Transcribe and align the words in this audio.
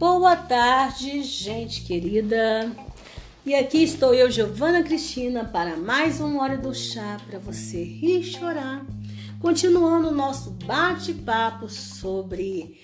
Boa 0.00 0.36
tarde, 0.36 1.22
gente 1.22 1.82
querida. 1.82 2.70
E 3.44 3.54
aqui 3.54 3.82
estou 3.82 4.14
eu, 4.14 4.30
Giovana 4.30 4.82
Cristina, 4.82 5.44
para 5.44 5.76
mais 5.76 6.20
uma 6.20 6.42
hora 6.42 6.56
do 6.56 6.74
chá 6.74 7.18
para 7.28 7.38
você 7.38 7.82
rir 7.82 8.20
e 8.20 8.22
chorar. 8.22 8.84
Continuando 9.40 10.08
o 10.08 10.14
nosso 10.14 10.50
bate-papo 10.66 11.68
sobre 11.68 12.80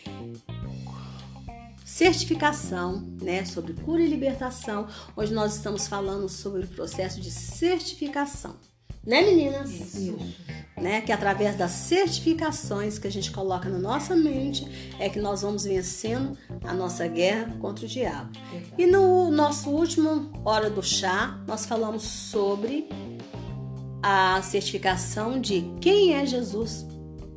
certificação, 1.96 3.02
né, 3.22 3.46
sobre 3.46 3.72
cura 3.72 4.02
e 4.02 4.06
libertação. 4.06 4.86
Hoje 5.16 5.32
nós 5.32 5.56
estamos 5.56 5.86
falando 5.88 6.28
sobre 6.28 6.64
o 6.64 6.68
processo 6.68 7.22
de 7.22 7.30
certificação. 7.30 8.56
Né, 9.02 9.22
meninas? 9.22 9.70
Isso. 9.70 10.18
Né? 10.76 11.00
Que 11.00 11.10
através 11.10 11.56
das 11.56 11.70
certificações 11.70 12.98
que 12.98 13.06
a 13.06 13.10
gente 13.10 13.30
coloca 13.30 13.70
na 13.70 13.78
nossa 13.78 14.14
mente 14.14 14.94
é 14.98 15.08
que 15.08 15.18
nós 15.18 15.40
vamos 15.40 15.64
vencendo 15.64 16.36
a 16.64 16.74
nossa 16.74 17.08
guerra 17.08 17.56
contra 17.60 17.86
o 17.86 17.88
diabo. 17.88 18.30
E 18.76 18.84
no 18.84 19.30
nosso 19.30 19.70
último 19.70 20.30
hora 20.44 20.68
do 20.68 20.82
chá, 20.82 21.42
nós 21.46 21.64
falamos 21.64 22.02
sobre 22.02 22.90
a 24.02 24.42
certificação 24.42 25.40
de 25.40 25.64
quem 25.80 26.14
é 26.14 26.26
Jesus 26.26 26.84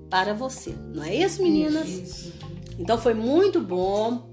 para 0.10 0.34
você. 0.34 0.76
Não 0.94 1.04
é 1.04 1.16
isso, 1.16 1.42
meninas? 1.42 1.88
Isso. 1.88 2.34
Então 2.78 2.98
foi 2.98 3.14
muito 3.14 3.62
bom, 3.62 4.29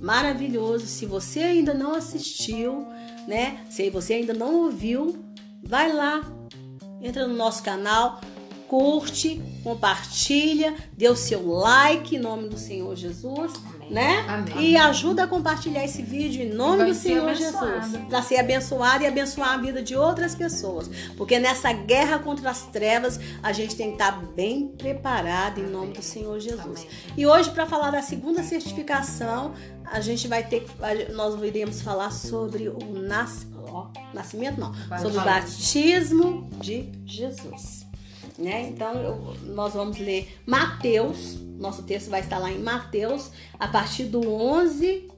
maravilhoso. 0.00 0.86
Se 0.86 1.06
você 1.06 1.40
ainda 1.40 1.74
não 1.74 1.94
assistiu, 1.94 2.86
né? 3.26 3.64
Se 3.68 3.88
você 3.90 4.14
ainda 4.14 4.34
não 4.34 4.64
ouviu, 4.64 5.24
vai 5.62 5.92
lá, 5.92 6.22
entra 7.00 7.26
no 7.26 7.34
nosso 7.34 7.62
canal, 7.62 8.20
curte, 8.68 9.40
compartilha, 9.62 10.74
dê 10.96 11.08
o 11.08 11.16
seu 11.16 11.46
like 11.46 12.16
em 12.16 12.18
nome 12.18 12.48
do 12.48 12.58
Senhor 12.58 12.94
Jesus, 12.96 13.52
Amém. 13.86 13.94
né? 13.94 14.24
Amém. 14.28 14.70
E 14.70 14.76
ajuda 14.76 15.24
a 15.24 15.26
compartilhar 15.26 15.84
esse 15.84 16.02
vídeo 16.02 16.42
em 16.42 16.50
nome 16.52 16.84
do 16.84 16.94
Senhor. 16.94 17.34
Jesus, 17.34 17.96
para 18.08 18.22
ser 18.22 18.38
abençoado 18.38 19.04
e 19.04 19.06
abençoar 19.06 19.54
a 19.54 19.56
vida 19.56 19.82
de 19.82 19.96
outras 19.96 20.34
pessoas, 20.34 20.90
porque 21.16 21.38
nessa 21.38 21.72
guerra 21.72 22.18
contra 22.18 22.50
as 22.50 22.62
trevas 22.66 23.18
a 23.42 23.52
gente 23.52 23.76
tem 23.76 23.88
que 23.88 24.02
estar 24.02 24.12
bem 24.34 24.68
preparado 24.68 25.58
em 25.60 25.66
nome 25.66 25.92
do 25.92 26.02
Senhor 26.02 26.38
Jesus. 26.40 26.80
Amém. 26.80 27.14
E 27.16 27.26
hoje 27.26 27.50
para 27.50 27.66
falar 27.66 27.90
da 27.90 28.02
segunda 28.02 28.42
certificação, 28.42 29.54
a 29.84 30.00
gente 30.00 30.26
vai 30.28 30.42
ter 30.42 30.64
que 30.64 31.12
nós 31.12 31.40
iremos 31.42 31.80
falar 31.80 32.10
sobre 32.10 32.68
o 32.68 32.78
nascimento 34.12 34.58
não, 34.60 34.72
sobre 34.98 35.18
o 35.18 35.22
batismo 35.22 36.48
de 36.60 36.90
Jesus. 37.04 37.85
Né? 38.38 38.68
Então 38.68 38.94
eu- 38.96 39.34
nós 39.54 39.72
vamos 39.72 39.98
ler 39.98 40.40
Mateus, 40.46 41.38
nosso 41.58 41.82
texto 41.84 42.10
vai 42.10 42.20
estar 42.20 42.38
lá 42.38 42.50
em 42.52 42.58
Mateus, 42.58 43.30
a 43.58 43.66
partir 43.66 44.04
do 44.04 44.20
11 44.30 45.08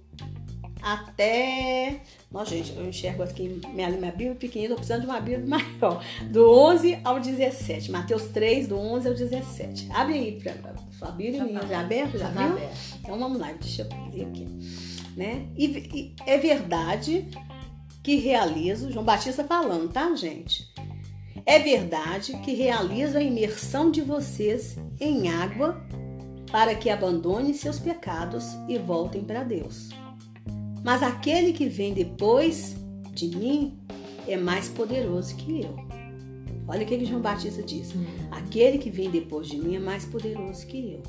até. 0.81 2.01
Nossa, 2.31 2.51
gente, 2.51 2.73
eu 2.77 2.89
enxergo 2.89 3.23
aqui 3.23 3.61
minha, 3.75 3.91
minha 3.91 4.13
Bíblia 4.13 4.35
pequenina, 4.35 4.71
tô 4.71 4.77
precisando 4.77 5.01
de 5.01 5.07
uma 5.07 5.21
Bíblia 5.21 5.45
maior. 5.49 6.05
Do 6.31 6.51
11 6.51 6.99
ao 7.05 7.19
17. 7.19 7.91
Mateus 7.91 8.25
3, 8.25 8.69
do 8.69 8.79
11 8.79 9.09
ao 9.09 9.15
17. 9.15 9.89
Abre 9.93 10.15
aí 10.15 10.41
pra, 10.41 10.53
pra 10.53 10.75
sua 10.97 11.11
Bíblia, 11.11 11.45
tá 11.61 11.67
já 11.67 11.81
aberto? 11.81 12.13
Já, 12.13 12.19
Já 12.29 12.31
tá 12.33 12.43
viu? 12.47 12.57
aberto. 12.57 12.77
Então 13.01 13.19
vamos 13.19 13.39
lá, 13.41 13.53
deixa 13.53 13.83
eu 13.83 14.13
ler 14.13 14.27
aqui. 14.27 14.47
Né? 15.17 15.47
E, 15.57 15.67
e 15.67 16.15
é 16.27 16.39
verdade 16.39 17.27
que 18.03 18.15
realizo, 18.17 18.93
João 18.93 19.05
Batista 19.05 19.43
falando, 19.43 19.89
tá, 19.93 20.15
gente? 20.15 20.69
É 21.49 21.59
verdade 21.59 22.35
que 22.45 22.53
realizo 22.53 23.17
a 23.17 23.23
imersão 23.23 23.91
de 23.91 24.03
vocês 24.03 24.77
em 25.01 25.31
água 25.31 25.83
para 26.53 26.75
que 26.75 26.91
abandonem 26.91 27.55
seus 27.55 27.79
pecados 27.79 28.45
e 28.69 28.77
voltem 28.77 29.25
para 29.25 29.45
Deus. 29.45 29.89
Mas 30.85 31.03
aquele 31.03 31.55
que 31.55 31.67
vem 31.67 31.95
depois 31.95 32.77
de 33.13 33.35
mim 33.35 33.79
é 34.27 34.37
mais 34.37 34.69
poderoso 34.69 35.35
que 35.37 35.63
eu. 35.63 35.75
Olha 36.69 36.83
o 36.83 36.87
que, 36.87 37.03
João 37.07 37.23
Batista 37.23 37.63
diz. 37.63 37.95
Aquele 38.31 38.77
que 38.77 38.91
vem 38.91 39.11
depois 39.11 39.49
de 39.49 39.57
mim 39.57 39.77
é 39.77 39.81
mais 39.81 40.05
poderoso 40.05 40.67
que 40.67 40.93
eu. 40.93 41.03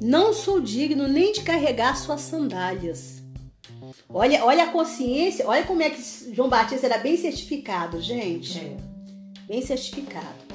Não 0.00 0.32
sou 0.32 0.60
digno 0.60 1.06
nem 1.06 1.32
de 1.32 1.42
carregar 1.42 1.96
suas 1.96 2.22
sandálias. 2.22 3.22
Olha, 4.08 4.44
olha 4.44 4.64
a 4.64 4.72
consciência, 4.72 5.46
olha 5.46 5.62
como 5.64 5.80
é 5.80 5.90
que 5.90 6.34
João 6.34 6.48
Batista 6.48 6.86
era 6.86 6.98
bem 6.98 7.16
certificado, 7.16 8.00
gente. 8.00 8.58
É. 8.58 8.91
Bem 9.52 9.60
certificado. 9.60 10.46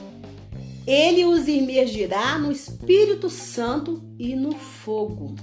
Ele 0.87 1.23
os 1.23 1.47
imergirá 1.47 2.39
no 2.39 2.51
Espírito 2.51 3.29
Santo 3.29 4.01
e 4.17 4.35
no 4.35 4.53
fogo. 4.53 5.35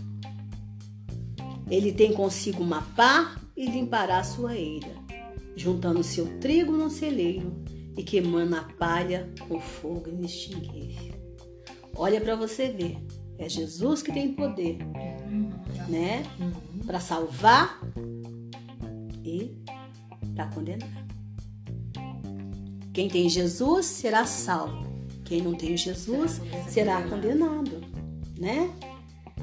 Ele 1.71 1.93
tem 1.93 2.13
consigo 2.13 2.65
uma 2.65 2.83
pá 2.83 3.37
e 3.57 3.65
limpará 3.67 4.25
sua 4.25 4.57
eira, 4.57 4.93
juntando 5.55 6.03
seu 6.03 6.41
trigo 6.41 6.73
no 6.73 6.91
celeiro 6.91 7.63
e 7.97 8.03
queimando 8.03 8.57
a 8.57 8.63
palha 8.63 9.33
com 9.47 9.61
fogo 9.61 10.09
inextinguível. 10.09 11.15
Olha 11.95 12.21
para 12.21 12.35
você 12.35 12.71
ver, 12.71 12.99
é 13.39 13.49
Jesus 13.49 14.03
que 14.03 14.13
tem 14.13 14.35
poder, 14.35 14.79
né, 15.89 16.25
para 16.85 16.99
salvar 16.99 17.81
e 19.25 19.57
para 20.35 20.49
condenar. 20.49 21.04
Quem 22.95 23.09
tem 23.09 23.29
Jesus 23.29 23.87
será 23.87 24.25
salvo. 24.25 24.87
Quem 25.25 25.43
não 25.43 25.55
tem 25.55 25.77
Jesus 25.77 26.41
será 26.69 27.03
condenado, 27.03 27.81
né? 28.39 28.71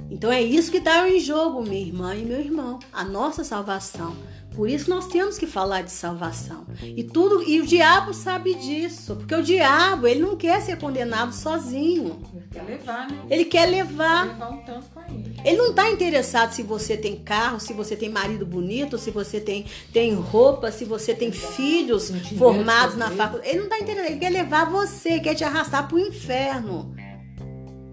Então 0.10 0.32
é 0.32 0.42
isso 0.42 0.72
que 0.72 0.78
está 0.78 1.10
em 1.10 1.20
jogo, 1.20 1.62
minha 1.62 1.82
irmã 1.82 2.16
e 2.16 2.24
meu 2.24 2.40
irmão, 2.40 2.80
a 2.94 3.04
nossa 3.04 3.44
salvação. 3.44 4.16
Por 4.56 4.70
isso 4.70 4.90
nós 4.90 5.08
temos 5.08 5.38
que 5.38 5.48
falar 5.48 5.82
de 5.82 5.92
salvação. 5.92 6.66
E 6.82 7.04
tudo 7.04 7.44
e 7.44 7.62
o 7.62 7.66
diabo 7.66 8.14
sabe 8.14 8.54
disso, 8.56 9.16
porque 9.16 9.36
o 9.36 9.42
diabo, 9.42 10.08
ele 10.08 10.22
não 10.22 10.36
quer 10.36 10.62
ser 10.62 10.78
condenado 10.78 11.34
sozinho. 11.34 12.22
Quer 12.52 12.64
levar, 12.64 13.10
né? 13.10 13.18
Ele 13.30 13.46
quer 13.46 13.66
levar 13.66 14.26
levar 14.26 14.50
um 14.50 14.58
tanto 14.58 14.90
com 14.90 15.02
ele. 15.02 15.36
ele 15.44 15.58
não 15.58 15.74
tá 15.74 15.90
interessado 15.90 16.52
se 16.52 16.64
você 16.64 16.98
tem 16.98 17.16
carro, 17.16 17.60
se 17.60 17.74
você 17.74 17.96
tem 17.96 18.10
marido 18.10 18.46
bonito, 18.46 18.98
se 18.98 19.12
você 19.12 19.40
tem, 19.40 19.66
tem 19.92 20.14
roupa, 20.14 20.72
se 20.72 20.86
você 20.86 21.14
tem 21.14 21.32
filhos 21.32 22.12
formados 22.38 22.96
na 22.96 23.10
faculdade. 23.10 23.50
Ele 23.50 23.62
não 23.62 23.70
tá 23.70 23.80
interessado, 23.80 24.12
ele 24.12 24.20
quer 24.20 24.30
levar 24.30 24.70
você, 24.70 25.20
quer 25.20 25.36
te 25.36 25.44
arrastar 25.44 25.88
pro 25.88 26.00
inferno. 26.00 26.94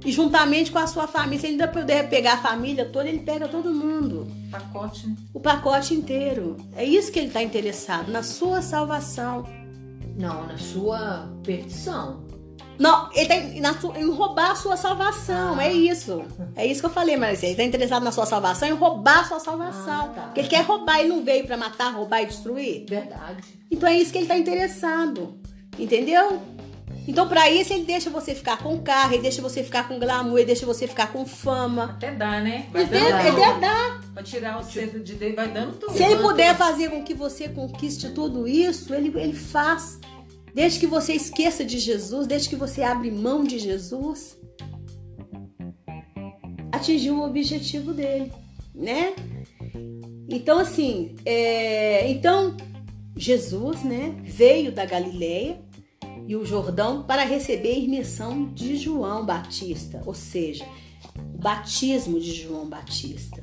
E 0.04 0.12
juntamente 0.12 0.70
com 0.70 0.78
a 0.78 0.86
sua 0.86 1.06
família, 1.08 1.40
se 1.40 1.46
ele 1.46 1.54
ainda 1.54 1.66
puder 1.68 2.08
pegar 2.08 2.34
a 2.34 2.38
família 2.38 2.84
toda, 2.84 3.08
ele 3.08 3.18
pega 3.18 3.48
todo 3.48 3.70
mundo. 3.74 4.28
Pacote? 4.50 5.12
O 5.34 5.40
pacote 5.40 5.92
inteiro. 5.94 6.56
É 6.76 6.84
isso 6.84 7.10
que 7.10 7.18
ele 7.18 7.30
tá 7.30 7.42
interessado, 7.42 8.10
na 8.12 8.22
sua 8.22 8.62
salvação. 8.62 9.44
Não, 10.16 10.46
na 10.46 10.56
sua 10.56 11.28
perdição. 11.44 12.26
Não, 12.78 13.10
ele 13.12 13.26
tá 13.26 13.34
em, 13.34 13.60
na 13.60 13.74
sua- 13.76 13.98
em 13.98 14.08
roubar 14.08 14.52
a 14.52 14.54
sua 14.54 14.76
salvação. 14.76 15.58
Ah. 15.58 15.64
É 15.64 15.72
isso. 15.72 16.22
É 16.54 16.64
isso 16.64 16.78
que 16.80 16.86
eu 16.86 16.90
falei, 16.90 17.16
mas 17.16 17.42
ele 17.42 17.56
tá 17.56 17.64
interessado 17.64 18.04
na 18.04 18.12
sua 18.12 18.24
salvação, 18.24 18.68
em 18.68 18.72
roubar 18.74 19.20
a 19.20 19.24
sua 19.24 19.40
salvação. 19.40 20.02
Ah, 20.04 20.12
tá. 20.14 20.22
Porque 20.22 20.40
ele 20.40 20.48
quer 20.48 20.62
roubar, 20.62 21.00
ele 21.00 21.08
não 21.08 21.24
veio 21.24 21.44
pra 21.44 21.56
matar, 21.56 21.92
roubar 21.92 22.22
e 22.22 22.26
destruir. 22.26 22.86
Verdade. 22.88 23.42
Então 23.68 23.88
é 23.88 23.96
isso 23.98 24.12
que 24.12 24.18
ele 24.18 24.28
tá 24.28 24.38
interessado. 24.38 25.40
Entendeu? 25.76 26.40
Então, 27.08 27.26
pra 27.26 27.50
isso, 27.50 27.72
ele 27.72 27.84
deixa 27.84 28.10
você 28.10 28.34
ficar 28.34 28.58
com 28.58 28.82
carro, 28.82 29.14
ele 29.14 29.22
deixa 29.22 29.40
você 29.40 29.64
ficar 29.64 29.88
com 29.88 29.98
glamour, 29.98 30.36
ele 30.36 30.44
deixa 30.44 30.66
você 30.66 30.86
ficar 30.86 31.10
com 31.10 31.24
fama. 31.24 31.84
Até 31.84 32.12
dá, 32.12 32.38
né? 32.38 32.68
Vai 32.70 32.82
Ele, 32.82 32.90
deve 32.90 33.60
dar. 33.60 34.02
Pra 34.12 34.22
tirar 34.22 34.60
o 34.60 34.62
cedo 34.62 35.00
de 35.00 35.14
dentro, 35.14 35.36
vai 35.36 35.48
dando 35.48 35.78
tudo. 35.78 35.94
Se 35.94 36.02
ele 36.02 36.20
puder 36.20 36.54
fazer 36.54 36.90
com 36.90 37.02
que 37.02 37.14
você 37.14 37.48
conquiste 37.48 38.10
tudo 38.10 38.46
isso, 38.46 38.92
ele, 38.92 39.08
ele 39.18 39.32
faz. 39.32 39.98
Desde 40.54 40.78
que 40.78 40.86
você 40.86 41.14
esqueça 41.14 41.64
de 41.64 41.78
Jesus, 41.78 42.26
desde 42.26 42.50
que 42.50 42.56
você 42.56 42.82
abre 42.82 43.10
mão 43.10 43.42
de 43.42 43.58
Jesus, 43.58 44.36
atingiu 46.70 47.20
o 47.20 47.24
objetivo 47.24 47.94
dele, 47.94 48.30
né? 48.74 49.14
Então, 50.28 50.58
assim, 50.58 51.16
é, 51.24 52.10
então 52.10 52.54
Jesus, 53.16 53.82
né, 53.82 54.14
veio 54.22 54.70
da 54.70 54.84
Galileia 54.84 55.66
e 56.28 56.36
o 56.36 56.44
Jordão 56.44 57.04
para 57.04 57.24
receber 57.24 57.70
a 57.70 57.78
imersão 57.78 58.52
de 58.52 58.76
João 58.76 59.24
Batista, 59.24 60.02
ou 60.04 60.12
seja, 60.12 60.66
o 61.16 61.38
batismo 61.38 62.20
de 62.20 62.34
João 62.34 62.68
Batista. 62.68 63.42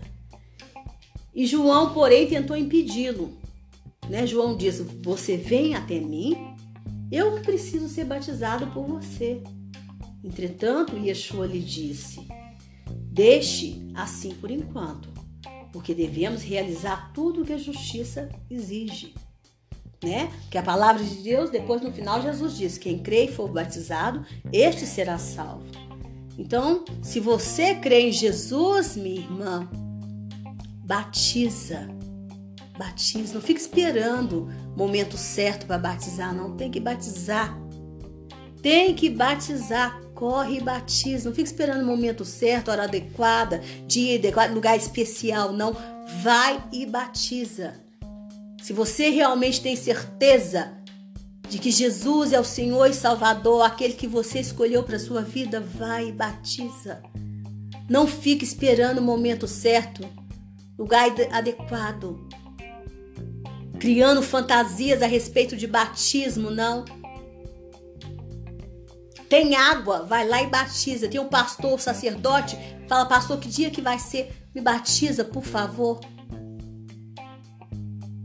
E 1.33 1.47
João, 1.47 1.95
porém, 1.95 2.27
tentou 2.27 2.55
impedi-lo. 2.55 3.35
Né? 4.07 4.27
João 4.27 4.55
disse: 4.55 4.83
Você 5.01 5.35
vem 5.35 5.73
até 5.73 5.99
mim, 5.99 6.37
eu 7.11 7.41
preciso 7.41 7.89
ser 7.89 8.05
batizado 8.05 8.67
por 8.67 8.85
você. 8.85 9.41
Entretanto, 10.23 10.95
Yeshua 10.95 11.47
lhe 11.47 11.61
disse: 11.61 12.27
Deixe 12.87 13.81
assim 13.95 14.35
por 14.35 14.51
enquanto, 14.51 15.09
porque 15.73 15.95
devemos 15.95 16.43
realizar 16.43 17.11
tudo 17.15 17.41
o 17.41 17.45
que 17.45 17.53
a 17.53 17.57
justiça 17.57 18.29
exige. 18.47 19.15
Né? 20.05 20.31
Que 20.51 20.57
a 20.59 20.61
palavra 20.61 21.03
de 21.03 21.15
Deus, 21.15 21.49
depois 21.49 21.81
no 21.81 21.91
final, 21.91 22.21
Jesus 22.21 22.55
diz: 22.55 22.77
quem 22.77 22.99
crê 22.99 23.25
e 23.25 23.31
for 23.31 23.49
batizado, 23.49 24.23
este 24.53 24.85
será 24.85 25.17
salvo. 25.17 25.65
Então, 26.37 26.85
se 27.01 27.19
você 27.19 27.73
crê 27.73 28.09
em 28.09 28.11
Jesus, 28.11 28.95
minha 28.95 29.21
irmã, 29.21 29.67
batiza. 30.83 31.87
Batiza. 32.77 33.33
Não 33.33 33.41
fique 33.41 33.59
esperando 33.59 34.47
o 34.75 34.77
momento 34.77 35.17
certo 35.17 35.65
para 35.65 35.79
batizar, 35.79 36.35
não. 36.35 36.55
Tem 36.55 36.69
que 36.69 36.79
batizar. 36.79 37.57
Tem 38.61 38.93
que 38.93 39.09
batizar. 39.09 39.99
Corre 40.13 40.57
e 40.57 40.61
batiza. 40.61 41.29
Não 41.29 41.35
fique 41.35 41.49
esperando 41.49 41.81
o 41.81 41.85
momento 41.87 42.23
certo, 42.23 42.69
hora 42.69 42.83
adequada, 42.83 43.59
dia 43.87 44.19
adequado, 44.19 44.53
lugar 44.53 44.77
especial. 44.77 45.51
Não. 45.51 45.75
Vai 46.21 46.63
e 46.71 46.85
batiza. 46.85 47.84
Se 48.65 48.73
você 48.73 49.11
realmente 49.11 49.61
tem 49.61 49.75
certeza 49.75 50.75
de 51.47 51.59
que 51.59 51.69
Jesus 51.69 52.33
é 52.33 52.39
o 52.39 52.43
Senhor 52.43 52.89
e 52.89 52.95
Salvador, 52.95 53.61
aquele 53.61 53.93
que 53.93 54.07
você 54.07 54.39
escolheu 54.39 54.81
para 54.81 54.97
sua 54.97 55.21
vida, 55.21 55.59
vai 55.59 56.07
e 56.07 56.11
batiza. 56.11 56.99
Não 57.87 58.07
fique 58.07 58.43
esperando 58.43 58.97
o 58.97 59.03
momento 59.03 59.47
certo, 59.47 60.01
lugar 60.79 61.11
adequado, 61.31 62.27
criando 63.79 64.23
fantasias 64.23 65.03
a 65.03 65.05
respeito 65.05 65.55
de 65.55 65.67
batismo, 65.67 66.49
não. 66.49 66.85
Tem 69.29 69.55
água, 69.55 70.05
vai 70.05 70.27
lá 70.27 70.41
e 70.41 70.47
batiza. 70.47 71.07
Tem 71.07 71.21
um 71.21 71.29
pastor, 71.29 71.73
um 71.73 71.77
sacerdote, 71.77 72.57
fala, 72.89 73.05
pastor, 73.05 73.37
que 73.37 73.47
dia 73.47 73.69
que 73.69 73.79
vai 73.79 73.99
ser? 73.99 74.35
Me 74.55 74.59
batiza, 74.59 75.23
por 75.23 75.43
favor. 75.43 75.99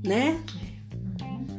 Né? 0.03 0.43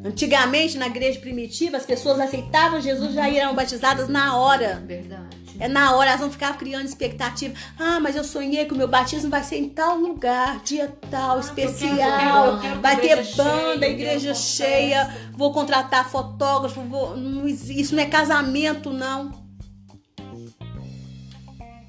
Antigamente, 0.04 0.78
na 0.78 0.88
igreja 0.88 1.20
primitiva, 1.20 1.78
as 1.78 1.86
pessoas 1.86 2.20
aceitavam 2.20 2.82
Jesus 2.82 3.14
já 3.14 3.30
eram 3.30 3.54
batizadas 3.54 4.08
na 4.10 4.36
hora. 4.36 4.84
Verdade. 4.86 5.42
É 5.60 5.68
na 5.68 5.96
hora, 5.96 6.10
elas 6.10 6.22
não 6.22 6.32
ficavam 6.32 6.58
criando 6.58 6.88
expectativa. 6.88 7.54
Ah, 7.78 8.00
mas 8.00 8.16
eu 8.16 8.24
sonhei 8.24 8.66
que 8.66 8.74
o 8.74 8.78
meu 8.78 8.88
batismo 8.88 9.30
vai 9.30 9.44
ser 9.44 9.58
em 9.58 9.70
tal 9.70 9.96
lugar, 9.96 10.60
dia 10.64 10.92
tal, 11.12 11.40
especial. 11.40 12.48
eu 12.48 12.60
quero 12.60 12.82
vai 12.82 13.00
ter 13.00 13.16
banda, 13.36 13.80
cheia, 13.82 13.92
igreja 13.92 14.34
cheia. 14.34 15.06
festa. 15.06 15.32
Vou 15.34 15.54
contratar 15.54 16.10
fotógrafo. 16.10 16.82
vou- 16.82 17.16
não 17.16 17.48
isso 17.48 17.94
não 17.94 18.02
é 18.02 18.08
casamento, 18.08 18.92
não. 18.92 19.32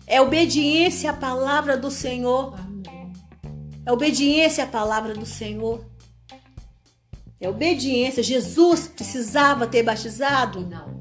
É 0.06 0.20
obediência 0.20 1.08
à 1.08 1.14
palavra 1.14 1.74
do 1.74 1.90
Senhor. 1.90 2.54
Amém. 2.58 3.10
É 3.86 3.90
obediência 3.90 4.64
à 4.64 4.66
palavra 4.66 5.14
do 5.14 5.24
Senhor. 5.24 5.82
É 7.42 7.48
obediência. 7.48 8.22
Jesus 8.22 8.86
precisava 8.86 9.66
ter 9.66 9.82
batizado, 9.82 10.60
Não. 10.60 10.96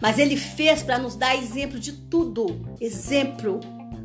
mas 0.00 0.18
ele 0.18 0.36
fez 0.36 0.82
para 0.82 0.98
nos 0.98 1.14
dar 1.14 1.36
exemplo 1.36 1.78
de 1.78 1.92
tudo. 1.92 2.76
Exemplo. 2.80 3.60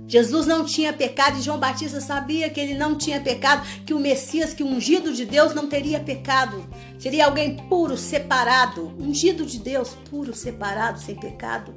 Jesus 0.07 0.45
não 0.45 0.63
tinha 0.63 0.93
pecado 0.93 1.37
e 1.37 1.41
João 1.41 1.59
Batista 1.59 1.99
sabia 1.99 2.49
que 2.49 2.59
ele 2.59 2.75
não 2.75 2.95
tinha 2.95 3.19
pecado, 3.19 3.67
que 3.85 3.93
o 3.93 3.99
Messias, 3.99 4.53
que 4.53 4.63
o 4.63 4.67
ungido 4.67 5.11
de 5.11 5.25
Deus 5.25 5.53
não 5.53 5.67
teria 5.67 5.99
pecado. 5.99 6.63
Seria 6.97 7.25
alguém 7.25 7.57
puro, 7.67 7.97
separado. 7.97 8.95
Ungido 8.97 9.45
de 9.45 9.59
Deus, 9.59 9.97
puro, 10.09 10.33
separado, 10.33 10.99
sem 10.99 11.15
pecado. 11.15 11.75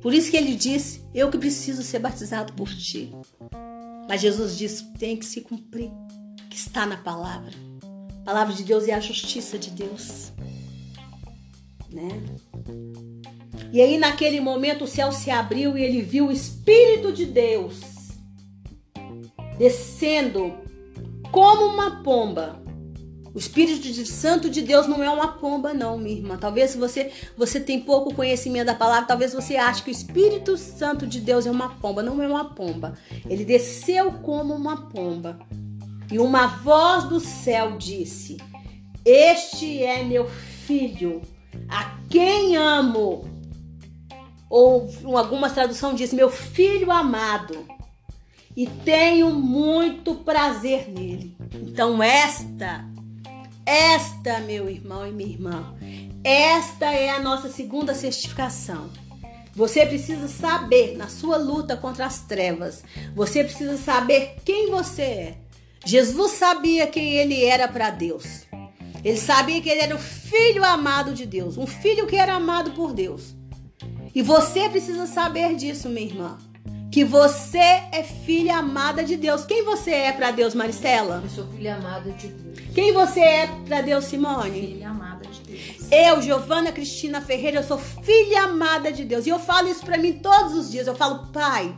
Por 0.00 0.14
isso 0.14 0.30
que 0.30 0.36
ele 0.36 0.54
disse: 0.54 1.02
Eu 1.12 1.30
que 1.30 1.38
preciso 1.38 1.82
ser 1.82 1.98
batizado 1.98 2.52
por 2.52 2.68
ti. 2.68 3.12
Mas 4.08 4.20
Jesus 4.20 4.56
disse: 4.56 4.84
tem 4.98 5.16
que 5.16 5.24
se 5.24 5.40
cumprir, 5.40 5.90
que 6.48 6.56
está 6.56 6.86
na 6.86 6.96
palavra. 6.96 7.69
A 8.20 8.24
palavra 8.24 8.54
de 8.54 8.62
Deus 8.62 8.86
é 8.88 8.94
a 8.94 9.00
justiça 9.00 9.58
de 9.58 9.70
Deus. 9.70 10.32
Né? 11.90 12.08
E 13.72 13.80
aí, 13.80 13.98
naquele 13.98 14.40
momento, 14.40 14.84
o 14.84 14.88
céu 14.88 15.12
se 15.12 15.30
abriu 15.30 15.76
e 15.76 15.82
ele 15.82 16.02
viu 16.02 16.28
o 16.28 16.32
Espírito 16.32 17.12
de 17.12 17.26
Deus 17.26 17.80
descendo 19.58 20.54
como 21.30 21.66
uma 21.66 22.02
pomba. 22.02 22.60
O 23.32 23.38
Espírito 23.38 23.80
de 23.80 24.06
Santo 24.06 24.50
de 24.50 24.60
Deus 24.60 24.88
não 24.88 25.04
é 25.04 25.10
uma 25.10 25.28
pomba, 25.34 25.72
não, 25.72 25.96
minha 25.96 26.16
irmã. 26.16 26.36
Talvez 26.36 26.74
você, 26.74 27.12
você 27.36 27.60
tem 27.60 27.80
pouco 27.80 28.12
conhecimento 28.12 28.66
da 28.66 28.74
palavra, 28.74 29.06
talvez 29.06 29.32
você 29.32 29.56
ache 29.56 29.84
que 29.84 29.90
o 29.90 29.92
Espírito 29.92 30.56
Santo 30.56 31.06
de 31.06 31.20
Deus 31.20 31.46
é 31.46 31.50
uma 31.50 31.76
pomba. 31.76 32.02
Não 32.02 32.20
é 32.20 32.26
uma 32.26 32.46
pomba. 32.46 32.94
Ele 33.28 33.44
desceu 33.44 34.10
como 34.14 34.54
uma 34.54 34.88
pomba. 34.88 35.38
E 36.10 36.18
uma 36.18 36.46
voz 36.46 37.04
do 37.04 37.20
céu 37.20 37.76
disse: 37.78 38.36
Este 39.04 39.82
é 39.82 40.02
meu 40.02 40.28
filho, 40.28 41.22
a 41.68 41.96
quem 42.08 42.56
amo. 42.56 43.28
Ou 44.48 44.90
algumas 45.16 45.52
traduções 45.52 45.96
diz: 45.96 46.12
Meu 46.12 46.30
filho 46.30 46.90
amado. 46.90 47.66
E 48.56 48.66
tenho 48.66 49.30
muito 49.30 50.16
prazer 50.16 50.88
nele. 50.88 51.36
Então, 51.54 52.02
esta, 52.02 52.84
esta, 53.64 54.40
meu 54.40 54.68
irmão 54.68 55.06
e 55.06 55.12
minha 55.12 55.30
irmã, 55.30 55.74
esta 56.24 56.86
é 56.86 57.10
a 57.10 57.20
nossa 57.20 57.48
segunda 57.48 57.94
certificação. 57.94 58.90
Você 59.54 59.86
precisa 59.86 60.26
saber, 60.26 60.96
na 60.96 61.08
sua 61.08 61.36
luta 61.36 61.76
contra 61.76 62.06
as 62.06 62.22
trevas, 62.22 62.82
você 63.14 63.44
precisa 63.44 63.76
saber 63.76 64.36
quem 64.44 64.70
você 64.70 65.02
é. 65.02 65.38
Jesus 65.84 66.32
sabia 66.32 66.86
quem 66.86 67.14
ele 67.14 67.44
era 67.44 67.66
para 67.66 67.90
Deus. 67.90 68.46
Ele 69.02 69.16
sabia 69.16 69.60
que 69.60 69.68
ele 69.68 69.80
era 69.80 69.94
o 69.94 69.98
filho 69.98 70.62
amado 70.64 71.14
de 71.14 71.24
Deus, 71.24 71.56
um 71.56 71.66
filho 71.66 72.06
que 72.06 72.16
era 72.16 72.34
amado 72.34 72.72
por 72.72 72.92
Deus. 72.92 73.34
E 74.14 74.22
você 74.22 74.68
precisa 74.68 75.06
saber 75.06 75.54
disso, 75.54 75.88
minha 75.88 76.06
irmã. 76.06 76.38
Que 76.90 77.04
você 77.04 77.58
é 77.92 78.02
filha 78.02 78.56
amada 78.56 79.04
de 79.04 79.16
Deus. 79.16 79.44
Quem 79.44 79.64
você 79.64 79.92
é 79.92 80.12
para 80.12 80.32
Deus, 80.32 80.54
Maristela? 80.54 81.20
Eu 81.22 81.30
sou 81.30 81.46
filha 81.46 81.76
amada 81.76 82.10
de 82.10 82.28
Deus. 82.28 82.58
Quem 82.74 82.92
você 82.92 83.20
é 83.20 83.46
para 83.66 83.80
Deus, 83.80 84.04
Simone? 84.04 84.60
Filha 84.60 84.90
amada 84.90 85.24
de 85.26 85.40
Deus. 85.40 85.88
Eu, 85.90 86.20
Giovana 86.20 86.72
Cristina 86.72 87.20
Ferreira, 87.20 87.58
eu 87.58 87.62
sou 87.62 87.78
filha 87.78 88.42
amada 88.42 88.92
de 88.92 89.04
Deus. 89.04 89.24
E 89.24 89.30
eu 89.30 89.38
falo 89.38 89.68
isso 89.68 89.84
para 89.84 89.98
mim 89.98 90.14
todos 90.14 90.54
os 90.54 90.70
dias. 90.70 90.88
Eu 90.88 90.96
falo, 90.96 91.28
Pai, 91.28 91.74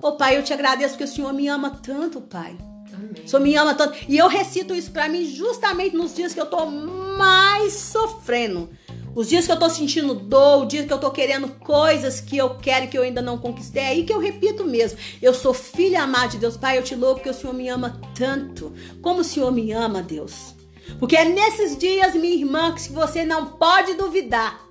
ô 0.00 0.12
Pai, 0.12 0.38
eu 0.38 0.44
te 0.44 0.52
agradeço 0.52 0.90
porque 0.90 1.04
o 1.04 1.08
Senhor 1.08 1.32
me 1.32 1.48
ama 1.48 1.70
tanto, 1.70 2.20
Pai. 2.20 2.56
Amém. 2.94 3.24
O 3.24 3.28
Senhor 3.28 3.42
me 3.42 3.56
ama 3.56 3.74
tanto. 3.74 3.96
E 4.08 4.16
eu 4.16 4.28
recito 4.28 4.74
isso 4.74 4.90
para 4.90 5.08
mim 5.08 5.24
justamente 5.26 5.96
nos 5.96 6.14
dias 6.14 6.32
que 6.32 6.40
eu 6.40 6.46
tô 6.46 6.66
mais 6.66 7.72
sofrendo. 7.72 8.70
Os 9.14 9.28
dias 9.28 9.46
que 9.46 9.52
eu 9.52 9.58
tô 9.58 9.70
sentindo 9.70 10.12
dor, 10.12 10.62
o 10.62 10.66
dia 10.66 10.84
que 10.84 10.92
eu 10.92 10.98
tô 10.98 11.10
querendo 11.10 11.48
coisas 11.60 12.20
que 12.20 12.36
eu 12.36 12.56
quero 12.56 12.86
e 12.86 12.88
que 12.88 12.98
eu 12.98 13.02
ainda 13.02 13.22
não 13.22 13.38
conquistei, 13.38 13.82
é 13.82 13.86
aí 13.86 14.04
que 14.04 14.12
eu 14.12 14.18
repito 14.18 14.64
mesmo. 14.64 14.98
Eu 15.22 15.32
sou 15.32 15.54
filha 15.54 16.02
amada 16.02 16.28
de 16.28 16.38
Deus. 16.38 16.56
Pai, 16.56 16.78
eu 16.78 16.82
te 16.82 16.96
louvo 16.96 17.16
porque 17.16 17.30
o 17.30 17.34
Senhor 17.34 17.52
me 17.52 17.68
ama 17.68 18.00
tanto. 18.14 18.72
Como 19.00 19.20
o 19.20 19.24
Senhor 19.24 19.52
me 19.52 19.70
ama, 19.70 20.02
Deus. 20.02 20.54
Porque 20.98 21.16
é 21.16 21.24
nesses 21.24 21.78
dias, 21.78 22.14
minha 22.14 22.34
irmã, 22.34 22.74
que 22.74 22.92
você 22.92 23.24
não 23.24 23.46
pode 23.46 23.94
duvidar. 23.94 24.64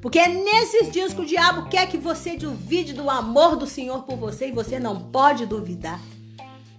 Porque 0.00 0.18
é 0.18 0.28
nesses 0.28 0.90
dias 0.90 1.12
que 1.12 1.20
o 1.20 1.26
diabo 1.26 1.68
quer 1.68 1.88
que 1.88 1.96
você 1.96 2.36
duvide 2.36 2.92
do 2.92 3.08
amor 3.08 3.56
do 3.56 3.66
Senhor 3.66 4.02
por 4.02 4.16
você 4.16 4.48
e 4.48 4.52
você 4.52 4.78
não 4.78 5.10
pode 5.10 5.46
duvidar. 5.46 6.00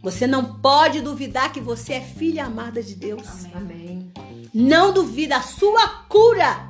Você 0.01 0.25
não 0.25 0.59
pode 0.59 1.01
duvidar 1.01 1.51
que 1.51 1.59
você 1.59 1.93
é 1.93 2.01
filha 2.01 2.45
amada 2.45 2.81
de 2.81 2.95
Deus. 2.95 3.45
Amém. 3.53 4.11
Não 4.53 4.93
duvida 4.93 5.37
a 5.37 5.41
sua 5.41 5.87
cura. 6.07 6.69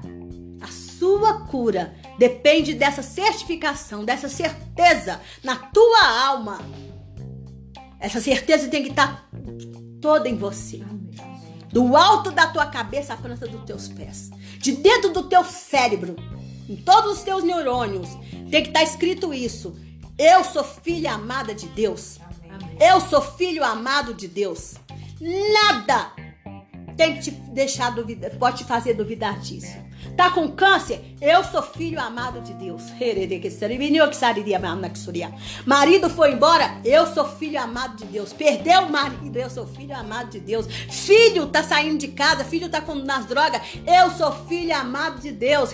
A 0.62 0.68
sua 0.68 1.46
cura 1.46 1.94
depende 2.18 2.74
dessa 2.74 3.04
certificação, 3.04 4.04
dessa 4.04 4.28
certeza 4.28 5.22
na 5.44 5.56
tua 5.56 6.28
alma. 6.28 6.60
Essa 8.00 8.20
certeza 8.20 8.68
tem 8.68 8.84
que 8.84 8.90
estar 8.90 9.30
toda 10.02 10.28
em 10.28 10.36
você. 10.36 10.82
Amém. 10.82 11.00
Do 11.72 11.96
alto 11.96 12.32
da 12.32 12.48
tua 12.48 12.66
cabeça 12.66 13.14
à 13.14 13.18
planta 13.18 13.48
dos 13.48 13.64
teus 13.64 13.88
pés. 13.88 14.32
De 14.58 14.72
dentro 14.72 15.14
do 15.14 15.30
teu 15.30 15.46
cérebro, 15.46 16.16
em 16.68 16.76
todos 16.76 17.18
os 17.18 17.24
teus 17.24 17.44
neurônios, 17.44 18.10
tem 18.50 18.64
que 18.64 18.70
estar 18.70 18.82
escrito 18.82 19.34
isso. 19.34 19.78
Eu 20.18 20.44
sou 20.44 20.64
filha 20.64 21.14
amada 21.14 21.54
de 21.54 21.68
Deus. 21.68 22.20
Eu 22.80 23.02
sou 23.02 23.22
filho 23.22 23.64
amado 23.64 24.14
de 24.14 24.28
Deus. 24.28 24.76
Nada 25.20 26.12
tem 27.00 27.16
que 27.16 27.22
te 27.22 27.32
deixar 27.32 27.92
duvidar, 27.92 28.30
pode 28.32 28.58
te 28.58 28.64
fazer 28.66 28.94
duvidar 28.94 29.40
disso. 29.40 29.78
Tá 30.18 30.30
com 30.32 30.52
câncer? 30.52 31.16
Eu 31.22 31.46
sou 31.46 31.62
filho 31.62 31.98
amado 31.98 32.42
de 32.42 32.54
Deus. 32.54 32.82
Marido 35.66 36.10
foi 36.10 36.34
embora? 36.34 36.82
Eu 36.84 37.08
sou 37.08 37.26
filho 37.26 37.58
amado 37.58 37.96
de 37.96 38.06
Deus. 38.06 38.34
Perdeu 38.34 38.82
o 38.82 38.92
marido? 38.92 39.38
Eu 39.38 39.50
sou 39.50 39.66
filho 39.66 39.96
amado 39.96 40.32
de 40.32 40.42
Deus. 40.42 40.68
Filho 40.90 41.48
tá 41.48 41.64
saindo 41.64 41.98
de 41.98 42.10
casa, 42.10 42.44
filho 42.44 42.68
tá 42.68 42.82
com, 42.82 42.96
nas 42.96 43.26
drogas? 43.26 43.62
Eu 43.88 44.12
sou 44.12 44.34
filho 44.48 44.76
amado 44.76 45.22
de 45.22 45.32
Deus. 45.32 45.72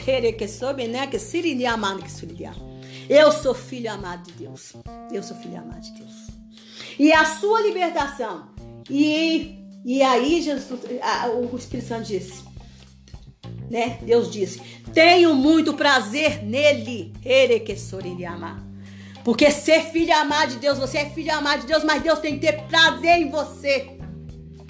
Eu 3.10 3.32
sou 3.32 3.56
filho 3.56 3.92
amado 3.92 4.24
de 4.24 4.32
Deus. 4.34 4.74
Eu 5.12 5.24
sou 5.24 5.36
filho 5.36 5.60
amado 5.60 5.82
de 5.82 5.92
Deus. 5.94 6.25
E 6.98 7.12
a 7.14 7.26
sua 7.26 7.62
libertação. 7.62 8.50
E, 8.90 9.58
e 9.84 10.02
aí 10.02 10.42
Jesus, 10.42 10.80
a- 11.02 11.30
o 11.30 11.56
Espírito 11.58 11.88
Santo 11.88 12.04
disse, 12.08 12.44
né? 13.70 13.98
Deus 14.04 14.32
disse: 14.32 14.60
Tenho 14.94 15.34
muito 15.36 15.74
prazer 15.74 16.44
nele. 16.44 17.14
Erequessorilhama. 17.24 18.64
Porque 19.24 19.50
ser 19.50 19.82
filho 19.92 20.16
amado 20.16 20.52
de 20.52 20.58
Deus, 20.60 20.78
você 20.78 21.00
é 21.00 21.10
filho 21.10 21.34
amado 21.34 21.62
de 21.62 21.68
Deus, 21.68 21.84
mas 21.84 22.04
Deus 22.04 22.20
tem 22.20 22.36
que 22.40 22.46
ter 22.46 22.62
prazer 22.68 23.18
em 23.22 23.30
você. 23.32 23.98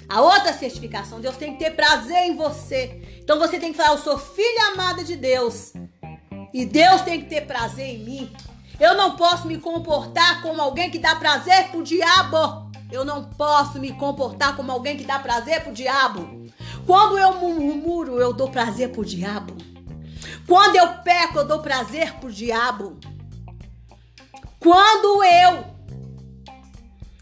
A 0.08 0.22
outra 0.22 0.52
certificação, 0.54 1.20
Deus 1.20 1.36
tem 1.36 1.52
que 1.52 1.58
ter 1.64 1.72
prazer 1.72 2.16
em 2.26 2.36
você. 2.36 3.02
Então 3.22 3.38
você 3.38 3.58
tem 3.58 3.72
que 3.72 3.76
falar: 3.76 3.90
Eu 3.90 3.98
sou 4.02 4.18
filha 4.18 4.72
amada 4.72 5.04
de 5.04 5.14
Deus. 5.16 5.72
E 6.54 6.64
Deus 6.64 7.02
tem 7.02 7.20
que 7.20 7.26
ter 7.28 7.42
prazer 7.42 7.86
em 7.86 7.98
mim. 7.98 8.32
Eu 8.78 8.94
não 8.94 9.16
posso 9.16 9.46
me 9.46 9.58
comportar 9.58 10.42
como 10.42 10.60
alguém 10.60 10.90
que 10.90 10.98
dá 10.98 11.16
prazer 11.16 11.68
pro 11.68 11.82
diabo. 11.82 12.70
Eu 12.90 13.04
não 13.04 13.24
posso 13.24 13.80
me 13.80 13.92
comportar 13.92 14.54
como 14.54 14.70
alguém 14.70 14.96
que 14.96 15.04
dá 15.04 15.18
prazer 15.18 15.62
pro 15.62 15.72
diabo. 15.72 16.46
Quando 16.86 17.18
eu 17.18 17.32
murmuro, 17.40 18.20
eu 18.20 18.32
dou 18.32 18.48
prazer 18.48 18.90
pro 18.90 19.04
diabo. 19.04 19.56
Quando 20.46 20.76
eu 20.76 20.88
peco, 21.02 21.38
eu 21.38 21.46
dou 21.46 21.60
prazer 21.60 22.14
pro 22.14 22.30
diabo. 22.30 22.98
Quando 24.60 25.24
eu 25.24 25.64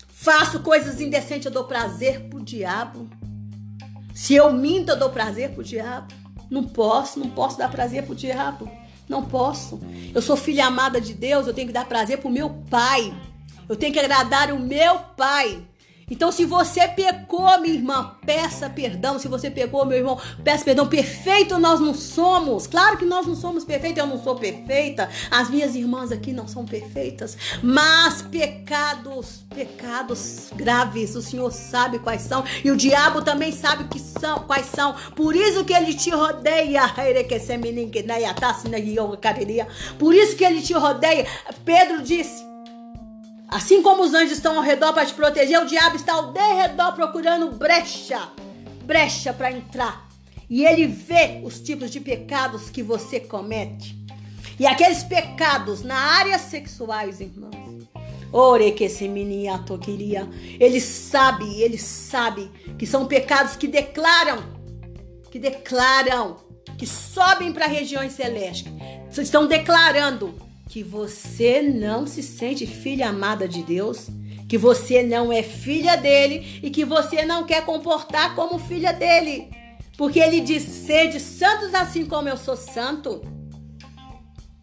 faço 0.08 0.60
coisas 0.60 1.00
indecentes, 1.00 1.46
eu 1.46 1.52
dou 1.52 1.64
prazer 1.64 2.28
pro 2.28 2.42
diabo. 2.42 3.08
Se 4.14 4.34
eu 4.34 4.52
minto, 4.52 4.90
eu 4.90 4.98
dou 4.98 5.10
prazer 5.10 5.50
pro 5.50 5.64
diabo. 5.64 6.12
Não 6.50 6.64
posso, 6.64 7.18
não 7.18 7.30
posso 7.30 7.56
dar 7.58 7.70
prazer 7.70 8.04
pro 8.04 8.14
diabo. 8.14 8.70
Não 9.08 9.24
posso. 9.24 9.80
Eu 10.14 10.22
sou 10.22 10.36
filha 10.36 10.66
amada 10.66 11.00
de 11.00 11.14
Deus, 11.14 11.46
eu 11.46 11.54
tenho 11.54 11.68
que 11.68 11.74
dar 11.74 11.84
prazer 11.84 12.18
pro 12.18 12.30
meu 12.30 12.50
pai. 12.70 13.14
Eu 13.68 13.76
tenho 13.76 13.92
que 13.92 13.98
agradar 13.98 14.52
o 14.52 14.58
meu 14.58 14.98
pai. 15.16 15.62
Então, 16.10 16.30
se 16.30 16.44
você 16.44 16.86
pecou, 16.88 17.58
minha 17.60 17.74
irmã, 17.74 18.16
peça 18.24 18.68
perdão. 18.68 19.18
Se 19.18 19.28
você 19.28 19.50
pecou, 19.50 19.84
meu 19.84 19.98
irmão, 19.98 20.18
peça 20.42 20.64
perdão. 20.64 20.86
Perfeito 20.86 21.58
nós 21.58 21.80
não 21.80 21.94
somos. 21.94 22.66
Claro 22.66 22.98
que 22.98 23.04
nós 23.04 23.26
não 23.26 23.34
somos 23.34 23.64
perfeitos. 23.64 23.98
Eu 23.98 24.06
não 24.06 24.22
sou 24.22 24.36
perfeita. 24.36 25.08
As 25.30 25.50
minhas 25.50 25.74
irmãs 25.74 26.12
aqui 26.12 26.32
não 26.32 26.46
são 26.46 26.64
perfeitas. 26.64 27.36
Mas 27.62 28.22
pecados, 28.22 29.44
pecados 29.54 30.50
graves, 30.54 31.14
o 31.14 31.22
Senhor 31.22 31.50
sabe 31.52 31.98
quais 31.98 32.22
são. 32.22 32.44
E 32.64 32.70
o 32.70 32.76
diabo 32.76 33.22
também 33.22 33.52
sabe 33.52 33.84
que 33.84 33.98
são, 33.98 34.40
quais 34.40 34.66
são. 34.66 34.94
Por 35.16 35.34
isso 35.34 35.64
que 35.64 35.72
ele 35.72 35.94
te 35.94 36.10
rodeia. 36.10 36.82
Por 39.98 40.14
isso 40.14 40.36
que 40.36 40.44
ele 40.44 40.62
te 40.62 40.74
rodeia. 40.74 41.26
Pedro 41.64 42.02
disse. 42.02 42.53
Assim 43.54 43.82
como 43.82 44.02
os 44.02 44.12
anjos 44.12 44.32
estão 44.32 44.56
ao 44.56 44.64
redor 44.64 44.92
para 44.92 45.06
te 45.06 45.14
proteger, 45.14 45.62
o 45.62 45.64
diabo 45.64 45.94
está 45.94 46.14
ao 46.14 46.32
derredor 46.32 46.92
procurando 46.92 47.52
brecha, 47.52 48.28
brecha 48.82 49.32
para 49.32 49.52
entrar. 49.52 50.08
E 50.50 50.66
ele 50.66 50.88
vê 50.88 51.40
os 51.44 51.60
tipos 51.60 51.92
de 51.92 52.00
pecados 52.00 52.68
que 52.68 52.82
você 52.82 53.20
comete. 53.20 53.96
E 54.58 54.66
aqueles 54.66 55.04
pecados 55.04 55.84
na 55.84 55.94
área 55.94 56.36
sexuais, 56.36 57.20
irmãos. 57.20 57.86
Ore 58.32 58.72
que 58.72 58.82
esse 58.82 59.06
menino 59.06 59.78
queria. 59.78 60.28
Ele 60.58 60.80
sabe, 60.80 61.62
ele 61.62 61.78
sabe 61.78 62.50
que 62.76 62.84
são 62.84 63.06
pecados 63.06 63.54
que 63.54 63.68
declaram, 63.68 64.42
que 65.30 65.38
declaram, 65.38 66.38
que 66.76 66.88
sobem 66.88 67.52
para 67.52 67.68
regiões 67.68 68.14
celestes. 68.14 68.72
Estão 69.16 69.46
declarando 69.46 70.43
que 70.68 70.82
você 70.82 71.62
não 71.62 72.06
se 72.06 72.22
sente 72.22 72.66
filha 72.66 73.08
amada 73.08 73.46
de 73.46 73.62
Deus, 73.62 74.08
que 74.48 74.58
você 74.58 75.02
não 75.02 75.32
é 75.32 75.42
filha 75.42 75.96
dele 75.96 76.60
e 76.62 76.70
que 76.70 76.84
você 76.84 77.24
não 77.24 77.44
quer 77.44 77.64
comportar 77.64 78.34
como 78.34 78.58
filha 78.58 78.92
dele. 78.92 79.50
Porque 79.96 80.18
ele 80.18 80.40
diz: 80.40 80.62
sede 80.62 81.20
santos 81.20 81.74
assim 81.74 82.04
como 82.04 82.28
eu 82.28 82.36
sou 82.36 82.56
santo. 82.56 83.22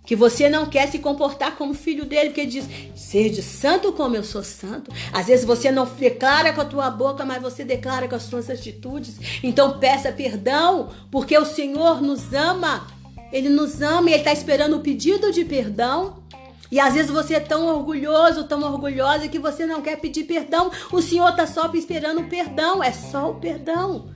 Que 0.05 0.15
você 0.15 0.49
não 0.49 0.65
quer 0.65 0.89
se 0.89 0.99
comportar 0.99 1.55
como 1.55 1.73
filho 1.73 2.05
dele, 2.05 2.29
porque 2.29 2.41
ele 2.41 2.51
diz: 2.51 2.65
sede 2.95 3.41
santo 3.41 3.93
como 3.93 4.15
eu 4.15 4.23
sou 4.23 4.43
santo. 4.43 4.91
Às 5.13 5.27
vezes 5.27 5.45
você 5.45 5.71
não 5.71 5.85
declara 5.85 6.51
com 6.51 6.61
a 6.61 6.65
tua 6.65 6.89
boca, 6.89 7.23
mas 7.23 7.41
você 7.41 7.63
declara 7.63 8.07
com 8.07 8.15
as 8.15 8.23
suas 8.23 8.49
atitudes. 8.49 9.15
Então 9.41 9.79
peça 9.79 10.11
perdão, 10.11 10.89
porque 11.09 11.37
o 11.37 11.45
Senhor 11.45 12.01
nos 12.01 12.33
ama. 12.33 12.87
Ele 13.31 13.49
nos 13.49 13.81
ama 13.81 14.09
e 14.09 14.13
ele 14.13 14.21
está 14.21 14.33
esperando 14.33 14.75
o 14.75 14.81
pedido 14.81 15.31
de 15.31 15.45
perdão. 15.45 16.21
E 16.71 16.79
às 16.79 16.93
vezes 16.93 17.11
você 17.11 17.35
é 17.35 17.39
tão 17.39 17.67
orgulhoso, 17.67 18.45
tão 18.45 18.63
orgulhosa 18.63 19.27
que 19.27 19.37
você 19.37 19.65
não 19.65 19.81
quer 19.81 19.97
pedir 19.97 20.23
perdão. 20.23 20.71
O 20.91 21.01
Senhor 21.01 21.29
está 21.29 21.45
só 21.45 21.69
esperando 21.73 22.21
o 22.21 22.29
perdão. 22.29 22.81
É 22.81 22.91
só 22.91 23.29
o 23.29 23.35
perdão. 23.35 24.09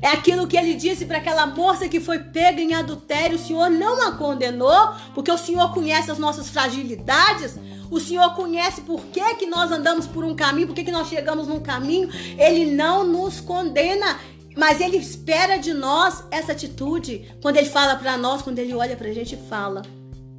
É 0.00 0.08
aquilo 0.08 0.46
que 0.46 0.56
ele 0.56 0.74
disse 0.74 1.06
para 1.06 1.18
aquela 1.18 1.46
moça 1.46 1.88
que 1.88 1.98
foi 1.98 2.18
pega 2.18 2.60
em 2.60 2.74
adultério. 2.74 3.36
O 3.36 3.40
Senhor 3.40 3.70
não 3.70 4.06
a 4.06 4.12
condenou, 4.12 4.90
porque 5.14 5.32
o 5.32 5.38
Senhor 5.38 5.72
conhece 5.72 6.10
as 6.10 6.18
nossas 6.18 6.48
fragilidades. 6.48 7.58
O 7.90 7.98
Senhor 7.98 8.34
conhece 8.34 8.82
por 8.82 9.04
que, 9.06 9.34
que 9.36 9.46
nós 9.46 9.72
andamos 9.72 10.06
por 10.06 10.24
um 10.24 10.34
caminho, 10.34 10.66
por 10.66 10.74
que, 10.74 10.84
que 10.84 10.92
nós 10.92 11.08
chegamos 11.08 11.48
num 11.48 11.60
caminho. 11.60 12.08
Ele 12.38 12.66
não 12.66 13.04
nos 13.04 13.40
condena. 13.40 14.18
Mas 14.56 14.80
ele 14.80 14.96
espera 14.96 15.58
de 15.58 15.74
nós 15.74 16.24
essa 16.30 16.52
atitude. 16.52 17.30
Quando 17.42 17.58
ele 17.58 17.68
fala 17.68 17.94
para 17.96 18.16
nós, 18.16 18.40
quando 18.40 18.58
ele 18.58 18.74
olha 18.74 18.96
pra 18.96 19.12
gente 19.12 19.34
e 19.34 19.48
fala: 19.48 19.82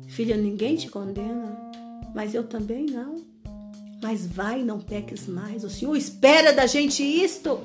Filha, 0.08 0.36
ninguém 0.36 0.76
te 0.76 0.90
condena, 0.90 1.56
mas 2.16 2.34
eu 2.34 2.44
também 2.44 2.88
não. 2.88 3.16
Mas 4.02 4.26
vai, 4.26 4.64
não 4.64 4.80
peques 4.80 5.28
mais. 5.28 5.64
O 5.64 5.70
Senhor 5.70 5.96
espera 5.96 6.52
da 6.52 6.66
gente 6.66 7.04
isto. 7.04 7.60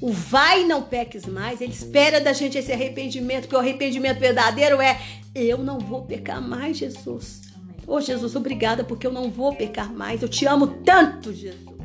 O 0.00 0.12
vai, 0.12 0.64
não 0.64 0.82
peques 0.82 1.26
mais. 1.26 1.60
Ele 1.60 1.72
espera 1.72 2.20
da 2.20 2.32
gente 2.32 2.56
esse 2.56 2.72
arrependimento, 2.72 3.48
que 3.48 3.54
o 3.54 3.58
arrependimento 3.58 4.20
verdadeiro 4.20 4.80
é: 4.80 5.00
Eu 5.34 5.58
não 5.58 5.80
vou 5.80 6.02
pecar 6.02 6.40
mais, 6.40 6.76
Jesus. 6.76 7.42
Ô 7.86 7.94
oh, 7.94 8.00
Jesus, 8.00 8.34
obrigada 8.36 8.84
porque 8.84 9.06
eu 9.06 9.12
não 9.12 9.30
vou 9.30 9.54
pecar 9.54 9.92
mais. 9.92 10.22
Eu 10.22 10.28
te 10.28 10.46
amo 10.46 10.66
tanto, 10.84 11.32
Jesus. 11.32 11.76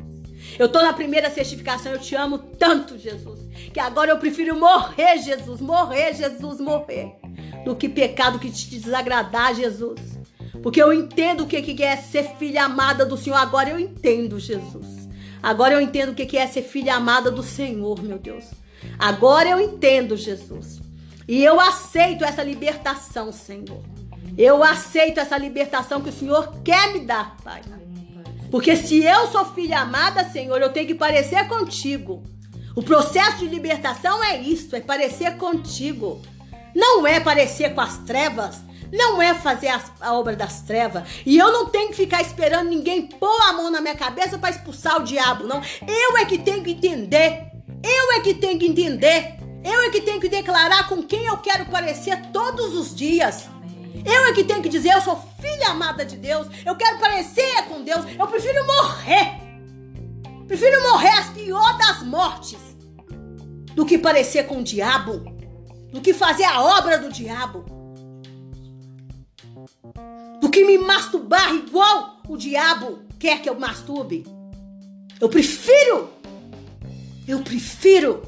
Eu 0.58 0.68
tô 0.68 0.82
na 0.82 0.92
primeira 0.92 1.30
certificação, 1.30 1.92
eu 1.92 1.98
te 1.98 2.14
amo 2.14 2.38
tanto, 2.38 2.98
Jesus, 2.98 3.41
que 3.72 3.80
agora 3.80 4.10
eu 4.10 4.18
prefiro 4.18 4.58
morrer, 4.58 5.18
Jesus, 5.18 5.60
morrer, 5.60 6.14
Jesus, 6.14 6.60
morrer, 6.60 7.12
do 7.64 7.74
que 7.76 7.88
pecado 7.88 8.38
que 8.38 8.50
te 8.50 8.68
desagradar, 8.70 9.54
Jesus. 9.54 10.00
Porque 10.62 10.82
eu 10.82 10.92
entendo 10.92 11.44
o 11.44 11.46
que 11.46 11.82
é 11.82 11.96
ser 11.96 12.36
filha 12.38 12.64
amada 12.64 13.04
do 13.04 13.16
Senhor. 13.16 13.36
Agora 13.36 13.70
eu 13.70 13.78
entendo, 13.78 14.38
Jesus. 14.38 15.08
Agora 15.42 15.74
eu 15.74 15.80
entendo 15.80 16.10
o 16.10 16.14
que 16.14 16.36
é 16.36 16.46
ser 16.46 16.62
filha 16.62 16.94
amada 16.94 17.30
do 17.30 17.42
Senhor, 17.42 18.00
meu 18.02 18.18
Deus. 18.18 18.44
Agora 18.98 19.48
eu 19.48 19.60
entendo, 19.60 20.16
Jesus. 20.16 20.80
E 21.26 21.42
eu 21.42 21.58
aceito 21.60 22.24
essa 22.24 22.42
libertação, 22.42 23.32
Senhor. 23.32 23.82
Eu 24.36 24.62
aceito 24.62 25.18
essa 25.18 25.36
libertação 25.36 26.00
que 26.00 26.08
o 26.08 26.12
Senhor 26.12 26.62
quer 26.62 26.92
me 26.92 27.00
dar, 27.00 27.36
Pai. 27.42 27.62
Porque 28.50 28.76
se 28.76 29.02
eu 29.02 29.28
sou 29.28 29.44
filha 29.46 29.80
amada, 29.80 30.24
Senhor, 30.24 30.60
eu 30.60 30.72
tenho 30.72 30.86
que 30.86 30.94
parecer 30.94 31.48
contigo. 31.48 32.22
O 32.74 32.82
processo 32.82 33.38
de 33.38 33.46
libertação 33.46 34.22
é 34.24 34.38
isso, 34.38 34.74
é 34.74 34.80
parecer 34.80 35.36
contigo. 35.36 36.22
Não 36.74 37.06
é 37.06 37.20
parecer 37.20 37.74
com 37.74 37.82
as 37.82 37.98
trevas, 37.98 38.56
não 38.90 39.20
é 39.20 39.34
fazer 39.34 39.68
a, 39.68 39.80
a, 40.00 40.14
obra 40.14 40.34
das 40.34 40.62
trevas. 40.62 41.02
E 41.26 41.36
eu 41.36 41.52
não 41.52 41.68
tenho 41.68 41.90
que 41.90 41.96
ficar 41.96 42.22
esperando 42.22 42.70
ninguém 42.70 43.02
pôr 43.02 43.42
a 43.42 43.52
mão 43.52 43.70
na 43.70 43.80
minha 43.80 43.94
cabeça 43.94 44.38
para 44.38 44.50
expulsar 44.50 44.96
o 44.96 45.04
diabo, 45.04 45.44
não. 45.44 45.62
Eu 45.86 46.16
é 46.16 46.24
que 46.24 46.38
tenho 46.38 46.62
que 46.62 46.70
entender. 46.70 47.46
Eu 47.82 48.12
é 48.12 48.20
que 48.20 48.34
tenho 48.34 48.58
que 48.58 48.66
entender. 48.66 49.36
Eu 49.64 49.82
é 49.82 49.90
que 49.90 50.00
tenho 50.00 50.20
que 50.20 50.28
declarar 50.28 50.88
com 50.88 51.02
quem 51.02 51.26
eu 51.26 51.36
quero 51.38 51.66
parecer 51.66 52.20
todos 52.32 52.74
os 52.74 52.94
dias. 52.94 53.48
Eu 54.04 54.26
é 54.26 54.32
que 54.32 54.44
tenho 54.44 54.62
que 54.62 54.68
dizer, 54.68 54.94
eu 54.94 55.00
sou 55.00 55.22
filha 55.40 55.68
amada 55.68 56.04
de 56.04 56.16
Deus, 56.16 56.48
eu 56.64 56.74
quero 56.74 56.98
parecer 56.98 57.64
com 57.68 57.82
Deus, 57.82 58.04
eu 58.18 58.26
prefiro 58.26 58.66
morrer. 58.66 59.51
Prefiro 60.52 60.82
morrer 60.82 61.08
as 61.08 61.30
pior 61.30 61.78
das 61.78 62.02
mortes 62.02 62.58
do 63.74 63.86
que 63.86 63.96
parecer 63.96 64.46
com 64.46 64.58
o 64.58 64.62
diabo, 64.62 65.24
do 65.90 65.98
que 66.02 66.12
fazer 66.12 66.44
a 66.44 66.62
obra 66.62 66.98
do 66.98 67.10
diabo, 67.10 67.64
do 70.42 70.50
que 70.50 70.62
me 70.62 70.76
masturbar 70.76 71.54
igual 71.54 72.20
o 72.28 72.36
diabo 72.36 72.98
quer 73.18 73.40
que 73.40 73.48
eu 73.48 73.58
masturbe. 73.58 74.26
Eu 75.18 75.30
prefiro, 75.30 76.10
eu 77.26 77.40
prefiro 77.40 78.22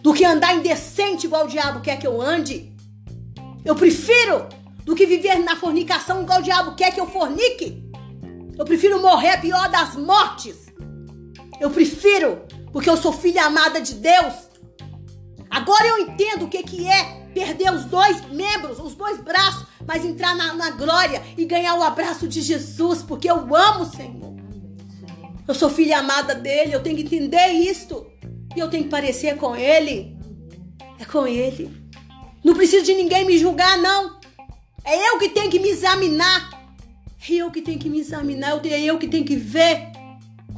do 0.00 0.14
que 0.14 0.24
andar 0.24 0.54
indecente 0.54 1.26
igual 1.26 1.46
o 1.46 1.48
diabo 1.48 1.80
quer 1.80 1.98
que 1.98 2.06
eu 2.06 2.22
ande. 2.22 2.72
Eu 3.64 3.74
prefiro 3.74 4.48
do 4.84 4.94
que 4.94 5.06
viver 5.06 5.40
na 5.40 5.56
fornicação 5.56 6.22
igual 6.22 6.38
o 6.38 6.44
diabo 6.44 6.76
quer 6.76 6.94
que 6.94 7.00
eu 7.00 7.06
fornique. 7.08 7.82
Eu 8.56 8.64
prefiro 8.64 9.02
morrer 9.02 9.30
a 9.30 9.38
pior 9.38 9.68
das 9.68 9.96
mortes. 9.96 10.67
Eu 11.60 11.70
prefiro, 11.70 12.42
porque 12.72 12.88
eu 12.88 12.96
sou 12.96 13.12
filha 13.12 13.44
amada 13.44 13.80
de 13.80 13.94
Deus. 13.94 14.34
Agora 15.50 15.86
eu 15.86 15.98
entendo 15.98 16.44
o 16.44 16.48
que, 16.48 16.62
que 16.62 16.86
é 16.86 17.26
perder 17.34 17.72
os 17.72 17.84
dois 17.84 18.24
membros, 18.30 18.78
os 18.78 18.94
dois 18.94 19.20
braços, 19.20 19.66
mas 19.86 20.04
entrar 20.04 20.34
na, 20.34 20.54
na 20.54 20.70
glória 20.70 21.22
e 21.36 21.44
ganhar 21.44 21.74
o 21.74 21.82
abraço 21.82 22.28
de 22.28 22.40
Jesus, 22.40 23.02
porque 23.02 23.30
eu 23.30 23.54
amo 23.54 23.82
o 23.82 23.90
Senhor. 23.90 24.36
Eu 25.46 25.54
sou 25.54 25.70
filha 25.70 25.98
amada 25.98 26.34
dele, 26.34 26.74
eu 26.74 26.82
tenho 26.82 26.96
que 26.96 27.02
entender 27.02 27.48
isto. 27.48 28.06
E 28.54 28.60
eu 28.60 28.68
tenho 28.68 28.84
que 28.84 28.90
parecer 28.90 29.36
com 29.36 29.56
ele. 29.56 30.16
É 30.98 31.04
com 31.04 31.26
ele. 31.26 31.70
Não 32.44 32.54
preciso 32.54 32.84
de 32.84 32.94
ninguém 32.94 33.24
me 33.24 33.38
julgar, 33.38 33.78
não. 33.78 34.18
É 34.84 35.08
eu 35.08 35.18
que 35.18 35.30
tenho 35.30 35.50
que 35.50 35.58
me 35.58 35.70
examinar. 35.70 36.50
É 37.28 37.34
eu 37.34 37.50
que 37.50 37.62
tenho 37.62 37.78
que 37.78 37.88
me 37.88 38.00
examinar. 38.00 38.60
É 38.66 38.80
eu 38.82 38.98
que 38.98 39.08
tenho 39.08 39.24
que 39.24 39.36
ver 39.36 39.92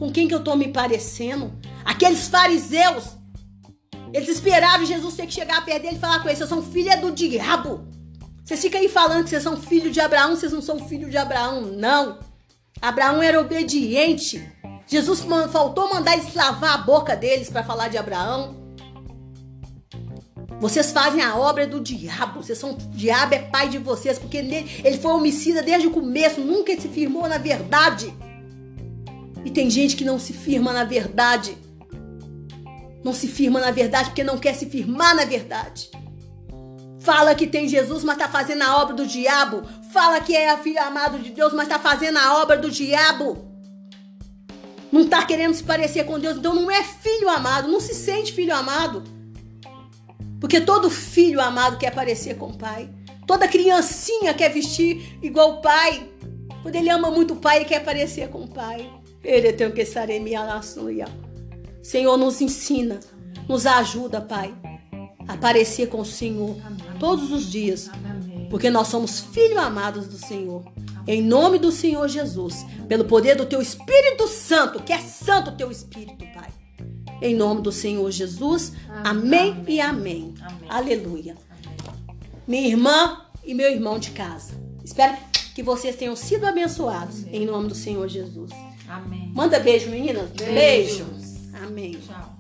com 0.00 0.10
quem 0.10 0.26
que 0.26 0.34
eu 0.34 0.42
tô 0.42 0.56
me 0.56 0.68
parecendo. 0.68 1.52
Aqueles 1.84 2.26
fariseus, 2.26 3.04
eles 4.14 4.30
esperavam 4.30 4.86
Jesus 4.86 5.14
ter 5.14 5.26
que 5.26 5.34
chegar 5.34 5.62
perto 5.62 5.82
dele 5.82 5.96
e 5.96 6.00
falar 6.00 6.20
com 6.20 6.28
eles: 6.28 6.38
vocês 6.38 6.48
são 6.48 6.62
filha 6.62 6.96
do 6.96 7.12
diabo. 7.12 7.86
Vocês 8.42 8.62
ficam 8.62 8.80
aí 8.80 8.88
falando 8.88 9.24
que 9.24 9.30
vocês 9.30 9.42
são 9.42 9.60
filho 9.60 9.90
de 9.90 10.00
Abraão, 10.00 10.34
vocês 10.34 10.52
não 10.52 10.62
são 10.62 10.88
filho 10.88 11.10
de 11.10 11.18
Abraão, 11.18 11.60
não. 11.60 12.18
Abraão 12.80 13.22
era 13.22 13.38
obediente. 13.38 14.42
Jesus 14.86 15.20
faltou 15.52 15.92
mandar 15.92 16.14
eles 16.14 16.34
lavar 16.34 16.74
a 16.74 16.78
boca 16.78 17.14
deles 17.14 17.50
para 17.50 17.62
falar 17.62 17.88
de 17.88 17.98
Abraão. 17.98 18.58
Vocês 20.58 20.90
fazem 20.90 21.22
a 21.22 21.36
obra 21.36 21.66
do 21.66 21.78
diabo. 21.78 22.42
Vocês 22.42 22.58
são, 22.58 22.72
o 22.72 22.76
diabo 22.76 23.34
é 23.34 23.38
pai 23.38 23.68
de 23.68 23.78
vocês, 23.78 24.18
porque 24.18 24.38
ele 24.38 24.98
foi 24.98 25.12
homicida 25.12 25.62
desde 25.62 25.86
o 25.86 25.90
começo, 25.90 26.40
nunca 26.40 26.74
se 26.80 26.88
firmou 26.88 27.28
na 27.28 27.38
verdade. 27.38 28.12
E 29.44 29.50
tem 29.50 29.70
gente 29.70 29.96
que 29.96 30.04
não 30.04 30.18
se 30.18 30.32
firma 30.32 30.72
na 30.72 30.84
verdade. 30.84 31.56
Não 33.02 33.14
se 33.14 33.26
firma 33.26 33.60
na 33.60 33.70
verdade 33.70 34.10
porque 34.10 34.24
não 34.24 34.38
quer 34.38 34.54
se 34.54 34.66
firmar 34.66 35.14
na 35.14 35.24
verdade. 35.24 35.90
Fala 37.00 37.34
que 37.34 37.46
tem 37.46 37.66
Jesus, 37.66 38.04
mas 38.04 38.18
tá 38.18 38.28
fazendo 38.28 38.62
a 38.62 38.76
obra 38.82 38.94
do 38.94 39.06
diabo. 39.06 39.62
Fala 39.92 40.20
que 40.20 40.36
é 40.36 40.50
a 40.50 40.58
filha 40.58 40.84
amada 40.84 41.18
de 41.18 41.30
Deus, 41.30 41.52
mas 41.54 41.66
tá 41.66 41.78
fazendo 41.78 42.18
a 42.18 42.42
obra 42.42 42.58
do 42.58 42.70
diabo. 42.70 43.50
Não 44.92 45.06
tá 45.06 45.24
querendo 45.24 45.54
se 45.54 45.62
parecer 45.62 46.04
com 46.04 46.18
Deus, 46.18 46.36
então 46.36 46.54
não 46.54 46.70
é 46.70 46.82
filho 46.82 47.28
amado, 47.28 47.68
não 47.68 47.80
se 47.80 47.94
sente 47.94 48.32
filho 48.32 48.54
amado. 48.54 49.02
Porque 50.38 50.60
todo 50.60 50.90
filho 50.90 51.40
amado 51.40 51.78
quer 51.78 51.94
parecer 51.94 52.36
com 52.36 52.48
o 52.48 52.58
pai. 52.58 52.90
Toda 53.26 53.48
criancinha 53.48 54.34
quer 54.34 54.50
vestir 54.50 55.18
igual 55.22 55.52
o 55.52 55.60
pai. 55.62 56.10
Quando 56.62 56.74
ele 56.74 56.90
ama 56.90 57.10
muito 57.10 57.34
o 57.34 57.36
pai, 57.36 57.62
e 57.62 57.64
quer 57.64 57.80
parecer 57.82 58.28
com 58.28 58.42
o 58.42 58.48
pai. 58.48 58.90
Ele 59.22 59.52
tem 59.52 59.70
que 59.70 59.82
estar 59.82 60.08
em 60.10 60.20
minha 60.20 60.44
nação. 60.44 60.86
Senhor, 61.82 62.16
nos 62.16 62.40
ensina, 62.40 63.00
nos 63.48 63.66
ajuda, 63.66 64.20
Pai, 64.20 64.54
a 65.28 65.36
parecer 65.36 65.88
com 65.88 66.00
o 66.00 66.04
Senhor 66.04 66.56
todos 66.98 67.30
os 67.30 67.50
dias, 67.50 67.90
porque 68.48 68.70
nós 68.70 68.88
somos 68.88 69.20
filhos 69.20 69.58
amados 69.58 70.06
do 70.06 70.18
Senhor. 70.18 70.64
Em 71.06 71.22
nome 71.22 71.58
do 71.58 71.72
Senhor 71.72 72.06
Jesus, 72.08 72.64
pelo 72.88 73.04
poder 73.04 73.34
do 73.34 73.46
teu 73.46 73.60
Espírito 73.60 74.28
Santo, 74.28 74.82
que 74.82 74.92
é 74.92 74.98
santo 74.98 75.50
o 75.50 75.56
teu 75.56 75.70
Espírito, 75.70 76.24
Pai. 76.34 76.50
Em 77.22 77.34
nome 77.34 77.62
do 77.62 77.72
Senhor 77.72 78.10
Jesus, 78.10 78.72
amém, 79.04 79.50
amém 79.50 79.64
e 79.68 79.80
amém. 79.80 80.34
amém. 80.40 80.68
Aleluia. 80.68 81.36
Minha 82.46 82.68
irmã 82.68 83.22
e 83.44 83.54
meu 83.54 83.70
irmão 83.70 83.98
de 83.98 84.10
casa. 84.10 84.52
Espero 84.84 85.16
que 85.54 85.62
vocês 85.62 85.96
tenham 85.96 86.16
sido 86.16 86.46
abençoados 86.46 87.22
amém. 87.24 87.42
em 87.42 87.46
nome 87.46 87.68
do 87.68 87.74
Senhor 87.74 88.08
Jesus. 88.08 88.50
Amém. 88.90 89.30
Manda 89.32 89.60
beijo, 89.60 89.88
meninas. 89.88 90.30
Beijo. 90.30 91.06
Amém. 91.54 91.92
Tchau. 91.92 92.36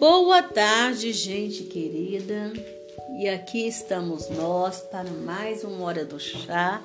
Boa 0.00 0.42
tarde, 0.42 1.12
gente 1.12 1.62
querida. 1.64 2.52
E 3.16 3.28
aqui 3.28 3.68
estamos 3.68 4.28
nós 4.30 4.80
para 4.80 5.08
mais 5.10 5.62
uma 5.62 5.84
hora 5.84 6.04
do 6.04 6.18
chá, 6.18 6.82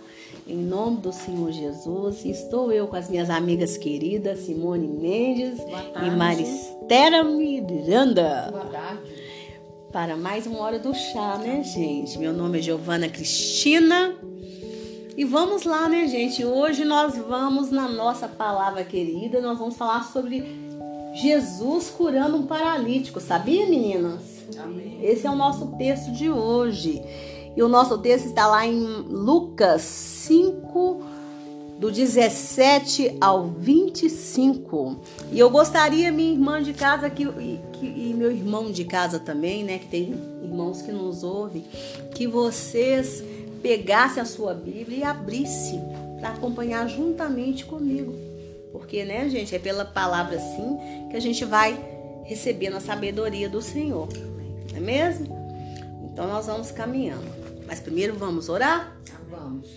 em 0.47 0.58
nome 0.58 0.97
do 0.97 1.12
Senhor 1.12 1.51
Jesus. 1.51 2.25
Estou 2.25 2.71
eu 2.71 2.88
com 2.88 2.95
as 2.95 3.10
minhas 3.10 3.29
amigas 3.29 3.77
queridas 3.77 4.39
Simone 4.39 4.88
Mendes 4.88 5.60
e 5.60 6.10
Maristera 6.10 7.23
Miranda. 7.23 8.49
Boa 8.51 8.65
tarde. 8.65 9.23
Para 9.91 10.17
mais 10.17 10.47
uma 10.47 10.60
hora 10.60 10.79
do 10.79 10.93
chá, 10.93 11.38
né, 11.38 11.63
gente? 11.63 12.17
Meu 12.17 12.34
nome 12.34 12.60
é 12.60 12.62
Giovana 12.62 13.08
Cristina. 13.08 14.15
E 15.15 15.23
vamos 15.23 15.63
lá, 15.63 15.88
né, 15.88 16.08
gente? 16.08 16.43
Hoje 16.43 16.84
nós 16.84 17.15
vamos 17.15 17.69
na 17.69 17.88
nossa 17.88 18.27
palavra 18.27 18.84
querida, 18.84 19.39
nós 19.39 19.60
vamos 19.60 19.75
falar 19.75 20.12
sobre 20.12 20.43
Jesus 21.13 21.91
curando 21.91 22.38
um 22.38 22.47
paralítico, 22.47 23.21
sabia, 23.21 23.67
meninas? 23.67 24.21
Amém. 24.58 24.97
Esse 25.03 25.27
é 25.27 25.29
o 25.29 25.36
nosso 25.36 25.67
texto 25.77 26.12
de 26.12 26.29
hoje. 26.29 27.01
E 27.56 27.62
o 27.62 27.68
nosso 27.68 27.98
texto 28.00 28.28
está 28.28 28.48
lá 28.48 28.66
em 28.66 28.80
Lucas 28.80 29.82
5, 29.82 31.04
do 31.80 31.92
17 31.92 33.18
ao 33.20 33.48
25. 33.48 34.98
E 35.32 35.39
eu 35.39 35.50
gostaria, 35.50 36.12
minha 36.12 36.32
irmã 36.32 36.63
de 36.63 36.74
casa 36.74 37.10
que, 37.10 37.26
que, 37.74 37.86
e 37.86 38.13
meu 38.13 38.32
irmão 38.32 38.72
de 38.72 38.86
casa 38.86 39.20
também, 39.20 39.63
né? 39.63 39.78
Que 39.78 39.88
tem 39.88 40.13
irmãos 40.42 40.82
que 40.82 40.92
nos 40.92 41.24
ouvem, 41.24 41.63
que 42.16 42.26
vocês 42.26 43.24
pegassem 43.62 44.22
a 44.22 44.26
sua 44.26 44.54
Bíblia 44.54 44.98
e 44.98 45.04
abrissem 45.04 45.82
para 46.20 46.30
acompanhar 46.30 46.88
juntamente 46.88 47.66
comigo. 47.66 48.13
Porque, 48.72 49.04
né, 49.04 49.30
gente, 49.30 49.54
é 49.54 49.60
pela 49.60 49.86
palavra 49.86 50.39
sim 50.39 50.78
que 51.12 51.18
a 51.18 51.20
gente 51.20 51.46
vai 51.46 51.78
recebendo 52.24 52.78
a 52.78 52.80
sabedoria 52.80 53.50
do 53.50 53.62
Senhor. 53.62 54.08
Não 54.72 54.78
é 54.78 54.80
mesmo? 54.80 55.28
Então 56.12 56.28
nós 56.28 56.46
vamos 56.46 56.72
caminhando. 56.72 57.42
Mas 57.73 57.79
primeiro 57.79 58.13
vamos 58.13 58.49
orar? 58.49 58.95
Vamos. 59.31 59.67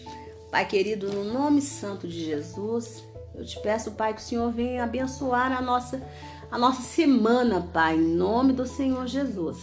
Pai 0.50 0.66
querido, 0.66 1.10
no 1.10 1.24
nome 1.24 1.62
santo 1.62 2.06
de 2.06 2.26
Jesus, 2.26 3.02
eu 3.34 3.42
te 3.42 3.58
peço, 3.60 3.92
Pai, 3.92 4.12
que 4.12 4.20
o 4.20 4.22
Senhor 4.22 4.52
venha 4.52 4.84
abençoar 4.84 5.50
a 5.50 5.62
nossa, 5.62 6.02
a 6.50 6.58
nossa 6.58 6.82
semana, 6.82 7.66
Pai, 7.72 7.96
em 7.96 8.14
nome 8.14 8.52
do 8.52 8.66
Senhor 8.66 9.06
Jesus. 9.06 9.56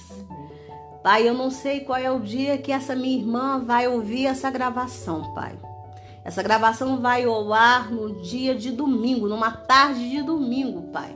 Pai, 1.04 1.30
eu 1.30 1.36
não 1.36 1.52
sei 1.52 1.82
qual 1.82 2.00
é 2.00 2.10
o 2.10 2.22
dia 2.22 2.58
que 2.58 2.72
essa 2.72 2.96
minha 2.96 3.20
irmã 3.20 3.64
vai 3.64 3.88
ouvir 3.88 4.26
essa 4.26 4.50
gravação, 4.50 5.32
Pai. 5.36 5.56
Essa 6.26 6.42
gravação 6.42 7.00
vai 7.00 7.26
ao 7.26 7.54
ar 7.54 7.92
no 7.92 8.20
dia 8.24 8.56
de 8.56 8.72
domingo, 8.72 9.28
numa 9.28 9.52
tarde 9.52 10.10
de 10.10 10.24
domingo, 10.24 10.92
Pai. 10.92 11.16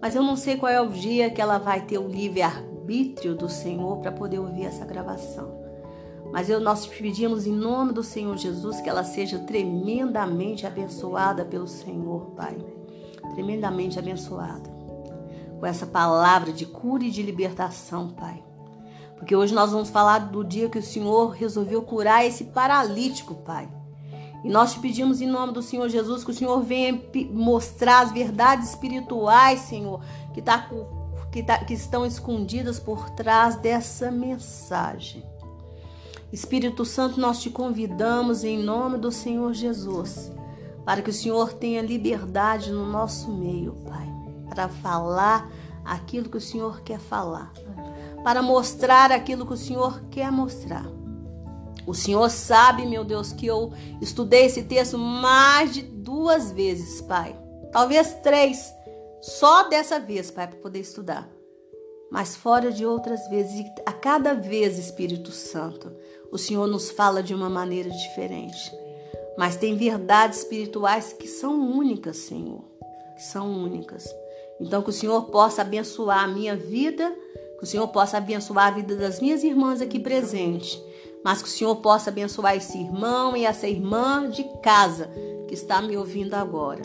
Mas 0.00 0.14
eu 0.14 0.22
não 0.22 0.36
sei 0.36 0.56
qual 0.56 0.70
é 0.70 0.80
o 0.80 0.90
dia 0.90 1.28
que 1.28 1.42
ela 1.42 1.58
vai 1.58 1.80
ter 1.80 1.98
o 1.98 2.06
livre-arbítrio 2.06 3.34
do 3.34 3.48
Senhor 3.48 3.98
para 3.98 4.12
poder 4.12 4.38
ouvir 4.38 4.66
essa 4.66 4.84
gravação. 4.84 5.61
Mas 6.32 6.48
eu, 6.48 6.58
nós 6.58 6.86
pedimos 6.86 7.46
em 7.46 7.52
nome 7.52 7.92
do 7.92 8.02
Senhor 8.02 8.36
Jesus 8.38 8.80
que 8.80 8.88
ela 8.88 9.04
seja 9.04 9.38
tremendamente 9.40 10.66
abençoada 10.66 11.44
pelo 11.44 11.68
Senhor, 11.68 12.30
Pai. 12.34 12.56
Tremendamente 13.34 13.98
abençoada. 13.98 14.70
Com 15.60 15.66
essa 15.66 15.86
palavra 15.86 16.50
de 16.50 16.64
cura 16.64 17.04
e 17.04 17.10
de 17.10 17.22
libertação, 17.22 18.08
Pai. 18.08 18.42
Porque 19.16 19.36
hoje 19.36 19.54
nós 19.54 19.70
vamos 19.70 19.90
falar 19.90 20.18
do 20.30 20.42
dia 20.42 20.70
que 20.70 20.78
o 20.78 20.82
Senhor 20.82 21.28
resolveu 21.28 21.82
curar 21.82 22.24
esse 22.24 22.44
paralítico, 22.44 23.34
Pai. 23.34 23.68
E 24.42 24.48
nós 24.48 24.72
te 24.72 24.80
pedimos 24.80 25.20
em 25.20 25.28
nome 25.28 25.52
do 25.52 25.62
Senhor 25.62 25.88
Jesus 25.88 26.24
que 26.24 26.30
o 26.30 26.34
Senhor 26.34 26.60
venha 26.62 27.00
mostrar 27.30 28.00
as 28.00 28.10
verdades 28.10 28.70
espirituais, 28.70 29.60
Senhor, 29.60 30.02
que, 30.32 30.40
tá, 30.42 30.68
que, 31.30 31.42
tá, 31.42 31.58
que 31.58 31.74
estão 31.74 32.04
escondidas 32.04 32.80
por 32.80 33.10
trás 33.10 33.54
dessa 33.56 34.10
mensagem. 34.10 35.31
Espírito 36.32 36.84
Santo, 36.84 37.20
nós 37.20 37.42
te 37.42 37.50
convidamos 37.50 38.42
em 38.42 38.58
nome 38.58 38.96
do 38.96 39.12
Senhor 39.12 39.52
Jesus, 39.52 40.32
para 40.84 41.02
que 41.02 41.10
o 41.10 41.12
Senhor 41.12 41.52
tenha 41.52 41.82
liberdade 41.82 42.72
no 42.72 42.86
nosso 42.86 43.30
meio, 43.30 43.74
Pai, 43.86 44.08
para 44.48 44.66
falar 44.68 45.50
aquilo 45.84 46.30
que 46.30 46.38
o 46.38 46.40
Senhor 46.40 46.80
quer 46.80 46.98
falar, 46.98 47.52
para 48.24 48.40
mostrar 48.40 49.12
aquilo 49.12 49.44
que 49.44 49.52
o 49.52 49.58
Senhor 49.58 50.02
quer 50.10 50.32
mostrar. 50.32 50.86
O 51.86 51.92
Senhor 51.94 52.30
sabe, 52.30 52.86
meu 52.86 53.04
Deus, 53.04 53.32
que 53.32 53.46
eu 53.46 53.72
estudei 54.00 54.46
esse 54.46 54.62
texto 54.62 54.96
mais 54.96 55.74
de 55.74 55.82
duas 55.82 56.50
vezes, 56.50 57.02
Pai. 57.02 57.36
Talvez 57.72 58.14
três. 58.22 58.72
Só 59.20 59.68
dessa 59.68 59.98
vez, 59.98 60.30
Pai, 60.30 60.46
para 60.46 60.58
poder 60.58 60.80
estudar. 60.80 61.28
Mas 62.10 62.36
fora 62.36 62.70
de 62.70 62.86
outras 62.86 63.28
vezes. 63.28 63.64
A 63.84 63.92
cada 63.92 64.32
vez, 64.32 64.78
Espírito 64.78 65.32
Santo, 65.32 65.92
o 66.32 66.38
Senhor 66.38 66.66
nos 66.66 66.90
fala 66.90 67.22
de 67.22 67.34
uma 67.34 67.48
maneira 67.48 67.90
diferente. 67.90 68.72
Mas 69.38 69.54
tem 69.54 69.76
verdades 69.76 70.38
espirituais 70.38 71.12
que 71.12 71.28
são 71.28 71.60
únicas, 71.70 72.16
Senhor. 72.16 72.64
Que 73.14 73.22
são 73.22 73.48
únicas. 73.48 74.04
Então, 74.60 74.82
que 74.82 74.90
o 74.90 74.92
Senhor 74.92 75.26
possa 75.26 75.62
abençoar 75.62 76.24
a 76.24 76.28
minha 76.28 76.56
vida, 76.56 77.14
que 77.58 77.64
o 77.64 77.66
Senhor 77.66 77.86
possa 77.88 78.16
abençoar 78.16 78.68
a 78.68 78.70
vida 78.72 78.96
das 78.96 79.20
minhas 79.20 79.44
irmãs 79.44 79.80
aqui 79.80 80.00
presentes 80.00 80.80
mas 81.24 81.40
que 81.40 81.48
o 81.48 81.52
Senhor 81.52 81.76
possa 81.76 82.10
abençoar 82.10 82.56
esse 82.56 82.78
irmão 82.78 83.36
e 83.36 83.44
essa 83.44 83.68
irmã 83.68 84.28
de 84.28 84.44
casa 84.60 85.08
que 85.46 85.54
está 85.54 85.80
me 85.80 85.96
ouvindo 85.96 86.34
agora. 86.34 86.82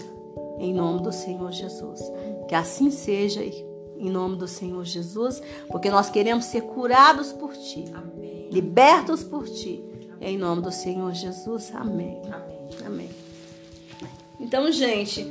Em 0.59 0.73
nome 0.73 1.01
do 1.01 1.11
Senhor 1.11 1.51
Jesus. 1.51 1.99
Que 2.47 2.55
assim 2.55 2.91
seja, 2.91 3.43
em 3.43 4.09
nome 4.09 4.35
do 4.35 4.47
Senhor 4.47 4.83
Jesus, 4.85 5.41
porque 5.69 5.89
nós 5.89 6.09
queremos 6.09 6.45
ser 6.45 6.61
curados 6.61 7.31
por 7.33 7.53
Ti, 7.53 7.85
Amém. 7.93 8.16
Libertos 8.51 9.23
por 9.23 9.47
Ti. 9.47 9.83
Em 10.19 10.37
nome 10.37 10.61
do 10.61 10.71
Senhor 10.71 11.13
Jesus. 11.13 11.71
Amém. 11.75 12.21
Amém. 12.31 12.69
Amém. 12.85 13.09
Então, 14.39 14.71
gente, 14.71 15.27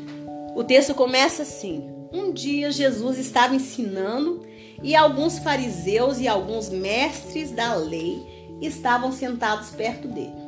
o 0.55 0.64
texto 0.64 0.94
começa 0.94 1.42
assim. 1.42 1.90
Um 2.12 2.33
dia 2.33 2.70
Jesus 2.70 3.18
estava 3.18 3.55
ensinando 3.55 4.44
e 4.83 4.94
alguns 4.94 5.38
fariseus 5.38 6.20
e 6.20 6.29
alguns 6.29 6.68
mestres 6.68 7.50
da 7.50 7.74
lei 7.74 8.24
estavam 8.61 9.12
sentados 9.12 9.70
perto 9.70 10.09
dele. 10.09 10.46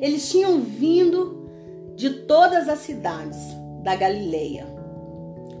Eles 0.00 0.30
tinham 0.30 0.60
vindo 0.60 1.48
de 1.94 2.10
todas 2.10 2.68
as 2.68 2.80
cidades 2.80 3.38
da 3.82 3.94
Galileia 3.94 4.66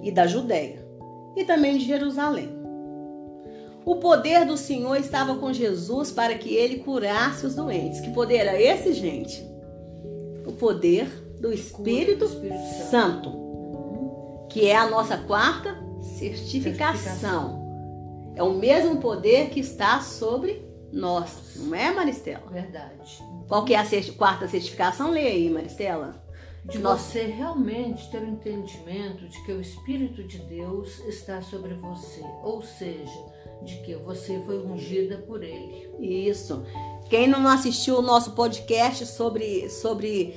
e 0.02 0.10
da 0.10 0.26
Judéia 0.26 0.84
e 1.36 1.44
também 1.44 1.76
de 1.78 1.84
Jerusalém. 1.84 2.61
O 3.84 3.96
poder 3.96 4.46
do 4.46 4.56
Senhor 4.56 4.96
estava 4.96 5.34
com 5.36 5.52
Jesus 5.52 6.12
para 6.12 6.36
que 6.36 6.54
ele 6.54 6.78
curasse 6.78 7.44
os 7.44 7.54
doentes. 7.54 8.00
Que 8.00 8.10
poder 8.10 8.36
era 8.36 8.60
esse, 8.60 8.92
gente? 8.92 9.44
O 10.46 10.52
poder 10.52 11.06
do 11.40 11.52
Espírito, 11.52 12.28
Santo. 12.88 14.46
Que 14.48 14.68
é 14.68 14.76
a 14.76 14.88
nossa 14.88 15.16
quarta 15.16 15.76
certificação. 16.18 17.62
É 18.36 18.42
o 18.42 18.54
mesmo 18.54 18.96
poder 18.98 19.50
que 19.50 19.60
está 19.60 20.00
sobre 20.00 20.64
nós, 20.92 21.56
não 21.56 21.74
é, 21.74 21.90
Maristela? 21.90 22.46
Verdade. 22.50 23.22
Qual 23.48 23.64
que 23.64 23.74
é 23.74 23.78
a 23.78 23.86
quarta 24.16 24.46
certificação? 24.46 25.10
Leia 25.10 25.30
aí, 25.30 25.50
Maristela. 25.50 26.22
De 26.64 26.78
Nossa. 26.78 27.02
você 27.02 27.22
realmente 27.24 28.08
ter 28.10 28.18
o 28.18 28.28
entendimento 28.28 29.26
de 29.26 29.42
que 29.44 29.52
o 29.52 29.60
Espírito 29.60 30.22
de 30.22 30.38
Deus 30.38 31.00
está 31.00 31.42
sobre 31.42 31.74
você. 31.74 32.22
Ou 32.44 32.62
seja, 32.62 33.10
de 33.64 33.76
que 33.76 33.94
você 33.94 34.40
foi 34.44 34.58
ungida 34.58 35.18
por 35.26 35.42
Ele. 35.42 35.90
Isso. 36.00 36.64
Quem 37.08 37.26
não 37.26 37.46
assistiu 37.46 37.98
o 37.98 38.02
nosso 38.02 38.32
podcast 38.32 39.06
sobre, 39.06 39.68
sobre 39.68 40.34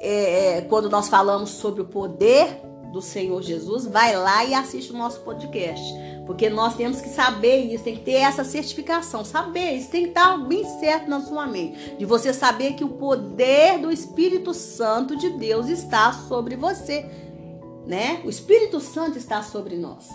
é, 0.00 0.56
é, 0.56 0.60
quando 0.62 0.88
nós 0.88 1.08
falamos 1.08 1.50
sobre 1.50 1.82
o 1.82 1.86
poder 1.86 2.60
do 2.92 3.00
Senhor 3.00 3.40
Jesus, 3.42 3.86
vai 3.86 4.16
lá 4.16 4.44
e 4.44 4.52
assiste 4.52 4.92
o 4.92 4.96
nosso 4.96 5.20
podcast. 5.20 5.82
Porque 6.26 6.48
nós 6.48 6.76
temos 6.76 7.00
que 7.00 7.08
saber 7.08 7.64
isso, 7.64 7.84
tem 7.84 7.96
que 7.96 8.04
ter 8.04 8.12
essa 8.12 8.44
certificação. 8.44 9.24
Saber, 9.24 9.72
isso 9.72 9.90
tem 9.90 10.04
que 10.04 10.08
estar 10.10 10.36
bem 10.38 10.64
certo 10.78 11.08
na 11.08 11.20
sua 11.20 11.46
mente. 11.46 11.96
De 11.96 12.04
você 12.04 12.32
saber 12.32 12.74
que 12.74 12.84
o 12.84 12.90
poder 12.90 13.78
do 13.78 13.90
Espírito 13.90 14.54
Santo 14.54 15.16
de 15.16 15.30
Deus 15.30 15.68
está 15.68 16.12
sobre 16.12 16.56
você. 16.56 17.04
Né? 17.86 18.20
O 18.24 18.30
Espírito 18.30 18.80
Santo 18.80 19.18
está 19.18 19.42
sobre 19.42 19.76
nós. 19.76 20.08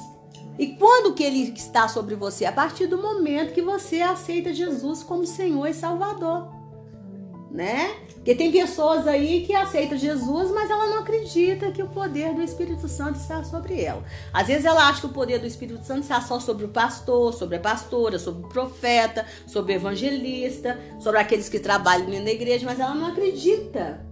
E 0.58 0.68
quando 0.68 1.14
que 1.14 1.24
ele 1.24 1.54
está 1.56 1.88
sobre 1.88 2.16
você? 2.16 2.46
A 2.46 2.52
partir 2.52 2.88
do 2.88 2.98
momento 2.98 3.54
que 3.54 3.62
você 3.62 4.02
aceita 4.02 4.54
Jesus 4.54 5.04
como 5.04 5.26
Senhor 5.26 5.68
e 5.68 5.74
Salvador. 5.74 6.48
Né? 7.52 7.96
Porque 8.16 8.36
tem 8.36 8.52
pessoas 8.52 9.08
aí 9.08 9.46
que 9.46 9.54
aceitam 9.54 9.98
Jesus, 9.98 10.52
mas 10.52 10.70
ela 10.70 10.88
não 10.88 11.00
acredita 11.00 11.72
que 11.72 11.82
o 11.82 11.88
poder 11.88 12.34
do 12.34 12.42
Espírito 12.42 12.88
Santo 12.88 13.20
está 13.20 13.44
sobre 13.44 13.82
ela. 13.82 14.04
Às 14.34 14.48
vezes 14.48 14.66
ela 14.66 14.90
acha 14.90 15.02
que 15.02 15.06
o 15.06 15.10
poder 15.10 15.40
do 15.40 15.46
Espírito 15.48 15.86
Santo 15.86 16.02
está 16.02 16.20
só 16.20 16.40
sobre 16.40 16.66
o 16.66 16.70
pastor, 16.70 17.34
sobre 17.34 17.58
a 17.58 17.60
pastora, 17.60 18.20
sobre 18.20 18.44
o 18.44 18.50
profeta, 18.50 19.26
sobre 19.48 19.74
o 19.74 19.76
evangelista, 19.76 20.78
sobre 21.00 21.20
aqueles 21.20 21.48
que 21.48 21.60
trabalham 21.60 22.08
na 22.08 22.32
igreja, 22.32 22.66
mas 22.66 22.80
ela 22.80 22.96
não 22.96 23.08
acredita. 23.08 24.06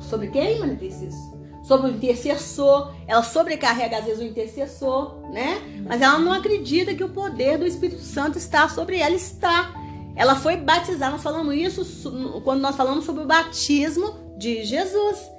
Sobre 0.00 0.28
quem, 0.28 0.76
Preciso? 0.76 1.33
Sobre 1.64 1.90
o 1.90 1.94
intercessor. 1.94 2.94
Ela 3.08 3.22
sobrecarrega 3.22 3.98
às 3.98 4.04
vezes 4.04 4.20
o 4.20 4.24
intercessor, 4.24 5.20
né? 5.30 5.62
Mas 5.86 6.00
ela 6.00 6.18
não 6.18 6.32
acredita 6.32 6.94
que 6.94 7.02
o 7.02 7.08
poder 7.08 7.58
do 7.58 7.66
Espírito 7.66 8.02
Santo 8.02 8.38
está 8.38 8.68
sobre 8.68 8.98
ela. 8.98 9.14
Está. 9.14 9.74
Ela 10.14 10.36
foi 10.36 10.56
batizada. 10.56 11.12
Nós 11.12 11.22
falamos 11.22 11.54
isso 11.54 12.42
quando 12.44 12.60
nós 12.60 12.76
falamos 12.76 13.04
sobre 13.04 13.24
o 13.24 13.26
batismo 13.26 14.36
de 14.36 14.64
Jesus. 14.64 15.34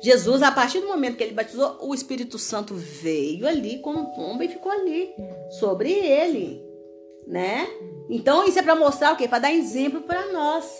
Jesus, 0.00 0.42
a 0.42 0.52
partir 0.52 0.80
do 0.80 0.88
momento 0.88 1.16
que 1.16 1.24
ele 1.24 1.32
batizou, 1.32 1.78
o 1.80 1.94
Espírito 1.94 2.38
Santo 2.38 2.74
veio 2.74 3.46
ali 3.46 3.78
como 3.78 4.14
pomba 4.14 4.44
e 4.44 4.48
ficou 4.48 4.70
ali 4.70 5.10
sobre 5.58 5.90
ele, 5.90 6.62
né? 7.26 7.66
Então 8.10 8.46
isso 8.46 8.58
é 8.58 8.62
para 8.62 8.76
mostrar 8.76 9.12
o 9.12 9.16
quê? 9.16 9.26
Para 9.26 9.38
dar 9.38 9.52
exemplo 9.52 10.02
para 10.02 10.32
nós. 10.32 10.70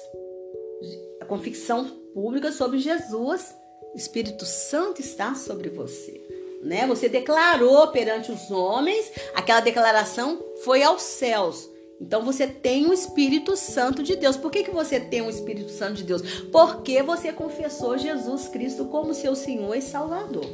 A 1.20 1.24
convicção 1.24 1.86
pública 2.12 2.52
sobre 2.52 2.78
Jesus. 2.78 3.54
Espírito 3.96 4.44
Santo 4.44 5.00
está 5.00 5.34
sobre 5.34 5.70
você, 5.70 6.20
né? 6.62 6.86
Você 6.86 7.08
declarou 7.08 7.88
perante 7.88 8.30
os 8.30 8.50
homens, 8.50 9.10
aquela 9.34 9.60
declaração 9.60 10.38
foi 10.62 10.82
aos 10.82 11.02
céus. 11.02 11.68
Então 11.98 12.22
você 12.22 12.46
tem 12.46 12.86
o 12.86 12.92
Espírito 12.92 13.56
Santo 13.56 14.02
de 14.02 14.14
Deus. 14.16 14.36
Por 14.36 14.50
que, 14.50 14.64
que 14.64 14.70
você 14.70 15.00
tem 15.00 15.22
o 15.22 15.30
Espírito 15.30 15.70
Santo 15.70 15.94
de 15.94 16.04
Deus? 16.04 16.22
Porque 16.52 17.02
você 17.02 17.32
confessou 17.32 17.96
Jesus 17.96 18.48
Cristo 18.48 18.84
como 18.84 19.14
seu 19.14 19.34
Senhor 19.34 19.74
e 19.74 19.80
Salvador, 19.80 20.44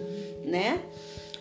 né? 0.44 0.80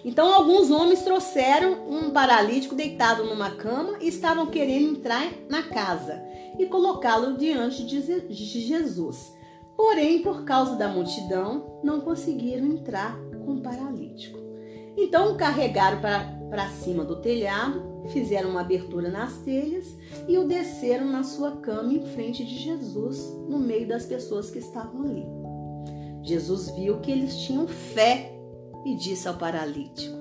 Então 0.04 0.34
alguns 0.34 0.72
homens 0.72 1.04
trouxeram 1.04 1.88
um 1.88 2.10
paralítico 2.10 2.74
deitado 2.74 3.24
numa 3.26 3.52
cama 3.52 4.00
e 4.02 4.08
estavam 4.08 4.48
querendo 4.48 4.98
entrar 4.98 5.32
na 5.48 5.62
casa 5.62 6.20
e 6.58 6.66
colocá-lo 6.66 7.38
diante 7.38 7.86
de 7.86 8.34
Jesus. 8.34 9.40
Porém, 9.76 10.22
por 10.22 10.44
causa 10.44 10.76
da 10.76 10.88
multidão, 10.88 11.80
não 11.84 12.02
conseguiram 12.02 12.66
entrar 12.66 13.18
com 13.46 13.54
o 13.54 13.62
paralítico. 13.62 14.40
Então 14.98 15.34
o 15.34 15.38
carregaram 15.38 16.00
para 16.50 16.70
cima 16.70 17.04
do 17.04 17.22
telhado, 17.22 17.82
fizeram 18.10 18.50
uma 18.50 18.62
abertura 18.62 19.10
nas 19.10 19.38
telhas 19.40 19.98
e 20.28 20.38
o 20.38 20.48
desceram 20.48 21.08
na 21.08 21.24
sua 21.24 21.58
cama 21.58 21.94
em 21.94 22.06
frente 22.08 22.44
de 22.44 22.58
Jesus, 22.58 23.18
no 23.48 23.58
meio 23.58 23.88
das 23.88 24.06
pessoas 24.06 24.52
que 24.52 24.60
estavam 24.60 25.04
ali. 25.04 25.26
Jesus 26.24 26.70
viu 26.72 27.00
que 27.00 27.12
eles 27.12 27.38
tinham 27.38 27.68
fé 27.68 28.32
e 28.86 28.96
disse 28.96 29.28
ao 29.28 29.36
paralítico: 29.36 30.18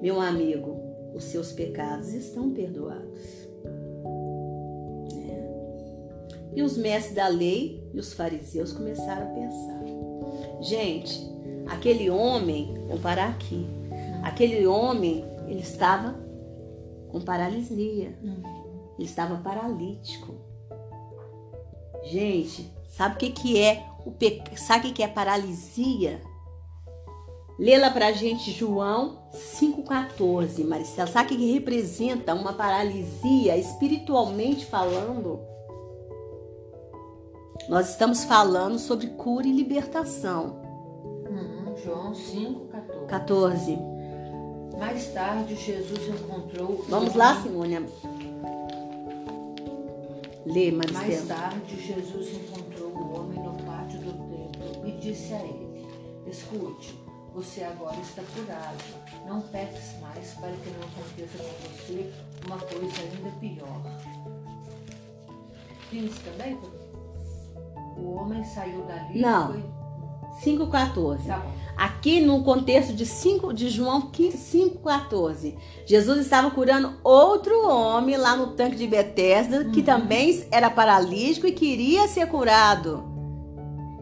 Meu 0.00 0.20
amigo, 0.20 0.76
os 1.14 1.24
seus 1.24 1.52
pecados 1.52 2.12
estão 2.12 2.50
perdoados. 2.50 3.35
E 6.56 6.62
os 6.62 6.78
mestres 6.78 7.14
da 7.14 7.28
lei 7.28 7.86
e 7.92 8.00
os 8.00 8.14
fariseus 8.14 8.72
começaram 8.72 9.30
a 9.30 9.34
pensar: 9.34 9.84
Gente, 10.62 11.20
aquele 11.66 12.08
homem, 12.08 12.72
vamos 12.88 13.02
parar 13.02 13.28
aqui. 13.28 13.66
Aquele 14.24 14.66
homem, 14.66 15.22
ele 15.46 15.60
estava 15.60 16.18
com 17.10 17.20
paralisia. 17.20 18.18
Ele 18.98 19.06
estava 19.06 19.36
paralítico. 19.36 20.34
Gente, 22.04 22.72
sabe 22.88 23.16
o 23.16 23.18
que, 23.18 23.30
que 23.30 23.60
é 23.60 23.84
o 24.06 24.10
pe... 24.10 24.42
sabe 24.56 24.88
o 24.88 24.94
que, 24.94 25.02
é 25.02 25.08
paralisia? 25.08 26.22
Lê 27.58 27.76
lá 27.76 27.90
pra 27.90 28.12
gente 28.12 28.50
João 28.50 29.28
5,14, 29.34 30.64
Maricela. 30.64 31.06
Sabe 31.06 31.26
o 31.26 31.28
que, 31.28 31.36
que 31.36 31.52
representa 31.52 32.34
uma 32.34 32.54
paralisia 32.54 33.56
espiritualmente 33.58 34.64
falando? 34.64 35.55
Nós 37.68 37.90
estamos 37.90 38.24
falando 38.24 38.78
sobre 38.78 39.08
cura 39.08 39.46
e 39.46 39.52
libertação. 39.52 40.56
Uhum, 41.28 41.74
João 41.84 42.14
5, 42.14 42.66
14. 42.68 43.06
14. 43.06 43.78
Mais 44.78 45.06
tarde, 45.12 45.54
Jesus 45.56 46.08
encontrou. 46.08 46.84
Vamos 46.88 47.14
lá, 47.14 47.40
Simônia. 47.42 47.82
Lê, 50.44 50.70
Mais 50.70 50.92
Maricela. 50.92 51.26
tarde, 51.40 51.80
Jesus 51.80 52.28
encontrou 52.36 52.90
o 52.90 53.18
homem 53.18 53.40
no 53.42 53.54
pátio 53.64 53.98
do 54.00 54.12
templo 54.12 54.86
e 54.86 54.92
disse 54.92 55.32
a 55.32 55.42
ele: 55.42 55.86
Escute, 56.30 56.96
você 57.34 57.64
agora 57.64 57.96
está 58.00 58.22
curado. 58.34 58.84
Não 59.26 59.40
peques 59.40 59.98
mais 60.00 60.30
para 60.34 60.52
que 60.52 60.70
não 60.70 60.86
aconteça 60.86 61.38
com 61.38 61.68
você 61.68 62.12
uma 62.46 62.58
coisa 62.58 63.02
ainda 63.02 63.30
pior. 63.40 63.82
Isso 65.92 66.20
também? 66.20 66.58
O 67.96 68.14
homem 68.14 68.44
saiu 68.44 68.82
dali 68.82 69.20
Não. 69.20 69.52
foi. 69.52 69.64
5,14. 70.42 71.26
Tá 71.26 71.38
bom. 71.38 71.50
Aqui 71.76 72.20
no 72.20 72.42
contexto 72.42 72.94
de, 72.94 73.04
5, 73.04 73.52
de 73.52 73.68
João 73.68 74.10
5,14, 74.10 75.54
Jesus 75.84 76.18
estava 76.20 76.50
curando 76.50 76.94
outro 77.04 77.68
homem 77.68 78.16
lá 78.16 78.34
no 78.34 78.48
tanque 78.48 78.76
de 78.76 78.86
Betesda, 78.86 79.64
que 79.66 79.82
também 79.82 80.44
era 80.50 80.70
paralítico 80.70 81.46
e 81.46 81.52
queria 81.52 82.08
ser 82.08 82.26
curado. 82.28 83.04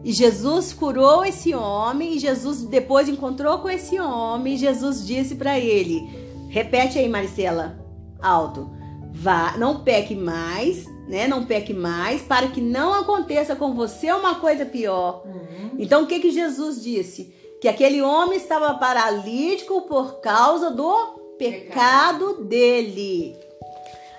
E 0.05 0.13
Jesus 0.13 0.71
curou 0.71 1.25
esse 1.25 1.53
homem, 1.53 2.15
e 2.15 2.19
Jesus 2.19 2.63
depois 2.63 3.09
encontrou 3.09 3.57
com 3.59 3.69
esse 3.69 3.99
homem, 3.99 4.53
e 4.53 4.57
Jesus 4.57 5.05
disse 5.05 5.35
para 5.35 5.59
ele: 5.59 6.07
repete 6.47 6.97
aí, 6.97 7.09
Maricela, 7.09 7.77
alto. 8.21 8.69
Vá, 9.11 9.57
não 9.57 9.79
peque 9.79 10.15
mais, 10.15 10.85
né? 11.07 11.27
Não 11.27 11.45
peque 11.45 11.73
mais, 11.73 12.21
para 12.21 12.47
que 12.47 12.61
não 12.61 12.93
aconteça 12.93 13.55
com 13.55 13.73
você 13.73 14.11
uma 14.11 14.35
coisa 14.35 14.65
pior. 14.65 15.23
Uhum. 15.25 15.71
Então 15.77 16.03
o 16.03 16.07
que 16.07 16.19
que 16.19 16.31
Jesus 16.31 16.81
disse? 16.81 17.33
que 17.65 17.69
aquele 17.69 17.99
homem 17.99 18.37
estava 18.37 18.75
paralítico 18.75 19.81
por 19.87 20.19
causa 20.19 20.69
do 20.69 20.93
pecado 21.35 22.43
dele. 22.43 23.35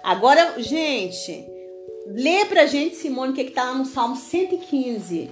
Agora, 0.02 0.60
gente, 0.60 1.46
lê 2.06 2.44
pra 2.46 2.66
gente, 2.66 2.96
Simone, 2.96 3.30
o 3.30 3.34
que 3.34 3.42
está 3.42 3.64
lá 3.64 3.74
no 3.74 3.84
Salmo 3.84 4.16
115. 4.16 5.30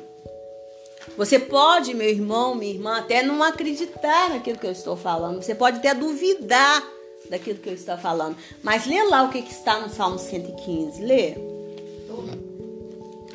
Você 1.17 1.41
pode, 1.41 1.93
meu 1.93 2.09
irmão, 2.09 2.55
minha 2.55 2.73
irmã, 2.73 2.99
até 2.99 3.21
não 3.21 3.43
acreditar 3.43 4.31
naquilo 4.31 4.59
que 4.59 4.67
eu 4.69 4.73
estou 4.73 4.97
falando. 4.97 5.43
Você 5.43 5.55
pode 5.55 5.79
até 5.79 5.93
duvidar 5.93 6.83
daquilo 7.31 7.59
que 7.59 7.69
eu 7.69 7.75
estou 7.75 7.97
falando. 7.97 8.37
Mas 8.63 8.87
lê 8.87 9.03
lá 9.05 9.23
o 9.25 9.31
que, 9.31 9.43
que 9.43 9.53
está 9.53 9.81
no 9.81 9.89
Salmo 9.89 10.19
115. 10.19 11.03
Lê. 11.03 11.35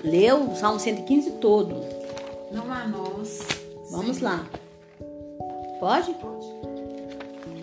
Lê 0.04 0.32
o 0.32 0.56
Salmo 0.56 0.80
115 0.80 1.32
todo. 1.34 1.76
Não 2.52 2.72
há 2.72 2.88
nós. 2.88 3.40
Vamos 3.92 4.18
Senhor. 4.18 4.32
lá. 4.32 4.50
Pode? 5.80 6.14
Pode. 6.14 6.46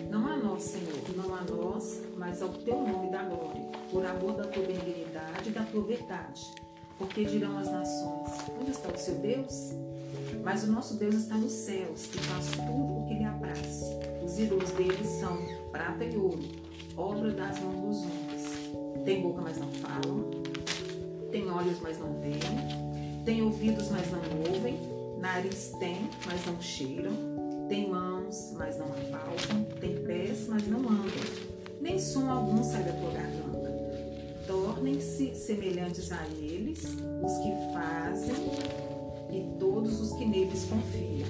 Não 0.09 0.27
há 0.27 0.37
nós, 0.37 0.63
Senhor, 0.63 1.01
não 1.15 1.35
há 1.35 1.41
nós, 1.43 2.01
mas 2.17 2.41
ao 2.41 2.49
teu 2.49 2.75
nome 2.75 3.09
da 3.09 3.23
glória, 3.23 3.61
por 3.91 4.05
amor 4.05 4.33
da 4.33 4.43
tua 4.45 4.63
benignidade 4.63 5.49
e 5.49 5.51
da 5.51 5.63
tua 5.63 5.83
verdade. 5.83 6.41
Porque 6.97 7.25
dirão 7.25 7.57
as 7.57 7.69
nações: 7.71 8.31
Onde 8.59 8.71
está 8.71 8.89
o 8.89 8.97
seu 8.97 9.15
Deus? 9.15 9.73
Mas 10.43 10.63
o 10.63 10.71
nosso 10.71 10.95
Deus 10.95 11.15
está 11.15 11.35
nos 11.35 11.51
céus 11.51 12.09
e 12.13 12.17
faz 12.19 12.51
tudo 12.51 12.99
o 12.99 13.05
que 13.07 13.15
lhe 13.15 13.25
apraz. 13.25 13.83
Os 14.23 14.39
ídolos 14.39 14.71
deles 14.71 15.07
são 15.19 15.37
prata 15.71 16.03
e 16.03 16.15
ouro, 16.17 16.43
obra 16.95 17.31
das 17.31 17.59
mãos 17.59 17.75
dos 17.81 17.97
homens. 18.03 19.03
Tem 19.05 19.21
boca, 19.21 19.41
mas 19.41 19.57
não 19.57 19.71
falam. 19.71 20.29
Tem 21.31 21.49
olhos, 21.49 21.79
mas 21.81 21.99
não 21.99 22.13
veem. 22.19 22.39
Tem 23.25 23.41
ouvidos, 23.41 23.89
mas 23.89 24.09
não 24.11 24.19
ouvem. 24.53 24.77
Nariz 25.19 25.71
tem, 25.79 26.09
mas 26.25 26.45
não 26.45 26.61
cheiram. 26.61 27.11
Tem 27.67 27.89
mãos, 27.89 28.53
mas 28.57 28.77
não 28.77 28.85
apalpam. 28.87 29.63
Tem 29.79 29.95
pés, 30.03 30.47
mas 30.47 30.65
não 30.67 30.79
andam. 30.79 31.07
Nem 31.81 31.99
som 31.99 32.29
algum 32.29 32.63
sai 32.63 32.83
da 32.83 32.93
tua 32.93 33.11
garganta. 33.11 33.46
Tornem-se 34.77 35.33
semelhantes 35.33 36.11
a 36.11 36.23
eles 36.27 36.83
os 36.83 37.37
que 37.39 37.51
fazem 37.73 38.35
e 39.31 39.57
todos 39.57 39.99
os 39.99 40.13
que 40.13 40.23
neles 40.23 40.65
confiam. 40.65 41.27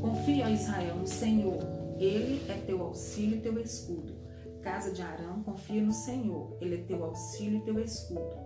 Confia, 0.00 0.50
Israel, 0.50 0.96
no 0.96 1.06
Senhor. 1.06 1.60
Ele 2.00 2.42
é 2.50 2.54
teu 2.66 2.82
auxílio 2.82 3.38
e 3.38 3.40
teu 3.42 3.60
escudo. 3.60 4.12
Casa 4.60 4.90
de 4.90 5.02
Arão, 5.02 5.40
confia 5.44 5.80
no 5.80 5.92
Senhor. 5.92 6.56
Ele 6.60 6.74
é 6.74 6.78
teu 6.78 7.04
auxílio 7.04 7.58
e 7.58 7.62
teu 7.62 7.78
escudo. 7.78 8.36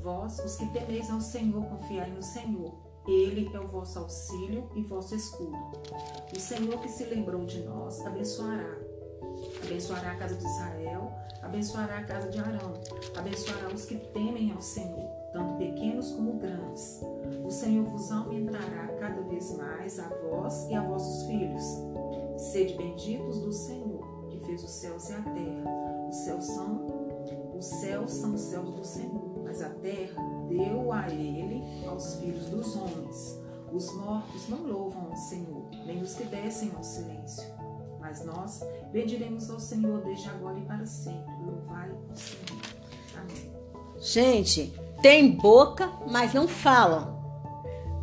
Vós, 0.00 0.38
os 0.38 0.54
que 0.54 0.72
temeis 0.72 1.10
ao 1.10 1.20
Senhor, 1.20 1.64
confiai 1.64 2.10
no 2.10 2.22
Senhor. 2.22 2.72
Ele 3.08 3.50
é 3.52 3.58
o 3.58 3.66
vosso 3.66 3.98
auxílio 3.98 4.70
e 4.76 4.82
vosso 4.82 5.16
escudo. 5.16 5.58
O 6.32 6.38
Senhor 6.38 6.80
que 6.80 6.88
se 6.88 7.06
lembrou 7.06 7.44
de 7.44 7.60
nós 7.64 8.00
abençoará. 8.06 8.83
Abençoará 9.64 10.12
a 10.12 10.16
casa 10.16 10.34
de 10.34 10.44
Israel, 10.44 11.12
abençoará 11.42 11.98
a 11.98 12.04
casa 12.04 12.28
de 12.28 12.38
Arão, 12.38 12.74
abençoará 13.16 13.68
os 13.68 13.84
que 13.84 13.96
temem 13.96 14.52
ao 14.52 14.60
Senhor, 14.60 15.08
tanto 15.32 15.56
pequenos 15.56 16.10
como 16.12 16.38
grandes. 16.38 17.00
O 17.44 17.50
Senhor 17.50 17.84
vos 17.84 18.10
aumentará 18.10 18.88
cada 18.98 19.22
vez 19.22 19.56
mais 19.56 19.98
a 19.98 20.08
vós 20.08 20.68
e 20.68 20.74
a 20.74 20.82
vossos 20.82 21.26
filhos. 21.26 21.64
Sede 22.36 22.76
benditos 22.76 23.40
do 23.40 23.52
Senhor, 23.52 24.28
que 24.30 24.40
fez 24.46 24.62
os 24.62 24.70
céus 24.70 25.08
e 25.10 25.12
a 25.14 25.22
terra. 25.22 26.08
Os 26.08 26.16
céus 26.16 26.44
são 26.44 27.04
os 27.54 27.64
céus 27.66 28.10
são 28.12 28.34
os 28.34 28.40
céus 28.40 28.74
do 28.74 28.84
Senhor, 28.84 29.42
mas 29.42 29.62
a 29.62 29.70
terra 29.70 30.22
deu 30.48 30.92
a 30.92 31.08
ele 31.08 31.86
aos 31.86 32.16
filhos 32.16 32.46
dos 32.46 32.76
homens. 32.76 33.40
Os 33.72 33.92
mortos 33.94 34.48
não 34.48 34.66
louvam 34.66 35.06
ao 35.10 35.16
Senhor, 35.16 35.64
nem 35.86 36.02
os 36.02 36.14
que 36.14 36.24
descem 36.24 36.72
ao 36.76 36.82
silêncio. 36.84 37.53
Mas 38.04 38.22
nós 38.22 38.60
bendiremos 38.92 39.48
ao 39.48 39.58
Senhor 39.58 40.02
desde 40.02 40.28
agora 40.28 40.58
e 40.58 40.60
para 40.60 40.84
sempre. 40.84 41.32
Louvai 41.42 41.88
ao 41.88 42.14
Senhor. 42.14 42.60
Amém. 43.18 43.50
Gente, 43.98 44.74
tem 45.00 45.30
boca, 45.30 45.90
mas 46.06 46.34
não 46.34 46.46
falam. 46.46 47.18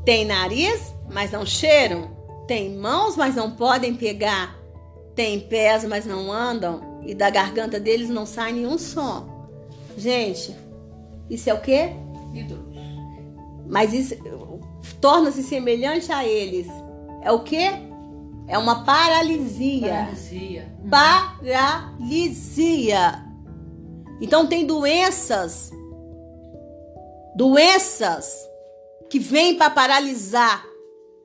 Tem 0.03 0.25
nariz, 0.25 0.91
mas 1.07 1.29
não 1.29 1.45
cheiram. 1.45 2.09
Tem 2.47 2.75
mãos, 2.75 3.15
mas 3.15 3.35
não 3.35 3.51
podem 3.51 3.95
pegar. 3.95 4.59
Tem 5.13 5.39
pés, 5.39 5.85
mas 5.85 6.03
não 6.03 6.31
andam. 6.31 6.99
E 7.05 7.13
da 7.13 7.29
garganta 7.29 7.79
deles 7.79 8.09
não 8.09 8.25
sai 8.25 8.53
nenhum 8.53 8.79
som. 8.79 9.47
Gente, 9.95 10.57
isso 11.29 11.47
é 11.47 11.53
o 11.53 11.61
quê? 11.61 11.91
Ídolos. 12.33 12.75
Mas 13.67 13.93
isso 13.93 14.15
torna-se 14.99 15.43
semelhante 15.43 16.11
a 16.11 16.25
eles. 16.25 16.65
É 17.21 17.31
o 17.31 17.43
quê? 17.43 17.90
É 18.47 18.57
uma 18.57 18.83
paralisia. 18.83 19.89
Paralisia. 19.89 20.71
Paralisia. 22.09 23.25
Então 24.21 24.45
tem 24.47 24.65
doenças, 24.65 25.71
doenças 27.35 28.33
que 29.09 29.19
vêm 29.19 29.55
para 29.55 29.69
paralisar, 29.69 30.65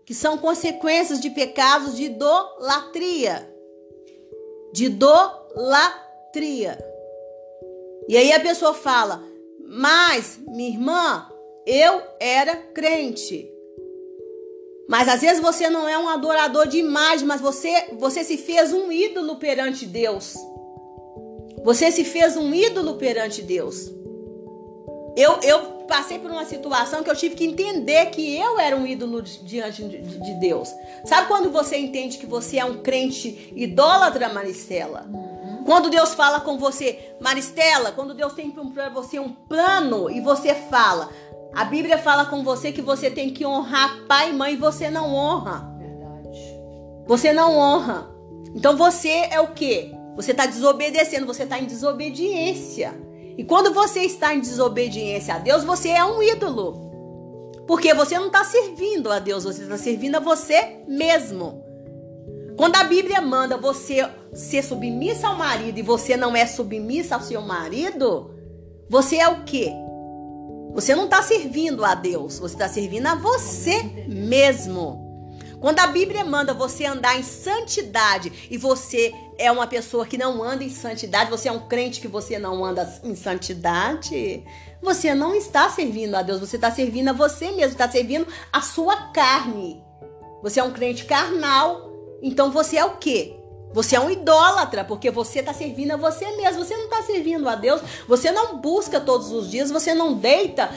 que 0.05 0.15
são 0.15 0.39
consequências 0.39 1.21
de 1.21 1.31
pecados 1.31 1.97
de 1.97 2.05
idolatria. 2.05 3.53
De 4.73 4.87
idolatria. 4.87 6.79
E 8.09 8.17
aí 8.17 8.33
a 8.33 8.41
pessoa 8.41 8.73
fala: 8.73 9.23
Mas, 9.69 10.39
minha 10.47 10.71
irmã, 10.71 11.29
eu 11.67 12.01
era 12.21 12.57
crente. 12.57 13.56
Mas 14.89 15.09
às 15.09 15.21
vezes 15.21 15.43
você 15.43 15.69
não 15.69 15.89
é 15.89 15.99
um 15.99 16.09
adorador 16.09 16.67
de 16.67 16.79
imagem, 16.79 17.27
mas 17.27 17.41
você, 17.41 17.89
você 17.99 18.23
se 18.23 18.37
fez 18.37 18.73
um 18.73 18.91
ídolo 18.93 19.37
perante 19.37 19.85
Deus. 19.85 20.35
Você 21.65 21.91
se 21.91 22.05
fez 22.05 22.37
um 22.37 22.55
ídolo 22.55 22.95
perante 22.95 23.43
Deus. 23.43 23.93
Eu, 25.17 25.41
eu 25.43 25.77
passei 25.89 26.19
por 26.19 26.31
uma 26.31 26.45
situação 26.45 27.03
que 27.03 27.11
eu 27.11 27.17
tive 27.17 27.35
que 27.35 27.45
entender 27.45 28.07
que 28.07 28.37
eu 28.37 28.59
era 28.59 28.77
um 28.77 28.87
ídolo 28.87 29.23
diante 29.23 29.83
de, 29.83 29.99
de, 29.99 30.19
de 30.19 30.35
Deus. 30.35 30.69
Sabe 31.05 31.27
quando 31.27 31.51
você 31.51 31.77
entende 31.77 32.19
que 32.19 32.27
você 32.27 32.59
é 32.59 32.65
um 32.65 32.83
crente 32.83 33.53
idólatra, 33.57 34.29
Maristela? 34.29 35.09
Quando 35.65 35.91
Deus 35.91 36.15
fala 36.15 36.39
com 36.39 36.57
você, 36.57 37.17
Maristela, 37.21 37.91
quando 37.91 38.15
Deus 38.15 38.35
tem 38.35 38.51
para 38.51 38.89
você 38.89 39.19
um 39.19 39.31
plano 39.33 40.09
e 40.09 40.21
você 40.21 40.55
fala, 40.55 41.11
a 41.57 41.65
Bíblia 41.65 41.97
fala 41.97 42.27
com 42.27 42.45
você 42.45 42.71
que 42.71 42.83
você 42.83 43.11
tem 43.11 43.31
que 43.31 43.47
honrar 43.47 44.05
pai 44.07 44.29
e 44.29 44.33
mãe 44.35 44.53
e 44.53 44.57
você 44.59 44.91
não 44.91 45.15
honra. 45.15 45.67
Verdade. 45.79 46.39
Você 47.07 47.33
não 47.33 47.57
honra. 47.57 48.11
Então 48.55 48.77
você 48.77 49.27
é 49.31 49.41
o 49.41 49.55
quê? 49.55 49.91
Você 50.17 50.33
está 50.33 50.45
desobedecendo, 50.45 51.27
você 51.27 51.45
está 51.45 51.59
em 51.59 51.65
desobediência. 51.65 52.93
E 53.39 53.43
quando 53.43 53.73
você 53.73 54.01
está 54.01 54.35
em 54.35 54.41
desobediência 54.41 55.37
a 55.37 55.39
Deus, 55.39 55.65
você 55.65 55.89
é 55.89 56.05
um 56.05 56.23
ídolo. 56.23 57.63
Porque 57.67 57.95
você 57.95 58.19
não 58.19 58.27
está 58.27 58.45
servindo 58.45 59.11
a 59.11 59.19
Deus, 59.19 59.45
você 59.45 59.63
está 59.63 59.79
servindo 59.79 60.17
a 60.17 60.21
você 60.21 60.83
mesmo. 60.87 61.65
Quando 62.59 62.77
a 62.77 62.85
Bíblia 62.85 63.23
manda 63.23 63.57
você 63.57 64.07
ser 64.35 64.63
submissa 64.63 65.29
ao 65.29 65.37
marido 65.37 65.79
e 65.79 65.83
você 65.83 66.19
não 66.19 66.37
é 66.37 66.45
submissa 66.45 67.15
ao 67.15 67.23
seu 67.23 67.41
marido, 67.41 68.31
você 68.91 69.17
é 69.17 69.29
o 69.29 69.43
quê? 69.45 69.73
Você 70.77 70.95
não 70.95 71.05
está 71.05 71.23
servindo 71.23 71.87
a 71.87 71.95
Deus, 71.95 72.39
você 72.39 72.55
está 72.55 72.69
servindo 72.69 73.07
a 73.07 73.15
você 73.15 73.83
mesmo. 74.07 75.33
Quando 75.59 75.79
a 75.79 75.87
Bíblia 75.87 76.23
manda 76.23 76.53
você 76.53 76.85
andar 76.85 77.19
em 77.19 77.23
santidade 77.23 78.31
e 78.51 78.59
você 78.59 79.11
é 79.39 79.51
uma 79.51 79.67
pessoa 79.67 80.05
que 80.05 80.19
não 80.19 80.43
anda 80.43 80.63
em 80.63 80.69
santidade, 80.69 81.31
você 81.31 81.49
é 81.49 81.53
um 81.53 81.67
crente 81.67 81.99
que 81.99 82.07
você 82.07 82.39
não 82.39 82.63
anda 82.63 82.87
em 83.03 83.17
santidade, 83.17 84.45
você 84.83 85.15
não 85.15 85.35
está 85.35 85.71
servindo 85.71 86.15
a 86.15 86.21
Deus, 86.21 86.41
você 86.41 86.57
está 86.57 86.71
servindo 86.71 87.09
a 87.09 87.15
você 87.15 87.53
mesmo, 87.53 87.73
está 87.73 87.91
servindo 87.91 88.27
a 88.53 88.61
sua 88.61 88.97
carne. 89.13 89.83
Você 90.43 90.61
é 90.61 90.63
um 90.63 90.75
crente 90.75 91.07
carnal, 91.07 91.91
então 92.21 92.51
você 92.53 92.77
é 92.77 92.85
o 92.85 92.99
quê? 92.99 93.35
Você 93.73 93.97
é 93.97 94.01
um 94.01 94.11
idólatra, 94.11 94.85
porque 94.85 95.11
você 95.11 95.41
está 95.41 95.53
servindo 95.53 95.93
a 95.93 95.97
você 95.97 96.31
mesmo, 96.37 96.65
você 96.65 96.77
não 96.77 96.85
está 96.85 97.03
servindo 97.03 97.49
a 97.49 97.55
Deus, 97.55 97.81
você 98.09 98.31
não 98.31 98.59
busca 98.59 99.01
todos 99.01 99.31
os 99.33 99.51
dias, 99.51 99.71
você 99.71 99.95
não 99.95 100.15
deita, 100.15 100.71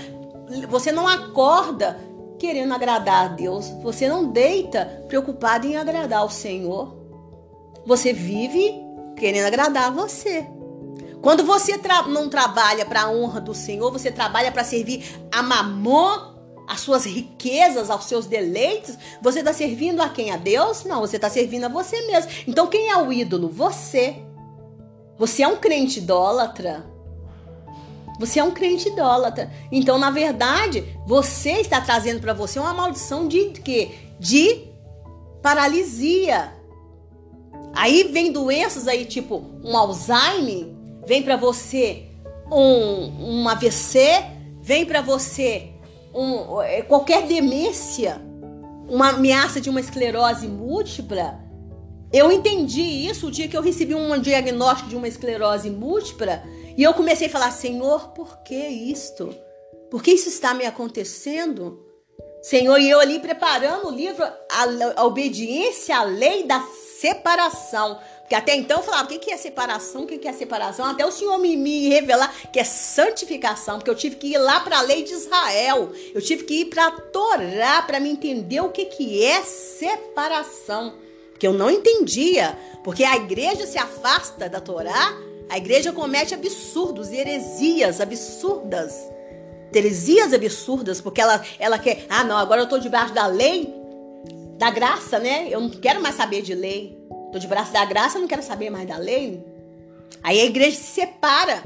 você 0.67 0.91
não 0.91 1.08
acorda 1.08 1.99
querendo 2.38 2.73
agradar 2.73 3.25
a 3.25 3.28
Deus, 3.30 3.69
você 3.82 4.08
não 4.08 4.30
deita 4.32 5.06
preocupado 5.08 5.67
em 5.67 5.75
agradar 5.75 6.25
o 6.25 6.30
Senhor. 6.30 6.97
Você 7.86 8.13
vive 8.13 8.73
querendo 9.15 9.45
agradar 9.45 9.88
a 9.88 9.91
você. 9.91 10.47
Quando 11.21 11.43
você 11.43 11.78
tra 11.78 12.04
não 12.04 12.30
trabalha 12.30 12.86
para 12.86 13.04
a 13.04 13.12
honra 13.12 13.41
do 13.41 13.54
Senhor, 13.54 13.91
você 13.91 14.12
trabalha 14.12 14.52
para 14.52 14.63
servir 14.63 15.04
a 15.32 15.43
mamon, 15.43 16.38
as 16.69 16.82
suas 16.82 17.03
riquezas, 17.03 17.89
aos 17.89 18.05
seus 18.05 18.27
deleites, 18.27 18.95
você 19.19 19.39
está 19.39 19.51
servindo 19.51 20.01
a 20.01 20.08
quem? 20.08 20.29
A 20.29 20.38
Deus? 20.38 20.86
Não, 20.86 21.01
você 21.01 21.15
está 21.15 21.27
servindo 21.27 21.63
a 21.63 21.67
você 21.67 21.99
mesmo. 22.05 22.29
Então 22.47 22.67
quem 22.67 22.89
é 22.91 22.95
o 22.95 23.12
ídolo? 23.12 23.49
Você. 23.49 24.17
Você 25.17 25.41
é 25.41 25.47
um 25.47 25.58
crente 25.58 25.97
idólatra. 25.97 26.86
Você 28.19 28.39
é 28.39 28.43
um 28.43 28.51
crente 28.51 28.88
idólatra. 28.88 29.51
Então, 29.71 29.97
na 29.97 30.12
verdade, 30.12 30.95
você 31.08 31.53
está 31.53 31.82
trazendo 31.82 32.21
para 32.21 32.34
você 32.34 32.60
uma 32.60 32.73
maldição 32.73 33.27
de 33.27 33.45
quê? 33.49 33.89
De 34.19 34.67
paralisia. 35.41 36.53
Aí 37.73 38.03
vem 38.12 38.32
doenças 38.32 38.88
aí 38.88 39.05
tipo 39.05 39.43
um 39.63 39.75
Alzheimer, 39.75 40.67
vem 41.08 41.23
para 41.23 41.36
você 41.36 42.05
um, 42.51 43.39
um 43.41 43.49
AVC, 43.49 44.23
vem 44.62 44.86
para 44.86 45.01
você 45.01 45.68
um, 46.13 46.62
é, 46.62 46.82
qualquer 46.82 47.28
demência, 47.28 48.22
uma 48.88 49.10
ameaça 49.10 49.62
de 49.62 49.69
uma 49.69 49.80
esclerose 49.80 50.48
múltipla. 50.48 51.39
Eu 52.12 52.32
entendi 52.32 52.82
isso 52.82 53.28
o 53.28 53.32
dia 53.32 53.48
que 53.48 53.56
eu 53.56 53.62
recebi 53.62 53.93
um 53.93 54.19
diagnóstico 54.19 54.89
de 54.89 54.95
uma 54.95 55.08
esclerose 55.08 55.69
múltipla 55.69 56.43
e 56.76 56.84
eu 56.84 56.93
comecei 56.93 57.28
a 57.28 57.30
falar: 57.30 57.52
Senhor, 57.52 58.10
por 58.10 58.39
que 58.39 58.56
isto? 58.56 59.36
Por 59.91 60.02
que 60.02 60.12
isso 60.12 60.30
está 60.30 60.54
me 60.54 60.65
acontecendo? 60.65 61.86
Senhor, 62.41 62.80
e 62.80 62.89
eu 62.89 63.00
ali 63.00 63.19
preparando 63.19 63.88
o 63.88 63.91
livro, 63.91 64.24
a, 64.24 64.65
a 64.95 65.04
obediência 65.04 65.98
à 65.98 66.04
lei 66.04 66.43
da 66.43 66.62
separação. 67.00 68.00
Porque 68.29 68.35
até 68.35 68.55
então 68.55 68.77
eu 68.77 68.83
falava, 68.83 69.11
o 69.11 69.19
que 69.19 69.31
é 69.31 69.37
separação? 69.37 70.03
O 70.03 70.05
que 70.05 70.27
é 70.27 70.31
separação? 70.31 70.85
Até 70.85 71.03
o 71.03 71.11
Senhor 71.11 71.35
me, 71.39 71.57
me 71.57 71.89
revelar 71.89 72.31
que 72.53 72.59
é 72.59 72.63
santificação, 72.63 73.79
porque 73.79 73.89
eu 73.89 73.95
tive 73.95 74.17
que 74.17 74.27
ir 74.27 74.37
lá 74.37 74.59
para 74.59 74.77
a 74.77 74.81
lei 74.83 75.01
de 75.01 75.13
Israel. 75.13 75.91
Eu 76.13 76.21
tive 76.21 76.43
que 76.43 76.61
ir 76.61 76.65
para 76.65 76.85
a 76.85 76.91
Torá 76.91 77.81
para 77.81 77.99
me 77.99 78.07
entender 78.07 78.61
o 78.61 78.69
que, 78.69 78.85
que 78.85 79.25
é 79.25 79.41
separação. 79.41 80.93
Que 81.39 81.47
eu 81.47 81.53
não 81.53 81.71
entendia. 81.71 82.55
Porque 82.83 83.03
a 83.03 83.15
igreja 83.15 83.65
se 83.65 83.79
afasta 83.79 84.47
da 84.47 84.61
Torá, 84.61 85.17
a 85.49 85.57
igreja 85.57 85.91
comete 85.91 86.35
absurdos, 86.35 87.11
heresias 87.11 87.99
absurdas 87.99 88.93
heresias 89.73 90.33
absurdas, 90.33 90.99
porque 90.99 91.21
ela, 91.21 91.43
ela 91.59 91.77
quer, 91.77 92.05
ah, 92.09 92.23
não, 92.23 92.35
agora 92.37 92.61
eu 92.61 92.63
estou 92.63 92.79
debaixo 92.79 93.13
da 93.13 93.27
lei, 93.27 93.71
da 94.57 94.71
graça, 94.71 95.19
né? 95.19 95.47
Eu 95.49 95.61
não 95.61 95.69
quero 95.69 96.01
mais 96.01 96.15
saber 96.15 96.41
de 96.41 96.55
lei. 96.55 96.98
Estou 97.29 97.39
debaixo 97.39 97.71
da 97.71 97.85
graça, 97.85 98.17
não 98.17 98.27
quero 98.27 98.41
saber 98.41 98.71
mais 98.71 98.87
da 98.87 98.97
lei. 98.97 99.45
Aí 100.23 100.41
a 100.41 100.45
igreja 100.45 100.75
se 100.75 100.83
separa. 100.83 101.63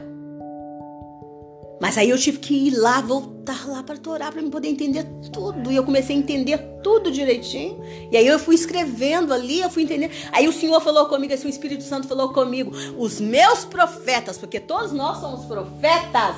Mas 1.81 1.97
aí 1.97 2.09
eu 2.09 2.17
tive 2.17 2.39
que 2.39 2.67
ir 2.67 2.71
lá, 2.77 2.99
voltar 2.99 3.65
lá 3.65 3.81
para 3.81 3.97
orar 4.09 4.31
para 4.31 4.41
me 4.41 4.49
poder 4.49 4.67
entender 4.67 5.05
tudo. 5.31 5.71
E 5.71 5.75
eu 5.75 5.83
comecei 5.85 6.15
a 6.15 6.19
entender 6.19 6.57
tudo 6.83 7.09
direitinho. 7.09 7.81
E 8.11 8.17
aí 8.17 8.27
eu 8.27 8.37
fui 8.37 8.55
escrevendo 8.55 9.33
ali, 9.33 9.61
eu 9.61 9.69
fui 9.69 9.83
entendendo. 9.83 10.11
Aí 10.33 10.47
o 10.49 10.53
Senhor 10.53 10.79
falou 10.81 11.05
comigo, 11.07 11.33
assim, 11.33 11.47
o 11.47 11.49
Espírito 11.49 11.83
Santo 11.83 12.07
falou 12.07 12.33
comigo, 12.33 12.71
os 12.97 13.21
meus 13.21 13.63
profetas, 13.63 14.37
porque 14.37 14.59
todos 14.59 14.91
nós 14.91 15.19
somos 15.19 15.45
profetas 15.45 16.35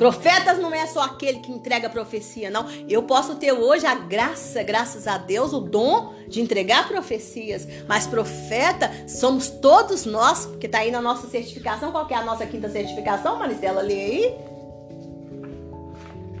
Profetas 0.00 0.56
não 0.56 0.72
é 0.72 0.86
só 0.86 1.02
aquele 1.02 1.40
que 1.40 1.52
entrega 1.52 1.90
profecia, 1.90 2.48
não. 2.50 2.66
Eu 2.88 3.02
posso 3.02 3.34
ter 3.34 3.52
hoje 3.52 3.84
a 3.84 3.94
graça, 3.94 4.62
graças 4.62 5.06
a 5.06 5.18
Deus, 5.18 5.52
o 5.52 5.60
dom 5.60 6.14
de 6.26 6.40
entregar 6.40 6.88
profecias. 6.88 7.68
Mas 7.86 8.06
profeta 8.06 8.90
somos 9.06 9.50
todos 9.50 10.06
nós, 10.06 10.46
porque 10.46 10.64
está 10.64 10.78
aí 10.78 10.90
na 10.90 11.02
nossa 11.02 11.28
certificação. 11.28 11.92
Qual 11.92 12.08
é 12.08 12.14
a 12.14 12.24
nossa 12.24 12.46
quinta 12.46 12.70
certificação, 12.70 13.38
Maristela? 13.38 13.82
Lê 13.82 13.92
aí. 13.92 14.34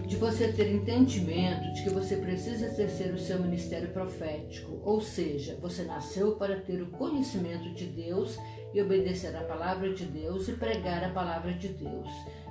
De 0.06 0.16
você 0.16 0.50
ter 0.50 0.72
entendimento 0.72 1.70
de 1.74 1.82
que 1.82 1.90
você 1.90 2.16
precisa 2.16 2.64
exercer 2.64 3.12
o 3.12 3.18
seu 3.18 3.38
ministério 3.40 3.88
profético. 3.88 4.80
Ou 4.82 5.02
seja, 5.02 5.58
você 5.60 5.82
nasceu 5.82 6.32
para 6.36 6.56
ter 6.56 6.80
o 6.80 6.86
conhecimento 6.92 7.68
de 7.74 7.84
Deus 7.84 8.38
e 8.72 8.80
obedecer 8.80 9.36
a 9.36 9.42
palavra 9.42 9.92
de 9.92 10.06
Deus 10.06 10.48
e 10.48 10.52
pregar 10.52 11.04
a 11.04 11.10
palavra 11.10 11.52
de 11.52 11.68
Deus 11.68 12.08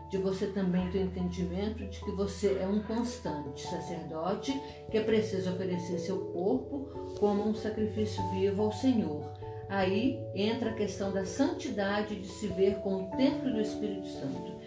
de 0.10 0.18
você 0.18 0.48
também 0.48 0.90
ter 0.90 1.02
entendimento 1.02 1.86
de 1.86 2.00
que 2.00 2.12
você 2.12 2.58
é 2.62 2.68
um 2.68 2.82
constante 2.82 3.62
sacerdote 3.68 4.60
que 4.90 4.98
é 4.98 5.04
preciso 5.04 5.52
oferecer 5.52 6.00
seu 6.00 6.18
corpo 6.32 6.90
como 7.20 7.48
um 7.48 7.54
sacrifício 7.54 8.22
vivo 8.32 8.64
ao 8.64 8.72
Senhor. 8.72 9.22
Aí 9.70 10.20
entra 10.34 10.72
a 10.72 10.74
questão 10.74 11.12
da 11.12 11.26
santidade 11.26 12.16
de 12.16 12.28
se 12.28 12.48
ver 12.48 12.80
como 12.80 13.08
o 13.08 13.18
templo 13.18 13.52
do 13.52 13.62
Espírito 13.62 14.08
Santo, 14.08 14.60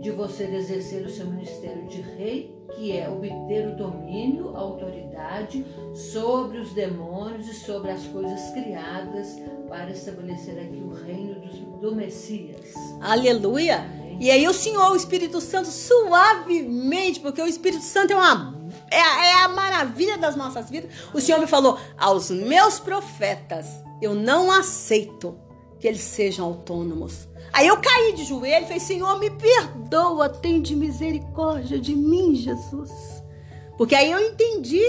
de 0.00 0.12
você 0.12 0.44
exercer 0.44 1.04
o 1.04 1.10
seu 1.10 1.26
ministério 1.26 1.86
de 1.88 2.00
rei, 2.00 2.54
que 2.76 2.96
é 2.96 3.08
obter 3.08 3.68
o 3.68 3.76
domínio, 3.76 4.54
a 4.54 4.60
autoridade 4.60 5.64
sobre 5.92 6.58
os 6.58 6.72
demônios 6.72 7.48
e 7.48 7.54
sobre 7.54 7.90
as 7.90 8.06
coisas 8.06 8.50
criadas 8.50 9.40
para 9.68 9.90
estabelecer 9.90 10.58
aqui 10.58 10.76
o 10.76 10.92
reino 10.92 11.40
do 11.80 11.94
Messias. 11.94 12.74
Aleluia! 13.00 14.03
E 14.20 14.30
aí 14.30 14.46
o 14.46 14.54
Senhor, 14.54 14.90
o 14.90 14.96
Espírito 14.96 15.40
Santo, 15.40 15.68
suavemente, 15.68 17.20
porque 17.20 17.40
o 17.40 17.46
Espírito 17.46 17.82
Santo 17.82 18.12
é 18.12 18.16
uma 18.16 18.54
é 18.90 18.98
é 18.98 19.42
a 19.42 19.48
maravilha 19.48 20.18
das 20.18 20.36
nossas 20.36 20.70
vidas. 20.70 20.90
O 21.12 21.20
Senhor 21.20 21.40
me 21.40 21.46
falou: 21.46 21.78
aos 21.98 22.30
meus 22.30 22.78
profetas 22.78 23.66
eu 24.00 24.14
não 24.14 24.50
aceito 24.50 25.38
que 25.78 25.88
eles 25.88 26.00
sejam 26.00 26.46
autônomos. 26.46 27.28
Aí 27.52 27.68
eu 27.68 27.76
caí 27.76 28.12
de 28.14 28.24
joelho 28.24 28.64
e 28.64 28.66
falei: 28.66 28.80
Senhor, 28.80 29.18
me 29.18 29.30
perdoa, 29.30 30.28
tem 30.28 30.60
de 30.60 30.74
misericórdia 30.74 31.78
de 31.78 31.94
mim, 31.94 32.34
Jesus. 32.34 32.90
Porque 33.76 33.94
aí 33.94 34.10
eu 34.10 34.20
entendi 34.20 34.84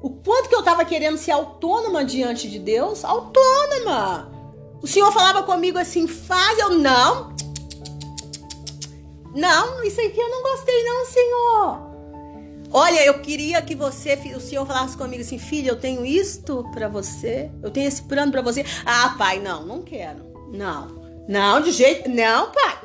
o 0.00 0.10
quanto 0.10 0.48
que 0.48 0.54
eu 0.54 0.60
estava 0.60 0.84
querendo 0.84 1.16
ser 1.16 1.32
autônoma 1.32 2.04
diante 2.04 2.48
de 2.48 2.58
Deus. 2.58 3.04
Autônoma! 3.04 4.30
O 4.80 4.86
Senhor 4.86 5.10
falava 5.12 5.42
comigo 5.42 5.78
assim: 5.78 6.06
faz, 6.06 6.58
eu 6.58 6.70
não. 6.78 7.34
Não, 9.38 9.84
isso 9.84 10.00
aqui 10.00 10.18
eu 10.18 10.28
não 10.28 10.42
gostei, 10.42 10.82
não, 10.82 11.06
Senhor. 11.06 11.88
Olha, 12.72 13.04
eu 13.04 13.20
queria 13.20 13.62
que 13.62 13.72
você, 13.72 14.14
o 14.34 14.40
Senhor 14.40 14.66
falasse 14.66 14.96
comigo 14.96 15.22
assim, 15.22 15.38
filha, 15.38 15.70
eu 15.70 15.78
tenho 15.78 16.04
isto 16.04 16.68
para 16.72 16.88
você, 16.88 17.48
eu 17.62 17.70
tenho 17.70 17.86
esse 17.86 18.02
plano 18.02 18.32
para 18.32 18.42
você. 18.42 18.64
Ah, 18.84 19.14
pai, 19.16 19.38
não, 19.38 19.64
não 19.64 19.82
quero. 19.82 20.26
Não, 20.52 20.88
não, 21.28 21.60
de 21.60 21.70
jeito, 21.70 22.10
não, 22.10 22.50
pai. 22.50 22.78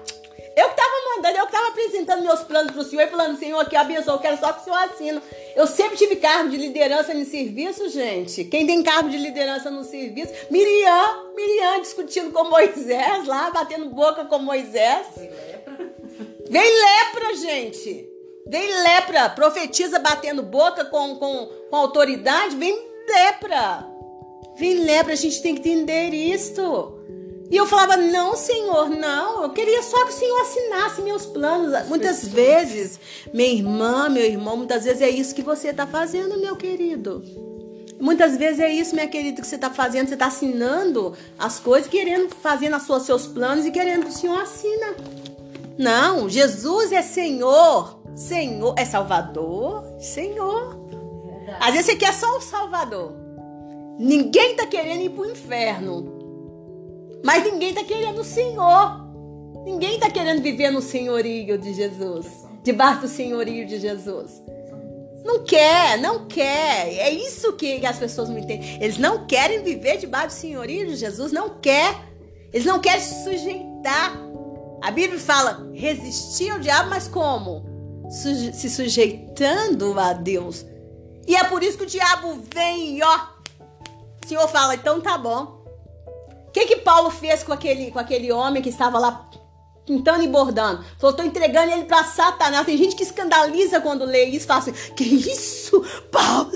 Eu 0.55 0.69
que 0.69 0.75
tava 0.75 1.15
mandando, 1.15 1.37
eu 1.39 1.45
que 1.47 1.51
tava 1.51 1.67
apresentando 1.69 2.21
meus 2.21 2.41
planos 2.41 2.71
pro 2.71 2.83
Senhor 2.83 3.01
e 3.01 3.09
falando, 3.09 3.39
Senhor, 3.39 3.59
aqui 3.59 3.75
abençoa, 3.75 4.13
eu 4.13 4.19
quero 4.19 4.37
só 4.37 4.53
que 4.53 4.61
o 4.61 4.63
Senhor 4.63 4.77
assina. 4.77 5.23
Eu 5.55 5.65
sempre 5.65 5.97
tive 5.97 6.17
cargo 6.17 6.49
de 6.49 6.57
liderança 6.57 7.11
no 7.13 7.25
serviço, 7.25 7.89
gente. 7.89 8.43
Quem 8.43 8.67
tem 8.67 8.83
cargo 8.83 9.09
de 9.09 9.17
liderança 9.17 9.71
no 9.71 9.83
serviço? 9.83 10.31
Miriam, 10.51 11.33
Miriam 11.35 11.81
discutindo 11.81 12.31
com 12.31 12.43
Moisés 12.43 13.25
lá, 13.25 13.49
batendo 13.49 13.89
boca 13.89 14.25
com 14.25 14.37
Moisés. 14.37 15.07
Vem 16.53 16.71
lepra, 16.71 17.35
gente. 17.35 18.07
Vem 18.45 18.83
lepra. 18.83 19.27
Profetiza 19.31 19.97
batendo 19.97 20.43
boca 20.43 20.85
com, 20.85 21.15
com, 21.15 21.49
com 21.67 21.75
autoridade. 21.75 22.55
Vem 22.55 22.79
lepra. 23.09 23.87
Vem 24.55 24.75
lepra. 24.75 25.13
A 25.13 25.15
gente 25.15 25.41
tem 25.41 25.55
que 25.55 25.67
entender 25.67 26.13
isto. 26.13 26.99
E 27.49 27.57
eu 27.57 27.65
falava, 27.65 27.97
não, 27.97 28.35
Senhor, 28.35 28.87
não. 28.87 29.41
Eu 29.41 29.49
queria 29.49 29.81
só 29.81 30.05
que 30.05 30.11
o 30.11 30.15
Senhor 30.15 30.41
assinasse 30.41 31.01
meus 31.01 31.25
planos. 31.25 31.87
Muitas 31.87 32.27
vezes, 32.27 32.99
minha 33.33 33.49
irmã, 33.51 34.07
meu 34.07 34.23
irmão, 34.23 34.55
muitas 34.55 34.83
vezes 34.83 35.01
é 35.01 35.09
isso 35.09 35.33
que 35.33 35.41
você 35.41 35.69
está 35.69 35.87
fazendo, 35.87 36.39
meu 36.39 36.55
querido. 36.55 37.23
Muitas 37.99 38.37
vezes 38.37 38.59
é 38.59 38.71
isso, 38.71 38.93
minha 38.93 39.07
querida, 39.07 39.41
que 39.41 39.47
você 39.47 39.55
está 39.55 39.71
fazendo. 39.71 40.07
Você 40.07 40.13
está 40.13 40.27
assinando 40.27 41.17
as 41.39 41.59
coisas, 41.59 41.89
querendo, 41.89 42.29
fazendo 42.35 42.75
as 42.75 42.83
suas, 42.83 43.01
seus 43.01 43.25
planos 43.25 43.65
e 43.65 43.71
querendo 43.71 44.03
que 44.03 44.11
o 44.11 44.15
Senhor 44.15 44.39
assina. 44.39 44.95
Não, 45.77 46.29
Jesus 46.29 46.91
é 46.91 47.01
Senhor. 47.01 48.01
Senhor 48.15 48.75
é 48.77 48.85
Salvador, 48.85 49.83
Senhor. 49.99 50.77
Verdade. 51.25 51.57
Às 51.59 51.71
vezes 51.73 51.85
você 51.87 51.95
quer 51.95 52.13
só 52.13 52.37
o 52.37 52.41
Salvador. 52.41 53.13
Ninguém 53.99 54.55
tá 54.55 54.67
querendo 54.67 55.01
ir 55.01 55.09
pro 55.09 55.29
inferno. 55.29 56.11
Mas 57.25 57.43
ninguém 57.43 57.73
tá 57.73 57.83
querendo 57.83 58.19
o 58.19 58.23
Senhor. 58.23 59.03
Ninguém 59.65 59.99
tá 59.99 60.09
querendo 60.09 60.41
viver 60.41 60.71
no 60.71 60.81
senhorio 60.81 61.57
de 61.57 61.73
Jesus. 61.73 62.27
Debaixo 62.63 63.01
do 63.01 63.07
senhorio 63.07 63.65
de 63.65 63.79
Jesus. 63.79 64.43
Não 65.23 65.43
quer, 65.43 65.97
não 65.99 66.25
quer. 66.27 66.93
É 66.97 67.09
isso 67.09 67.53
que 67.53 67.85
as 67.85 67.97
pessoas 67.97 68.29
não 68.29 68.37
entendem. 68.37 68.77
Eles 68.81 68.97
não 68.97 69.25
querem 69.25 69.63
viver 69.63 69.97
debaixo 69.97 70.27
do 70.35 70.39
senhorio 70.39 70.87
de 70.87 70.95
Jesus. 70.95 71.31
Não 71.31 71.49
quer. 71.61 71.95
Eles 72.51 72.65
não 72.65 72.79
querem 72.79 72.99
se 72.99 73.23
sujeitar 73.23 74.32
a 74.83 74.91
Bíblia 74.91 75.17
fala 75.17 75.69
resistir 75.73 76.49
ao 76.49 76.59
diabo, 76.59 76.89
mas 76.89 77.07
como? 77.07 77.71
se 78.11 78.69
sujeitando 78.69 79.97
a 79.97 80.11
Deus. 80.11 80.65
E 81.25 81.37
é 81.37 81.43
por 81.45 81.63
isso 81.63 81.77
que 81.77 81.85
o 81.85 81.87
diabo 81.87 82.37
vem 82.53 83.01
ó. 83.01 83.27
O 84.23 84.27
Senhor 84.27 84.47
fala, 84.49 84.75
então 84.75 84.99
tá 84.99 85.17
bom. 85.17 85.63
O 86.47 86.51
que 86.51 86.65
que 86.65 86.75
Paulo 86.75 87.09
fez 87.09 87.43
com 87.43 87.53
aquele, 87.53 87.91
com 87.91 87.97
aquele 87.97 88.29
homem 88.31 88.61
que 88.61 88.69
estava 88.69 88.99
lá 88.99 89.29
pintando 89.85 90.21
e 90.21 90.27
bordando? 90.27 90.83
Falou, 90.99 91.15
tô 91.15 91.23
entregando 91.23 91.71
ele 91.71 91.85
para 91.85 92.03
Satanás. 92.03 92.65
Tem 92.65 92.77
gente 92.77 92.95
que 92.95 93.03
escandaliza 93.03 93.79
quando 93.79 94.03
lê 94.03 94.25
isso, 94.25 94.45
fala 94.45 94.59
assim, 94.59 94.73
que 94.95 95.03
isso? 95.03 95.81
Paulo, 96.11 96.51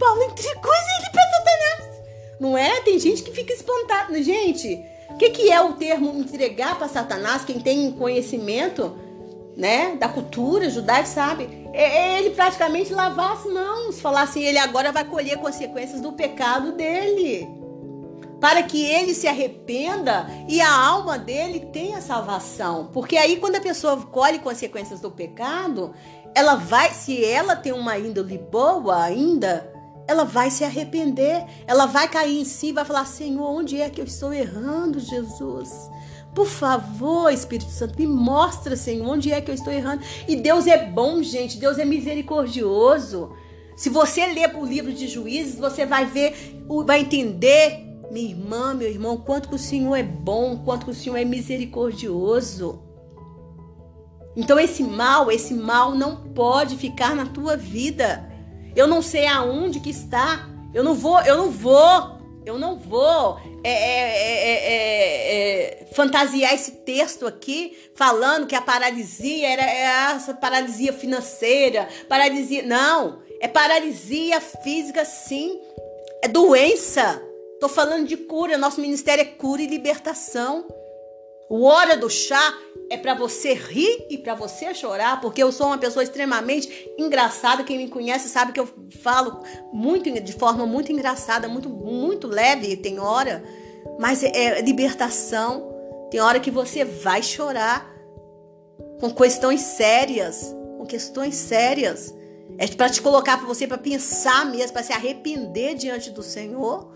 Paulo 0.00 0.22
entregou 0.24 0.72
ele 0.98 1.10
para 1.10 1.30
Satanás. 1.30 2.02
Não 2.40 2.58
é? 2.58 2.80
Tem 2.80 2.98
gente 2.98 3.22
que 3.22 3.30
fica 3.30 3.52
espantada. 3.52 4.20
Gente, 4.20 4.84
o 5.12 5.16
que, 5.16 5.30
que 5.30 5.50
é 5.50 5.60
o 5.60 5.74
termo 5.74 6.10
entregar 6.18 6.76
para 6.78 6.88
Satanás? 6.88 7.44
Quem 7.44 7.60
tem 7.60 7.92
conhecimento 7.92 8.96
né, 9.56 9.96
da 9.96 10.08
cultura 10.08 10.70
judaica, 10.70 11.06
sabe? 11.06 11.68
É, 11.72 11.82
é 11.82 12.18
ele 12.18 12.30
praticamente 12.30 12.92
lavar 12.92 13.32
as 13.32 13.44
mãos, 13.44 14.00
falar 14.00 14.22
assim, 14.22 14.42
ele 14.42 14.58
agora 14.58 14.92
vai 14.92 15.04
colher 15.04 15.38
consequências 15.38 16.00
do 16.00 16.12
pecado 16.12 16.72
dele. 16.72 17.48
Para 18.40 18.62
que 18.62 18.84
ele 18.84 19.14
se 19.14 19.28
arrependa 19.28 20.26
e 20.48 20.60
a 20.60 20.72
alma 20.72 21.18
dele 21.18 21.68
tenha 21.72 22.00
salvação. 22.00 22.90
Porque 22.92 23.16
aí, 23.16 23.36
quando 23.36 23.56
a 23.56 23.60
pessoa 23.60 23.96
colhe 23.98 24.40
consequências 24.40 24.98
do 24.98 25.12
pecado, 25.12 25.94
ela 26.34 26.56
vai, 26.56 26.90
se 26.90 27.24
ela 27.24 27.54
tem 27.54 27.72
uma 27.72 27.96
índole 27.98 28.38
boa 28.38 29.00
ainda, 29.00 29.71
ela 30.06 30.24
vai 30.24 30.50
se 30.50 30.64
arrepender, 30.64 31.44
ela 31.66 31.86
vai 31.86 32.08
cair 32.08 32.40
em 32.40 32.44
si, 32.44 32.72
vai 32.72 32.84
falar: 32.84 33.06
Senhor, 33.06 33.48
onde 33.48 33.80
é 33.80 33.88
que 33.88 34.00
eu 34.00 34.04
estou 34.04 34.32
errando, 34.32 35.00
Jesus? 35.00 35.70
Por 36.34 36.46
favor, 36.46 37.30
Espírito 37.30 37.70
Santo, 37.70 37.98
me 37.98 38.06
mostra, 38.06 38.74
Senhor, 38.74 39.06
onde 39.06 39.30
é 39.30 39.40
que 39.40 39.50
eu 39.50 39.54
estou 39.54 39.72
errando. 39.72 40.02
E 40.26 40.36
Deus 40.36 40.66
é 40.66 40.86
bom, 40.86 41.22
gente, 41.22 41.58
Deus 41.58 41.78
é 41.78 41.84
misericordioso. 41.84 43.32
Se 43.76 43.90
você 43.90 44.26
ler 44.26 44.54
o 44.56 44.64
livro 44.64 44.92
de 44.92 45.08
Juízes, 45.08 45.58
você 45.58 45.84
vai 45.84 46.06
ver, 46.06 46.34
vai 46.86 47.00
entender, 47.00 47.84
minha 48.10 48.30
irmã, 48.30 48.74
meu 48.74 48.88
irmão, 48.88 49.16
quanto 49.16 49.48
que 49.48 49.54
o 49.54 49.58
Senhor 49.58 49.94
é 49.94 50.02
bom, 50.02 50.58
quanto 50.64 50.86
que 50.86 50.90
o 50.90 50.94
Senhor 50.94 51.16
é 51.16 51.24
misericordioso. 51.24 52.82
Então 54.34 54.58
esse 54.58 54.82
mal, 54.82 55.30
esse 55.30 55.52
mal 55.52 55.94
não 55.94 56.16
pode 56.16 56.76
ficar 56.76 57.14
na 57.14 57.26
tua 57.26 57.56
vida. 57.56 58.31
Eu 58.74 58.86
não 58.86 59.02
sei 59.02 59.26
aonde 59.26 59.80
que 59.80 59.90
está. 59.90 60.48
Eu 60.74 60.82
não 60.82 60.94
vou, 60.94 61.20
eu 61.20 61.36
não 61.36 61.50
vou, 61.50 62.18
eu 62.46 62.58
não 62.58 62.76
vou 62.76 63.38
é 63.64 63.70
é, 63.70 64.48
é, 64.48 64.74
é, 64.74 65.82
é, 65.82 65.86
fantasiar 65.94 66.52
esse 66.52 66.72
texto 66.84 67.26
aqui 67.26 67.76
falando 67.94 68.46
que 68.46 68.56
a 68.56 68.62
paralisia 68.62 69.48
era 69.48 69.62
essa 69.62 70.34
paralisia 70.34 70.92
financeira, 70.92 71.88
paralisia. 72.08 72.64
Não, 72.64 73.22
é 73.40 73.46
paralisia 73.46 74.40
física, 74.40 75.04
sim. 75.04 75.60
É 76.22 76.28
doença. 76.28 77.22
Tô 77.60 77.68
falando 77.68 78.06
de 78.06 78.16
cura. 78.16 78.58
Nosso 78.58 78.80
ministério 78.80 79.22
é 79.22 79.26
cura 79.26 79.62
e 79.62 79.66
libertação. 79.66 80.66
O 81.52 81.64
hora 81.64 81.98
do 81.98 82.08
chá 82.08 82.58
é 82.88 82.96
para 82.96 83.12
você 83.12 83.52
rir 83.52 84.06
e 84.08 84.16
para 84.16 84.34
você 84.34 84.72
chorar, 84.72 85.20
porque 85.20 85.42
eu 85.42 85.52
sou 85.52 85.66
uma 85.66 85.76
pessoa 85.76 86.02
extremamente 86.02 86.90
engraçada. 86.98 87.62
Quem 87.62 87.76
me 87.76 87.88
conhece 87.88 88.30
sabe 88.30 88.52
que 88.52 88.58
eu 88.60 88.66
falo 89.02 89.42
muito 89.70 90.10
de 90.10 90.32
forma 90.32 90.64
muito 90.64 90.90
engraçada, 90.90 91.48
muito 91.48 91.68
muito 91.68 92.26
leve, 92.26 92.74
tem 92.78 92.98
hora, 92.98 93.44
mas 94.00 94.22
é, 94.22 94.30
é 94.34 94.62
libertação. 94.62 95.70
Tem 96.10 96.22
hora 96.22 96.40
que 96.40 96.50
você 96.50 96.86
vai 96.86 97.22
chorar 97.22 97.86
com 98.98 99.10
questões 99.10 99.60
sérias, 99.60 100.56
com 100.78 100.86
questões 100.86 101.34
sérias. 101.34 102.14
É 102.56 102.66
para 102.66 102.88
te 102.88 103.02
colocar 103.02 103.36
para 103.36 103.46
você 103.46 103.66
para 103.66 103.76
pensar 103.76 104.46
mesmo, 104.46 104.72
para 104.72 104.82
se 104.82 104.94
arrepender 104.94 105.74
diante 105.74 106.10
do 106.12 106.22
Senhor. 106.22 106.90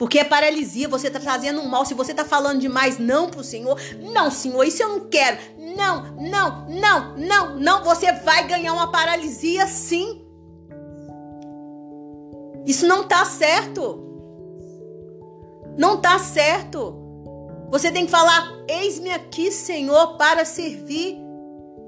Porque 0.00 0.18
é 0.18 0.24
paralisia, 0.24 0.88
você 0.88 1.08
está 1.08 1.20
trazendo 1.20 1.60
um 1.60 1.68
mal. 1.68 1.84
Se 1.84 1.92
você 1.92 2.12
está 2.12 2.24
falando 2.24 2.58
demais 2.58 2.98
não 2.98 3.28
para 3.28 3.42
o 3.42 3.44
Senhor, 3.44 3.78
não, 4.14 4.30
Senhor, 4.30 4.64
isso 4.64 4.82
eu 4.82 4.88
não 4.88 5.00
quero. 5.00 5.36
Não, 5.76 6.16
não, 6.16 6.66
não, 6.70 7.16
não, 7.18 7.60
não. 7.60 7.84
Você 7.84 8.10
vai 8.10 8.46
ganhar 8.46 8.72
uma 8.72 8.90
paralisia 8.90 9.66
sim. 9.66 10.24
Isso 12.64 12.86
não 12.86 13.02
está 13.02 13.26
certo. 13.26 14.02
Não 15.76 15.96
está 15.96 16.18
certo. 16.18 16.96
Você 17.70 17.92
tem 17.92 18.06
que 18.06 18.10
falar: 18.10 18.50
Eis-me 18.66 19.10
aqui, 19.10 19.52
Senhor, 19.52 20.16
para 20.16 20.46
servir. 20.46 21.18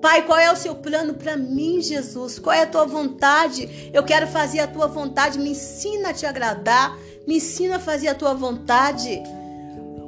Pai, 0.03 0.27
qual 0.27 0.39
é 0.39 0.53
o 0.53 0.57
seu 0.57 0.75
plano 0.75 1.15
para 1.15 1.35
mim, 1.35 1.81
Jesus? 1.81 2.39
Qual 2.39 2.55
é 2.55 2.63
a 2.63 2.67
tua 2.67 2.85
vontade? 2.85 3.91
Eu 3.91 4.03
quero 4.03 4.27
fazer 4.27 4.61
a 4.61 4.67
tua 4.67 4.87
vontade. 4.87 5.39
Me 5.39 5.53
ensina 5.53 6.11
a 6.11 6.13
te 6.13 6.27
agradar. 6.27 6.95
Me 7.27 7.37
ensina 7.37 7.77
a 7.77 7.81
fazer 7.81 8.09
a 8.09 8.15
tua 8.15 8.35
vontade. 8.35 9.23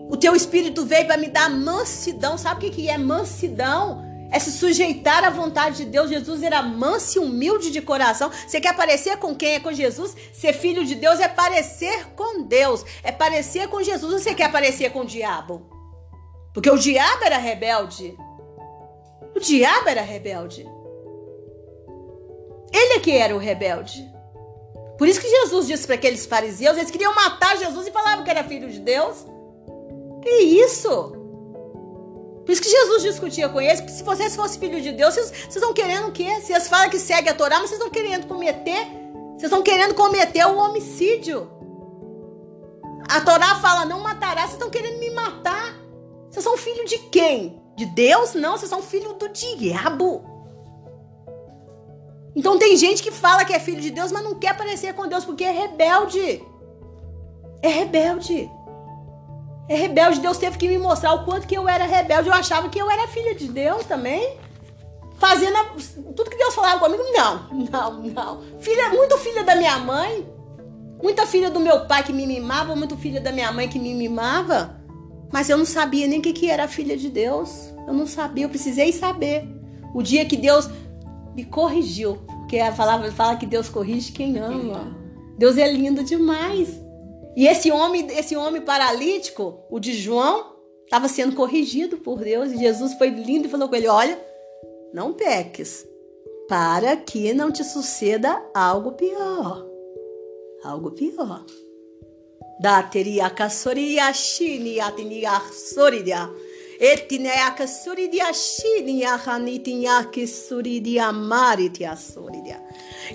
O 0.08 0.16
teu 0.16 0.34
espírito 0.34 0.84
veio 0.84 1.06
para 1.06 1.16
me 1.16 1.28
dar 1.28 1.48
mansidão. 1.48 2.36
Sabe 2.36 2.66
o 2.66 2.70
que 2.70 2.88
é 2.88 2.98
mansidão? 2.98 4.02
É 4.30 4.38
se 4.38 4.50
sujeitar 4.50 5.22
à 5.22 5.30
vontade 5.30 5.78
de 5.78 5.84
Deus. 5.84 6.10
Jesus 6.10 6.42
era 6.42 6.60
manso 6.62 7.18
e 7.18 7.22
humilde 7.22 7.70
de 7.70 7.80
coração. 7.80 8.30
Você 8.30 8.60
quer 8.60 8.76
parecer 8.76 9.16
com 9.18 9.34
quem 9.34 9.54
é 9.54 9.60
com 9.60 9.72
Jesus? 9.72 10.16
Ser 10.32 10.52
filho 10.52 10.84
de 10.84 10.96
Deus 10.96 11.20
é 11.20 11.28
parecer 11.28 12.08
com 12.16 12.42
Deus. 12.42 12.84
É 13.02 13.12
parecer 13.12 13.68
com 13.68 13.82
Jesus. 13.82 14.12
Ou 14.12 14.18
você 14.18 14.34
quer 14.34 14.50
parecer 14.50 14.90
com 14.90 15.00
o 15.00 15.06
diabo? 15.06 15.70
Porque 16.52 16.70
o 16.70 16.78
diabo 16.78 17.24
era 17.24 17.38
rebelde. 17.38 18.16
O 19.34 19.40
diabo 19.40 19.88
era 19.88 20.02
rebelde. 20.02 20.66
Ele 22.72 22.94
é 22.94 23.00
que 23.00 23.12
era 23.12 23.34
o 23.34 23.38
rebelde. 23.38 24.13
Por 25.04 25.08
isso 25.08 25.20
que 25.20 25.28
Jesus 25.28 25.66
disse 25.66 25.86
para 25.86 25.96
aqueles 25.96 26.24
fariseus, 26.24 26.78
eles 26.78 26.90
queriam 26.90 27.14
matar 27.14 27.58
Jesus 27.58 27.86
e 27.86 27.90
falavam 27.90 28.24
que 28.24 28.30
era 28.30 28.42
filho 28.42 28.70
de 28.70 28.80
Deus. 28.80 29.26
Que 30.22 30.30
isso? 30.30 30.88
Por 32.42 32.50
isso 32.50 32.62
que 32.62 32.70
Jesus 32.70 33.02
discutia 33.02 33.50
com 33.50 33.60
eles, 33.60 33.80
se 33.92 34.02
vocês 34.02 34.34
fossem 34.34 34.58
filho 34.58 34.80
de 34.80 34.92
Deus, 34.92 35.12
vocês, 35.12 35.28
vocês 35.28 35.56
estão 35.56 35.74
querendo 35.74 36.08
o 36.08 36.10
quê? 36.12 36.40
Vocês 36.40 36.68
falam 36.68 36.88
que 36.88 36.98
segue 36.98 37.28
a 37.28 37.34
Torá, 37.34 37.60
mas 37.60 37.68
vocês 37.68 37.82
estão 37.82 37.90
querendo 37.90 38.26
cometer, 38.26 38.86
vocês 39.32 39.42
estão 39.42 39.62
querendo 39.62 39.94
cometer 39.94 40.46
o 40.46 40.56
homicídio. 40.56 41.50
A 43.06 43.20
Torá 43.20 43.56
fala, 43.56 43.84
não 43.84 44.00
matará, 44.00 44.40
vocês 44.40 44.52
estão 44.54 44.70
querendo 44.70 44.98
me 45.00 45.10
matar. 45.10 45.76
Vocês 46.30 46.42
são 46.42 46.56
filho 46.56 46.86
de 46.86 46.96
quem? 47.10 47.62
De 47.76 47.84
Deus? 47.84 48.32
Não, 48.32 48.56
vocês 48.56 48.70
são 48.70 48.80
filho 48.80 49.12
do 49.12 49.28
diabo. 49.28 50.33
Então 52.36 52.58
tem 52.58 52.76
gente 52.76 53.02
que 53.02 53.10
fala 53.10 53.44
que 53.44 53.52
é 53.52 53.60
filho 53.60 53.80
de 53.80 53.90
Deus, 53.90 54.10
mas 54.10 54.24
não 54.24 54.34
quer 54.34 54.56
parecer 54.56 54.92
com 54.94 55.06
Deus 55.06 55.24
porque 55.24 55.44
é 55.44 55.52
rebelde. 55.52 56.42
É 57.62 57.68
rebelde. 57.68 58.50
É 59.68 59.76
rebelde. 59.76 60.20
Deus 60.20 60.36
teve 60.36 60.58
que 60.58 60.68
me 60.68 60.78
mostrar 60.78 61.14
o 61.14 61.24
quanto 61.24 61.46
que 61.46 61.56
eu 61.56 61.68
era 61.68 61.84
rebelde. 61.84 62.28
Eu 62.28 62.34
achava 62.34 62.68
que 62.68 62.78
eu 62.78 62.90
era 62.90 63.08
filha 63.08 63.34
de 63.34 63.48
Deus 63.48 63.84
também. 63.86 64.36
Fazendo 65.16 65.56
a... 65.56 65.64
tudo 66.14 66.30
que 66.30 66.36
Deus 66.36 66.54
falava 66.54 66.80
comigo. 66.80 67.02
Não, 67.12 67.48
não, 67.70 68.02
não. 68.02 68.42
Filha, 68.58 68.90
muito 68.90 69.16
filha 69.18 69.44
da 69.44 69.54
minha 69.54 69.78
mãe. 69.78 70.28
Muita 71.02 71.26
filha 71.26 71.50
do 71.50 71.60
meu 71.60 71.86
pai 71.86 72.02
que 72.02 72.12
me 72.12 72.26
mimava. 72.26 72.74
Muito 72.74 72.96
filha 72.96 73.20
da 73.20 73.30
minha 73.30 73.52
mãe 73.52 73.68
que 73.68 73.78
me 73.78 73.94
mimava. 73.94 74.82
Mas 75.32 75.48
eu 75.48 75.56
não 75.56 75.64
sabia 75.64 76.06
nem 76.06 76.18
o 76.18 76.22
que, 76.22 76.32
que 76.32 76.50
era 76.50 76.66
filha 76.66 76.96
de 76.96 77.08
Deus. 77.08 77.72
Eu 77.86 77.94
não 77.94 78.06
sabia. 78.06 78.44
Eu 78.44 78.50
precisei 78.50 78.92
saber. 78.92 79.48
O 79.94 80.02
dia 80.02 80.24
que 80.24 80.36
Deus 80.36 80.68
me 81.34 81.44
corrigiu. 81.44 82.18
Porque 82.26 82.58
a 82.58 82.72
palavra 82.72 83.10
fala 83.12 83.36
que 83.36 83.46
Deus 83.46 83.68
corrige 83.68 84.12
quem 84.12 84.38
ama. 84.38 84.96
Deus 85.36 85.56
é 85.58 85.70
lindo 85.70 86.04
demais. 86.04 86.68
E 87.36 87.46
esse 87.46 87.70
homem, 87.70 88.06
esse 88.10 88.36
homem 88.36 88.62
paralítico, 88.62 89.58
o 89.68 89.80
de 89.80 89.92
João, 89.92 90.54
estava 90.84 91.08
sendo 91.08 91.34
corrigido 91.34 91.96
por 91.98 92.20
Deus. 92.20 92.52
E 92.52 92.58
Jesus 92.58 92.94
foi 92.94 93.08
lindo 93.08 93.46
e 93.46 93.50
falou 93.50 93.68
com 93.68 93.74
ele: 93.74 93.88
Olha, 93.88 94.18
não 94.92 95.12
peques, 95.12 95.86
para 96.48 96.96
que 96.96 97.34
não 97.34 97.50
te 97.50 97.64
suceda 97.64 98.40
algo 98.54 98.92
pior. 98.92 99.66
Algo 100.62 100.92
pior. 100.92 101.44
Da 102.60 102.82
teria 102.82 103.28
kasoria 103.28 104.12
shini 104.12 104.78
atiniya 104.78 105.40
soridia. 105.52 106.30
Etineaka 106.80 107.66
suridia 107.66 108.32
shinia 108.34 109.16
hanitinyaki 109.16 110.26
suridia 110.26 111.12
maritia 111.12 111.96
suridia. 111.96 112.60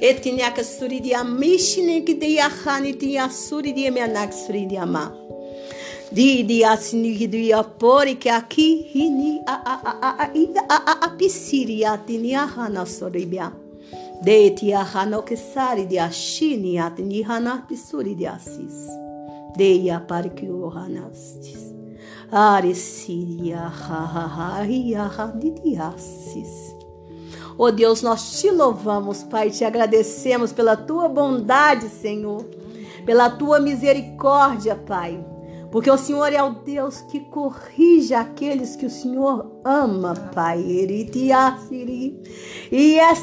Etineaka 0.02 0.64
suridia 0.64 1.24
mishinik 1.24 2.20
dia 2.20 2.50
hanitia 2.50 3.30
suridia 3.30 3.92
meanak 3.92 4.32
suridia 4.34 4.86
ma. 4.86 5.12
Didi 6.12 6.64
asinigia 6.64 7.64
pori 7.64 8.16
que 8.16 8.30
aqui 8.32 8.84
hini 8.94 9.44
a 9.46 9.54
a 9.54 9.76
a 9.86 9.94
a 10.02 10.30
a 10.70 10.78
a 10.86 11.06
a 11.06 11.10
pisiria 11.18 11.98
tinia 11.98 12.48
hana 12.48 12.86
soribia. 12.86 13.52
Deti 14.24 14.74
a 14.74 14.84
hano 14.84 15.22
que 15.22 15.38
sari 15.38 15.86
dia 15.86 16.10
shini 16.12 16.78
atini 16.78 17.24
hana 17.24 17.66
pisuri 17.70 18.16
dia 18.16 18.40
sis. 18.40 18.90
Deia 19.58 20.00
para 20.08 20.30
que 20.30 20.50
o 20.50 20.70
hanastis. 20.70 21.79
Oh 27.58 27.72
Deus, 27.72 28.02
nós 28.02 28.40
te 28.40 28.52
louvamos, 28.52 29.24
Pai, 29.24 29.50
te 29.50 29.66
agradecemos 29.66 30.54
pela 30.54 30.78
tua 30.78 31.10
bondade, 31.10 31.90
Senhor, 31.90 32.46
pela 33.06 33.30
tua 33.30 33.60
misericórdia, 33.60 34.76
Pai. 34.76 35.26
Porque 35.72 35.90
o 35.90 35.98
Senhor 35.98 36.32
é 36.34 36.42
o 36.42 36.52
Deus 36.52 37.02
que 37.02 37.20
corrige 37.20 38.14
aqueles 38.14 38.76
que 38.76 38.86
o 38.86 38.90
Senhor 38.90 39.62
ama, 39.64 40.14
Pai. 40.34 40.62
E 42.72 43.00
é 43.00 43.14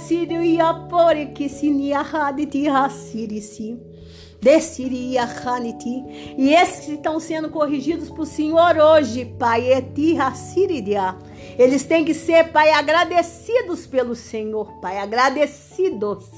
Desiria 4.47 5.24
Haniti. 5.24 6.05
E 6.38 6.55
esses 6.55 6.86
que 6.86 6.92
estão 6.92 7.18
sendo 7.18 7.51
corrigidos 7.51 8.09
por 8.11 8.24
Senhor 8.26 8.76
hoje, 8.76 9.24
Pai, 9.24 9.72
Eti 9.72 10.16
Hassiridia. 10.16 11.16
Eles 11.59 11.82
têm 11.82 12.05
que 12.05 12.14
ser, 12.14 12.53
Pai, 12.53 12.70
agradecidos 12.70 13.88
pelo 13.88 14.14
Senhor, 14.14 14.72
Pai. 14.80 14.99
Agradecidos, 14.99 16.30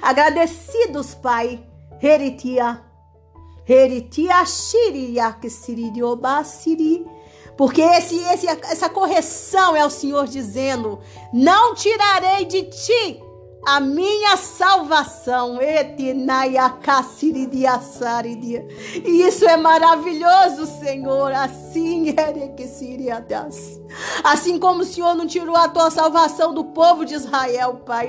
Agradecidos, 0.00 1.12
Pai. 1.16 1.58
Heritia. 2.00 2.80
Heritia 3.66 4.46
shiriya 4.46 5.32
que 5.32 5.50
siri 5.50 5.90
porque 7.56 7.80
esse, 7.80 8.16
esse, 8.16 8.46
essa 8.46 8.88
correção 8.88 9.74
é 9.76 9.84
o 9.84 9.90
Senhor 9.90 10.26
dizendo: 10.26 11.00
Não 11.32 11.74
tirarei 11.74 12.44
de 12.44 12.64
ti 12.64 13.23
a 13.66 13.80
minha 13.80 14.36
salvação. 14.36 15.58
E 19.04 19.22
isso 19.22 19.46
é 19.46 19.56
maravilhoso, 19.56 20.66
Senhor. 20.78 21.32
Assim 21.32 22.14
Assim 24.22 24.58
como 24.58 24.82
o 24.82 24.84
Senhor 24.84 25.14
não 25.14 25.26
tirou 25.26 25.56
a 25.56 25.68
tua 25.68 25.90
salvação 25.90 26.52
do 26.52 26.64
povo 26.64 27.04
de 27.04 27.14
Israel, 27.14 27.82
Pai. 27.86 28.08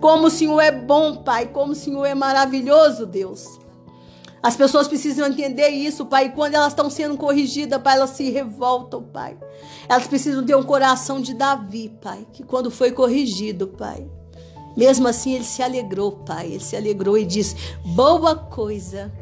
Como 0.00 0.26
o 0.26 0.30
Senhor 0.30 0.60
é 0.60 0.72
bom, 0.72 1.16
Pai. 1.16 1.46
Como 1.46 1.72
o 1.72 1.76
Senhor 1.76 2.04
é 2.04 2.14
maravilhoso, 2.14 3.06
Deus. 3.06 3.60
As 4.42 4.56
pessoas 4.56 4.88
precisam 4.88 5.28
entender 5.28 5.68
isso, 5.68 6.04
Pai. 6.04 6.26
E 6.26 6.30
quando 6.30 6.54
elas 6.54 6.72
estão 6.72 6.90
sendo 6.90 7.16
corrigidas, 7.16 7.80
Pai, 7.80 7.94
elas 7.94 8.10
se 8.10 8.28
revoltam, 8.28 9.02
Pai. 9.02 9.38
Elas 9.88 10.06
precisam 10.06 10.44
ter 10.44 10.54
um 10.54 10.62
coração 10.62 11.20
de 11.20 11.34
Davi, 11.34 11.92
Pai, 12.00 12.26
que 12.32 12.42
quando 12.42 12.70
foi 12.70 12.92
corrigido, 12.92 13.68
Pai, 13.68 14.06
mesmo 14.76 15.06
assim 15.08 15.34
ele 15.34 15.44
se 15.44 15.62
alegrou, 15.62 16.12
Pai. 16.12 16.46
Ele 16.46 16.60
se 16.60 16.76
alegrou 16.76 17.18
e 17.18 17.24
disse: 17.24 17.56
Boa 17.84 18.34
coisa 18.34 19.12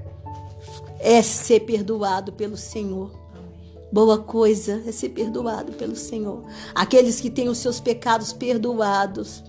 é 0.99 1.23
ser 1.23 1.61
perdoado 1.61 2.33
pelo 2.33 2.57
Senhor. 2.57 3.11
Boa 3.93 4.19
coisa 4.19 4.83
é 4.87 4.93
ser 4.93 5.09
perdoado 5.09 5.73
pelo 5.73 5.97
Senhor. 5.97 6.45
Aqueles 6.75 7.21
que 7.21 7.29
têm 7.29 7.49
os 7.49 7.59
seus 7.59 7.81
pecados 7.81 8.33
perdoados, 8.33 9.43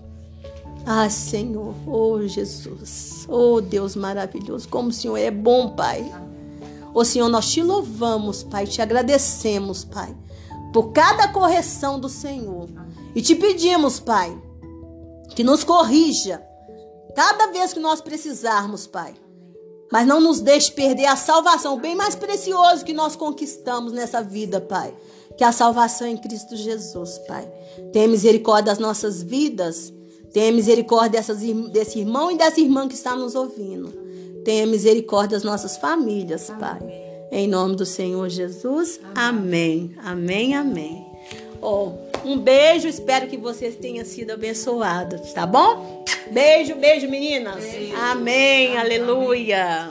ah, 0.84 1.08
Senhor, 1.08 1.74
oh 1.86 2.26
Jesus, 2.26 3.24
oh 3.28 3.60
Deus 3.60 3.94
maravilhoso, 3.94 4.68
como 4.68 4.88
o 4.88 4.92
Senhor 4.92 5.16
é 5.16 5.30
bom, 5.30 5.76
Pai. 5.76 6.12
Oh 6.92 7.04
Senhor, 7.04 7.28
nós 7.28 7.52
te 7.52 7.62
louvamos, 7.62 8.42
Pai, 8.42 8.66
te 8.66 8.82
agradecemos, 8.82 9.84
Pai, 9.84 10.12
por 10.72 10.92
cada 10.92 11.28
correção 11.28 11.98
do 12.00 12.08
Senhor. 12.08 12.68
E 13.14 13.20
te 13.20 13.34
pedimos, 13.34 14.00
Pai, 14.00 14.36
que 15.34 15.44
nos 15.44 15.64
corrija 15.64 16.42
cada 17.14 17.48
vez 17.48 17.72
que 17.72 17.80
nós 17.80 18.00
precisarmos, 18.00 18.86
Pai. 18.86 19.14
Mas 19.90 20.06
não 20.06 20.20
nos 20.20 20.40
deixe 20.40 20.72
perder 20.72 21.06
a 21.06 21.16
salvação, 21.16 21.78
bem 21.78 21.94
mais 21.94 22.14
precioso 22.14 22.84
que 22.84 22.94
nós 22.94 23.14
conquistamos 23.14 23.92
nessa 23.92 24.22
vida, 24.22 24.60
Pai. 24.60 24.94
Que 25.36 25.44
a 25.44 25.52
salvação 25.52 26.06
é 26.06 26.10
em 26.10 26.16
Cristo 26.16 26.56
Jesus, 26.56 27.18
Pai. 27.28 27.46
Tenha 27.92 28.08
misericórdia 28.08 28.72
das 28.72 28.78
nossas 28.78 29.22
vidas 29.22 29.92
Tenha 30.32 30.50
misericórdia 30.50 31.20
dessas, 31.20 31.40
desse 31.70 32.00
irmão 32.00 32.30
e 32.30 32.38
dessa 32.38 32.60
irmã 32.60 32.88
que 32.88 32.94
está 32.94 33.14
nos 33.14 33.34
ouvindo. 33.34 33.92
Tenha 34.44 34.66
misericórdia 34.66 35.36
das 35.36 35.44
nossas 35.44 35.76
famílias, 35.76 36.50
Pai. 36.58 36.80
Em 37.32 37.48
nome 37.48 37.76
do 37.76 37.86
Senhor 37.86 38.28
Jesus. 38.28 39.00
Amém. 39.14 39.94
Amém, 40.04 40.54
amém. 40.54 41.06
Oh, 41.62 41.92
um 42.26 42.38
beijo, 42.38 42.86
espero 42.86 43.26
que 43.26 43.38
vocês 43.38 43.74
tenham 43.76 44.04
sido 44.04 44.32
abençoados, 44.32 45.32
tá 45.32 45.46
bom? 45.46 46.04
Beijo, 46.30 46.74
beijo, 46.74 47.08
meninas. 47.08 47.64
Beijo. 47.64 47.96
Amém, 47.96 48.76
amém, 48.76 48.78
aleluia. 48.78 49.90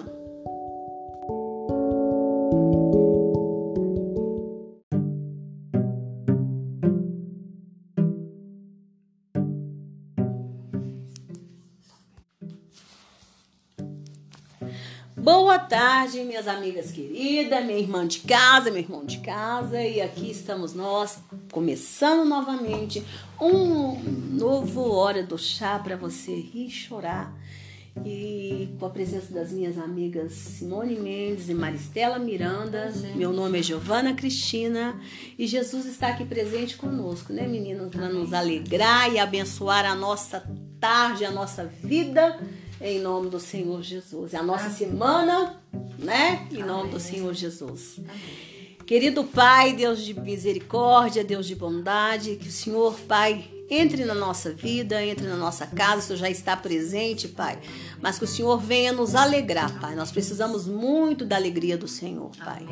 Boa 15.21 15.59
tarde, 15.59 16.23
minhas 16.23 16.47
amigas 16.47 16.89
queridas, 16.91 17.63
minha 17.63 17.77
irmã 17.77 18.07
de 18.07 18.21
casa, 18.21 18.71
meu 18.71 18.79
irmão 18.81 19.05
de 19.05 19.19
casa, 19.19 19.79
e 19.79 20.01
aqui 20.01 20.31
estamos 20.31 20.73
nós, 20.73 21.19
começando 21.51 22.27
novamente 22.27 23.05
um 23.39 23.99
novo 24.35 24.81
Hora 24.91 25.21
do 25.21 25.37
Chá 25.37 25.77
para 25.77 25.95
você 25.95 26.33
rir 26.33 26.65
e 26.65 26.71
chorar. 26.71 27.31
E 28.03 28.69
com 28.79 28.85
a 28.87 28.89
presença 28.89 29.31
das 29.31 29.51
minhas 29.51 29.77
amigas 29.77 30.31
Simone 30.31 30.95
Mendes 30.95 31.49
e 31.49 31.53
Maristela 31.53 32.17
Miranda, 32.17 32.91
meu 33.13 33.31
nome 33.31 33.59
é 33.59 33.61
Giovana 33.61 34.15
Cristina 34.15 34.99
e 35.37 35.45
Jesus 35.45 35.85
está 35.85 36.07
aqui 36.07 36.25
presente 36.25 36.75
conosco, 36.75 37.31
né, 37.31 37.47
meninas, 37.47 37.91
para 37.91 38.09
nos 38.09 38.33
alegrar 38.33 39.13
e 39.13 39.19
abençoar 39.19 39.85
a 39.85 39.93
nossa 39.93 40.43
tarde, 40.79 41.23
a 41.23 41.29
nossa 41.29 41.63
vida 41.63 42.39
em 42.81 42.99
nome 42.99 43.29
do 43.29 43.39
Senhor 43.39 43.81
Jesus. 43.81 44.33
É 44.33 44.37
a 44.37 44.43
nossa 44.43 44.65
Amém. 44.65 44.77
semana, 44.77 45.61
né? 45.99 46.47
Em 46.51 46.63
nome 46.63 46.81
Amém. 46.81 46.91
do 46.91 46.99
Senhor 46.99 47.33
Jesus. 47.33 47.99
Amém. 47.99 48.51
Querido 48.85 49.23
Pai, 49.23 49.73
Deus 49.73 50.03
de 50.03 50.13
misericórdia, 50.19 51.23
Deus 51.23 51.45
de 51.45 51.55
bondade, 51.55 52.35
que 52.35 52.49
o 52.49 52.51
Senhor, 52.51 52.93
Pai, 53.07 53.49
entre 53.69 54.03
na 54.03 54.13
nossa 54.13 54.51
vida, 54.51 55.01
entre 55.01 55.25
na 55.27 55.37
nossa 55.37 55.65
casa, 55.65 55.99
o 55.99 56.01
Senhor 56.01 56.17
já 56.19 56.29
está 56.29 56.57
presente, 56.57 57.29
Pai. 57.29 57.57
Mas 58.01 58.19
que 58.19 58.25
o 58.25 58.27
Senhor 58.27 58.57
venha 58.59 58.91
nos 58.91 59.15
alegrar, 59.15 59.79
Pai. 59.79 59.95
Nós 59.95 60.11
precisamos 60.11 60.67
muito 60.67 61.23
da 61.23 61.37
alegria 61.37 61.77
do 61.77 61.87
Senhor, 61.87 62.31
Pai. 62.43 62.67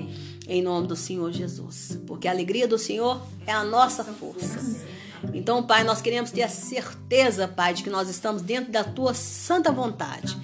Em 0.46 0.62
nome 0.62 0.88
do 0.88 0.96
Senhor 0.96 1.32
Jesus. 1.32 1.98
Porque 2.06 2.28
a 2.28 2.32
alegria 2.32 2.68
do 2.68 2.78
Senhor 2.78 3.22
é 3.48 3.54
a 3.54 3.64
nossa 3.64 4.04
força. 4.04 4.60
Então, 5.34 5.64
Pai, 5.64 5.84
nós 5.84 6.02
queremos 6.02 6.32
ter 6.32 6.44
a 6.44 6.50
certeza, 6.50 7.48
Pai, 7.48 7.74
de 7.74 7.84
que 7.84 7.90
nós 7.90 8.10
estamos 8.10 8.42
dentro 8.42 8.72
da 8.72 8.84
tua 8.84 9.14
santa 9.14 9.72
vontade. 9.72 10.38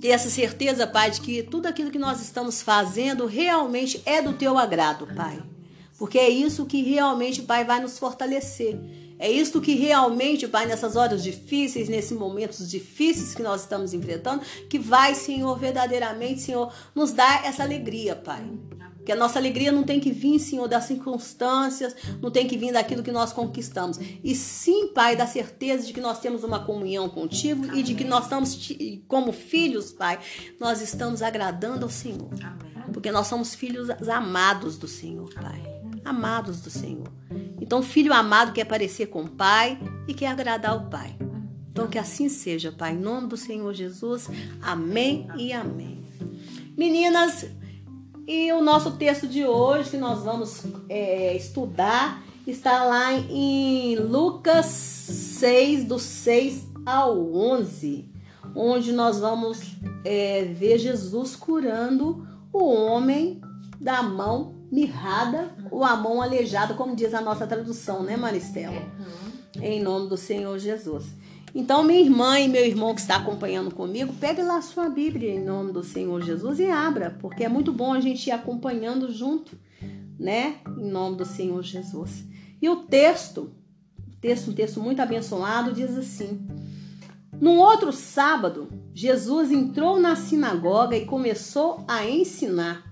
Ter 0.00 0.08
essa 0.08 0.28
certeza, 0.28 0.86
Pai, 0.86 1.10
de 1.10 1.20
que 1.20 1.42
tudo 1.42 1.66
aquilo 1.66 1.90
que 1.90 1.98
nós 1.98 2.20
estamos 2.20 2.60
fazendo 2.60 3.26
realmente 3.26 4.02
é 4.04 4.20
do 4.20 4.34
teu 4.34 4.58
agrado, 4.58 5.06
Pai. 5.14 5.42
Porque 5.96 6.18
é 6.18 6.28
isso 6.28 6.66
que 6.66 6.82
realmente, 6.82 7.42
Pai, 7.42 7.64
vai 7.64 7.80
nos 7.80 7.98
fortalecer. 7.98 8.78
É 9.18 9.30
isso 9.30 9.60
que 9.60 9.74
realmente, 9.74 10.46
Pai, 10.48 10.66
nessas 10.66 10.96
horas 10.96 11.22
difíceis, 11.22 11.88
nesses 11.88 12.18
momentos 12.18 12.68
difíceis 12.68 13.34
que 13.34 13.42
nós 13.42 13.62
estamos 13.62 13.94
enfrentando, 13.94 14.42
que 14.68 14.78
vai, 14.78 15.14
Senhor, 15.14 15.56
verdadeiramente, 15.58 16.40
Senhor, 16.40 16.72
nos 16.94 17.12
dar 17.12 17.44
essa 17.46 17.62
alegria, 17.62 18.16
Pai. 18.16 18.44
Que 19.04 19.12
a 19.12 19.16
nossa 19.16 19.38
alegria 19.38 19.70
não 19.70 19.82
tem 19.82 20.00
que 20.00 20.10
vir, 20.10 20.38
Senhor, 20.38 20.66
das 20.66 20.84
circunstâncias, 20.84 21.94
não 22.20 22.30
tem 22.30 22.46
que 22.46 22.56
vir 22.56 22.72
daquilo 22.72 23.02
que 23.02 23.12
nós 23.12 23.32
conquistamos. 23.32 23.98
E 24.22 24.34
sim, 24.34 24.88
Pai, 24.88 25.16
da 25.16 25.26
certeza 25.26 25.86
de 25.86 25.92
que 25.92 26.00
nós 26.00 26.18
temos 26.20 26.42
uma 26.44 26.64
comunhão 26.64 27.08
contigo 27.08 27.64
Amém. 27.64 27.80
e 27.80 27.82
de 27.82 27.94
que 27.94 28.04
nós 28.04 28.24
estamos, 28.24 28.72
como 29.06 29.32
filhos, 29.32 29.92
Pai, 29.92 30.18
nós 30.58 30.80
estamos 30.80 31.22
agradando 31.22 31.84
ao 31.84 31.90
Senhor. 31.90 32.30
Amém. 32.42 32.92
Porque 32.92 33.10
nós 33.10 33.26
somos 33.26 33.54
filhos 33.54 33.88
amados 34.08 34.76
do 34.78 34.86
Senhor, 34.86 35.32
Pai. 35.34 35.62
Amados 36.04 36.60
do 36.60 36.70
Senhor. 36.70 37.10
Então, 37.60 37.82
filho 37.82 38.12
amado 38.12 38.52
quer 38.52 38.64
parecer 38.64 39.06
com 39.06 39.22
o 39.22 39.28
Pai 39.28 39.78
e 40.06 40.14
quer 40.14 40.28
agradar 40.28 40.76
o 40.76 40.90
Pai. 40.90 41.16
Então, 41.70 41.88
que 41.88 41.98
assim 41.98 42.28
seja, 42.28 42.70
Pai. 42.70 42.92
Em 42.92 42.98
nome 42.98 43.26
do 43.26 43.36
Senhor 43.36 43.72
Jesus. 43.74 44.28
Amém 44.62 45.26
e 45.36 45.52
amém. 45.52 46.04
Meninas, 46.76 47.46
e 48.26 48.52
o 48.52 48.62
nosso 48.62 48.92
texto 48.92 49.26
de 49.26 49.44
hoje, 49.44 49.90
que 49.90 49.96
nós 49.96 50.22
vamos 50.22 50.62
é, 50.88 51.36
estudar, 51.36 52.22
está 52.46 52.84
lá 52.84 53.12
em 53.12 53.96
Lucas 53.96 54.66
6, 54.66 55.84
do 55.84 55.98
6 55.98 56.66
ao 56.86 57.34
11, 57.34 58.08
onde 58.54 58.92
nós 58.92 59.18
vamos 59.18 59.76
é, 60.04 60.44
ver 60.44 60.78
Jesus 60.78 61.36
curando 61.36 62.26
o 62.52 62.64
homem 62.64 63.40
da 63.80 64.02
mão 64.02 64.54
mirrada 64.70 65.54
ou 65.70 65.84
a 65.84 65.96
mão 65.96 66.22
aleijada, 66.22 66.74
como 66.74 66.96
diz 66.96 67.12
a 67.14 67.20
nossa 67.20 67.46
tradução, 67.46 68.02
né, 68.02 68.16
Maristela? 68.16 68.72
Uhum. 68.72 69.62
Em 69.62 69.82
nome 69.82 70.08
do 70.08 70.16
Senhor 70.16 70.58
Jesus. 70.58 71.06
Então, 71.54 71.84
minha 71.84 72.00
irmã 72.00 72.40
e 72.40 72.48
meu 72.48 72.66
irmão 72.66 72.92
que 72.92 73.00
está 73.00 73.14
acompanhando 73.14 73.72
comigo, 73.72 74.12
pegue 74.14 74.42
lá 74.42 74.56
a 74.56 74.62
sua 74.62 74.88
Bíblia 74.88 75.30
em 75.30 75.44
nome 75.44 75.72
do 75.72 75.84
Senhor 75.84 76.20
Jesus 76.20 76.58
e 76.58 76.66
abra, 76.66 77.16
porque 77.20 77.44
é 77.44 77.48
muito 77.48 77.72
bom 77.72 77.92
a 77.92 78.00
gente 78.00 78.26
ir 78.26 78.32
acompanhando 78.32 79.12
junto, 79.12 79.56
né? 80.18 80.56
Em 80.76 80.90
nome 80.90 81.16
do 81.16 81.24
Senhor 81.24 81.62
Jesus. 81.62 82.24
E 82.60 82.68
o 82.68 82.76
texto, 82.76 83.52
texto, 84.20 84.50
um 84.50 84.54
texto 84.54 84.80
muito 84.80 85.00
abençoado, 85.00 85.72
diz 85.72 85.96
assim: 85.96 86.44
Num 87.40 87.58
outro 87.58 87.92
sábado, 87.92 88.68
Jesus 88.92 89.52
entrou 89.52 90.00
na 90.00 90.16
sinagoga 90.16 90.96
e 90.96 91.06
começou 91.06 91.84
a 91.86 92.04
ensinar. 92.04 92.82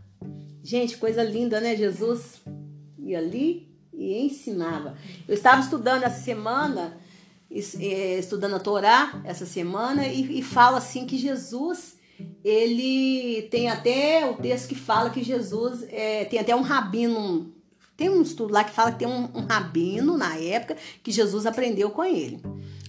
Gente, 0.62 0.96
coisa 0.98 1.24
linda, 1.24 1.60
né? 1.60 1.74
Jesus 1.74 2.40
ia 2.96 3.18
ali 3.18 3.68
e 3.92 4.24
ensinava. 4.24 4.94
Eu 5.26 5.34
estava 5.34 5.60
estudando 5.60 6.04
essa 6.04 6.20
semana 6.20 7.01
estudando 7.55 8.55
a 8.55 8.61
Torá 8.61 9.20
essa 9.24 9.46
semana 9.46 10.07
e, 10.07 10.38
e 10.38 10.42
fala 10.42 10.78
assim 10.78 11.07
que 11.07 11.18
Jesus 11.18 11.96
ele 12.44 13.42
tem 13.50 13.68
até 13.68 14.28
o 14.28 14.34
texto 14.34 14.68
que 14.68 14.74
fala 14.74 15.11
que 15.11 15.22
Jesus 15.22 15.84
é, 15.88 16.24
tem 16.24 16.38
até 16.38 16.55
um 16.55 16.62
rabino. 16.62 17.53
Tem 17.96 18.09
um 18.09 18.22
estudo 18.22 18.53
lá 18.53 18.64
que 18.64 18.72
fala 18.72 18.92
que 18.92 18.98
tem 18.98 19.09
um, 19.09 19.28
um 19.34 19.46
rabino 19.46 20.16
na 20.16 20.36
época 20.36 20.76
que 21.03 21.12
Jesus 21.12 21.46
aprendeu 21.46 21.90
com 21.90 22.05
ele. 22.05 22.40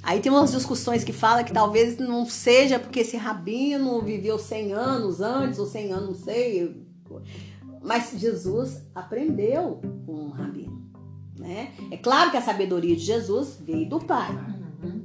Aí 0.01 0.19
tem 0.19 0.31
umas 0.31 0.51
discussões 0.51 1.03
que 1.03 1.13
fala 1.13 1.43
que 1.43 1.53
talvez 1.53 1.97
não 1.97 2.25
seja 2.25 2.79
porque 2.79 3.01
esse 3.01 3.15
rabino 3.15 4.01
viveu 4.01 4.37
100 4.37 4.73
anos 4.73 5.21
antes 5.21 5.59
ou 5.59 5.65
100 5.65 5.91
anos, 5.93 6.07
não 6.07 6.25
sei. 6.25 6.83
Mas 7.81 8.11
Jesus 8.15 8.81
aprendeu 8.95 9.79
com 10.05 10.13
um 10.13 10.29
rabino. 10.29 10.82
Né? 11.37 11.71
É 11.91 11.97
claro 11.97 12.31
que 12.31 12.37
a 12.37 12.41
sabedoria 12.41 12.95
de 12.95 13.03
Jesus 13.03 13.57
veio 13.61 13.89
do 13.89 13.99
Pai. 13.99 14.29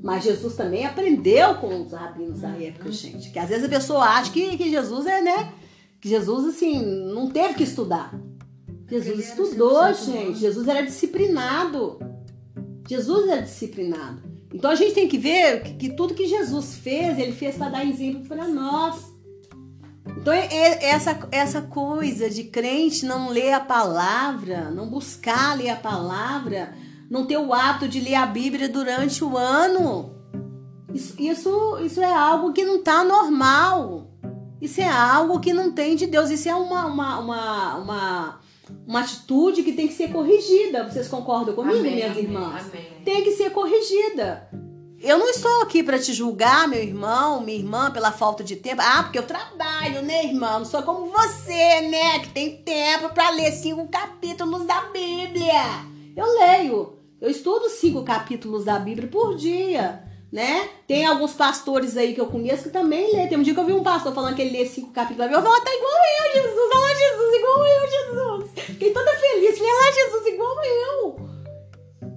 Mas 0.03 0.25
Jesus 0.25 0.55
também 0.55 0.85
aprendeu 0.85 1.57
com 1.57 1.83
os 1.83 1.93
rabinos 1.93 2.41
da 2.41 2.51
época, 2.51 2.91
gente. 2.91 3.31
Que 3.31 3.39
às 3.39 3.49
vezes 3.49 3.65
a 3.65 3.69
pessoa 3.69 4.05
acha 4.05 4.33
que, 4.33 4.57
que 4.57 4.71
Jesus 4.71 5.07
é, 5.07 5.21
né? 5.21 5.53
Que 6.01 6.09
Jesus, 6.09 6.55
assim, 6.55 6.85
não 7.13 7.31
teve 7.31 7.55
que 7.55 7.65
estudar. 7.65 8.19
Jesus 8.89 9.29
estudou, 9.29 9.93
gente. 9.93 10.39
Jesus 10.39 10.67
era 10.67 10.83
disciplinado. 10.83 11.99
Jesus 12.89 13.29
era 13.29 13.43
disciplinado. 13.43 14.23
Então 14.53 14.71
a 14.71 14.75
gente 14.75 14.95
tem 14.95 15.09
que 15.09 15.19
ver 15.19 15.63
que, 15.63 15.75
que 15.75 15.91
tudo 15.91 16.15
que 16.15 16.27
Jesus 16.27 16.77
fez, 16.77 17.19
ele 17.19 17.33
fez 17.33 17.57
para 17.57 17.69
dar 17.69 17.85
exemplo 17.85 18.27
para 18.27 18.49
nós. 18.49 19.08
Então, 20.17 20.33
é, 20.33 20.47
é 20.47 20.85
essa, 20.91 21.19
essa 21.31 21.63
coisa 21.63 22.29
de 22.29 22.45
crente 22.45 23.05
não 23.07 23.31
ler 23.31 23.53
a 23.53 23.61
palavra, 23.61 24.71
não 24.71 24.89
buscar 24.89 25.57
ler 25.57 25.71
a 25.71 25.77
palavra, 25.77 26.75
não 27.11 27.27
ter 27.27 27.39
o 27.39 27.53
hábito 27.53 27.89
de 27.89 28.01
ler 28.01 28.17
a 28.17 28.27
Bíblia 28.27 28.69
durante 28.69 29.23
o 29.25 29.37
ano, 29.37 30.19
isso, 30.93 31.15
isso, 31.19 31.79
isso 31.85 32.01
é 32.01 32.13
algo 32.13 32.53
que 32.53 32.65
não 32.65 32.77
está 32.77 33.05
normal. 33.05 34.11
Isso 34.61 34.81
é 34.81 34.89
algo 34.89 35.39
que 35.39 35.53
não 35.53 35.71
tem 35.71 35.95
de 35.95 36.07
Deus. 36.07 36.31
Isso 36.31 36.49
é 36.49 36.55
uma, 36.55 36.87
uma, 36.87 37.19
uma, 37.21 37.77
uma, 37.77 38.41
uma 38.87 39.01
atitude 39.01 39.63
que 39.63 39.73
tem 39.73 39.87
que 39.87 39.95
ser 39.95 40.11
corrigida. 40.11 40.89
Vocês 40.89 41.09
concordam 41.09 41.55
comigo, 41.55 41.79
Amém, 41.79 41.95
minhas 41.95 42.11
amém, 42.13 42.25
irmãs? 42.25 42.67
amém. 42.67 42.87
Tem 43.05 43.23
que 43.23 43.33
ser 43.33 43.51
corrigida. 43.51 44.49
Eu 45.01 45.17
não 45.17 45.29
estou 45.29 45.63
aqui 45.63 45.81
para 45.81 45.99
te 45.99 46.13
julgar, 46.13 46.67
meu 46.67 46.83
irmão, 46.83 47.41
minha 47.41 47.57
irmã, 47.57 47.89
pela 47.89 48.11
falta 48.11 48.43
de 48.43 48.57
tempo. 48.57 48.83
Ah, 48.85 49.05
porque 49.05 49.19
eu 49.19 49.27
trabalho, 49.27 50.03
né, 50.03 50.25
irmão? 50.25 50.59
Não 50.59 50.67
sou 50.67 50.83
como 50.83 51.07
você, 51.07 51.83
né, 51.83 52.19
que 52.19 52.31
tem 52.31 52.57
tempo 52.63 53.09
para 53.11 53.31
ler 53.31 53.53
cinco 53.53 53.87
capítulos 53.87 54.67
da 54.67 54.81
Bíblia. 54.87 55.63
Eu 56.17 56.27
leio. 56.41 56.99
Eu 57.21 57.31
estudo 57.31 57.69
cinco 57.69 58.03
capítulos 58.03 58.65
da 58.65 58.77
Bíblia 58.77 59.09
por 59.09 59.37
dia, 59.37 60.03
né? 60.33 60.69
Tem 60.87 61.07
alguns 61.07 61.33
pastores 61.33 61.97
aí 61.97 62.13
que 62.13 62.21
eu 62.21 62.27
conheço 62.27 62.65
que 62.65 62.71
também 62.71 63.15
lê. 63.15 63.29
Tem 63.29 63.39
um 63.39 63.43
dia 63.43 63.55
que 63.55 63.61
eu 63.61 63.67
vi 63.67 63.73
um 63.73 63.85
pastor 63.85 64.13
falando 64.13 64.35
que 64.35 64.43
ele 64.43 64.59
lê 64.59 64.67
cinco 64.67 64.93
capítulos 64.93 65.19
da 65.19 65.25
Bíblia. 65.29 65.41
Eu 65.41 65.49
falo, 65.49 65.65
tá 65.65 65.75
igual 65.75 65.93
eu, 65.93 66.43
Jesus. 66.43 66.71
Olha 66.73 66.81
lá, 66.81 66.95
Jesus, 66.95 67.35
igual 67.37 67.67
eu, 67.67 67.89
Jesus. 67.89 68.51
Fiquei 68.67 68.93
toda 68.93 69.15
feliz. 69.15 69.59
Falei, 69.59 69.73
lá, 69.73 69.93
Jesus, 69.93 70.27
igual 70.27 70.65
eu. 70.65 71.38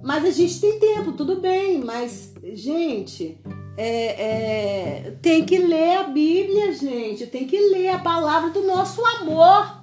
Mas 0.02 0.24
a 0.24 0.30
gente 0.30 0.60
tem 0.60 0.78
tempo, 0.78 1.12
tudo 1.12 1.40
bem. 1.40 1.78
Mas, 1.78 2.34
gente, 2.54 3.38
é, 3.76 5.06
é, 5.06 5.10
tem 5.22 5.44
que 5.44 5.58
ler 5.58 5.98
a 5.98 6.02
Bíblia, 6.04 6.72
gente. 6.72 7.26
Tem 7.26 7.46
que 7.46 7.58
ler 7.70 7.88
a 7.88 7.98
palavra 7.98 8.50
do 8.50 8.62
nosso 8.66 9.04
amor, 9.04 9.82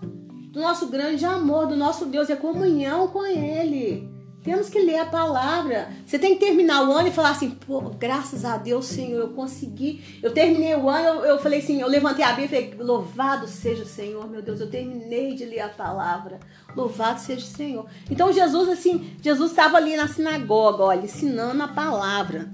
do 0.51 0.59
nosso 0.59 0.87
grande 0.87 1.25
amor, 1.25 1.67
do 1.67 1.75
nosso 1.75 2.05
Deus. 2.05 2.29
É 2.29 2.35
comunhão 2.35 3.07
com 3.07 3.25
Ele. 3.25 4.18
Temos 4.43 4.69
que 4.69 4.79
ler 4.79 4.99
a 4.99 5.05
palavra. 5.05 5.89
Você 6.05 6.17
tem 6.17 6.35
que 6.35 6.45
terminar 6.45 6.87
o 6.87 6.93
ano 6.93 7.09
e 7.09 7.11
falar 7.11 7.31
assim, 7.31 7.49
pô, 7.49 7.81
graças 7.81 8.45
a 8.45 8.55
Deus, 8.55 8.85
Senhor, 8.85 9.19
eu 9.19 9.29
consegui. 9.29 10.19
Eu 10.23 10.31
terminei 10.31 10.75
o 10.75 10.89
ano, 10.89 11.19
eu, 11.19 11.25
eu 11.25 11.39
falei 11.39 11.59
assim, 11.59 11.81
eu 11.81 11.87
levantei 11.87 12.23
a 12.23 12.29
Bíblia 12.31 12.45
e 12.45 12.69
falei, 12.69 12.87
louvado 12.87 13.47
seja 13.47 13.83
o 13.83 13.87
Senhor, 13.87 14.29
meu 14.29 14.41
Deus, 14.41 14.61
eu 14.61 14.69
terminei 14.69 15.35
de 15.35 15.43
ler 15.43 15.59
a 15.59 15.69
palavra. 15.69 16.39
Louvado 16.73 17.19
seja 17.19 17.45
o 17.45 17.49
Senhor. 17.49 17.85
Então 18.09 18.31
Jesus, 18.31 18.69
assim, 18.69 19.13
Jesus 19.21 19.51
estava 19.51 19.75
ali 19.75 19.97
na 19.97 20.07
sinagoga, 20.07 20.83
olha, 20.83 21.03
ensinando 21.03 21.61
a 21.61 21.67
palavra. 21.67 22.49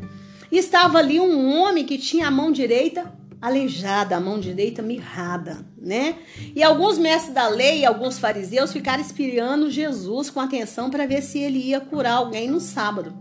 E 0.52 0.58
estava 0.58 0.98
ali 0.98 1.20
um 1.20 1.56
homem 1.56 1.86
que 1.86 2.00
tinha 2.00 2.28
a 2.28 2.32
mão 2.32 2.52
direita 2.52 3.14
aleijada, 3.42 4.16
a 4.16 4.20
mão 4.20 4.40
direita 4.40 4.82
mirrada, 4.82 5.66
né? 5.78 6.18
E 6.56 6.64
alguns 6.64 6.98
mestres 6.98 7.34
da 7.34 7.48
lei 7.48 7.80
e 7.80 7.86
alguns 7.86 8.18
fariseus 8.18 8.72
ficaram 8.72 9.02
espiando 9.02 9.70
Jesus 9.70 10.30
com 10.30 10.40
atenção 10.40 10.90
para 10.90 11.06
ver 11.06 11.22
se 11.22 11.40
ele 11.40 11.60
ia 11.60 11.80
curar 11.80 12.14
alguém 12.14 12.50
no 12.50 12.60
sábado. 12.60 13.16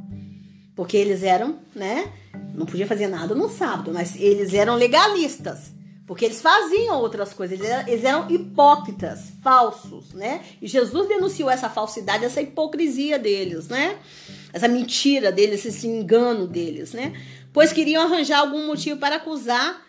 Porque 0.74 0.96
eles 0.96 1.22
eram, 1.22 1.58
né? 1.74 2.12
Não 2.54 2.66
podia 2.66 2.86
fazer 2.86 3.06
nada 3.06 3.34
no 3.34 3.48
sábado, 3.48 3.92
mas 3.92 4.16
eles 4.16 4.54
eram 4.54 4.74
legalistas. 4.74 5.72
Porque 6.06 6.26
eles 6.26 6.42
faziam 6.42 6.98
outras 6.98 7.32
coisas, 7.32 7.58
eles 7.58 7.70
eram, 7.70 7.88
eles 7.88 8.04
eram 8.04 8.30
hipócritas, 8.30 9.32
falsos, 9.42 10.12
né? 10.12 10.42
E 10.60 10.66
Jesus 10.66 11.08
denunciou 11.08 11.48
essa 11.48 11.70
falsidade, 11.70 12.26
essa 12.26 12.42
hipocrisia 12.42 13.18
deles, 13.18 13.68
né? 13.68 13.96
Essa 14.52 14.68
mentira 14.68 15.32
deles, 15.32 15.64
esse 15.64 15.86
engano 15.86 16.46
deles, 16.46 16.92
né? 16.92 17.14
Pois 17.52 17.72
queriam 17.72 18.02
arranjar 18.02 18.40
algum 18.40 18.66
motivo 18.66 18.98
para 18.98 19.16
acusar 19.16 19.83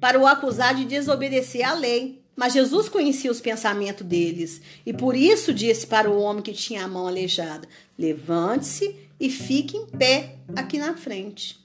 para 0.00 0.18
o 0.18 0.26
acusar 0.26 0.74
de 0.74 0.84
desobedecer 0.84 1.62
à 1.62 1.74
lei. 1.74 2.20
Mas 2.34 2.54
Jesus 2.54 2.88
conhecia 2.88 3.30
os 3.30 3.40
pensamentos 3.40 4.06
deles 4.06 4.62
e 4.86 4.94
por 4.94 5.14
isso 5.14 5.52
disse 5.52 5.86
para 5.86 6.08
o 6.08 6.18
homem 6.18 6.42
que 6.42 6.52
tinha 6.52 6.84
a 6.84 6.88
mão 6.88 7.06
aleijada: 7.06 7.68
Levante-se 7.98 8.96
e 9.20 9.28
fique 9.28 9.76
em 9.76 9.84
pé 9.86 10.36
aqui 10.56 10.78
na 10.78 10.96
frente. 10.96 11.60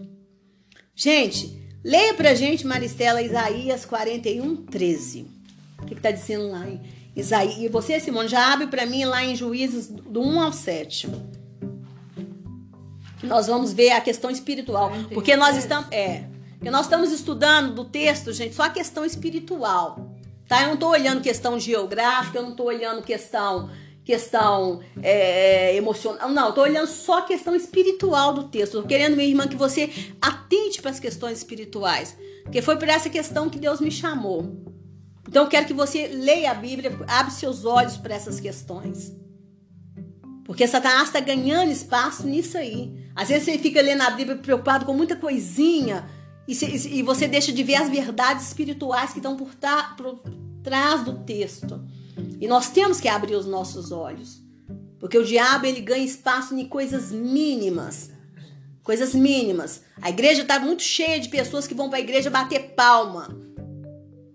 Gente, 0.93 1.57
leia 1.81 2.13
pra 2.13 2.33
gente, 2.33 2.67
Maristela, 2.67 3.21
Isaías 3.21 3.85
41, 3.85 4.65
13. 4.65 5.27
O 5.81 5.85
que 5.85 5.93
está 5.93 6.11
dizendo 6.11 6.49
lá 6.49 6.67
em 6.67 6.81
Isaías? 7.15 7.57
E 7.57 7.69
você, 7.69 7.99
Simone, 7.99 8.27
já 8.27 8.51
abre 8.51 8.67
para 8.67 8.85
mim 8.85 9.05
lá 9.05 9.23
em 9.23 9.35
Juízes 9.35 9.87
do 9.87 10.21
1 10.21 10.41
ao 10.41 10.51
7. 10.51 11.07
Que 13.19 13.27
nós 13.27 13.47
vamos 13.47 13.71
ver 13.71 13.91
a 13.91 14.01
questão 14.01 14.29
espiritual. 14.29 14.91
Porque 15.13 15.37
nós 15.37 15.55
estamos. 15.55 15.89
É, 15.91 16.25
porque 16.65 16.71
nós 16.71 16.87
estamos 16.87 17.11
estudando 17.11 17.75
do 17.75 17.85
texto, 17.85 18.33
gente, 18.33 18.55
só 18.55 18.63
a 18.63 18.69
questão 18.71 19.05
espiritual. 19.05 20.17
Tá? 20.47 20.63
Eu 20.63 20.69
não 20.69 20.73
estou 20.73 20.89
olhando 20.89 21.21
questão 21.21 21.59
geográfica, 21.59 22.39
eu 22.39 22.41
não 22.41 22.51
estou 22.51 22.65
olhando 22.65 23.03
questão 23.03 23.69
questão 24.03 24.81
é, 24.99 25.75
emocional. 25.75 26.27
Não, 26.27 26.49
estou 26.49 26.63
olhando 26.63 26.87
só 26.87 27.19
a 27.19 27.21
questão 27.21 27.55
espiritual 27.55 28.33
do 28.33 28.45
texto. 28.45 28.77
Estou 28.77 28.83
querendo, 28.83 29.15
minha 29.15 29.29
irmã, 29.29 29.47
que 29.47 29.55
você 29.55 29.91
atente 30.19 30.81
para 30.81 30.89
as 30.89 30.99
questões 30.99 31.37
espirituais. 31.37 32.17
Porque 32.41 32.63
foi 32.63 32.77
por 32.77 32.89
essa 32.89 33.11
questão 33.11 33.47
que 33.47 33.59
Deus 33.59 33.79
me 33.79 33.91
chamou. 33.91 34.65
Então 35.29 35.43
eu 35.43 35.49
quero 35.49 35.67
que 35.67 35.73
você 35.73 36.07
leia 36.07 36.49
a 36.49 36.55
Bíblia, 36.55 36.97
abre 37.07 37.31
seus 37.31 37.63
olhos 37.63 37.95
para 37.95 38.15
essas 38.15 38.39
questões. 38.39 39.15
Porque 40.43 40.65
Satanás 40.65 41.09
está 41.09 41.19
ganhando 41.19 41.71
espaço 41.71 42.25
nisso 42.25 42.57
aí. 42.57 43.07
Às 43.15 43.27
vezes 43.27 43.45
você 43.45 43.59
fica 43.59 43.79
lendo 43.83 44.01
a 44.01 44.09
Bíblia 44.09 44.37
preocupado 44.37 44.83
com 44.83 44.95
muita 44.95 45.15
coisinha 45.15 46.14
e, 46.47 46.53
se, 46.53 46.65
e 46.89 47.01
você 47.01 47.27
deixa 47.27 47.51
de 47.51 47.63
ver 47.63 47.75
as 47.75 47.89
verdades 47.89 48.47
espirituais 48.47 49.11
que 49.11 49.19
estão 49.19 49.35
por, 49.35 49.49
por 49.97 50.19
trás 50.63 51.03
do 51.03 51.19
texto. 51.19 51.83
E 52.39 52.47
nós 52.47 52.69
temos 52.69 52.99
que 52.99 53.07
abrir 53.07 53.35
os 53.35 53.45
nossos 53.45 53.91
olhos. 53.91 54.43
Porque 54.99 55.17
o 55.17 55.25
diabo 55.25 55.65
ele 55.65 55.81
ganha 55.81 56.03
espaço 56.03 56.55
em 56.55 56.67
coisas 56.67 57.11
mínimas. 57.11 58.11
Coisas 58.83 59.13
mínimas. 59.13 59.83
A 60.01 60.09
igreja 60.09 60.43
está 60.43 60.59
muito 60.59 60.83
cheia 60.83 61.19
de 61.19 61.29
pessoas 61.29 61.67
que 61.67 61.73
vão 61.73 61.89
para 61.89 61.97
a 61.97 62.01
igreja 62.01 62.29
bater 62.29 62.73
palma. 62.75 63.27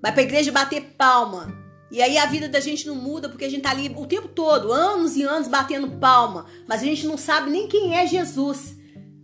Vai 0.02 0.12
para 0.12 0.20
a 0.20 0.24
igreja 0.24 0.50
bater 0.50 0.94
palma. 0.96 1.60
E 1.90 2.00
aí 2.00 2.16
a 2.18 2.26
vida 2.26 2.48
da 2.48 2.60
gente 2.60 2.86
não 2.86 2.94
muda 2.94 3.28
porque 3.28 3.44
a 3.44 3.48
gente 3.48 3.62
tá 3.62 3.70
ali 3.70 3.92
o 3.96 4.06
tempo 4.06 4.28
todo, 4.28 4.72
anos 4.72 5.16
e 5.16 5.24
anos 5.24 5.48
batendo 5.48 5.98
palma, 5.98 6.46
mas 6.68 6.82
a 6.82 6.84
gente 6.84 7.04
não 7.04 7.18
sabe 7.18 7.50
nem 7.50 7.66
quem 7.66 7.96
é 7.96 8.06
Jesus. 8.06 8.76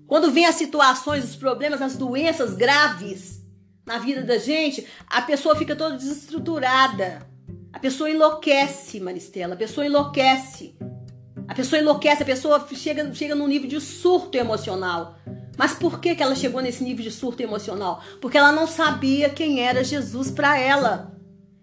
Quando 0.06 0.30
vem 0.30 0.46
as 0.46 0.54
situações, 0.54 1.24
os 1.24 1.36
problemas, 1.36 1.82
as 1.82 1.96
doenças 1.96 2.54
graves 2.54 3.42
na 3.84 3.98
vida 3.98 4.22
da 4.22 4.38
gente, 4.38 4.86
a 5.08 5.22
pessoa 5.22 5.56
fica 5.56 5.74
toda 5.74 5.96
desestruturada. 5.96 7.26
A 7.72 7.78
pessoa 7.78 8.10
enlouquece, 8.10 9.00
Maristela. 9.00 9.54
A 9.54 9.56
pessoa 9.56 9.86
enlouquece. 9.86 10.76
A 11.48 11.54
pessoa 11.54 11.80
enlouquece, 11.80 12.22
a 12.22 12.26
pessoa 12.26 12.66
chega, 12.74 13.12
chega 13.14 13.34
num 13.34 13.46
nível 13.46 13.68
de 13.68 13.80
surto 13.80 14.36
emocional. 14.36 15.16
Mas 15.56 15.72
por 15.72 16.00
que, 16.00 16.14
que 16.14 16.22
ela 16.22 16.34
chegou 16.34 16.60
nesse 16.60 16.82
nível 16.82 17.04
de 17.04 17.10
surto 17.10 17.42
emocional? 17.42 18.02
Porque 18.20 18.36
ela 18.36 18.52
não 18.52 18.66
sabia 18.66 19.30
quem 19.30 19.60
era 19.60 19.84
Jesus 19.84 20.30
para 20.30 20.58
ela. 20.58 21.16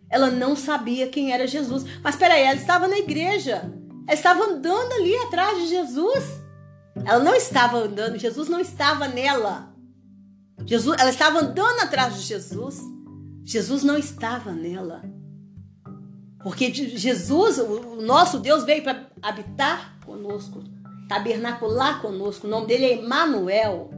Ela 0.10 0.30
não 0.30 0.56
sabia 0.56 1.08
quem 1.08 1.34
era 1.34 1.48
Jesus. 1.48 1.86
Mas 2.04 2.16
peraí, 2.16 2.44
ela 2.44 2.56
estava 2.56 2.88
na 2.88 2.98
igreja. 2.98 3.72
Ela 4.08 4.14
estava 4.14 4.44
andando 4.44 4.94
ali 4.94 5.16
atrás 5.18 5.58
de 5.58 5.68
Jesus. 5.68 6.43
Ela 7.06 7.20
não 7.20 7.36
estava 7.36 7.78
andando, 7.78 8.18
Jesus 8.18 8.47
não 8.47 8.60
estava 8.60 9.08
nela. 9.08 9.74
Jesus, 10.66 10.97
ela 10.99 11.10
estava 11.10 11.39
andando 11.39 11.80
atrás 11.82 12.16
de 12.16 12.22
Jesus. 12.22 12.80
Jesus 13.43 13.84
não 13.84 13.97
estava 13.97 14.51
nela. 14.51 15.04
Porque 16.41 16.74
Jesus, 16.74 17.58
o 17.58 18.01
nosso 18.01 18.39
Deus, 18.39 18.64
veio 18.64 18.84
para 18.84 19.08
habitar 19.22 19.97
conosco, 20.06 20.64
tabernacular 21.08 22.01
conosco. 22.01 22.47
O 22.47 22.49
nome 22.49 22.68
dele 22.68 22.86
é 22.86 22.95
Emmanuel. 22.95 23.91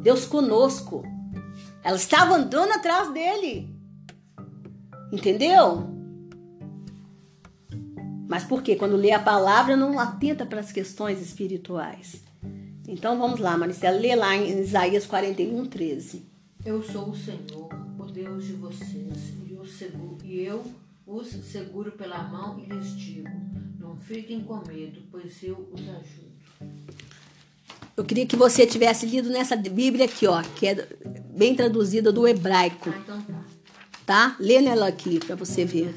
Deus 0.00 0.24
conosco. 0.24 1.02
Ela 1.84 1.96
estava 1.96 2.34
andando 2.34 2.72
atrás 2.72 3.12
dele. 3.12 3.72
Entendeu? 5.12 5.91
Mas 8.28 8.44
por 8.44 8.62
quê? 8.62 8.76
Quando 8.76 8.96
lê 8.96 9.12
a 9.12 9.18
palavra, 9.18 9.76
não 9.76 9.98
atenta 9.98 10.46
para 10.46 10.60
as 10.60 10.72
questões 10.72 11.20
espirituais. 11.20 12.22
Então 12.86 13.18
vamos 13.18 13.40
lá, 13.40 13.56
Maricela, 13.56 13.98
lê 13.98 14.14
lá 14.14 14.36
em 14.36 14.60
Isaías 14.60 15.06
41, 15.06 15.66
13. 15.66 16.26
Eu 16.64 16.82
sou 16.82 17.10
o 17.10 17.16
Senhor, 17.16 17.68
o 17.98 18.04
Deus 18.04 18.46
de 18.46 18.52
vocês, 18.54 19.34
e, 19.46 19.52
eu 19.52 19.64
seguro, 19.64 20.18
e 20.24 20.40
eu 20.40 20.62
os 21.06 21.28
seguro 21.28 21.92
pela 21.92 22.22
mão 22.22 22.58
e 22.60 22.72
lhes 22.72 22.96
digo: 22.96 23.28
não 23.78 23.96
fiquem 23.96 24.40
com 24.40 24.62
medo, 24.66 25.02
pois 25.10 25.42
eu 25.42 25.68
os 25.72 25.80
ajudo. 25.80 26.32
Eu 27.96 28.04
queria 28.04 28.26
que 28.26 28.36
você 28.36 28.66
tivesse 28.66 29.06
lido 29.06 29.28
nessa 29.28 29.54
Bíblia 29.54 30.06
aqui, 30.06 30.26
ó, 30.26 30.42
que 30.42 30.66
é 30.66 30.88
bem 31.30 31.54
traduzida 31.54 32.10
do 32.10 32.26
hebraico. 32.26 32.90
Ah, 32.90 32.98
então 32.98 33.22
tá. 33.22 33.44
Tá? 34.06 34.36
Lê 34.40 34.60
nela 34.60 34.88
aqui 34.88 35.18
para 35.20 35.36
você 35.36 35.64
ver. 35.64 35.94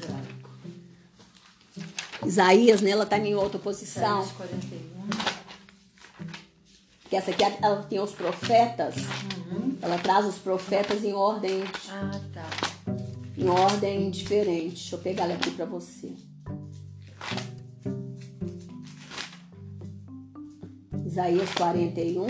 Isaías, 2.24 2.80
né? 2.80 2.90
Ela 2.90 3.06
tá 3.06 3.18
em 3.18 3.34
outra 3.34 3.58
posição. 3.58 4.20
Isaías 4.22 4.32
41. 4.36 4.86
Que 7.08 7.16
essa 7.16 7.30
aqui 7.30 7.42
ela 7.44 7.82
tem 7.84 8.00
os 8.00 8.12
profetas. 8.12 8.94
Ela 9.80 9.98
traz 9.98 10.26
os 10.26 10.36
profetas 10.38 11.04
em 11.04 11.12
ordem, 11.12 11.62
Ah, 11.88 12.20
tá. 12.34 12.46
em 13.36 13.48
ordem 13.48 14.10
diferente. 14.10 14.70
Deixa 14.74 14.96
eu 14.96 15.00
pegar 15.00 15.24
ela 15.24 15.34
aqui 15.34 15.50
para 15.52 15.64
você. 15.66 16.12
Isaías 21.06 21.48
41. 21.54 22.26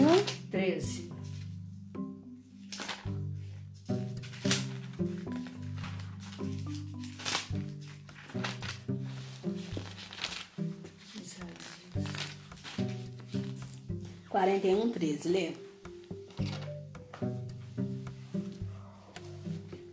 13. 0.51 1.06
41, 14.37 14.91
13. 14.91 15.29
Lê. 15.31 15.53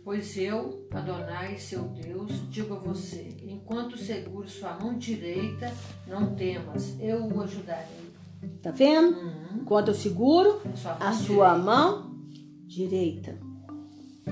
Pois 0.04 0.36
eu, 0.36 0.86
Adonai, 0.90 1.56
seu 1.56 1.84
Deus, 1.84 2.30
digo 2.50 2.74
a 2.74 2.78
você: 2.78 3.34
enquanto 3.42 3.96
seguro 3.96 4.46
sua 4.46 4.74
mão 4.78 4.98
direita, 4.98 5.72
não 6.06 6.34
temas, 6.34 6.94
eu 7.00 7.26
o 7.26 7.40
ajudarei. 7.40 8.12
Tá 8.60 8.70
vendo? 8.70 9.16
Uhum. 9.16 9.62
Enquanto 9.62 9.88
eu 9.88 9.94
seguro 9.94 10.60
A 10.62 10.76
sua 10.76 10.98
mão 10.98 11.08
a 11.08 11.12
sua 11.14 11.54
direita. 11.54 11.64
mão 11.64 12.14
direita. 12.66 13.38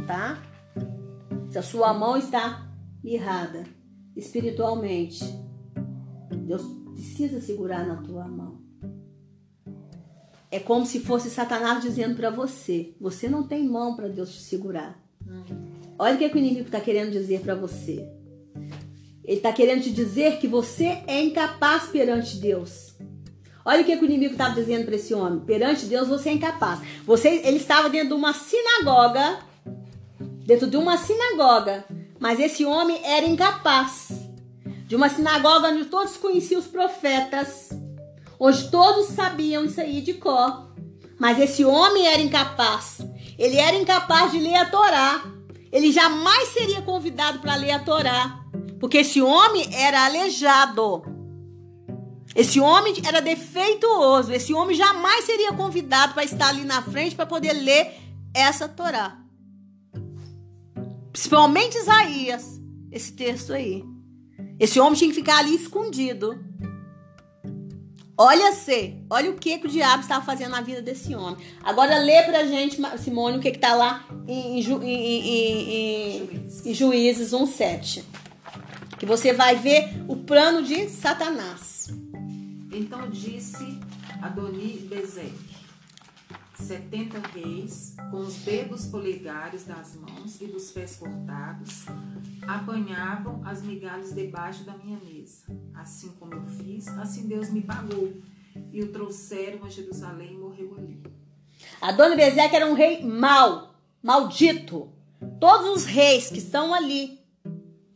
Tá? 0.07 0.43
Se 1.51 1.57
a 1.57 1.63
sua 1.63 1.95
mão 1.95 2.19
está 2.19 2.71
mirrada 3.03 3.65
espiritualmente, 4.15 5.25
Deus 6.47 6.63
precisa 6.93 7.41
segurar 7.41 7.87
na 7.87 7.97
tua 8.03 8.29
mão. 8.29 8.62
É 10.53 10.61
como 10.61 10.84
se 10.84 11.00
fosse 11.00 11.30
Satanás 11.30 11.82
dizendo 11.82 12.14
para 12.14 12.28
você: 12.28 12.92
você 13.00 13.26
não 13.26 13.42
tem 13.42 13.66
mão 13.66 13.96
para 13.96 14.07
Deus 14.07 14.30
te 14.34 14.42
segurar. 14.42 15.03
Olha 15.98 16.14
o 16.14 16.18
que, 16.18 16.28
que 16.28 16.36
o 16.36 16.38
inimigo 16.38 16.66
está 16.66 16.78
querendo 16.78 17.11
dizer 17.11 17.40
para 17.40 17.55
você. 17.55 18.07
Ele 19.24 19.38
está 19.38 19.50
querendo 19.50 19.82
te 19.82 19.90
dizer 19.90 20.38
que 20.38 20.46
você 20.46 21.03
é 21.07 21.22
incapaz 21.22 21.84
perante 21.84 22.36
Deus. 22.36 22.94
Olha 23.64 23.80
o 23.80 23.84
que, 23.84 23.96
que 23.96 24.03
o 24.03 24.05
inimigo 24.05 24.32
estava 24.32 24.55
dizendo 24.55 24.84
para 24.84 24.96
esse 24.96 25.14
homem. 25.14 25.40
Perante 25.40 25.86
Deus 25.86 26.09
você 26.09 26.28
é 26.28 26.32
incapaz. 26.32 26.80
Você, 27.07 27.28
ele 27.44 27.57
estava 27.57 27.88
dentro 27.88 28.09
de 28.09 28.14
uma 28.14 28.34
sinagoga, 28.34 29.38
dentro 30.44 30.66
de 30.66 30.76
uma 30.76 30.98
sinagoga, 30.98 31.84
mas 32.18 32.38
esse 32.38 32.64
homem 32.64 33.00
era 33.05 33.24
incapaz. 33.24 34.09
De 34.86 34.96
uma 34.96 35.09
sinagoga 35.09 35.68
onde 35.68 35.86
todos 35.86 36.18
conheciam 36.18 36.61
os 36.61 36.66
profetas, 36.66 37.70
onde 38.45 38.68
todos 38.70 39.07
sabiam 39.14 39.64
isso 39.64 39.80
aí 39.80 40.01
de 40.01 40.14
cor. 40.14 40.74
Mas 41.16 41.38
esse 41.38 41.64
homem 41.64 42.09
era 42.09 42.20
incapaz. 42.20 42.99
Ele 43.38 43.57
era 43.57 43.76
incapaz 43.76 44.32
de 44.32 44.40
ler 44.40 44.57
a 44.57 44.68
Torá. 44.68 45.22
Ele 45.70 45.93
jamais 45.93 46.49
seria 46.49 46.82
convidado 46.82 47.38
para 47.38 47.55
ler 47.55 47.70
a 47.70 47.78
Torá, 47.78 48.45
porque 48.80 48.99
esse 48.99 49.22
homem 49.22 49.72
era 49.72 50.05
aleijado. 50.05 51.05
Esse 52.34 52.59
homem 52.59 52.95
era 53.07 53.22
defeituoso. 53.22 54.32
Esse 54.32 54.53
homem 54.53 54.76
jamais 54.76 55.24
seria 55.24 55.53
convidado 55.53 56.12
para 56.12 56.24
estar 56.24 56.49
ali 56.49 56.64
na 56.64 56.82
frente 56.82 57.14
para 57.14 57.26
poder 57.26 57.53
ler 57.53 57.93
essa 58.34 58.68
Torá. 58.68 59.18
Principalmente 61.12 61.78
Isaías, 61.78 62.61
esse 62.90 63.12
texto 63.12 63.53
aí. 63.53 63.84
Esse 64.59 64.80
homem 64.80 64.99
tinha 64.99 65.11
que 65.11 65.16
ficar 65.16 65.38
ali 65.38 65.55
escondido. 65.55 66.51
Olha 68.25 68.53
se, 68.53 68.95
olha 69.11 69.31
o 69.31 69.35
que, 69.35 69.59
que 69.59 69.66
o 69.66 69.70
diabo 69.70 70.03
estava 70.03 70.25
fazendo 70.25 70.51
na 70.51 70.61
vida 70.61 70.81
desse 70.81 71.12
homem. 71.14 71.45
Agora 71.62 71.99
lê 71.99 72.23
pra 72.23 72.45
gente, 72.47 72.81
Simone, 72.99 73.39
o 73.39 73.41
que, 73.41 73.51
que 73.51 73.59
tá 73.59 73.75
lá 73.75 74.05
em, 74.29 74.61
em, 74.61 74.61
em- 74.61 74.62
em- 74.62 74.62
Juízes. 76.29 76.66
em 76.66 76.75
Juízes 76.75 77.33
1,7. 77.33 78.05
Que 78.99 79.05
você 79.07 79.33
vai 79.33 79.57
ver 79.57 80.05
o 80.07 80.16
plano 80.16 80.62
de 80.62 80.89
Satanás. 80.89 81.89
Então 82.73 83.11
disse 83.11 83.79
Adoni 84.23 84.87
Bezeque, 84.89 85.51
setenta 86.63 87.19
reis, 87.35 87.97
com 88.11 88.19
os 88.19 88.37
dedos 88.37 88.87
polegares 88.87 89.65
das 89.65 89.97
mãos 89.97 90.41
e 90.41 90.47
dos 90.47 90.71
pés 90.71 90.97
cortados, 90.97 91.85
apanhavam 92.47 93.43
as 93.45 93.63
migalhas 93.63 94.15
debaixo 94.15 94.65
da 94.65 94.77
minha 94.77 94.99
mesa. 94.99 95.45
Assim 95.75 96.11
como 96.19 96.35
eu 96.35 96.47
fiz, 96.47 96.89
assim 96.89 97.27
Deus 97.27 97.51
me 97.51 97.63
pagou. 97.63 98.13
E 98.73 98.83
o 98.83 98.93
trouxeram 98.93 99.65
a 99.65 99.69
Jerusalém 99.69 100.35
e 100.35 100.39
morreu 100.39 100.75
ali. 100.79 101.03
Adoni 101.81 102.17
Bezeque 102.17 102.55
era 102.55 102.67
um 102.67 102.75
rei 102.75 103.03
mau, 103.05 103.75
maldito. 104.03 104.91
Todos 105.41 105.69
os 105.69 105.85
reis 105.85 106.29
que 106.29 106.39
estão 106.39 106.75
ali, 106.75 107.19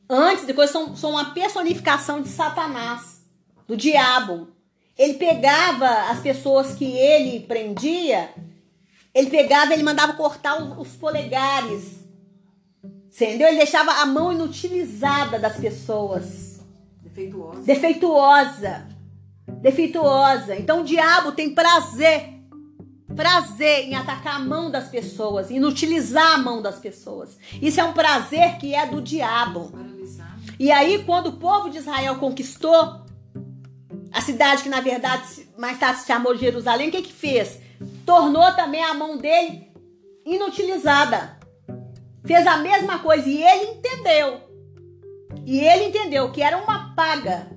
antes 0.09 0.45
depois, 0.45 0.71
são, 0.71 0.97
são 0.97 1.11
uma 1.11 1.33
personificação 1.33 2.23
de 2.23 2.29
Satanás, 2.29 3.25
do 3.67 3.77
diabo. 3.77 4.49
Ele 4.97 5.15
pegava 5.15 6.11
as 6.11 6.21
pessoas 6.21 6.75
que 6.75 6.85
ele 6.85 7.41
prendia, 7.41 8.31
ele 9.17 9.31
pegava, 9.31 9.73
ele 9.73 9.83
mandava 9.83 10.13
cortar 10.13 10.63
os, 10.63 10.79
os 10.87 10.95
polegares. 10.95 12.05
Entendeu? 12.85 13.49
Ele 13.49 13.57
deixava 13.57 13.91
a 13.93 14.05
mão 14.05 14.31
inutilizada 14.31 15.39
das 15.39 15.57
pessoas 15.57 16.61
Defeituosa. 17.01 17.63
defeituosa. 17.63 18.87
Defeituosa. 19.63 20.57
Então 20.57 20.83
o 20.83 20.85
diabo 20.85 21.33
tem 21.33 21.55
prazer. 21.55 22.35
Prazer 23.17 23.85
em 23.87 23.95
atacar 23.95 24.37
a 24.37 24.39
mão 24.39 24.71
das 24.71 24.89
pessoas, 24.89 25.51
em 25.51 25.65
utilizar 25.65 26.35
a 26.35 26.39
mão 26.39 26.61
das 26.61 26.79
pessoas. 26.79 27.39
Isso 27.63 27.81
é 27.81 27.85
um 27.85 27.95
prazer 27.95 28.59
que 28.59 28.75
é 28.75 28.85
do 28.85 29.01
diabo. 29.01 29.71
Paralisado. 29.71 30.43
E 30.59 30.71
aí, 30.71 31.03
quando 31.05 31.29
o 31.29 31.33
povo 31.39 31.71
de 31.71 31.79
Israel 31.79 32.17
conquistou 32.17 33.01
a 34.13 34.21
cidade 34.21 34.63
que 34.63 34.69
na 34.69 34.81
verdade 34.81 35.49
mais 35.57 35.79
tarde 35.79 36.01
se 36.01 36.07
chamou 36.07 36.37
Jerusalém, 36.37 36.89
o 36.89 36.93
que 36.93 37.01
que 37.01 37.13
fez? 37.13 37.65
Tornou 38.07 38.51
também 38.55 38.83
a 38.83 38.95
mão 38.95 39.19
dele 39.19 39.67
inutilizada. 40.25 41.39
Fez 42.25 42.47
a 42.47 42.57
mesma 42.59 43.01
coisa 43.01 43.29
e 43.29 43.43
ele 43.43 43.73
entendeu. 43.73 44.41
E 45.45 45.61
ele 45.61 45.85
entendeu 45.85 46.31
que 46.31 46.43
era 46.43 46.57
uma 46.57 46.95
paga. 46.95 47.51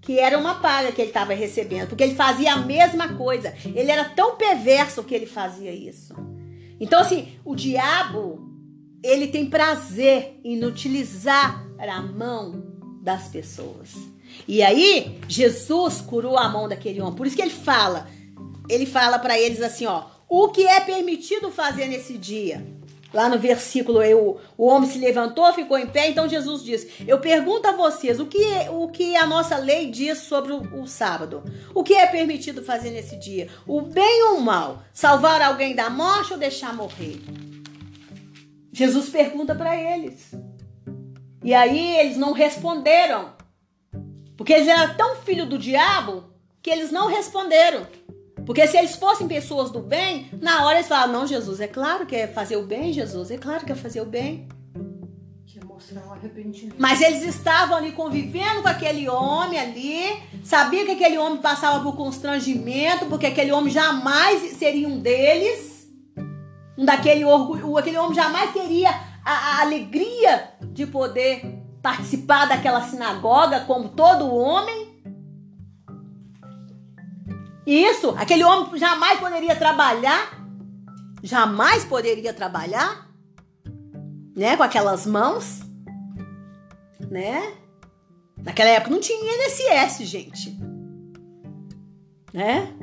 Que 0.00 0.18
era 0.18 0.36
uma 0.36 0.56
paga 0.56 0.90
que 0.92 1.00
ele 1.00 1.10
estava 1.10 1.32
recebendo. 1.32 1.88
Porque 1.88 2.02
ele 2.02 2.14
fazia 2.14 2.54
a 2.54 2.58
mesma 2.58 3.14
coisa. 3.14 3.54
Ele 3.64 3.90
era 3.90 4.04
tão 4.04 4.36
perverso 4.36 5.04
que 5.04 5.14
ele 5.14 5.26
fazia 5.26 5.72
isso. 5.72 6.14
Então, 6.80 7.00
assim, 7.00 7.38
o 7.44 7.54
diabo, 7.54 8.40
ele 9.04 9.28
tem 9.28 9.46
prazer 9.46 10.40
em 10.44 10.64
utilizar 10.64 11.64
a 11.78 12.02
mão 12.02 12.64
das 13.00 13.28
pessoas. 13.28 13.94
E 14.48 14.62
aí, 14.62 15.20
Jesus 15.28 16.00
curou 16.00 16.36
a 16.36 16.48
mão 16.48 16.68
daquele 16.68 17.00
homem. 17.00 17.14
Por 17.14 17.26
isso 17.26 17.36
que 17.36 17.42
ele 17.42 17.50
fala. 17.50 18.08
Ele 18.72 18.86
fala 18.86 19.18
para 19.18 19.38
eles 19.38 19.60
assim, 19.60 19.86
ó. 19.86 20.04
O 20.28 20.48
que 20.48 20.66
é 20.66 20.80
permitido 20.80 21.50
fazer 21.50 21.86
nesse 21.88 22.16
dia? 22.16 22.64
Lá 23.12 23.28
no 23.28 23.38
versículo, 23.38 24.02
eu, 24.02 24.40
o 24.56 24.66
homem 24.66 24.88
se 24.88 24.98
levantou, 24.98 25.52
ficou 25.52 25.76
em 25.76 25.86
pé. 25.86 26.08
Então 26.08 26.26
Jesus 26.26 26.64
diz: 26.64 26.86
Eu 27.06 27.18
pergunto 27.18 27.68
a 27.68 27.72
vocês 27.72 28.18
o 28.18 28.24
que, 28.24 28.42
o 28.70 28.88
que 28.88 29.14
a 29.14 29.26
nossa 29.26 29.58
lei 29.58 29.90
diz 29.90 30.18
sobre 30.18 30.52
o, 30.52 30.80
o 30.80 30.86
sábado. 30.86 31.44
O 31.74 31.84
que 31.84 31.92
é 31.92 32.06
permitido 32.06 32.62
fazer 32.62 32.90
nesse 32.90 33.16
dia? 33.16 33.48
O 33.66 33.82
bem 33.82 34.22
ou 34.30 34.38
o 34.38 34.40
mal? 34.40 34.82
Salvar 34.94 35.42
alguém 35.42 35.74
da 35.74 35.90
morte 35.90 36.32
ou 36.32 36.38
deixar 36.38 36.74
morrer? 36.74 37.20
Jesus 38.72 39.10
pergunta 39.10 39.54
para 39.54 39.76
eles. 39.76 40.32
E 41.44 41.52
aí 41.52 41.98
eles 41.98 42.16
não 42.16 42.32
responderam. 42.32 43.34
Porque 44.34 44.54
eles 44.54 44.68
eram 44.68 44.94
tão 44.94 45.16
filho 45.16 45.44
do 45.44 45.58
diabo 45.58 46.32
que 46.62 46.70
eles 46.70 46.90
não 46.90 47.08
responderam. 47.08 47.86
Porque 48.44 48.66
se 48.66 48.76
eles 48.76 48.96
fossem 48.96 49.28
pessoas 49.28 49.70
do 49.70 49.80
bem, 49.80 50.28
na 50.40 50.64
hora 50.64 50.78
eles 50.78 50.88
falavam: 50.88 51.12
Não, 51.12 51.26
Jesus, 51.26 51.60
é 51.60 51.68
claro 51.68 52.06
que 52.06 52.16
é 52.16 52.26
fazer 52.26 52.56
o 52.56 52.64
bem, 52.64 52.92
Jesus, 52.92 53.30
é 53.30 53.38
claro 53.38 53.64
que 53.64 53.72
é 53.72 53.74
fazer 53.74 54.00
o 54.00 54.06
bem. 54.06 54.48
Arrependimento. 56.12 56.76
Mas 56.78 57.00
eles 57.00 57.22
estavam 57.24 57.76
ali 57.76 57.92
convivendo 57.92 58.62
com 58.62 58.68
aquele 58.68 59.08
homem 59.08 59.58
ali, 59.58 60.22
sabia 60.44 60.84
que 60.84 60.92
aquele 60.92 61.18
homem 61.18 61.40
passava 61.40 61.82
por 61.82 61.96
constrangimento, 61.96 63.06
porque 63.06 63.26
aquele 63.26 63.50
homem 63.50 63.72
jamais 63.72 64.52
seria 64.52 64.86
um 64.86 65.00
deles, 65.00 65.90
um 66.78 66.84
daquele 66.84 67.24
orgulho, 67.24 67.76
aquele 67.76 67.98
homem 67.98 68.14
jamais 68.14 68.52
teria 68.52 68.90
a, 69.24 69.32
a 69.32 69.60
alegria 69.62 70.50
de 70.62 70.86
poder 70.86 71.42
participar 71.82 72.46
daquela 72.46 72.82
sinagoga 72.82 73.60
como 73.60 73.88
todo 73.88 74.32
homem. 74.32 74.91
Isso, 77.66 78.10
aquele 78.18 78.44
homem 78.44 78.76
jamais 78.78 79.20
poderia 79.20 79.54
trabalhar, 79.54 80.38
jamais 81.22 81.84
poderia 81.84 82.32
trabalhar, 82.32 83.08
né, 84.36 84.56
com 84.56 84.62
aquelas 84.62 85.06
mãos, 85.06 85.60
né? 87.10 87.54
Naquela 88.42 88.70
época 88.70 88.90
não 88.90 89.00
tinha 89.00 89.18
INSS, 89.18 90.04
gente. 90.08 90.58
Né? 92.32 92.74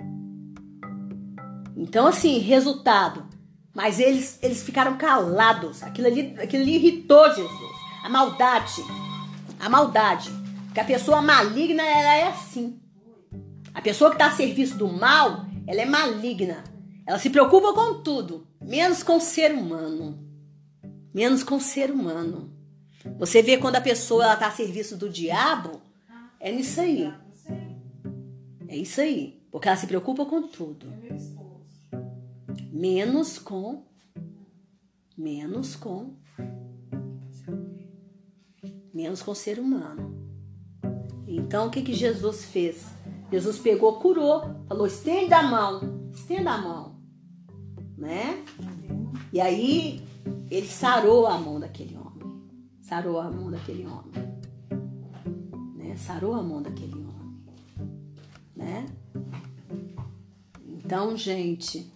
Então, 1.76 2.08
assim, 2.08 2.38
resultado. 2.40 3.28
Mas 3.74 4.00
eles, 4.00 4.40
eles 4.42 4.64
ficaram 4.64 4.98
calados. 4.98 5.84
Aquilo 5.84 6.08
ali, 6.08 6.36
aquilo 6.40 6.64
ali 6.64 6.76
irritou 6.76 7.28
Jesus. 7.34 7.72
A 8.04 8.10
maldade. 8.10 8.84
A 9.60 9.70
maldade. 9.70 10.32
Porque 10.66 10.80
a 10.80 10.86
pessoa 10.86 11.22
maligna, 11.22 11.84
ela 11.84 12.16
é 12.16 12.28
assim. 12.30 12.79
A 13.80 13.82
pessoa 13.82 14.10
que 14.10 14.18
está 14.18 14.28
a 14.28 14.32
serviço 14.32 14.78
do 14.78 14.90
mal, 14.90 15.46
ela 15.66 15.80
é 15.80 15.86
maligna. 15.86 16.66
Ela 17.06 17.18
se 17.18 17.30
preocupa 17.30 17.72
com 17.74 18.04
tudo, 18.04 18.46
menos 18.60 19.02
com 19.02 19.16
o 19.16 19.22
ser 19.22 19.54
humano. 19.54 20.20
Menos 21.14 21.44
com 21.44 21.56
o 21.56 21.62
ser 21.62 21.90
humano. 21.90 22.52
Você 23.18 23.42
vê 23.42 23.56
quando 23.58 23.78
a 23.78 23.82
pessoa 23.82 24.34
está 24.34 24.48
a 24.48 24.52
serviço 24.52 24.98
do 24.98 25.10
diabo, 25.10 25.82
é 26.42 26.52
nisso 26.52 26.82
aí. 26.82 27.10
É 28.68 28.76
isso 28.76 29.00
aí. 29.00 29.42
Porque 29.50 29.70
ela 29.70 29.78
se 29.78 29.88
preocupa 29.88 30.26
com 30.26 30.42
tudo. 30.42 30.86
Menos 32.74 33.40
com. 33.40 33.86
Menos 35.18 35.78
com. 35.78 36.16
Menos 38.94 39.22
com 39.22 39.32
o 39.32 39.36
ser 39.36 39.58
humano. 39.58 40.20
Então 41.26 41.68
o 41.68 41.70
que, 41.70 41.82
que 41.82 41.94
Jesus 41.94 42.44
fez? 42.44 42.99
Jesus 43.32 43.60
pegou, 43.60 44.00
curou, 44.00 44.44
falou: 44.68 44.88
estenda 44.88 45.38
a 45.38 45.44
mão, 45.44 46.10
estenda 46.14 46.52
a 46.52 46.58
mão. 46.58 46.96
Né? 47.98 48.44
E 49.32 49.40
aí 49.40 50.02
ele 50.50 50.68
sarou 50.68 51.28
a 51.28 51.38
mão 51.38 51.60
daquele 51.60 51.96
homem. 51.96 52.10
Sarou 52.82 53.20
a 53.20 53.30
mão 53.30 53.52
daquele 53.52 53.86
homem. 53.86 54.30
Né? 55.76 55.96
Sarou 55.96 56.34
a 56.34 56.42
mão 56.42 56.62
daquele 56.62 56.94
homem. 56.94 57.10
Né? 58.56 58.86
Então, 60.66 61.16
gente, 61.16 61.94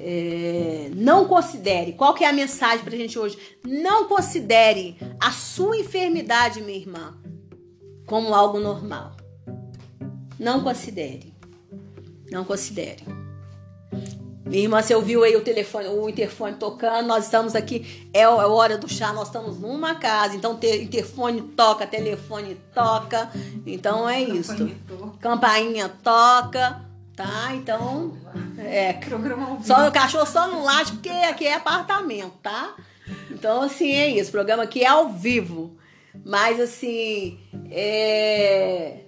é, 0.00 0.90
não 0.96 1.26
considere, 1.26 1.92
qual 1.92 2.12
que 2.12 2.24
é 2.24 2.28
a 2.28 2.32
mensagem 2.32 2.84
pra 2.84 2.96
gente 2.96 3.18
hoje? 3.18 3.38
Não 3.64 4.08
considere 4.08 4.96
a 5.20 5.30
sua 5.30 5.78
enfermidade, 5.78 6.60
minha 6.60 6.78
irmã, 6.78 7.16
como 8.06 8.34
algo 8.34 8.58
normal. 8.58 9.16
Não 10.42 10.60
considere. 10.60 11.32
Não 12.28 12.44
considere. 12.44 13.04
Minha 14.44 14.64
irmã, 14.64 14.82
você 14.82 14.92
ouviu 14.92 15.22
aí 15.22 15.36
o 15.36 15.40
telefone, 15.40 15.86
o 15.86 16.08
interfone 16.08 16.56
tocando, 16.56 17.06
nós 17.06 17.24
estamos 17.24 17.54
aqui, 17.54 18.08
é 18.12 18.24
a 18.24 18.30
hora 18.30 18.76
do 18.76 18.88
chá, 18.88 19.12
nós 19.12 19.28
estamos 19.28 19.58
numa 19.58 19.94
casa, 19.94 20.34
então 20.34 20.58
interfone 20.60 21.40
toca, 21.40 21.86
telefone 21.86 22.60
toca, 22.74 23.30
então 23.64 24.06
é 24.06 24.20
isso. 24.20 24.68
Campainha 25.20 25.88
toca, 25.88 26.82
tá? 27.16 27.54
Então, 27.54 28.18
é, 28.58 28.98
só 29.64 29.88
o 29.88 29.92
cachorro 29.92 30.26
só 30.26 30.48
não 30.48 30.64
late 30.64 30.92
porque 30.92 31.08
aqui 31.08 31.46
é 31.46 31.54
apartamento, 31.54 32.34
tá? 32.42 32.74
Então, 33.30 33.62
assim, 33.62 33.92
é 33.92 34.10
isso, 34.10 34.28
o 34.28 34.32
programa 34.32 34.64
aqui 34.64 34.82
é 34.82 34.88
ao 34.88 35.08
vivo, 35.08 35.78
mas 36.24 36.60
assim, 36.60 37.38
é... 37.70 39.04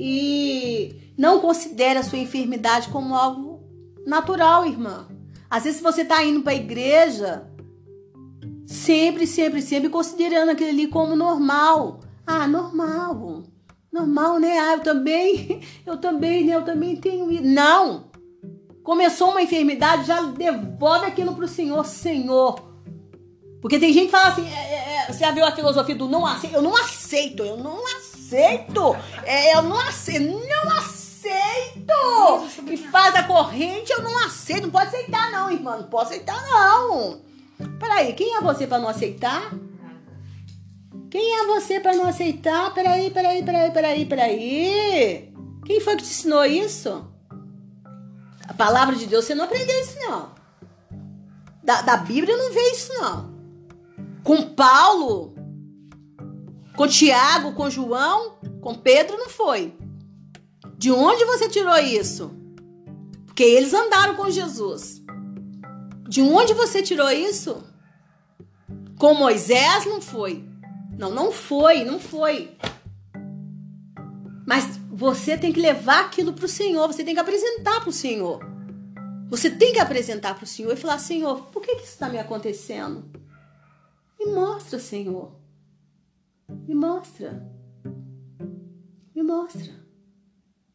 E 0.00 1.12
não 1.18 1.40
considere 1.40 1.98
a 1.98 2.04
sua 2.04 2.18
enfermidade 2.18 2.88
como 2.88 3.16
algo 3.16 3.60
natural, 4.06 4.64
irmã. 4.64 5.08
Às 5.50 5.64
vezes 5.64 5.80
você 5.80 6.02
está 6.02 6.24
indo 6.24 6.40
para 6.40 6.52
a 6.52 6.56
igreja, 6.56 7.50
sempre, 8.64 9.26
sempre, 9.26 9.60
sempre 9.60 9.88
considerando 9.88 10.50
aquilo 10.50 10.70
ali 10.70 10.86
como 10.86 11.16
normal. 11.16 11.98
Ah, 12.24 12.46
normal. 12.46 13.42
Normal, 13.90 14.38
né? 14.38 14.56
Ah, 14.60 14.74
eu 14.74 14.80
também, 14.80 15.62
eu 15.84 15.96
também, 15.96 16.44
né? 16.44 16.54
Eu 16.54 16.64
também 16.64 16.94
tenho. 16.94 17.26
Não! 17.42 18.04
Começou 18.84 19.30
uma 19.30 19.42
enfermidade, 19.42 20.06
já 20.06 20.22
devolve 20.22 21.06
aquilo 21.06 21.34
para 21.34 21.44
o 21.44 21.48
Senhor, 21.48 21.84
Senhor. 21.84 22.68
Porque 23.60 23.80
tem 23.80 23.92
gente 23.92 24.06
que 24.06 24.12
fala 24.12 24.28
assim, 24.28 24.46
é, 24.46 24.54
é, 24.54 24.96
é, 25.08 25.12
você 25.12 25.18
já 25.18 25.32
viu 25.32 25.44
a 25.44 25.50
filosofia 25.50 25.96
do 25.96 26.08
não 26.08 26.24
aceito? 26.24 26.54
Eu 26.54 26.62
não 26.62 26.76
aceito, 26.76 27.42
eu 27.42 27.56
não 27.56 27.84
aceito. 27.84 28.07
É, 29.24 29.56
eu 29.56 29.62
não 29.62 29.78
aceito, 29.78 30.24
não 30.24 30.78
aceito 30.78 31.08
aceito! 31.18 32.70
E 32.70 32.76
faz 32.76 33.14
a 33.14 33.24
corrente, 33.24 33.92
eu 33.92 34.02
não 34.02 34.24
aceito. 34.24 34.62
Não 34.62 34.70
pode 34.70 34.88
aceitar, 34.88 35.30
não, 35.30 35.50
irmã. 35.50 35.76
Não 35.76 35.84
pode 35.84 36.10
aceitar, 36.10 36.40
não. 36.46 37.20
Peraí, 37.78 38.12
quem 38.12 38.36
é 38.36 38.40
você 38.40 38.66
para 38.66 38.78
não 38.78 38.88
aceitar? 38.88 39.52
Quem 41.10 41.40
é 41.40 41.46
você 41.46 41.80
para 41.80 41.96
não 41.96 42.06
aceitar? 42.06 42.72
Peraí, 42.74 43.10
peraí, 43.10 43.42
peraí, 43.42 43.70
peraí, 43.70 44.06
peraí. 44.06 45.34
Quem 45.64 45.80
foi 45.80 45.96
que 45.96 46.02
te 46.02 46.10
ensinou 46.10 46.44
isso? 46.44 47.06
A 48.46 48.54
palavra 48.54 48.94
de 48.94 49.06
Deus, 49.06 49.24
você 49.24 49.34
não 49.34 49.44
aprendeu 49.44 49.80
isso, 49.80 49.98
não. 50.00 50.30
Da, 51.62 51.82
da 51.82 51.96
Bíblia 51.98 52.36
não 52.36 52.52
vê 52.52 52.72
isso, 52.72 52.92
não. 52.94 53.36
Com 54.22 54.54
Paulo, 54.54 55.34
com 56.78 56.86
Tiago, 56.86 57.54
com 57.54 57.68
João, 57.68 58.38
com 58.60 58.72
Pedro 58.72 59.18
não 59.18 59.28
foi. 59.28 59.76
De 60.76 60.92
onde 60.92 61.24
você 61.24 61.48
tirou 61.48 61.76
isso? 61.76 62.30
Porque 63.26 63.42
eles 63.42 63.74
andaram 63.74 64.14
com 64.14 64.30
Jesus. 64.30 65.02
De 66.08 66.22
onde 66.22 66.54
você 66.54 66.80
tirou 66.80 67.10
isso? 67.10 67.64
Com 68.96 69.12
Moisés 69.12 69.86
não 69.86 70.00
foi. 70.00 70.48
Não, 70.96 71.10
não 71.10 71.32
foi, 71.32 71.82
não 71.82 71.98
foi. 71.98 72.56
Mas 74.46 74.78
você 74.88 75.36
tem 75.36 75.52
que 75.52 75.60
levar 75.60 76.04
aquilo 76.04 76.32
para 76.32 76.46
o 76.46 76.48
Senhor, 76.48 76.86
você 76.86 77.02
tem 77.02 77.12
que 77.12 77.20
apresentar 77.20 77.80
para 77.80 77.90
o 77.90 77.92
Senhor. 77.92 78.40
Você 79.28 79.50
tem 79.50 79.72
que 79.72 79.80
apresentar 79.80 80.36
para 80.36 80.44
o 80.44 80.46
Senhor 80.46 80.72
e 80.72 80.76
falar: 80.76 81.00
Senhor, 81.00 81.46
por 81.46 81.60
que, 81.60 81.74
que 81.74 81.82
isso 81.82 81.94
está 81.94 82.08
me 82.08 82.20
acontecendo? 82.20 83.04
Me 84.16 84.26
mostra, 84.26 84.78
Senhor. 84.78 85.37
Me 86.48 86.74
mostra. 86.74 87.46
Me 89.14 89.22
mostra. 89.22 89.72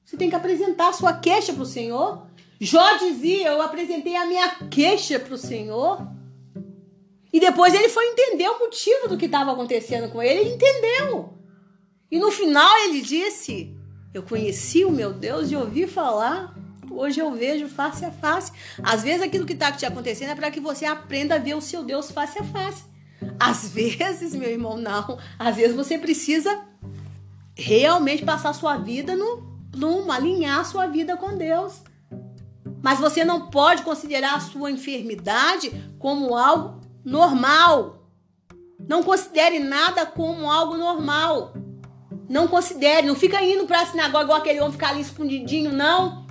Você 0.03 0.17
tem 0.17 0.29
que 0.29 0.35
apresentar 0.35 0.89
a 0.89 0.93
sua 0.93 1.13
queixa 1.13 1.53
para 1.53 1.63
o 1.63 1.65
Senhor. 1.65 2.27
Jó 2.59 2.97
dizia: 2.97 3.49
Eu 3.49 3.61
apresentei 3.61 4.15
a 4.15 4.25
minha 4.25 4.49
queixa 4.69 5.19
para 5.19 5.33
o 5.33 5.37
Senhor. 5.37 6.07
E 7.31 7.39
depois 7.39 7.73
ele 7.73 7.89
foi 7.89 8.05
entender 8.09 8.47
o 8.47 8.59
motivo 8.59 9.07
do 9.07 9.17
que 9.17 9.25
estava 9.25 9.51
acontecendo 9.51 10.11
com 10.11 10.21
ele. 10.21 10.41
Ele 10.41 10.53
entendeu. 10.53 11.33
E 12.11 12.19
no 12.19 12.29
final 12.29 12.77
ele 12.85 13.01
disse: 13.01 13.75
Eu 14.13 14.21
conheci 14.21 14.85
o 14.85 14.91
meu 14.91 15.11
Deus 15.11 15.49
e 15.49 15.55
ouvi 15.55 15.87
falar. 15.87 16.55
Hoje 16.91 17.19
eu 17.19 17.31
vejo 17.31 17.67
face 17.67 18.05
a 18.05 18.11
face. 18.11 18.51
Às 18.83 19.01
vezes 19.01 19.23
aquilo 19.23 19.47
que 19.47 19.53
está 19.53 19.71
te 19.71 19.83
acontecendo 19.83 20.29
é 20.29 20.35
para 20.35 20.51
que 20.51 20.59
você 20.59 20.85
aprenda 20.85 21.35
a 21.35 21.39
ver 21.39 21.55
o 21.55 21.61
seu 21.61 21.83
Deus 21.83 22.11
face 22.11 22.37
a 22.37 22.43
face. 22.43 22.92
Às 23.39 23.69
vezes, 23.73 24.33
meu 24.35 24.49
irmão, 24.49 24.77
não. 24.77 25.17
Às 25.37 25.55
vezes 25.55 25.75
você 25.75 25.97
precisa 25.97 26.65
realmente 27.55 28.25
passar 28.25 28.53
sua 28.53 28.77
vida 28.77 29.15
no 29.15 29.53
plumo, 29.71 30.11
alinhar 30.11 30.65
sua 30.65 30.87
vida 30.87 31.17
com 31.17 31.37
Deus. 31.37 31.81
Mas 32.81 32.99
você 32.99 33.23
não 33.23 33.49
pode 33.49 33.83
considerar 33.83 34.35
a 34.35 34.39
sua 34.39 34.69
enfermidade 34.69 35.71
como 35.97 36.35
algo 36.35 36.81
normal. 37.03 38.09
Não 38.87 39.01
considere 39.01 39.59
nada 39.59 40.05
como 40.05 40.51
algo 40.51 40.75
normal. 40.75 41.53
Não 42.29 42.47
considere, 42.47 43.07
não 43.07 43.15
fica 43.15 43.41
indo 43.41 43.65
para 43.65 43.81
a 43.81 43.85
sinagoga 43.85 44.23
igual 44.23 44.39
aquele 44.39 44.59
homem 44.59 44.71
ficar 44.73 44.89
ali 44.89 45.01
escondidinho, 45.01 45.71
não. 45.71 46.25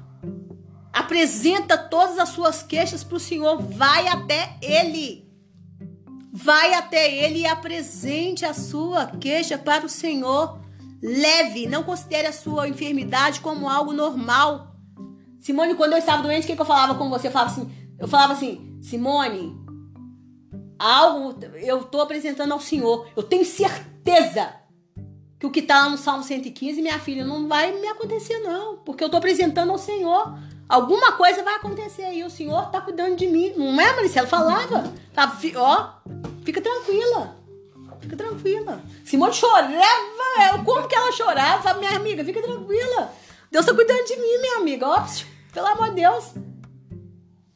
Apresenta 0.93 1.78
todas 1.78 2.18
as 2.18 2.30
suas 2.30 2.62
queixas 2.62 3.03
para 3.03 3.16
o 3.16 3.20
Senhor, 3.20 3.61
vai 3.61 4.09
até 4.09 4.57
Ele. 4.61 5.21
Vai 6.33 6.74
até 6.74 7.14
Ele 7.14 7.41
e 7.41 7.47
apresente 7.47 8.45
a 8.45 8.55
sua 8.55 9.07
queixa 9.07 9.59
para 9.59 9.85
o 9.85 9.89
Senhor 9.89 10.62
leve, 11.03 11.66
não 11.66 11.83
considere 11.83 12.28
a 12.28 12.33
sua 12.33 12.68
enfermidade 12.68 13.41
como 13.41 13.68
algo 13.68 13.93
normal. 13.93 14.76
Simone, 15.41 15.74
quando 15.74 15.93
eu 15.93 15.99
estava 15.99 16.22
doente, 16.22 16.45
o 16.45 16.47
que, 16.47 16.55
que 16.55 16.62
eu 16.62 16.66
falava 16.66 16.95
com 16.95 17.11
você? 17.11 17.26
Eu 17.26 17.33
falava 17.33 17.51
assim, 17.51 17.70
eu 17.99 18.07
falava 18.07 18.33
assim, 18.35 18.78
Simone, 18.80 19.57
algo 20.78 21.37
eu 21.57 21.80
estou 21.80 22.01
apresentando 22.01 22.53
ao 22.53 22.61
Senhor. 22.61 23.09
Eu 23.16 23.24
tenho 23.24 23.45
certeza 23.45 24.55
que 25.41 25.47
o 25.47 25.51
que 25.51 25.59
está 25.59 25.83
lá 25.83 25.91
no 25.91 25.99
Salmo 25.99 26.22
115, 26.22 26.80
minha 26.80 27.01
filha, 27.01 27.24
não 27.24 27.49
vai 27.49 27.72
me 27.80 27.89
acontecer, 27.89 28.39
não. 28.39 28.76
Porque 28.78 29.03
eu 29.03 29.07
estou 29.07 29.18
apresentando 29.18 29.72
ao 29.72 29.78
Senhor. 29.78 30.39
Alguma 30.72 31.12
coisa 31.12 31.42
vai 31.42 31.56
acontecer 31.56 32.02
aí. 32.02 32.24
O 32.24 32.30
Senhor 32.30 32.62
está 32.62 32.80
cuidando 32.80 33.14
de 33.14 33.26
mim. 33.26 33.52
Não 33.58 33.78
é, 33.78 33.94
Maricela? 33.94 34.26
Falava. 34.26 34.90
Tá, 35.12 35.30
ó, 35.56 35.90
fica 36.46 36.62
tranquila. 36.62 37.36
Fica 38.00 38.16
tranquila. 38.16 38.80
Simone 39.04 39.34
chorava. 39.34 40.64
Como 40.64 40.88
que 40.88 40.94
ela 40.94 41.12
chorava? 41.12 41.74
Minha 41.74 41.94
amiga, 41.94 42.24
fica 42.24 42.40
tranquila. 42.40 43.12
Deus 43.50 43.66
está 43.66 43.74
cuidando 43.74 44.06
de 44.06 44.16
mim, 44.16 44.38
minha 44.40 44.56
amiga. 44.60 44.88
Ó, 44.88 45.04
pelo 45.52 45.66
amor 45.66 45.90
de 45.90 45.96
Deus. 45.96 46.32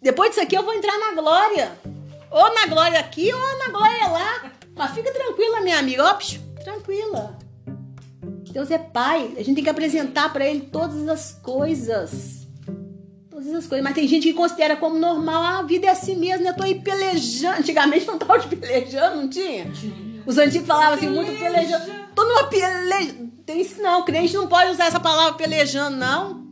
Depois 0.02 0.28
disso 0.28 0.42
aqui 0.42 0.54
eu 0.54 0.62
vou 0.62 0.74
entrar 0.74 0.98
na 0.98 1.12
glória. 1.12 1.72
Ou 2.30 2.54
na 2.54 2.66
glória 2.66 3.00
aqui, 3.00 3.32
ou 3.32 3.58
na 3.60 3.68
glória 3.68 4.08
lá. 4.08 4.52
Mas 4.74 4.90
fica 4.90 5.10
tranquila, 5.10 5.62
minha 5.62 5.78
amiga. 5.78 6.04
Ó, 6.04 6.18
tranquila. 6.62 7.38
Deus 8.52 8.70
é 8.70 8.76
pai. 8.76 9.32
A 9.38 9.42
gente 9.42 9.54
tem 9.54 9.64
que 9.64 9.70
apresentar 9.70 10.30
para 10.34 10.44
ele 10.44 10.68
todas 10.70 11.08
as 11.08 11.32
coisas. 11.32 12.35
Todas 13.36 13.54
as 13.54 13.66
coisas. 13.66 13.84
Mas 13.84 13.94
tem 13.94 14.08
gente 14.08 14.28
que 14.28 14.32
considera 14.32 14.76
como 14.76 14.98
normal. 14.98 15.42
Ah, 15.42 15.58
a 15.58 15.62
vida 15.62 15.86
é 15.86 15.90
assim 15.90 16.16
mesmo, 16.16 16.42
né? 16.42 16.50
Eu 16.50 16.56
tô 16.56 16.62
aí 16.62 16.80
pelejando. 16.80 17.58
Antigamente 17.58 18.06
não 18.06 18.16
tava 18.16 18.38
de 18.38 18.56
pelejando, 18.56 19.16
não 19.16 19.28
tinha? 19.28 19.70
Os 20.24 20.38
antigos 20.38 20.66
falavam 20.66 20.94
assim, 20.94 21.10
muito 21.10 21.38
pelejando. 21.38 21.84
Tô 22.14 22.24
numa 22.24 22.44
peleja. 22.44 23.14
Tem 23.44 23.60
isso 23.60 23.82
não. 23.82 24.02
Crente 24.06 24.32
não 24.32 24.46
pode 24.46 24.70
usar 24.70 24.86
essa 24.86 24.98
palavra 24.98 25.34
pelejando, 25.34 25.98
não. 25.98 26.46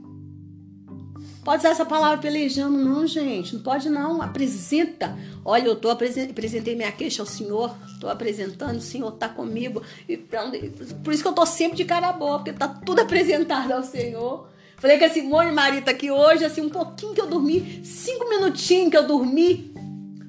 Pode 1.42 1.60
usar 1.60 1.70
essa 1.70 1.86
palavra 1.86 2.18
pelejando, 2.18 2.76
não, 2.76 3.06
gente. 3.06 3.54
Não 3.54 3.62
pode, 3.62 3.88
não. 3.88 4.20
Apresenta. 4.20 5.16
Olha, 5.42 5.68
eu 5.68 5.76
tô 5.76 5.88
apresentei 5.88 6.76
minha 6.76 6.92
queixa 6.92 7.22
ao 7.22 7.26
Senhor. 7.26 7.74
Tô 7.98 8.10
apresentando, 8.10 8.76
o 8.76 8.82
Senhor 8.82 9.10
tá 9.12 9.26
comigo. 9.26 9.82
E 10.06 10.18
por 10.18 11.14
isso 11.14 11.22
que 11.22 11.28
eu 11.28 11.32
tô 11.32 11.46
sempre 11.46 11.78
de 11.78 11.86
cara 11.86 12.12
boa, 12.12 12.40
porque 12.40 12.52
tá 12.52 12.68
tudo 12.68 13.00
apresentado 13.00 13.72
ao 13.72 13.82
Senhor. 13.82 14.52
Falei 14.84 14.98
com 14.98 15.04
a 15.06 15.08
Simone 15.08 15.50
Marita 15.50 15.92
aqui 15.92 16.10
hoje, 16.10 16.44
assim, 16.44 16.60
um 16.60 16.68
pouquinho 16.68 17.14
que 17.14 17.20
eu 17.22 17.26
dormi, 17.26 17.80
cinco 17.82 18.28
minutinhos 18.28 18.90
que 18.90 18.96
eu 18.98 19.06
dormi, 19.06 19.72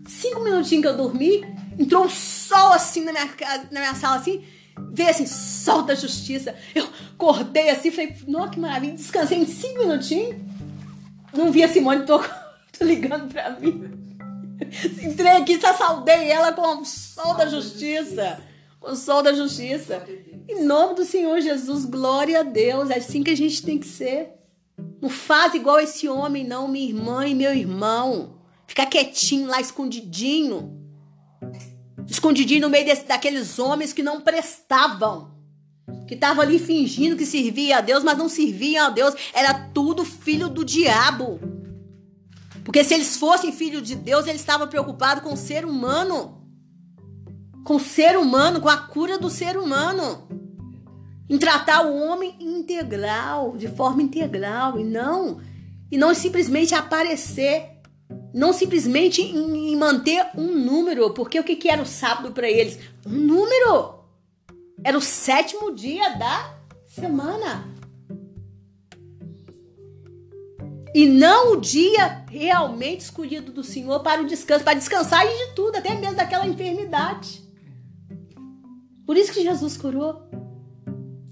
cinco 0.07 0.39
minutinhos 0.39 0.81
que 0.81 0.87
eu 0.87 0.95
dormi, 0.95 1.45
entrou 1.77 2.05
um 2.05 2.09
sol 2.09 2.71
assim 2.71 3.03
na 3.03 3.11
minha, 3.11 3.25
na 3.69 3.79
minha 3.81 3.93
sala, 3.95 4.15
assim, 4.15 4.45
veio 4.93 5.09
assim, 5.09 5.25
sol 5.25 5.81
da 5.81 5.93
justiça. 5.93 6.55
Eu 6.73 6.87
acordei 7.15 7.69
assim, 7.69 7.91
falei, 7.91 8.15
nossa, 8.25 8.51
que 8.51 8.59
maravilha, 8.61 8.93
descansei 8.93 9.39
em 9.39 9.45
cinco 9.45 9.79
minutinhos. 9.79 10.37
Não 11.33 11.51
vi 11.51 11.61
a 11.61 11.67
Simone, 11.67 12.05
tô, 12.05 12.17
tô 12.79 12.85
ligando 12.85 13.27
pra 13.27 13.49
mim. 13.59 13.91
Entrei 15.03 15.33
aqui, 15.33 15.59
só 15.59 15.73
saudei 15.73 16.31
ela 16.31 16.53
com 16.53 16.61
o 16.61 16.85
sol 16.85 17.35
da 17.35 17.45
justiça. 17.45 18.39
Com 18.79 18.91
o 18.93 18.95
sol 18.95 19.21
da 19.21 19.33
justiça. 19.33 20.01
Em 20.47 20.63
nome 20.63 20.95
do 20.95 21.03
Senhor 21.03 21.41
Jesus, 21.41 21.83
glória 21.83 22.39
a 22.39 22.43
Deus. 22.43 22.89
É 22.89 22.99
assim 22.99 23.21
que 23.21 23.31
a 23.31 23.35
gente 23.35 23.61
tem 23.61 23.77
que 23.77 23.87
ser. 23.87 24.34
Não 25.05 25.09
faz 25.11 25.53
igual 25.53 25.79
esse 25.79 26.09
homem, 26.09 26.43
não, 26.43 26.67
minha 26.67 26.89
irmã 26.89 27.27
e 27.27 27.35
meu 27.35 27.53
irmão. 27.53 28.39
Ficar 28.65 28.87
quietinho 28.87 29.47
lá, 29.47 29.61
escondidinho. 29.61 30.81
Escondidinho 32.07 32.61
no 32.61 32.71
meio 32.71 32.85
desse, 32.85 33.05
daqueles 33.05 33.59
homens 33.59 33.93
que 33.93 34.01
não 34.01 34.21
prestavam 34.21 35.35
que 36.07 36.15
estavam 36.15 36.41
ali 36.41 36.57
fingindo 36.57 37.15
que 37.15 37.25
servia 37.25 37.77
a 37.77 37.81
Deus, 37.81 38.03
mas 38.03 38.17
não 38.17 38.27
serviam 38.27 38.87
a 38.87 38.89
Deus, 38.89 39.13
era 39.33 39.53
tudo 39.53 40.03
filho 40.03 40.49
do 40.49 40.65
diabo. 40.65 41.39
Porque 42.63 42.83
se 42.83 42.95
eles 42.95 43.15
fossem 43.17 43.51
filho 43.51 43.81
de 43.83 43.95
Deus, 43.95 44.25
eles 44.25 44.41
estavam 44.41 44.67
preocupados 44.67 45.23
com 45.23 45.33
o 45.33 45.37
ser 45.37 45.65
humano. 45.65 46.43
Com 47.63 47.75
o 47.75 47.79
ser 47.79 48.17
humano, 48.17 48.59
com 48.59 48.69
a 48.69 48.77
cura 48.77 49.19
do 49.19 49.29
ser 49.29 49.55
humano. 49.55 50.24
Em 51.29 51.37
tratar 51.37 51.85
o 51.85 51.95
homem 51.95 52.35
integral, 52.39 53.57
de 53.57 53.67
forma 53.67 54.01
integral, 54.01 54.79
e 54.79 54.83
não 54.83 55.41
e 55.91 55.97
não 55.97 56.13
simplesmente 56.13 56.73
aparecer, 56.73 57.69
não 58.33 58.51
simplesmente 58.51 59.21
em, 59.21 59.71
em 59.71 59.75
manter 59.75 60.25
um 60.35 60.47
número, 60.47 61.11
porque 61.11 61.39
o 61.39 61.43
que, 61.43 61.55
que 61.55 61.69
era 61.69 61.81
o 61.81 61.85
sábado 61.85 62.31
para 62.31 62.49
eles? 62.49 62.79
Um 63.05 63.11
número. 63.11 63.95
Era 64.83 64.97
o 64.97 65.01
sétimo 65.01 65.73
dia 65.73 66.17
da 66.17 66.53
semana. 66.87 67.73
E 70.93 71.05
não 71.05 71.53
o 71.53 71.61
dia 71.61 72.25
realmente 72.29 73.01
escolhido 73.01 73.51
do 73.51 73.63
Senhor 73.63 74.01
para 74.01 74.21
o 74.21 74.25
descanso, 74.25 74.63
para 74.63 74.77
descansar 74.77 75.27
de 75.27 75.53
tudo, 75.55 75.75
até 75.77 75.93
mesmo 75.93 76.15
daquela 76.15 76.47
enfermidade. 76.47 77.43
Por 79.05 79.17
isso 79.17 79.33
que 79.33 79.43
Jesus 79.43 79.75
curou. 79.75 80.27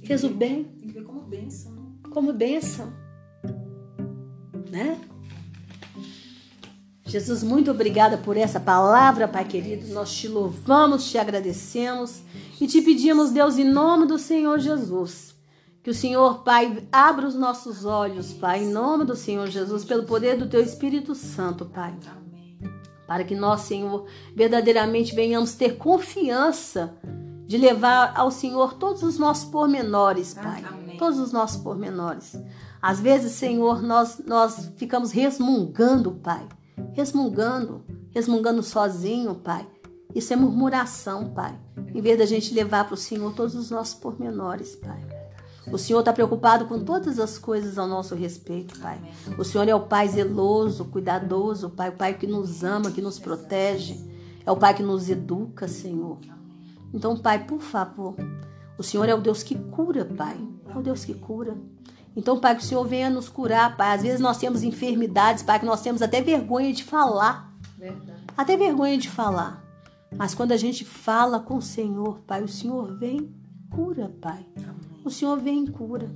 Fez 0.03 0.23
o 0.23 0.29
bem. 0.29 0.65
Tem 0.65 0.87
que 0.87 0.93
ver 0.93 1.03
como 1.03 1.21
bênção. 1.21 1.71
Como 2.09 2.33
bênção. 2.33 2.93
Né? 4.69 4.99
Jesus, 7.05 7.43
muito 7.43 7.69
obrigada 7.69 8.17
por 8.17 8.35
essa 8.37 8.59
palavra, 8.59 9.27
Pai 9.27 9.45
querido. 9.45 9.93
Nós 9.93 10.11
te 10.13 10.27
louvamos, 10.27 11.09
te 11.09 11.17
agradecemos. 11.17 12.21
E 12.59 12.67
te 12.67 12.81
pedimos, 12.81 13.31
Deus, 13.31 13.57
em 13.57 13.63
nome 13.63 14.05
do 14.05 14.17
Senhor 14.17 14.57
Jesus, 14.57 15.35
que 15.83 15.89
o 15.89 15.93
Senhor, 15.93 16.43
Pai, 16.43 16.83
abra 16.91 17.27
os 17.27 17.35
nossos 17.35 17.85
olhos, 17.85 18.33
Pai, 18.33 18.63
em 18.63 18.71
nome 18.71 19.05
do 19.05 19.15
Senhor 19.15 19.47
Jesus, 19.47 19.83
pelo 19.83 20.05
poder 20.05 20.37
do 20.37 20.47
Teu 20.47 20.61
Espírito 20.61 21.13
Santo, 21.13 21.65
Pai. 21.65 21.93
Para 23.05 23.23
que 23.23 23.35
nós, 23.35 23.61
Senhor, 23.61 24.07
verdadeiramente 24.35 25.13
venhamos 25.13 25.53
ter 25.53 25.77
confiança 25.77 26.97
de 27.53 27.57
levar 27.59 28.13
ao 28.15 28.31
Senhor 28.31 28.73
todos 28.73 29.03
os 29.03 29.19
nossos 29.19 29.45
pormenores, 29.45 30.33
Pai. 30.33 30.65
Amém. 30.67 30.97
Todos 30.97 31.19
os 31.19 31.31
nossos 31.31 31.61
pormenores. 31.61 32.35
Às 32.81 32.99
vezes, 32.99 33.33
Senhor, 33.33 33.79
nós, 33.79 34.19
nós 34.25 34.71
ficamos 34.75 35.11
resmungando, 35.11 36.13
Pai. 36.13 36.49
Resmungando, 36.93 37.83
resmungando 38.09 38.63
sozinho, 38.63 39.35
Pai. 39.35 39.67
Isso 40.15 40.33
é 40.33 40.35
murmuração, 40.35 41.29
Pai. 41.29 41.55
Em 41.93 42.01
vez 42.01 42.17
da 42.17 42.25
gente 42.25 42.55
levar 42.55 42.85
para 42.85 42.95
o 42.95 42.97
Senhor 42.97 43.31
todos 43.35 43.53
os 43.53 43.69
nossos 43.69 43.93
pormenores, 43.93 44.75
Pai. 44.75 45.05
O 45.71 45.77
Senhor 45.77 45.99
está 45.99 46.11
preocupado 46.11 46.65
com 46.65 46.83
todas 46.83 47.19
as 47.19 47.37
coisas 47.37 47.77
ao 47.77 47.87
nosso 47.87 48.15
respeito, 48.15 48.79
Pai. 48.79 48.99
O 49.37 49.43
Senhor 49.43 49.69
é 49.69 49.75
o 49.75 49.81
Pai 49.81 50.07
zeloso, 50.07 50.85
cuidadoso, 50.85 51.69
Pai, 51.69 51.89
o 51.89 51.93
Pai 51.93 52.15
que 52.15 52.25
nos 52.25 52.63
ama, 52.63 52.89
que 52.89 52.99
nos 52.99 53.19
protege. 53.19 54.03
É 54.43 54.51
o 54.51 54.57
Pai 54.57 54.73
que 54.73 54.81
nos 54.81 55.07
educa, 55.07 55.67
Senhor. 55.67 56.17
Então, 56.93 57.17
Pai, 57.17 57.45
por 57.45 57.61
favor, 57.61 58.15
o 58.77 58.83
Senhor 58.83 59.09
é 59.09 59.15
o 59.15 59.21
Deus 59.21 59.41
que 59.43 59.55
cura, 59.55 60.05
Pai. 60.05 60.37
É 60.67 60.77
o 60.77 60.81
Deus 60.81 61.03
que 61.03 61.13
cura. 61.13 61.57
Então, 62.15 62.39
Pai, 62.39 62.55
que 62.55 62.63
o 62.63 62.65
Senhor 62.65 62.85
venha 62.85 63.09
nos 63.09 63.27
curar, 63.27 63.75
Pai. 63.75 63.95
Às 63.95 64.03
vezes 64.03 64.19
nós 64.19 64.37
temos 64.37 64.63
enfermidades, 64.63 65.43
Pai, 65.43 65.59
que 65.59 65.65
nós 65.65 65.81
temos 65.81 66.01
até 66.01 66.21
vergonha 66.21 66.71
de 66.71 66.83
falar. 66.83 67.51
Verdade. 67.77 68.23
Até 68.37 68.55
vergonha 68.55 68.97
de 68.97 69.09
falar. 69.09 69.63
Mas 70.15 70.35
quando 70.35 70.51
a 70.51 70.57
gente 70.57 70.85
fala 70.85 71.39
com 71.39 71.57
o 71.57 71.61
Senhor, 71.61 72.19
Pai, 72.27 72.43
o 72.43 72.47
Senhor 72.47 72.95
vem 72.95 73.33
cura, 73.69 74.13
Pai. 74.21 74.45
O 75.03 75.09
Senhor 75.09 75.39
vem 75.39 75.65
cura. 75.65 76.09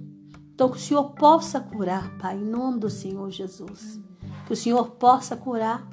Então 0.53 0.69
que 0.69 0.77
o 0.77 0.79
Senhor 0.79 1.11
possa 1.11 1.59
curar, 1.59 2.17
Pai, 2.17 2.37
em 2.37 2.45
nome 2.45 2.79
do 2.79 2.89
Senhor 2.89 3.29
Jesus. 3.29 3.99
Que 4.45 4.53
o 4.53 4.55
Senhor 4.55 4.91
possa 4.91 5.35
curar. 5.35 5.87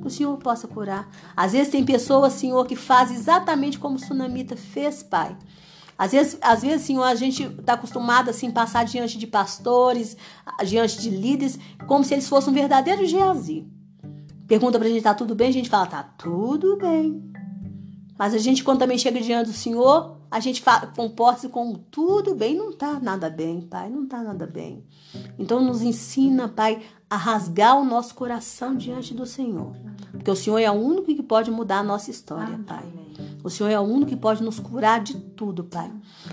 Que 0.00 0.06
o 0.06 0.10
Senhor 0.10 0.36
possa 0.38 0.68
curar. 0.68 1.08
Às 1.36 1.52
vezes 1.52 1.70
tem 1.70 1.84
pessoas, 1.84 2.34
Senhor, 2.34 2.66
que 2.66 2.76
fazem 2.76 3.16
exatamente 3.16 3.78
como 3.78 3.96
o 3.96 3.98
Sunamita 3.98 4.56
fez, 4.56 5.02
Pai. 5.02 5.36
Às 5.98 6.12
vezes, 6.12 6.38
às 6.40 6.62
vezes, 6.62 6.86
Senhor, 6.86 7.02
a 7.02 7.14
gente 7.16 7.42
está 7.42 7.72
acostumado 7.72 8.30
assim 8.30 8.50
passar 8.50 8.84
diante 8.84 9.18
de 9.18 9.26
pastores, 9.26 10.16
diante 10.64 11.00
de 11.00 11.10
líderes, 11.10 11.58
como 11.88 12.04
se 12.04 12.14
eles 12.14 12.28
fossem 12.28 12.52
um 12.52 12.54
verdadeiro 12.54 13.04
Geazi. 13.04 13.66
Pergunta 14.46 14.78
pra 14.78 14.88
gente, 14.88 15.02
tá 15.02 15.12
tudo 15.12 15.34
bem? 15.34 15.48
A 15.48 15.52
gente 15.52 15.68
fala, 15.68 15.86
tá 15.86 16.02
tudo 16.02 16.76
bem. 16.76 17.20
Mas 18.16 18.32
a 18.32 18.38
gente, 18.38 18.62
quando 18.62 18.78
também 18.78 18.96
chega 18.96 19.20
diante 19.20 19.48
do 19.48 19.52
Senhor, 19.52 20.17
a 20.30 20.40
gente 20.40 20.62
comporta-se 20.94 21.48
como 21.48 21.78
tudo 21.90 22.34
bem. 22.34 22.56
Não 22.56 22.72
tá 22.72 22.98
nada 23.00 23.30
bem, 23.30 23.62
Pai, 23.62 23.88
não 23.88 24.06
tá 24.06 24.22
nada 24.22 24.46
bem. 24.46 24.84
Então 25.38 25.62
nos 25.62 25.82
ensina, 25.82 26.48
Pai, 26.48 26.82
a 27.08 27.16
rasgar 27.16 27.78
o 27.78 27.84
nosso 27.84 28.14
coração 28.14 28.76
diante 28.76 29.14
do 29.14 29.24
Senhor. 29.24 29.74
Porque 30.12 30.30
o 30.30 30.36
Senhor 30.36 30.58
é 30.58 30.70
o 30.70 30.74
único 30.74 31.06
que 31.06 31.22
pode 31.22 31.50
mudar 31.50 31.78
a 31.78 31.82
nossa 31.82 32.10
história, 32.10 32.58
Pai. 32.66 32.84
O 33.42 33.48
Senhor 33.48 33.70
é 33.70 33.80
o 33.80 33.82
único 33.82 34.10
que 34.10 34.16
pode 34.16 34.42
nos 34.42 34.60
curar 34.60 35.02
de 35.02 35.14
tudo, 35.14 35.64
Pai. 35.64 35.90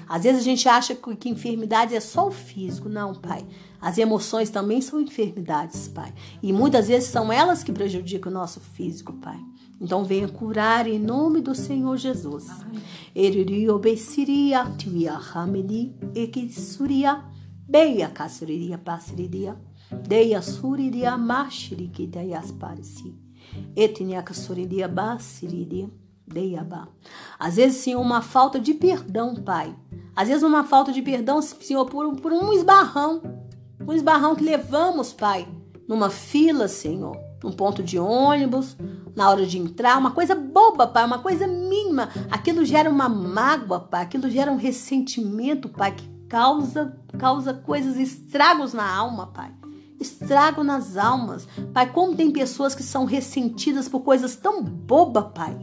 Às 0.08 0.24
vezes 0.24 0.42
a 0.42 0.44
gente 0.44 0.68
acha 0.68 0.94
que, 0.94 1.16
que 1.16 1.30
enfermidade 1.30 1.96
é 1.96 2.00
só 2.00 2.28
o 2.28 2.32
físico. 2.32 2.90
Não, 2.90 3.14
Pai. 3.14 3.46
As 3.80 3.98
emoções 3.98 4.50
também 4.50 4.82
são 4.82 5.00
enfermidades, 5.00 5.88
Pai. 5.88 6.14
E 6.42 6.52
muitas 6.52 6.88
vezes 6.88 7.10
são 7.10 7.32
elas 7.32 7.64
que 7.64 7.72
prejudicam 7.72 8.32
o 8.32 8.36
nosso 8.36 8.60
físico, 8.60 9.14
Pai. 9.14 9.40
Então 9.80 10.04
venha 10.06 10.28
curar 10.28 10.88
em 10.88 11.00
nome 11.00 11.42
do 11.42 11.54
Senhor 11.54 11.98
Jesus. 11.98 12.48
Eriri. 13.14 13.68
Etniakasuridiaba, 23.76 25.20
siridi, 25.20 25.90
deiaba. 26.28 26.90
Às 27.38 27.56
vezes, 27.58 27.78
Senhor, 27.78 28.02
uma 28.02 28.22
falta 28.22 28.60
de 28.60 28.74
perdão, 28.74 29.36
Pai. 29.36 29.76
Às 30.16 30.28
vezes, 30.28 30.44
uma 30.44 30.64
falta 30.64 30.92
de 30.92 31.02
perdão, 31.02 31.42
Senhor, 31.42 31.86
por, 31.86 32.16
por 32.16 32.32
um 32.32 32.52
esbarrão. 32.54 33.22
Um 33.88 33.94
esbarrão 33.94 34.36
que 34.36 34.44
levamos, 34.44 35.14
Pai, 35.14 35.48
numa 35.88 36.10
fila, 36.10 36.68
Senhor, 36.68 37.18
num 37.46 37.52
ponto 37.52 37.84
de 37.84 38.00
ônibus, 38.00 38.76
na 39.16 39.30
hora 39.30 39.46
de 39.46 39.60
entrar, 39.60 39.98
uma 40.00 40.12
coisa 40.12 40.34
boba, 40.34 40.88
Pai, 40.88 41.06
uma 41.06 41.20
coisa 41.20 41.46
mínima. 41.46 42.10
Aquilo 42.32 42.66
gera 42.66 42.90
uma 42.90 43.08
mágoa, 43.08 43.80
Pai, 43.80 44.02
aquilo 44.02 44.30
gera 44.30 44.52
um 44.52 44.58
ressentimento, 44.58 45.70
Pai, 45.70 45.94
que 45.94 46.10
causa, 46.28 46.98
causa 47.20 47.54
coisas, 47.54 47.98
estragos 47.98 48.74
na 48.74 48.92
alma, 48.92 49.28
Pai. 49.28 49.52
Estrago 50.00 50.64
nas 50.64 50.98
almas. 50.98 51.48
Pai, 51.72 51.92
como 51.92 52.16
tem 52.16 52.32
pessoas 52.32 52.74
que 52.74 52.84
são 52.84 53.06
ressentidas 53.06 53.88
por 53.88 54.02
coisas 54.02 54.36
tão 54.36 54.64
boba, 54.64 55.22
Pai. 55.22 55.56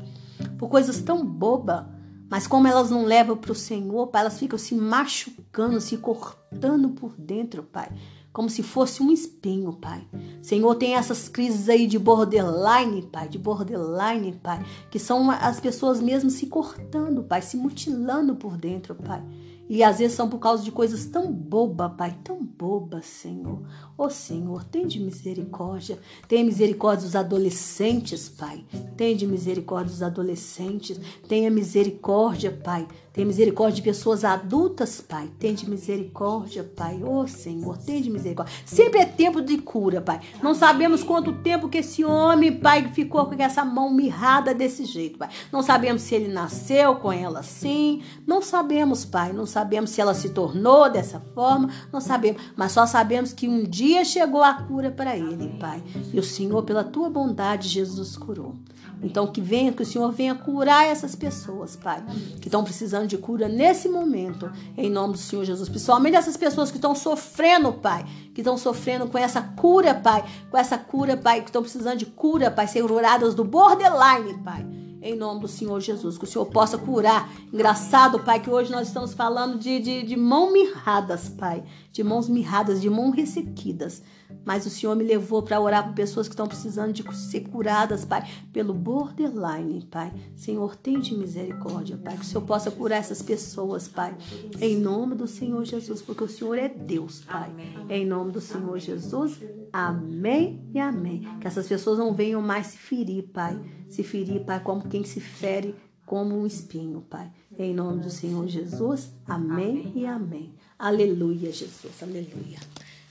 Por 0.56 0.68
coisas 0.68 1.02
tão 1.02 1.26
boba. 1.26 1.90
Mas 2.30 2.46
como 2.46 2.66
elas 2.66 2.90
não 2.90 3.04
levam 3.04 3.36
para 3.36 3.52
o 3.52 3.56
Senhor, 3.56 4.06
Pai, 4.06 4.22
elas 4.22 4.38
ficam 4.38 4.58
se 4.58 4.74
machucando, 4.74 5.80
se 5.80 5.98
cortando 5.98 6.90
por 6.90 7.12
dentro, 7.18 7.64
Pai 7.64 7.90
como 8.32 8.48
se 8.48 8.62
fosse 8.62 9.02
um 9.02 9.10
espinho, 9.10 9.72
Pai. 9.74 10.06
Senhor, 10.40 10.74
tem 10.76 10.94
essas 10.94 11.28
crises 11.28 11.68
aí 11.68 11.86
de 11.86 11.98
borderline, 11.98 13.02
Pai, 13.02 13.28
de 13.28 13.38
borderline, 13.38 14.32
Pai, 14.42 14.64
que 14.90 14.98
são 14.98 15.30
as 15.30 15.60
pessoas 15.60 16.00
mesmo 16.00 16.30
se 16.30 16.46
cortando, 16.46 17.22
Pai, 17.22 17.42
se 17.42 17.56
mutilando 17.56 18.34
por 18.34 18.56
dentro, 18.56 18.94
Pai. 18.94 19.22
E 19.68 19.82
às 19.82 19.98
vezes 19.98 20.16
são 20.16 20.28
por 20.28 20.38
causa 20.38 20.62
de 20.62 20.72
coisas 20.72 21.06
tão 21.06 21.32
boba, 21.32 21.88
Pai, 21.88 22.16
tão 22.24 22.42
boba, 22.42 23.00
Senhor. 23.02 23.62
Ô 24.02 24.06
oh, 24.06 24.10
Senhor, 24.10 24.64
tem 24.64 24.84
de 24.84 24.98
misericórdia. 24.98 25.96
Tenha 26.26 26.44
misericórdia 26.44 27.06
dos 27.06 27.14
adolescentes, 27.14 28.28
Pai. 28.28 28.64
Tenha 28.96 29.14
de 29.14 29.24
misericórdia 29.28 29.92
dos 29.92 30.02
adolescentes. 30.02 31.00
Tenha 31.28 31.48
misericórdia, 31.48 32.50
Pai, 32.50 32.88
tem 33.12 33.26
misericórdia 33.26 33.76
de 33.76 33.82
pessoas 33.82 34.24
adultas, 34.24 35.02
Pai. 35.02 35.30
Tem 35.38 35.54
de 35.54 35.68
misericórdia, 35.68 36.64
Pai. 36.64 37.02
Ô 37.02 37.20
oh, 37.20 37.28
Senhor, 37.28 37.76
tem 37.76 38.00
de 38.00 38.08
misericórdia. 38.08 38.54
Sempre 38.64 39.00
é 39.00 39.04
tempo 39.04 39.42
de 39.42 39.58
cura, 39.58 40.00
Pai. 40.00 40.20
Não 40.42 40.54
sabemos 40.54 41.04
quanto 41.04 41.34
tempo 41.34 41.68
que 41.68 41.78
esse 41.78 42.02
homem, 42.06 42.52
Pai, 42.58 42.90
ficou 42.94 43.26
com 43.26 43.34
essa 43.34 43.66
mão 43.66 43.92
mirrada 43.92 44.54
desse 44.54 44.86
jeito, 44.86 45.18
Pai. 45.18 45.28
Não 45.52 45.62
sabemos 45.62 46.00
se 46.00 46.14
ele 46.14 46.32
nasceu 46.32 46.96
com 46.96 47.12
ela 47.12 47.40
assim. 47.40 48.02
Não 48.26 48.40
sabemos, 48.40 49.04
Pai. 49.04 49.34
Não 49.34 49.44
sabemos 49.44 49.90
se 49.90 50.00
ela 50.00 50.14
se 50.14 50.30
tornou 50.30 50.90
dessa 50.90 51.20
forma. 51.34 51.68
Não 51.92 52.00
sabemos. 52.00 52.40
Mas 52.56 52.72
só 52.72 52.86
sabemos 52.86 53.34
que 53.34 53.46
um 53.46 53.62
dia 53.62 53.91
chegou 54.04 54.42
a 54.42 54.54
cura 54.54 54.90
para 54.90 55.16
ele, 55.16 55.56
Pai. 55.58 55.82
E 56.12 56.18
o 56.18 56.22
Senhor, 56.22 56.62
pela 56.62 56.84
tua 56.84 57.10
bondade, 57.10 57.68
Jesus 57.68 58.16
curou. 58.16 58.54
Então, 59.02 59.26
que 59.26 59.40
venha, 59.40 59.72
que 59.72 59.82
o 59.82 59.86
Senhor 59.86 60.12
venha 60.12 60.34
curar 60.34 60.86
essas 60.86 61.16
pessoas, 61.16 61.74
Pai, 61.74 62.02
que 62.40 62.46
estão 62.46 62.62
precisando 62.62 63.08
de 63.08 63.18
cura 63.18 63.48
nesse 63.48 63.88
momento, 63.88 64.50
em 64.76 64.88
nome 64.88 65.14
do 65.14 65.18
Senhor 65.18 65.44
Jesus. 65.44 65.68
Principalmente 65.68 66.16
essas 66.16 66.36
pessoas 66.36 66.70
que 66.70 66.76
estão 66.76 66.94
sofrendo, 66.94 67.72
Pai, 67.72 68.04
que 68.32 68.40
estão 68.40 68.56
sofrendo 68.56 69.08
com 69.08 69.18
essa 69.18 69.42
cura, 69.42 69.94
Pai, 69.94 70.24
com 70.50 70.56
essa 70.56 70.78
cura, 70.78 71.16
Pai, 71.16 71.40
que 71.40 71.48
estão 71.48 71.62
precisando 71.62 71.98
de 71.98 72.06
cura, 72.06 72.50
Pai, 72.50 72.68
ser 72.68 72.86
curadas 72.86 73.34
do 73.34 73.44
borderline, 73.44 74.38
Pai 74.44 74.81
em 75.02 75.16
nome 75.16 75.40
do 75.40 75.48
Senhor 75.48 75.80
Jesus, 75.80 76.16
que 76.16 76.24
o 76.24 76.26
Senhor 76.26 76.46
possa 76.46 76.78
curar. 76.78 77.30
Engraçado, 77.52 78.20
Pai, 78.20 78.40
que 78.40 78.48
hoje 78.48 78.70
nós 78.70 78.86
estamos 78.86 79.12
falando 79.12 79.58
de, 79.58 79.80
de, 79.80 80.02
de 80.04 80.16
mãos 80.16 80.52
mirradas, 80.52 81.28
Pai, 81.28 81.64
de 81.90 82.04
mãos 82.04 82.28
mirradas, 82.28 82.80
de 82.80 82.88
mãos 82.88 83.14
ressequidas. 83.14 84.02
Mas 84.44 84.66
o 84.66 84.70
Senhor 84.70 84.96
me 84.96 85.04
levou 85.04 85.42
para 85.42 85.60
orar 85.60 85.86
por 85.86 85.94
pessoas 85.94 86.26
que 86.26 86.32
estão 86.32 86.46
precisando 86.46 86.92
de 86.92 87.04
ser 87.16 87.40
curadas, 87.42 88.04
Pai, 88.04 88.28
pelo 88.52 88.74
borderline, 88.74 89.86
Pai. 89.90 90.12
Senhor, 90.36 90.76
tem 90.76 91.00
de 91.00 91.14
misericórdia, 91.14 91.96
Pai, 91.96 92.16
que 92.16 92.22
o 92.22 92.24
Senhor 92.24 92.42
possa 92.42 92.70
curar 92.70 92.98
essas 92.98 93.22
pessoas, 93.22 93.88
Pai, 93.88 94.16
em 94.60 94.76
nome 94.76 95.14
do 95.14 95.26
Senhor 95.26 95.64
Jesus, 95.64 96.02
porque 96.02 96.24
o 96.24 96.28
Senhor 96.28 96.58
é 96.58 96.68
Deus, 96.68 97.20
Pai. 97.24 97.50
Amém. 97.50 97.86
Em 97.88 98.06
nome 98.06 98.32
do 98.32 98.40
Senhor 98.40 98.78
Jesus, 98.78 99.40
amém 99.72 100.68
e 100.74 100.78
amém. 100.78 101.26
Que 101.40 101.46
essas 101.46 101.66
pessoas 101.66 101.98
não 101.98 102.12
venham 102.12 102.42
mais 102.42 102.68
se 102.68 102.78
ferir, 102.78 103.24
Pai. 103.32 103.58
Se 103.88 104.02
ferir, 104.02 104.44
Pai, 104.44 104.60
como 104.60 104.88
quem 104.88 105.04
se 105.04 105.20
fere 105.20 105.74
como 106.04 106.36
um 106.36 106.46
espinho, 106.46 107.00
Pai. 107.00 107.30
Em 107.58 107.72
nome 107.72 108.02
do 108.02 108.10
Senhor 108.10 108.46
Jesus, 108.46 109.12
amém, 109.26 109.80
amém. 109.80 109.92
e 109.94 110.06
amém. 110.06 110.54
Aleluia, 110.78 111.52
Jesus, 111.52 112.02
aleluia. 112.02 112.58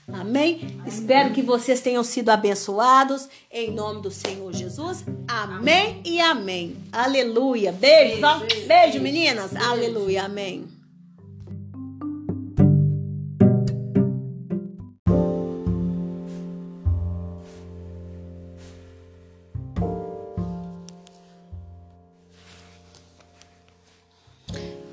Amém? 0.08 0.80
Espero 0.86 1.32
que 1.32 1.42
vocês 1.42 1.80
tenham 1.80 2.02
sido 2.02 2.30
abençoados 2.30 3.28
em 3.50 3.70
nome 3.70 4.02
do 4.02 4.10
Senhor 4.10 4.52
Jesus. 4.52 5.04
Amém 5.28 6.02
e 6.04 6.20
amém. 6.20 6.76
Aleluia. 6.90 7.72
Beijo, 7.72 8.20
beijo, 8.20 8.38
beijo, 8.40 8.66
beijo 8.66 9.00
meninas. 9.00 9.52
Beijo. 9.52 9.68
Aleluia. 9.68 10.24
Amém. 10.24 10.66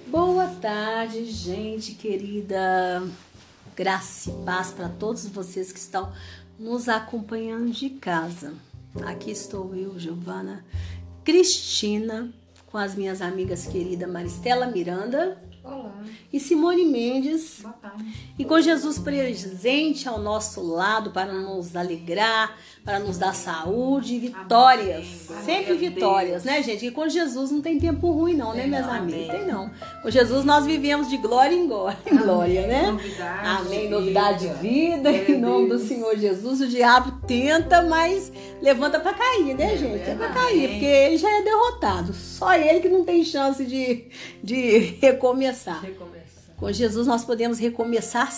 Boa 0.07 0.47
tarde, 0.61 1.25
gente 1.25 1.93
querida. 1.93 3.01
Graça 3.79 4.29
e 4.29 4.33
paz 4.43 4.71
para 4.71 4.89
todos 4.89 5.25
vocês 5.27 5.71
que 5.71 5.79
estão 5.79 6.11
nos 6.59 6.89
acompanhando 6.89 7.71
de 7.71 7.91
casa. 7.91 8.53
Aqui 9.05 9.31
estou 9.31 9.73
eu, 9.73 9.97
Giovana 9.97 10.65
Cristina, 11.23 12.29
com 12.67 12.77
as 12.77 12.93
minhas 12.93 13.21
amigas 13.21 13.65
queridas 13.67 14.11
Maristela 14.11 14.67
Miranda 14.67 15.41
Olá. 15.63 15.93
E 16.31 16.39
Simone 16.39 16.85
Mendes. 16.85 17.59
Boa 17.61 17.73
tarde. 17.73 18.33
E 18.37 18.45
com 18.45 18.59
Jesus 18.61 18.97
presente 18.97 20.07
ao 20.07 20.19
nosso 20.19 20.61
lado 20.61 21.11
para 21.11 21.33
nos 21.33 21.75
alegrar, 21.75 22.57
para 22.89 22.99
nos 22.99 23.19
dar 23.19 23.35
saúde 23.35 24.15
e 24.15 24.19
vitórias. 24.19 25.29
Amém. 25.29 25.43
Sempre 25.45 25.75
vitórias, 25.75 26.43
né, 26.43 26.63
gente? 26.63 26.87
E 26.87 26.91
com 26.91 27.07
Jesus 27.07 27.51
não 27.51 27.61
tem 27.61 27.79
tempo 27.79 28.11
ruim, 28.11 28.33
não, 28.33 28.51
né, 28.51 28.65
minhas 28.65 28.89
amigas? 28.89 29.29
Tem 29.29 29.45
não. 29.45 29.69
Com 30.01 30.09
Jesus 30.09 30.43
nós 30.43 30.65
vivemos 30.65 31.07
de 31.07 31.17
glória 31.17 31.53
em 31.53 31.67
glória, 31.67 31.99
em 32.11 32.17
glória 32.17 32.65
né? 32.65 32.91
Novidade 32.91 33.47
Amém. 33.47 33.89
Novidade 33.91 34.47
de 34.47 34.53
vida. 34.55 35.11
Em 35.11 35.39
nome 35.39 35.69
do 35.69 35.77
Senhor 35.77 36.17
Jesus. 36.17 36.61
O 36.61 36.67
diabo 36.67 37.11
tenta, 37.27 37.83
mas 37.83 38.31
levanta 38.59 38.99
para 38.99 39.13
cair, 39.13 39.53
né, 39.53 39.77
gente? 39.77 40.09
É 40.09 40.15
para 40.15 40.29
cair, 40.29 40.69
porque 40.69 40.85
ele 40.85 41.17
já 41.17 41.29
é 41.29 41.43
derrotado. 41.43 42.11
Só 42.11 42.55
ele 42.55 42.79
que 42.79 42.89
não 42.89 43.05
tem 43.05 43.23
chance 43.23 43.63
de, 43.65 44.05
de 44.43 44.97
recomeçar 44.99 45.29
recomeçar. 45.39 45.81
recomeçar. 45.81 46.55
Com 46.57 46.71
Jesus 46.71 47.05
nós 47.05 47.23
podemos 47.23 47.59
recomeçar 47.59 48.31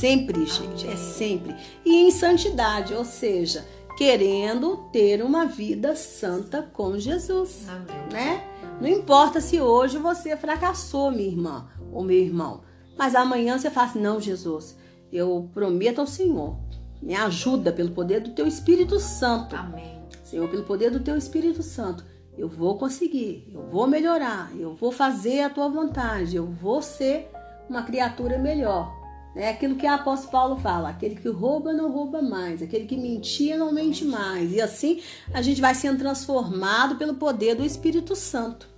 sempre, 0.00 0.46
gente, 0.46 0.84
Amém. 0.84 0.94
é 0.94 0.96
sempre. 0.96 1.56
E 1.84 2.06
em 2.06 2.10
santidade, 2.10 2.94
ou 2.94 3.04
seja, 3.04 3.64
querendo 4.00 4.78
ter 4.90 5.22
uma 5.22 5.44
vida 5.44 5.94
santa 5.94 6.62
com 6.62 6.98
Jesus, 6.98 7.68
Amém. 7.68 8.08
né? 8.10 8.42
Não 8.80 8.88
importa 8.88 9.42
se 9.42 9.60
hoje 9.60 9.98
você 9.98 10.34
fracassou, 10.38 11.10
minha 11.10 11.28
irmã 11.28 11.68
ou 11.92 12.02
meu 12.02 12.16
irmão, 12.16 12.62
mas 12.96 13.14
amanhã 13.14 13.58
você 13.58 13.68
fala 13.70 13.88
assim, 13.88 14.00
não, 14.00 14.18
Jesus, 14.18 14.74
eu 15.12 15.50
prometo 15.52 15.98
ao 15.98 16.06
Senhor, 16.06 16.56
me 17.02 17.14
ajuda 17.14 17.70
pelo 17.74 17.90
poder 17.90 18.20
do 18.20 18.30
teu 18.30 18.46
Espírito 18.46 18.98
Santo. 18.98 19.54
Amém. 19.54 20.00
Senhor, 20.24 20.48
pelo 20.48 20.64
poder 20.64 20.90
do 20.90 21.00
teu 21.00 21.18
Espírito 21.18 21.62
Santo 21.62 22.02
eu 22.38 22.48
vou 22.48 22.78
conseguir, 22.78 23.50
eu 23.52 23.66
vou 23.66 23.86
melhorar, 23.86 24.50
eu 24.56 24.74
vou 24.74 24.90
fazer 24.90 25.42
a 25.42 25.50
tua 25.50 25.68
vontade, 25.68 26.36
eu 26.36 26.46
vou 26.46 26.80
ser 26.80 27.30
uma 27.68 27.82
criatura 27.82 28.38
melhor. 28.38 28.98
É 29.34 29.48
aquilo 29.48 29.76
que 29.76 29.86
a 29.86 29.94
apóstolo 29.94 30.32
Paulo 30.32 30.56
fala: 30.56 30.88
aquele 30.88 31.14
que 31.14 31.28
rouba 31.28 31.72
não 31.72 31.90
rouba 31.90 32.20
mais, 32.20 32.62
aquele 32.62 32.86
que 32.86 32.96
mentia 32.96 33.56
não 33.56 33.72
mente 33.72 34.04
mais. 34.04 34.52
E 34.52 34.60
assim 34.60 35.00
a 35.32 35.40
gente 35.40 35.60
vai 35.60 35.74
sendo 35.74 35.98
transformado 35.98 36.96
pelo 36.96 37.14
poder 37.14 37.54
do 37.54 37.64
Espírito 37.64 38.16
Santo, 38.16 38.68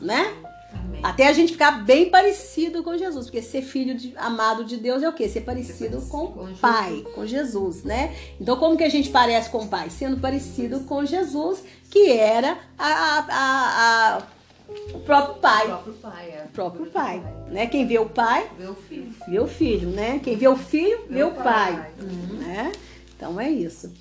né? 0.00 0.34
Amém. 0.72 1.00
Até 1.02 1.26
a 1.26 1.32
gente 1.32 1.52
ficar 1.52 1.84
bem 1.84 2.10
parecido 2.10 2.82
com 2.82 2.96
Jesus, 2.96 3.26
porque 3.26 3.42
ser 3.42 3.62
filho 3.62 3.94
de, 3.94 4.14
amado 4.16 4.64
de 4.64 4.76
Deus 4.76 5.02
é 5.02 5.08
o 5.08 5.12
quê? 5.12 5.28
Ser 5.28 5.40
parecido 5.40 6.00
com 6.02 6.24
o 6.26 6.56
Pai, 6.60 6.96
Jesus. 6.96 7.14
com 7.14 7.26
Jesus, 7.26 7.84
né? 7.84 8.14
Então, 8.40 8.56
como 8.56 8.76
que 8.76 8.84
a 8.84 8.88
gente 8.88 9.10
parece 9.10 9.50
com 9.50 9.58
o 9.58 9.68
Pai? 9.68 9.90
Sendo 9.90 10.18
parecido 10.18 10.80
com 10.80 11.04
Jesus, 11.04 11.64
que 11.90 12.10
era 12.12 12.58
a, 12.78 12.88
a, 12.88 13.26
a, 13.28 14.16
a 14.18 14.22
o 14.94 15.00
próprio 15.00 15.36
pai. 15.36 15.64
O 15.64 15.68
próprio 15.68 15.92
pai, 15.94 16.30
é. 16.30 16.44
O 16.44 16.48
próprio 16.48 16.86
pai. 16.86 17.22
Né? 17.48 17.66
Quem 17.66 17.86
vê 17.86 17.98
o 17.98 18.06
pai, 18.06 18.50
vê 18.58 18.66
o 18.66 18.74
filho. 18.74 19.14
Vê 19.28 19.40
o 19.40 19.46
filho, 19.46 19.88
né? 19.90 20.20
Quem 20.22 20.36
vê 20.36 20.48
o 20.48 20.56
filho, 20.56 21.00
vê, 21.08 21.14
vê 21.16 21.24
o 21.24 21.32
pai. 21.32 21.44
pai. 21.44 21.92
Uhum. 22.00 22.36
Né? 22.38 22.72
Então 23.16 23.40
é 23.40 23.50
isso. 23.50 23.92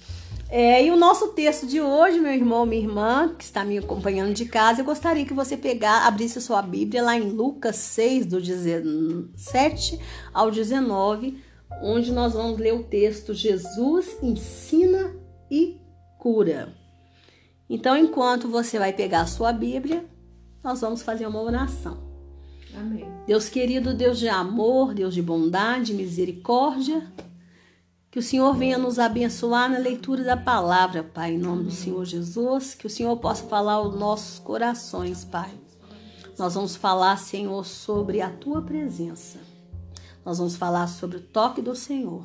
É, 0.51 0.83
e 0.83 0.89
o 0.89 0.97
nosso 0.97 1.27
texto 1.29 1.67
de 1.67 1.79
hoje, 1.79 2.19
meu 2.19 2.33
irmão, 2.33 2.65
minha 2.65 2.81
irmã, 2.81 3.35
que 3.37 3.43
está 3.43 3.63
me 3.63 3.77
acompanhando 3.77 4.33
de 4.33 4.45
casa, 4.45 4.81
eu 4.81 4.85
gostaria 4.85 5.23
que 5.23 5.33
você 5.33 5.55
pegar, 5.55 6.07
abrisse 6.07 6.41
sua 6.41 6.59
Bíblia 6.61 7.03
lá 7.03 7.15
em 7.15 7.29
Lucas 7.29 7.75
6, 7.75 8.25
do 8.25 8.41
17 8.41 9.99
ao 10.33 10.49
19, 10.49 11.37
onde 11.83 12.11
nós 12.11 12.33
vamos 12.33 12.57
ler 12.59 12.73
o 12.73 12.83
texto 12.83 13.31
Jesus 13.31 14.17
ensina 14.23 15.15
e 15.51 15.79
cura. 16.17 16.73
Então, 17.69 17.95
enquanto 17.95 18.47
você 18.47 18.79
vai 18.79 18.91
pegar 18.91 19.21
a 19.21 19.27
sua 19.27 19.53
Bíblia, 19.53 20.03
nós 20.63 20.81
vamos 20.81 21.01
fazer 21.01 21.25
uma 21.27 21.41
oração. 21.41 21.97
Amém. 22.75 23.07
Deus 23.25 23.49
querido, 23.49 23.93
Deus 23.93 24.19
de 24.19 24.27
amor, 24.27 24.93
Deus 24.93 25.13
de 25.13 25.21
bondade, 25.21 25.93
misericórdia, 25.93 27.05
que 28.11 28.19
o 28.19 28.23
Senhor 28.23 28.55
venha 28.55 28.77
nos 28.77 28.99
abençoar 28.99 29.69
na 29.69 29.77
leitura 29.77 30.23
da 30.23 30.37
palavra, 30.37 31.03
Pai, 31.03 31.33
em 31.33 31.37
nome 31.37 31.63
do 31.63 31.71
Senhor 31.71 32.03
Jesus, 32.05 32.73
que 32.73 32.87
o 32.87 32.89
Senhor 32.89 33.15
possa 33.17 33.43
falar 33.43 33.73
aos 33.73 33.95
nossos 33.97 34.39
corações, 34.39 35.23
Pai. 35.23 35.51
Nós 36.37 36.55
vamos 36.55 36.75
falar, 36.75 37.17
Senhor, 37.17 37.65
sobre 37.65 38.21
a 38.21 38.29
tua 38.29 38.61
presença. 38.61 39.48
Nós 40.29 40.37
vamos 40.37 40.55
falar 40.55 40.85
sobre 40.85 41.17
o 41.17 41.21
toque 41.21 41.59
do 41.59 41.75
Senhor. 41.75 42.23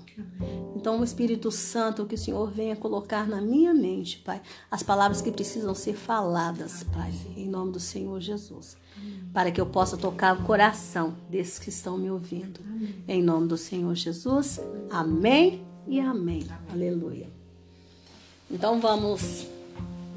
Então, 0.76 1.00
o 1.00 1.04
Espírito 1.04 1.50
Santo, 1.50 2.04
que 2.04 2.16
o 2.16 2.18
Senhor 2.18 2.50
venha 2.50 2.76
colocar 2.76 3.26
na 3.26 3.40
minha 3.40 3.72
mente, 3.72 4.18
Pai, 4.18 4.42
as 4.70 4.82
palavras 4.82 5.22
que 5.22 5.32
precisam 5.32 5.74
ser 5.74 5.94
faladas, 5.94 6.82
Pai, 6.82 7.10
em 7.34 7.48
nome 7.48 7.72
do 7.72 7.80
Senhor 7.80 8.20
Jesus. 8.20 8.76
Para 9.32 9.50
que 9.50 9.58
eu 9.58 9.64
possa 9.64 9.96
tocar 9.96 10.38
o 10.38 10.44
coração 10.44 11.14
desses 11.30 11.58
que 11.58 11.70
estão 11.70 11.96
me 11.96 12.10
ouvindo. 12.10 12.60
Em 13.08 13.22
nome 13.22 13.48
do 13.48 13.56
Senhor 13.56 13.94
Jesus. 13.94 14.60
Amém 14.90 15.64
e 15.86 15.98
amém. 15.98 16.46
Aleluia. 16.70 17.30
Então 18.50 18.82
vamos 18.82 19.46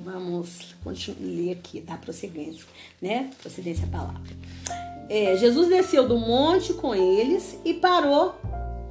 vamos 0.03 0.75
continuar 0.83 1.21
ler 1.21 1.51
aqui, 1.51 1.79
dar 1.79 2.01
prosseguência, 2.01 2.65
né? 3.01 3.29
Procedência 3.41 3.85
à 3.85 3.89
palavra. 3.89 4.96
É, 5.09 5.37
Jesus 5.37 5.69
desceu 5.69 6.07
do 6.07 6.17
monte 6.17 6.73
com 6.73 6.93
eles 6.93 7.59
e 7.63 7.73
parou 7.73 8.35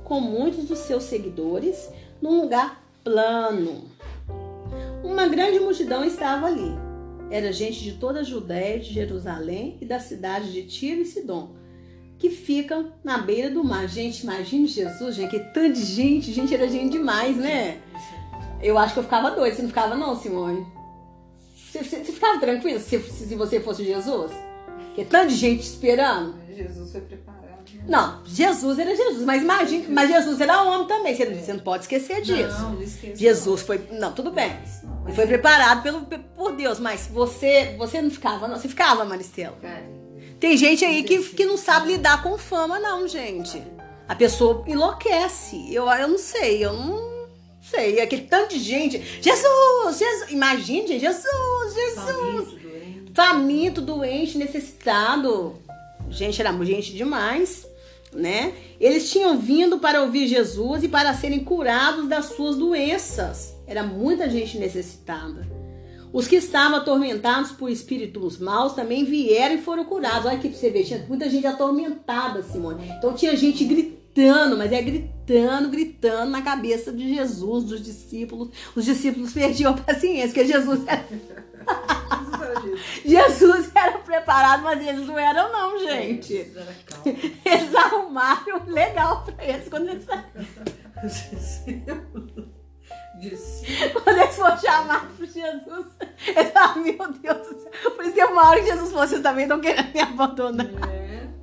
com 0.04 0.20
muitos 0.20 0.64
dos 0.64 0.78
seus 0.80 1.02
seguidores 1.02 1.90
num 2.22 2.40
lugar 2.40 2.82
plano. 3.04 3.84
Uma 5.04 5.28
grande 5.28 5.60
multidão 5.60 6.04
estava 6.04 6.46
ali. 6.46 6.72
Era 7.30 7.52
gente 7.52 7.82
de 7.82 7.92
toda 7.92 8.20
a 8.20 8.24
Judéia, 8.24 8.78
de 8.78 8.92
Jerusalém 8.92 9.76
e 9.80 9.84
da 9.84 9.98
cidade 9.98 10.52
de 10.52 10.62
Tiro 10.62 11.02
e 11.02 11.04
Sidom, 11.04 11.50
que 12.18 12.30
ficam 12.30 12.92
na 13.02 13.18
beira 13.18 13.50
do 13.50 13.64
mar. 13.64 13.88
Gente, 13.88 14.22
imagine 14.22 14.66
Jesus, 14.66 15.16
gente, 15.16 15.30
que 15.30 15.40
tanto 15.40 15.74
de 15.74 15.84
gente, 15.84 16.32
gente, 16.32 16.54
era 16.54 16.68
gente 16.68 16.92
demais, 16.92 17.36
né? 17.36 17.80
Eu 18.62 18.78
acho 18.78 18.94
que 18.94 19.00
eu 19.00 19.04
ficava 19.04 19.32
doida, 19.32 19.54
você 19.54 19.62
não 19.62 19.68
ficava 19.68 19.96
não, 19.96 20.16
Simone? 20.16 20.66
Você, 21.54 21.84
você, 21.84 22.04
você 22.04 22.12
ficava 22.12 22.38
tranquilo 22.38 22.80
se, 22.80 22.98
se 23.00 23.34
você 23.34 23.60
fosse 23.60 23.84
Jesus? 23.84 24.32
Que 24.96 25.04
tanto 25.04 25.28
de 25.28 25.36
gente 25.36 25.62
esperando. 25.62 26.34
Jesus 26.56 26.90
foi 26.90 27.00
preparado. 27.02 27.42
né? 27.74 27.84
Não, 27.86 28.24
Jesus 28.24 28.78
era 28.78 28.96
Jesus, 28.96 29.24
mas 29.24 29.42
imagine, 29.42 29.86
mas 29.88 30.10
Jesus 30.10 30.40
era 30.40 30.62
homem 30.62 30.88
também, 30.88 31.14
você, 31.14 31.26
você 31.26 31.52
não 31.52 31.60
pode 31.60 31.84
esquecer 31.84 32.22
disso. 32.22 32.62
Não, 32.62 32.72
não. 32.72 32.86
Jesus 33.14 33.60
foi, 33.60 33.78
não, 33.92 34.12
tudo 34.12 34.30
bem. 34.32 34.56
Ele 35.04 35.14
foi 35.14 35.26
preparado 35.26 35.82
pelo, 35.82 36.00
por 36.34 36.56
Deus, 36.56 36.80
mas 36.80 37.06
você, 37.06 37.76
você 37.78 38.02
não 38.02 38.10
ficava, 38.10 38.48
não, 38.48 38.56
você 38.56 38.68
ficava, 38.68 39.04
Maristela. 39.04 39.56
Carinho. 39.62 39.94
Tem 40.40 40.56
gente 40.56 40.84
aí 40.84 41.02
que, 41.02 41.18
que 41.22 41.44
não 41.44 41.56
sabe 41.56 41.92
lidar 41.92 42.22
com 42.22 42.36
fama, 42.36 42.78
não, 42.80 43.06
gente. 43.06 43.62
A 44.08 44.14
pessoa 44.14 44.64
enlouquece. 44.66 45.72
Eu, 45.72 45.88
eu 45.90 46.08
não 46.08 46.18
sei, 46.18 46.64
eu 46.64 46.72
não 46.72 47.26
sei. 47.62 48.00
Aquele 48.00 48.22
tanto 48.22 48.50
de 48.50 48.58
gente. 48.58 48.98
Jesus, 49.22 49.98
Jesus. 49.98 50.30
Imagine, 50.30 50.86
gente, 50.86 51.00
Jesus, 51.00 51.74
Jesus. 51.74 52.54
Faminto, 53.16 53.80
doente. 53.80 54.36
Necessitado. 54.36 55.56
Gente, 56.10 56.38
era 56.38 56.52
gente 56.64 56.92
demais, 56.92 57.66
né? 58.12 58.52
Eles 58.78 59.10
tinham 59.10 59.38
vindo 59.38 59.78
para 59.78 60.02
ouvir 60.02 60.28
Jesus 60.28 60.84
e 60.84 60.88
para 60.88 61.14
serem 61.14 61.42
curados 61.42 62.06
das 62.06 62.26
suas 62.26 62.56
doenças. 62.56 63.56
Era 63.66 63.82
muita 63.82 64.28
gente 64.28 64.58
necessitada. 64.58 65.48
Os 66.12 66.28
que 66.28 66.36
estavam 66.36 66.78
atormentados 66.78 67.52
por 67.52 67.70
espíritos 67.70 68.38
maus 68.38 68.74
também 68.74 69.04
vieram 69.04 69.56
e 69.56 69.62
foram 69.62 69.84
curados. 69.86 70.26
Olha 70.26 70.36
aqui 70.36 70.50
pra 70.50 70.58
você 70.58 70.70
ver, 70.70 70.84
tinha 70.84 71.04
muita 71.08 71.28
gente 71.30 71.46
atormentada, 71.46 72.42
Simone. 72.42 72.86
Então 72.98 73.14
tinha 73.14 73.34
gente 73.34 73.64
gritando, 73.64 74.58
mas 74.58 74.72
é 74.72 74.82
gritando, 74.82 75.70
gritando 75.70 76.30
na 76.30 76.42
cabeça 76.42 76.92
de 76.92 77.14
Jesus, 77.14 77.64
dos 77.64 77.82
discípulos. 77.82 78.50
Os 78.74 78.84
discípulos 78.84 79.32
perdiam 79.34 79.72
a 79.72 79.76
paciência, 79.76 80.28
porque 80.28 80.44
Jesus 80.44 80.80
era, 80.86 81.04
Jesus 83.04 83.70
era 83.74 83.98
preparado, 83.98 84.62
mas 84.62 84.86
eles 84.86 85.06
não 85.06 85.18
eram, 85.18 85.52
não, 85.52 85.78
gente. 85.78 86.52
Calmo. 86.86 87.04
Eles 87.44 87.74
arrumaram 87.74 88.64
legal 88.66 89.24
pra 89.24 89.44
eles 89.44 89.68
quando 89.68 89.88
eles, 89.88 90.06
quando 94.04 94.18
eles 94.18 94.36
foram 94.36 94.58
chamados 94.58 95.16
por 95.16 95.26
Jesus. 95.26 95.86
Eles 96.26 96.52
falaram, 96.52 96.82
meu 96.82 97.12
Deus 97.12 97.48
do 97.48 97.60
céu. 97.60 97.90
Por 97.92 98.04
isso 98.04 98.14
que 98.14 98.24
uma 98.24 98.48
hora 98.48 98.60
que 98.60 98.66
Jesus 98.66 98.90
falou, 98.90 99.06
vocês 99.06 99.22
também 99.22 99.44
estão 99.44 99.60
querendo 99.60 99.92
me 99.92 100.00
abandonar. 100.00 100.66
É, 100.66 100.95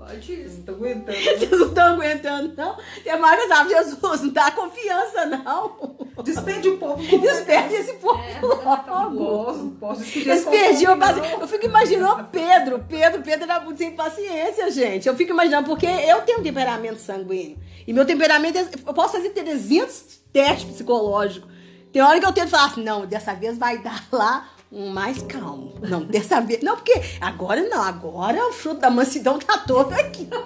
pode 0.06 0.32
ir. 0.34 0.50
Não 0.50 0.64
tô 0.64 0.72
aguentando. 0.74 1.18
Vocês 1.18 1.52
não 1.52 1.68
estão 1.68 1.88
aguentando, 1.94 2.54
não? 2.58 2.78
Tem 3.04 3.14
hora 3.14 3.38
que 3.38 3.44
eu 3.44 3.48
falava, 3.48 3.70
Jesus, 3.70 4.22
não 4.22 4.30
dá 4.30 4.52
confiança, 4.52 5.26
não. 5.26 5.96
Despede 6.24 6.70
o 6.70 6.78
povo. 6.78 7.02
Desperde 7.20 7.74
esse 7.76 7.94
povo 7.94 8.22
É, 8.22 8.42
não 8.42 9.14
logo. 9.14 9.64
não 9.82 10.52
perdiam 10.52 10.94
a 10.94 10.96
não. 10.96 11.08
paciência. 11.08 11.38
Eu 11.40 11.48
fico 11.48 11.66
imaginando 11.66 12.24
Pedro. 12.32 12.86
Pedro, 12.88 13.22
Pedro 13.22 13.44
era 13.44 13.60
muito 13.60 13.78
sem 13.78 13.92
paciência, 13.96 14.70
gente. 14.72 15.08
Eu 15.08 15.16
fico 15.16 15.32
imaginando, 15.32 15.68
porque 15.68 15.86
eu 15.88 16.22
tenho 16.22 16.40
um 16.40 16.44
temperamento 16.44 17.00
sanguíneo. 17.00 17.58
E 17.88 17.92
meu 17.94 18.06
temperamento, 18.06 18.58
é- 18.58 18.68
eu 18.88 18.94
posso 18.94 19.14
fazer 19.14 19.30
300 19.30 20.22
testes 20.32 20.70
psicológicos. 20.72 21.52
Tem 21.92 22.02
hora 22.02 22.20
que 22.20 22.26
eu 22.26 22.32
tento 22.34 22.50
falar 22.50 22.66
assim, 22.66 22.84
não, 22.84 23.06
dessa 23.06 23.34
vez 23.36 23.58
vai 23.58 23.78
dar 23.78 24.08
lá 24.12 24.50
um 24.74 24.90
mais 24.90 25.22
calmo. 25.22 25.76
Não, 25.82 26.02
dessa 26.04 26.42
vez. 26.42 26.62
Não, 26.64 26.76
porque 26.76 27.00
agora 27.22 27.62
não, 27.62 27.82
agora 27.82 28.48
o 28.48 28.52
fruto 28.52 28.82
da 28.82 28.90
mansidão 28.90 29.38
tá 29.38 29.60
todo 29.60 29.94
aqui. 29.94 30.28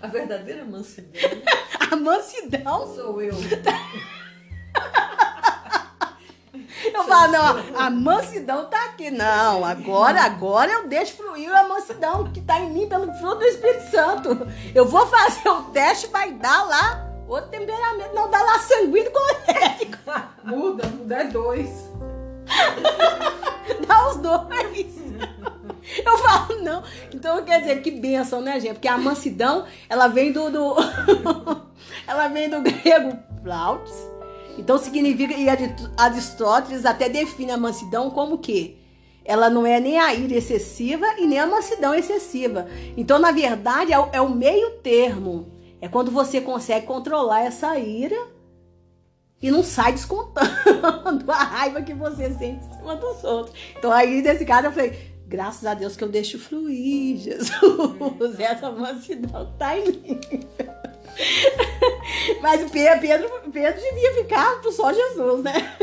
A 0.00 0.08
verdadeira 0.08 0.62
mansidão 0.64 1.10
A 1.90 1.96
mansidão. 1.96 2.94
sou 2.94 3.20
eu. 3.22 3.34
Eu 6.92 7.04
falo, 7.04 7.32
não, 7.32 7.80
a 7.80 7.90
mansidão 7.90 8.66
tá 8.66 8.84
aqui. 8.84 9.10
Não, 9.10 9.64
agora, 9.64 10.20
agora 10.22 10.70
eu 10.70 10.86
deixo 10.86 11.16
fluir 11.16 11.52
a 11.54 11.66
mansidão 11.66 12.30
que 12.30 12.40
tá 12.42 12.60
em 12.60 12.70
mim 12.70 12.88
pelo 12.88 13.12
fruto 13.14 13.36
do 13.36 13.44
Espírito 13.44 13.90
Santo. 13.90 14.46
Eu 14.74 14.84
vou 14.86 15.06
fazer 15.06 15.48
o 15.48 15.62
teste, 15.70 16.08
vai 16.08 16.32
dar 16.32 16.62
lá 16.64 17.06
outro 17.26 17.50
temperamento, 17.50 18.14
não 18.14 18.30
dá 18.30 18.40
lá 18.42 18.58
sanguíneo 18.60 19.10
colérico. 19.10 19.98
Muda, 20.44 20.86
muda 20.88 21.16
é 21.16 21.24
dois. 21.24 21.68
Dá 23.86 24.08
os 24.08 24.16
dois. 24.16 24.96
Eu 26.04 26.18
falo, 26.18 26.62
não. 26.62 26.82
Então, 27.12 27.42
quer 27.44 27.60
dizer, 27.60 27.80
que 27.82 27.90
bênção, 27.90 28.40
né, 28.40 28.58
gente? 28.60 28.74
Porque 28.74 28.88
a 28.88 28.98
mansidão, 28.98 29.64
ela 29.88 30.08
vem 30.08 30.32
do. 30.32 30.50
do 30.50 30.76
ela 32.06 32.28
vem 32.28 32.48
do 32.50 32.60
grego 32.60 33.16
plautes. 33.42 33.94
Então 34.58 34.78
significa. 34.78 35.34
E 35.34 35.48
Arist- 35.48 35.88
Aristóteles 35.96 36.84
até 36.84 37.08
define 37.08 37.52
a 37.52 37.56
mansidão 37.56 38.10
como 38.10 38.38
que? 38.38 38.78
Ela 39.24 39.50
não 39.50 39.66
é 39.66 39.80
nem 39.80 39.98
a 39.98 40.14
ira 40.14 40.34
excessiva 40.34 41.04
e 41.18 41.26
nem 41.26 41.38
a 41.38 41.46
mansidão 41.46 41.94
excessiva. 41.94 42.68
Então, 42.96 43.18
na 43.18 43.32
verdade, 43.32 43.92
é 43.92 43.98
o, 43.98 44.08
é 44.12 44.20
o 44.20 44.28
meio 44.30 44.78
termo. 44.82 45.52
É 45.80 45.88
quando 45.88 46.10
você 46.10 46.40
consegue 46.40 46.86
controlar 46.86 47.42
essa 47.42 47.76
ira 47.78 48.16
e 49.42 49.50
não 49.50 49.62
sai 49.62 49.92
descontando 49.92 50.50
a 51.30 51.34
raiva 51.44 51.82
que 51.82 51.92
você 51.94 52.32
sente 52.34 52.64
em 52.64 52.72
cima 52.78 52.96
dos 52.96 53.22
outros. 53.24 53.54
Então 53.78 53.92
aí, 53.92 54.22
nesse 54.22 54.44
caso, 54.44 54.68
eu 54.68 54.72
falei, 54.72 55.12
graças 55.26 55.64
a 55.66 55.74
Deus 55.74 55.96
que 55.96 56.02
eu 56.04 56.08
deixo 56.08 56.38
fluir, 56.38 57.16
Jesus. 57.20 58.40
Essa 58.40 58.70
mansidão 58.70 59.52
tá 59.58 59.78
em 59.78 59.84
mim. 59.92 60.20
Mas 62.42 62.62
o 62.62 62.70
Pe- 62.70 62.98
Pedro, 63.00 63.28
Pedro 63.50 63.80
devia 63.80 64.14
ficar 64.22 64.60
pro 64.60 64.70
só 64.70 64.92
Jesus, 64.92 65.42
né? 65.42 65.74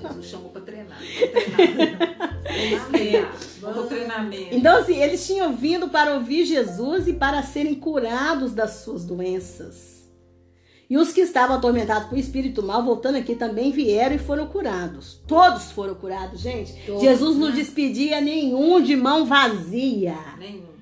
Jesus 0.00 0.26
chamou 0.26 0.50
pra 0.50 0.60
treinar. 0.62 0.96
Pra 0.98 1.40
treinar. 1.56 2.42
Treinamento. 2.44 3.38
Vamos 3.60 3.86
treinamento. 3.88 4.54
Então, 4.54 4.78
assim, 4.78 5.02
eles 5.02 5.26
tinham 5.26 5.54
vindo 5.56 5.88
para 5.88 6.14
ouvir 6.14 6.44
Jesus 6.44 7.08
e 7.08 7.12
para 7.14 7.42
serem 7.42 7.74
curados 7.74 8.52
das 8.54 8.70
suas 8.84 9.04
doenças. 9.04 9.95
E 10.88 10.96
os 10.96 11.12
que 11.12 11.20
estavam 11.20 11.56
atormentados 11.56 12.08
por 12.08 12.16
espírito 12.16 12.62
mal, 12.62 12.84
voltando 12.84 13.16
aqui, 13.16 13.34
também 13.34 13.72
vieram 13.72 14.14
e 14.14 14.18
foram 14.18 14.46
curados. 14.46 15.20
Todos 15.26 15.72
foram 15.72 15.94
curados, 15.96 16.40
gente. 16.40 16.72
Todos, 16.86 17.02
Jesus 17.02 17.36
não 17.36 17.48
né? 17.48 17.54
despedia 17.56 18.20
nenhum 18.20 18.80
de 18.80 18.94
mão 18.94 19.26
vazia. 19.26 20.16
Nenhum. 20.38 20.76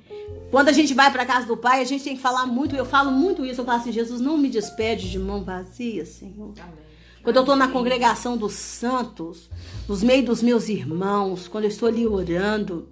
Quando 0.51 0.69
a 0.69 0.73
gente 0.73 0.93
vai 0.93 1.11
para 1.11 1.25
casa 1.25 1.47
do 1.47 1.57
Pai, 1.57 1.81
a 1.81 1.85
gente 1.85 2.05
tem 2.05 2.17
que 2.17 2.23
falar 2.23 2.47
muito. 2.47 2.77
Eu 2.77 2.85
falo 2.85 3.11
muito 3.11 3.45
isso. 3.45 3.63
Eu 3.63 3.65
falo 3.65 3.81
assim: 3.81 3.93
Jesus, 3.93 4.21
não 4.21 4.37
me 4.37 4.49
despede 4.49 5.11
de 5.11 5.19
mão 5.19 5.43
vazia, 5.43 6.05
Senhor. 6.05 6.53
Amém. 6.61 6.85
Quando 7.25 7.37
eu 7.37 7.43
estou 7.43 7.57
na 7.57 7.69
congregação 7.69 8.37
dos 8.37 8.53
santos, 8.53 9.49
nos 9.89 10.03
meios 10.03 10.27
dos 10.27 10.43
meus 10.43 10.69
irmãos, 10.69 11.49
quando 11.49 11.65
eu 11.65 11.71
estou 11.71 11.89
ali 11.89 12.07
orando, 12.07 12.87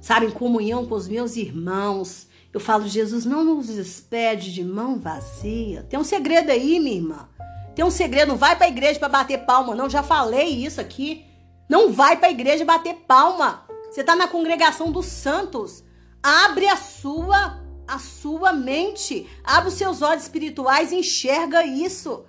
sabe, 0.00 0.26
em 0.26 0.30
comunhão 0.30 0.86
com 0.86 0.94
os 0.94 1.08
meus 1.08 1.34
irmãos, 1.34 2.28
eu 2.52 2.60
falo, 2.60 2.86
Jesus, 2.86 3.24
não 3.24 3.44
nos 3.44 3.68
despede 3.68 4.52
de 4.52 4.64
mão 4.64 4.98
vazia. 4.98 5.86
Tem 5.88 5.98
um 5.98 6.04
segredo 6.04 6.50
aí, 6.50 6.80
minha 6.80 6.96
irmã. 6.96 7.28
Tem 7.74 7.84
um 7.84 7.90
segredo, 7.90 8.28
não 8.28 8.36
vai 8.36 8.56
para 8.56 8.66
a 8.66 8.70
igreja 8.70 8.98
para 8.98 9.08
bater 9.08 9.38
palma, 9.44 9.74
não. 9.74 9.88
Já 9.88 10.02
falei 10.02 10.48
isso 10.48 10.80
aqui. 10.80 11.24
Não 11.68 11.92
vai 11.92 12.16
para 12.16 12.28
a 12.28 12.32
igreja 12.32 12.64
bater 12.64 12.94
palma. 13.06 13.64
Você 13.90 14.00
está 14.00 14.16
na 14.16 14.26
congregação 14.26 14.90
dos 14.90 15.06
santos. 15.06 15.84
Abre 16.22 16.68
a 16.68 16.76
sua 16.76 17.60
a 17.86 17.98
sua 17.98 18.52
mente, 18.52 19.28
abre 19.42 19.68
os 19.68 19.74
seus 19.74 20.00
olhos 20.00 20.22
espirituais 20.22 20.92
e 20.92 20.96
enxerga 20.96 21.64
isso. 21.64 22.24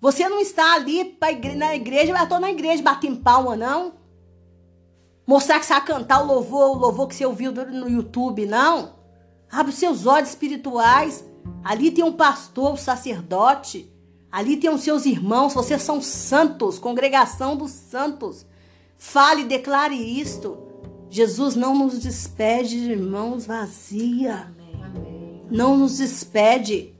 Você 0.00 0.26
não 0.26 0.40
está 0.40 0.72
ali 0.74 1.16
igre 1.30 1.54
na 1.54 1.76
igreja, 1.76 2.12
eu 2.12 2.16
estou 2.16 2.40
na 2.40 2.50
igreja 2.50 2.82
batendo 2.82 3.20
palma, 3.20 3.54
não. 3.54 3.92
Mostrar 5.26 5.60
que 5.60 5.66
você 5.66 5.74
vai 5.74 5.84
cantar 5.84 6.22
o 6.22 6.26
louvor, 6.26 6.70
o 6.70 6.80
louvor 6.80 7.08
que 7.08 7.14
você 7.14 7.26
ouviu 7.26 7.52
no 7.52 7.90
YouTube, 7.90 8.46
não. 8.46 9.01
Abre 9.52 9.70
os 9.70 9.78
seus 9.78 10.06
olhos 10.06 10.30
espirituais. 10.30 11.22
Ali 11.62 11.90
tem 11.90 12.02
um 12.02 12.12
pastor, 12.12 12.72
um 12.72 12.76
sacerdote. 12.76 13.92
Ali 14.30 14.56
tem 14.56 14.70
os 14.70 14.80
seus 14.80 15.04
irmãos, 15.04 15.52
vocês 15.52 15.82
são 15.82 16.00
santos, 16.00 16.78
congregação 16.78 17.54
dos 17.54 17.70
santos. 17.70 18.46
Fale, 18.96 19.44
declare 19.44 19.94
isto. 19.94 20.56
Jesus 21.10 21.54
não 21.54 21.76
nos 21.76 21.98
despede 21.98 22.88
de 22.88 22.96
mãos 22.96 23.44
vazias. 23.44 24.46
Não 25.50 25.76
nos 25.76 25.98
despede. 25.98 26.94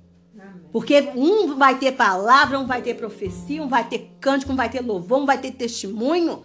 Porque 0.70 1.10
um 1.16 1.56
vai 1.56 1.78
ter 1.78 1.92
palavra, 1.92 2.58
um 2.58 2.66
vai 2.66 2.82
ter 2.82 2.94
profecia, 2.94 3.62
um 3.62 3.68
vai 3.68 3.88
ter 3.88 4.14
cântico, 4.20 4.52
um 4.52 4.56
vai 4.56 4.68
ter 4.68 4.80
louvor, 4.80 5.22
um 5.22 5.26
vai 5.26 5.38
ter 5.38 5.52
testemunho. 5.52 6.44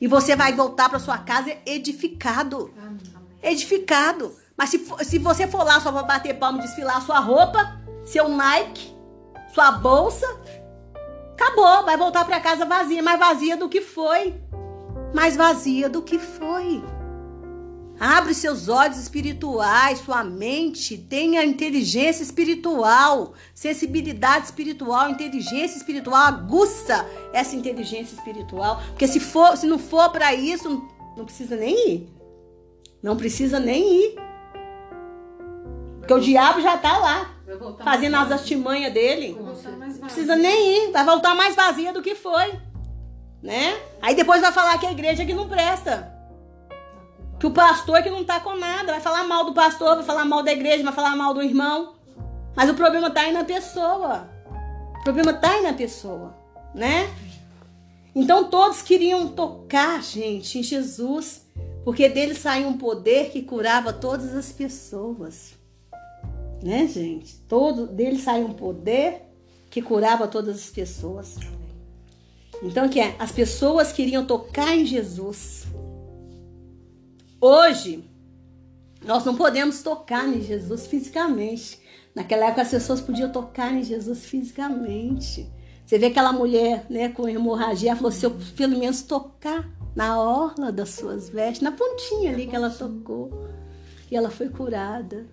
E 0.00 0.06
você 0.06 0.34
vai 0.34 0.54
voltar 0.54 0.88
para 0.88 0.98
sua 0.98 1.18
casa 1.18 1.54
edificado. 1.66 2.72
Edificado. 3.42 4.32
Mas 4.56 4.70
se, 4.70 4.84
se 5.04 5.18
você 5.18 5.46
for 5.46 5.64
lá 5.64 5.80
só 5.80 5.90
para 5.90 6.02
bater 6.02 6.34
palma 6.34 6.58
e 6.58 6.62
desfilar 6.62 7.00
sua 7.02 7.18
roupa, 7.18 7.80
seu 8.04 8.28
Nike, 8.28 8.94
sua 9.54 9.72
bolsa, 9.72 10.26
acabou. 11.32 11.84
Vai 11.84 11.96
voltar 11.96 12.24
para 12.24 12.40
casa 12.40 12.64
vazia, 12.64 13.02
mais 13.02 13.18
vazia 13.18 13.56
do 13.56 13.68
que 13.68 13.80
foi. 13.80 14.34
Mais 15.14 15.36
vazia 15.36 15.88
do 15.88 16.02
que 16.02 16.18
foi. 16.18 16.82
Abre 18.00 18.34
seus 18.34 18.68
olhos 18.68 18.98
espirituais, 18.98 20.00
sua 20.00 20.24
mente, 20.24 20.98
tenha 20.98 21.44
inteligência 21.44 22.22
espiritual, 22.22 23.34
sensibilidade 23.54 24.46
espiritual, 24.46 25.08
inteligência 25.08 25.76
espiritual, 25.76 26.20
aguça 26.20 27.06
essa 27.32 27.54
inteligência 27.54 28.16
espiritual, 28.16 28.82
porque 28.88 29.06
se 29.06 29.20
for, 29.20 29.56
se 29.56 29.68
não 29.68 29.78
for 29.78 30.10
para 30.10 30.34
isso, 30.34 30.82
não 31.16 31.24
precisa 31.24 31.54
nem 31.54 31.90
ir. 31.90 32.08
Não 33.00 33.16
precisa 33.16 33.60
nem 33.60 34.04
ir. 34.04 34.16
Porque 36.02 36.14
o 36.14 36.20
diabo 36.20 36.60
já 36.60 36.76
tá 36.76 36.98
lá, 36.98 37.30
fazendo 37.84 38.16
as 38.16 38.32
artimanhas 38.32 38.92
dele. 38.92 39.38
Não 39.38 40.00
precisa 40.00 40.34
nem 40.34 40.88
ir, 40.88 40.90
vai 40.90 41.04
voltar 41.04 41.32
mais 41.36 41.54
vazia 41.54 41.92
do 41.92 42.02
que 42.02 42.16
foi, 42.16 42.58
né? 43.40 43.78
Aí 44.00 44.16
depois 44.16 44.40
vai 44.40 44.50
falar 44.50 44.78
que 44.78 44.86
a 44.86 44.90
igreja 44.90 45.24
que 45.24 45.32
não 45.32 45.48
presta. 45.48 46.12
Que 47.38 47.46
o 47.46 47.52
pastor 47.52 48.02
que 48.02 48.10
não 48.10 48.24
tá 48.24 48.40
com 48.40 48.56
nada 48.56 48.92
vai 48.92 49.00
falar 49.00 49.22
mal 49.22 49.44
do 49.44 49.52
pastor, 49.52 49.94
vai 49.94 50.04
falar 50.04 50.24
mal 50.24 50.42
da 50.42 50.52
igreja, 50.52 50.82
vai 50.82 50.92
falar 50.92 51.14
mal 51.14 51.32
do 51.32 51.40
irmão. 51.42 51.94
Mas 52.56 52.68
o 52.68 52.74
problema 52.74 53.08
tá 53.08 53.20
aí 53.20 53.32
na 53.32 53.44
pessoa. 53.44 54.28
O 55.00 55.04
problema 55.04 55.32
tá 55.32 55.52
aí 55.52 55.62
na 55.62 55.72
pessoa, 55.72 56.36
né? 56.74 57.08
Então 58.12 58.50
todos 58.50 58.82
queriam 58.82 59.28
tocar, 59.28 60.02
gente, 60.02 60.58
em 60.58 60.64
Jesus, 60.64 61.46
porque 61.84 62.08
dele 62.08 62.34
saiu 62.34 62.66
um 62.66 62.76
poder 62.76 63.30
que 63.30 63.42
curava 63.42 63.92
todas 63.92 64.34
as 64.34 64.50
pessoas. 64.52 65.51
Né, 66.62 66.86
gente? 66.86 67.36
Todo 67.48 67.86
dele 67.88 68.18
saiu 68.18 68.46
um 68.46 68.54
poder 68.54 69.22
que 69.68 69.82
curava 69.82 70.28
todas 70.28 70.56
as 70.56 70.70
pessoas. 70.70 71.36
Então 72.62 72.88
que 72.88 73.00
é? 73.00 73.16
As 73.18 73.32
pessoas 73.32 73.92
queriam 73.92 74.24
tocar 74.24 74.76
em 74.76 74.86
Jesus. 74.86 75.66
Hoje, 77.40 78.08
nós 79.04 79.24
não 79.24 79.34
podemos 79.34 79.82
tocar 79.82 80.28
em 80.28 80.40
Jesus 80.40 80.86
fisicamente. 80.86 81.80
Naquela 82.14 82.46
época 82.46 82.62
as 82.62 82.70
pessoas 82.70 83.00
podiam 83.00 83.32
tocar 83.32 83.72
em 83.72 83.82
Jesus 83.82 84.24
fisicamente. 84.26 85.50
Você 85.84 85.98
vê 85.98 86.06
aquela 86.06 86.32
mulher 86.32 86.86
né, 86.88 87.08
com 87.08 87.28
hemorragia, 87.28 87.90
ela 87.90 87.96
falou: 87.96 88.12
se 88.12 88.24
eu 88.24 88.36
pelo 88.56 88.78
menos 88.78 89.02
tocar 89.02 89.68
na 89.96 90.20
orla 90.20 90.70
das 90.70 90.90
suas 90.90 91.28
vestes, 91.28 91.62
na 91.62 91.72
pontinha 91.72 92.32
ali 92.32 92.46
que 92.46 92.54
ela 92.54 92.70
tocou, 92.70 93.48
e 94.10 94.16
ela 94.16 94.30
foi 94.30 94.48
curada. 94.48 95.26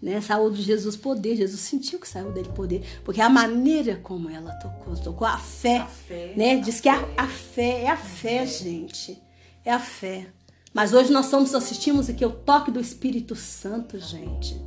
Né? 0.00 0.20
Saiu 0.20 0.50
de 0.50 0.62
Jesus 0.62 0.96
poder, 0.96 1.36
Jesus 1.36 1.60
sentiu 1.60 1.98
que 1.98 2.08
saiu 2.08 2.32
dele 2.32 2.48
poder, 2.54 2.82
porque 3.04 3.20
a 3.20 3.28
maneira 3.28 3.96
como 3.96 4.30
ela 4.30 4.52
tocou, 4.54 4.96
tocou 4.96 5.26
a 5.26 5.36
fé, 5.36 5.78
a 5.78 5.86
fé 5.86 6.32
né? 6.34 6.56
Diz 6.56 6.80
que 6.80 6.88
a, 6.88 7.06
a 7.18 7.26
fé 7.26 7.82
é 7.82 7.90
a 7.90 7.96
fé, 7.98 8.46
gente, 8.46 9.20
é 9.64 9.70
a 9.70 9.78
fé. 9.78 10.28
Mas 10.72 10.94
hoje 10.94 11.12
nós 11.12 11.26
estamos 11.26 11.54
assistimos 11.54 12.08
aqui 12.08 12.24
o 12.24 12.30
toque 12.30 12.70
do 12.70 12.80
Espírito 12.80 13.34
Santo, 13.34 13.98
gente. 13.98 14.60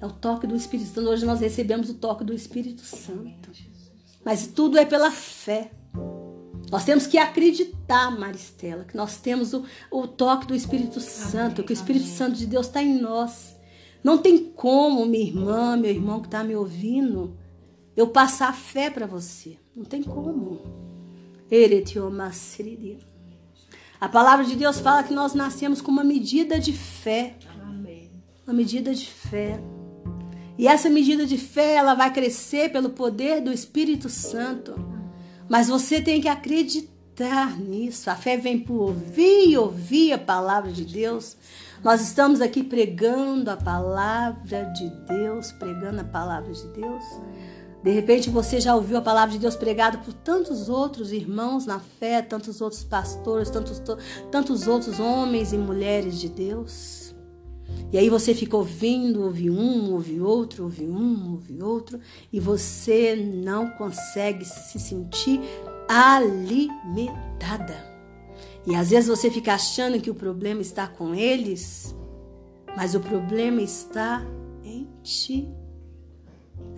É 0.00 0.06
o 0.06 0.12
toque 0.12 0.46
do 0.46 0.54
Espírito 0.54 0.88
Santo. 0.94 1.08
Hoje 1.08 1.26
nós 1.26 1.40
recebemos 1.40 1.90
o 1.90 1.94
toque 1.94 2.24
do 2.24 2.32
Espírito 2.32 2.82
Santo. 2.82 3.50
Mas 4.24 4.46
tudo 4.46 4.78
é 4.78 4.86
pela 4.86 5.10
fé. 5.10 5.70
Nós 6.70 6.84
temos 6.84 7.06
que 7.06 7.18
acreditar, 7.18 8.10
Maristela, 8.10 8.84
que 8.84 8.96
nós 8.96 9.16
temos 9.16 9.52
o, 9.52 9.64
o 9.90 10.06
toque 10.06 10.46
do 10.46 10.54
Espírito 10.54 11.00
Santo, 11.00 11.62
que 11.62 11.72
o 11.72 11.74
Espírito 11.74 12.06
Santo 12.06 12.36
de 12.36 12.46
Deus 12.46 12.66
está 12.66 12.82
em 12.82 12.98
nós. 13.00 13.53
Não 14.04 14.18
tem 14.18 14.38
como, 14.38 15.06
minha 15.06 15.24
irmã, 15.24 15.78
meu 15.78 15.90
irmão 15.90 16.20
que 16.20 16.26
está 16.26 16.44
me 16.44 16.54
ouvindo, 16.54 17.34
eu 17.96 18.08
passar 18.08 18.54
fé 18.54 18.90
para 18.90 19.06
você. 19.06 19.56
Não 19.74 19.82
tem 19.82 20.02
como. 20.02 20.60
A 23.98 24.08
palavra 24.08 24.44
de 24.44 24.56
Deus 24.56 24.78
fala 24.78 25.02
que 25.02 25.14
nós 25.14 25.32
nascemos 25.32 25.80
com 25.80 25.90
uma 25.90 26.04
medida 26.04 26.60
de 26.60 26.74
fé. 26.74 27.36
Uma 28.46 28.52
medida 28.52 28.94
de 28.94 29.06
fé. 29.06 29.58
E 30.58 30.68
essa 30.68 30.90
medida 30.90 31.24
de 31.24 31.38
fé, 31.38 31.76
ela 31.76 31.94
vai 31.94 32.12
crescer 32.12 32.70
pelo 32.70 32.90
poder 32.90 33.40
do 33.40 33.50
Espírito 33.50 34.10
Santo. 34.10 34.74
Mas 35.48 35.68
você 35.68 36.02
tem 36.02 36.20
que 36.20 36.28
acreditar 36.28 37.58
nisso. 37.58 38.10
A 38.10 38.16
fé 38.16 38.36
vem 38.36 38.58
por 38.58 38.74
ouvir 38.74 39.48
e 39.48 39.56
ouvir 39.56 40.12
a 40.12 40.18
palavra 40.18 40.70
de 40.70 40.84
Deus. 40.84 41.36
Nós 41.84 42.00
estamos 42.00 42.40
aqui 42.40 42.64
pregando 42.64 43.50
a 43.50 43.58
palavra 43.58 44.72
de 44.72 44.88
Deus, 45.06 45.52
pregando 45.52 46.00
a 46.00 46.04
palavra 46.04 46.50
de 46.50 46.66
Deus. 46.68 47.04
De 47.82 47.90
repente 47.90 48.30
você 48.30 48.58
já 48.58 48.74
ouviu 48.74 48.96
a 48.96 49.02
palavra 49.02 49.34
de 49.34 49.38
Deus 49.38 49.54
pregada 49.54 49.98
por 49.98 50.14
tantos 50.14 50.70
outros 50.70 51.12
irmãos 51.12 51.66
na 51.66 51.78
fé, 51.78 52.22
tantos 52.22 52.62
outros 52.62 52.82
pastores, 52.82 53.50
tantos, 53.50 53.82
tantos 54.30 54.66
outros 54.66 54.98
homens 54.98 55.52
e 55.52 55.58
mulheres 55.58 56.18
de 56.18 56.30
Deus. 56.30 57.14
E 57.92 57.98
aí 57.98 58.08
você 58.08 58.34
fica 58.34 58.56
ouvindo, 58.56 59.22
ouve 59.22 59.50
um, 59.50 59.92
ouve 59.92 60.18
outro, 60.22 60.64
ouve 60.64 60.86
um, 60.86 61.32
ouve 61.32 61.62
outro, 61.62 62.00
e 62.32 62.40
você 62.40 63.14
não 63.14 63.68
consegue 63.72 64.46
se 64.46 64.80
sentir 64.80 65.38
alimentada. 65.86 67.93
E 68.66 68.74
às 68.74 68.90
vezes 68.90 69.08
você 69.08 69.30
fica 69.30 69.54
achando 69.54 70.00
que 70.00 70.10
o 70.10 70.14
problema 70.14 70.62
está 70.62 70.86
com 70.86 71.14
eles, 71.14 71.94
mas 72.76 72.94
o 72.94 73.00
problema 73.00 73.60
está 73.60 74.24
em 74.62 74.88
ti. 75.02 75.48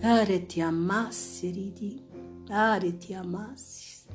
Arete 0.01 0.61
amasseridi. 0.61 2.03
Arete 2.49 3.13
amasses. 3.13 4.05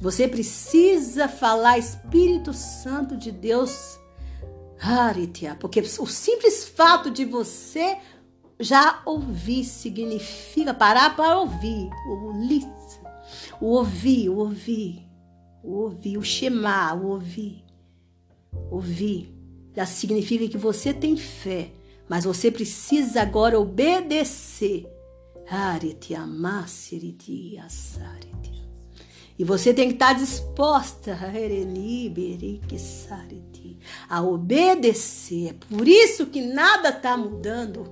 Você 0.00 0.26
precisa 0.26 1.28
falar 1.28 1.78
Espírito 1.78 2.54
Santo 2.54 3.16
de 3.16 3.30
Deus. 3.30 3.98
Aretia, 4.82 5.54
porque 5.60 5.80
o 5.80 6.06
simples 6.06 6.66
fato 6.66 7.10
de 7.10 7.26
você 7.26 7.98
já 8.58 9.02
ouvir 9.04 9.62
significa 9.64 10.72
parar 10.72 11.14
para 11.14 11.38
ouvir. 11.38 11.90
O 12.08 12.32
lit, 12.32 12.66
o 13.60 13.66
ouvir, 13.66 14.30
o 14.30 14.38
ouvir, 14.38 15.06
o 15.62 15.72
ouvir, 15.72 16.18
o 16.18 16.22
chamar, 16.22 16.96
o 16.96 17.08
ouvir. 17.08 17.64
Ouvir 18.70 19.34
já 19.74 19.86
significa 19.86 20.48
que 20.48 20.58
você 20.58 20.92
tem 20.92 21.16
fé, 21.16 21.70
mas 22.08 22.24
você 22.24 22.50
precisa 22.50 23.22
agora 23.22 23.58
obedecer 23.58 24.86
e 29.36 29.44
você 29.44 29.74
tem 29.74 29.88
que 29.88 29.94
estar 29.94 30.12
disposta 30.12 31.18
a 34.08 34.22
obedecer. 34.22 35.48
É 35.48 35.52
por 35.54 35.88
isso 35.88 36.26
que 36.26 36.40
nada 36.40 36.90
está 36.90 37.16
mudando. 37.16 37.90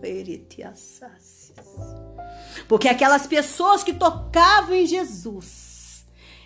Porque 2.69 2.87
aquelas 2.87 3.27
pessoas 3.27 3.83
que 3.83 3.93
tocavam 3.93 4.75
em 4.75 4.87
Jesus, 4.87 5.68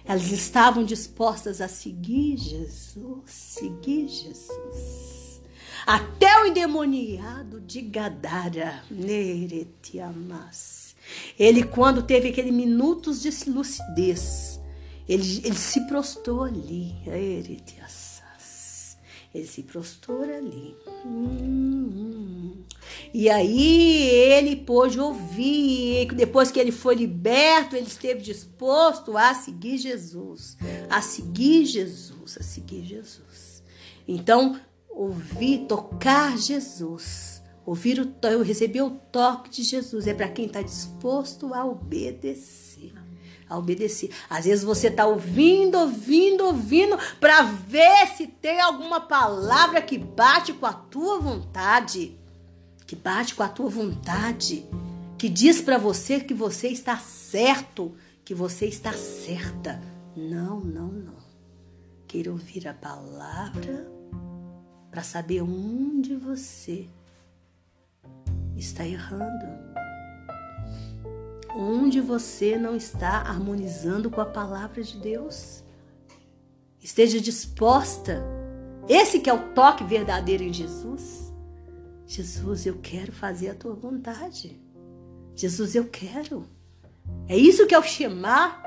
elas 0.05 0.31
estavam 0.33 0.85
dispostas 0.85 1.61
a 1.61 1.69
seguir 1.69 2.37
Jesus, 2.37 3.23
seguir 3.27 4.09
Jesus. 4.09 5.43
Até 5.87 6.43
o 6.43 6.47
endemoniado 6.47 7.61
de 7.61 7.81
Gadara, 7.81 8.85
Neretiamas 8.91 10.83
ele, 11.39 11.65
quando 11.65 12.03
teve 12.03 12.29
aquele 12.29 12.53
minutos 12.53 13.23
de 13.23 13.31
lucidez, 13.51 14.61
Ele, 15.09 15.43
ele 15.45 15.57
se 15.57 15.81
prostrou 15.87 16.45
ali. 16.45 16.95
Ele 19.35 19.47
se 19.47 19.63
prostrou 19.63 20.23
ali. 20.23 20.77
Hum. 21.07 22.53
E 23.15 23.29
aí 23.29 24.09
ele 24.09 24.57
pôde 24.57 25.01
ouvir. 25.01 26.07
Depois 26.15 26.51
que 26.51 26.59
ele 26.59 26.73
foi 26.73 26.95
liberto, 26.95 27.77
ele 27.77 27.87
esteve 27.87 28.21
disposto 28.21 29.17
a 29.17 29.35
seguir 29.35 29.79
Jesus. 29.79 30.57
A 30.91 31.01
seguir 31.01 31.65
Jesus. 31.65 32.37
A 32.39 32.43
seguir 32.43 32.85
Jesus. 32.85 33.63
Então, 34.07 34.61
ouvir, 34.91 35.67
tocar 35.67 36.37
Jesus. 36.37 37.43
Ouvir 37.65 38.01
o 38.01 38.43
receber 38.43 38.83
o 38.83 38.91
toque 38.91 39.51
de 39.51 39.63
Jesus 39.63 40.07
é 40.07 40.15
para 40.15 40.29
quem 40.29 40.47
está 40.47 40.63
disposto 40.63 41.55
a 41.55 41.65
obedecer 41.65 42.62
a 43.53 43.59
obedecer. 43.59 44.11
Às 44.29 44.47
vezes 44.47 44.65
você 44.65 44.89
está 44.89 45.07
ouvindo, 45.07 45.79
ouvindo, 45.79 46.45
ouvindo 46.45 46.99
para 47.21 47.43
ver 47.43 48.09
se 48.17 48.27
tem 48.27 48.61
alguma 48.61 49.01
palavra 49.01 49.83
que 49.83 49.99
bate 49.99 50.53
com 50.55 50.65
a 50.65 50.73
tua 50.73 51.21
vontade, 51.21 52.19
que 52.87 52.97
bate 52.97 53.35
com 53.35 53.43
a 53.43 53.49
tua 53.49 53.69
vontade, 53.69 54.67
que 55.19 55.29
diz 55.29 55.61
para 55.61 55.77
você 55.77 56.21
que 56.21 56.33
você 56.33 56.69
está 56.69 56.97
certo, 56.97 57.95
que 58.25 58.35
você 58.35 58.67
está 58.67 58.93
certa. 58.95 59.81
Não, 60.17 60.61
não, 60.61 60.89
não. 60.89 61.23
Queira 62.07 62.31
ouvir 62.31 62.67
a 62.67 62.75
palavra 62.75 63.87
para 64.91 65.03
saber 65.03 65.43
onde 65.43 66.17
você 66.17 66.89
está 68.57 68.87
errando 68.87 69.72
onde 71.55 72.01
você 72.01 72.57
não 72.57 72.75
está 72.75 73.23
harmonizando 73.23 74.11
com 74.11 74.21
a 74.21 74.27
palavra 74.27 74.83
de 74.83 74.97
Deus. 74.99 75.63
Esteja 76.81 77.21
disposta. 77.21 78.23
Esse 78.89 79.21
que 79.21 79.31
é 79.31 79.33
o 79.33 79.51
toque 79.51 79.85
verdadeiro 79.85 80.43
em 80.43 80.53
Jesus. 80.53 81.33
Jesus, 82.07 82.67
eu 82.67 82.79
quero 82.83 83.13
fazer 83.13 83.51
a 83.51 83.55
tua 83.55 83.75
vontade. 83.75 84.61
Jesus, 85.35 85.75
eu 85.75 85.87
quero. 85.87 86.45
É 87.29 87.37
isso 87.37 87.67
que 87.67 87.75
é 87.75 87.79
o 87.79 87.83
chamar, 87.83 88.63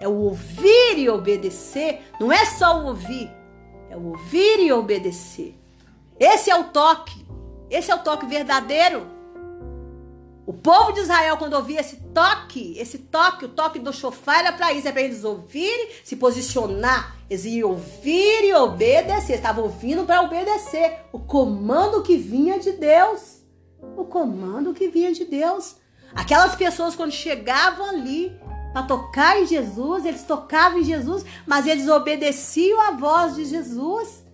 é 0.00 0.08
o 0.08 0.14
ouvir 0.14 0.98
e 0.98 1.08
obedecer. 1.08 2.00
Não 2.18 2.32
é 2.32 2.44
só 2.46 2.80
o 2.80 2.86
ouvir, 2.86 3.30
é 3.88 3.96
o 3.96 4.08
ouvir 4.08 4.60
e 4.60 4.72
obedecer. 4.72 5.54
Esse 6.18 6.50
é 6.50 6.56
o 6.56 6.64
toque. 6.64 7.24
Esse 7.70 7.90
é 7.90 7.94
o 7.94 8.02
toque 8.02 8.26
verdadeiro. 8.26 9.06
O 10.50 10.52
povo 10.52 10.90
de 10.90 10.98
Israel, 10.98 11.36
quando 11.36 11.54
ouvia 11.54 11.78
esse 11.78 11.94
toque, 12.12 12.76
esse 12.76 12.98
toque, 12.98 13.44
o 13.44 13.50
toque 13.50 13.78
do 13.78 13.92
chofar 13.92 14.40
era 14.40 14.52
para 14.52 14.72
isso, 14.72 14.88
é 14.88 14.90
para 14.90 15.00
eles 15.00 15.22
ouvirem, 15.22 15.90
se 16.02 16.16
posicionar. 16.16 17.16
Eles 17.30 17.44
iam 17.44 17.70
ouvir 17.70 18.48
e 18.48 18.52
obedecer. 18.54 19.36
Estavam 19.36 19.62
ouvindo 19.62 20.02
para 20.02 20.22
obedecer 20.22 21.04
o 21.12 21.20
comando 21.20 22.02
que 22.02 22.16
vinha 22.16 22.58
de 22.58 22.72
Deus. 22.72 23.44
O 23.96 24.04
comando 24.06 24.74
que 24.74 24.88
vinha 24.88 25.12
de 25.12 25.24
Deus. 25.24 25.76
Aquelas 26.12 26.56
pessoas, 26.56 26.96
quando 26.96 27.12
chegavam 27.12 27.88
ali 27.88 28.36
para 28.72 28.82
tocar 28.82 29.40
em 29.40 29.46
Jesus, 29.46 30.04
eles 30.04 30.24
tocavam 30.24 30.80
em 30.80 30.84
Jesus, 30.84 31.24
mas 31.46 31.64
eles 31.64 31.86
obedeciam 31.86 32.80
a 32.80 32.90
voz 32.90 33.36
de 33.36 33.44
Jesus. 33.44 34.24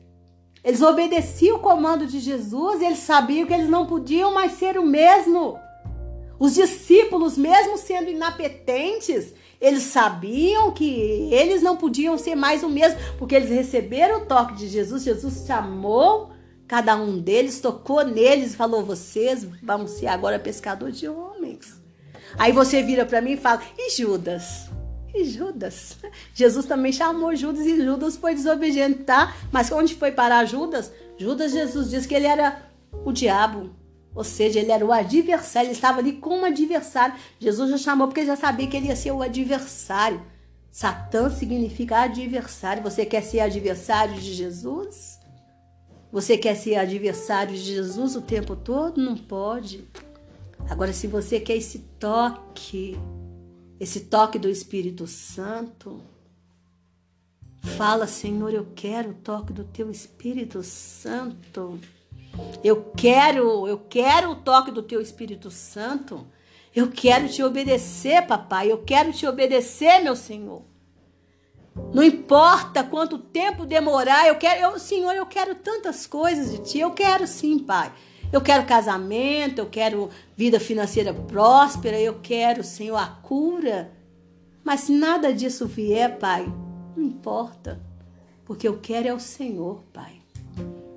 Eles 0.65 0.81
obedeciam 0.81 1.59
o 1.59 1.61
comando 1.61 2.07
de 2.07 2.21
Jesus, 2.21 2.81
eles 2.81 3.01
sabiam 3.01 3.47
que 3.47 3.53
eles 3.53 3.69
não 3.69 3.85
podiam 3.85 4.33
mais 4.33 4.53
ser 4.53 4.79
o 4.79 4.83
mesmo. 4.87 5.66
Os 6.39 6.55
discípulos, 6.55 7.37
mesmo 7.37 7.79
sendo 7.79 8.11
inapetentes, 8.11 9.33
eles 9.61 9.85
sabiam 9.85 10.71
que 10.71 11.33
eles 11.33 11.63
não 11.63 11.77
podiam 11.77 12.19
ser 12.19 12.35
mais 12.35 12.63
o 12.63 12.69
mesmo, 12.69 12.99
porque 13.19 13.35
eles 13.35 13.51
receberam 13.51 14.23
o 14.23 14.27
toque 14.27 14.55
de 14.55 14.69
Jesus. 14.69 15.03
Jesus 15.03 15.47
chamou 15.47 16.31
cada 16.69 16.97
um 16.97 17.19
deles, 17.19 17.61
tocou 17.61 18.05
neles 18.05 18.53
e 18.53 18.57
falou: 18.57 18.85
Vocês 18.85 19.47
vão 19.63 19.87
ser 19.87 20.09
agora 20.09 20.39
pescador 20.39 20.91
de 20.91 21.09
homens. 21.09 21.81
Aí 22.39 22.53
você 22.53 22.83
vira 22.83 23.07
para 23.07 23.21
mim 23.21 23.33
e 23.33 23.37
fala: 23.37 23.63
E 23.79 23.91
Judas? 23.97 24.69
E 25.15 25.25
Judas? 25.25 25.97
Jesus 26.35 26.67
também 26.67 26.93
chamou 26.93 27.35
Judas 27.35 27.65
e 27.65 27.83
Judas 27.83 28.17
foi 28.17 28.35
desobediente, 28.35 29.05
tá? 29.05 29.35
Mas 29.51 29.73
onde 29.73 29.95
foi 29.95 30.13
parar 30.13 30.45
Judas? 30.45 30.93
Judas, 31.17 31.53
Jesus 31.53 31.89
disse 31.89 32.07
que 32.07 32.15
ele 32.15 32.27
era 32.27 32.63
o 33.05 33.13
diabo. 33.13 33.71
Ou 34.17 34.25
seja, 34.25 34.59
ele 34.59 34.73
era 34.73 34.85
o 34.85 34.91
adversário, 34.91 35.67
ele 35.69 35.75
estava 35.75 35.99
ali 35.99 36.15
como 36.15 36.47
adversário. 36.47 37.15
Jesus 37.39 37.71
já 37.71 37.77
chamou 37.77 38.09
porque 38.09 38.25
já 38.25 38.35
sabia 38.35 38.67
que 38.67 38.75
ele 38.75 38.87
ia 38.87 38.97
ser 38.97 39.11
o 39.11 39.21
adversário. 39.21 40.25
Satã 40.73 41.29
significa 41.29 42.01
adversário. 42.01 42.83
Você 42.83 43.05
quer 43.05 43.23
ser 43.23 43.41
adversário 43.41 44.15
de 44.15 44.33
Jesus? 44.33 45.21
Você 46.11 46.39
quer 46.39 46.55
ser 46.55 46.77
adversário 46.77 47.55
de 47.55 47.61
Jesus 47.61 48.17
o 48.17 48.23
tempo 48.23 48.57
todo? 48.57 48.99
Não 48.99 49.19
pode. 49.19 49.87
Agora, 50.71 50.95
se 50.95 51.07
você 51.07 51.39
quer 51.39 51.57
esse 51.57 51.81
toque, 51.99 52.99
esse 53.79 54.01
toque 54.01 54.39
do 54.39 54.49
Espírito 54.49 55.07
Santo, 55.07 56.01
fala, 57.77 58.07
Senhor, 58.07 58.55
eu 58.55 58.67
quero 58.75 59.11
o 59.11 59.15
toque 59.15 59.53
do 59.53 59.65
teu 59.65 59.91
Espírito 59.91 60.63
Santo. 60.63 61.79
Eu 62.63 62.93
quero, 62.97 63.67
eu 63.69 63.79
quero 63.79 64.31
o 64.31 64.37
toque 64.37 64.71
do 64.71 64.83
teu 64.83 65.01
Espírito 65.01 65.51
Santo. 65.51 66.27
Eu 66.75 66.91
quero 66.91 67.29
te 67.29 67.43
obedecer, 67.43 68.27
papai. 68.27 68.71
Eu 68.71 68.79
quero 68.79 69.13
te 69.13 69.27
obedecer, 69.27 70.03
meu 70.03 70.17
Senhor. 70.17 70.63
Não 71.93 72.03
importa 72.03 72.83
quanto 72.83 73.19
tempo 73.19 73.67
demorar, 73.67 74.27
eu 74.27 74.37
quero, 74.37 74.61
eu, 74.61 74.79
Senhor, 74.79 75.13
eu 75.13 75.27
quero 75.27 75.55
tantas 75.55 76.07
coisas 76.07 76.51
de 76.51 76.59
ti. 76.59 76.79
Eu 76.79 76.91
quero 76.93 77.27
sim, 77.27 77.59
pai. 77.59 77.93
Eu 78.33 78.41
quero 78.41 78.67
casamento, 78.67 79.61
eu 79.61 79.67
quero 79.67 80.11
vida 80.37 80.59
financeira 80.59 81.15
próspera, 81.15 82.01
eu 82.01 82.19
quero, 82.21 82.65
Senhor, 82.65 82.97
a 82.97 83.07
cura. 83.07 83.93
Mas 84.65 84.81
se 84.81 84.93
nada 84.93 85.33
disso 85.33 85.67
vier, 85.67 86.19
pai, 86.19 86.53
não 86.97 87.05
importa. 87.05 87.81
Porque 88.45 88.67
eu 88.67 88.79
quero 88.79 89.09
é 89.09 89.15
o 89.15 89.21
Senhor, 89.21 89.83
pai. 89.93 90.16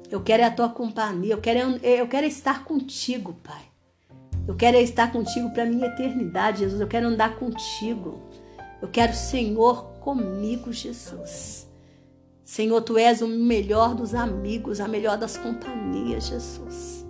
Eu 0.09 0.21
quero 0.21 0.45
a 0.45 0.51
tua 0.51 0.69
companhia. 0.69 1.33
Eu 1.33 1.41
quero, 1.41 1.77
eu 1.83 2.07
quero 2.07 2.25
estar 2.25 2.63
contigo, 2.63 3.35
Pai. 3.43 3.61
Eu 4.47 4.55
quero 4.55 4.77
estar 4.77 5.11
contigo 5.11 5.51
para 5.51 5.63
a 5.63 5.65
minha 5.65 5.85
eternidade, 5.85 6.59
Jesus. 6.59 6.81
Eu 6.81 6.87
quero 6.87 7.07
andar 7.07 7.37
contigo. 7.37 8.19
Eu 8.81 8.87
quero, 8.87 9.13
Senhor, 9.13 9.85
comigo, 9.99 10.73
Jesus. 10.73 11.69
Senhor, 12.43 12.81
tu 12.81 12.97
és 12.97 13.21
o 13.21 13.27
melhor 13.27 13.93
dos 13.93 14.15
amigos, 14.15 14.79
a 14.79 14.87
melhor 14.87 15.17
das 15.17 15.37
companhias, 15.37 16.27
Jesus. 16.27 17.05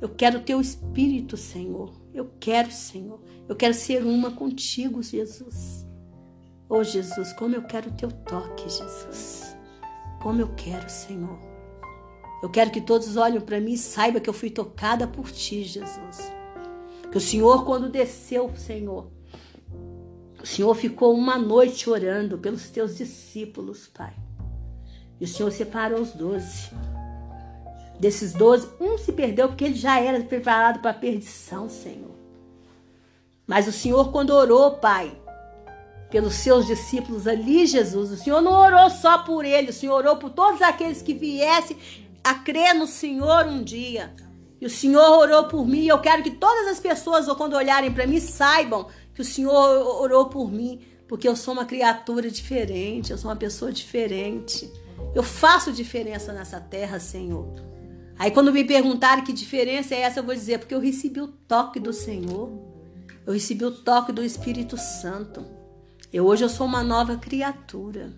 Eu 0.00 0.08
quero 0.08 0.38
o 0.38 0.42
teu 0.42 0.60
espírito, 0.60 1.36
Senhor. 1.36 1.92
Eu 2.12 2.32
quero, 2.40 2.72
Senhor. 2.72 3.20
Eu 3.48 3.54
quero 3.54 3.74
ser 3.74 4.02
uma 4.02 4.32
contigo, 4.32 5.00
Jesus. 5.00 5.86
Oh, 6.68 6.82
Jesus, 6.82 7.32
como 7.34 7.54
eu 7.54 7.62
quero 7.62 7.90
o 7.90 7.92
teu 7.92 8.10
toque, 8.10 8.64
Jesus. 8.64 9.56
Como 10.20 10.40
eu 10.40 10.48
quero, 10.56 10.88
Senhor. 10.88 11.49
Eu 12.42 12.48
quero 12.48 12.70
que 12.70 12.80
todos 12.80 13.16
olhem 13.16 13.40
para 13.40 13.60
mim 13.60 13.72
e 13.72 13.78
saibam 13.78 14.20
que 14.20 14.30
eu 14.30 14.34
fui 14.34 14.50
tocada 14.50 15.06
por 15.06 15.30
ti, 15.30 15.62
Jesus. 15.64 16.32
Que 17.10 17.18
o 17.18 17.20
Senhor, 17.20 17.64
quando 17.64 17.88
desceu, 17.90 18.50
Senhor, 18.56 19.08
o 20.42 20.46
Senhor 20.46 20.74
ficou 20.74 21.14
uma 21.14 21.36
noite 21.36 21.90
orando 21.90 22.38
pelos 22.38 22.70
teus 22.70 22.96
discípulos, 22.96 23.88
Pai. 23.88 24.14
E 25.20 25.24
o 25.24 25.28
Senhor 25.28 25.50
separou 25.52 26.00
os 26.00 26.12
doze. 26.12 26.70
Desses 27.98 28.32
doze, 28.32 28.66
um 28.80 28.96
se 28.96 29.12
perdeu 29.12 29.48
porque 29.48 29.64
ele 29.64 29.74
já 29.74 30.00
era 30.00 30.18
preparado 30.24 30.80
para 30.80 30.92
a 30.92 30.94
perdição, 30.94 31.68
Senhor. 31.68 32.14
Mas 33.46 33.68
o 33.68 33.72
Senhor, 33.72 34.10
quando 34.10 34.30
orou, 34.30 34.76
Pai, 34.76 35.14
pelos 36.08 36.34
seus 36.34 36.66
discípulos 36.66 37.26
ali, 37.26 37.66
Jesus, 37.66 38.12
o 38.12 38.16
Senhor 38.16 38.40
não 38.40 38.52
orou 38.52 38.88
só 38.88 39.18
por 39.18 39.44
ele, 39.44 39.68
o 39.68 39.74
Senhor 39.74 39.94
orou 39.94 40.16
por 40.16 40.30
todos 40.30 40.62
aqueles 40.62 41.02
que 41.02 41.12
viessem 41.12 41.76
a 42.22 42.34
crer 42.34 42.74
no 42.74 42.86
Senhor 42.86 43.46
um 43.46 43.62
dia. 43.62 44.14
E 44.60 44.66
o 44.66 44.70
Senhor 44.70 45.18
orou 45.18 45.44
por 45.44 45.66
mim. 45.66 45.86
Eu 45.86 46.00
quero 46.00 46.22
que 46.22 46.30
todas 46.30 46.68
as 46.68 46.78
pessoas, 46.78 47.26
quando 47.36 47.54
olharem 47.54 47.92
para 47.92 48.06
mim, 48.06 48.20
saibam 48.20 48.88
que 49.14 49.22
o 49.22 49.24
Senhor 49.24 49.52
orou 50.00 50.26
por 50.26 50.50
mim, 50.50 50.80
porque 51.08 51.26
eu 51.26 51.34
sou 51.34 51.54
uma 51.54 51.64
criatura 51.64 52.30
diferente, 52.30 53.10
eu 53.10 53.18
sou 53.18 53.30
uma 53.30 53.36
pessoa 53.36 53.72
diferente. 53.72 54.70
Eu 55.14 55.22
faço 55.22 55.72
diferença 55.72 56.32
nessa 56.32 56.60
terra, 56.60 57.00
Senhor. 57.00 57.52
Aí 58.18 58.30
quando 58.30 58.52
me 58.52 58.62
perguntarem 58.64 59.24
que 59.24 59.32
diferença 59.32 59.94
é 59.94 60.00
essa, 60.02 60.20
eu 60.20 60.24
vou 60.24 60.34
dizer, 60.34 60.58
porque 60.58 60.74
eu 60.74 60.78
recebi 60.78 61.22
o 61.22 61.28
toque 61.28 61.80
do 61.80 61.92
Senhor. 61.92 62.50
Eu 63.26 63.32
recebi 63.32 63.64
o 63.64 63.70
toque 63.70 64.12
do 64.12 64.22
Espírito 64.22 64.76
Santo. 64.76 65.44
Eu 66.12 66.26
hoje 66.26 66.44
eu 66.44 66.48
sou 66.48 66.66
uma 66.66 66.82
nova 66.82 67.16
criatura. 67.16 68.12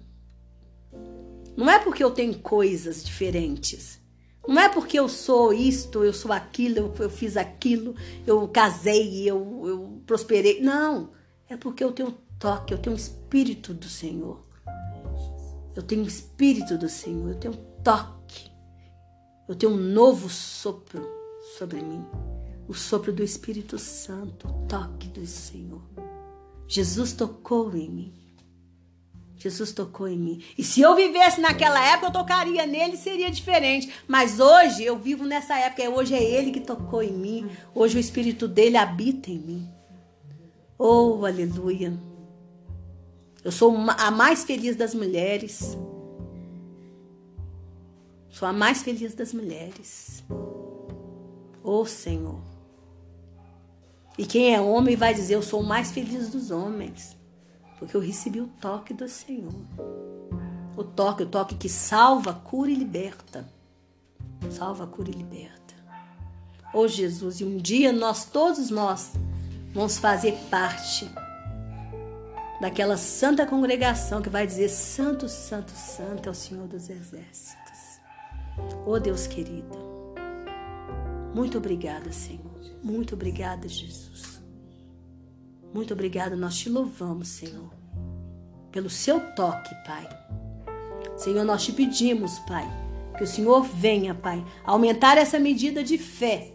Não 1.57 1.69
é 1.69 1.79
porque 1.79 2.03
eu 2.03 2.11
tenho 2.11 2.39
coisas 2.39 3.05
diferentes. 3.05 4.01
Não 4.47 4.61
é 4.61 4.69
porque 4.69 4.99
eu 4.99 5.09
sou 5.09 5.53
isto, 5.53 6.03
eu 6.03 6.13
sou 6.13 6.33
aquilo, 6.33 6.79
eu, 6.79 6.95
eu 6.99 7.11
fiz 7.11 7.37
aquilo, 7.37 7.95
eu 8.27 8.49
casei, 8.49 9.29
eu, 9.29 9.63
eu 9.65 10.03
prosperei. 10.07 10.61
Não. 10.61 11.11
É 11.49 11.57
porque 11.57 11.85
eu 11.85 11.93
tenho 11.93 12.15
toque, 12.39 12.75
eu 12.75 12.79
tenho 12.79 12.97
o 12.97 12.99
Espírito 12.99 13.73
do 13.73 13.89
Senhor. 13.89 14.43
Eu 15.77 15.83
tenho 15.83 16.03
o 16.03 16.09
Espírito 16.09 16.77
do 16.77 16.89
Senhor, 16.89 17.29
eu 17.29 17.39
tenho 17.39 17.55
toque. 17.85 18.51
Eu 19.49 19.55
tenho 19.55 19.73
um 19.73 19.77
novo 19.77 20.29
sopro 20.29 21.07
sobre 21.59 21.81
mim. 21.81 22.05
O 22.67 22.75
sopro 22.75 23.13
do 23.13 23.23
Espírito 23.23 23.79
Santo, 23.79 24.49
o 24.49 24.67
toque 24.67 25.09
do 25.09 25.27
Senhor. 25.27 25.83
Jesus 26.67 27.13
tocou 27.13 27.75
em 27.77 27.89
mim. 27.89 28.22
Jesus 29.43 29.73
tocou 29.73 30.07
em 30.07 30.17
mim. 30.17 30.41
E 30.57 30.63
se 30.63 30.81
eu 30.81 30.95
vivesse 30.95 31.41
naquela 31.41 31.85
época, 31.85 32.07
eu 32.07 32.13
tocaria 32.13 32.65
nele, 32.65 32.97
seria 32.97 33.29
diferente. 33.29 33.93
Mas 34.07 34.39
hoje 34.39 34.85
eu 34.85 34.97
vivo 34.97 35.25
nessa 35.25 35.59
época. 35.59 35.91
Hoje 35.91 36.15
é 36.15 36.23
ele 36.23 36.53
que 36.53 36.61
tocou 36.61 37.03
em 37.03 37.13
mim. 37.13 37.51
Hoje 37.75 37.97
o 37.97 38.01
Espírito 38.01 38.47
dele 38.47 38.77
habita 38.77 39.33
em 39.33 39.39
mim. 39.39 39.69
Oh, 40.79 41.27
aleluia. 41.27 41.93
Eu 43.43 43.51
sou 43.51 43.77
a 43.77 44.11
mais 44.13 44.45
feliz 44.45 44.77
das 44.77 44.95
mulheres. 44.95 45.77
Sou 48.31 48.47
a 48.47 48.53
mais 48.53 48.83
feliz 48.83 49.13
das 49.13 49.33
mulheres. 49.33 50.23
Oh, 51.65 51.85
Senhor. 51.85 52.41
E 54.17 54.25
quem 54.25 54.55
é 54.55 54.61
homem 54.61 54.95
vai 54.95 55.13
dizer: 55.13 55.35
Eu 55.35 55.43
sou 55.43 55.61
o 55.61 55.67
mais 55.67 55.91
feliz 55.91 56.31
dos 56.31 56.53
homens. 56.53 57.17
Porque 57.83 57.97
eu 57.97 58.01
recebi 58.01 58.41
o 58.41 58.47
toque 58.47 58.95
do 58.95 59.09
Senhor. 59.09 59.53
O 60.77 60.85
toque, 60.85 61.25
o 61.25 61.27
toque 61.27 61.57
que 61.57 61.69
salva, 61.69 62.33
cura 62.33 62.71
e 62.71 62.77
liberta. 62.77 63.45
Salva, 64.53 64.87
cura 64.87 65.11
e 65.11 65.15
liberta. 65.15 65.75
Oh 66.73 66.87
Jesus, 66.87 67.41
e 67.41 67.45
um 67.45 67.57
dia 67.57 67.93
nós, 67.93 68.25
todos 68.25 68.71
nós, 68.71 69.11
vamos 69.75 69.99
fazer 69.99 70.39
parte 70.49 71.11
daquela 72.61 72.97
santa 72.97 73.45
congregação 73.45 74.23
que 74.23 74.31
vai 74.31 74.47
dizer: 74.47 74.69
Santo, 74.69 75.29
Santo, 75.29 75.73
Santo 75.73 76.29
é 76.29 76.31
o 76.31 76.35
Senhor 76.37 76.69
dos 76.69 76.89
Exércitos. 76.89 77.99
Oh 78.87 79.01
Deus 79.01 79.27
querido, 79.27 79.77
muito 81.35 81.59
obrigada, 81.59 82.13
Senhor. 82.13 82.53
Muito 82.81 83.17
obrigada, 83.17 83.67
Jesus. 83.67 84.32
Muito 85.73 85.95
obrigada, 85.95 86.37
nós 86.37 86.57
te 86.57 86.69
louvamos, 86.69 87.29
Senhor, 87.29 87.71
pelo 88.71 88.91
seu 88.91 89.21
toque, 89.35 89.75
Pai. 89.87 90.07
Senhor, 91.17 91.45
nós 91.45 91.65
te 91.65 91.73
pedimos, 91.73 92.39
Pai, 92.41 92.69
que 93.17 93.25
o 93.25 93.27
Senhor 93.27 93.63
venha, 93.63 94.15
Pai, 94.15 94.45
aumentar 94.65 95.17
essa 95.17 95.39
medida 95.39 95.83
de 95.83 95.97
fé. 95.97 96.53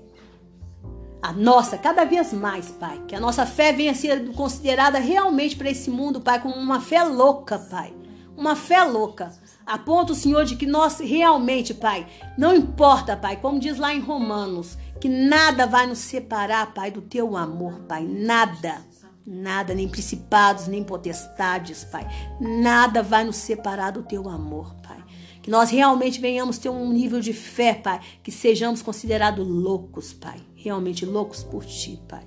A 1.21 1.33
nossa, 1.33 1.77
cada 1.77 2.05
vez 2.05 2.31
mais, 2.31 2.69
Pai. 2.69 3.01
Que 3.07 3.15
a 3.15 3.19
nossa 3.19 3.45
fé 3.45 3.73
venha 3.73 3.91
a 3.91 3.95
ser 3.95 4.31
considerada 4.33 4.99
realmente 4.99 5.55
para 5.55 5.69
esse 5.69 5.89
mundo, 5.89 6.21
Pai, 6.21 6.41
como 6.41 6.55
uma 6.55 6.79
fé 6.79 7.03
louca, 7.03 7.57
Pai. 7.57 7.93
Uma 8.35 8.55
fé 8.55 8.83
louca. 8.83 9.31
A 9.65 9.79
ponto, 9.79 10.13
Senhor, 10.13 10.45
de 10.45 10.55
que 10.55 10.67
nós 10.67 10.99
realmente, 10.99 11.73
Pai, 11.73 12.05
não 12.37 12.55
importa, 12.55 13.17
Pai, 13.17 13.37
como 13.37 13.59
diz 13.59 13.77
lá 13.77 13.93
em 13.93 13.99
Romanos, 13.99 14.77
que 15.01 15.09
nada 15.09 15.65
vai 15.65 15.87
nos 15.87 15.99
separar, 15.99 16.73
Pai, 16.73 16.91
do 16.91 17.01
teu 17.01 17.35
amor, 17.35 17.79
Pai. 17.87 18.05
Nada. 18.05 18.85
Nada, 19.29 19.73
nem 19.73 19.89
principados, 19.89 20.67
nem 20.67 20.81
potestades, 20.85 21.83
Pai. 21.83 22.07
Nada 22.39 23.03
vai 23.03 23.25
nos 23.25 23.35
separar 23.35 23.91
do 23.91 24.01
teu 24.01 24.29
amor, 24.29 24.73
Pai. 24.75 25.03
Que 25.41 25.51
nós 25.51 25.69
realmente 25.69 26.21
venhamos 26.21 26.57
ter 26.57 26.69
um 26.69 26.93
nível 26.93 27.19
de 27.19 27.33
fé, 27.33 27.73
Pai. 27.73 27.99
Que 28.23 28.31
sejamos 28.31 28.81
considerados 28.81 29.45
loucos, 29.45 30.13
Pai. 30.13 30.39
Realmente 30.55 31.05
loucos 31.05 31.43
por 31.43 31.65
ti, 31.65 31.99
Pai. 32.07 32.25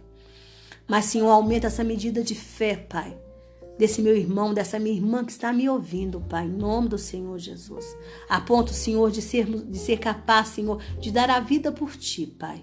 Mas, 0.86 1.06
Senhor, 1.06 1.30
aumenta 1.30 1.68
essa 1.68 1.82
medida 1.82 2.22
de 2.22 2.34
fé, 2.34 2.76
Pai. 2.76 3.16
Desse 3.78 4.02
meu 4.02 4.14
irmão, 4.14 4.52
dessa 4.52 4.78
minha 4.78 4.94
irmã 4.94 5.24
que 5.24 5.32
está 5.32 5.54
me 5.54 5.66
ouvindo, 5.70 6.20
Pai, 6.20 6.44
em 6.44 6.50
nome 6.50 6.90
do 6.90 6.98
Senhor 6.98 7.38
Jesus. 7.38 7.86
A 8.28 8.42
ponto, 8.42 8.74
Senhor, 8.74 9.10
de 9.10 9.22
ser, 9.22 9.46
de 9.46 9.78
ser 9.78 9.98
capaz, 9.98 10.48
Senhor, 10.48 10.82
de 11.00 11.10
dar 11.10 11.30
a 11.30 11.40
vida 11.40 11.72
por 11.72 11.96
ti, 11.96 12.26
Pai 12.26 12.62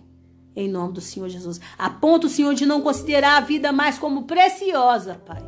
em 0.57 0.67
nome 0.67 0.93
do 0.93 1.01
Senhor 1.01 1.29
Jesus. 1.29 1.61
A 1.77 1.87
ponto, 1.87 2.27
Senhor, 2.27 2.55
de 2.55 2.65
não 2.65 2.81
considerar 2.81 3.37
a 3.37 3.45
vida 3.45 3.71
mais 3.71 3.99
como 3.99 4.23
preciosa, 4.23 5.21
Pai. 5.23 5.41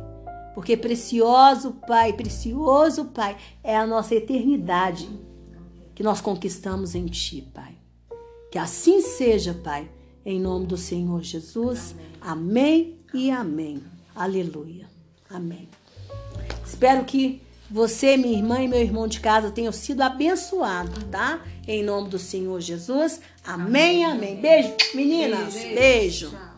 Porque 0.54 0.76
precioso, 0.76 1.72
Pai, 1.86 2.12
precioso, 2.12 3.06
Pai, 3.06 3.36
é 3.62 3.76
a 3.76 3.86
nossa 3.86 4.14
eternidade 4.14 5.08
que 5.96 6.02
nós 6.02 6.20
conquistamos 6.20 6.94
em 6.94 7.06
Ti, 7.06 7.42
Pai. 7.52 7.74
Que 8.52 8.58
assim 8.58 9.00
seja, 9.00 9.52
Pai, 9.52 9.90
em 10.24 10.40
nome 10.40 10.66
do 10.66 10.76
Senhor 10.76 11.22
Jesus. 11.22 11.96
Amém, 12.20 12.96
amém 13.00 13.00
e 13.12 13.30
amém. 13.32 13.82
Aleluia. 14.14 14.88
Amém. 15.28 15.68
Espero 16.64 17.04
que 17.04 17.42
você, 17.70 18.16
minha 18.16 18.36
irmã 18.36 18.62
e 18.62 18.68
meu 18.68 18.80
irmão 18.80 19.06
de 19.06 19.20
casa 19.20 19.50
tenham 19.50 19.72
sido 19.72 20.02
abençoados, 20.02 21.04
tá? 21.04 21.40
Em 21.68 21.84
nome 21.84 22.08
do 22.08 22.18
Senhor 22.18 22.60
Jesus. 22.60 23.20
Amém, 23.44 24.04
amém. 24.04 24.32
amém. 24.32 24.40
Beijo, 24.40 24.74
meninas. 24.94 25.54
Beijo. 25.54 25.74
Beijo. 26.30 26.49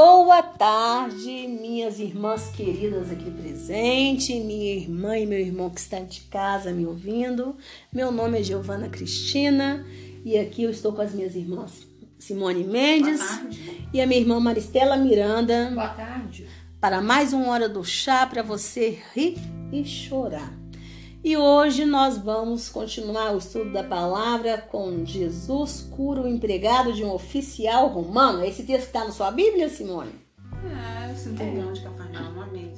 Boa 0.00 0.44
tarde, 0.44 1.48
minhas 1.48 1.98
irmãs 1.98 2.52
queridas 2.54 3.10
aqui 3.10 3.28
presentes, 3.32 4.28
minha 4.44 4.76
irmã 4.76 5.18
e 5.18 5.26
meu 5.26 5.40
irmão 5.40 5.68
que 5.68 5.80
está 5.80 5.98
de 5.98 6.20
casa 6.20 6.70
me 6.70 6.86
ouvindo. 6.86 7.56
Meu 7.92 8.12
nome 8.12 8.38
é 8.38 8.42
Giovana 8.44 8.88
Cristina 8.88 9.84
e 10.24 10.38
aqui 10.38 10.62
eu 10.62 10.70
estou 10.70 10.92
com 10.92 11.02
as 11.02 11.12
minhas 11.12 11.34
irmãs 11.34 11.84
Simone 12.16 12.62
Mendes 12.62 13.20
e 13.92 14.00
a 14.00 14.06
minha 14.06 14.20
irmã 14.20 14.38
Maristela 14.38 14.96
Miranda. 14.96 15.72
Boa 15.74 15.88
tarde. 15.88 16.46
Para 16.80 17.00
mais 17.00 17.32
uma 17.32 17.48
hora 17.48 17.68
do 17.68 17.84
chá 17.84 18.24
para 18.24 18.44
você 18.44 19.02
rir 19.12 19.36
e 19.72 19.84
chorar. 19.84 20.67
E 21.22 21.36
hoje 21.36 21.84
nós 21.84 22.16
vamos 22.16 22.68
continuar 22.68 23.34
o 23.34 23.38
estudo 23.38 23.72
da 23.72 23.82
palavra 23.82 24.58
com 24.58 25.04
Jesus 25.04 25.88
cura 25.90 26.22
o 26.22 26.28
empregado 26.28 26.92
de 26.92 27.04
um 27.04 27.12
oficial 27.12 27.88
romano. 27.88 28.44
Esse 28.44 28.62
texto 28.62 28.90
que 28.90 28.96
está 28.96 29.04
na 29.04 29.10
sua 29.10 29.30
Bíblia, 29.32 29.68
Simone? 29.68 30.12
É, 30.64 31.14
centurião 31.14 31.72
de 31.72 31.82
Cafarnaum, 31.82 32.40
amém. 32.40 32.72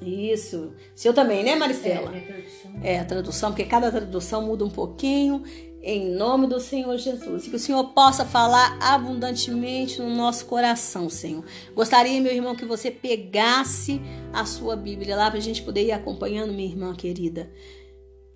Isso. 0.00 0.72
Seu 0.94 1.12
também, 1.12 1.44
né, 1.44 1.56
Maristela? 1.56 2.12
É, 2.14 2.18
a 2.18 2.24
tradução. 2.24 2.80
É, 2.82 2.98
a 3.00 3.04
tradução, 3.04 3.50
porque 3.50 3.64
cada 3.64 3.90
tradução 3.90 4.42
muda 4.42 4.64
um 4.64 4.70
pouquinho. 4.70 5.42
Em 5.84 6.14
nome 6.14 6.46
do 6.46 6.60
Senhor 6.60 6.96
Jesus. 6.96 7.48
Que 7.48 7.56
o 7.56 7.58
Senhor 7.58 7.82
possa 7.88 8.24
falar 8.24 8.78
abundantemente 8.80 10.00
no 10.00 10.14
nosso 10.14 10.46
coração, 10.46 11.10
Senhor. 11.10 11.44
Gostaria, 11.74 12.20
meu 12.20 12.32
irmão, 12.32 12.54
que 12.54 12.64
você 12.64 12.88
pegasse 12.88 14.00
a 14.32 14.44
sua 14.44 14.76
Bíblia 14.76 15.16
lá 15.16 15.28
para 15.28 15.40
a 15.40 15.42
gente 15.42 15.60
poder 15.60 15.84
ir 15.84 15.90
acompanhando, 15.90 16.52
minha 16.52 16.68
irmã 16.68 16.94
querida. 16.94 17.50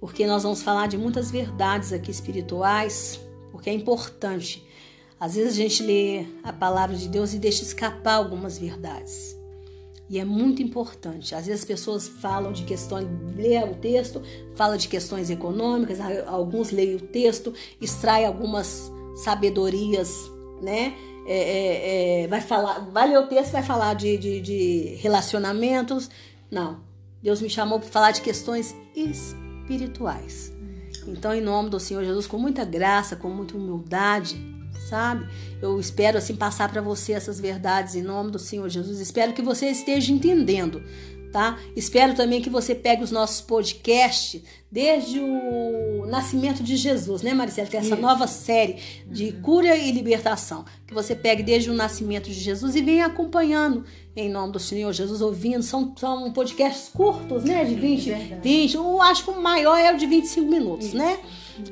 Porque 0.01 0.27
nós 0.27 0.43
vamos 0.43 0.61
falar 0.61 0.89
de 0.89 0.99
muitas 0.99 1.31
verdades 1.31 1.93
aqui 1.93 2.11
espirituais, 2.11 3.21
porque 3.53 3.71
é 3.71 3.73
importante. 3.73 4.67
Às 5.21 5.37
vezes 5.37 5.53
a 5.53 5.57
gente 5.57 5.85
lê 5.85 6.27
a 6.43 6.53
palavra 6.53 6.97
de 6.97 7.09
Deus 7.09 7.33
e 7.33 7.39
deixa 7.39 7.63
escapar 7.63 8.15
algumas 8.15 8.59
verdades. 8.59 9.36
E 10.09 10.19
é 10.19 10.25
muito 10.25 10.63
importante. 10.63 11.35
Às 11.35 11.47
vezes 11.47 11.63
as 11.63 11.67
pessoas 11.67 12.07
falam 12.07 12.53
de 12.53 12.63
questões, 12.65 13.07
lê 13.37 13.59
o 13.65 13.75
texto, 13.75 14.23
fala 14.55 14.79
de 14.79 14.87
questões 14.89 15.31
econômicas, 15.31 15.99
alguns 16.27 16.71
leem 16.71 16.95
o 16.95 17.01
texto, 17.01 17.53
extrai 17.81 18.25
algumas 18.25 18.91
sabedorias, 19.17 20.13
né? 20.63 20.95
É, 21.29 21.39
é, 21.39 22.23
é, 22.23 22.27
vai 22.29 22.41
falar, 22.41 22.89
vai 22.93 23.09
ler 23.09 23.19
o 23.19 23.27
texto, 23.27 23.51
vai 23.51 23.65
falar 23.65 23.95
de, 23.95 24.17
de, 24.17 24.41
de 24.41 24.97
relacionamentos. 25.01 26.09
Não. 26.49 26.81
Deus 27.21 27.41
me 27.41 27.51
chamou 27.51 27.81
para 27.81 27.89
falar 27.89 28.11
de 28.13 28.21
questões 28.21 28.77
espirituais. 28.95 30.53
Então, 31.09 31.35
em 31.35 31.41
nome 31.41 31.69
do 31.69 31.81
Senhor 31.81 32.05
Jesus, 32.05 32.29
com 32.29 32.39
muita 32.39 32.65
graça, 32.65 33.17
com 33.17 33.29
muita 33.29 33.57
humildade, 33.57 34.37
sabe? 34.89 35.27
Eu 35.61 35.79
espero 35.79 36.19
assim 36.19 36.37
passar 36.37 36.71
para 36.71 36.81
você 36.81 37.13
essas 37.13 37.41
verdades 37.41 37.95
em 37.95 38.03
nome 38.03 38.31
do 38.31 38.39
Senhor 38.39 38.69
Jesus. 38.69 39.01
Espero 39.01 39.33
que 39.33 39.43
você 39.43 39.67
esteja 39.67 40.13
entendendo, 40.13 40.83
tá? 41.33 41.59
Espero 41.75 42.15
também 42.15 42.41
que 42.41 42.51
você 42.51 42.75
pegue 42.75 43.03
os 43.03 43.11
nossos 43.11 43.41
podcasts 43.41 44.43
desde 44.71 45.19
o 45.21 46.07
nascimento 46.07 46.63
de 46.63 46.77
Jesus, 46.77 47.23
né, 47.23 47.35
Maricela? 47.35 47.69
Tem 47.69 47.81
essa 47.81 47.95
Isso. 47.95 48.03
nova 48.03 48.27
série 48.27 48.77
de 49.07 49.27
uhum. 49.27 49.43
cura 49.43 49.77
e 49.77 49.91
libertação. 49.91 50.65
Que 50.87 50.95
você 50.95 51.15
pegue 51.15 51.43
desde 51.43 51.71
o 51.71 51.75
nascimento 51.75 52.27
de 52.27 52.35
Jesus 52.39 52.77
e 52.77 52.83
venha 52.83 53.07
acompanhando 53.07 53.85
em 54.15 54.31
nome 54.31 54.53
do 54.53 54.59
Senhor 54.59 54.93
Jesus, 54.93 55.21
ouvindo. 55.21 55.63
São, 55.63 55.95
são 55.97 56.33
podcasts 56.33 56.89
curtos, 56.89 57.45
né? 57.45 57.65
De 57.65 57.75
20, 57.75 58.13
20. 58.43 58.75
Eu 58.75 59.03
acho 59.03 59.25
que 59.25 59.31
o 59.31 59.41
maior 59.41 59.77
é 59.77 59.93
o 59.93 59.97
de 59.97 60.07
25 60.07 60.51
minutos, 60.51 60.89
Isso. 60.89 60.97
né? 60.97 61.19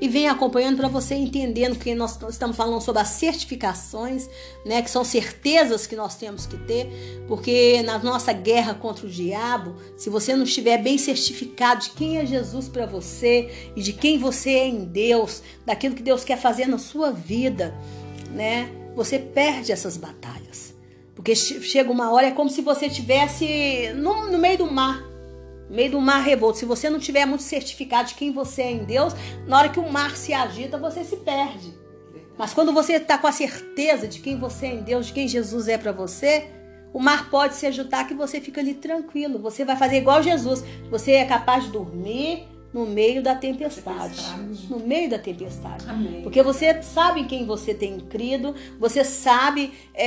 E 0.01 0.09
vem 0.09 0.29
acompanhando 0.29 0.77
para 0.77 0.89
você 0.89 1.15
entendendo 1.15 1.79
que 1.79 1.95
nós 1.95 2.19
estamos 2.29 2.57
falando 2.57 2.81
sobre 2.81 3.03
as 3.03 3.09
certificações, 3.09 4.29
né, 4.65 4.83
que 4.83 4.91
são 4.91 5.05
certezas 5.05 5.87
que 5.87 5.97
nós 5.97 6.17
temos 6.17 6.47
que 6.47 6.57
ter, 6.57 7.25
porque 7.27 7.83
na 7.83 7.99
nossa 7.99 8.33
guerra 8.33 8.75
contra 8.75 9.07
o 9.07 9.11
diabo, 9.11 9.75
se 9.97 10.11
você 10.11 10.35
não 10.35 10.45
estiver 10.45 10.79
bem 10.79 10.99
certificado 10.99 11.83
de 11.83 11.91
quem 11.91 12.19
é 12.19 12.27
Jesus 12.27 12.69
para 12.69 12.87
você 12.87 13.71
e 13.77 13.83
de 13.83 13.93
quem 13.93 14.19
você 14.19 14.51
é 14.51 14.67
em 14.67 14.85
Deus, 14.85 15.43
daquilo 15.65 15.95
que 15.95 16.03
Deus 16.03 16.25
quer 16.25 16.39
fazer 16.39 16.67
na 16.67 16.79
sua 16.79 17.11
vida, 17.11 17.75
né, 18.31 18.71
você 18.95 19.19
perde 19.19 19.73
essas 19.73 19.97
batalhas. 19.97 20.75
Porque 21.15 21.35
chega 21.35 21.91
uma 21.93 22.13
hora, 22.13 22.27
é 22.27 22.31
como 22.33 22.51
se 22.51 22.61
você 22.61 22.87
estivesse 22.87 23.93
no, 23.95 24.31
no 24.31 24.39
meio 24.39 24.59
do 24.59 24.71
mar 24.71 25.14
meio 25.75 25.91
do 25.91 26.01
mar 26.01 26.23
revolto, 26.23 26.59
se 26.59 26.65
você 26.65 26.89
não 26.89 27.01
tiver 27.01 27.27
muito 27.27 27.43
certificado 27.43 28.09
de 28.09 28.15
quem 28.15 28.33
você 28.33 28.63
é 28.63 28.71
em 28.71 28.85
Deus, 28.85 29.13
na 29.47 29.59
hora 29.59 29.69
que 29.69 29.81
o 29.81 29.91
mar 29.91 30.17
se 30.17 30.33
agita, 30.33 30.79
você 30.79 31.05
se 31.05 31.17
perde. 31.17 31.75
Mas 32.39 32.55
quando 32.55 32.73
você 32.73 32.95
está 32.95 33.19
com 33.19 33.27
a 33.27 33.33
certeza 33.33 34.07
de 34.07 34.21
quem 34.21 34.39
você 34.39 34.67
é 34.67 34.75
em 34.75 34.83
Deus, 34.83 35.07
de 35.07 35.13
quem 35.13 35.27
Jesus 35.27 35.69
é 35.69 35.77
para 35.77 35.93
você, 35.93 36.49
o 36.93 37.01
mar 37.01 37.29
pode 37.29 37.57
se 37.57 37.67
agitar 37.67 38.07
que 38.07 38.15
você 38.15 38.41
fica 38.41 38.61
ali 38.61 38.75
tranquilo. 38.75 39.41
Você 39.41 39.65
vai 39.65 39.77
fazer 39.77 39.97
igual 39.97 40.23
Jesus. 40.23 40.65
Você 40.91 41.13
é 41.13 41.25
capaz 41.25 41.65
de 41.65 41.71
dormir, 41.71 42.47
no 42.75 42.85
meio 42.85 43.23
da 43.23 43.37
tempestade. 43.37 44.17
tempestade. 44.17 44.67
No 44.69 44.81
meio 44.81 45.09
da 45.09 45.17
tempestade. 45.17 45.89
Amém. 45.89 46.23
Porque 46.23 46.43
você 46.43 46.83
sabe 46.83 47.21
em 47.21 47.25
quem 47.25 47.47
você 47.47 47.73
tem 47.73 48.01
crido, 48.01 48.53
você 48.81 49.05
sabe 49.05 49.73
é, 49.95 50.07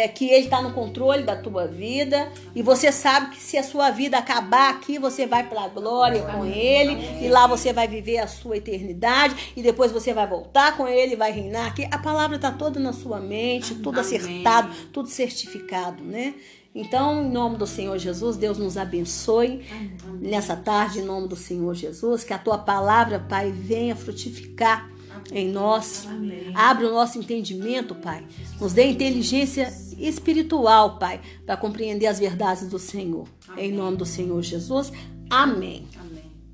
é, 0.00 0.04
é 0.04 0.08
que 0.08 0.24
Ele 0.30 0.44
está 0.44 0.62
no 0.62 0.72
controle 0.72 1.24
da 1.24 1.36
tua 1.36 1.66
vida, 1.66 2.32
e 2.54 2.62
você 2.62 2.90
sabe 2.90 3.36
que 3.36 3.42
se 3.42 3.58
a 3.58 3.62
sua 3.62 3.90
vida 3.90 4.16
acabar 4.16 4.70
aqui, 4.70 4.98
você 4.98 5.26
vai 5.26 5.46
para 5.46 5.64
a 5.64 5.68
glória 5.68 6.22
Amém. 6.22 6.34
com 6.34 6.46
Ele, 6.46 6.92
Amém. 6.92 7.24
e 7.26 7.28
lá 7.28 7.46
você 7.46 7.70
vai 7.70 7.86
viver 7.86 8.16
a 8.16 8.26
sua 8.26 8.56
eternidade, 8.56 9.52
e 9.54 9.62
depois 9.62 9.92
você 9.92 10.14
vai 10.14 10.26
voltar 10.26 10.74
com 10.74 10.88
Ele, 10.88 11.16
vai 11.16 11.30
reinar 11.30 11.66
aqui. 11.66 11.86
A 11.90 11.98
palavra 11.98 12.36
está 12.36 12.50
toda 12.50 12.80
na 12.80 12.94
sua 12.94 13.20
mente, 13.20 13.74
tudo 13.74 14.00
acertado, 14.00 14.74
tudo 14.90 15.10
certificado, 15.10 16.02
né? 16.02 16.34
Então, 16.78 17.24
em 17.24 17.30
nome 17.30 17.56
do 17.56 17.66
Senhor 17.66 17.96
Jesus, 17.96 18.36
Deus 18.36 18.58
nos 18.58 18.76
abençoe 18.76 19.64
Amém. 19.70 19.96
nessa 20.20 20.54
tarde, 20.54 20.98
em 20.98 21.04
nome 21.04 21.26
do 21.26 21.34
Senhor 21.34 21.74
Jesus, 21.74 22.22
que 22.22 22.34
a 22.34 22.38
tua 22.38 22.58
palavra, 22.58 23.18
Pai, 23.18 23.50
venha 23.50 23.96
frutificar 23.96 24.86
Amém. 25.10 25.48
em 25.48 25.50
nós. 25.50 26.06
Amém. 26.06 26.52
Abre 26.54 26.84
o 26.84 26.92
nosso 26.92 27.18
entendimento, 27.18 27.94
Pai. 27.94 28.26
Nos 28.60 28.74
dê 28.74 28.90
inteligência 28.90 29.72
espiritual, 29.98 30.98
Pai, 30.98 31.18
para 31.46 31.56
compreender 31.56 32.08
as 32.08 32.18
verdades 32.18 32.68
do 32.68 32.78
Senhor. 32.78 33.26
Em 33.56 33.72
nome 33.72 33.96
do 33.96 34.04
Senhor 34.04 34.42
Jesus. 34.42 34.92
Amém. 35.30 35.88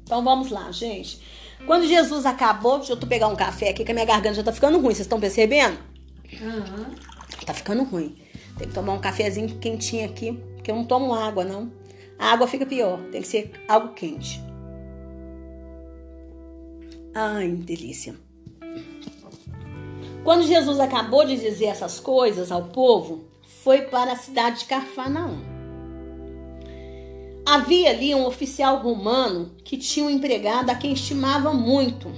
Então 0.04 0.22
vamos 0.22 0.52
lá, 0.52 0.70
gente. 0.70 1.20
Quando 1.66 1.84
Jesus 1.84 2.26
acabou, 2.26 2.78
deixa 2.78 2.92
eu 2.92 2.96
pegar 2.98 3.26
um 3.26 3.34
café 3.34 3.70
aqui, 3.70 3.84
que 3.84 3.90
a 3.90 3.94
minha 3.94 4.06
garganta 4.06 4.36
já 4.36 4.44
tá 4.44 4.52
ficando 4.52 4.78
ruim. 4.78 4.94
Vocês 4.94 5.00
estão 5.00 5.18
percebendo? 5.18 5.76
Uhum. 6.40 6.94
Tá 7.44 7.52
ficando 7.52 7.82
ruim. 7.82 8.21
Tem 8.58 8.68
que 8.68 8.74
tomar 8.74 8.94
um 8.94 9.00
cafezinho 9.00 9.58
quentinho 9.58 10.04
aqui, 10.04 10.32
porque 10.54 10.70
eu 10.70 10.76
não 10.76 10.84
tomo 10.84 11.14
água, 11.14 11.44
não. 11.44 11.72
A 12.18 12.32
água 12.32 12.46
fica 12.46 12.64
pior, 12.64 13.00
tem 13.10 13.20
que 13.20 13.28
ser 13.28 13.50
algo 13.68 13.94
quente. 13.94 14.42
Ai, 17.14 17.48
delícia. 17.48 18.14
Quando 20.24 20.46
Jesus 20.46 20.78
acabou 20.78 21.26
de 21.26 21.36
dizer 21.36 21.66
essas 21.66 21.98
coisas 21.98 22.52
ao 22.52 22.68
povo, 22.68 23.24
foi 23.62 23.82
para 23.82 24.12
a 24.12 24.16
cidade 24.16 24.60
de 24.60 24.64
Carfanaum. 24.66 25.52
Havia 27.44 27.90
ali 27.90 28.14
um 28.14 28.24
oficial 28.24 28.78
romano 28.78 29.50
que 29.64 29.76
tinha 29.76 30.06
um 30.06 30.10
empregado 30.10 30.70
a 30.70 30.76
quem 30.76 30.92
estimava 30.92 31.52
muito. 31.52 32.08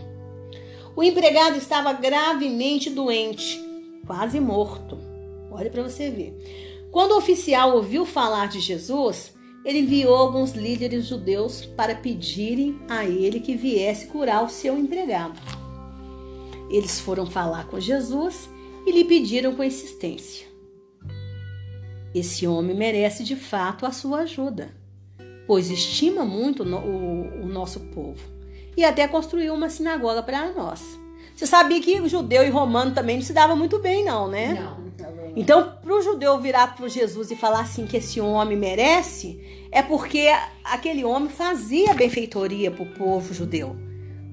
O 0.94 1.02
empregado 1.02 1.56
estava 1.56 1.93
gravemente 1.94 2.90
doente, 2.90 3.59
quase 4.06 4.39
morto. 4.39 4.98
Olha 5.55 5.70
para 5.70 5.82
você 5.82 6.10
ver. 6.10 6.89
Quando 6.90 7.12
o 7.12 7.18
oficial 7.18 7.74
ouviu 7.76 8.05
falar 8.05 8.48
de 8.48 8.60
Jesus, 8.60 9.32
ele 9.64 9.81
enviou 9.81 10.14
alguns 10.14 10.52
líderes 10.52 11.06
judeus 11.06 11.64
para 11.64 11.94
pedirem 11.94 12.78
a 12.89 13.05
ele 13.05 13.40
que 13.40 13.56
viesse 13.56 14.09
curar 14.09 14.44
o 14.44 14.48
seu 14.48 14.76
empregado. 14.76 15.40
Eles 16.68 17.01
foram 17.01 17.24
falar 17.24 17.66
com 17.68 17.78
Jesus 17.78 18.48
e 18.86 18.93
lhe 18.93 19.05
pediram 19.05 19.55
com 19.55 19.62
insistência. 19.62 20.47
Esse 22.14 22.47
homem 22.47 22.76
merece 22.76 23.24
de 23.24 23.36
fato 23.36 23.86
a 23.86 23.93
sua 23.93 24.20
ajuda, 24.20 24.74
pois 25.47 25.70
estima 25.70 26.24
muito 26.24 26.62
o, 26.62 27.47
nosso 27.47 27.81
povo 27.81 28.20
e 28.76 28.85
até 28.85 29.06
construiu 29.06 29.55
uma 29.55 29.68
sinagoga 29.68 30.22
para 30.22 30.52
nós. 30.52 30.82
Você 31.35 31.47
sabia 31.47 31.81
que 31.81 32.09
judeu 32.09 32.44
e 32.44 32.51
romano 32.51 32.93
também 32.94 33.16
não 33.16 33.24
se 33.24 33.32
dava 33.32 33.56
muito 33.56 33.78
bem, 33.78 34.05
não, 34.05 34.28
né? 34.28 34.55
Não. 34.55 34.93
Então, 35.36 35.76
para 35.82 35.92
o 35.92 36.02
judeu 36.02 36.38
virar 36.40 36.76
para 36.76 36.86
Jesus 36.88 37.30
e 37.30 37.36
falar 37.36 37.60
assim 37.60 37.86
que 37.86 37.96
esse 37.96 38.20
homem 38.20 38.56
merece, 38.56 39.40
é 39.70 39.82
porque 39.82 40.28
aquele 40.62 41.04
homem 41.04 41.28
fazia 41.28 41.94
benfeitoria 41.94 42.70
para 42.70 42.82
o 42.82 42.92
povo 42.94 43.34
judeu, 43.34 43.76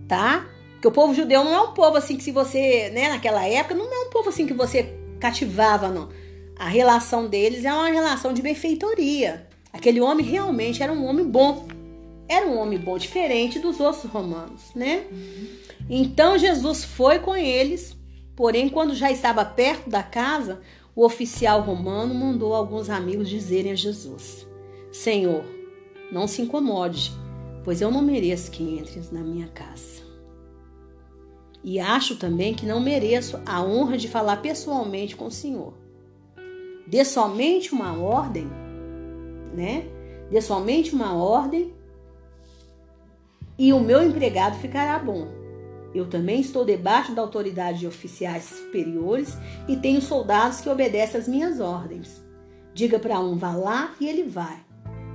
tá? 0.08 0.48
Porque 0.74 0.88
o 0.88 0.92
povo 0.92 1.14
judeu 1.14 1.44
não 1.44 1.54
é 1.54 1.62
um 1.62 1.74
povo 1.74 1.98
assim 1.98 2.16
que 2.18 2.24
se 2.24 2.32
você, 2.32 2.90
né, 2.90 3.10
naquela 3.10 3.48
época, 3.48 3.76
não 3.76 3.86
é 3.86 4.08
um 4.08 4.10
povo 4.10 4.30
assim 4.30 4.46
que 4.46 4.54
você 4.54 4.96
cativava, 5.20 5.90
não. 5.90 6.10
A 6.58 6.68
relação 6.68 7.28
deles 7.28 7.66
é 7.66 7.74
uma 7.74 7.88
relação 7.88 8.34
de 8.34 8.42
benfeitoria. 8.42 9.48
Aquele 9.74 10.02
homem 10.02 10.26
realmente 10.26 10.84
era 10.84 10.92
um 10.92 11.06
homem 11.06 11.26
bom. 11.26 11.68
Era 12.28 12.46
um 12.46 12.58
homem 12.58 12.80
bom, 12.80 12.98
diferente 12.98 13.60
dos 13.60 13.80
outros 13.80 14.04
romanos, 14.06 14.62
né? 14.76 15.04
Uhum. 15.12 15.48
Então 15.90 16.38
Jesus 16.38 16.84
foi 16.84 17.20
com 17.20 17.36
eles, 17.36 17.96
porém, 18.36 18.70
quando 18.70 18.96
já 18.96 19.12
estava 19.12 19.44
perto 19.46 19.90
da 19.90 20.04
casa, 20.04 20.62
o 20.96 21.06
oficial 21.06 21.62
romano 21.62 22.14
mandou 22.14 22.54
alguns 22.54 22.90
amigos 22.90 23.30
dizerem 23.30 23.72
a 23.72 23.76
Jesus: 23.76 24.48
Senhor, 24.92 25.44
não 26.12 26.28
se 26.28 26.42
incomode, 26.42 27.12
pois 27.64 27.82
eu 27.82 27.90
não 27.90 28.02
mereço 28.02 28.52
que 28.52 28.64
entres 28.64 29.12
na 29.12 29.22
minha 29.22 29.48
casa. 29.48 30.02
E 31.64 31.80
acho 31.80 32.16
também 32.16 32.54
que 32.54 32.66
não 32.66 32.80
mereço 32.80 33.40
a 33.46 33.64
honra 33.64 33.98
de 33.98 34.08
falar 34.08 34.38
pessoalmente 34.38 35.16
com 35.16 35.28
o 35.28 35.32
Senhor. 35.32 35.74
Dê 36.88 37.06
somente 37.06 37.72
uma 37.72 37.98
ordem, 37.98 38.48
né? 39.54 39.86
Dê 40.30 40.42
somente 40.42 40.94
uma 40.94 41.14
ordem 41.14 41.74
e 43.58 43.72
o 43.72 43.80
meu 43.80 44.04
empregado 44.04 44.58
ficará 44.58 44.98
bom. 44.98 45.41
Eu 45.94 46.08
também 46.08 46.40
estou 46.40 46.64
debaixo 46.64 47.14
da 47.14 47.22
autoridade 47.22 47.80
de 47.80 47.88
oficiais 47.88 48.44
superiores 48.44 49.38
e 49.68 49.76
tenho 49.76 50.02
soldados 50.02 50.62
que 50.62 50.70
obedecem 50.70 51.20
às 51.20 51.28
minhas 51.28 51.60
ordens. 51.60 52.22
Diga 52.74 52.98
para 52.98 53.20
um 53.20 53.36
vá 53.36 53.54
lá 53.54 53.94
e 54.00 54.08
ele 54.08 54.24
vai. 54.24 54.58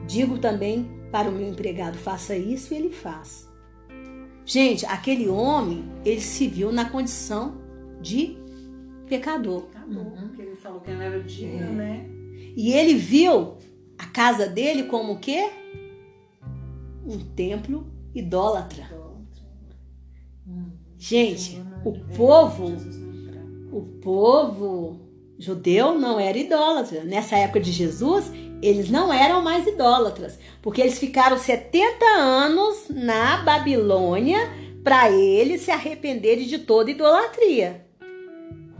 Digo 0.07 0.39
também 0.39 0.91
para 1.11 1.29
o 1.29 1.33
meu 1.33 1.49
empregado 1.49 1.97
faça 1.97 2.37
isso 2.37 2.75
e 2.75 2.77
ele 2.77 2.91
faz. 2.91 3.49
Gente, 4.45 4.87
aquele 4.87 5.29
homem, 5.29 5.85
ele 6.05 6.21
se 6.21 6.47
viu 6.47 6.71
na 6.71 6.89
condição 6.89 7.57
de 8.01 8.37
pecador. 9.09 9.63
Pecador, 9.63 10.05
uhum. 10.05 10.29
porque 10.29 10.43
ele 10.43 10.57
falou 10.57 10.81
que 10.81 10.91
não 10.91 11.03
era 11.03 11.21
digno, 11.21 11.67
é. 11.67 11.73
né? 11.73 12.11
E 12.57 12.73
ele 12.73 12.95
viu 12.95 13.57
a 13.99 14.07
casa 14.07 14.47
dele 14.47 14.85
como 14.85 15.15
o 15.15 15.19
quê? 15.19 15.51
Um 17.05 17.19
templo 17.19 17.87
idólatra. 18.15 19.06
Gente, 20.99 21.63
o 21.85 21.93
povo, 22.17 22.77
o 23.71 23.83
povo 24.01 25.01
judeu 25.39 25.99
não 25.99 26.19
era 26.19 26.39
idólatra. 26.39 27.05
Nessa 27.05 27.37
época 27.37 27.61
de 27.61 27.71
Jesus, 27.71 28.33
eles 28.63 28.91
não 28.91 29.13
eram 29.13 29.43
mais 29.43 29.67
idólatras, 29.67 30.39
porque 30.63 30.81
eles 30.81 30.99
ficaram 30.99 31.39
70 31.39 32.05
anos 32.19 32.87
na 32.89 33.39
Babilônia 33.39 34.39
para 34.83 35.11
eles 35.11 35.63
se 35.63 35.71
arrependerem 35.71 36.47
de 36.47 36.59
toda 36.59 36.91
idolatria. 36.91 37.85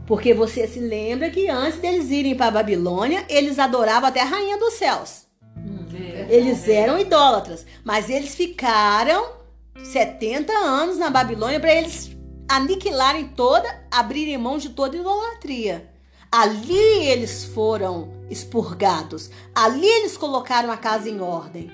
Porque 0.05 0.33
você 0.33 0.65
se 0.67 0.79
lembra 0.79 1.29
que 1.29 1.49
antes 1.49 1.79
deles 1.79 2.09
irem 2.09 2.33
para 2.33 2.47
a 2.47 2.51
Babilônia, 2.51 3.25
eles 3.29 3.59
adoravam 3.59 4.07
até 4.07 4.21
a 4.21 4.25
rainha 4.25 4.57
dos 4.57 4.75
céus. 4.75 5.25
Hum, 5.57 5.85
é, 5.93 6.33
eles 6.33 6.67
eram 6.67 6.97
idólatras, 6.97 7.65
mas 7.83 8.09
eles 8.09 8.33
ficaram 8.33 9.36
70 9.83 10.51
anos 10.51 10.97
na 10.97 11.09
Babilônia 11.09 11.59
para 11.59 11.73
eles 11.73 12.11
aniquilarem 12.49 13.29
toda, 13.29 13.67
abrirem 13.91 14.37
mão 14.37 14.57
de 14.57 14.69
toda 14.69 14.97
idolatria. 14.97 15.89
Ali 16.31 17.05
eles 17.05 17.45
foram 17.45 18.09
expurgados. 18.29 19.29
Ali 19.55 19.85
eles 19.85 20.17
colocaram 20.17 20.71
a 20.71 20.77
casa 20.77 21.09
em 21.09 21.21
ordem. 21.21 21.71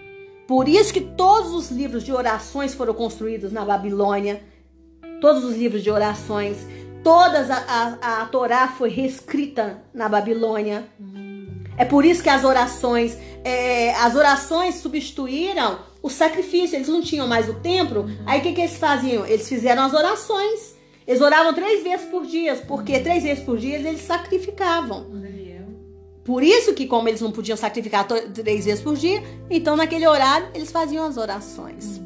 Por 0.47 0.67
isso 0.67 0.93
que 0.93 1.01
todos 1.01 1.53
os 1.53 1.71
livros 1.71 2.03
de 2.03 2.11
orações 2.11 2.73
foram 2.73 2.93
construídos 2.93 3.51
na 3.51 3.65
Babilônia. 3.65 4.43
Todos 5.21 5.43
os 5.43 5.55
livros 5.55 5.81
de 5.81 5.89
orações, 5.89 6.57
todas 7.03 7.49
a, 7.49 7.97
a, 8.01 8.21
a 8.21 8.25
Torá 8.25 8.67
foi 8.67 8.89
reescrita 8.89 9.81
na 9.93 10.09
Babilônia. 10.09 10.87
É 11.77 11.85
por 11.85 12.05
isso 12.05 12.21
que 12.21 12.29
as 12.29 12.43
orações, 12.43 13.17
é, 13.43 13.95
as 13.95 14.15
orações 14.15 14.75
substituíram 14.75 15.79
o 16.03 16.09
sacrifício. 16.09 16.75
Eles 16.75 16.89
não 16.89 17.01
tinham 17.01 17.27
mais 17.27 17.49
o 17.49 17.55
templo. 17.55 18.05
Aí 18.25 18.39
o 18.39 18.43
que, 18.43 18.53
que 18.53 18.61
eles 18.61 18.77
faziam? 18.77 19.25
Eles 19.25 19.49
fizeram 19.49 19.83
as 19.83 19.93
orações. 19.93 20.75
Eles 21.07 21.21
oravam 21.21 21.53
três 21.53 21.83
vezes 21.83 22.05
por 22.07 22.25
dia, 22.25 22.55
porque 22.67 22.99
três 22.99 23.23
vezes 23.23 23.43
por 23.43 23.57
dia 23.57 23.75
eles 23.75 24.01
sacrificavam. 24.01 25.07
Por 26.23 26.41
isso 26.41 26.73
que, 26.73 26.87
como 26.87 27.09
eles 27.09 27.19
não 27.19 27.31
podiam 27.31 27.57
sacrificar 27.57 28.07
três 28.07 28.65
vezes 28.65 28.81
por 28.81 28.95
dia, 28.95 29.21
então 29.49 29.75
naquele 29.75 30.07
horário 30.07 30.47
eles 30.53 30.71
faziam 30.71 31.05
as 31.05 31.17
orações. 31.17 31.99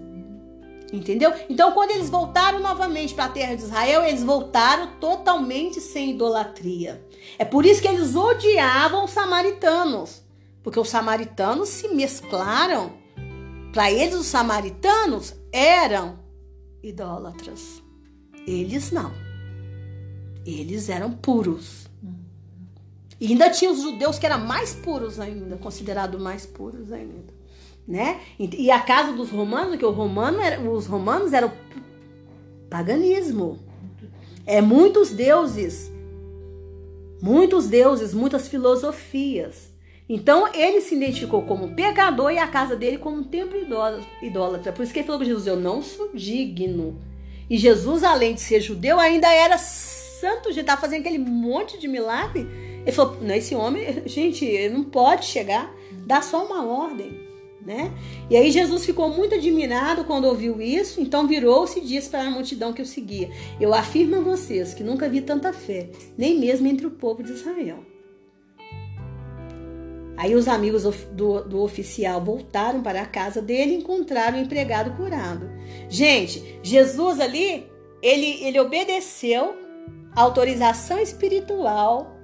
Entendeu? 0.92 1.34
Então, 1.50 1.74
quando 1.74 1.92
eles 1.92 2.10
voltaram 2.10 2.60
novamente 2.60 3.14
para 3.14 3.26
a 3.26 3.30
terra 3.30 3.56
de 3.56 3.62
Israel, 3.62 4.06
eles 4.06 4.24
voltaram 4.24 4.94
totalmente 5.00 5.82
sem 5.82 6.12
idolatria. 6.12 7.06
É 7.38 7.44
por 7.44 7.66
isso 7.66 7.82
que 7.82 7.88
eles 7.88 8.16
odiavam 8.16 9.04
os 9.04 9.12
samaritanos, 9.12 10.24
porque 10.64 10.80
os 10.80 10.90
samaritanos 10.90 11.70
se 11.70 11.90
mesclaram. 11.90 12.94
Para 13.72 13.92
eles, 13.92 14.16
os 14.16 14.26
samaritanos 14.26 15.36
eram 15.52 16.20
idólatras. 16.82 17.82
Eles 18.48 18.92
não. 18.92 19.12
Eles 20.46 20.90
eram 20.90 21.12
puros. 21.12 21.88
E 23.20 23.28
ainda 23.28 23.50
tinha 23.50 23.72
os 23.72 23.82
judeus 23.82 24.20
que 24.20 24.26
eram 24.26 24.46
mais 24.46 24.74
puros 24.74 25.20
ainda, 25.20 25.58
considerados 25.58 26.22
mais 26.22 26.46
puros 26.46 26.92
ainda 26.92 27.38
né? 27.88 28.20
E 28.38 28.70
a 28.70 28.82
casa 28.82 29.14
dos 29.14 29.30
romanos, 29.30 29.78
que 29.78 29.86
o 29.86 29.92
romano 29.92 30.42
era, 30.42 30.60
os 30.60 30.86
romanos 30.86 31.32
eram 31.32 31.52
paganismo. 32.70 33.60
É 34.46 34.60
muitos 34.60 35.12
deuses. 35.12 35.90
Muitos 37.22 37.68
deuses, 37.68 38.14
muitas 38.14 38.48
filosofias. 38.48 39.72
Então 40.10 40.54
ele 40.54 40.82
se 40.82 40.96
identificou 40.96 41.42
como 41.44 41.76
pecador 41.76 42.32
e 42.32 42.38
a 42.38 42.48
casa 42.48 42.76
dele 42.76 42.98
como 42.98 43.18
um 43.18 43.24
templo 43.24 43.58
idólatra. 44.22 44.72
Por 44.72 44.84
isso 44.84 44.94
que 44.94 45.00
ele 45.00 45.06
falou 45.06 45.20
para 45.20 45.28
Jesus: 45.28 45.48
Eu 45.48 45.58
não 45.58 45.82
sou 45.82 46.12
digno. 46.14 47.00
E 47.50 47.58
Jesus, 47.58 48.04
além 48.04 48.34
de 48.34 48.42
ser 48.42 48.62
judeu, 48.62 49.00
ainda 49.00 49.32
era 49.34 49.58
santo, 49.58 50.52
já 50.52 50.62
estava 50.62 50.82
fazendo 50.82 51.02
aquele 51.02 51.18
monte 51.18 51.78
de 51.78 51.88
milagre. 51.88 52.48
Ele 52.82 52.92
falou: 52.92 53.18
Não, 53.22 53.36
esse 53.36 53.54
homem, 53.54 54.04
gente, 54.08 54.46
ele 54.46 54.74
não 54.74 54.84
pode 54.84 55.26
chegar, 55.26 55.74
dá 56.06 56.22
só 56.22 56.46
uma 56.46 56.66
ordem 56.66 57.28
né? 57.68 57.92
E 58.30 58.38
aí 58.38 58.50
Jesus 58.50 58.86
ficou 58.86 59.10
muito 59.10 59.36
admirado 59.36 60.06
quando 60.06 60.24
ouviu 60.24 60.62
isso, 60.62 61.02
então 61.02 61.28
virou-se 61.28 61.80
e 61.80 61.84
disse 61.84 62.10
para 62.10 62.24
a 62.24 62.32
multidão 62.32 62.72
que 62.72 62.82
o 62.82 62.86
seguia: 62.86 63.30
Eu 63.60 63.74
afirmo 63.74 64.16
a 64.16 64.22
vocês 64.22 64.74
que 64.74 64.86
nunca 64.86 65.10
vi 65.10 65.20
tanta 65.20 65.52
fé, 65.52 65.90
nem 66.18 66.40
mesmo 66.40 66.66
entre 66.66 66.88
o 66.88 66.92
povo 66.92 67.22
de 67.22 67.34
Israel. 67.34 67.80
Aí 70.18 70.34
os 70.34 70.48
amigos 70.48 70.84
do, 71.12 71.44
do 71.44 71.62
oficial 71.62 72.20
voltaram 72.20 72.82
para 72.82 73.04
a 73.04 73.06
casa 73.06 73.40
dele 73.40 73.74
e 73.74 73.78
encontraram 73.78 74.40
o 74.40 74.42
empregado 74.42 74.92
curado. 74.98 75.48
Gente, 75.88 76.60
Jesus 76.64 77.20
ali, 77.20 77.72
ele, 78.02 78.44
ele 78.44 78.60
obedeceu 78.60 79.56
a 80.16 80.22
autorização 80.22 81.00
espiritual 81.00 82.18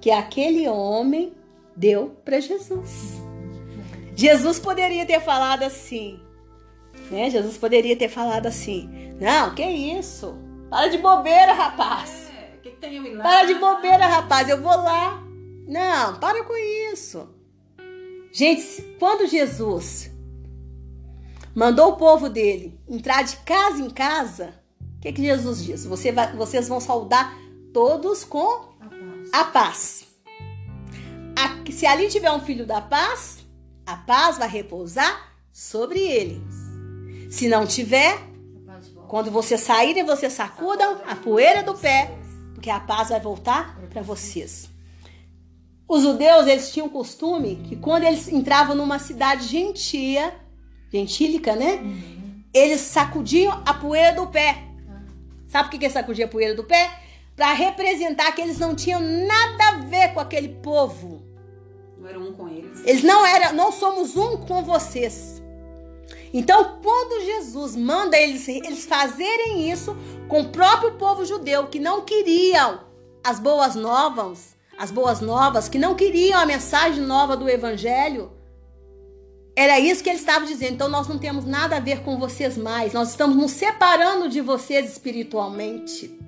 que 0.00 0.10
aquele 0.10 0.66
homem 0.66 1.34
deu 1.76 2.16
para 2.24 2.40
Jesus. 2.40 3.20
Jesus 4.16 4.58
poderia 4.58 5.04
ter 5.04 5.20
falado 5.20 5.62
assim, 5.62 6.18
né? 7.10 7.28
Jesus 7.28 7.58
poderia 7.58 7.96
ter 7.96 8.08
falado 8.08 8.46
assim: 8.46 9.14
Não, 9.20 9.54
que 9.54 9.62
isso? 9.62 10.38
Para 10.70 10.88
de 10.88 10.98
bobeira, 10.98 11.52
rapaz. 11.52 12.30
É, 12.38 12.56
que 12.62 12.70
que 12.70 12.76
tem 12.76 12.96
eu 12.96 13.04
ir 13.04 13.14
lá? 13.14 13.22
Para 13.22 13.44
de 13.44 13.54
bobeira, 13.54 14.06
rapaz. 14.06 14.48
Eu 14.48 14.60
vou 14.62 14.74
lá. 14.74 15.29
Não, 15.70 16.18
para 16.18 16.42
com 16.42 16.56
isso. 16.92 17.28
Gente, 18.32 18.82
quando 18.98 19.28
Jesus 19.28 20.10
mandou 21.54 21.90
o 21.90 21.96
povo 21.96 22.28
dele 22.28 22.80
entrar 22.88 23.22
de 23.22 23.36
casa 23.36 23.80
em 23.80 23.88
casa, 23.88 24.52
o 24.96 25.00
que, 25.00 25.12
que 25.12 25.22
Jesus 25.22 25.62
disse? 25.62 25.86
Você 25.86 26.10
vai, 26.10 26.34
vocês 26.34 26.66
vão 26.66 26.80
saudar 26.80 27.38
todos 27.72 28.24
com 28.24 28.74
a 28.80 28.88
paz. 28.88 29.30
A 29.32 29.44
paz. 29.44 30.06
A, 31.38 31.70
se 31.70 31.86
ali 31.86 32.08
tiver 32.08 32.32
um 32.32 32.40
filho 32.40 32.66
da 32.66 32.80
paz, 32.80 33.38
a 33.86 33.96
paz 33.96 34.38
vai 34.38 34.48
repousar 34.48 35.36
sobre 35.52 36.00
ele. 36.00 36.42
Se 37.30 37.46
não 37.48 37.64
tiver, 37.64 38.18
quando 39.06 39.30
você 39.30 39.56
saírem, 39.56 40.04
você 40.04 40.28
sacudam 40.28 41.00
a 41.06 41.14
poeira 41.14 41.62
do 41.62 41.74
pé, 41.74 42.18
porque 42.54 42.70
a 42.70 42.80
paz 42.80 43.10
vai 43.10 43.20
voltar 43.20 43.78
para 43.88 44.02
vocês. 44.02 44.69
Os 45.90 46.02
judeus, 46.02 46.46
eles 46.46 46.72
tinham 46.72 46.88
costume 46.88 47.56
que 47.64 47.74
quando 47.74 48.04
eles 48.04 48.28
entravam 48.28 48.76
numa 48.76 49.00
cidade 49.00 49.48
gentia, 49.48 50.32
gentílica, 50.88 51.56
né? 51.56 51.82
Eles 52.54 52.80
sacudiam 52.82 53.60
a 53.66 53.74
poeira 53.74 54.14
do 54.14 54.28
pé. 54.28 54.62
Sabe 55.48 55.64
por 55.64 55.70
que, 55.72 55.78
que 55.78 55.90
sacudia 55.90 56.26
a 56.26 56.28
poeira 56.28 56.54
do 56.54 56.62
pé? 56.62 56.96
Para 57.34 57.52
representar 57.54 58.30
que 58.30 58.40
eles 58.40 58.56
não 58.56 58.72
tinham 58.72 59.00
nada 59.00 59.64
a 59.66 59.76
ver 59.78 60.14
com 60.14 60.20
aquele 60.20 60.50
povo. 60.62 61.24
Não 61.98 62.08
era 62.08 62.20
um 62.20 62.32
com 62.34 62.48
eles. 62.48 62.86
Eles 62.86 63.02
não 63.02 63.26
eram, 63.26 63.52
não 63.54 63.72
somos 63.72 64.16
um 64.16 64.36
com 64.36 64.62
vocês. 64.62 65.42
Então, 66.32 66.78
quando 66.80 67.24
Jesus 67.24 67.74
manda 67.74 68.16
eles, 68.16 68.46
eles 68.46 68.84
fazerem 68.84 69.68
isso 69.68 69.96
com 70.28 70.42
o 70.42 70.48
próprio 70.50 70.92
povo 70.92 71.24
judeu, 71.24 71.66
que 71.66 71.80
não 71.80 72.02
queriam 72.02 72.78
as 73.24 73.40
boas 73.40 73.74
novas, 73.74 74.54
as 74.80 74.90
boas 74.90 75.20
novas, 75.20 75.68
que 75.68 75.78
não 75.78 75.94
queriam 75.94 76.40
a 76.40 76.46
mensagem 76.46 77.04
nova 77.04 77.36
do 77.36 77.46
evangelho, 77.50 78.32
era 79.54 79.78
isso 79.78 80.02
que 80.02 80.08
ele 80.08 80.18
estava 80.18 80.46
dizendo. 80.46 80.72
Então, 80.72 80.88
nós 80.88 81.06
não 81.06 81.18
temos 81.18 81.44
nada 81.44 81.76
a 81.76 81.80
ver 81.80 82.00
com 82.00 82.18
vocês 82.18 82.56
mais. 82.56 82.94
Nós 82.94 83.10
estamos 83.10 83.36
nos 83.36 83.50
separando 83.50 84.26
de 84.26 84.40
vocês 84.40 84.90
espiritualmente. 84.90 86.18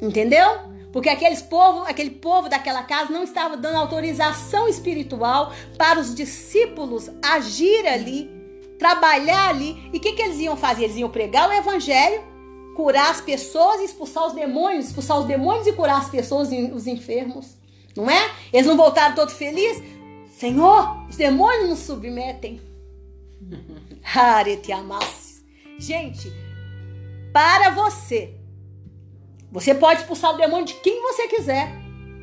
Entendeu? 0.00 0.46
Porque 0.90 1.10
aqueles 1.10 1.42
povo, 1.42 1.82
aquele 1.82 2.12
povo 2.12 2.48
daquela 2.48 2.82
casa 2.82 3.12
não 3.12 3.24
estava 3.24 3.54
dando 3.54 3.76
autorização 3.76 4.66
espiritual 4.66 5.52
para 5.76 6.00
os 6.00 6.14
discípulos 6.14 7.10
agir 7.22 7.86
ali, 7.86 8.30
trabalhar 8.78 9.50
ali. 9.50 9.90
E 9.92 9.98
o 9.98 10.00
que, 10.00 10.14
que 10.14 10.22
eles 10.22 10.38
iam 10.38 10.56
fazer? 10.56 10.84
Eles 10.84 10.96
iam 10.96 11.10
pregar 11.10 11.50
o 11.50 11.52
evangelho, 11.52 12.22
curar 12.78 13.10
as 13.10 13.20
pessoas, 13.20 13.80
expulsar 13.80 14.28
os 14.28 14.34
demônios, 14.34 14.86
expulsar 14.86 15.18
os 15.18 15.26
demônios 15.26 15.66
e 15.66 15.72
curar 15.72 15.98
as 15.98 16.08
pessoas, 16.08 16.48
os 16.72 16.86
enfermos. 16.86 17.56
Não 17.96 18.08
é? 18.08 18.30
Eles 18.52 18.68
não 18.68 18.76
voltaram 18.76 19.16
todos 19.16 19.34
felizes? 19.34 19.82
Senhor, 20.30 21.04
os 21.08 21.16
demônios 21.16 21.70
nos 21.70 21.80
submetem. 21.80 22.60
Harete 24.14 24.70
amasse. 24.70 25.44
Gente, 25.76 26.32
para 27.32 27.70
você 27.70 28.38
você 29.50 29.74
pode 29.74 30.02
expulsar 30.02 30.32
o 30.32 30.36
demônio 30.36 30.66
de 30.66 30.74
quem 30.74 31.02
você 31.02 31.26
quiser. 31.26 31.72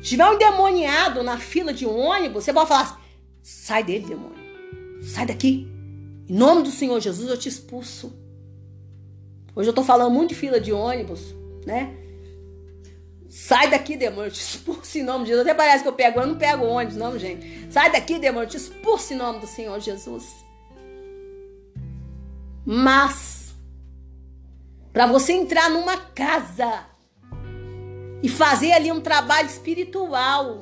Se 0.00 0.08
tiver 0.08 0.24
um 0.24 0.34
endemoniado 0.36 1.22
na 1.22 1.36
fila 1.36 1.70
de 1.70 1.84
um 1.84 1.98
ônibus, 1.98 2.44
você 2.44 2.52
pode 2.54 2.68
falar 2.68 2.80
assim, 2.80 2.94
sai 3.42 3.84
dele, 3.84 4.06
demônio. 4.06 5.02
Sai 5.02 5.26
daqui. 5.26 5.68
Em 6.26 6.34
nome 6.34 6.62
do 6.62 6.70
Senhor 6.70 6.98
Jesus, 6.98 7.28
eu 7.28 7.36
te 7.36 7.46
expulso. 7.46 8.24
Hoje 9.56 9.70
eu 9.70 9.74
tô 9.74 9.82
falando 9.82 10.12
muito 10.12 10.28
de 10.28 10.34
fila 10.34 10.60
de 10.60 10.70
ônibus, 10.70 11.34
né? 11.64 11.96
Sai 13.28 13.70
daqui, 13.70 13.96
demônio, 13.96 14.28
eu 14.28 14.30
te 14.30 14.40
expulso 14.40 14.98
em 14.98 15.02
nome 15.02 15.24
de 15.24 15.30
Jesus. 15.30 15.46
Até 15.46 15.56
parece 15.56 15.82
que 15.82 15.88
eu 15.88 15.94
pego, 15.94 16.20
eu 16.20 16.26
não 16.26 16.36
pego 16.36 16.66
ônibus, 16.66 16.96
não, 16.96 17.18
gente. 17.18 17.72
Sai 17.72 17.90
daqui, 17.90 18.18
demônio, 18.18 18.44
eu 18.44 18.50
te 18.50 18.58
expulso 18.58 19.14
em 19.14 19.16
nome 19.16 19.40
do 19.40 19.46
Senhor 19.46 19.80
Jesus. 19.80 20.44
Mas, 22.66 23.54
para 24.92 25.06
você 25.06 25.32
entrar 25.32 25.70
numa 25.70 25.96
casa 25.96 26.84
e 28.22 28.28
fazer 28.28 28.72
ali 28.72 28.90
um 28.90 29.00
trabalho 29.00 29.46
espiritual. 29.46 30.58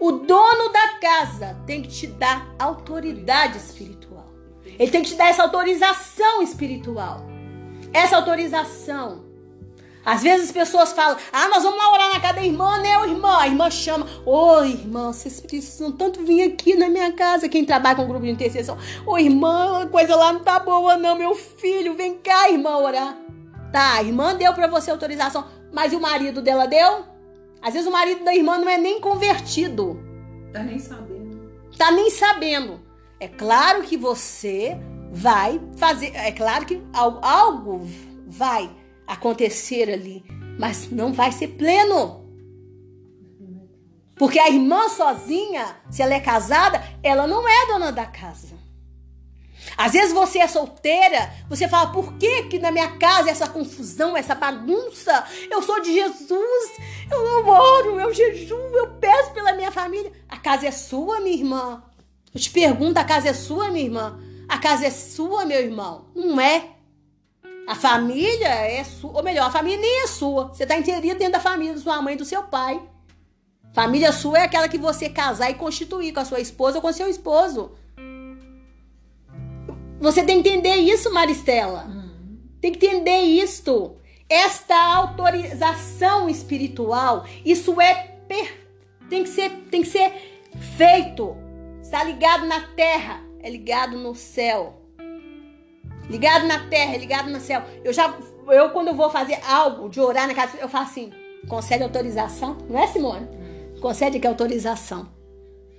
O 0.00 0.12
dono 0.12 0.72
da 0.72 0.98
casa 0.98 1.56
tem 1.66 1.82
que 1.82 1.88
te 1.88 2.06
dar 2.06 2.54
autoridade 2.58 3.58
espiritual. 3.58 4.28
Ele 4.64 4.90
tem 4.90 5.02
que 5.02 5.10
te 5.10 5.16
dar 5.16 5.28
essa 5.28 5.42
autorização 5.42 6.42
espiritual. 6.42 7.27
Essa 7.92 8.16
autorização. 8.16 9.28
Às 10.04 10.22
vezes 10.22 10.46
as 10.46 10.52
pessoas 10.52 10.92
falam: 10.92 11.18
Ah, 11.32 11.48
nós 11.48 11.62
vamos 11.62 11.78
lá 11.78 11.92
orar 11.92 12.12
na 12.14 12.20
casa 12.20 12.34
da 12.34 12.42
irmã, 12.42 12.78
né, 12.78 12.98
o 12.98 13.04
irmão? 13.04 13.38
A 13.38 13.46
irmã 13.46 13.70
chama: 13.70 14.06
Ô 14.24 14.62
irmã, 14.62 15.12
vocês 15.12 15.40
precisam 15.40 15.92
tanto 15.92 16.24
vir 16.24 16.42
aqui 16.42 16.74
na 16.74 16.88
minha 16.88 17.12
casa. 17.12 17.48
Quem 17.48 17.64
trabalha 17.64 17.96
com 17.96 18.06
grupo 18.06 18.24
de 18.24 18.30
intercessão: 18.30 18.78
Ô 19.04 19.18
irmã, 19.18 19.82
a 19.82 19.86
coisa 19.86 20.16
lá 20.16 20.32
não 20.32 20.40
tá 20.40 20.58
boa, 20.58 20.96
não, 20.96 21.16
meu 21.16 21.34
filho. 21.34 21.94
Vem 21.94 22.14
cá, 22.14 22.50
irmã, 22.50 22.78
orar. 22.78 23.18
Tá, 23.70 23.96
a 23.96 24.02
irmã 24.02 24.34
deu 24.34 24.54
para 24.54 24.66
você 24.66 24.90
autorização. 24.90 25.44
Mas 25.72 25.92
o 25.92 26.00
marido 26.00 26.40
dela 26.40 26.66
deu? 26.66 27.04
Às 27.60 27.74
vezes 27.74 27.86
o 27.86 27.92
marido 27.92 28.24
da 28.24 28.34
irmã 28.34 28.56
não 28.56 28.68
é 28.68 28.78
nem 28.78 29.00
convertido. 29.00 30.00
Tá 30.52 30.62
nem 30.62 30.78
sabendo. 30.78 31.52
Tá 31.76 31.90
nem 31.90 32.08
sabendo. 32.08 32.80
É 33.20 33.28
claro 33.28 33.82
que 33.82 33.96
você 33.96 34.78
vai 35.10 35.60
fazer. 35.76 36.14
É 36.14 36.32
claro 36.32 36.66
que 36.66 36.80
algo 36.92 37.88
vai 38.26 38.70
acontecer 39.06 39.90
ali. 39.90 40.24
Mas 40.58 40.90
não 40.90 41.12
vai 41.12 41.32
ser 41.32 41.48
pleno. 41.48 42.26
Porque 44.16 44.38
a 44.38 44.48
irmã 44.48 44.88
sozinha, 44.88 45.76
se 45.90 46.02
ela 46.02 46.14
é 46.14 46.20
casada, 46.20 46.82
ela 47.02 47.26
não 47.26 47.48
é 47.48 47.66
dona 47.66 47.92
da 47.92 48.04
casa. 48.04 48.58
Às 49.76 49.92
vezes 49.92 50.12
você 50.12 50.40
é 50.40 50.48
solteira, 50.48 51.32
você 51.48 51.68
fala, 51.68 51.92
por 51.92 52.14
que 52.14 52.44
que 52.44 52.58
na 52.58 52.72
minha 52.72 52.96
casa 52.96 53.30
essa 53.30 53.46
confusão, 53.46 54.16
essa 54.16 54.34
bagunça? 54.34 55.24
Eu 55.48 55.62
sou 55.62 55.80
de 55.80 55.92
Jesus, 55.92 56.70
eu 57.10 57.24
não 57.24 57.48
oro, 57.48 58.00
eu 58.00 58.12
jejum, 58.12 58.56
eu 58.56 58.88
peço 58.94 59.30
pela 59.32 59.52
minha 59.52 59.70
família. 59.70 60.10
A 60.28 60.36
casa 60.36 60.66
é 60.66 60.70
sua, 60.72 61.20
minha 61.20 61.36
irmã. 61.36 61.82
Eu 62.34 62.40
te 62.40 62.50
pergunto, 62.50 62.98
a 62.98 63.04
casa 63.04 63.28
é 63.28 63.32
sua, 63.32 63.70
minha 63.70 63.84
irmã? 63.84 64.18
A 64.48 64.58
casa 64.58 64.86
é 64.86 64.90
sua, 64.90 65.44
meu 65.44 65.60
irmão? 65.60 66.06
Não 66.14 66.40
é. 66.40 66.70
A 67.68 67.74
família 67.74 68.48
é 68.48 68.82
sua, 68.82 69.12
ou 69.12 69.22
melhor, 69.22 69.48
a 69.48 69.50
família 69.50 69.78
nem 69.78 70.02
é 70.02 70.06
sua. 70.06 70.48
Você 70.48 70.62
está 70.62 70.78
inserido 70.78 71.18
dentro 71.18 71.34
da 71.34 71.40
família 71.40 71.74
da 71.74 71.80
sua 71.80 72.00
mãe 72.00 72.14
e 72.14 72.16
do 72.16 72.24
seu 72.24 72.42
pai. 72.44 72.80
Família 73.74 74.10
sua 74.10 74.38
é 74.38 74.42
aquela 74.44 74.68
que 74.68 74.78
você 74.78 75.10
casar 75.10 75.50
e 75.50 75.54
constituir 75.54 76.12
com 76.12 76.20
a 76.20 76.24
sua 76.24 76.40
esposa 76.40 76.78
ou 76.78 76.82
com 76.82 76.90
seu 76.92 77.08
esposo. 77.08 77.72
Você 80.00 80.22
tem 80.22 80.42
que 80.42 80.48
entender 80.48 80.76
isso, 80.76 81.12
Maristela. 81.12 81.84
Uhum. 81.84 82.38
Tem 82.60 82.72
que 82.72 82.86
entender 82.86 83.20
isto. 83.22 83.96
Esta 84.28 84.74
autorização 84.94 86.28
espiritual, 86.28 87.24
isso 87.44 87.80
é 87.80 87.94
per... 88.26 88.66
tem 89.08 89.22
que 89.22 89.28
ser 89.28 89.50
tem 89.70 89.82
que 89.82 89.88
ser 89.88 90.12
feito. 90.76 91.36
Está 91.82 92.02
ligado 92.04 92.46
na 92.46 92.60
terra, 92.68 93.22
é 93.48 93.50
ligado 93.50 93.96
no 93.96 94.14
céu. 94.14 94.74
Ligado 96.08 96.46
na 96.46 96.68
terra, 96.68 96.94
é 96.94 96.98
ligado 96.98 97.30
no 97.30 97.40
céu. 97.40 97.62
Eu 97.82 97.92
já 97.92 98.14
eu 98.48 98.70
quando 98.70 98.94
vou 98.94 99.10
fazer 99.10 99.38
algo 99.46 99.88
de 99.88 100.00
orar 100.00 100.26
na 100.26 100.34
casa, 100.34 100.56
eu 100.58 100.68
faço 100.68 100.90
assim, 100.90 101.12
concede 101.48 101.82
autorização, 101.82 102.56
não 102.68 102.78
é, 102.78 102.86
Simone? 102.86 103.28
Concede 103.80 104.18
que 104.18 104.26
autorização. 104.26 105.08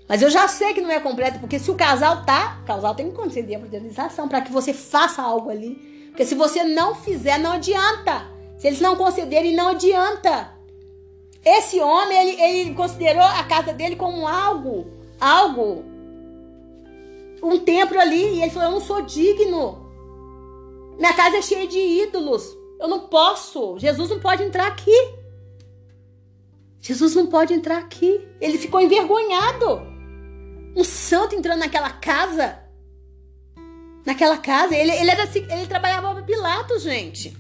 Mas 0.08 0.22
eu 0.22 0.30
já 0.30 0.48
sei 0.48 0.74
que 0.74 0.82
não 0.82 0.92
é 0.92 1.00
completo, 1.00 1.40
porque 1.40 1.60
se 1.60 1.70
o 1.70 1.76
casal 1.76 2.26
tá, 2.26 2.60
o 2.64 2.66
casal 2.66 2.96
tem 2.96 3.10
que 3.10 3.16
conceder 3.16 3.58
a 3.58 3.62
autorização 3.62 4.28
para 4.28 4.42
que 4.42 4.52
você 4.52 4.74
faça 4.74 5.22
algo 5.22 5.50
ali. 5.50 5.76
Porque 6.08 6.26
se 6.26 6.36
você 6.36 6.64
não 6.64 6.96
fizer, 6.96 7.38
não 7.38 7.54
adianta. 7.54 8.26
Se 8.58 8.68
eles 8.68 8.82
não 8.82 8.96
concederem, 8.96 9.56
não 9.56 9.70
adianta. 9.70 10.52
Esse 11.46 11.80
homem, 11.80 12.18
ele, 12.18 12.42
ele 12.42 12.74
considerou 12.74 13.24
a 13.24 13.44
casa 13.44 13.72
dele 13.72 13.96
como 13.96 14.28
algo, 14.28 14.88
algo, 15.20 15.86
um 17.42 17.60
templo 17.60 18.00
ali. 18.00 18.36
E 18.36 18.42
ele 18.42 18.52
falou: 18.52 18.70
Eu 18.70 18.74
não 18.76 18.82
sou 18.82 19.02
digno. 19.02 19.88
Minha 20.98 21.14
casa 21.14 21.38
é 21.38 21.42
cheia 21.42 21.68
de 21.68 21.78
ídolos. 21.78 22.58
Eu 22.80 22.88
não 22.88 23.02
posso. 23.02 23.78
Jesus 23.78 24.10
não 24.10 24.20
pode 24.20 24.44
entrar 24.44 24.68
aqui. 24.68 24.92
Jesus 26.82 27.16
não 27.16 27.28
pode 27.28 27.54
entrar 27.54 27.78
aqui. 27.78 28.28
Ele 28.40 28.58
ficou 28.58 28.82
envergonhado. 28.82 29.82
Um 30.76 30.84
santo 30.84 31.36
entrando 31.36 31.60
naquela 31.60 31.90
casa. 31.90 32.60
Naquela 34.06 34.38
casa. 34.38 34.76
Ele, 34.76 34.92
ele, 34.92 35.12
era, 35.12 35.24
assim, 35.24 35.46
ele 35.52 35.68
trabalhava 35.68 36.14
para 36.14 36.24
Pilatos, 36.24 36.84
gente. 36.84 37.36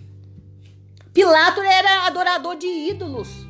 Pilatos 1.13 1.63
era 1.63 2.07
adorador 2.07 2.55
de 2.55 2.67
ídolos. 2.67 3.48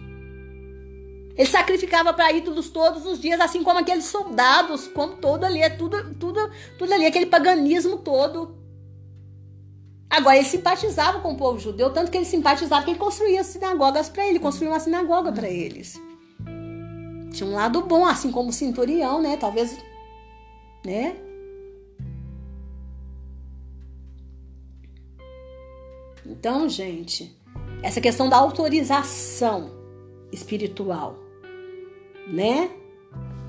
Ele 1.39 1.47
sacrificava 1.47 2.11
para 2.11 2.33
ídolos 2.33 2.69
todos 2.69 3.05
os 3.05 3.17
dias, 3.17 3.39
assim 3.39 3.63
como 3.63 3.79
aqueles 3.79 4.03
soldados, 4.03 4.89
como 4.89 5.15
todo 5.15 5.45
ali, 5.45 5.61
é 5.61 5.69
tudo, 5.69 6.13
tudo, 6.15 6.37
tudo 6.77 6.93
ali, 6.93 7.05
aquele 7.05 7.27
paganismo 7.27 7.99
todo. 7.99 8.57
Agora, 10.09 10.35
ele 10.35 10.45
simpatizava 10.45 11.21
com 11.21 11.31
o 11.31 11.37
povo 11.37 11.57
judeu, 11.57 11.93
tanto 11.93 12.11
que 12.11 12.17
ele 12.17 12.25
simpatizava 12.25 12.83
que 12.83 12.91
ele 12.91 12.99
construía 12.99 13.41
sinagogas 13.41 14.09
para 14.09 14.27
ele, 14.27 14.37
construía 14.37 14.73
uma 14.73 14.81
sinagoga 14.81 15.31
para 15.31 15.47
eles. 15.47 15.97
Tinha 17.31 17.49
um 17.49 17.53
lado 17.53 17.83
bom, 17.83 18.05
assim 18.05 18.33
como 18.33 18.49
o 18.49 18.53
centurião, 18.53 19.21
né? 19.21 19.37
Talvez, 19.37 19.77
né? 20.85 21.15
Então, 26.25 26.67
gente, 26.67 27.33
essa 27.81 28.01
questão 28.01 28.27
da 28.27 28.35
autorização 28.35 29.71
espiritual, 30.33 31.28
né? 32.31 32.69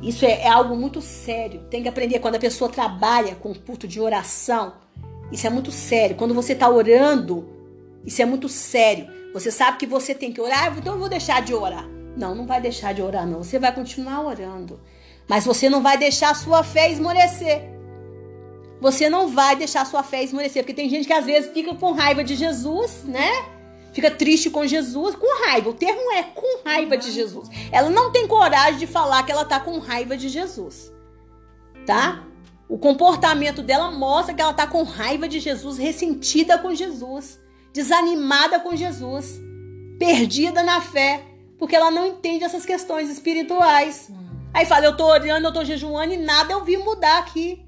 Isso 0.03 0.25
é, 0.25 0.43
é 0.43 0.49
algo 0.49 0.77
muito 0.77 1.01
sério. 1.01 1.63
Tem 1.71 1.83
que 1.83 1.89
aprender 1.89 2.19
quando 2.21 2.37
a 2.37 2.41
pessoa 2.41 2.71
trabalha 2.71 3.35
com 3.35 3.55
culto 3.55 3.87
de 3.87 4.01
oração 4.01 4.73
isso 5.31 5.47
é 5.47 5.51
muito 5.51 5.71
sério. 5.71 6.17
Quando 6.17 6.35
você 6.35 6.53
está 6.53 6.69
orando, 6.69 7.49
isso 8.05 8.21
é 8.21 8.25
muito 8.25 8.49
sério. 8.49 9.09
Você 9.33 9.51
sabe 9.51 9.79
que 9.79 9.87
você 9.87 10.15
tem 10.15 10.33
que 10.33 10.41
orar, 10.41 10.77
então 10.77 10.95
eu 10.95 10.99
vou 10.99 11.09
deixar 11.09 11.43
de 11.43 11.55
orar. 11.55 11.87
Não, 12.17 12.35
não 12.35 12.47
vai 12.47 12.61
deixar 12.61 12.93
de 12.93 13.01
orar, 13.01 13.27
não. 13.27 13.43
Você 13.43 13.59
vai 13.59 13.73
continuar 13.73 14.23
orando. 14.23 14.81
Mas 15.29 15.45
você 15.45 15.69
não 15.69 15.83
vai 15.83 15.97
deixar 15.97 16.31
a 16.31 16.35
sua 16.35 16.65
fé 16.65 16.91
esmorecer. 16.91 17.63
Você 18.81 19.09
não 19.09 19.29
vai 19.29 19.55
deixar 19.55 19.83
a 19.83 19.85
sua 19.85 20.03
fé 20.03 20.25
esmorecer. 20.25 20.65
Porque 20.65 20.75
tem 20.75 20.89
gente 20.89 21.07
que 21.07 21.13
às 21.13 21.25
vezes 21.25 21.53
fica 21.53 21.75
com 21.77 21.93
raiva 21.93 22.25
de 22.25 22.35
Jesus, 22.35 23.05
né? 23.05 23.31
Fica 23.93 24.11
triste 24.11 24.51
com 24.51 24.67
Jesus, 24.67 25.15
com 25.17 25.45
raiva. 25.45 25.71
O 25.71 25.75
termo 25.75 26.13
é 26.13 26.23
com 26.23 26.63
raiva 26.65 26.97
de 26.97 27.11
Jesus. 27.11 27.49
Ela 27.73 27.91
não 27.91 28.13
tem 28.13 28.27
coragem 28.27 28.79
de 28.79 28.87
falar 28.87 29.23
que 29.25 29.33
ela 29.33 29.45
tá 29.45 29.59
com 29.59 29.79
raiva 29.79 30.17
de 30.17 30.29
Jesus. 30.29 30.93
Tá? 31.85 32.25
O 32.69 32.79
comportamento 32.79 33.63
dela 33.63 33.91
mostra 33.91 34.33
que 34.33 34.41
ela 34.41 34.53
está 34.53 34.67
com 34.67 34.85
raiva 34.85 35.29
de 35.29 35.41
Jesus, 35.41 35.77
ressentida 35.77 36.57
com 36.57 36.73
Jesus, 36.73 37.41
desanimada 37.73 38.61
com 38.61 38.77
Jesus, 38.77 39.41
perdida 39.99 40.63
na 40.63 40.81
fé, 40.81 41.25
porque 41.59 41.75
ela 41.75 41.91
não 41.91 42.07
entende 42.07 42.45
essas 42.45 42.65
questões 42.65 43.11
espirituais. 43.11 44.07
Hum. 44.09 44.31
Aí 44.55 44.67
fala, 44.67 44.85
eu 44.85 44.97
tô 44.97 45.05
orando, 45.05 45.49
eu 45.49 45.53
tô 45.53 45.65
jejuando 45.65 46.15
e 46.15 46.17
nada 46.17 46.53
eu 46.53 46.65
vi 46.65 46.77
mudar 46.77 47.19
aqui. 47.19 47.67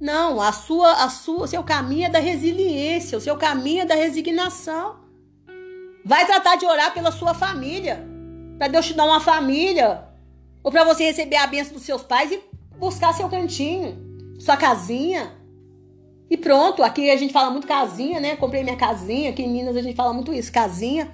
Não, 0.00 0.40
a 0.40 0.52
sua, 0.52 1.04
a 1.04 1.08
sua, 1.08 1.44
o 1.44 1.46
seu 1.48 1.64
caminho 1.64 2.06
é 2.06 2.10
da 2.10 2.18
resiliência, 2.18 3.18
o 3.18 3.20
seu 3.20 3.36
caminho 3.36 3.82
é 3.82 3.84
da 3.84 3.94
resignação. 3.94 5.05
Vai 6.06 6.24
tratar 6.24 6.54
de 6.54 6.64
orar 6.64 6.94
pela 6.94 7.10
sua 7.10 7.34
família, 7.34 8.06
para 8.56 8.68
Deus 8.68 8.86
te 8.86 8.94
dar 8.94 9.06
uma 9.06 9.18
família, 9.18 10.04
ou 10.62 10.70
para 10.70 10.84
você 10.84 11.02
receber 11.02 11.34
a 11.34 11.48
bênção 11.48 11.74
dos 11.74 11.82
seus 11.82 12.00
pais 12.00 12.30
e 12.30 12.40
buscar 12.78 13.12
seu 13.12 13.28
cantinho 13.28 14.06
sua 14.38 14.56
casinha. 14.56 15.32
E 16.30 16.36
pronto, 16.36 16.84
aqui 16.84 17.10
a 17.10 17.16
gente 17.16 17.32
fala 17.32 17.50
muito 17.50 17.66
casinha, 17.66 18.20
né? 18.20 18.36
Comprei 18.36 18.62
minha 18.62 18.76
casinha, 18.76 19.30
aqui 19.30 19.42
em 19.42 19.50
Minas 19.50 19.76
a 19.76 19.82
gente 19.82 19.96
fala 19.96 20.12
muito 20.12 20.32
isso, 20.32 20.52
casinha. 20.52 21.10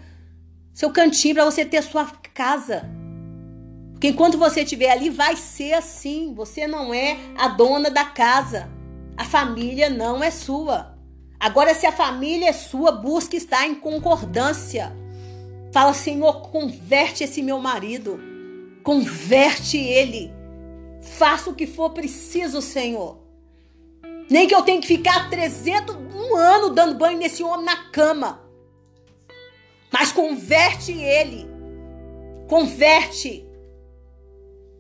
Seu 0.75 0.91
cantinho 0.91 1.37
para 1.37 1.47
você 1.47 1.65
ter 1.65 1.83
sua 1.83 2.07
casa. 2.35 2.85
Porque 3.93 4.09
enquanto 4.09 4.37
você 4.37 4.61
estiver 4.61 4.91
ali, 4.91 5.09
vai 5.09 5.37
ser 5.37 5.73
assim. 5.73 6.35
Você 6.35 6.67
não 6.67 6.93
é 6.93 7.17
a 7.39 7.49
dona 7.49 7.91
da 7.91 8.05
casa. 8.05 8.69
A 9.17 9.25
família 9.25 9.89
não 9.89 10.23
é 10.23 10.31
sua. 10.31 10.92
Agora, 11.43 11.75
se 11.75 11.85
a 11.87 11.93
família 11.93 12.49
é 12.49 12.53
sua, 12.53 12.93
busque 12.93 13.37
estar 13.37 13.67
em 13.67 13.75
concordância. 13.75 14.97
Fala, 15.73 15.93
Senhor, 15.93 16.49
converte 16.51 17.25
esse 17.25 17.43
meu 17.43 17.59
marido. 17.59 18.19
Converte 18.83 19.77
ele 19.77 20.33
Faça 21.03 21.51
o 21.51 21.55
que 21.55 21.67
for 21.67 21.91
preciso, 21.91 22.63
Senhor. 22.63 23.19
Nem 24.31 24.47
que 24.47 24.55
eu 24.55 24.63
tenha 24.63 24.81
que 24.81 24.87
ficar 24.87 25.29
300, 25.29 25.97
um 25.97 26.37
ano 26.37 26.71
dando 26.71 26.97
banho 26.97 27.19
nesse 27.19 27.43
homem 27.43 27.67
na 27.67 27.91
cama. 27.91 28.41
Mas 29.93 30.13
converte 30.13 30.93
ele. 30.93 31.47
Converte. 32.49 33.45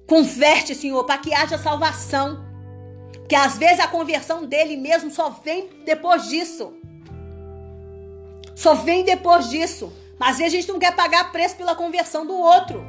Converte, 0.06 0.74
Senhor, 0.74 1.04
para 1.04 1.18
que 1.18 1.34
haja 1.34 1.58
salvação. 1.58 2.40
Porque 3.32 3.46
às 3.46 3.56
vezes 3.56 3.80
a 3.80 3.88
conversão 3.88 4.44
dele 4.44 4.76
mesmo 4.76 5.10
só 5.10 5.30
vem 5.30 5.66
depois 5.86 6.28
disso. 6.28 6.74
Só 8.54 8.74
vem 8.74 9.04
depois 9.04 9.48
disso. 9.48 9.90
Mas 10.18 10.32
às 10.32 10.36
vezes 10.36 10.52
a 10.52 10.60
gente 10.60 10.68
não 10.70 10.78
quer 10.78 10.94
pagar 10.94 11.32
preço 11.32 11.56
pela 11.56 11.74
conversão 11.74 12.26
do 12.26 12.34
outro. 12.34 12.84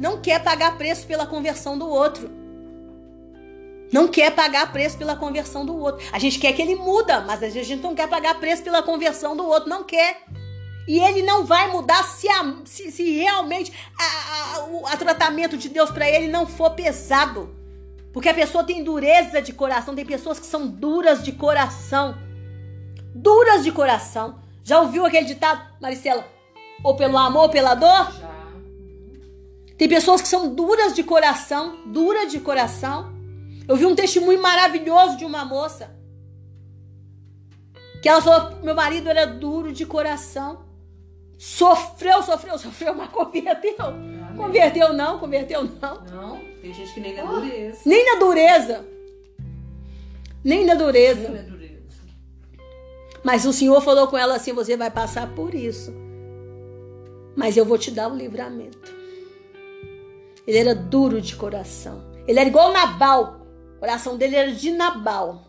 Não 0.00 0.20
quer 0.20 0.42
pagar 0.42 0.76
preço 0.76 1.06
pela 1.06 1.28
conversão 1.28 1.78
do 1.78 1.88
outro. 1.88 2.28
Não 3.92 4.08
quer 4.08 4.32
pagar 4.32 4.72
preço 4.72 4.98
pela 4.98 5.14
conversão 5.14 5.64
do 5.64 5.78
outro. 5.78 6.04
A 6.10 6.18
gente 6.18 6.40
quer 6.40 6.52
que 6.54 6.60
ele 6.60 6.74
muda, 6.74 7.20
mas 7.20 7.34
às 7.34 7.54
vezes 7.54 7.70
a 7.70 7.74
gente 7.76 7.82
não 7.84 7.94
quer 7.94 8.08
pagar 8.08 8.34
preço 8.40 8.64
pela 8.64 8.82
conversão 8.82 9.36
do 9.36 9.46
outro. 9.46 9.68
Não 9.68 9.84
quer. 9.84 10.24
E 10.88 10.98
ele 10.98 11.22
não 11.22 11.46
vai 11.46 11.70
mudar 11.70 12.02
se, 12.02 12.28
a, 12.28 12.56
se, 12.64 12.90
se 12.90 13.12
realmente 13.12 13.72
o 14.72 14.96
tratamento 14.96 15.56
de 15.56 15.68
Deus 15.68 15.88
para 15.88 16.10
ele 16.10 16.26
não 16.26 16.48
for 16.48 16.70
pesado. 16.70 17.57
Porque 18.18 18.30
a 18.30 18.34
pessoa 18.34 18.64
tem 18.64 18.82
dureza 18.82 19.40
de 19.40 19.52
coração. 19.52 19.94
Tem 19.94 20.04
pessoas 20.04 20.40
que 20.40 20.46
são 20.46 20.66
duras 20.66 21.22
de 21.22 21.30
coração. 21.30 22.18
Duras 23.14 23.62
de 23.62 23.70
coração. 23.70 24.40
Já 24.64 24.80
ouviu 24.80 25.06
aquele 25.06 25.24
ditado, 25.24 25.62
Maricela? 25.80 26.26
Ou 26.82 26.96
pelo 26.96 27.16
amor 27.16 27.42
ou 27.42 27.48
pela 27.48 27.76
dor? 27.76 28.10
Já. 28.18 28.28
Tem 29.76 29.88
pessoas 29.88 30.20
que 30.20 30.26
são 30.26 30.52
duras 30.52 30.96
de 30.96 31.04
coração. 31.04 31.78
Dura 31.86 32.26
de 32.26 32.40
coração. 32.40 33.12
Eu 33.68 33.76
vi 33.76 33.86
um 33.86 33.94
testemunho 33.94 34.42
maravilhoso 34.42 35.16
de 35.16 35.24
uma 35.24 35.44
moça. 35.44 35.96
Que 38.02 38.08
ela 38.08 38.20
falou: 38.20 38.58
meu 38.64 38.74
marido 38.74 39.08
era 39.08 39.28
duro 39.28 39.72
de 39.72 39.86
coração. 39.86 40.66
Sofreu, 41.38 42.20
sofreu, 42.24 42.58
sofreu, 42.58 42.96
mas 42.96 43.10
converteu. 43.10 43.76
Amém. 43.78 44.18
Converteu 44.36 44.92
não, 44.92 45.20
converteu 45.20 45.62
não. 45.62 46.00
Não, 46.02 46.37
tem 46.68 46.74
gente 46.74 46.92
que 46.92 47.00
nem 47.00 47.14
na 47.14 47.24
dureza. 47.24 47.80
Nem 47.86 48.04
na 48.04 48.18
dureza. 48.18 48.86
Nem 50.44 50.66
na 50.66 50.74
dureza. 50.74 51.30
Nem 51.30 51.42
na 51.42 51.48
dureza. 51.48 51.96
Mas 53.24 53.46
o 53.46 53.54
Senhor 53.54 53.80
falou 53.80 54.06
com 54.08 54.18
ela 54.18 54.36
assim: 54.36 54.52
você 54.52 54.76
vai 54.76 54.90
passar 54.90 55.34
por 55.34 55.54
isso. 55.54 55.94
Mas 57.34 57.56
eu 57.56 57.64
vou 57.64 57.78
te 57.78 57.90
dar 57.90 58.12
o 58.12 58.16
livramento. 58.16 58.94
Ele 60.46 60.58
era 60.58 60.74
duro 60.74 61.22
de 61.22 61.36
coração. 61.36 62.04
Ele 62.26 62.38
era 62.38 62.48
igual 62.48 62.70
Nabal. 62.70 63.46
O 63.76 63.80
coração 63.80 64.18
dele 64.18 64.36
era 64.36 64.52
de 64.52 64.70
Nabal. 64.70 65.44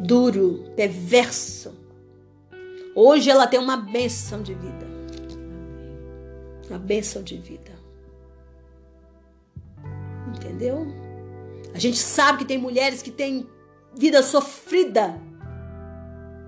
Duro, 0.00 0.70
perverso. 0.76 1.74
Hoje 2.94 3.30
ela 3.30 3.46
tem 3.46 3.58
uma 3.58 3.76
bênção 3.78 4.42
de 4.42 4.52
vida. 4.52 4.86
Uma 6.68 6.78
bênção 6.78 7.22
de 7.22 7.38
vida. 7.38 7.73
Entendeu? 10.28 10.86
A 11.74 11.78
gente 11.78 11.98
sabe 11.98 12.38
que 12.38 12.44
tem 12.44 12.58
mulheres 12.58 13.02
que 13.02 13.10
têm 13.10 13.48
vida 13.96 14.22
sofrida. 14.22 15.20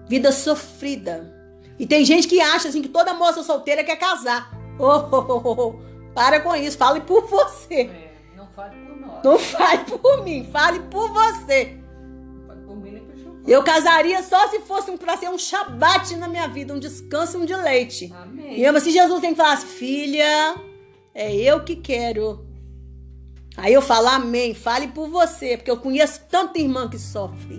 Vida 0.09 0.31
sofrida. 0.33 1.35
E 1.79 1.87
tem 1.87 2.05
gente 2.05 2.29
que 2.29 2.41
acha 2.41 2.69
assim 2.69 2.81
que 2.81 2.89
toda 2.89 3.15
moça 3.15 3.43
solteira 3.43 3.85
quer 3.85 3.97
casar. 3.97 4.51
Oh, 4.79 5.17
oh, 5.17 5.43
oh, 5.45 5.63
oh. 5.63 5.75
Para 6.15 6.41
com 6.41 6.55
isso, 6.55 6.79
fale 6.79 7.01
por 7.01 7.27
você. 7.27 7.83
É, 7.83 8.15
não 8.37 8.47
fale 8.49 8.77
por 8.77 8.97
nós. 8.97 9.23
Não 9.23 9.39
fale 9.39 9.85
por 9.85 10.25
mim, 10.25 10.49
fale 10.51 10.81
por 10.81 11.11
você. 11.11 11.79
Eu 13.47 13.63
casaria 13.63 14.23
só 14.25 14.49
se 14.49 14.59
fosse 14.61 14.91
um, 14.91 14.97
pra 14.97 15.17
ser 15.17 15.29
um 15.29 15.39
shabat 15.39 16.17
na 16.17 16.27
minha 16.27 16.49
vida, 16.49 16.75
um 16.75 16.81
descanso 16.81 17.39
e 17.39 17.43
um 17.43 17.45
deleite. 17.45 18.13
Amém. 18.13 18.59
E 18.59 18.61
mesmo 18.61 18.79
assim, 18.79 18.91
Jesus 18.91 19.21
tem 19.21 19.31
que 19.31 19.37
falar 19.37 19.53
assim, 19.53 19.69
filha, 19.69 20.57
é 21.15 21.33
eu 21.33 21.63
que 21.63 21.77
quero. 21.77 22.45
Aí 23.57 23.73
eu 23.73 23.81
falo, 23.81 24.09
amém, 24.09 24.53
fale 24.55 24.89
por 24.89 25.09
você, 25.09 25.57
porque 25.57 25.71
eu 25.71 25.79
conheço 25.79 26.21
tanta 26.29 26.59
irmã 26.59 26.89
que 26.89 26.99
sofre. 26.99 27.59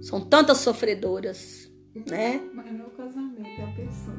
São 0.00 0.20
tantas 0.20 0.58
sofredoras, 0.58 1.70
né? 2.08 2.40
Mas 2.54 2.72
não 2.72 2.84
é 2.84 2.88
o 2.88 2.90
casamento, 2.90 3.60
é 3.60 3.62
a 3.62 3.72
pessoa. 3.72 4.16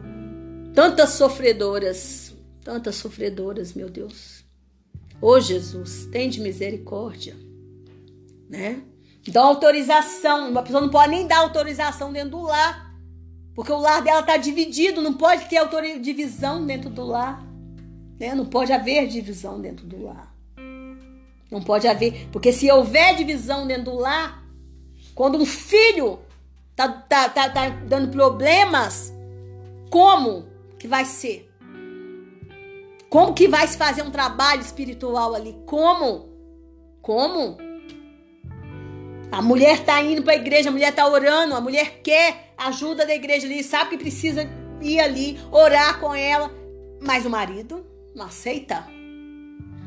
Tantas 0.74 1.10
sofredoras, 1.12 2.36
tantas 2.64 2.96
sofredoras, 2.96 3.74
meu 3.74 3.90
Deus. 3.90 4.46
Ô 5.20 5.40
Jesus, 5.40 6.06
tem 6.12 6.30
de 6.30 6.40
misericórdia, 6.40 7.36
né? 8.48 8.84
Dá 9.30 9.42
autorização, 9.42 10.52
uma 10.52 10.62
pessoa 10.62 10.82
não 10.82 10.90
pode 10.90 11.10
nem 11.10 11.26
dar 11.26 11.40
autorização 11.40 12.14
dentro 12.14 12.32
do 12.32 12.42
lar, 12.44 12.96
porque 13.56 13.72
o 13.72 13.80
lar 13.80 14.02
dela 14.02 14.22
tá 14.22 14.38
dividido, 14.38 15.02
não 15.02 15.16
pode 15.16 15.46
ter 15.50 15.60
divisão 16.00 16.66
dentro 16.66 16.90
do 16.90 17.04
lar, 17.04 17.44
né? 18.20 18.36
Não 18.36 18.46
pode 18.46 18.72
haver 18.72 19.08
divisão 19.08 19.60
dentro 19.60 19.86
do 19.86 20.04
lar. 20.04 20.37
Não 21.50 21.62
pode 21.62 21.88
haver, 21.88 22.28
porque 22.32 22.52
se 22.52 22.70
houver 22.72 23.16
divisão 23.16 23.66
dentro 23.66 23.86
do 23.86 23.96
lar, 23.96 24.44
quando 25.16 25.38
um 25.38 25.46
filho 25.46 26.20
tá, 26.76 26.90
tá, 26.90 27.30
tá, 27.30 27.50
tá 27.50 27.70
dando 27.70 28.12
problemas, 28.12 29.14
como 29.90 30.46
que 30.78 30.88
vai 30.88 31.06
ser? 31.06 31.50
Como 33.10 33.34
que 33.34 33.48
vai 33.48 33.66
se 33.68 33.78
fazer 33.78 34.02
um 34.02 34.12
trabalho 34.12 34.62
espiritual 34.62 35.34
ali? 35.34 35.56
Como? 35.66 36.30
Como? 37.02 37.58
A 39.32 39.42
mulher 39.42 39.84
tá 39.84 40.02
indo 40.02 40.24
para 40.24 40.34
a 40.34 40.38
igreja, 40.38 40.70
a 40.70 40.72
mulher 40.72 40.94
tá 40.94 41.08
orando, 41.08 41.56
a 41.56 41.62
mulher 41.62 42.02
quer 42.02 42.54
ajuda 42.58 43.06
da 43.06 43.16
igreja 43.16 43.46
ali, 43.46 43.64
sabe 43.64 43.92
que 43.92 43.98
precisa 43.98 44.50
ir 44.82 45.00
ali, 45.00 45.40
orar 45.52 46.00
com 46.00 46.14
ela, 46.14 46.52
mas 47.02 47.26
o 47.26 47.30
marido 47.30 47.86
não 48.14 48.26
aceita. 48.26 48.97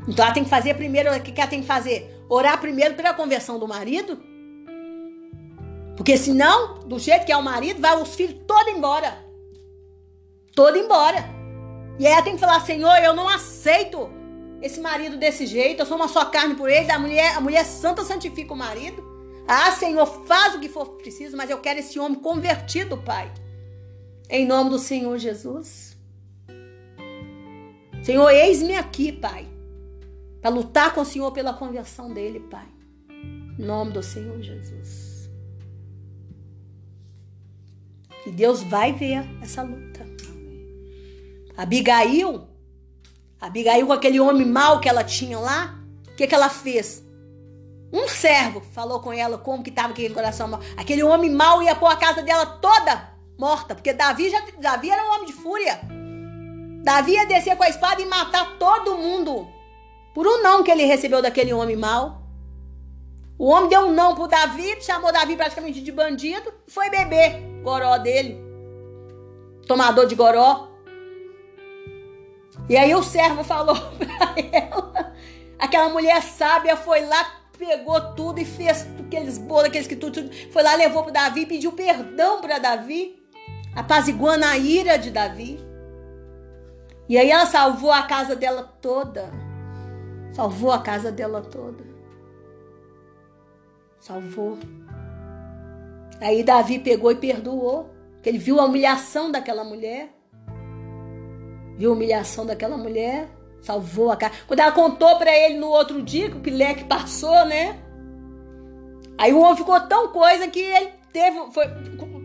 Então 0.07 0.25
ela 0.25 0.33
tem 0.33 0.43
que 0.43 0.49
fazer 0.49 0.73
primeiro, 0.75 1.15
o 1.15 1.21
que 1.21 1.39
ela 1.39 1.49
tem 1.49 1.61
que 1.61 1.67
fazer? 1.67 2.23
Orar 2.27 2.59
primeiro 2.59 2.95
pela 2.95 3.13
conversão 3.13 3.59
do 3.59 3.67
marido? 3.67 4.21
Porque 5.95 6.17
senão, 6.17 6.79
do 6.79 6.97
jeito 6.97 7.25
que 7.25 7.31
é 7.31 7.37
o 7.37 7.43
marido, 7.43 7.79
vai 7.79 7.95
os 8.01 8.15
filhos 8.15 8.35
todos 8.47 8.73
embora. 8.73 9.23
Todo 10.55 10.77
embora. 10.77 11.29
E 11.99 12.07
aí 12.07 12.13
ela 12.13 12.21
tem 12.21 12.33
que 12.33 12.39
falar, 12.39 12.59
Senhor, 12.61 12.95
eu 12.97 13.13
não 13.13 13.29
aceito 13.29 14.09
esse 14.61 14.79
marido 14.79 15.17
desse 15.17 15.45
jeito, 15.45 15.81
eu 15.81 15.85
sou 15.85 15.97
uma 15.97 16.07
só 16.07 16.25
carne 16.25 16.55
por 16.55 16.69
ele, 16.69 16.91
a 16.91 16.99
mulher, 16.99 17.35
a 17.35 17.41
mulher 17.41 17.65
santa 17.65 18.03
santifica 18.03 18.53
o 18.53 18.57
marido. 18.57 19.03
Ah, 19.47 19.71
Senhor, 19.71 20.05
faz 20.25 20.55
o 20.55 20.59
que 20.59 20.69
for 20.69 20.85
preciso, 20.97 21.35
mas 21.35 21.49
eu 21.49 21.59
quero 21.59 21.79
esse 21.79 21.99
homem 21.99 22.19
convertido, 22.19 22.97
Pai. 22.97 23.31
Em 24.29 24.45
nome 24.45 24.69
do 24.69 24.79
Senhor 24.79 25.17
Jesus. 25.17 25.97
Senhor, 28.03 28.29
eis-me 28.29 28.75
aqui, 28.75 29.11
Pai, 29.11 29.47
para 30.41 30.49
lutar 30.49 30.93
com 30.93 31.01
o 31.01 31.05
Senhor 31.05 31.31
pela 31.31 31.53
conversão 31.53 32.11
dele, 32.11 32.39
Pai. 32.39 32.65
Em 33.09 33.63
nome 33.63 33.91
do 33.91 34.01
Senhor 34.01 34.41
Jesus. 34.41 35.29
E 38.25 38.31
Deus 38.31 38.63
vai 38.63 38.93
ver 38.93 39.23
essa 39.41 39.61
luta. 39.61 40.05
Abigail, 41.55 42.47
Abigail 43.39 43.85
com 43.85 43.93
aquele 43.93 44.19
homem 44.19 44.47
mau 44.47 44.79
que 44.79 44.89
ela 44.89 45.03
tinha 45.03 45.37
lá, 45.37 45.79
o 46.07 46.15
que, 46.15 46.25
que 46.25 46.33
ela 46.33 46.49
fez? 46.49 47.03
Um 47.93 48.07
servo 48.07 48.61
falou 48.61 48.99
com 49.01 49.11
ela 49.11 49.37
como 49.37 49.63
que 49.63 49.69
estava 49.69 49.89
aquele 49.89 50.13
coração 50.13 50.47
mau. 50.47 50.61
Aquele 50.77 51.03
homem 51.03 51.29
mau 51.29 51.61
ia 51.61 51.75
pôr 51.75 51.87
a 51.87 51.95
casa 51.95 52.23
dela 52.23 52.45
toda 52.45 53.11
morta, 53.37 53.75
porque 53.75 53.91
Davi, 53.91 54.29
já, 54.29 54.41
Davi 54.59 54.89
era 54.89 55.03
um 55.03 55.13
homem 55.13 55.25
de 55.25 55.33
fúria. 55.33 55.81
Davi 56.83 57.11
ia 57.13 57.25
descer 57.25 57.55
com 57.55 57.63
a 57.63 57.69
espada 57.69 58.01
e 58.01 58.05
matar 58.05 58.57
todo 58.57 58.97
mundo. 58.97 59.47
Por 60.13 60.27
um 60.27 60.41
não 60.41 60.63
que 60.63 60.71
ele 60.71 60.83
recebeu 60.83 61.21
daquele 61.21 61.53
homem 61.53 61.75
mau. 61.75 62.21
O 63.37 63.47
homem 63.47 63.69
deu 63.69 63.81
um 63.81 63.91
não 63.91 64.13
pro 64.13 64.27
Davi, 64.27 64.77
chamou 64.81 65.11
Davi 65.11 65.35
praticamente 65.35 65.81
de 65.81 65.91
bandido 65.91 66.53
foi 66.67 66.89
beber 66.89 67.41
goró 67.63 67.97
dele. 67.97 68.39
Tomador 69.67 70.05
de 70.05 70.15
goró. 70.15 70.67
E 72.69 72.77
aí 72.77 72.93
o 72.93 73.01
servo 73.01 73.43
falou 73.43 73.75
pra 73.97 74.35
ela. 74.51 75.13
Aquela 75.57 75.89
mulher 75.89 76.21
sábia 76.21 76.75
foi 76.75 77.05
lá, 77.05 77.41
pegou 77.57 77.99
tudo 78.13 78.39
e 78.39 78.45
fez 78.45 78.87
aqueles 78.99 79.37
bolos, 79.37 79.65
aqueles 79.65 79.87
que 79.87 79.95
tudo, 79.95 80.21
tudo. 80.21 80.51
Foi 80.51 80.61
lá, 80.61 80.75
levou 80.75 81.03
pro 81.03 81.11
Davi, 81.11 81.45
pediu 81.45 81.71
perdão 81.71 82.41
para 82.41 82.59
Davi, 82.59 83.21
apaziguando 83.75 84.45
a 84.45 84.57
ira 84.57 84.97
de 84.97 85.09
Davi. 85.09 85.59
E 87.09 87.17
aí 87.17 87.29
ela 87.29 87.45
salvou 87.45 87.91
a 87.91 88.03
casa 88.03 88.35
dela 88.35 88.63
toda. 88.81 89.31
Salvou 90.33 90.71
a 90.71 90.79
casa 90.79 91.11
dela 91.11 91.41
toda. 91.41 91.83
Salvou. 93.99 94.57
Aí 96.19 96.43
Davi 96.43 96.79
pegou 96.79 97.11
e 97.11 97.15
perdoou. 97.15 97.89
Porque 98.13 98.29
ele 98.29 98.37
viu 98.37 98.59
a 98.59 98.65
humilhação 98.65 99.31
daquela 99.31 99.63
mulher. 99.63 100.09
Viu 101.77 101.91
a 101.91 101.93
humilhação 101.93 102.45
daquela 102.45 102.77
mulher. 102.77 103.29
Salvou 103.61 104.11
a 104.11 104.15
casa. 104.15 104.33
Quando 104.47 104.59
ela 104.59 104.71
contou 104.71 105.17
para 105.17 105.35
ele 105.35 105.57
no 105.57 105.67
outro 105.67 106.01
dia 106.01 106.29
que 106.29 106.37
o 106.37 106.41
Pileque 106.41 106.85
passou, 106.85 107.45
né? 107.45 107.79
Aí 109.17 109.33
o 109.33 109.39
homem 109.39 109.57
ficou 109.57 109.79
tão 109.81 110.07
coisa 110.07 110.47
que 110.47 110.59
ele 110.59 110.91
teve. 111.11 111.51
Foi, 111.51 111.67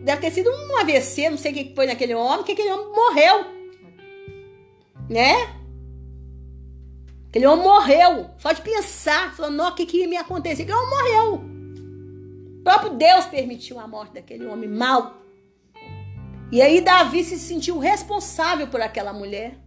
deve 0.03 0.21
ter 0.21 0.31
sido 0.31 0.49
um 0.49 0.77
AVC, 0.77 1.29
não 1.29 1.37
sei 1.37 1.51
o 1.51 1.55
que 1.55 1.75
foi 1.75 1.85
naquele 1.85 2.15
homem, 2.15 2.43
que 2.43 2.53
aquele 2.53 2.71
homem 2.71 2.87
morreu. 2.87 3.45
Né? 5.09 5.35
Homem 7.45 7.65
morreu. 7.65 8.29
Só 8.37 8.51
de 8.51 8.61
pensar, 8.61 9.35
falando, 9.35 9.61
o 9.61 9.75
que, 9.75 9.85
que 9.85 9.97
ia 9.97 10.07
me 10.07 10.17
acontecer? 10.17 10.65
Homem 10.71 10.89
morreu. 10.89 11.33
O 12.59 12.63
próprio 12.63 12.91
Deus 12.91 13.25
permitiu 13.25 13.79
a 13.79 13.87
morte 13.87 14.13
daquele 14.13 14.45
homem 14.45 14.69
mau. 14.69 15.17
E 16.51 16.61
aí 16.61 16.79
Davi 16.79 17.23
se 17.23 17.37
sentiu 17.37 17.77
responsável 17.77 18.67
por 18.67 18.81
aquela 18.81 19.11
mulher. 19.11 19.57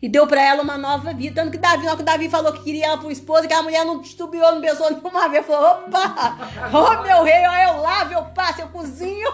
E 0.00 0.08
deu 0.08 0.26
para 0.26 0.42
ela 0.42 0.62
uma 0.62 0.78
nova 0.78 1.12
vida. 1.12 1.42
Tanto 1.42 1.52
que 1.52 1.58
Davi, 1.58 1.86
hora 1.86 1.96
que 1.96 2.02
Davi 2.02 2.28
falou 2.28 2.52
que 2.52 2.62
queria 2.62 2.86
ela 2.86 2.98
por 2.98 3.10
esposa, 3.10 3.48
que 3.48 3.54
a 3.54 3.62
mulher 3.62 3.84
não 3.84 4.00
titubeou, 4.00 4.52
não 4.52 4.60
pensou 4.60 4.90
nenhuma 4.90 5.28
vez. 5.28 5.44
Falou, 5.44 5.84
opa, 5.84 6.36
ô 6.72 7.02
meu 7.02 7.24
rei, 7.24 7.46
ó, 7.46 7.72
eu 7.72 7.82
lavo, 7.82 8.12
eu 8.12 8.24
passo, 8.26 8.60
eu 8.60 8.68
cozinho. 8.68 9.28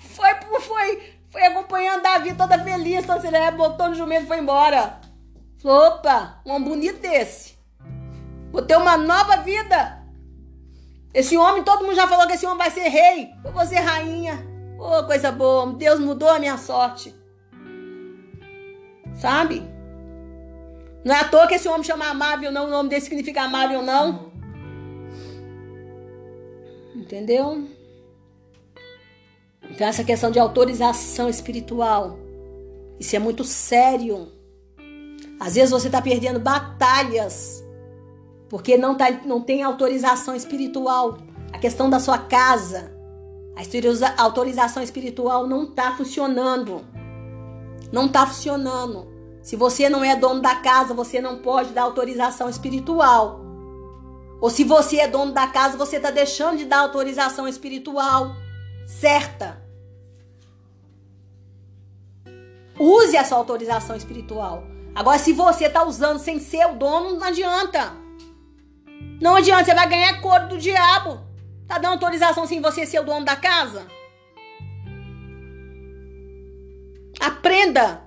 Foi, 0.00 0.28
foi, 0.60 1.14
foi 1.30 1.42
acompanhando 1.44 2.02
Davi 2.02 2.34
toda 2.34 2.58
feliz. 2.58 3.06
Toda 3.06 3.20
serena, 3.20 3.50
botou 3.52 3.88
no 3.88 3.94
jumento 3.94 4.24
e 4.24 4.26
foi 4.26 4.38
embora. 4.38 5.00
Falou, 5.58 5.88
opa, 5.88 6.40
um 6.46 6.52
homem 6.52 6.68
bonito 6.68 7.00
desse. 7.00 7.58
Vou 8.52 8.62
ter 8.62 8.76
uma 8.76 8.96
nova 8.96 9.38
vida. 9.38 9.98
Esse 11.12 11.36
homem, 11.36 11.64
todo 11.64 11.84
mundo 11.84 11.96
já 11.96 12.06
falou 12.06 12.26
que 12.26 12.34
esse 12.34 12.46
homem 12.46 12.58
vai 12.58 12.70
ser 12.70 12.88
rei. 12.88 13.30
Eu 13.44 13.52
vou 13.52 13.66
ser 13.66 13.80
rainha. 13.80 14.46
Ô, 14.78 14.98
oh, 14.98 15.04
coisa 15.04 15.32
boa. 15.32 15.72
Deus 15.72 15.98
mudou 15.98 16.28
a 16.28 16.38
minha 16.38 16.56
sorte. 16.56 17.14
Sabe? 19.14 19.62
Não 21.04 21.14
é 21.14 21.20
à 21.20 21.28
toa 21.28 21.46
que 21.48 21.54
esse 21.54 21.68
homem 21.68 21.82
chama 21.82 22.06
amável, 22.06 22.52
não. 22.52 22.66
O 22.66 22.70
nome 22.70 22.88
dele 22.88 23.00
significa 23.00 23.42
amável, 23.42 23.82
não. 23.82 24.30
Entendeu? 26.94 27.66
Então, 29.70 29.86
essa 29.86 30.04
questão 30.04 30.30
de 30.30 30.38
autorização 30.38 31.28
espiritual, 31.28 32.18
isso 32.98 33.16
é 33.16 33.18
muito 33.18 33.42
sério. 33.44 34.37
Às 35.38 35.54
vezes 35.54 35.70
você 35.70 35.86
está 35.88 36.02
perdendo 36.02 36.40
batalhas 36.40 37.64
porque 38.48 38.76
não, 38.76 38.96
tá, 38.96 39.10
não 39.24 39.40
tem 39.40 39.62
autorização 39.62 40.34
espiritual. 40.34 41.18
A 41.52 41.58
questão 41.58 41.88
da 41.90 42.00
sua 42.00 42.18
casa, 42.18 42.96
A 43.56 44.22
autorização 44.22 44.82
espiritual 44.82 45.46
não 45.46 45.64
está 45.64 45.92
funcionando. 45.92 46.84
Não 47.92 48.06
está 48.06 48.26
funcionando. 48.26 49.08
Se 49.42 49.56
você 49.56 49.88
não 49.88 50.04
é 50.04 50.14
dono 50.16 50.40
da 50.40 50.56
casa, 50.56 50.94
você 50.94 51.20
não 51.20 51.38
pode 51.38 51.72
dar 51.72 51.82
autorização 51.82 52.48
espiritual. 52.48 53.40
Ou 54.40 54.50
se 54.50 54.62
você 54.62 54.98
é 54.98 55.08
dono 55.08 55.32
da 55.32 55.46
casa, 55.46 55.76
você 55.76 55.96
está 55.96 56.10
deixando 56.10 56.58
de 56.58 56.64
dar 56.64 56.80
autorização 56.80 57.48
espiritual 57.48 58.34
certa. 58.86 59.60
Use 62.78 63.16
essa 63.16 63.34
autorização 63.34 63.96
espiritual. 63.96 64.62
Agora, 64.94 65.18
se 65.18 65.32
você 65.32 65.66
está 65.66 65.84
usando 65.84 66.18
sem 66.18 66.40
ser 66.40 66.66
o 66.66 66.74
dono, 66.74 67.18
não 67.18 67.26
adianta. 67.26 67.92
Não 69.20 69.36
adianta, 69.36 69.64
você 69.64 69.74
vai 69.74 69.88
ganhar 69.88 70.20
cor 70.20 70.40
do 70.46 70.58
diabo. 70.58 71.20
Tá 71.66 71.78
dando 71.78 71.92
autorização 71.92 72.46
sem 72.46 72.60
você 72.60 72.86
ser 72.86 73.00
o 73.00 73.04
dono 73.04 73.24
da 73.24 73.36
casa? 73.36 73.86
Aprenda. 77.20 78.02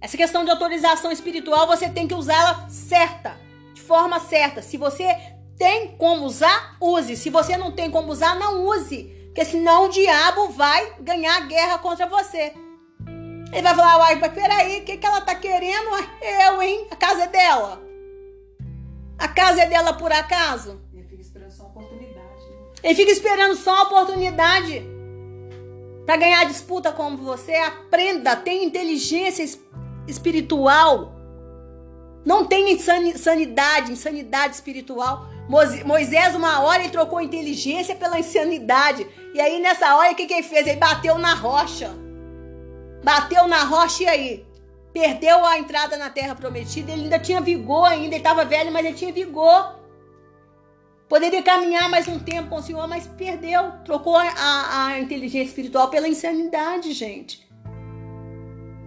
Essa 0.00 0.16
questão 0.16 0.44
de 0.44 0.50
autorização 0.50 1.10
espiritual, 1.10 1.66
você 1.66 1.88
tem 1.88 2.06
que 2.06 2.14
usá-la 2.14 2.68
certa, 2.68 3.36
de 3.74 3.80
forma 3.80 4.20
certa. 4.20 4.62
Se 4.62 4.76
você 4.76 5.08
tem 5.56 5.96
como 5.96 6.24
usar, 6.24 6.76
use. 6.80 7.16
Se 7.16 7.30
você 7.30 7.56
não 7.56 7.72
tem 7.72 7.90
como 7.90 8.12
usar, 8.12 8.36
não 8.36 8.64
use. 8.66 9.04
Porque 9.26 9.44
senão 9.44 9.86
o 9.86 9.88
diabo 9.88 10.48
vai 10.50 10.94
ganhar 11.00 11.46
guerra 11.48 11.78
contra 11.78 12.06
você. 12.06 12.52
Ele 13.52 13.62
vai 13.62 13.74
falar, 13.74 13.98
uai, 13.98 14.16
mas 14.16 14.32
peraí, 14.32 14.80
o 14.80 14.84
que, 14.84 14.96
que 14.96 15.06
ela 15.06 15.20
tá 15.20 15.34
querendo? 15.34 15.88
Eu, 16.20 16.62
hein? 16.62 16.86
A 16.90 16.96
casa 16.96 17.24
é 17.24 17.28
dela. 17.28 17.82
A 19.18 19.26
casa 19.26 19.62
é 19.62 19.66
dela 19.66 19.94
por 19.94 20.12
acaso? 20.12 20.80
Ele 20.92 21.04
fica 21.04 21.22
esperando 21.22 21.50
só 21.50 21.62
uma 21.64 21.70
oportunidade. 21.70 22.50
Né? 22.50 22.56
Ele 22.82 22.94
fica 22.94 23.10
esperando 23.10 23.56
só 23.56 23.72
uma 23.72 23.82
oportunidade. 23.84 24.82
Para 26.04 26.16
ganhar 26.16 26.40
a 26.40 26.44
disputa 26.44 26.92
como 26.92 27.16
você, 27.16 27.54
aprenda, 27.54 28.36
tenha 28.36 28.64
inteligência 28.64 29.44
espiritual. 30.06 31.12
Não 32.24 32.44
tem 32.44 32.72
insanidade, 32.72 33.92
insanidade 33.92 34.54
espiritual. 34.54 35.26
Moisés, 35.84 36.34
uma 36.34 36.60
hora, 36.60 36.82
ele 36.82 36.92
trocou 36.92 37.20
inteligência 37.20 37.96
pela 37.96 38.18
insanidade. 38.18 39.06
E 39.34 39.40
aí, 39.40 39.60
nessa 39.60 39.96
hora, 39.96 40.12
o 40.12 40.14
que, 40.14 40.26
que 40.26 40.34
ele 40.34 40.42
fez? 40.42 40.66
Ele 40.66 40.76
bateu 40.76 41.18
na 41.18 41.34
rocha. 41.34 41.90
Bateu 43.02 43.46
na 43.46 43.64
rocha 43.64 44.02
e 44.02 44.06
aí? 44.06 44.46
Perdeu 44.92 45.44
a 45.44 45.58
entrada 45.58 45.96
na 45.96 46.10
terra 46.10 46.34
prometida. 46.34 46.92
Ele 46.92 47.04
ainda 47.04 47.18
tinha 47.18 47.40
vigor 47.40 47.84
ainda. 47.84 48.16
Estava 48.16 48.44
velho, 48.44 48.72
mas 48.72 48.84
ele 48.84 48.96
tinha 48.96 49.12
vigor. 49.12 49.78
Poderia 51.08 51.42
caminhar 51.42 51.88
mais 51.88 52.06
um 52.06 52.18
tempo 52.18 52.50
com 52.50 52.56
o 52.56 52.62
Senhor, 52.62 52.86
mas 52.86 53.06
perdeu. 53.06 53.72
Trocou 53.84 54.16
a, 54.16 54.28
a, 54.28 54.86
a 54.86 55.00
inteligência 55.00 55.48
espiritual 55.48 55.88
pela 55.88 56.06
insanidade, 56.06 56.92
gente. 56.92 57.48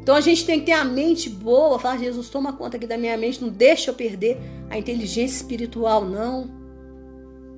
Então 0.01 0.15
a 0.15 0.21
gente 0.21 0.45
tem 0.45 0.59
que 0.59 0.65
ter 0.67 0.71
a 0.71 0.83
mente 0.83 1.29
boa, 1.29 1.79
falar, 1.79 1.97
Jesus, 1.97 2.29
toma 2.29 2.53
conta 2.53 2.77
aqui 2.77 2.88
da 2.88 2.97
minha 2.97 3.15
mente, 3.15 3.41
não 3.41 3.49
deixa 3.49 3.91
eu 3.91 3.93
perder 3.93 4.39
a 4.69 4.77
inteligência 4.77 5.35
espiritual, 5.35 6.03
não. 6.03 6.49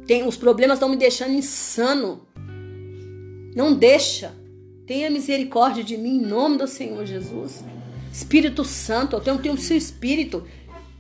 Tem, 0.06 0.28
os 0.28 0.36
problemas 0.36 0.76
estão 0.76 0.90
me 0.90 0.98
deixando 0.98 1.32
insano. 1.32 2.28
Não 3.56 3.74
deixa. 3.74 4.34
Tenha 4.86 5.10
misericórdia 5.10 5.84
de 5.84 5.96
mim 5.96 6.18
em 6.18 6.22
nome 6.22 6.58
do 6.58 6.68
Senhor 6.68 7.06
Jesus. 7.06 7.64
Espírito 8.12 8.66
Santo, 8.66 9.16
eu 9.16 9.22
tenho, 9.22 9.40
tenho 9.40 9.56
o 9.56 9.58
seu 9.58 9.78
espírito. 9.78 10.46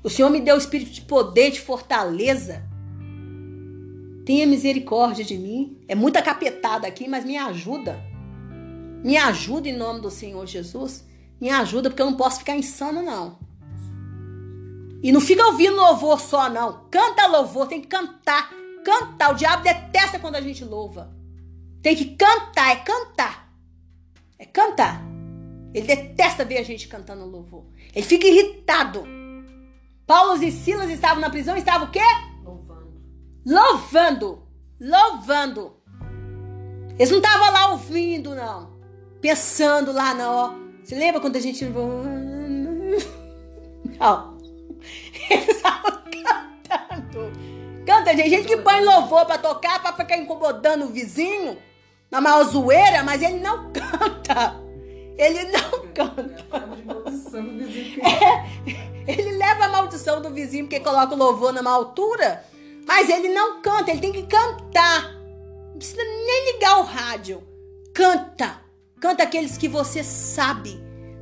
O 0.02 0.10
Senhor 0.10 0.30
me 0.30 0.40
deu 0.40 0.56
o 0.56 0.58
espírito 0.58 0.92
de 0.92 1.02
poder, 1.02 1.52
de 1.52 1.60
fortaleza. 1.60 2.64
Tenha 4.26 4.48
misericórdia 4.48 5.24
de 5.26 5.38
mim. 5.38 5.78
É 5.88 5.96
muita 5.96 6.22
capetada 6.22 6.88
aqui, 6.88 7.10
mas 7.10 7.26
me 7.26 7.38
ajuda. 7.38 8.00
Me 9.04 9.18
ajuda 9.18 9.68
em 9.68 9.76
nome 9.76 10.00
do 10.00 10.10
Senhor 10.10 10.48
Jesus. 10.48 11.04
Me 11.40 11.50
ajuda, 11.50 11.90
porque 11.90 12.02
eu 12.02 12.06
não 12.06 12.16
posso 12.16 12.40
ficar 12.40 12.56
insano, 12.56 13.04
não. 13.04 13.38
E 15.04 15.12
não 15.12 15.20
fica 15.20 15.46
ouvindo 15.46 15.76
louvor 15.76 16.22
só, 16.22 16.50
não. 16.50 16.86
Canta 16.90 17.28
louvor, 17.28 17.68
tem 17.68 17.82
que 17.82 17.88
cantar. 17.88 18.50
Cantar. 18.86 19.34
O 19.34 19.36
diabo 19.36 19.62
detesta 19.62 20.20
quando 20.20 20.36
a 20.36 20.42
gente 20.42 20.64
louva. 20.64 21.14
Tem 21.82 21.94
que 21.94 22.16
cantar, 22.16 22.72
é 22.72 22.78
cantar. 22.78 23.43
É 24.44 24.46
cantar. 24.46 25.02
Ele 25.74 25.88
detesta 25.88 26.44
ver 26.44 26.58
a 26.58 26.64
gente 26.64 26.90
cantando 26.90 27.26
louvor. 27.26 27.64
Ele 27.96 28.06
fica 28.06 28.28
irritado. 28.28 29.06
Paulo 30.06 30.44
e 30.44 30.52
Silas 30.52 30.90
estavam 30.90 31.22
na 31.22 31.30
prisão, 31.30 31.56
estavam 31.56 31.88
o 31.88 31.92
quê? 31.92 32.02
Louvando. 32.44 33.02
Louvando. 33.46 34.44
Louvando. 34.82 35.78
Eles 37.00 37.10
não 37.10 37.20
estavam 37.20 37.54
lá 37.54 37.72
ouvindo, 37.72 38.36
não. 38.36 38.74
Pensando 39.22 39.94
lá, 39.94 40.14
não. 40.14 40.62
Você 40.84 40.96
lembra 40.96 41.22
quando 41.22 41.38
a 41.38 41.40
gente. 41.40 41.64
Não. 44.00 44.38
Eles 45.30 45.48
estavam 45.48 45.92
cantando. 46.12 47.32
Canta, 47.86 48.18
gente. 48.18 48.30
Gente 48.30 48.48
que 48.48 48.58
põe 48.58 48.84
louvor 48.84 49.26
pra 49.26 49.38
tocar, 49.38 49.82
pra 49.82 49.94
ficar 49.94 50.18
incomodando 50.18 50.84
o 50.84 50.90
vizinho. 50.90 51.58
Na 52.14 52.22
maior 52.22 52.44
zoeira, 52.44 53.02
mas 53.02 53.24
ele 53.24 53.40
não 53.40 53.72
canta. 53.74 54.62
Ele 55.18 55.46
não 55.46 55.88
canta. 55.96 56.46
É, 58.04 59.12
ele 59.12 59.32
leva 59.32 59.66
a 59.66 59.70
maldição 59.70 60.22
do 60.22 60.30
vizinho 60.30 60.66
porque 60.66 60.80
coloca 60.80 61.16
o 61.16 61.18
louvor 61.18 61.52
numa 61.52 61.72
altura. 61.72 62.46
Mas 62.86 63.10
ele 63.10 63.30
não 63.30 63.64
canta, 63.64 63.90
ele 63.90 64.00
tem 64.00 64.12
que 64.12 64.28
cantar. 64.28 65.12
Não 65.72 65.78
precisa 65.80 66.04
nem 66.04 66.54
ligar 66.54 66.82
o 66.82 66.84
rádio. 66.84 67.42
Canta. 67.96 68.62
Canta 69.00 69.24
aqueles 69.24 69.58
que 69.58 69.68
você 69.68 70.04
sabe, 70.04 70.80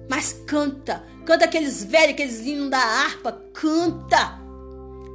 mas 0.09 0.33
canta. 0.45 1.05
Canta 1.25 1.45
aqueles 1.45 1.85
velhos, 1.85 2.15
aqueles 2.15 2.41
lindos 2.41 2.69
da 2.69 2.79
harpa. 2.79 3.31
Canta. 3.53 4.41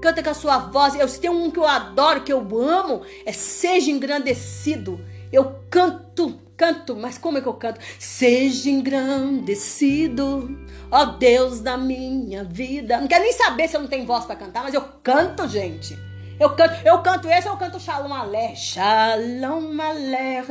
Canta 0.01 0.23
com 0.23 0.31
a 0.31 0.35
sua 0.35 0.57
voz. 0.57 0.95
Eu, 0.95 1.07
se 1.07 1.21
tem 1.21 1.29
um 1.29 1.51
que 1.51 1.59
eu 1.59 1.67
adoro, 1.67 2.23
que 2.23 2.33
eu 2.33 2.41
amo, 2.67 3.03
é 3.27 3.33
Seja 3.33 3.91
Engrandecido. 3.91 4.99
Eu 5.33 5.61
canto, 5.71 6.41
canto, 6.57 6.97
mas 6.97 7.19
como 7.19 7.39
é 7.39 7.41
que 7.41 7.49
eu 7.49 7.55
canto? 7.55 7.81
Seja 7.99 8.71
engrandecido, 8.71 10.59
ó 10.91 11.05
Deus 11.05 11.61
da 11.61 11.77
minha 11.77 12.45
vida. 12.45 13.01
Não 13.01 13.09
quero 13.09 13.25
nem 13.25 13.33
saber 13.33 13.69
se 13.69 13.77
eu 13.77 13.81
não 13.81 13.89
tenho 13.89 14.07
voz 14.07 14.25
para 14.25 14.37
cantar, 14.37 14.63
mas 14.63 14.75
eu 14.75 14.83
canto, 15.03 15.49
gente. 15.49 15.99
Eu 16.39 16.51
canto, 16.55 16.75
eu 16.87 16.99
canto 17.01 17.29
esse, 17.29 17.49
eu 17.49 17.57
canto 17.57 17.81
Shalom 17.81 18.13
Alé. 18.13 18.55
Shalom 18.55 19.81
Alé. 19.81 20.45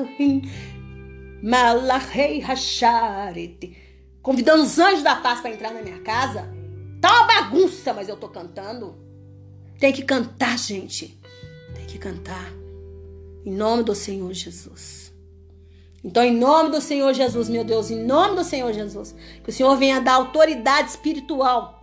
Malachei 1.44 2.42
Hacharete. 2.42 3.78
Convidando 4.22 4.64
os 4.64 4.80
anjos 4.80 5.04
da 5.04 5.16
paz 5.16 5.42
para 5.42 5.52
entrar 5.52 5.72
na 5.72 5.84
minha 5.84 6.00
casa. 6.00 6.52
Tá 7.00 7.12
uma 7.12 7.28
bagunça, 7.28 7.94
mas 7.94 8.10
eu 8.10 8.18
tô 8.18 8.30
cantando. 8.30 8.98
Tem 9.80 9.94
que 9.94 10.02
cantar, 10.02 10.58
gente. 10.58 11.20
Tem 11.76 11.86
que 11.86 12.00
cantar. 12.00 12.65
Em 13.46 13.52
nome 13.52 13.84
do 13.84 13.94
Senhor 13.94 14.34
Jesus. 14.34 15.14
Então, 16.04 16.24
em 16.24 16.36
nome 16.36 16.70
do 16.70 16.82
Senhor 16.82 17.14
Jesus, 17.14 17.48
meu 17.50 17.64
Deus, 17.64 17.90
em 17.90 18.04
nome 18.04 18.36
do 18.36 18.44
Senhor 18.44 18.72
Jesus, 18.74 19.16
que 19.44 19.50
o 19.50 19.54
Senhor 19.54 19.76
venha 19.76 20.02
dar 20.02 20.14
autoridade 20.14 20.90
espiritual 20.90 21.76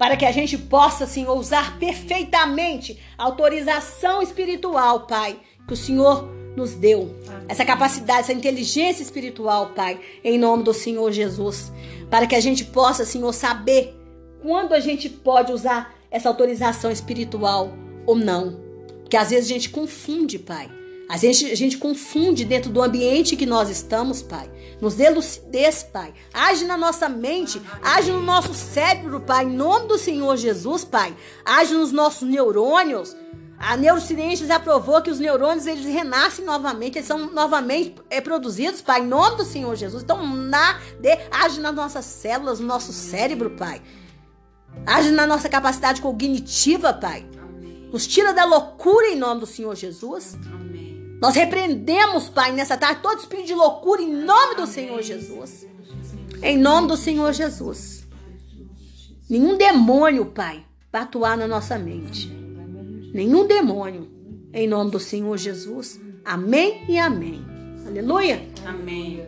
para 0.00 0.16
que 0.16 0.24
a 0.24 0.32
gente 0.32 0.56
possa, 0.56 1.06
Senhor, 1.06 1.36
usar 1.36 1.78
perfeitamente 1.78 2.98
a 3.18 3.24
autorização 3.24 4.22
espiritual, 4.22 5.06
Pai, 5.06 5.38
que 5.66 5.74
o 5.74 5.76
Senhor 5.76 6.26
nos 6.56 6.72
deu. 6.72 7.14
Essa 7.46 7.66
capacidade, 7.66 8.20
essa 8.20 8.32
inteligência 8.32 9.02
espiritual, 9.02 9.74
Pai, 9.76 10.00
em 10.24 10.38
nome 10.38 10.62
do 10.62 10.72
Senhor 10.72 11.12
Jesus. 11.12 11.70
Para 12.08 12.26
que 12.26 12.34
a 12.34 12.40
gente 12.40 12.64
possa, 12.64 13.04
Senhor, 13.04 13.30
saber 13.34 13.94
quando 14.40 14.72
a 14.72 14.80
gente 14.80 15.10
pode 15.10 15.52
usar 15.52 15.94
essa 16.10 16.30
autorização 16.30 16.90
espiritual 16.90 17.70
ou 18.06 18.16
não. 18.16 18.69
Porque 19.10 19.16
às 19.16 19.30
vezes 19.30 19.50
a 19.50 19.54
gente 19.54 19.70
confunde, 19.70 20.38
Pai. 20.38 20.70
Às 21.08 21.22
vezes 21.22 21.50
a 21.50 21.56
gente 21.56 21.76
confunde 21.78 22.44
dentro 22.44 22.70
do 22.70 22.80
ambiente 22.80 23.34
que 23.34 23.44
nós 23.44 23.68
estamos, 23.68 24.22
Pai. 24.22 24.48
Nos 24.80 24.94
dê 24.94 25.10
lucidez, 25.10 25.82
Pai. 25.82 26.14
Age 26.32 26.64
na 26.64 26.76
nossa 26.76 27.08
mente, 27.08 27.60
age 27.82 28.12
no 28.12 28.22
nosso 28.22 28.54
cérebro, 28.54 29.20
Pai. 29.20 29.46
Em 29.46 29.50
nome 29.50 29.88
do 29.88 29.98
Senhor 29.98 30.36
Jesus, 30.36 30.84
Pai. 30.84 31.12
Age 31.44 31.74
nos 31.74 31.90
nossos 31.90 32.22
neurônios. 32.22 33.16
A 33.58 33.76
neurociência 33.76 34.46
já 34.46 34.60
provou 34.60 35.02
que 35.02 35.10
os 35.10 35.18
neurônios 35.18 35.66
eles 35.66 35.84
renascem 35.84 36.44
novamente, 36.44 36.98
eles 36.98 37.08
são 37.08 37.32
novamente 37.32 37.96
é, 38.10 38.20
produzidos, 38.20 38.80
Pai, 38.80 39.00
em 39.00 39.08
nome 39.08 39.38
do 39.38 39.44
Senhor 39.44 39.74
Jesus. 39.74 40.04
Então, 40.04 40.24
na, 40.24 40.78
de, 41.00 41.18
age 41.32 41.60
nas 41.60 41.74
nossas 41.74 42.04
células, 42.04 42.60
no 42.60 42.68
nosso 42.68 42.92
cérebro, 42.92 43.50
Pai. 43.50 43.82
Age 44.86 45.10
na 45.10 45.26
nossa 45.26 45.48
capacidade 45.48 46.00
cognitiva, 46.00 46.92
Pai. 46.92 47.26
Nos 47.92 48.06
tira 48.06 48.32
da 48.32 48.44
loucura 48.44 49.08
em 49.08 49.16
nome 49.16 49.40
do 49.40 49.46
Senhor 49.46 49.74
Jesus. 49.74 50.36
Nós 51.20 51.34
repreendemos, 51.34 52.28
Pai, 52.28 52.52
nessa 52.52 52.76
tarde 52.76 53.02
todo 53.02 53.18
espírito 53.18 53.48
de 53.48 53.54
loucura 53.54 54.00
em 54.00 54.12
nome 54.12 54.54
do 54.54 54.66
Senhor 54.66 55.02
Jesus. 55.02 55.66
Em 56.42 56.56
nome 56.56 56.88
do 56.88 56.96
Senhor 56.96 57.32
Jesus. 57.32 58.06
Nenhum 59.28 59.56
demônio, 59.56 60.26
Pai, 60.26 60.64
vai 60.90 61.02
atuar 61.02 61.36
na 61.36 61.46
nossa 61.46 61.78
mente 61.78 62.40
nenhum 63.12 63.46
demônio. 63.46 64.08
Em 64.52 64.66
nome 64.66 64.90
do 64.90 64.98
Senhor 64.98 65.36
Jesus. 65.36 66.00
Amém 66.24 66.84
e 66.88 66.98
amém. 66.98 67.44
Aleluia. 67.86 68.42
Amém. 68.66 69.26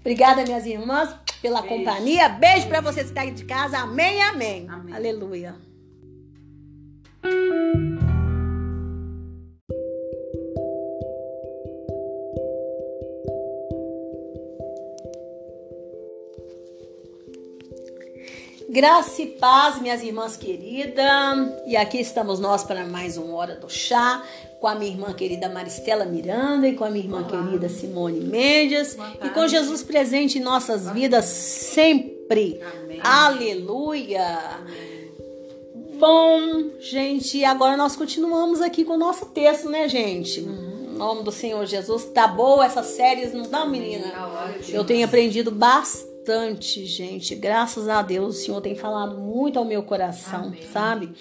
Obrigada, 0.00 0.44
minhas 0.44 0.66
irmãs, 0.66 1.14
pela 1.40 1.62
Beijo. 1.62 1.76
companhia. 1.76 2.28
Beijo 2.28 2.68
para 2.68 2.80
vocês 2.80 3.06
que 3.06 3.10
estão 3.10 3.22
aí 3.22 3.30
de 3.30 3.44
casa. 3.44 3.78
Amém, 3.78 4.22
amém. 4.22 4.66
Amém. 4.68 4.94
Aleluia. 4.94 5.54
Graça 18.76 19.22
e 19.22 19.26
paz, 19.26 19.80
minhas 19.80 20.02
irmãs 20.02 20.36
queridas. 20.36 21.04
E 21.66 21.74
aqui 21.76 21.98
estamos 21.98 22.38
nós 22.38 22.62
para 22.62 22.84
mais 22.84 23.16
uma 23.16 23.34
hora 23.34 23.56
do 23.56 23.70
chá 23.70 24.22
com 24.60 24.66
a 24.66 24.74
minha 24.74 24.90
irmã 24.90 25.14
querida 25.14 25.48
Maristela 25.48 26.04
Miranda 26.04 26.68
e 26.68 26.74
com 26.74 26.84
a 26.84 26.90
minha 26.90 27.04
irmã 27.04 27.26
Olá. 27.26 27.42
querida 27.42 27.70
Simone 27.70 28.20
Mendes 28.20 28.94
e 29.24 29.30
com 29.30 29.48
Jesus 29.48 29.82
presente 29.82 30.38
em 30.38 30.42
nossas 30.42 30.90
vidas 30.90 31.24
sempre. 31.24 32.60
Amém. 32.82 33.00
Aleluia. 33.02 34.60
Bom, 35.98 36.72
gente, 36.78 37.42
agora 37.44 37.76
nós 37.76 37.96
continuamos 37.96 38.60
aqui 38.60 38.84
com 38.84 38.94
o 38.94 38.98
nosso 38.98 39.26
texto, 39.26 39.70
né, 39.70 39.88
gente? 39.88 40.40
Em 40.40 40.96
nome 40.96 41.22
do 41.22 41.32
Senhor 41.32 41.64
Jesus. 41.64 42.04
Tá 42.06 42.28
boa 42.28 42.66
essas 42.66 42.86
séries, 42.86 43.32
não 43.32 43.44
tá, 43.44 43.64
menina? 43.64 44.12
Eu 44.68 44.84
tenho 44.84 45.06
aprendido 45.06 45.50
bastante, 45.50 46.84
gente. 46.84 47.34
Graças 47.34 47.88
a 47.88 48.02
Deus, 48.02 48.36
o 48.36 48.38
Senhor 48.38 48.60
tem 48.60 48.74
falado 48.74 49.18
muito 49.18 49.58
ao 49.58 49.64
meu 49.64 49.82
coração, 49.82 50.44
Amém. 50.44 50.62
sabe? 50.70 51.14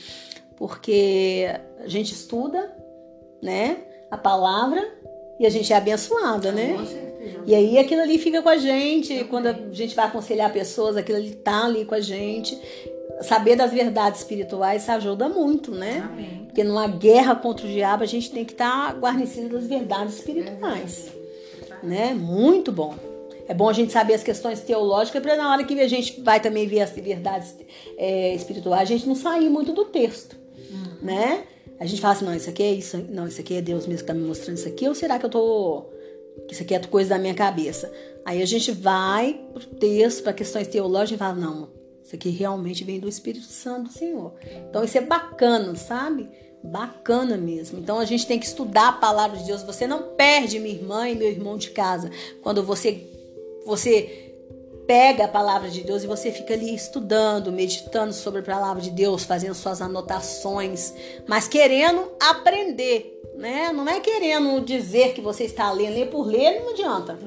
Porque 0.57 1.47
a 1.79 1.87
gente 1.87 2.13
estuda, 2.13 2.75
né? 3.41 3.77
A 4.11 4.17
palavra 4.17 4.85
e 5.39 5.45
a 5.45 5.49
gente 5.49 5.71
é 5.71 5.75
abençoada, 5.77 6.51
né? 6.51 6.73
Com 6.73 6.85
certeza. 6.85 7.43
E 7.45 7.55
aí 7.55 7.77
aquilo 7.77 8.01
ali 8.01 8.17
fica 8.17 8.41
com 8.41 8.49
a 8.49 8.57
gente. 8.57 9.23
Quando 9.25 9.47
a 9.47 9.53
gente 9.71 9.95
vai 9.95 10.05
aconselhar 10.05 10.51
pessoas, 10.51 10.97
aquilo 10.97 11.17
ali 11.17 11.31
tá 11.31 11.65
ali 11.65 11.85
com 11.85 11.95
a 11.95 12.01
gente. 12.01 12.59
Saber 13.21 13.55
das 13.55 13.71
verdades 13.71 14.21
espirituais 14.21 14.87
ajuda 14.89 15.29
muito, 15.29 15.71
né? 15.71 16.09
Amém. 16.11 16.43
Porque 16.45 16.63
numa 16.63 16.87
guerra 16.87 17.35
contra 17.35 17.65
o 17.65 17.69
diabo, 17.69 18.03
a 18.03 18.07
gente 18.07 18.29
tem 18.29 18.43
que 18.43 18.51
estar 18.51 18.93
guarnecido 18.97 19.49
das 19.49 19.67
verdades 19.67 20.15
espirituais 20.15 21.11
né? 21.85 22.13
Muito 22.13 22.71
bom. 22.71 22.95
É 23.47 23.53
bom 23.53 23.69
a 23.69 23.73
gente 23.73 23.93
saber 23.93 24.15
as 24.15 24.23
questões 24.23 24.59
teológicas 24.61 25.21
para 25.21 25.35
na 25.35 25.51
hora 25.51 25.63
que 25.63 25.79
a 25.79 25.87
gente 25.87 26.19
vai 26.21 26.39
também 26.39 26.67
ver 26.67 26.81
as 26.81 26.89
verdades 26.89 27.55
é, 27.97 28.33
espirituais, 28.33 28.81
a 28.81 28.85
gente 28.85 29.07
não 29.07 29.15
sair 29.15 29.49
muito 29.49 29.71
do 29.71 29.85
texto, 29.85 30.35
né? 31.01 31.43
A 31.79 31.85
gente 31.85 32.01
fala 32.01 32.13
assim, 32.15 32.25
não, 32.25 32.33
isso 32.33 32.49
aqui 32.49 32.63
é 32.63 32.73
isso, 32.73 32.97
não, 33.09 33.27
isso 33.27 33.39
aqui 33.39 33.55
é 33.55 33.61
Deus 33.61 33.85
mesmo 33.85 34.01
que 34.01 34.07
tá 34.07 34.13
me 34.13 34.25
mostrando 34.25 34.57
isso 34.57 34.67
aqui, 34.67 34.87
ou 34.87 34.95
será 34.95 35.19
que 35.19 35.25
eu 35.25 35.29
tô 35.29 35.85
que 36.47 36.53
isso 36.53 36.63
aqui 36.63 36.73
é 36.73 36.79
coisa 36.79 37.11
da 37.11 37.19
minha 37.19 37.35
cabeça? 37.35 37.91
Aí 38.25 38.41
a 38.41 38.45
gente 38.45 38.71
vai 38.71 39.39
pro 39.53 39.65
texto, 39.65 40.23
para 40.23 40.33
questões 40.33 40.67
teológicas 40.67 41.15
e 41.15 41.19
fala, 41.19 41.35
não, 41.35 41.69
isso 42.05 42.15
aqui 42.15 42.29
realmente 42.29 42.83
vem 42.83 42.99
do 42.99 43.09
Espírito 43.09 43.47
Santo 43.47 43.89
do 43.89 43.91
Senhor. 43.91 44.35
Então 44.69 44.83
isso 44.83 44.95
é 44.95 45.01
bacana, 45.01 45.75
sabe? 45.75 46.29
Bacana 46.63 47.35
mesmo. 47.35 47.79
Então 47.79 47.97
a 47.97 48.05
gente 48.05 48.27
tem 48.27 48.37
que 48.37 48.45
estudar 48.45 48.89
a 48.89 48.93
palavra 48.93 49.39
de 49.39 49.45
Deus. 49.45 49.63
Você 49.63 49.87
não 49.87 50.15
perde 50.15 50.59
minha 50.59 50.75
irmã 50.75 51.09
e 51.09 51.15
meu 51.15 51.27
irmão 51.27 51.57
de 51.57 51.71
casa 51.71 52.11
quando 52.43 52.61
você 52.61 53.09
você 53.65 54.35
pega 54.85 55.25
a 55.25 55.27
palavra 55.27 55.67
de 55.67 55.81
Deus 55.81 56.03
e 56.03 56.07
você 56.07 56.31
fica 56.31 56.53
ali 56.53 56.75
estudando, 56.75 57.51
meditando 57.51 58.13
sobre 58.13 58.41
a 58.41 58.43
palavra 58.43 58.79
de 58.79 58.91
Deus, 58.91 59.23
fazendo 59.23 59.55
suas 59.55 59.81
anotações, 59.81 60.93
mas 61.25 61.47
querendo 61.47 62.11
aprender, 62.19 63.19
né? 63.35 63.71
Não 63.73 63.89
é 63.89 63.99
querendo 63.99 64.63
dizer 64.63 65.15
que 65.15 65.21
você 65.21 65.45
está 65.45 65.71
lendo, 65.71 65.95
ler 65.95 66.11
por 66.11 66.27
ler 66.27 66.59
não 66.61 66.69
adianta. 66.69 67.17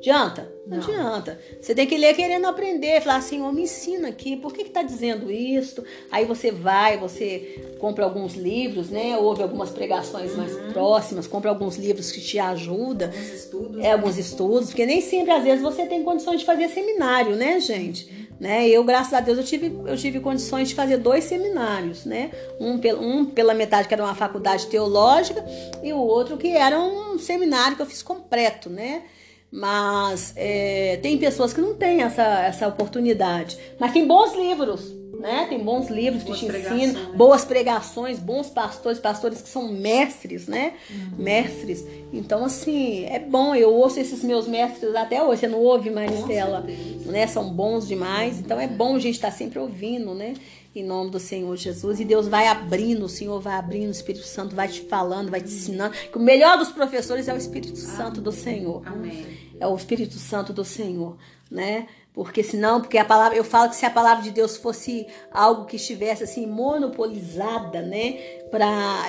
Adianta? 0.00 0.50
Não, 0.66 0.78
Não. 0.78 0.84
adianta. 0.84 1.38
Você 1.60 1.74
tem 1.74 1.86
que 1.86 1.96
ler 1.96 2.14
querendo 2.14 2.46
aprender, 2.46 3.02
falar 3.02 3.16
assim, 3.16 3.42
oh, 3.42 3.52
me 3.52 3.62
ensina 3.62 4.08
aqui, 4.08 4.34
por 4.34 4.52
que 4.54 4.64
que 4.64 4.70
tá 4.70 4.82
dizendo 4.82 5.30
isso? 5.30 5.84
Aí 6.10 6.24
você 6.24 6.50
vai, 6.50 6.96
você 6.96 7.76
compra 7.78 8.04
alguns 8.04 8.34
livros, 8.34 8.88
né? 8.88 9.16
Ouve 9.18 9.42
algumas 9.42 9.70
pregações 9.70 10.34
mais 10.34 10.54
próximas, 10.72 11.26
compra 11.26 11.50
alguns 11.50 11.76
livros 11.76 12.10
que 12.10 12.20
te 12.20 12.38
ajudam. 12.38 13.08
Alguns 13.08 13.32
estudos. 13.32 13.84
É, 13.84 13.92
alguns 13.92 14.16
estudos, 14.16 14.68
porque 14.68 14.86
nem 14.86 15.02
sempre, 15.02 15.32
às 15.32 15.44
vezes, 15.44 15.60
você 15.60 15.84
tem 15.84 16.02
condições 16.02 16.40
de 16.40 16.46
fazer 16.46 16.68
seminário, 16.68 17.36
né, 17.36 17.60
gente? 17.60 18.30
Né? 18.40 18.66
Eu, 18.66 18.82
graças 18.82 19.12
a 19.12 19.20
Deus, 19.20 19.36
eu 19.36 19.44
tive, 19.44 19.66
eu 19.84 19.96
tive 19.98 20.18
condições 20.18 20.70
de 20.70 20.74
fazer 20.74 20.96
dois 20.96 21.24
seminários, 21.24 22.06
né? 22.06 22.30
Um, 22.58 22.80
um 23.02 23.26
pela 23.26 23.52
metade 23.52 23.86
que 23.86 23.92
era 23.92 24.02
uma 24.02 24.14
faculdade 24.14 24.66
teológica 24.68 25.44
e 25.82 25.92
o 25.92 25.98
outro 25.98 26.38
que 26.38 26.56
era 26.56 26.80
um 26.80 27.18
seminário 27.18 27.76
que 27.76 27.82
eu 27.82 27.86
fiz 27.86 28.02
completo, 28.02 28.70
né? 28.70 29.02
Mas 29.50 30.32
é, 30.36 30.98
tem 31.02 31.18
pessoas 31.18 31.52
que 31.52 31.60
não 31.60 31.74
têm 31.74 32.02
essa, 32.02 32.22
essa 32.22 32.68
oportunidade. 32.68 33.58
Mas 33.78 33.92
tem 33.92 34.06
bons 34.06 34.34
livros, 34.34 34.92
né? 35.18 35.46
Tem 35.48 35.58
bons 35.58 35.88
livros 35.88 36.22
Boas 36.22 36.40
que 36.40 36.46
te 36.46 36.56
ensinam, 36.56 37.16
boas 37.16 37.44
pregações, 37.44 38.18
bons 38.18 38.48
pastores, 38.48 38.98
pastores 38.98 39.42
que 39.42 39.48
são 39.48 39.72
mestres, 39.72 40.46
né? 40.46 40.74
Uhum. 40.88 41.10
Mestres. 41.18 41.84
Então, 42.12 42.44
assim, 42.44 43.04
é 43.06 43.18
bom. 43.18 43.54
Eu 43.54 43.74
ouço 43.74 44.00
esses 44.00 44.22
meus 44.22 44.46
mestres 44.46 44.94
até 44.94 45.22
hoje. 45.22 45.40
Você 45.40 45.48
não 45.48 45.58
ouve, 45.58 45.90
Maristela? 45.90 46.64
Né? 47.04 47.26
São 47.26 47.52
bons 47.52 47.86
demais. 47.86 48.38
Então, 48.38 48.58
é 48.58 48.66
bom 48.66 48.96
a 48.96 48.98
gente 48.98 49.16
estar 49.16 49.30
sempre 49.30 49.58
ouvindo, 49.58 50.14
né? 50.14 50.34
Em 50.74 50.84
nome 50.84 51.10
do 51.10 51.18
Senhor 51.18 51.56
Jesus. 51.56 51.98
E 51.98 52.04
Deus 52.04 52.28
vai 52.28 52.46
abrindo, 52.46 53.04
o 53.04 53.08
Senhor 53.08 53.40
vai 53.40 53.54
abrindo, 53.54 53.88
o 53.88 53.92
Espírito 53.92 54.24
Santo 54.24 54.54
vai 54.54 54.68
te 54.68 54.82
falando, 54.82 55.30
vai 55.30 55.40
te 55.40 55.48
ensinando. 55.48 55.94
Que 55.94 56.16
o 56.16 56.20
melhor 56.20 56.56
dos 56.58 56.70
professores 56.70 57.26
é 57.26 57.34
o 57.34 57.36
Espírito 57.36 57.76
Santo 57.76 58.20
do 58.20 58.30
Senhor 58.30 58.82
Amém. 58.86 59.26
é 59.58 59.66
o 59.66 59.74
Espírito 59.74 60.14
Santo 60.14 60.52
do 60.52 60.64
Senhor, 60.64 61.16
né? 61.50 61.88
Porque 62.12 62.42
senão, 62.42 62.80
porque 62.80 62.98
a 62.98 63.04
palavra, 63.04 63.36
eu 63.36 63.44
falo 63.44 63.70
que 63.70 63.76
se 63.76 63.86
a 63.86 63.90
palavra 63.90 64.22
de 64.22 64.30
Deus 64.30 64.56
fosse 64.56 65.06
algo 65.30 65.64
que 65.64 65.76
estivesse 65.76 66.24
assim 66.24 66.46
monopolizada, 66.46 67.82
né, 67.82 68.12
para 68.50 69.04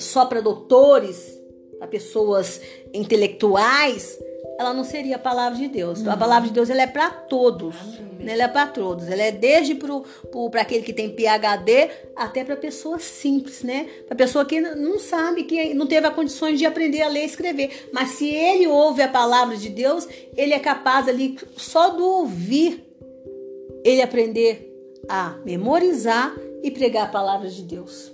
só 0.00 0.24
para 0.24 0.40
doutores, 0.40 1.38
para 1.78 1.86
pessoas 1.86 2.60
intelectuais, 2.94 4.18
ela 4.58 4.72
não 4.72 4.84
seria 4.84 5.16
a 5.16 5.18
palavra 5.18 5.58
de 5.58 5.68
Deus. 5.68 6.06
A 6.06 6.16
palavra 6.16 6.48
de 6.48 6.54
Deus 6.54 6.70
ela 6.70 6.82
é 6.82 6.86
para 6.86 7.10
todos, 7.10 7.74
né? 8.18 8.32
ela 8.32 8.44
é 8.44 8.48
para 8.48 8.66
todos. 8.66 9.08
Ela 9.08 9.22
é 9.22 9.32
desde 9.32 9.74
para 9.74 10.60
aquele 10.60 10.82
que 10.82 10.92
tem 10.92 11.10
PhD 11.10 11.90
até 12.14 12.44
para 12.44 12.56
pessoa 12.56 12.98
simples, 12.98 13.62
né? 13.62 13.88
Para 14.06 14.16
pessoa 14.16 14.44
que 14.44 14.60
não 14.60 14.98
sabe, 14.98 15.44
que 15.44 15.74
não 15.74 15.86
teve 15.86 16.06
as 16.06 16.14
condições 16.14 16.58
de 16.58 16.66
aprender 16.66 17.02
a 17.02 17.08
ler 17.08 17.22
e 17.22 17.26
escrever. 17.26 17.88
Mas 17.92 18.10
se 18.10 18.28
ele 18.28 18.66
ouve 18.66 19.02
a 19.02 19.08
palavra 19.08 19.56
de 19.56 19.68
Deus, 19.68 20.06
ele 20.36 20.54
é 20.54 20.58
capaz 20.58 21.08
ali 21.08 21.36
só 21.56 21.90
do 21.90 22.04
ouvir, 22.04 22.84
ele 23.84 24.02
aprender 24.02 24.70
a 25.08 25.36
memorizar 25.44 26.34
e 26.62 26.70
pregar 26.70 27.04
a 27.04 27.10
palavra 27.10 27.48
de 27.48 27.62
Deus. 27.62 28.12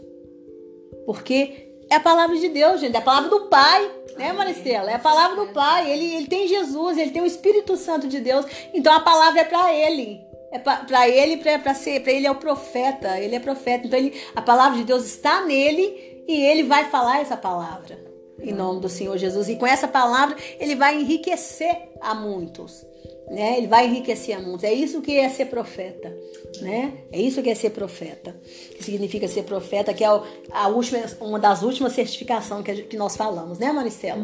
Porque 1.07 1.70
é 1.91 1.97
a 1.97 2.01
palavra 2.01 2.37
de 2.37 2.49
Deus, 2.49 2.81
gente, 2.81 2.95
é 2.95 2.99
a 2.99 3.03
palavra 3.03 3.29
do 3.29 3.47
Pai, 3.47 3.91
né, 4.17 4.33
Maristela? 4.33 4.91
É 4.91 4.95
a 4.95 4.99
palavra 4.99 5.45
do 5.45 5.53
Pai. 5.53 5.91
Ele, 5.91 6.15
ele 6.15 6.27
tem 6.27 6.47
Jesus, 6.47 6.97
ele 6.97 7.11
tem 7.11 7.21
o 7.21 7.27
Espírito 7.27 7.77
Santo 7.77 8.07
de 8.07 8.21
Deus. 8.21 8.47
Então 8.73 8.93
a 8.93 9.01
palavra 9.01 9.41
é 9.41 9.45
para 9.45 9.75
ele. 9.75 10.21
É 10.53 10.59
para 10.59 11.09
ele, 11.09 11.37
para 11.37 11.75
ser, 11.75 12.01
para 12.03 12.13
ele 12.13 12.27
é 12.27 12.31
o 12.31 12.37
profeta, 12.37 13.19
ele 13.19 13.37
é 13.37 13.41
profeta. 13.41 13.87
Então 13.87 13.99
ele, 13.99 14.21
a 14.35 14.43
palavra 14.43 14.79
de 14.79 14.85
Deus 14.85 15.05
está 15.05 15.43
nele 15.43 16.25
e 16.27 16.45
ele 16.45 16.65
vai 16.65 16.85
falar 16.91 17.21
essa 17.21 17.37
palavra 17.37 18.11
em 18.43 18.53
nome 18.53 18.81
do 18.81 18.89
Senhor 18.89 19.17
Jesus. 19.17 19.49
E 19.49 19.57
com 19.57 19.67
essa 19.67 19.87
palavra 19.87 20.37
ele 20.59 20.75
vai 20.75 21.01
enriquecer 21.01 21.91
a 22.01 22.15
muitos, 22.15 22.85
né? 23.31 23.59
Ele 23.59 23.69
vai 23.69 23.87
enriquecer 23.87 24.37
a 24.37 24.41
muitos. 24.41 24.65
É 24.65 24.73
isso 24.73 25.01
que 25.01 25.17
é 25.17 25.29
ser 25.29 25.47
profeta, 25.47 26.15
né? 26.61 26.93
É 27.13 27.21
isso 27.21 27.41
que 27.41 27.49
é 27.49 27.55
ser 27.55 27.71
profeta. 27.71 28.37
Que 28.77 28.83
significa 28.83 29.29
ser 29.29 29.45
profeta, 29.45 29.95
que 29.95 30.05
é 30.05 30.09
a 30.51 30.69
última, 30.69 30.99
uma 31.21 31.39
das 31.39 31.63
últimas 31.63 31.93
certificações 31.93 32.65
que, 32.65 32.83
que 32.83 32.97
nós 32.97 33.17
falamos, 33.17 33.59
né, 33.59 33.73
Maristela? 33.73 34.21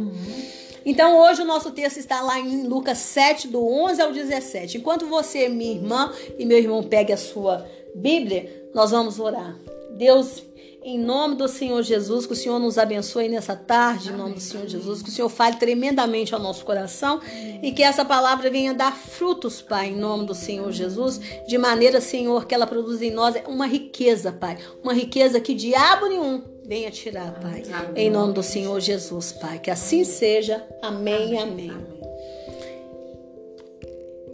Então 0.85 1.19
hoje 1.21 1.43
o 1.43 1.45
nosso 1.45 1.71
texto 1.71 1.99
está 1.99 2.21
lá 2.21 2.39
em 2.39 2.65
Lucas 2.67 2.99
7, 2.99 3.49
do 3.49 3.65
11 3.65 4.03
ao 4.03 4.13
17. 4.13 4.79
Enquanto 4.79 5.07
você, 5.07 5.49
minha 5.49 5.73
irmã 5.73 6.13
e 6.39 6.45
meu 6.45 6.59
irmão, 6.59 6.83
pegue 6.83 7.13
a 7.13 7.17
sua 7.17 7.67
Bíblia, 7.95 8.69
nós 8.75 8.91
vamos 8.91 9.19
orar. 9.19 9.57
Deus, 9.97 10.43
em 10.87 10.97
nome 11.01 11.35
do 11.35 11.49
Senhor 11.49 11.83
Jesus, 11.83 12.27
que 12.27 12.33
o 12.33 12.37
Senhor 12.37 12.61
nos 12.61 12.79
abençoe 12.79 13.29
nessa 13.29 13.57
tarde, 13.57 14.11
em 14.11 14.17
nome 14.17 14.35
do 14.35 14.41
Senhor 14.41 14.69
Jesus, 14.69 15.03
que 15.03 15.09
o 15.09 15.13
Senhor 15.13 15.29
fale 15.29 15.57
tremendamente 15.57 16.33
ao 16.33 16.41
nosso 16.41 16.65
coração 16.65 17.21
e 17.61 17.73
que 17.73 17.83
essa 17.83 18.05
palavra 18.05 18.49
venha 18.49 18.73
dar 18.73 18.97
frutos, 18.97 19.61
Pai, 19.61 19.89
em 19.89 19.97
nome 19.97 20.27
do 20.27 20.35
Senhor 20.35 20.71
Jesus, 20.71 21.21
de 21.49 21.59
maneira, 21.59 22.01
Senhor, 22.01 22.47
que 22.47 22.55
ela 22.55 22.69
produza 22.69 23.05
em 23.05 23.11
nós 23.11 23.35
uma 23.49 23.67
riqueza, 23.67 24.31
Pai, 24.31 24.59
uma 24.81 24.95
riqueza 24.95 25.41
que 25.41 25.55
diabo 25.55 26.07
nenhum 26.07 26.45
venha 26.65 26.91
tirar, 26.93 27.33
Pai, 27.41 27.65
em 27.97 28.09
nome 28.09 28.33
do 28.33 28.43
Senhor 28.45 28.79
Jesus, 28.79 29.33
Pai, 29.33 29.59
que 29.59 29.73
assim 29.73 30.05
seja. 30.05 30.65
Amém, 30.81 31.37
amém. 31.37 31.71
Amém. 31.71 31.97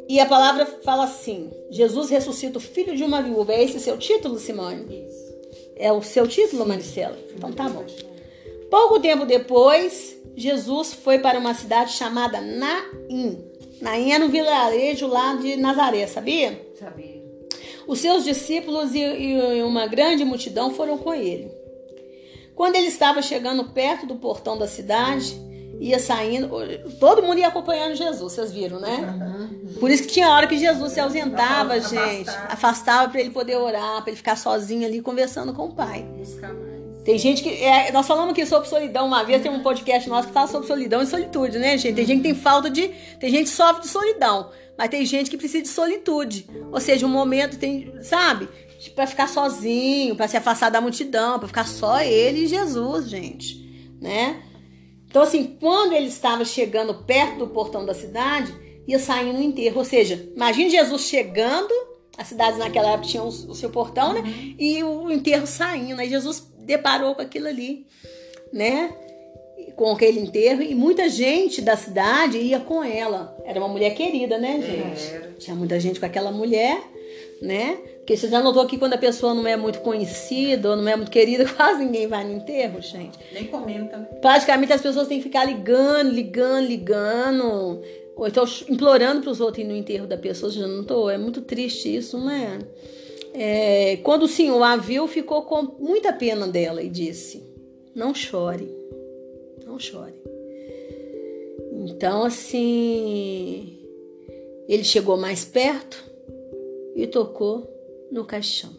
E 0.06 0.20
a 0.20 0.26
palavra 0.26 0.66
fala 0.66 1.04
assim: 1.04 1.50
Jesus 1.70 2.10
ressuscita 2.10 2.58
o 2.58 2.60
filho 2.60 2.94
de 2.94 3.02
uma 3.02 3.22
viúva. 3.22 3.54
É 3.54 3.64
esse 3.64 3.80
seu 3.80 3.96
título, 3.96 4.38
Simone? 4.38 5.06
Isso. 5.06 5.21
É 5.82 5.90
o 5.90 6.00
seu 6.00 6.28
título, 6.28 6.64
Maricela? 6.64 7.18
Então 7.34 7.52
tá 7.52 7.68
bom. 7.68 7.84
Pouco 8.70 9.00
tempo 9.00 9.26
depois, 9.26 10.16
Jesus 10.36 10.94
foi 10.94 11.18
para 11.18 11.40
uma 11.40 11.54
cidade 11.54 11.90
chamada 11.90 12.40
Naim. 12.40 13.44
Naim 13.80 14.12
era 14.12 14.24
um 14.24 14.28
vilarejo 14.28 15.08
lá 15.08 15.34
de 15.34 15.56
Nazaré, 15.56 16.06
sabia? 16.06 16.72
Sabia. 16.78 17.20
Os 17.84 17.98
seus 17.98 18.22
discípulos 18.22 18.94
e, 18.94 19.00
e 19.00 19.62
uma 19.64 19.88
grande 19.88 20.24
multidão 20.24 20.72
foram 20.72 20.96
com 20.96 21.12
ele. 21.12 21.50
Quando 22.54 22.76
ele 22.76 22.86
estava 22.86 23.20
chegando 23.20 23.64
perto 23.70 24.06
do 24.06 24.14
portão 24.14 24.56
da 24.56 24.68
cidade, 24.68 25.36
ia 25.82 25.98
saindo, 25.98 26.48
todo 27.00 27.22
mundo 27.22 27.38
ia 27.38 27.48
acompanhando 27.48 27.96
Jesus, 27.96 28.32
vocês 28.32 28.52
viram, 28.52 28.78
né? 28.78 29.18
Por 29.80 29.90
isso 29.90 30.04
que 30.04 30.10
tinha 30.10 30.28
hora 30.28 30.46
que 30.46 30.56
Jesus 30.56 30.92
se 30.92 31.00
ausentava, 31.00 31.80
gente, 31.80 32.30
afastava 32.48 33.10
para 33.10 33.20
ele 33.20 33.30
poder 33.30 33.56
orar, 33.56 34.00
para 34.00 34.10
ele 34.10 34.16
ficar 34.16 34.36
sozinho 34.36 34.86
ali 34.86 35.02
conversando 35.02 35.52
com 35.52 35.64
o 35.64 35.74
Pai. 35.74 36.02
Buscar 36.16 36.54
mais. 36.54 36.72
Tem 37.04 37.18
gente 37.18 37.42
que. 37.42 37.48
é, 37.48 37.90
nós 37.90 38.06
falamos 38.06 38.30
aqui 38.30 38.46
sobre 38.46 38.68
solidão 38.68 39.08
uma 39.08 39.24
vez, 39.24 39.42
tem 39.42 39.50
um 39.50 39.60
podcast 39.60 40.08
nosso 40.08 40.28
que 40.28 40.34
fala 40.34 40.46
sobre 40.46 40.68
solidão 40.68 41.02
e 41.02 41.06
solitude, 41.06 41.58
né, 41.58 41.76
gente? 41.76 41.96
Tem 41.96 42.06
gente 42.06 42.18
que 42.18 42.28
tem 42.28 42.34
falta 42.34 42.70
de. 42.70 42.88
Tem 43.18 43.28
gente 43.28 43.44
que 43.44 43.56
sofre 43.56 43.82
de 43.82 43.88
solidão, 43.88 44.50
mas 44.78 44.88
tem 44.88 45.04
gente 45.04 45.28
que 45.28 45.36
precisa 45.36 45.64
de 45.64 45.68
solitude. 45.68 46.46
Ou 46.70 46.78
seja, 46.78 47.04
um 47.04 47.10
momento 47.10 47.58
tem. 47.58 47.92
Sabe? 48.02 48.48
Pra 48.94 49.06
ficar 49.06 49.28
sozinho, 49.28 50.14
pra 50.14 50.28
se 50.28 50.36
afastar 50.36 50.70
da 50.70 50.80
multidão, 50.80 51.40
pra 51.40 51.48
ficar 51.48 51.66
só 51.66 52.00
ele 52.00 52.44
e 52.44 52.46
Jesus, 52.46 53.08
gente. 53.08 53.60
Né? 54.00 54.40
Então, 55.12 55.20
assim, 55.20 55.58
quando 55.60 55.92
ele 55.92 56.06
estava 56.06 56.42
chegando 56.42 56.94
perto 57.04 57.40
do 57.40 57.48
portão 57.48 57.84
da 57.84 57.92
cidade, 57.92 58.50
ia 58.88 58.98
saindo 58.98 59.38
um 59.38 59.42
enterro. 59.42 59.80
Ou 59.80 59.84
seja, 59.84 60.26
imagine 60.34 60.70
Jesus 60.70 61.02
chegando, 61.02 61.70
as 62.16 62.28
cidades 62.28 62.58
naquela 62.58 62.92
época 62.92 63.08
tinham 63.08 63.28
o 63.28 63.54
seu 63.54 63.68
portão, 63.68 64.14
né? 64.14 64.22
E 64.58 64.82
o 64.82 65.10
enterro 65.10 65.46
saindo. 65.46 66.00
Aí 66.00 66.08
Jesus 66.08 66.50
deparou 66.60 67.14
com 67.14 67.20
aquilo 67.20 67.46
ali, 67.46 67.86
né? 68.50 68.88
Com 69.76 69.92
aquele 69.92 70.18
enterro. 70.18 70.62
E 70.62 70.74
muita 70.74 71.06
gente 71.10 71.60
da 71.60 71.76
cidade 71.76 72.38
ia 72.38 72.60
com 72.60 72.82
ela. 72.82 73.36
Era 73.44 73.60
uma 73.60 73.68
mulher 73.68 73.94
querida, 73.94 74.38
né, 74.38 74.62
gente? 74.62 75.12
Era. 75.12 75.32
Tinha 75.38 75.54
muita 75.54 75.78
gente 75.78 76.00
com 76.00 76.06
aquela 76.06 76.32
mulher, 76.32 76.82
né? 77.42 77.76
Porque 78.12 78.16
você 78.16 78.28
já 78.28 78.42
notou 78.42 78.66
que 78.66 78.76
quando 78.76 78.92
a 78.92 78.98
pessoa 78.98 79.32
não 79.32 79.46
é 79.46 79.56
muito 79.56 79.80
conhecida 79.80 80.70
ou 80.70 80.76
não 80.76 80.86
é 80.86 80.96
muito 80.96 81.10
querida, 81.10 81.46
quase 81.56 81.82
ninguém 81.82 82.06
vai 82.06 82.24
no 82.24 82.34
enterro, 82.34 82.80
gente. 82.82 83.18
Nem 83.32 83.46
comenta, 83.46 83.96
né? 83.96 84.04
Praticamente 84.20 84.72
as 84.72 84.82
pessoas 84.82 85.08
têm 85.08 85.16
que 85.16 85.24
ficar 85.24 85.46
ligando, 85.46 86.10
ligando, 86.10 86.66
ligando. 86.66 87.80
Ou 88.14 88.28
então 88.28 88.44
implorando 88.68 89.22
para 89.22 89.30
os 89.30 89.40
outros 89.40 89.64
ir 89.64 89.66
no 89.66 89.74
enterro 89.74 90.06
da 90.06 90.18
pessoa. 90.18 90.52
Já 90.52 90.66
não 90.66 90.84
tô, 90.84 91.08
é 91.08 91.16
muito 91.16 91.40
triste 91.40 91.96
isso, 91.96 92.18
né? 92.18 92.58
É, 93.32 93.96
quando 94.02 94.24
o 94.24 94.28
senhor 94.28 94.62
a 94.62 94.76
viu, 94.76 95.08
ficou 95.08 95.42
com 95.42 95.62
muita 95.80 96.12
pena 96.12 96.46
dela 96.46 96.82
e 96.82 96.90
disse: 96.90 97.42
Não 97.94 98.14
chore, 98.14 98.68
não 99.64 99.78
chore. 99.78 100.20
Então, 101.86 102.24
assim, 102.24 103.78
ele 104.68 104.84
chegou 104.84 105.16
mais 105.16 105.46
perto 105.46 106.04
e 106.94 107.06
tocou 107.06 107.71
no 108.12 108.24
caixão. 108.26 108.70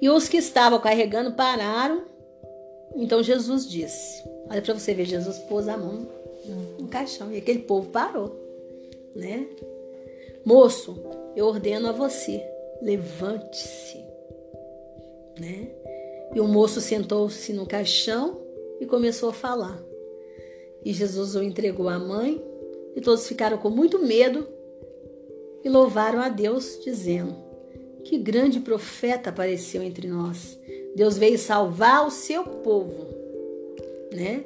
E 0.00 0.08
os 0.08 0.28
que 0.28 0.36
estavam 0.36 0.80
carregando 0.80 1.32
pararam. 1.32 2.04
Então 2.94 3.22
Jesus 3.22 3.68
disse: 3.68 4.22
Olha 4.48 4.62
para 4.62 4.74
você 4.74 4.94
ver, 4.94 5.04
Jesus 5.04 5.38
pôs 5.40 5.68
a 5.68 5.76
mão 5.76 6.06
no 6.78 6.86
caixão 6.88 7.32
e 7.32 7.38
aquele 7.38 7.60
povo 7.60 7.90
parou, 7.90 8.34
né? 9.14 9.46
Moço, 10.44 11.02
eu 11.34 11.46
ordeno 11.46 11.88
a 11.88 11.92
você, 11.92 12.44
levante-se, 12.80 13.98
né? 15.40 15.70
E 16.34 16.40
o 16.40 16.46
moço 16.46 16.80
sentou-se 16.80 17.52
no 17.52 17.66
caixão 17.66 18.40
e 18.80 18.86
começou 18.86 19.30
a 19.30 19.32
falar. 19.32 19.82
E 20.84 20.92
Jesus 20.92 21.34
o 21.34 21.42
entregou 21.42 21.88
à 21.88 21.98
mãe 21.98 22.44
e 22.94 23.00
todos 23.00 23.26
ficaram 23.26 23.56
com 23.56 23.70
muito 23.70 23.98
medo 23.98 24.46
e 25.64 25.68
louvaram 25.68 26.20
a 26.20 26.28
Deus, 26.28 26.78
dizendo: 26.84 27.34
Que 28.04 28.18
grande 28.18 28.60
profeta 28.60 29.30
apareceu 29.30 29.82
entre 29.82 30.06
nós. 30.06 30.58
Deus 30.94 31.16
veio 31.16 31.38
salvar 31.38 32.06
o 32.06 32.10
seu 32.10 32.44
povo, 32.44 33.08
né? 34.12 34.44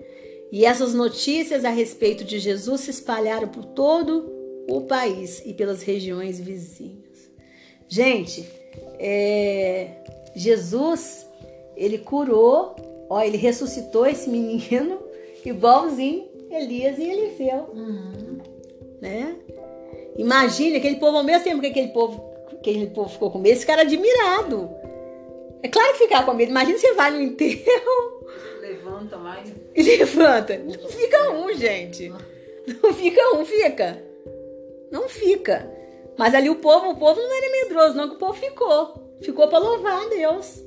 E 0.50 0.64
essas 0.64 0.94
notícias 0.94 1.64
a 1.64 1.70
respeito 1.70 2.24
de 2.24 2.38
Jesus 2.38 2.82
se 2.82 2.90
espalharam 2.90 3.48
por 3.48 3.64
todo 3.64 4.32
o 4.68 4.82
país 4.82 5.42
e 5.44 5.52
pelas 5.52 5.82
regiões 5.82 6.40
vizinhas. 6.40 7.30
Gente, 7.86 8.48
é, 8.98 10.02
Jesus, 10.34 11.26
ele 11.76 11.98
curou, 11.98 12.76
ó, 13.10 13.20
ele 13.22 13.36
ressuscitou 13.36 14.06
esse 14.06 14.30
menino 14.30 15.00
igualzinho 15.44 16.28
Elias 16.50 16.98
e 16.98 17.02
Eliseu, 17.02 17.66
né? 19.00 19.36
Imagine 20.18 20.76
aquele 20.76 20.96
povo, 20.96 21.16
ao 21.16 21.24
mesmo 21.24 21.44
tempo 21.44 21.60
que 21.60 21.68
aquele 21.68 21.88
povo, 21.88 22.34
que 22.60 22.70
aquele 22.70 22.88
povo 22.88 23.08
ficou 23.08 23.30
com 23.30 23.38
medo, 23.38 23.54
esse 23.54 23.64
cara 23.64 23.82
admirado. 23.82 24.68
É 25.62 25.68
claro 25.68 25.92
que 25.92 25.98
ficar 26.00 26.26
com 26.26 26.34
medo. 26.34 26.50
Imagina 26.50 26.76
você 26.76 26.92
vai 26.92 27.10
no 27.10 27.20
enterro 27.20 28.26
Levanta 28.60 29.16
mais. 29.16 29.48
e 29.74 29.82
levanta. 29.96 30.58
Não 30.58 30.88
fica 30.88 31.30
um, 31.30 31.54
gente. 31.54 32.12
Não 32.82 32.92
fica 32.92 33.36
um, 33.36 33.44
fica. 33.44 34.02
Não 34.90 35.08
fica. 35.08 35.70
Mas 36.18 36.34
ali 36.34 36.50
o 36.50 36.56
povo, 36.56 36.90
o 36.90 36.96
povo 36.96 37.20
não 37.20 37.36
era 37.36 37.50
medroso, 37.52 37.96
não, 37.96 38.08
que 38.08 38.16
o 38.16 38.18
povo 38.18 38.34
ficou. 38.34 39.16
Ficou 39.20 39.46
para 39.46 39.58
louvar 39.58 40.04
a 40.04 40.08
Deus. 40.08 40.64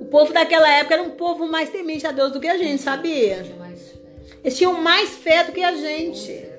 O 0.00 0.04
povo 0.04 0.32
daquela 0.32 0.70
época 0.70 0.94
era 0.94 1.02
um 1.02 1.10
povo 1.10 1.46
mais 1.46 1.68
temente 1.68 2.06
a 2.06 2.12
Deus 2.12 2.30
do 2.30 2.40
que 2.40 2.46
a 2.46 2.56
gente, 2.56 2.80
sabia? 2.80 3.44
Eles 4.42 4.56
tinham 4.56 4.72
mais 4.74 5.10
fé 5.10 5.42
do 5.42 5.52
que 5.52 5.62
a 5.62 5.74
gente. 5.74 6.55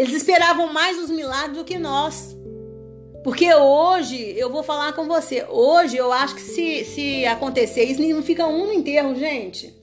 Eles 0.00 0.14
esperavam 0.14 0.72
mais 0.72 0.96
os 0.96 1.10
milagres 1.10 1.58
do 1.58 1.62
que 1.62 1.78
nós. 1.78 2.34
Porque 3.22 3.54
hoje, 3.54 4.16
eu 4.34 4.48
vou 4.48 4.62
falar 4.62 4.94
com 4.94 5.06
você, 5.06 5.44
hoje 5.46 5.94
eu 5.94 6.10
acho 6.10 6.36
que 6.36 6.40
se, 6.40 6.86
se 6.86 7.26
acontecer 7.26 7.84
isso, 7.84 8.00
não 8.00 8.22
fica 8.22 8.46
um 8.46 8.68
no 8.68 8.72
enterro, 8.72 9.14
gente. 9.14 9.78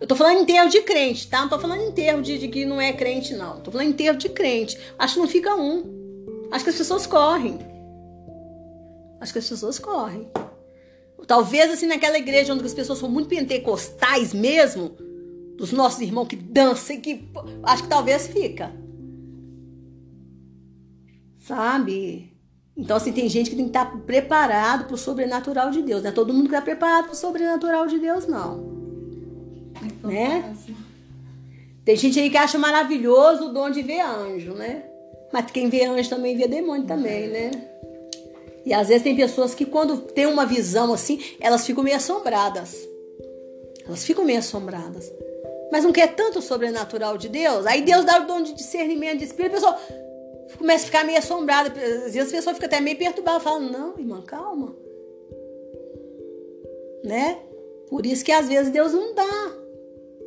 Eu 0.00 0.08
tô 0.08 0.16
falando 0.16 0.40
enterro 0.40 0.68
de 0.68 0.82
crente, 0.82 1.28
tá? 1.28 1.42
Não 1.42 1.48
tô 1.48 1.56
falando 1.56 1.84
enterro 1.84 2.20
de, 2.20 2.36
de 2.36 2.48
que 2.48 2.64
não 2.64 2.80
é 2.80 2.92
crente, 2.92 3.32
não. 3.32 3.60
Tô 3.60 3.70
falando 3.70 3.90
enterro 3.90 4.18
de 4.18 4.28
crente. 4.28 4.76
Acho 4.98 5.14
que 5.14 5.20
não 5.20 5.28
fica 5.28 5.54
um. 5.54 6.48
Acho 6.50 6.64
que 6.64 6.70
as 6.70 6.76
pessoas 6.76 7.06
correm. 7.06 7.60
Acho 9.20 9.32
que 9.32 9.38
as 9.38 9.48
pessoas 9.48 9.78
correm. 9.78 10.28
Talvez 11.28 11.70
assim 11.70 11.86
naquela 11.86 12.18
igreja 12.18 12.52
onde 12.52 12.66
as 12.66 12.74
pessoas 12.74 12.98
são 12.98 13.08
muito 13.08 13.28
pentecostais 13.28 14.34
mesmo, 14.34 14.96
dos 15.56 15.70
nossos 15.70 16.00
irmãos 16.00 16.26
que 16.26 16.34
dançam, 16.34 17.00
que 17.00 17.30
acho 17.62 17.84
que 17.84 17.88
talvez 17.88 18.26
fica. 18.26 18.84
Sabe? 21.46 22.32
Então, 22.76 22.96
assim, 22.96 23.12
tem 23.12 23.28
gente 23.28 23.50
que 23.50 23.56
tem 23.56 23.66
que 23.66 23.70
estar 23.70 23.86
preparado 24.00 24.84
para 24.86 24.94
o 24.94 24.98
sobrenatural 24.98 25.70
de 25.70 25.80
Deus. 25.80 26.02
Não 26.02 26.10
é 26.10 26.12
todo 26.12 26.32
mundo 26.32 26.48
que 26.48 26.54
está 26.54 26.60
preparado 26.60 27.04
para 27.04 27.12
o 27.12 27.16
sobrenatural 27.16 27.86
de 27.86 27.98
Deus, 27.98 28.26
não. 28.26 28.76
Né? 30.02 30.54
Tem 31.84 31.96
gente 31.96 32.18
aí 32.18 32.28
que 32.28 32.36
acha 32.36 32.58
maravilhoso 32.58 33.46
o 33.46 33.52
dom 33.52 33.70
de 33.70 33.80
ver 33.80 34.00
anjo, 34.00 34.54
né? 34.54 34.84
Mas 35.32 35.50
quem 35.50 35.68
vê 35.68 35.84
anjo 35.84 36.10
também 36.10 36.36
vê 36.36 36.48
demônio 36.48 36.86
também, 36.86 37.28
né? 37.28 37.50
E 38.64 38.74
às 38.74 38.88
vezes 38.88 39.04
tem 39.04 39.14
pessoas 39.14 39.54
que 39.54 39.64
quando 39.64 39.98
tem 39.98 40.26
uma 40.26 40.44
visão 40.44 40.92
assim, 40.92 41.20
elas 41.40 41.64
ficam 41.64 41.84
meio 41.84 41.96
assombradas. 41.96 42.76
Elas 43.86 44.04
ficam 44.04 44.24
meio 44.24 44.40
assombradas. 44.40 45.12
Mas 45.70 45.84
não 45.84 45.92
quer 45.92 46.08
tanto 46.14 46.40
o 46.40 46.42
sobrenatural 46.42 47.16
de 47.16 47.28
Deus. 47.28 47.64
Aí 47.66 47.82
Deus 47.82 48.04
dá 48.04 48.20
o 48.20 48.26
dom 48.26 48.42
de 48.42 48.52
discernimento 48.52 49.18
de 49.18 49.24
espírito, 49.24 49.52
a 49.52 49.60
pessoa 49.60 50.05
começa 50.58 50.84
a 50.84 50.86
ficar 50.86 51.04
meio 51.04 51.18
assombrada. 51.18 51.68
Às 51.68 52.14
vezes 52.14 52.32
a 52.32 52.36
pessoa 52.36 52.54
fica 52.54 52.66
até 52.66 52.80
meio 52.80 52.98
perturbada, 52.98 53.40
fala: 53.40 53.60
"Não, 53.60 53.98
irmã, 53.98 54.22
calma". 54.22 54.74
Né? 57.04 57.38
Por 57.88 58.04
isso 58.04 58.24
que 58.24 58.32
às 58.32 58.48
vezes 58.48 58.72
Deus 58.72 58.92
não 58.92 59.14
dá. 59.14 59.56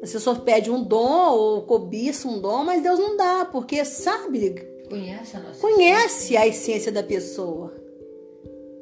As 0.01 0.11
pessoas 0.11 0.37
pedem 0.37 0.71
um 0.71 0.81
dom 0.81 1.31
ou 1.33 1.61
cobiça 1.63 2.27
um 2.27 2.39
dom, 2.39 2.63
mas 2.63 2.81
Deus 2.81 2.97
não 2.97 3.17
dá, 3.17 3.45
porque 3.51 3.83
sabe, 3.83 4.55
Conhece 4.89 5.37
a 5.37 5.39
nossa 5.39 5.59
conhece 5.59 6.35
a 6.37 6.47
essência 6.47 6.91
da 6.91 7.03
pessoa. 7.03 7.73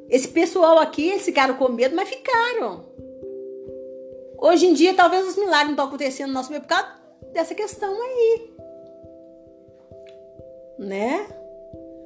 Esse 0.08 0.28
pessoal 0.28 0.78
aqui, 0.78 1.10
eles 1.10 1.24
ficaram 1.24 1.54
com 1.54 1.68
medo, 1.68 1.94
mas 1.94 2.08
ficaram. 2.08 2.86
Hoje 4.40 4.66
em 4.66 4.72
dia, 4.72 4.94
talvez 4.94 5.26
os 5.26 5.36
milagres 5.36 5.66
não 5.66 5.72
estão 5.72 5.86
acontecendo 5.86 6.28
no 6.28 6.34
nosso 6.34 6.50
meio 6.50 6.62
por 6.62 6.68
causa 6.68 6.88
dessa 7.32 7.54
questão 7.54 7.92
aí. 8.00 8.50
Né? 10.78 11.26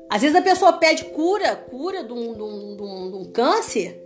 Às 0.09 0.23
vezes 0.23 0.37
a 0.37 0.43
pessoa 0.43 0.75
pede 0.75 1.05
cura, 1.07 1.57
cura 1.57 2.05
de 2.05 2.13
um, 2.13 2.35
de 2.35 2.43
um- 2.43 2.77
de 2.77 2.83
um- 2.83 3.11
de 3.11 3.17
um 3.17 3.25
câncer, 3.33 3.99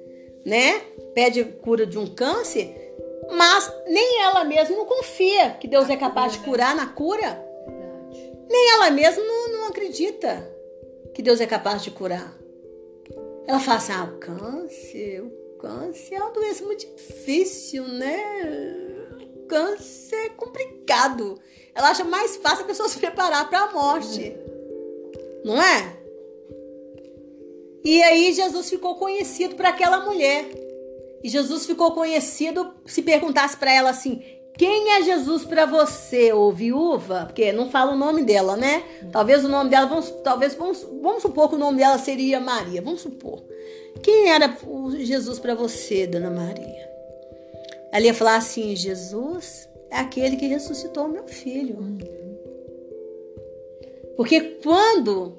né? 0.45 0.81
Pede 1.15 1.45
cura 1.45 1.85
de 1.87 1.99
um 1.99 2.07
câncer, 2.07 2.95
mas 3.31 3.73
nem 3.89 4.23
ela 4.23 4.45
mesma 4.45 4.77
não 4.77 4.85
confia 4.87 5.51
que 5.61 5.67
Deus 5.67 5.89
é 5.91 5.97
capaz 5.97 6.33
de 6.33 6.39
curar 6.41 6.77
na 6.77 6.87
cura. 6.87 7.45
Verdade. 7.67 8.33
Nem 8.49 8.71
ela 8.75 8.91
mesma 8.91 9.23
não, 9.25 9.49
não 9.53 9.67
acredita 9.69 10.49
que 11.13 11.23
Deus 11.23 11.41
é 11.41 11.47
capaz 11.47 11.83
de 11.83 11.91
curar. 11.91 12.33
Ela 13.47 13.59
fala 13.59 13.79
assim: 13.79 13.93
ah, 13.93 14.05
o 14.05 14.19
câncer, 14.19 15.25
câncer 15.59 16.15
é 16.15 16.21
uma 16.23 16.31
doença 16.33 16.65
muito 16.65 16.87
difícil, 16.87 17.83
né? 17.85 18.17
Câncer 19.49 20.27
é 20.27 20.29
complicado. 20.31 21.39
Ela 21.75 21.91
acha 21.91 22.05
mais 22.05 22.37
fácil 22.37 22.65
a 22.65 22.67
pessoa 22.69 22.89
se 22.89 22.99
preparar 22.99 23.49
para 23.49 23.61
a 23.61 23.73
morte. 23.73 24.37
Não 25.47 25.63
é? 25.63 25.97
E 27.85 28.03
aí 28.03 28.33
Jesus 28.33 28.69
ficou 28.69 28.97
conhecido 28.97 29.55
para 29.55 29.69
aquela 29.69 30.05
mulher. 30.05 30.45
E 31.23 31.29
Jesus 31.29 31.65
ficou 31.65 31.93
conhecido 31.93 32.75
se 32.85 33.01
perguntasse 33.01 33.57
para 33.57 33.73
ela 33.73 33.91
assim: 33.91 34.21
quem 34.59 34.91
é 34.95 35.03
Jesus 35.05 35.45
para 35.45 35.65
você, 35.65 36.33
ô 36.33 36.51
viúva? 36.51 37.27
Porque 37.27 37.53
não 37.53 37.71
fala 37.71 37.93
o 37.93 37.97
nome 37.97 38.25
dela, 38.25 38.57
né? 38.57 38.83
Talvez 39.13 39.45
o 39.45 39.49
nome 39.49 39.71
dela, 39.71 39.87
vamos, 39.87 40.11
talvez 40.25 40.55
vamos, 40.55 40.83
vamos 41.01 41.23
supor 41.23 41.49
que 41.49 41.55
o 41.55 41.59
nome 41.59 41.79
dela 41.79 41.97
seria 41.97 42.41
Maria. 42.41 42.83
Vamos 42.83 43.03
supor. 43.03 43.41
Quem 44.03 44.29
era 44.29 44.53
o 44.67 44.91
Jesus 44.97 45.39
para 45.39 45.55
você, 45.55 46.09
Dona 46.09 46.29
Maria? 46.29 46.91
Ela 47.93 48.07
ia 48.07 48.15
falar 48.15 48.35
assim: 48.35 48.75
Jesus 48.75 49.69
é 49.93 49.99
aquele 49.99 50.37
que 50.37 50.49
ressuscitou 50.49 51.07
meu 51.07 51.29
filho. 51.29 51.79
Porque 54.17 54.41
quando 54.63 55.37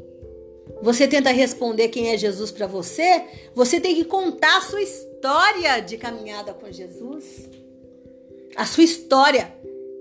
você 0.82 1.08
tenta 1.08 1.32
responder 1.32 1.90
quem 1.90 2.10
é 2.10 2.18
Jesus 2.18 2.52
para 2.52 2.68
você, 2.68 3.24
você 3.56 3.80
tem 3.80 3.95
que 3.95 4.06
contar 4.06 4.58
a 4.58 4.62
sua 4.62 4.82
história 4.82 5.80
de 5.80 5.98
caminhada 5.98 6.54
com 6.54 6.72
Jesus. 6.72 7.49
A 8.56 8.66
sua 8.66 8.84
história. 8.84 9.54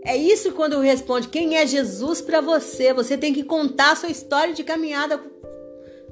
É 0.04 0.16
isso 0.16 0.52
quando 0.52 0.78
responde 0.80 1.28
quem 1.28 1.56
é 1.56 1.66
Jesus 1.66 2.20
para 2.20 2.40
você. 2.40 2.92
Você 2.92 3.16
tem 3.16 3.32
que 3.32 3.42
contar 3.42 3.92
a 3.92 3.96
sua 3.96 4.10
história 4.10 4.54
de 4.54 4.62
caminhada 4.62 5.20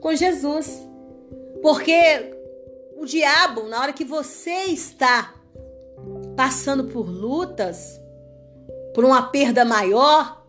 com 0.01 0.15
Jesus. 0.15 0.83
Porque 1.63 2.33
o 2.97 3.05
diabo, 3.05 3.69
na 3.69 3.81
hora 3.81 3.93
que 3.93 4.05
você 4.05 4.65
está 4.65 5.35
passando 6.37 6.85
por 6.85 7.09
lutas, 7.09 8.01
por 8.95 9.05
uma 9.05 9.23
perda 9.23 9.65
maior, 9.65 10.45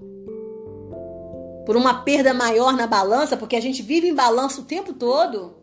por 1.66 1.76
uma 1.76 2.04
perda 2.04 2.34
maior 2.34 2.74
na 2.74 2.88
balança, 2.88 3.36
porque 3.36 3.56
a 3.56 3.62
gente 3.62 3.82
vive 3.82 4.08
em 4.08 4.14
balança 4.14 4.62
o 4.62 4.66
tempo 4.66 4.94
todo. 4.94 5.58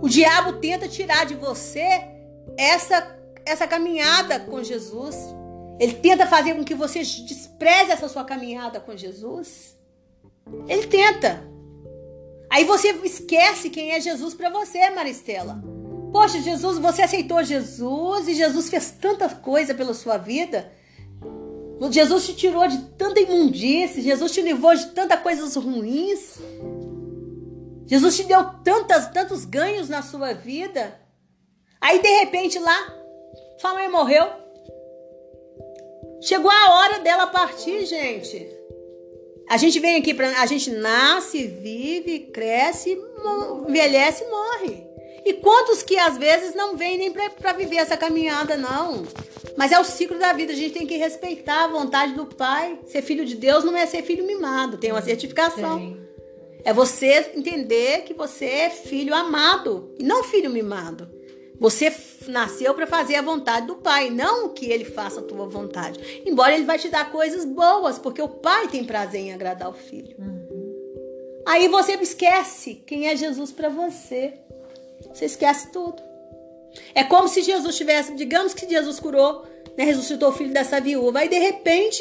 O 0.00 0.08
diabo 0.08 0.54
tenta 0.54 0.88
tirar 0.88 1.26
de 1.26 1.34
você 1.34 2.04
essa 2.56 3.20
essa 3.44 3.66
caminhada 3.66 4.40
com 4.40 4.62
Jesus. 4.62 5.16
Ele 5.78 5.94
tenta 5.94 6.26
fazer 6.26 6.54
com 6.54 6.64
que 6.64 6.74
você 6.74 7.00
despreze 7.00 7.90
essa 7.90 8.08
sua 8.08 8.24
caminhada 8.24 8.80
com 8.80 8.96
Jesus. 8.96 9.76
Ele 10.68 10.86
tenta. 10.86 11.42
Aí 12.50 12.64
você 12.64 12.90
esquece 13.04 13.70
quem 13.70 13.92
é 13.92 14.00
Jesus 14.00 14.34
para 14.34 14.50
você, 14.50 14.90
Maristela. 14.90 15.62
Poxa, 16.12 16.40
Jesus, 16.40 16.78
você 16.78 17.02
aceitou 17.02 17.42
Jesus 17.42 18.28
e 18.28 18.34
Jesus 18.34 18.68
fez 18.68 18.90
tanta 18.90 19.28
coisa 19.28 19.74
pela 19.74 19.94
sua 19.94 20.18
vida. 20.18 20.70
Jesus 21.90 22.26
te 22.26 22.34
tirou 22.34 22.68
de 22.68 22.78
tanta 22.96 23.20
imundície, 23.20 24.02
Jesus 24.02 24.30
te 24.30 24.42
livrou 24.42 24.74
de 24.74 24.86
tantas 24.88 25.20
coisas 25.20 25.56
ruins. 25.56 26.38
Jesus 27.86 28.16
te 28.16 28.24
deu 28.24 28.44
tantas, 28.62 29.10
tantos 29.10 29.44
ganhos 29.44 29.88
na 29.88 30.02
sua 30.02 30.32
vida. 30.32 31.00
Aí 31.80 32.00
de 32.00 32.08
repente 32.20 32.58
lá, 32.58 32.94
sua 33.58 33.74
mãe 33.74 33.88
morreu. 33.88 34.24
Chegou 36.20 36.50
a 36.50 36.74
hora 36.74 37.00
dela 37.00 37.26
partir, 37.26 37.84
gente. 37.84 38.48
A 39.48 39.56
gente 39.56 39.80
vem 39.80 39.96
aqui 39.96 40.14
para 40.14 40.40
a 40.40 40.46
gente 40.46 40.70
nasce, 40.70 41.46
vive, 41.48 42.30
cresce, 42.32 42.96
envelhece 43.66 44.22
e 44.22 44.30
morre. 44.30 44.91
E 45.24 45.34
quantos 45.34 45.82
que 45.82 45.98
às 45.98 46.18
vezes 46.18 46.54
não 46.54 46.76
vêm 46.76 46.98
nem 46.98 47.12
para 47.12 47.52
viver 47.52 47.76
essa 47.76 47.96
caminhada, 47.96 48.56
não. 48.56 49.04
Mas 49.56 49.70
é 49.70 49.78
o 49.78 49.84
ciclo 49.84 50.18
da 50.18 50.32
vida, 50.32 50.52
a 50.52 50.56
gente 50.56 50.74
tem 50.74 50.86
que 50.86 50.96
respeitar 50.96 51.64
a 51.64 51.68
vontade 51.68 52.14
do 52.14 52.26
Pai. 52.26 52.78
Ser 52.86 53.02
filho 53.02 53.24
de 53.24 53.36
Deus 53.36 53.64
não 53.64 53.76
é 53.76 53.86
ser 53.86 54.02
filho 54.02 54.26
mimado, 54.26 54.78
tem 54.78 54.90
uma 54.90 55.02
certificação. 55.02 55.78
Sim. 55.78 56.00
É 56.64 56.72
você 56.72 57.32
entender 57.34 58.02
que 58.02 58.14
você 58.14 58.46
é 58.46 58.70
filho 58.70 59.14
amado, 59.14 59.94
e 59.98 60.04
não 60.04 60.24
filho 60.24 60.50
mimado. 60.50 61.10
Você 61.58 61.94
nasceu 62.26 62.74
para 62.74 62.86
fazer 62.86 63.16
a 63.16 63.22
vontade 63.22 63.66
do 63.66 63.76
Pai, 63.76 64.10
não 64.10 64.48
que 64.48 64.66
ele 64.66 64.84
faça 64.84 65.20
a 65.20 65.22
tua 65.22 65.46
vontade. 65.46 66.22
Embora 66.26 66.54
ele 66.54 66.64
vai 66.64 66.78
te 66.78 66.88
dar 66.88 67.10
coisas 67.10 67.44
boas, 67.44 67.98
porque 67.98 68.20
o 68.20 68.28
Pai 68.28 68.68
tem 68.68 68.84
prazer 68.84 69.20
em 69.20 69.32
agradar 69.32 69.68
o 69.68 69.72
filho. 69.72 70.16
Uhum. 70.18 71.42
Aí 71.46 71.68
você 71.68 71.92
esquece 71.94 72.82
quem 72.86 73.08
é 73.08 73.16
Jesus 73.16 73.52
para 73.52 73.68
você. 73.68 74.34
Você 75.12 75.26
esquece 75.26 75.70
tudo. 75.70 76.02
É 76.94 77.04
como 77.04 77.28
se 77.28 77.42
Jesus 77.42 77.76
tivesse, 77.76 78.14
digamos 78.14 78.54
que 78.54 78.68
Jesus 78.68 78.98
curou, 78.98 79.44
né, 79.76 79.84
ressuscitou 79.84 80.30
o 80.30 80.32
filho 80.32 80.52
dessa 80.52 80.80
viúva, 80.80 81.20
aí 81.20 81.28
de 81.28 81.38
repente 81.38 82.00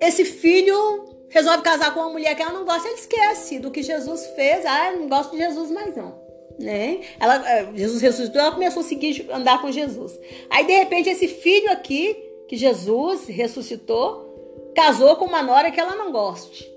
esse 0.00 0.24
filho 0.24 1.04
resolve 1.28 1.62
casar 1.62 1.92
com 1.92 2.00
uma 2.00 2.10
mulher 2.10 2.34
que 2.34 2.42
ela 2.42 2.52
não 2.52 2.64
gosta, 2.64 2.88
ele 2.88 2.98
esquece 2.98 3.58
do 3.58 3.70
que 3.70 3.82
Jesus 3.82 4.26
fez. 4.34 4.64
Ah, 4.64 4.92
eu 4.92 5.00
não 5.00 5.08
gosto 5.08 5.32
de 5.32 5.38
Jesus 5.38 5.70
mais 5.70 5.96
não. 5.96 6.24
Né? 6.58 7.00
Ela, 7.20 7.50
eh, 7.50 7.68
Jesus 7.74 8.00
ressuscitou, 8.00 8.40
ela 8.40 8.52
começou 8.52 8.80
a 8.80 8.84
seguir 8.84 9.26
andar 9.30 9.60
com 9.60 9.70
Jesus. 9.70 10.18
Aí 10.48 10.66
de 10.66 10.74
repente 10.74 11.10
esse 11.10 11.28
filho 11.28 11.70
aqui 11.70 12.16
que 12.48 12.56
Jesus 12.56 13.26
ressuscitou 13.26 14.24
casou 14.74 15.16
com 15.16 15.26
uma 15.26 15.42
nora 15.42 15.70
que 15.70 15.80
ela 15.80 15.94
não 15.96 16.12
goste. 16.12 16.70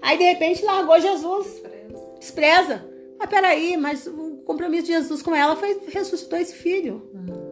Aí 0.00 0.16
de 0.16 0.24
repente 0.24 0.64
largou 0.64 1.00
Jesus, 1.00 1.46
despreza. 1.46 2.14
despreza. 2.18 2.88
Mas 3.18 3.28
peraí, 3.28 3.76
mas 3.76 4.06
compromisso 4.48 4.86
de 4.86 4.92
Jesus 4.92 5.20
com 5.20 5.36
ela 5.36 5.54
foi 5.56 5.78
ressuscitou 5.88 6.38
esse 6.38 6.54
filho. 6.54 7.02
Uhum. 7.12 7.48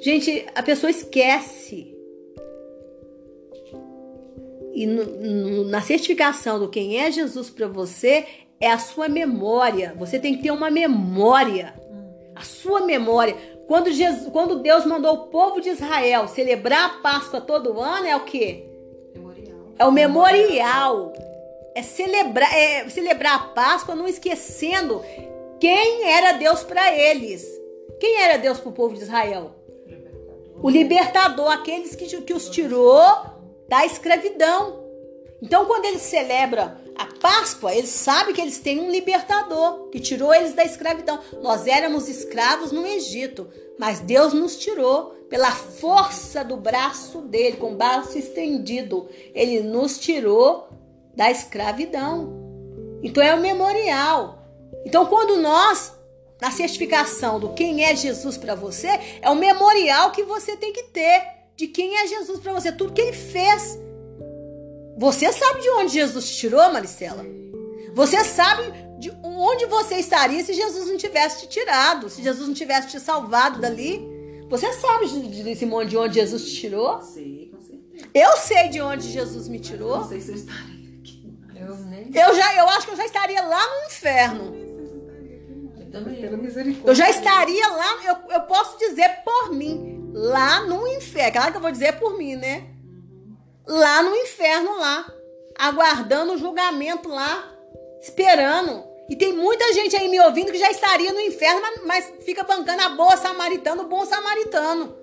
Gente, 0.00 0.44
a 0.52 0.62
pessoa 0.62 0.90
esquece. 0.90 1.96
E 4.72 4.84
no, 4.84 5.04
no, 5.04 5.64
na 5.64 5.80
certificação 5.80 6.58
do 6.58 6.68
quem 6.68 6.98
é 6.98 7.10
Jesus 7.10 7.48
para 7.48 7.68
você 7.68 8.26
é 8.60 8.68
a 8.68 8.78
sua 8.78 9.08
memória. 9.08 9.94
Você 9.96 10.18
tem 10.18 10.36
que 10.36 10.42
ter 10.42 10.50
uma 10.50 10.70
memória. 10.70 11.72
A 12.34 12.42
sua 12.42 12.80
memória. 12.80 13.36
Quando, 13.68 13.92
Jesus, 13.92 14.28
quando 14.32 14.58
Deus 14.60 14.84
mandou 14.84 15.14
o 15.14 15.26
povo 15.28 15.60
de 15.60 15.68
Israel 15.68 16.26
celebrar 16.26 16.86
a 16.86 17.00
Páscoa 17.00 17.40
todo 17.40 17.80
ano, 17.80 18.06
é 18.06 18.16
o 18.16 18.24
quê? 18.24 18.66
Memorial. 19.14 19.56
É 19.78 19.84
o 19.86 19.92
memorial 19.92 21.12
é 21.74 21.82
celebrar, 21.82 22.54
é 22.54 22.88
celebrar 22.88 23.34
a 23.34 23.38
Páscoa 23.38 23.94
não 23.94 24.06
esquecendo 24.06 25.02
quem 25.64 26.10
era 26.10 26.32
Deus 26.32 26.62
para 26.62 26.94
eles. 26.94 27.42
Quem 27.98 28.20
era 28.20 28.36
Deus 28.36 28.60
para 28.60 28.68
o 28.68 28.74
povo 28.74 28.94
de 28.94 29.00
Israel? 29.00 29.54
O 30.62 30.68
libertador, 30.68 31.50
aqueles 31.50 31.94
que, 31.94 32.04
que 32.20 32.34
os 32.34 32.50
tirou 32.50 33.00
da 33.66 33.86
escravidão. 33.86 34.84
Então, 35.40 35.64
quando 35.64 35.86
eles 35.86 36.02
celebram 36.02 36.70
a 36.94 37.06
Páscoa, 37.18 37.74
eles 37.74 37.88
sabem 37.88 38.34
que 38.34 38.42
eles 38.42 38.58
têm 38.58 38.78
um 38.78 38.90
libertador 38.90 39.88
que 39.88 40.00
tirou 40.00 40.34
eles 40.34 40.52
da 40.52 40.64
escravidão. 40.64 41.18
Nós 41.40 41.66
éramos 41.66 42.10
escravos 42.10 42.70
no 42.70 42.86
Egito, 42.86 43.48
mas 43.78 44.00
Deus 44.00 44.34
nos 44.34 44.58
tirou 44.58 45.14
pela 45.30 45.50
força 45.50 46.44
do 46.44 46.58
braço 46.58 47.22
dele, 47.22 47.56
com 47.56 47.72
o 47.72 47.76
braço 47.76 48.18
estendido. 48.18 49.08
Ele 49.34 49.60
nos 49.60 49.98
tirou 49.98 50.68
da 51.16 51.30
escravidão. 51.30 52.34
Então 53.02 53.22
é 53.22 53.34
o 53.34 53.40
memorial. 53.40 54.43
Então 54.84 55.06
quando 55.06 55.40
nós 55.40 55.92
na 56.40 56.50
certificação 56.50 57.40
do 57.40 57.54
quem 57.54 57.84
é 57.84 57.96
Jesus 57.96 58.36
para 58.36 58.54
você, 58.54 58.88
é 59.22 59.30
o 59.30 59.34
memorial 59.34 60.10
que 60.10 60.22
você 60.24 60.56
tem 60.56 60.72
que 60.72 60.82
ter 60.84 61.22
de 61.56 61.68
quem 61.68 61.96
é 61.96 62.06
Jesus 62.06 62.40
para 62.40 62.52
você, 62.52 62.72
tudo 62.72 62.92
que 62.92 63.00
ele 63.00 63.12
fez. 63.12 63.78
Você 64.98 65.32
sabe 65.32 65.62
de 65.62 65.70
onde 65.70 65.94
Jesus 65.94 66.28
te 66.28 66.36
tirou, 66.36 66.72
Maricela? 66.72 67.24
Você 67.94 68.22
sabe 68.24 68.62
de 68.98 69.10
onde 69.22 69.66
você 69.66 69.96
estaria 69.96 70.44
se 70.44 70.52
Jesus 70.52 70.88
não 70.88 70.96
tivesse 70.96 71.40
te 71.40 71.48
tirado, 71.48 72.10
se 72.10 72.22
Jesus 72.22 72.46
não 72.46 72.54
tivesse 72.54 72.88
te 72.88 73.00
salvado 73.00 73.60
dali? 73.60 74.02
Você 74.50 74.72
sabe, 74.74 75.06
Simone, 75.56 75.88
de 75.88 75.96
onde 75.96 76.14
Jesus 76.14 76.44
te 76.44 76.60
tirou? 76.60 77.00
Sei, 77.00 77.50
com 77.52 77.60
certeza. 77.60 78.06
Eu 78.12 78.36
sei 78.36 78.68
de 78.68 78.80
onde 78.80 79.10
Jesus 79.10 79.48
me 79.48 79.58
tirou. 79.58 79.98
Não 79.98 80.08
sei 80.08 80.20
se 80.20 80.30
eu 80.30 80.34
estaria. 80.34 80.74
Eu, 81.56 81.76
nem... 81.76 82.10
eu 82.12 82.34
já, 82.34 82.54
eu 82.56 82.68
acho 82.68 82.86
que 82.86 82.92
eu 82.92 82.96
já 82.96 83.06
estaria 83.06 83.42
lá 83.42 83.66
no 83.66 83.86
inferno. 83.86 84.63
Eu 86.88 86.94
já 86.94 87.08
estaria 87.10 87.68
lá, 87.68 88.00
eu, 88.04 88.34
eu 88.34 88.40
posso 88.42 88.78
dizer 88.78 89.22
por 89.24 89.52
mim, 89.52 90.10
lá 90.12 90.62
no 90.62 90.86
inferno. 90.88 91.32
Claro 91.32 91.50
que 91.52 91.56
eu 91.58 91.62
vou 91.62 91.70
dizer 91.70 91.98
por 91.98 92.16
mim, 92.16 92.36
né? 92.36 92.68
Lá 93.66 94.02
no 94.02 94.14
inferno, 94.16 94.78
lá. 94.78 95.06
Aguardando 95.56 96.32
o 96.32 96.38
julgamento 96.38 97.08
lá, 97.08 97.52
esperando. 98.00 98.84
E 99.08 99.16
tem 99.16 99.32
muita 99.32 99.72
gente 99.72 99.94
aí 99.94 100.08
me 100.08 100.20
ouvindo 100.20 100.50
que 100.50 100.58
já 100.58 100.70
estaria 100.70 101.12
no 101.12 101.20
inferno, 101.20 101.60
mas, 101.60 101.84
mas 101.84 102.12
fica 102.24 102.42
bancando 102.42 102.82
a 102.82 102.88
boa 102.90 103.16
samaritana, 103.16 103.82
o 103.82 103.88
bom 103.88 104.04
samaritano. 104.04 104.96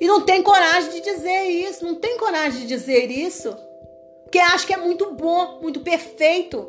E 0.00 0.06
não 0.06 0.20
tem 0.20 0.42
coragem 0.42 0.90
de 0.90 1.00
dizer 1.00 1.44
isso, 1.44 1.84
não 1.84 1.94
tem 1.94 2.18
coragem 2.18 2.60
de 2.60 2.66
dizer 2.66 3.10
isso. 3.10 3.56
Porque 4.24 4.38
acha 4.38 4.66
que 4.66 4.74
é 4.74 4.76
muito 4.76 5.12
bom, 5.12 5.60
muito 5.62 5.80
perfeito. 5.80 6.68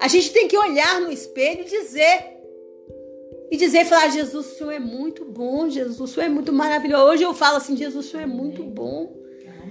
A 0.00 0.08
gente 0.08 0.30
tem 0.30 0.46
que 0.46 0.56
olhar 0.56 1.00
no 1.00 1.10
espelho 1.10 1.62
e 1.62 1.64
dizer: 1.64 2.36
E 3.50 3.56
dizer 3.56 3.82
e 3.82 3.84
falar: 3.84 4.08
Jesus, 4.08 4.46
o 4.46 4.54
Senhor 4.56 4.72
é 4.72 4.78
muito 4.78 5.24
bom, 5.24 5.68
Jesus, 5.68 6.00
o 6.00 6.06
Senhor 6.06 6.26
é 6.26 6.28
muito 6.28 6.52
maravilhoso. 6.52 7.04
Hoje 7.04 7.22
eu 7.22 7.34
falo 7.34 7.56
assim: 7.56 7.76
Jesus, 7.76 8.06
o 8.06 8.08
Senhor 8.10 8.22
é 8.22 8.26
muito 8.26 8.62
bom. 8.62 9.16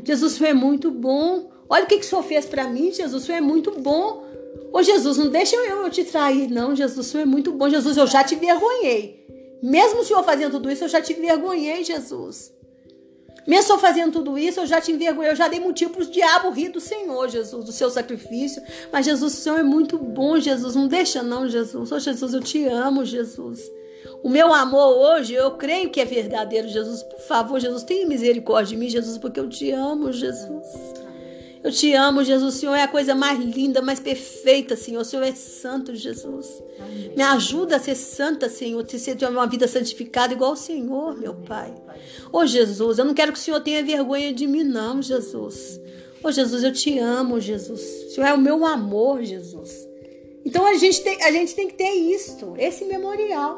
Jesus, 0.03 0.33
o 0.33 0.37
Senhor 0.37 0.49
é 0.49 0.53
muito 0.53 0.91
bom. 0.91 1.49
Olha 1.67 1.83
o 1.83 1.87
que, 1.87 1.97
que 1.97 2.05
o 2.05 2.07
Senhor 2.07 2.23
fez 2.23 2.45
para 2.45 2.67
mim, 2.67 2.91
Jesus, 2.91 3.23
o 3.23 3.25
Senhor 3.25 3.39
é 3.39 3.41
muito 3.41 3.71
bom. 3.71 4.23
Ô 4.71 4.83
Jesus, 4.83 5.17
não 5.17 5.29
deixa 5.29 5.55
eu, 5.55 5.83
eu 5.83 5.89
te 5.89 6.03
trair, 6.03 6.49
não. 6.49 6.75
Jesus, 6.75 7.07
o 7.07 7.09
Senhor 7.09 7.23
é 7.23 7.25
muito 7.25 7.51
bom. 7.53 7.69
Jesus, 7.69 7.97
eu 7.97 8.05
já 8.05 8.23
te 8.23 8.35
vergonhei. 8.35 9.25
Mesmo 9.63 10.01
o 10.01 10.03
Senhor 10.03 10.23
fazendo 10.23 10.51
tudo 10.51 10.71
isso, 10.71 10.83
eu 10.83 10.89
já 10.89 11.01
te 11.01 11.13
vergonhei, 11.13 11.83
Jesus. 11.83 12.54
Mesmo 13.45 13.67
Senhor 13.67 13.79
fazendo 13.79 14.11
tudo 14.11 14.37
isso, 14.37 14.59
eu 14.59 14.65
já 14.65 14.81
te 14.81 14.91
envergonhei. 14.91 15.31
Eu 15.31 15.35
já 15.35 15.47
dei 15.47 15.59
motivo 15.59 15.91
para 15.91 16.03
o 16.03 16.05
diabo 16.05 16.49
rir 16.49 16.69
do 16.69 16.79
Senhor, 16.79 17.29
Jesus, 17.29 17.65
do 17.65 17.71
seu 17.71 17.89
sacrifício. 17.89 18.61
Mas, 18.91 19.05
Jesus, 19.05 19.33
o 19.33 19.37
Senhor 19.37 19.59
é 19.59 19.63
muito 19.63 19.97
bom, 19.97 20.39
Jesus. 20.39 20.75
Não 20.75 20.87
deixa, 20.87 21.21
não, 21.21 21.47
Jesus. 21.47 21.91
Ô, 21.91 21.99
Jesus, 21.99 22.33
eu 22.33 22.41
te 22.41 22.65
amo, 22.65 23.05
Jesus. 23.05 23.59
O 24.23 24.29
meu 24.29 24.51
amor 24.53 24.97
hoje, 24.97 25.33
eu 25.33 25.51
creio 25.51 25.91
que 25.91 26.01
é 26.01 26.05
verdadeiro, 26.05 26.67
Jesus. 26.67 27.03
Por 27.03 27.19
favor, 27.19 27.59
Jesus, 27.59 27.83
tenha 27.83 28.07
misericórdia 28.07 28.75
de 28.75 28.77
mim, 28.77 28.89
Jesus, 28.89 29.17
porque 29.17 29.39
eu 29.39 29.47
te 29.47 29.69
amo, 29.71 30.11
Jesus. 30.11 31.04
Eu 31.65 31.71
te 31.71 31.91
amo, 31.95 32.23
Jesus. 32.23 32.53
O 32.53 32.59
Senhor 32.59 32.75
é 32.75 32.83
a 32.83 32.87
coisa 32.87 33.15
mais 33.15 33.39
linda, 33.39 33.81
mais 33.81 33.99
perfeita, 33.99 34.75
Senhor. 34.75 35.01
O 35.01 35.03
Senhor 35.03 35.23
é 35.23 35.33
santo, 35.33 35.95
Jesus. 35.95 36.61
Amém. 36.79 37.13
Me 37.17 37.23
ajuda 37.23 37.77
a 37.77 37.79
ser 37.79 37.95
santa, 37.95 38.47
Senhor. 38.47 38.81
A 38.81 38.85
ter 39.15 39.25
uma 39.27 39.47
vida 39.47 39.67
santificada 39.67 40.31
igual 40.31 40.51
o 40.51 40.55
Senhor, 40.55 41.17
meu 41.17 41.33
Pai. 41.33 41.73
Ô, 42.31 42.37
oh, 42.37 42.45
Jesus, 42.45 42.99
eu 42.99 43.05
não 43.05 43.15
quero 43.15 43.33
que 43.33 43.39
o 43.39 43.41
Senhor 43.41 43.59
tenha 43.61 43.83
vergonha 43.83 44.31
de 44.31 44.45
mim, 44.45 44.63
não, 44.63 45.01
Jesus. 45.01 45.81
Ô, 46.23 46.27
oh, 46.27 46.31
Jesus, 46.31 46.63
eu 46.63 46.71
te 46.71 46.99
amo, 46.99 47.41
Jesus. 47.41 47.81
O 47.81 48.09
Senhor 48.11 48.27
é 48.27 48.33
o 48.33 48.37
meu 48.37 48.63
amor, 48.63 49.23
Jesus. 49.23 49.89
Então 50.45 50.67
a 50.67 50.75
gente 50.75 51.01
tem, 51.01 51.19
a 51.23 51.31
gente 51.31 51.55
tem 51.55 51.67
que 51.67 51.73
ter 51.73 51.89
isso, 51.89 52.53
esse 52.59 52.85
memorial. 52.85 53.55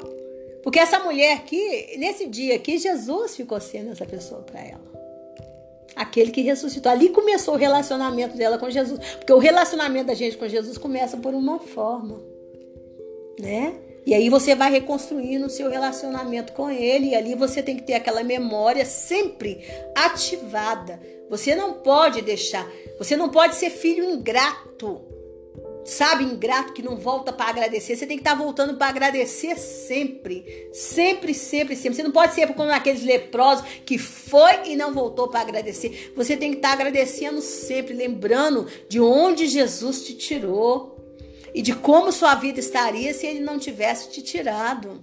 Porque 0.64 0.80
essa 0.80 0.98
mulher 1.00 1.36
aqui, 1.36 1.98
nesse 1.98 2.26
dia 2.26 2.56
aqui, 2.56 2.78
Jesus 2.78 3.36
ficou 3.36 3.60
sendo 3.60 3.92
essa 3.92 4.06
pessoa 4.06 4.44
para 4.44 4.62
ela 4.62 4.97
aquele 5.98 6.32
que 6.32 6.42
ressuscitou. 6.42 6.92
Ali 6.92 7.10
começou 7.10 7.56
o 7.56 7.58
relacionamento 7.58 8.38
dela 8.38 8.58
com 8.58 8.70
Jesus, 8.70 9.00
porque 9.16 9.34
o 9.34 9.38
relacionamento 9.38 10.08
da 10.08 10.14
gente 10.14 10.38
com 10.38 10.48
Jesus 10.48 10.78
começa 10.78 11.18
por 11.18 11.34
uma 11.34 11.60
forma, 11.60 12.22
né? 13.40 13.76
E 14.06 14.14
aí 14.14 14.30
você 14.30 14.56
vai 14.56 14.72
reconstruindo 14.72 15.48
o 15.48 15.50
seu 15.50 15.70
relacionamento 15.70 16.54
com 16.54 16.70
ele, 16.70 17.08
e 17.08 17.16
ali 17.16 17.36
você 17.36 17.62
tem 17.62 17.76
que 17.76 17.84
ter 17.84 17.96
aquela 17.96 18.24
memória 18.24 18.86
sempre 18.86 19.62
ativada. 19.94 21.02
Você 21.30 21.54
não 21.54 21.74
pode 21.74 22.22
deixar, 22.22 22.66
você 22.98 23.18
não 23.18 23.28
pode 23.28 23.56
ser 23.56 23.70
filho 23.70 24.06
ingrato 24.06 25.02
sabe, 25.88 26.26
ingrato 26.26 26.74
que 26.74 26.84
não 26.84 26.98
volta 26.98 27.32
para 27.32 27.50
agradecer. 27.50 27.96
Você 27.96 28.06
tem 28.06 28.18
que 28.18 28.22
estar 28.22 28.36
tá 28.36 28.44
voltando 28.44 28.76
para 28.76 28.88
agradecer 28.88 29.58
sempre. 29.58 30.70
Sempre, 30.74 31.34
sempre, 31.34 31.76
sempre. 31.76 31.96
Você 31.96 32.04
não 32.04 32.12
pode 32.12 32.34
ser 32.34 32.54
como 32.54 32.70
aqueles 32.72 33.04
leprosos 33.04 33.66
que 33.86 33.98
foi 33.98 34.72
e 34.72 34.76
não 34.76 34.94
voltou 34.94 35.30
para 35.30 35.40
agradecer. 35.40 36.12
Você 36.16 36.36
tem 36.36 36.52
que 36.52 36.58
estar 36.58 36.70
tá 36.70 36.74
agradecendo 36.74 37.42
sempre, 37.42 37.94
lembrando 37.94 38.68
de 38.90 39.00
onde 39.00 39.48
Jesus 39.48 40.06
te 40.06 40.14
tirou 40.14 40.98
e 41.54 41.62
de 41.62 41.74
como 41.74 42.12
sua 42.12 42.36
vida 42.36 42.60
estaria 42.60 43.14
se 43.14 43.26
ele 43.26 43.40
não 43.40 43.58
tivesse 43.58 44.12
te 44.12 44.22
tirado. 44.22 45.02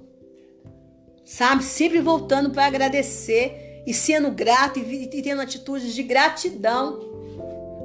Sabe? 1.24 1.64
Sempre 1.64 2.02
voltando 2.02 2.50
para 2.50 2.66
agradecer 2.66 3.82
e 3.86 3.94
sendo 3.94 4.30
grato 4.30 4.78
e 4.78 5.22
tendo 5.22 5.40
atitudes 5.40 5.94
de 5.94 6.02
gratidão. 6.02 7.13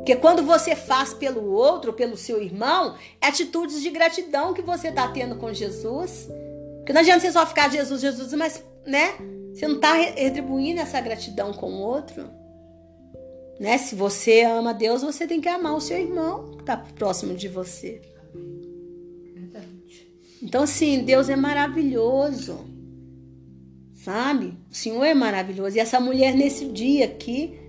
Porque 0.09 0.21
quando 0.21 0.41
você 0.41 0.75
faz 0.75 1.13
pelo 1.13 1.51
outro, 1.51 1.93
pelo 1.93 2.17
seu 2.17 2.41
irmão, 2.41 2.95
é 3.21 3.27
atitudes 3.27 3.79
de 3.79 3.91
gratidão 3.91 4.55
que 4.55 4.61
você 4.63 4.87
está 4.87 5.07
tendo 5.07 5.35
com 5.35 5.53
Jesus. 5.53 6.27
Porque 6.77 6.91
não 6.91 7.01
adianta 7.01 7.19
você 7.19 7.31
só 7.31 7.45
ficar 7.45 7.69
Jesus, 7.69 8.01
Jesus, 8.01 8.33
mas, 8.33 8.63
né? 8.87 9.13
Você 9.53 9.67
não 9.67 9.75
está 9.75 9.93
retribuindo 9.93 10.81
essa 10.81 10.99
gratidão 10.99 11.53
com 11.53 11.71
o 11.71 11.81
outro. 11.81 12.27
Né? 13.59 13.77
Se 13.77 13.93
você 13.93 14.41
ama 14.41 14.73
Deus, 14.73 15.03
você 15.03 15.27
tem 15.27 15.39
que 15.39 15.47
amar 15.47 15.75
o 15.75 15.81
seu 15.81 15.99
irmão 15.99 16.53
que 16.53 16.61
está 16.61 16.75
próximo 16.75 17.35
de 17.35 17.47
você. 17.47 18.01
Então, 20.41 20.63
assim, 20.63 21.03
Deus 21.03 21.29
é 21.29 21.35
maravilhoso. 21.35 22.65
Sabe? 23.93 24.57
O 24.71 24.73
Senhor 24.73 25.03
é 25.03 25.13
maravilhoso. 25.13 25.77
E 25.77 25.79
essa 25.79 25.99
mulher, 25.99 26.33
nesse 26.33 26.65
dia 26.65 27.05
aqui, 27.05 27.59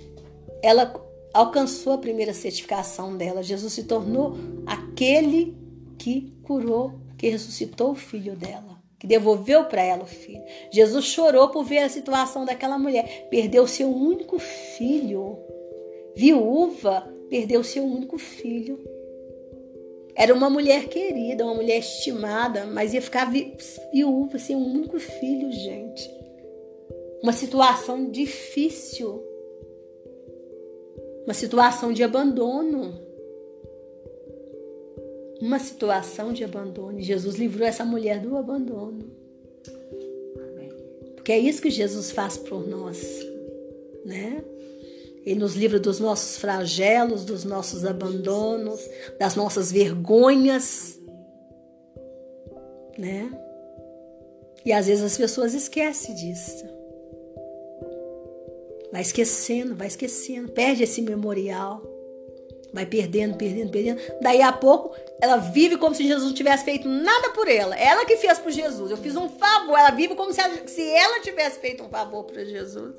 ela 0.63 1.10
alcançou 1.33 1.95
a 1.95 1.99
primeira 1.99 2.35
certificação 2.35 3.17
dela. 3.17 3.43
Jesus 3.43 3.73
se 3.73 3.85
tornou 3.85 4.37
aquele 4.67 5.57
que 5.99 6.33
curou, 6.43 6.95
que 7.17 7.29
ressuscitou 7.29 7.93
o 7.93 7.95
filho 7.95 8.35
dela, 8.35 8.81
que 8.99 9.07
devolveu 9.07 9.65
para 9.65 9.83
ela 9.83 10.03
o 10.03 10.07
filho. 10.07 10.43
Jesus 10.73 11.05
chorou 11.05 11.49
por 11.51 11.65
ver 11.65 11.79
a 11.79 11.89
situação 11.89 12.45
daquela 12.45 12.79
mulher, 12.79 13.29
perdeu 13.31 13.67
seu 13.67 13.89
único 13.89 14.39
filho. 14.39 15.39
Viúva, 16.17 17.07
perdeu 17.29 17.63
seu 17.63 17.85
único 17.85 18.19
filho. 18.19 18.79
Era 20.15 20.35
uma 20.35 20.51
mulher 20.51 20.89
querida, 20.89 21.45
uma 21.45 21.55
mulher 21.55 21.79
estimada, 21.79 22.67
mas 22.67 22.93
ia 22.93 23.01
ficar 23.01 23.31
viúva 23.93 24.39
sem 24.39 24.57
um 24.57 24.75
único 24.75 24.99
filho, 24.99 25.51
gente. 25.53 26.11
Uma 27.23 27.33
situação 27.33 28.11
difícil 28.11 29.30
uma 31.25 31.35
situação 31.35 31.93
de 31.93 32.03
abandono. 32.03 33.01
Uma 35.41 35.59
situação 35.59 36.33
de 36.33 36.45
abandono. 36.45 37.01
Jesus 37.01 37.37
livrou 37.37 37.67
essa 37.67 37.85
mulher 37.85 38.21
do 38.21 38.37
abandono. 38.37 39.11
Porque 41.17 41.33
é 41.33 41.39
isso 41.39 41.61
que 41.61 41.71
Jesus 41.71 42.11
faz 42.11 42.37
por 42.39 42.67
nós, 42.67 42.99
né? 44.05 44.43
Ele 45.25 45.39
nos 45.39 45.55
livra 45.55 45.79
dos 45.79 46.01
nossos 46.01 46.39
flagelos, 46.39 47.25
dos 47.25 47.45
nossos 47.45 47.85
abandonos, 47.85 48.81
das 49.19 49.37
nossas 49.37 49.71
vergonhas, 49.71 50.99
né? 52.97 53.31
E 54.65 54.73
às 54.73 54.87
vezes 54.87 55.05
as 55.05 55.17
pessoas 55.17 55.53
esquecem 55.53 56.15
disso. 56.15 56.65
Vai 58.93 59.03
esquecendo, 59.03 59.75
vai 59.75 59.87
esquecendo, 59.87 60.51
perde 60.51 60.83
esse 60.83 61.01
memorial. 61.01 61.83
Vai 62.73 62.87
perdendo, 62.87 63.37
perdendo, 63.37 63.71
perdendo. 63.71 64.01
Daí 64.21 64.43
a 64.43 64.53
pouco 64.53 64.95
ela 65.21 65.37
vive 65.37 65.77
como 65.77 65.95
se 65.95 66.07
Jesus 66.07 66.29
não 66.29 66.35
tivesse 66.35 66.65
feito 66.65 66.89
nada 66.89 67.31
por 67.31 67.49
ela. 67.49 67.77
Ela 67.77 68.05
que 68.05 68.17
fez 68.17 68.39
por 68.39 68.51
Jesus. 68.51 68.91
Eu 68.91 68.97
fiz 68.97 69.17
um 69.17 69.29
favor. 69.29 69.77
Ela 69.77 69.91
vive 69.91 70.15
como 70.15 70.33
se 70.33 70.41
ela, 70.41 70.67
se 70.67 70.83
ela 70.83 71.21
tivesse 71.21 71.59
feito 71.59 71.83
um 71.83 71.89
favor 71.89 72.25
para 72.25 72.45
Jesus. 72.45 72.97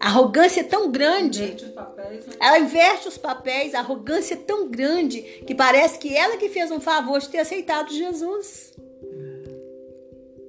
A 0.00 0.08
arrogância 0.08 0.62
é 0.62 0.64
tão 0.64 0.90
grande. 0.90 1.72
Papéis, 1.74 2.26
né? 2.26 2.34
Ela 2.40 2.58
inverte 2.58 3.06
os 3.06 3.16
papéis. 3.16 3.72
A 3.72 3.78
arrogância 3.78 4.34
é 4.34 4.38
tão 4.38 4.68
grande 4.68 5.22
que 5.46 5.54
parece 5.54 5.98
que 5.98 6.14
ela 6.14 6.36
que 6.36 6.48
fez 6.48 6.72
um 6.72 6.80
favor 6.80 7.20
de 7.20 7.28
ter 7.28 7.38
aceitado 7.38 7.92
Jesus. 7.92 8.72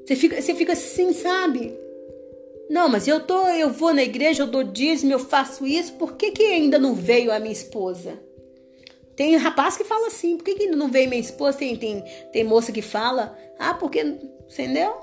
Você 0.06 0.16
fica, 0.16 0.42
você 0.42 0.56
fica 0.56 0.74
assim, 0.74 1.14
sabe? 1.14 1.78
Não, 2.70 2.88
mas 2.90 3.08
eu 3.08 3.20
tô, 3.20 3.48
eu 3.48 3.70
vou 3.70 3.94
na 3.94 4.04
igreja, 4.04 4.44
eu 4.44 4.48
dou 4.48 4.64
dízimo, 4.64 5.12
eu 5.12 5.20
faço 5.20 5.66
isso, 5.66 5.94
por 5.94 6.16
que, 6.16 6.32
que 6.32 6.44
ainda 6.44 6.80
não 6.80 6.94
veio 6.94 7.32
a 7.32 7.40
minha 7.40 7.52
esposa? 7.52 8.20
Tem 9.16 9.36
rapaz 9.36 9.78
que 9.78 9.84
fala 9.84 10.08
assim, 10.08 10.38
por 10.38 10.44
que, 10.44 10.56
que 10.56 10.64
ainda 10.64 10.76
não 10.76 10.90
veio 10.90 11.10
minha 11.10 11.22
esposa? 11.22 11.58
Tem, 11.58 11.76
tem, 11.76 12.04
tem 12.32 12.44
moça 12.44 12.72
que 12.72 12.82
fala, 12.82 13.38
ah, 13.60 13.74
porque, 13.76 14.00
entendeu? 14.00 14.94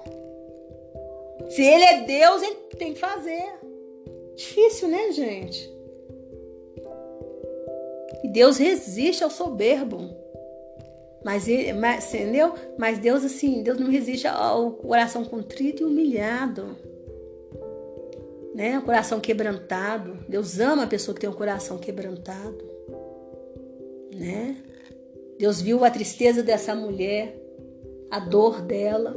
Se 1.49 1.62
ele 1.62 1.85
é 1.85 2.03
Deus, 2.03 2.43
ele 2.43 2.57
tem 2.77 2.93
que 2.93 2.99
fazer. 2.99 3.45
Difícil, 4.35 4.89
né, 4.89 5.12
gente? 5.12 5.70
E 8.24 8.28
Deus 8.28 8.57
resiste 8.57 9.23
ao 9.23 9.31
soberbo. 9.31 10.11
Mas, 11.24 11.47
mas, 11.78 12.12
entendeu? 12.15 12.55
Mas 12.78 12.99
Deus, 12.99 13.24
assim, 13.24 13.62
Deus 13.62 13.78
não 13.78 13.91
resiste 13.91 14.27
ao 14.27 14.73
coração 14.73 15.24
contrito 15.24 15.82
e 15.82 15.87
humilhado 15.87 16.77
né? 18.61 18.78
Um 18.78 18.82
coração 18.82 19.19
quebrantado. 19.20 20.19
Deus 20.28 20.61
ama 20.61 20.82
a 20.82 20.87
pessoa 20.87 21.15
que 21.15 21.20
tem 21.23 21.31
um 21.31 21.35
coração 21.35 21.78
quebrantado, 21.78 22.62
né? 24.15 24.55
Deus 25.39 25.62
viu 25.62 25.82
a 25.82 25.91
tristeza 25.91 26.43
dessa 26.43 26.74
mulher, 26.74 27.35
a 28.11 28.20
dor 28.20 28.61
dela. 28.61 29.16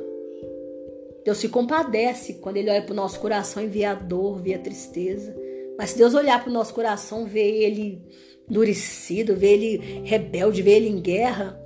Deus 1.26 1.40
se 1.40 1.50
compadece 1.50 2.36
quando 2.36 2.56
Ele 2.56 2.70
olha 2.70 2.82
para 2.82 2.94
o 2.94 2.96
nosso 2.96 3.20
coração 3.20 3.62
e 3.62 3.68
vê 3.68 3.84
a 3.84 3.94
dor, 3.94 4.42
vê 4.42 4.54
a 4.54 4.60
tristeza. 4.60 5.36
Mas 5.78 5.90
se 5.90 5.98
Deus 5.98 6.14
olhar 6.14 6.42
para 6.42 6.50
o 6.50 6.54
nosso 6.54 6.74
coração, 6.74 7.26
vê 7.26 7.64
ele 7.64 8.02
endurecido, 8.50 9.36
vê 9.36 9.54
ele 9.54 9.78
rebelde, 10.06 10.62
vê 10.62 10.76
ele 10.76 10.88
em 10.88 11.02
guerra, 11.02 11.60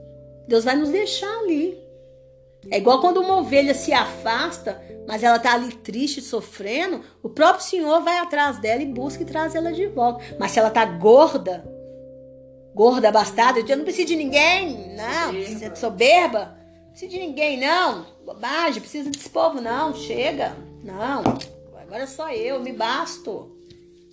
Deus 0.47 0.63
vai 0.63 0.75
nos 0.75 0.89
deixar 0.89 1.41
ali. 1.41 1.77
É 2.71 2.77
igual 2.77 3.01
quando 3.01 3.19
uma 3.19 3.37
ovelha 3.39 3.75
se 3.75 3.93
afasta, 3.93 4.81
mas 5.07 5.23
ela 5.23 5.37
está 5.37 5.53
ali 5.53 5.73
triste, 5.73 6.21
sofrendo, 6.21 7.01
o 7.23 7.29
próprio 7.29 7.63
Senhor 7.63 8.01
vai 8.01 8.17
atrás 8.17 8.59
dela 8.59 8.81
e 8.81 8.85
busca 8.85 9.23
e 9.23 9.25
traz 9.25 9.55
ela 9.55 9.71
de 9.71 9.87
volta. 9.87 10.23
Mas 10.37 10.51
se 10.51 10.59
ela 10.59 10.67
está 10.67 10.83
gorda, 10.85 11.63
gorda, 12.75 13.09
abastada, 13.09 13.59
eu 13.59 13.77
não 13.77 13.83
preciso 13.85 14.09
de 14.09 14.15
ninguém, 14.15 14.95
não, 14.95 15.33
soberba. 15.33 15.75
soberba, 15.75 16.57
Precisa 16.97 17.11
de 17.11 17.19
ninguém, 17.19 17.59
não. 17.59 18.07
Bobagem, 18.25 18.81
precisa 18.81 19.11
desse 19.11 19.29
povo, 19.29 19.61
não. 19.61 19.93
Chega. 19.93 20.57
Não. 20.83 21.21
Agora 21.79 22.01
é 22.01 22.07
só 22.07 22.31
eu, 22.31 22.59
me 22.59 22.73
basto. 22.73 23.55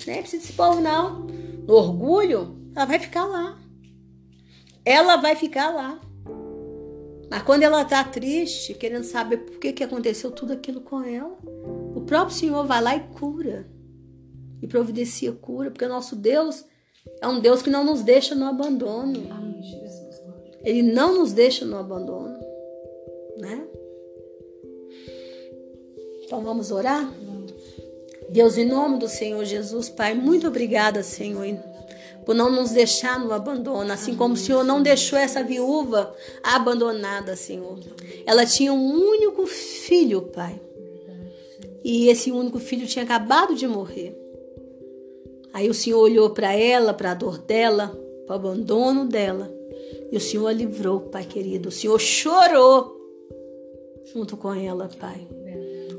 Nem 0.06 0.20
precisa 0.20 0.42
desse 0.42 0.52
povo, 0.52 0.82
não. 0.82 1.20
No 1.66 1.72
orgulho, 1.76 2.54
ela 2.76 2.84
vai 2.84 2.98
ficar 2.98 3.24
lá. 3.24 3.58
Ela 4.84 5.16
vai 5.16 5.34
ficar 5.34 5.70
lá. 5.70 5.98
Mas 7.34 7.42
quando 7.42 7.64
ela 7.64 7.84
tá 7.84 8.04
triste, 8.04 8.74
querendo 8.74 9.02
saber 9.02 9.38
por 9.38 9.58
que, 9.58 9.72
que 9.72 9.82
aconteceu 9.82 10.30
tudo 10.30 10.52
aquilo 10.52 10.80
com 10.80 11.02
ela, 11.02 11.36
o 11.92 12.00
próprio 12.02 12.36
Senhor 12.36 12.64
vai 12.64 12.80
lá 12.80 12.94
e 12.94 13.00
cura. 13.18 13.66
E 14.62 14.68
providencia 14.68 15.32
cura, 15.32 15.68
porque 15.68 15.84
o 15.84 15.88
nosso 15.88 16.14
Deus 16.14 16.64
é 17.20 17.26
um 17.26 17.40
Deus 17.40 17.60
que 17.60 17.68
não 17.68 17.82
nos 17.82 18.02
deixa 18.02 18.36
no 18.36 18.46
abandono. 18.46 19.14
Jesus. 19.60 20.22
Ele 20.62 20.84
não 20.84 21.18
nos 21.18 21.32
deixa 21.32 21.64
no 21.64 21.76
abandono, 21.76 22.38
né? 23.36 23.66
Então 26.22 26.40
vamos 26.40 26.70
orar? 26.70 27.12
Deus, 28.30 28.56
em 28.56 28.64
nome 28.64 28.96
do 28.96 29.08
Senhor 29.08 29.44
Jesus, 29.44 29.88
Pai, 29.88 30.14
muito 30.14 30.46
obrigada, 30.46 31.02
Senhor, 31.02 31.44
por 32.24 32.34
não 32.34 32.50
nos 32.50 32.70
deixar 32.70 33.18
no 33.18 33.32
abandono, 33.32 33.92
assim 33.92 34.14
como 34.14 34.34
o 34.34 34.36
Senhor 34.36 34.64
não 34.64 34.82
deixou 34.82 35.18
essa 35.18 35.42
viúva 35.42 36.14
abandonada, 36.42 37.36
Senhor. 37.36 37.78
Ela 38.24 38.46
tinha 38.46 38.72
um 38.72 38.92
único 38.94 39.46
filho, 39.46 40.22
Pai. 40.22 40.60
E 41.84 42.08
esse 42.08 42.32
único 42.32 42.58
filho 42.58 42.86
tinha 42.86 43.04
acabado 43.04 43.54
de 43.54 43.66
morrer. 43.66 44.18
Aí 45.52 45.68
o 45.68 45.74
Senhor 45.74 46.00
olhou 46.00 46.30
para 46.30 46.52
ela, 46.52 46.94
para 46.94 47.12
a 47.12 47.14
dor 47.14 47.38
dela, 47.38 47.96
para 48.26 48.34
o 48.34 48.38
abandono 48.38 49.04
dela. 49.04 49.52
E 50.10 50.16
o 50.16 50.20
Senhor 50.20 50.46
a 50.46 50.52
livrou, 50.52 51.00
Pai 51.00 51.24
querido. 51.24 51.68
O 51.68 51.72
Senhor 51.72 52.00
chorou 52.00 52.94
junto 54.12 54.36
com 54.36 54.52
ela, 54.54 54.88
Pai. 54.98 55.26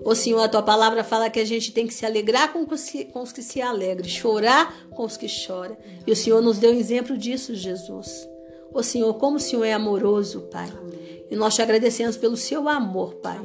Ô 0.06 0.14
Senhor, 0.14 0.40
a 0.40 0.48
tua 0.48 0.61
palavra 0.61 1.03
fala 1.03 1.32
que 1.32 1.40
a 1.40 1.45
gente 1.45 1.72
tem 1.72 1.88
que 1.88 1.94
se 1.94 2.06
alegrar 2.06 2.53
com 2.53 2.64
os 2.72 2.84
que, 2.88 3.06
com 3.06 3.23
os 3.23 3.32
que 3.32 3.41
se 3.41 3.60
alegram, 3.60 4.07
chorar 4.07 4.88
com 4.91 5.03
os 5.03 5.18
que 5.18 5.27
choram. 5.27 5.76
E 6.06 6.11
o 6.11 6.15
Senhor 6.15 6.44
nos 6.44 6.60
deu 6.60 6.72
exemplo 6.72 7.18
disso, 7.18 7.56
Jesus. 7.56 8.30
Ô 8.72 8.84
Senhor, 8.84 9.11
como 9.15 9.38
o 9.38 9.40
Senhor 9.40 9.64
é 9.64 9.73
amoroso, 9.73 10.41
Pai. 10.41 10.72
E 11.32 11.36
nós 11.36 11.56
te 11.56 11.64
agradecemos 11.64 12.18
pelo 12.18 12.38
seu 12.38 12.69
amor, 12.69 13.15
Pai. 13.15 13.41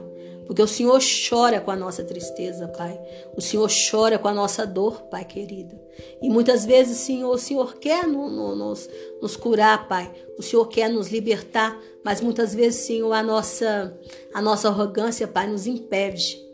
Porque 0.46 0.60
o 0.60 0.66
Senhor 0.66 1.00
chora 1.30 1.62
com 1.62 1.70
a 1.70 1.76
nossa 1.76 2.04
tristeza, 2.04 2.68
Pai. 2.68 3.00
O 3.34 3.40
Senhor 3.40 3.70
chora 3.90 4.18
com 4.18 4.28
a 4.28 4.34
nossa 4.34 4.66
dor, 4.66 5.04
Pai 5.04 5.24
querido. 5.24 5.80
E 6.20 6.28
muitas 6.28 6.66
vezes, 6.66 6.98
Senhor, 6.98 7.30
o 7.34 7.38
Senhor 7.38 7.76
quer 7.76 8.06
no, 8.06 8.28
no, 8.28 8.54
nos, 8.54 8.86
nos 9.22 9.34
curar, 9.34 9.88
Pai. 9.88 10.12
O 10.36 10.42
Senhor 10.42 10.66
quer 10.66 10.90
nos 10.90 11.08
libertar. 11.08 11.80
Mas 12.04 12.20
muitas 12.20 12.54
vezes, 12.54 12.80
Senhor, 12.80 13.10
a 13.14 13.22
nossa, 13.22 13.98
a 14.34 14.42
nossa 14.42 14.68
arrogância, 14.68 15.26
Pai, 15.26 15.46
nos 15.46 15.66
impede 15.66 16.49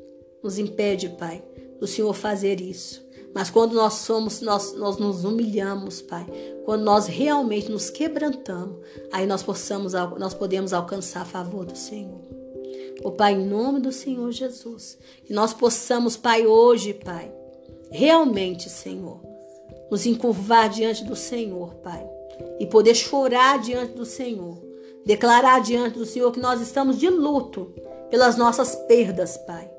nos 0.47 0.59
impede, 0.59 1.09
Pai, 1.09 1.43
do 1.81 1.89
Senhor 1.89 2.15
fazer 2.15 2.61
isso. 2.61 3.05
Mas 3.35 3.51
quando 3.51 3.75
nós 3.75 3.95
somos, 3.95 4.41
nós, 4.41 4.73
nós 4.75 4.97
nos 4.97 5.25
humilhamos, 5.25 6.01
Pai, 6.01 6.25
quando 6.65 6.85
nós 6.85 7.07
realmente 7.07 7.69
nos 7.69 7.91
quebrantamos, 7.91 8.79
aí 9.13 9.27
nós 9.27 9.43
possamos, 9.43 9.93
nós 9.93 10.33
podemos 10.33 10.73
alcançar 10.73 11.23
a 11.23 11.27
favor 11.27 11.67
do 11.67 11.77
Senhor. 11.77 12.21
O 13.05 13.11
Pai, 13.11 13.35
em 13.35 13.45
nome 13.45 13.81
do 13.81 13.93
Senhor 13.93 14.31
Jesus, 14.31 14.97
que 15.25 15.35
nós 15.35 15.53
possamos, 15.53 16.17
Pai, 16.17 16.47
hoje, 16.47 16.95
Pai, 16.95 17.31
realmente, 17.91 18.71
Senhor, 18.71 19.21
nos 19.91 20.07
encurvar 20.07 20.71
diante 20.71 21.05
do 21.05 21.17
Senhor, 21.17 21.75
Pai, 21.83 22.09
e 22.59 22.67
poder 22.67 22.95
chorar 22.95 23.61
diante 23.61 23.95
do 23.95 24.07
Senhor, 24.07 24.63
declarar 25.05 25.61
diante 25.61 25.99
do 25.99 26.07
Senhor 26.07 26.31
que 26.33 26.41
nós 26.41 26.61
estamos 26.61 26.99
de 26.99 27.11
luto 27.11 27.75
pelas 28.09 28.37
nossas 28.37 28.75
perdas, 28.87 29.37
Pai 29.39 29.76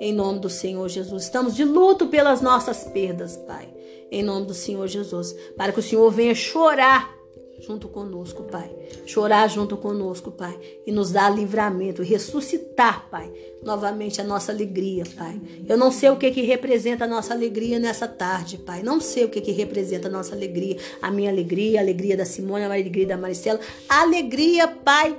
em 0.00 0.14
nome 0.14 0.40
do 0.40 0.48
Senhor 0.48 0.88
Jesus. 0.88 1.24
Estamos 1.24 1.54
de 1.54 1.64
luto 1.64 2.06
pelas 2.06 2.40
nossas 2.40 2.84
perdas, 2.84 3.36
Pai. 3.36 3.68
Em 4.10 4.22
nome 4.22 4.46
do 4.46 4.54
Senhor 4.54 4.88
Jesus. 4.88 5.36
Para 5.56 5.72
que 5.72 5.78
o 5.78 5.82
Senhor 5.82 6.10
venha 6.10 6.34
chorar 6.34 7.20
junto 7.60 7.88
conosco, 7.88 8.44
Pai. 8.44 8.74
Chorar 9.04 9.46
junto 9.48 9.76
conosco, 9.76 10.30
Pai. 10.30 10.58
E 10.86 10.90
nos 10.90 11.12
dar 11.12 11.28
livramento, 11.28 12.02
ressuscitar, 12.02 13.08
Pai, 13.10 13.30
novamente 13.62 14.20
a 14.20 14.24
nossa 14.24 14.50
alegria, 14.50 15.04
Pai. 15.16 15.38
Eu 15.68 15.76
não 15.76 15.92
sei 15.92 16.08
o 16.08 16.16
que 16.16 16.30
que 16.30 16.42
representa 16.42 17.04
a 17.04 17.08
nossa 17.08 17.34
alegria 17.34 17.78
nessa 17.78 18.08
tarde, 18.08 18.56
Pai. 18.56 18.82
Não 18.82 19.00
sei 19.00 19.24
o 19.24 19.28
que 19.28 19.42
que 19.42 19.52
representa 19.52 20.08
a 20.08 20.10
nossa 20.10 20.34
alegria. 20.34 20.78
A 21.02 21.10
minha 21.10 21.30
alegria, 21.30 21.78
a 21.78 21.82
alegria 21.82 22.16
da 22.16 22.24
Simone, 22.24 22.64
a 22.64 22.68
alegria 22.68 23.06
da 23.06 23.18
Maricela. 23.18 23.60
A 23.86 24.00
alegria, 24.00 24.66
Pai, 24.66 25.16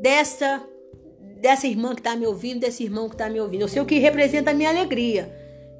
dessa 0.00 0.62
dessa 1.40 1.66
irmã 1.66 1.94
que 1.94 2.00
está 2.00 2.16
me 2.16 2.26
ouvindo, 2.26 2.60
desse 2.60 2.82
irmão 2.82 3.08
que 3.08 3.14
está 3.14 3.28
me 3.28 3.40
ouvindo. 3.40 3.62
Eu 3.62 3.68
sei 3.68 3.80
o 3.80 3.86
que 3.86 3.98
representa 3.98 4.50
a 4.50 4.54
minha 4.54 4.70
alegria. 4.70 5.32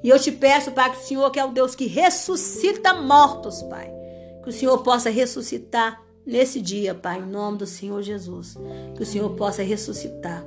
E 0.03 0.09
eu 0.09 0.19
te 0.19 0.31
peço, 0.31 0.71
Pai, 0.71 0.91
que 0.91 0.97
o 0.97 1.03
Senhor, 1.03 1.31
que 1.31 1.39
é 1.39 1.45
o 1.45 1.51
Deus 1.51 1.75
que 1.75 1.87
ressuscita 1.87 2.93
mortos, 2.93 3.61
Pai, 3.63 3.91
que 4.43 4.49
o 4.49 4.53
Senhor 4.53 4.77
possa 4.83 5.09
ressuscitar 5.09 6.03
nesse 6.25 6.61
dia, 6.61 6.93
Pai, 6.93 7.19
em 7.19 7.25
nome 7.25 7.57
do 7.57 7.65
Senhor 7.65 8.01
Jesus. 8.01 8.55
Que 8.95 9.03
o 9.03 9.05
Senhor 9.05 9.29
possa 9.31 9.63
ressuscitar. 9.63 10.45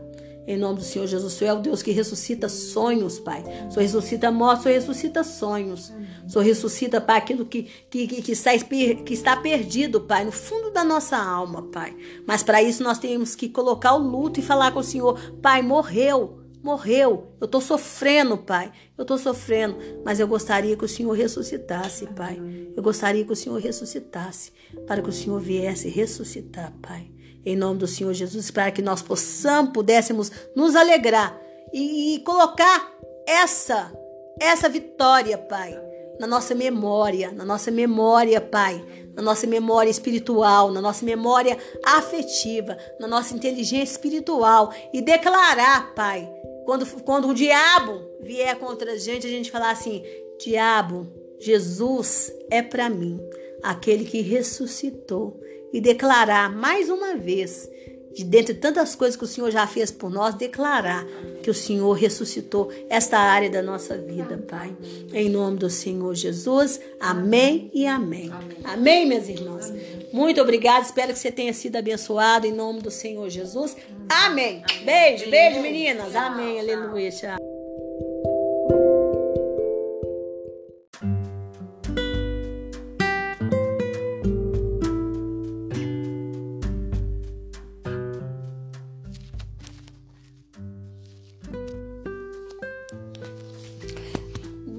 Em 0.50 0.56
nome 0.56 0.80
do 0.80 0.84
Senhor 0.84 1.06
Jesus, 1.06 1.32
o 1.32 1.36
Senhor 1.36 1.50
é 1.52 1.54
o 1.54 1.62
Deus 1.62 1.80
que 1.80 1.92
ressuscita 1.92 2.48
sonhos, 2.48 3.20
Pai. 3.20 3.40
O 3.68 3.70
Senhor 3.70 3.82
ressuscita 3.82 4.32
mortos, 4.32 4.62
o 4.62 4.62
Senhor 4.64 4.74
ressuscita 4.80 5.22
sonhos. 5.22 5.92
O 6.26 6.28
Senhor 6.28 6.44
ressuscita, 6.44 7.00
Pai, 7.00 7.18
aquilo 7.18 7.46
que, 7.46 7.68
que, 7.88 8.08
que, 8.20 8.32
está, 8.32 8.50
que 8.58 9.14
está 9.14 9.36
perdido, 9.36 10.00
Pai, 10.00 10.24
no 10.24 10.32
fundo 10.32 10.72
da 10.72 10.82
nossa 10.82 11.16
alma, 11.16 11.62
Pai. 11.70 11.96
Mas 12.26 12.42
para 12.42 12.60
isso 12.60 12.82
nós 12.82 12.98
temos 12.98 13.36
que 13.36 13.48
colocar 13.48 13.94
o 13.94 13.98
luto 13.98 14.40
e 14.40 14.42
falar 14.42 14.72
com 14.72 14.80
o 14.80 14.84
Senhor, 14.84 15.20
Pai, 15.40 15.62
morreu. 15.62 16.40
Morreu, 16.60 17.28
eu 17.40 17.44
estou 17.44 17.60
sofrendo, 17.60 18.36
Pai. 18.36 18.72
Eu 18.98 19.02
estou 19.02 19.18
sofrendo, 19.18 19.78
mas 20.04 20.18
eu 20.18 20.26
gostaria 20.26 20.76
que 20.76 20.84
o 20.84 20.88
Senhor 20.88 21.12
ressuscitasse, 21.12 22.08
Pai. 22.08 22.42
Eu 22.76 22.82
gostaria 22.82 23.24
que 23.24 23.32
o 23.32 23.36
Senhor 23.36 23.56
ressuscitasse, 23.60 24.50
para 24.84 25.00
que 25.00 25.08
o 25.08 25.12
Senhor 25.12 25.38
viesse 25.38 25.88
ressuscitar, 25.88 26.72
Pai 26.82 27.08
em 27.44 27.56
nome 27.56 27.78
do 27.78 27.86
Senhor 27.86 28.12
Jesus, 28.12 28.50
para 28.50 28.70
que 28.70 28.82
nós 28.82 29.02
possamos, 29.02 29.72
pudéssemos 29.72 30.30
nos 30.54 30.76
alegrar 30.76 31.38
e, 31.72 32.16
e 32.16 32.18
colocar 32.20 32.92
essa, 33.26 33.92
essa 34.38 34.68
vitória, 34.68 35.38
Pai, 35.38 35.78
na 36.18 36.26
nossa 36.26 36.54
memória, 36.54 37.32
na 37.32 37.44
nossa 37.44 37.70
memória, 37.70 38.40
Pai, 38.40 38.84
na 39.14 39.22
nossa 39.22 39.46
memória 39.46 39.90
espiritual, 39.90 40.70
na 40.70 40.80
nossa 40.80 41.04
memória 41.04 41.56
afetiva, 41.84 42.76
na 42.98 43.06
nossa 43.06 43.34
inteligência 43.34 43.92
espiritual 43.92 44.72
e 44.92 45.00
declarar, 45.00 45.94
Pai, 45.94 46.30
quando, 46.64 46.86
quando 47.02 47.28
o 47.28 47.34
diabo 47.34 48.00
vier 48.20 48.56
contra 48.58 48.92
a 48.92 48.98
gente, 48.98 49.26
a 49.26 49.30
gente 49.30 49.50
falar 49.50 49.70
assim: 49.70 50.02
diabo, 50.38 51.06
Jesus 51.38 52.32
é 52.50 52.62
para 52.62 52.90
mim, 52.90 53.18
aquele 53.62 54.04
que 54.04 54.20
ressuscitou 54.20 55.40
e 55.72 55.80
declarar 55.80 56.54
mais 56.54 56.88
uma 56.88 57.16
vez, 57.16 57.68
de 58.14 58.24
dentre 58.24 58.54
tantas 58.54 58.94
coisas 58.94 59.16
que 59.16 59.24
o 59.24 59.26
Senhor 59.26 59.50
já 59.50 59.66
fez 59.66 59.90
por 59.90 60.10
nós, 60.10 60.34
declarar 60.34 61.06
que 61.42 61.50
o 61.50 61.54
Senhor 61.54 61.92
ressuscitou 61.92 62.70
esta 62.88 63.18
área 63.18 63.48
da 63.48 63.62
nossa 63.62 63.96
vida, 63.96 64.36
Pai. 64.48 64.76
Em 65.12 65.28
nome 65.28 65.58
do 65.58 65.70
Senhor 65.70 66.14
Jesus, 66.14 66.80
amém 66.98 67.70
e 67.72 67.86
amém. 67.86 68.30
Amém, 68.32 68.58
amém 68.64 69.06
minhas 69.06 69.28
irmãs. 69.28 69.70
Amém. 69.70 70.08
Muito 70.12 70.40
obrigada, 70.40 70.84
espero 70.84 71.12
que 71.12 71.18
você 71.18 71.30
tenha 71.30 71.54
sido 71.54 71.76
abençoado 71.76 72.46
em 72.46 72.52
nome 72.52 72.80
do 72.80 72.90
Senhor 72.90 73.28
Jesus. 73.30 73.76
Amém. 74.08 74.62
amém. 74.68 74.84
Beijo, 74.84 75.30
beijo, 75.30 75.60
meninas. 75.60 76.16
Amém, 76.16 76.58
aleluia. 76.58 77.10
Tchau. 77.10 77.49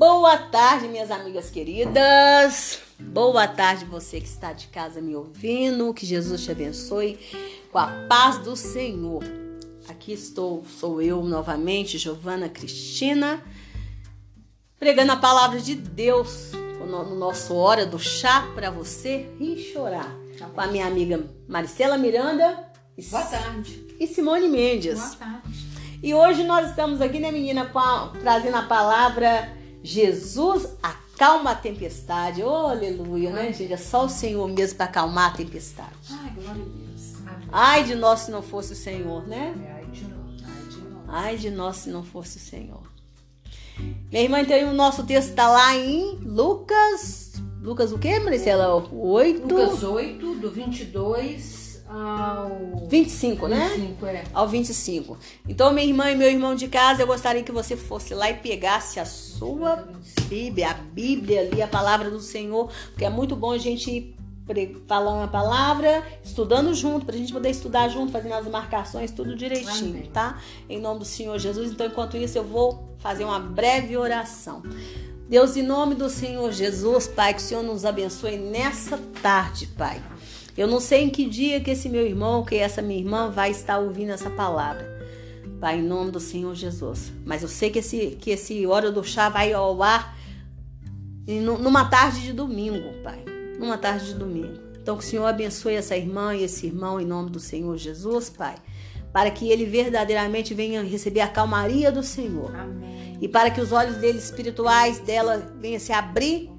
Boa 0.01 0.35
tarde, 0.35 0.87
minhas 0.87 1.11
amigas 1.11 1.51
queridas. 1.51 2.79
Boa 2.99 3.47
tarde, 3.47 3.85
você 3.85 4.19
que 4.19 4.25
está 4.25 4.51
de 4.51 4.65
casa 4.65 4.99
me 4.99 5.15
ouvindo. 5.15 5.93
Que 5.93 6.07
Jesus 6.07 6.43
te 6.43 6.49
abençoe 6.49 7.19
com 7.71 7.77
a 7.77 7.85
paz 8.09 8.39
do 8.39 8.55
Senhor. 8.55 9.23
Aqui 9.87 10.11
estou, 10.11 10.65
sou 10.65 11.03
eu 11.03 11.21
novamente, 11.21 11.99
Giovana 11.99 12.49
Cristina, 12.49 13.43
pregando 14.79 15.11
a 15.11 15.17
palavra 15.17 15.61
de 15.61 15.75
Deus 15.75 16.51
no 16.51 17.15
nosso 17.15 17.53
Hora 17.53 17.85
do 17.85 17.99
Chá 17.99 18.49
para 18.55 18.71
você 18.71 19.29
rir 19.37 19.59
e 19.59 19.71
chorar. 19.71 20.11
Com 20.55 20.61
a 20.61 20.65
minha 20.65 20.87
amiga 20.87 21.23
Maricela 21.47 21.95
Miranda. 21.95 22.71
Boa 23.11 23.23
tarde. 23.23 23.85
E 23.99 24.07
Simone 24.07 24.49
Mendes. 24.49 24.97
Boa 24.97 25.15
tarde. 25.15 25.67
E 26.01 26.11
hoje 26.11 26.43
nós 26.43 26.71
estamos 26.71 27.01
aqui, 27.01 27.19
né, 27.19 27.31
menina, 27.31 27.69
a, 27.71 28.07
trazendo 28.19 28.57
a 28.57 28.63
palavra 28.63 29.60
Jesus 29.83 30.67
acalma 30.81 31.51
a 31.51 31.55
tempestade. 31.55 32.43
Oh, 32.43 32.67
aleluia, 32.67 33.31
né, 33.31 33.51
gente? 33.51 33.73
É 33.73 33.77
só 33.77 34.05
o 34.05 34.09
Senhor 34.09 34.47
mesmo 34.47 34.77
para 34.77 34.85
acalmar 34.85 35.31
a 35.31 35.37
tempestade. 35.37 35.89
Ai, 36.09 36.31
glória 36.35 36.61
a 36.61 36.65
Deus. 36.65 37.11
Ai 37.51 37.83
de 37.83 37.95
nós 37.95 38.21
se 38.21 38.31
não 38.31 38.41
fosse 38.41 38.73
o 38.73 38.75
Senhor, 38.75 39.27
né? 39.27 39.53
É, 39.65 39.71
ai 39.73 39.85
de 39.91 40.03
nós. 40.03 40.43
Ai 40.43 40.69
de 40.69 40.81
nós. 40.81 41.03
Ai 41.07 41.37
de 41.37 41.49
nós 41.49 41.75
se 41.77 41.89
não 41.89 42.03
fosse 42.03 42.37
o 42.37 42.39
Senhor. 42.39 42.83
Minha 44.11 44.23
irmã, 44.23 44.39
então 44.41 44.57
o 44.69 44.73
nosso 44.73 45.03
texto 45.03 45.29
está 45.29 45.49
lá 45.49 45.75
em 45.75 46.17
Lucas. 46.19 47.33
Lucas 47.61 47.91
o 47.91 47.99
quê, 47.99 48.19
Maricela? 48.19 48.75
8. 48.91 49.41
Lucas 49.41 49.83
8, 49.83 50.35
do 50.35 50.51
22 50.51 51.60
ao 51.91 52.87
25, 52.87 53.47
né? 53.49 53.69
25, 53.75 54.05
é. 54.05 54.23
Ao 54.33 54.47
25. 54.47 55.17
Então, 55.47 55.73
minha 55.73 55.85
irmã 55.85 56.09
e 56.09 56.15
meu 56.15 56.29
irmão 56.29 56.55
de 56.55 56.69
casa, 56.69 57.01
eu 57.01 57.07
gostaria 57.07 57.43
que 57.43 57.51
você 57.51 57.75
fosse 57.75 58.13
lá 58.13 58.29
e 58.29 58.35
pegasse 58.35 58.99
a 58.99 59.05
sua 59.05 59.87
Bíblia, 60.27 60.71
a 60.71 60.73
Bíblia 60.73 61.41
ali, 61.41 61.61
a 61.61 61.67
palavra 61.67 62.09
do 62.09 62.21
Senhor, 62.21 62.71
porque 62.91 63.03
é 63.03 63.09
muito 63.09 63.35
bom 63.35 63.51
a 63.51 63.57
gente 63.57 63.91
ir 63.91 64.15
falando 64.87 65.23
a 65.23 65.27
palavra, 65.27 66.03
estudando 66.23 66.73
junto, 66.73 67.05
pra 67.05 67.15
gente 67.15 67.31
poder 67.31 67.49
estudar 67.49 67.87
junto, 67.89 68.11
fazendo 68.11 68.33
as 68.33 68.47
marcações, 68.47 69.11
tudo 69.11 69.35
direitinho, 69.35 69.97
Amém. 69.97 70.09
tá? 70.11 70.41
Em 70.69 70.79
nome 70.79 70.99
do 70.99 71.05
Senhor 71.05 71.37
Jesus. 71.39 71.71
Então, 71.71 71.87
enquanto 71.87 72.17
isso, 72.17 72.37
eu 72.37 72.43
vou 72.43 72.95
fazer 72.99 73.23
uma 73.23 73.39
breve 73.39 73.95
oração. 73.97 74.63
Deus, 75.29 75.55
em 75.55 75.61
nome 75.61 75.95
do 75.95 76.09
Senhor 76.09 76.51
Jesus, 76.51 77.07
Pai, 77.07 77.33
que 77.33 77.39
o 77.39 77.43
Senhor 77.43 77.63
nos 77.63 77.85
abençoe 77.85 78.37
nessa 78.37 78.97
tarde, 79.21 79.67
Pai. 79.67 80.01
Eu 80.57 80.67
não 80.67 80.79
sei 80.79 81.03
em 81.03 81.09
que 81.09 81.25
dia 81.25 81.61
que 81.61 81.71
esse 81.71 81.87
meu 81.87 82.05
irmão, 82.05 82.43
que 82.43 82.55
essa 82.55 82.81
minha 82.81 82.99
irmã 82.99 83.29
vai 83.29 83.51
estar 83.51 83.79
ouvindo 83.79 84.11
essa 84.11 84.29
palavra. 84.29 84.89
Pai, 85.59 85.79
em 85.79 85.83
nome 85.83 86.11
do 86.11 86.19
Senhor 86.19 86.53
Jesus. 86.55 87.11
Mas 87.25 87.41
eu 87.41 87.47
sei 87.47 87.69
que 87.69 87.79
esse, 87.79 88.17
que 88.19 88.31
esse 88.31 88.65
Hora 88.65 88.91
do 88.91 89.03
Chá 89.03 89.29
vai 89.29 89.53
ao 89.53 89.81
ar 89.81 90.17
numa 91.27 91.85
tarde 91.85 92.21
de 92.21 92.33
domingo, 92.33 92.93
Pai. 93.03 93.23
Numa 93.59 93.77
tarde 93.77 94.07
de 94.07 94.15
domingo. 94.15 94.59
Então, 94.81 94.97
que 94.97 95.03
o 95.03 95.07
Senhor 95.07 95.25
abençoe 95.25 95.75
essa 95.75 95.95
irmã 95.95 96.35
e 96.35 96.43
esse 96.43 96.65
irmão 96.65 96.99
em 96.99 97.05
nome 97.05 97.29
do 97.29 97.39
Senhor 97.39 97.77
Jesus, 97.77 98.29
Pai. 98.29 98.55
Para 99.13 99.29
que 99.29 99.49
ele 99.49 99.65
verdadeiramente 99.65 100.53
venha 100.53 100.81
receber 100.81 101.21
a 101.21 101.27
calmaria 101.27 101.91
do 101.91 102.01
Senhor 102.01 102.55
Amém. 102.55 103.17
e 103.21 103.27
para 103.27 103.51
que 103.51 103.61
os 103.61 103.71
olhos 103.71 103.97
dele 103.97 104.17
espirituais 104.17 104.99
dela 104.99 105.53
venham 105.59 105.79
se 105.79 105.91
abrir 105.91 106.49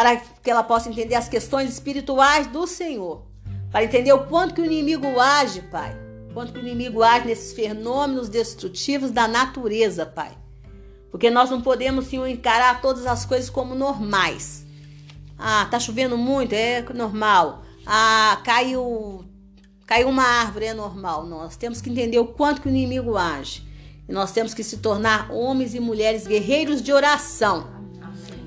para 0.00 0.16
que 0.16 0.50
ela 0.50 0.62
possa 0.62 0.88
entender 0.88 1.14
as 1.14 1.28
questões 1.28 1.68
espirituais 1.68 2.46
do 2.46 2.66
Senhor, 2.66 3.26
para 3.70 3.84
entender 3.84 4.14
o 4.14 4.24
quanto 4.24 4.54
que 4.54 4.62
o 4.62 4.64
inimigo 4.64 5.20
age, 5.20 5.60
Pai, 5.60 5.94
quanto 6.32 6.54
que 6.54 6.58
o 6.58 6.62
inimigo 6.62 7.02
age 7.02 7.26
nesses 7.26 7.52
fenômenos 7.52 8.30
destrutivos 8.30 9.10
da 9.10 9.28
natureza, 9.28 10.06
Pai. 10.06 10.32
Porque 11.10 11.28
nós 11.28 11.50
não 11.50 11.60
podemos, 11.60 12.06
Senhor, 12.06 12.26
encarar 12.26 12.80
todas 12.80 13.06
as 13.06 13.26
coisas 13.26 13.50
como 13.50 13.74
normais. 13.74 14.64
Ah, 15.38 15.68
tá 15.70 15.78
chovendo 15.78 16.16
muito, 16.16 16.54
é 16.54 16.80
normal. 16.94 17.62
Ah, 17.84 18.40
caiu, 18.42 19.22
caiu 19.84 20.08
uma 20.08 20.24
árvore, 20.24 20.64
é 20.64 20.72
normal. 20.72 21.26
Nós 21.26 21.58
temos 21.58 21.82
que 21.82 21.90
entender 21.90 22.18
o 22.18 22.26
quanto 22.26 22.62
que 22.62 22.68
o 22.68 22.70
inimigo 22.70 23.18
age. 23.18 23.68
E 24.08 24.12
nós 24.14 24.32
temos 24.32 24.54
que 24.54 24.64
se 24.64 24.78
tornar 24.78 25.30
homens 25.30 25.74
e 25.74 25.80
mulheres 25.80 26.26
guerreiros 26.26 26.80
de 26.80 26.90
oração. 26.90 27.79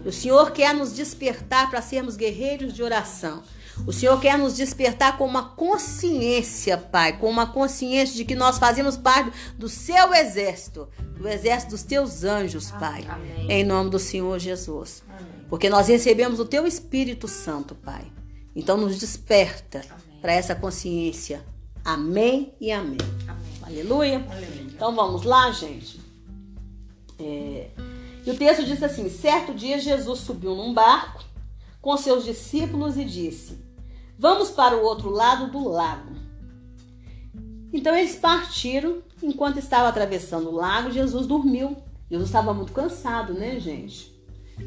O 0.05 0.11
Senhor 0.11 0.51
quer 0.51 0.73
nos 0.73 0.93
despertar 0.93 1.69
para 1.69 1.81
sermos 1.81 2.15
guerreiros 2.15 2.73
de 2.73 2.83
oração. 2.83 3.43
O 3.87 3.91
Senhor 3.91 4.19
quer 4.19 4.37
nos 4.37 4.55
despertar 4.55 5.17
com 5.17 5.25
uma 5.25 5.49
consciência, 5.49 6.77
Pai, 6.77 7.17
com 7.17 7.29
uma 7.29 7.47
consciência 7.47 8.15
de 8.15 8.23
que 8.23 8.35
nós 8.35 8.59
fazemos 8.59 8.95
parte 8.95 9.31
do 9.57 9.67
seu 9.67 10.13
exército, 10.13 10.87
do 11.17 11.27
exército 11.27 11.71
dos 11.71 11.83
teus 11.83 12.23
anjos, 12.23 12.69
Pai. 12.71 13.05
Amém. 13.09 13.47
Em 13.49 13.63
nome 13.63 13.89
do 13.89 13.97
Senhor 13.97 14.37
Jesus. 14.37 15.03
Amém. 15.09 15.45
Porque 15.49 15.69
nós 15.69 15.87
recebemos 15.87 16.39
o 16.39 16.45
teu 16.45 16.67
Espírito 16.67 17.27
Santo, 17.27 17.73
Pai. 17.73 18.05
Então 18.55 18.77
nos 18.77 18.97
desperta 18.97 19.83
para 20.21 20.33
essa 20.33 20.53
consciência. 20.53 21.43
Amém 21.83 22.53
e 22.61 22.71
amém. 22.71 22.97
Amém. 23.27 23.53
Aleluia. 23.63 24.25
Então 24.61 24.95
vamos 24.95 25.23
lá, 25.23 25.51
gente. 25.51 25.99
É, 27.19 27.69
E 28.25 28.31
o 28.31 28.37
texto 28.37 28.65
diz 28.65 28.81
assim: 28.81 29.09
certo 29.09 29.53
dia 29.53 29.79
Jesus 29.79 30.19
subiu 30.19 30.55
num 30.55 30.73
barco 30.73 31.23
com 31.81 31.95
seus 31.97 32.23
discípulos 32.23 32.97
e 32.97 33.03
disse: 33.03 33.57
Vamos 34.17 34.49
para 34.49 34.77
o 34.77 34.83
outro 34.83 35.09
lado 35.09 35.51
do 35.51 35.67
lago. 35.67 36.15
Então 37.73 37.95
eles 37.95 38.15
partiram. 38.15 39.01
Enquanto 39.21 39.57
estava 39.57 39.87
atravessando 39.87 40.49
o 40.49 40.55
lago, 40.55 40.91
Jesus 40.91 41.25
dormiu. 41.25 41.77
Jesus 42.09 42.29
estava 42.29 42.53
muito 42.53 42.73
cansado, 42.73 43.33
né, 43.33 43.59
gente? 43.59 44.13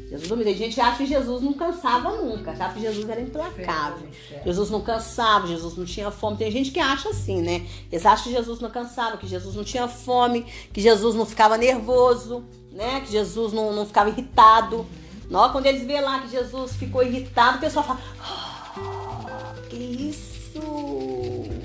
Jesus 0.09 0.27
dormiu. 0.27 0.45
Tem 0.45 0.55
gente 0.55 0.75
que 0.75 0.81
acha 0.81 0.97
que 0.97 1.05
Jesus 1.05 1.41
não 1.41 1.53
cansava 1.53 2.11
nunca, 2.17 2.51
achava 2.51 2.73
que 2.73 2.81
Jesus 2.81 3.07
era 3.07 3.21
implacável. 3.21 4.07
Jesus 4.43 4.69
não 4.69 4.81
cansava, 4.81 5.47
Jesus 5.47 5.77
não 5.77 5.85
tinha 5.85 6.11
fome. 6.11 6.37
Tem 6.37 6.51
gente 6.51 6.71
que 6.71 6.79
acha 6.79 7.09
assim, 7.09 7.41
né? 7.41 7.65
Eles 7.91 8.05
acham 8.05 8.25
que 8.25 8.31
Jesus 8.31 8.59
não 8.59 8.69
cansava, 8.69 9.17
que 9.17 9.27
Jesus 9.27 9.55
não 9.55 9.63
tinha 9.63 9.87
fome, 9.87 10.43
que 10.73 10.81
Jesus 10.81 11.15
não 11.15 11.25
ficava 11.25 11.57
nervoso, 11.57 12.43
né? 12.77 13.01
Que 13.01 13.11
Jesus 13.11 13.51
não, 13.51 13.73
não 13.73 13.85
ficava 13.85 14.09
irritado. 14.09 14.85
Não, 15.29 15.51
quando 15.51 15.65
eles 15.65 15.85
vê 15.85 15.99
lá 15.99 16.19
que 16.19 16.29
Jesus 16.29 16.75
ficou 16.75 17.03
irritado, 17.03 17.57
o 17.57 17.59
pessoal 17.59 17.83
fala: 17.83 17.99
"Ah, 18.21 19.53
que 19.67 19.75
isso, 19.75 20.61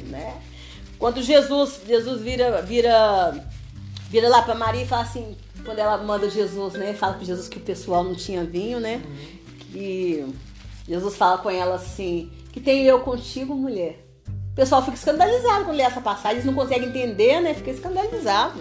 né? 0.08 0.41
Quando 0.99 1.23
Jesus, 1.23 1.81
Jesus 1.86 2.23
vira, 2.23 2.62
vira, 2.62 3.47
vira 4.08 4.28
lá 4.28 4.41
para 4.42 4.55
Maria 4.55 4.82
e 4.82 4.86
fala 4.86 5.02
assim, 5.02 5.36
quando 5.65 5.78
ela 5.78 5.99
manda 5.99 6.31
Jesus, 6.31 6.74
né? 6.74 6.94
Fala 6.94 7.15
com 7.15 7.24
Jesus 7.24 7.49
que 7.49 7.58
o 7.58 7.62
pessoal 7.62 8.02
não 8.02 8.15
tinha 8.15 8.42
vinho, 8.44 8.81
né? 8.81 9.02
E 9.74 10.26
Jesus 10.89 11.16
fala 11.16 11.39
com 11.39 11.50
ela 11.50 11.76
assim: 11.76 12.31
Que 12.52 12.60
tem 12.60 12.84
eu 12.84 13.00
contigo, 13.00 13.55
mulher? 13.55 14.05
O 14.52 14.55
pessoal 14.55 14.82
fica 14.82 14.97
escandalizado 14.97 15.65
quando 15.65 15.76
lê 15.76 15.82
essa 15.82 16.00
passagem, 16.00 16.39
eles 16.39 16.44
não 16.44 16.55
conseguem 16.55 16.89
entender, 16.89 17.41
né? 17.41 17.55
Fica 17.55 17.70
escandalizado. 17.70 18.60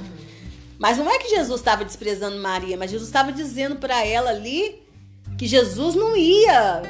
Mas 0.82 0.98
não 0.98 1.08
é 1.08 1.19
que 1.19 1.30
Jesus 1.30 1.60
estava 1.60 1.85
desprezando 1.85 2.42
Maria, 2.42 2.76
mas 2.76 2.90
Jesus 2.90 3.08
estava 3.08 3.32
dizendo 3.32 3.76
para 3.76 4.03
ela 4.03 4.32
ali 4.32 4.82
que 5.38 5.45
Jesus 5.45 5.93
não 5.93 6.18
ia, 6.18 6.82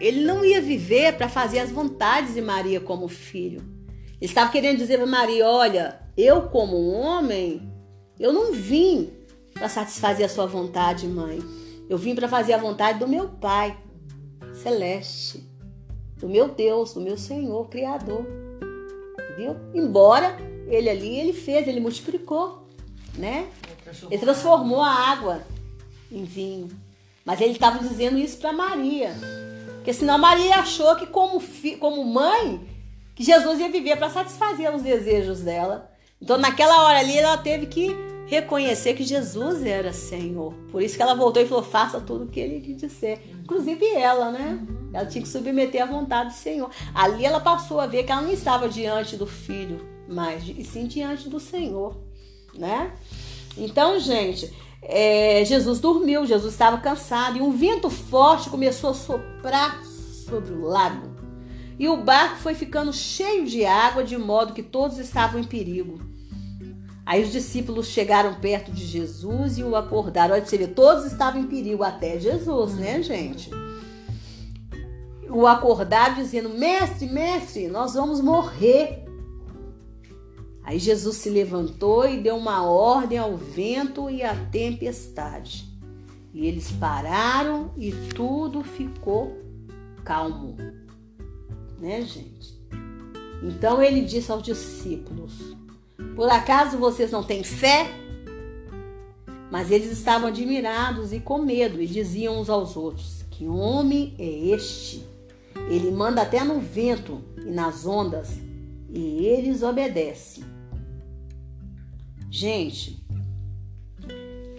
ele 0.00 0.24
não 0.24 0.44
ia 0.44 0.60
viver 0.60 1.16
para 1.16 1.28
fazer 1.28 1.60
as 1.60 1.70
vontades 1.70 2.34
de 2.34 2.42
Maria 2.42 2.80
como 2.80 3.06
filho. 3.06 3.60
Ele 4.20 4.28
estava 4.28 4.50
querendo 4.50 4.78
dizer 4.78 4.96
para 4.96 5.06
Maria: 5.06 5.46
Olha, 5.46 6.00
eu 6.16 6.48
como 6.48 6.90
homem, 6.90 7.72
eu 8.18 8.32
não 8.32 8.52
vim 8.52 9.12
para 9.54 9.68
satisfazer 9.68 10.26
a 10.26 10.28
sua 10.28 10.46
vontade, 10.46 11.06
mãe. 11.06 11.38
Eu 11.88 11.96
vim 11.96 12.16
para 12.16 12.26
fazer 12.26 12.52
a 12.52 12.58
vontade 12.58 12.98
do 12.98 13.06
meu 13.06 13.28
Pai 13.28 13.78
celeste, 14.54 15.48
do 16.18 16.28
meu 16.28 16.48
Deus, 16.48 16.94
do 16.94 17.00
meu 17.00 17.16
Senhor, 17.16 17.68
Criador. 17.68 18.26
Viu? 19.36 19.54
Embora 19.72 20.36
ele 20.66 20.90
ali, 20.90 21.16
ele 21.20 21.32
fez, 21.32 21.68
ele 21.68 21.78
multiplicou, 21.78 22.65
né? 23.16 23.48
Ele 24.10 24.18
transformou 24.18 24.82
a 24.82 24.90
água 24.90 25.42
em 26.10 26.24
vinho. 26.24 26.68
Mas 27.24 27.40
ele 27.40 27.52
estava 27.52 27.78
dizendo 27.78 28.18
isso 28.18 28.38
para 28.38 28.52
Maria. 28.52 29.14
Porque 29.76 29.92
senão 29.92 30.18
Maria 30.18 30.56
achou 30.56 30.96
que 30.96 31.06
como, 31.06 31.40
fi, 31.40 31.76
como 31.76 32.04
mãe, 32.04 32.60
que 33.14 33.24
Jesus 33.24 33.58
ia 33.58 33.68
viver 33.68 33.96
para 33.96 34.10
satisfazer 34.10 34.72
os 34.74 34.82
desejos 34.82 35.40
dela. 35.40 35.90
Então 36.20 36.38
naquela 36.38 36.84
hora 36.84 36.98
ali 36.98 37.16
ela 37.16 37.36
teve 37.36 37.66
que 37.66 37.94
reconhecer 38.26 38.94
que 38.94 39.04
Jesus 39.04 39.64
era 39.64 39.92
Senhor. 39.92 40.52
Por 40.70 40.82
isso 40.82 40.96
que 40.96 41.02
ela 41.02 41.14
voltou 41.14 41.42
e 41.42 41.46
falou: 41.46 41.64
faça 41.64 42.00
tudo 42.00 42.24
o 42.24 42.28
que 42.28 42.40
ele 42.40 42.58
lhe 42.58 42.74
disser. 42.74 43.20
Inclusive 43.42 43.86
ela, 43.94 44.30
né? 44.30 44.58
Ela 44.92 45.06
tinha 45.06 45.22
que 45.22 45.28
submeter 45.28 45.82
à 45.82 45.86
vontade 45.86 46.30
do 46.30 46.36
Senhor. 46.36 46.70
Ali 46.94 47.24
ela 47.24 47.40
passou 47.40 47.80
a 47.80 47.86
ver 47.86 48.04
que 48.04 48.12
ela 48.12 48.22
não 48.22 48.32
estava 48.32 48.68
diante 48.68 49.16
do 49.16 49.26
filho, 49.26 49.86
mas 50.08 50.44
e 50.46 50.64
sim 50.64 50.86
diante 50.86 51.28
do 51.28 51.38
Senhor, 51.38 51.96
né? 52.58 52.92
Então, 53.56 53.98
gente, 53.98 54.52
é, 54.82 55.44
Jesus 55.44 55.80
dormiu, 55.80 56.26
Jesus 56.26 56.52
estava 56.52 56.78
cansado 56.78 57.38
e 57.38 57.40
um 57.40 57.50
vento 57.50 57.90
forte 57.90 58.50
começou 58.50 58.90
a 58.90 58.94
soprar 58.94 59.82
sobre 59.84 60.52
o 60.52 60.62
lago. 60.62 61.16
E 61.78 61.88
o 61.88 61.96
barco 61.96 62.36
foi 62.36 62.54
ficando 62.54 62.92
cheio 62.92 63.46
de 63.46 63.64
água, 63.64 64.02
de 64.02 64.16
modo 64.16 64.52
que 64.52 64.62
todos 64.62 64.98
estavam 64.98 65.40
em 65.40 65.44
perigo. 65.44 66.00
Aí 67.04 67.22
os 67.22 67.30
discípulos 67.30 67.86
chegaram 67.86 68.34
perto 68.34 68.72
de 68.72 68.84
Jesus 68.84 69.58
e 69.58 69.62
o 69.62 69.76
acordaram. 69.76 70.34
Olha, 70.34 70.44
você 70.44 70.58
vê, 70.58 70.66
todos 70.66 71.04
estavam 71.04 71.40
em 71.40 71.46
perigo, 71.46 71.84
até 71.84 72.18
Jesus, 72.18 72.74
né, 72.74 73.02
gente? 73.02 73.50
O 75.28 75.46
acordaram 75.46 76.14
dizendo: 76.14 76.48
Mestre, 76.48 77.06
mestre, 77.06 77.68
nós 77.68 77.94
vamos 77.94 78.20
morrer. 78.20 79.05
Aí 80.66 80.80
Jesus 80.80 81.18
se 81.18 81.30
levantou 81.30 82.08
e 82.08 82.16
deu 82.16 82.36
uma 82.36 82.64
ordem 82.64 83.18
ao 83.18 83.36
vento 83.36 84.10
e 84.10 84.24
à 84.24 84.34
tempestade. 84.34 85.64
E 86.34 86.44
eles 86.44 86.72
pararam 86.72 87.70
e 87.76 87.92
tudo 87.92 88.64
ficou 88.64 89.38
calmo. 90.04 90.56
Né, 91.78 92.02
gente? 92.02 92.60
Então 93.44 93.80
ele 93.80 94.00
disse 94.00 94.32
aos 94.32 94.42
discípulos: 94.42 95.56
Por 96.16 96.28
acaso 96.28 96.78
vocês 96.78 97.12
não 97.12 97.22
têm 97.22 97.44
fé? 97.44 97.86
Mas 99.52 99.70
eles 99.70 99.92
estavam 99.92 100.26
admirados 100.26 101.12
e 101.12 101.20
com 101.20 101.38
medo 101.38 101.80
e 101.80 101.86
diziam 101.86 102.40
uns 102.40 102.50
aos 102.50 102.76
outros: 102.76 103.24
Que 103.30 103.46
homem 103.46 104.16
é 104.18 104.48
este? 104.48 105.06
Ele 105.70 105.92
manda 105.92 106.22
até 106.22 106.42
no 106.42 106.58
vento 106.58 107.22
e 107.38 107.50
nas 107.52 107.86
ondas 107.86 108.36
e 108.90 109.26
eles 109.26 109.62
obedecem. 109.62 110.55
Gente, 112.30 113.02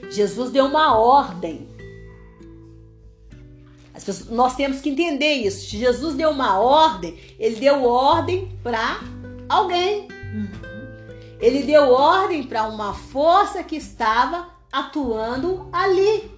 Jesus 0.10 0.52
deu 0.52 0.66
uma 0.66 0.98
ordem. 0.98 1.68
Pessoas, 4.08 4.30
nós 4.30 4.56
temos 4.56 4.80
que 4.80 4.90
entender 4.90 5.34
isso. 5.34 5.70
Jesus 5.70 6.16
deu 6.16 6.30
uma 6.30 6.58
ordem, 6.60 7.18
ele 7.38 7.58
deu 7.58 7.84
ordem 7.84 8.58
para 8.64 9.02
alguém. 9.50 10.08
Ele 11.40 11.64
deu 11.64 11.92
ordem 11.92 12.44
para 12.44 12.68
uma 12.68 12.94
força 12.94 13.64
que 13.64 13.76
estava 13.76 14.48
atuando 14.72 15.68
ali. 15.72 16.32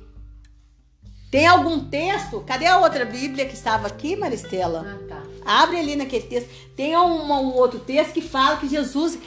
Tem 1.29 1.45
algum 1.45 1.85
texto? 1.85 2.41
Cadê 2.41 2.65
a 2.65 2.79
outra 2.79 3.05
Bíblia 3.05 3.45
que 3.45 3.53
estava 3.53 3.87
aqui, 3.87 4.15
Maristela? 4.15 4.83
Ah, 4.87 5.07
tá. 5.07 5.23
Abre 5.45 5.77
ali 5.77 5.95
naquele 5.95 6.25
texto. 6.25 6.49
Tem 6.75 6.97
um, 6.97 7.31
um 7.31 7.53
outro 7.53 7.79
texto 7.79 8.13
que 8.13 8.21
fala 8.21 8.57
que 8.57 8.67
Jesus 8.67 9.19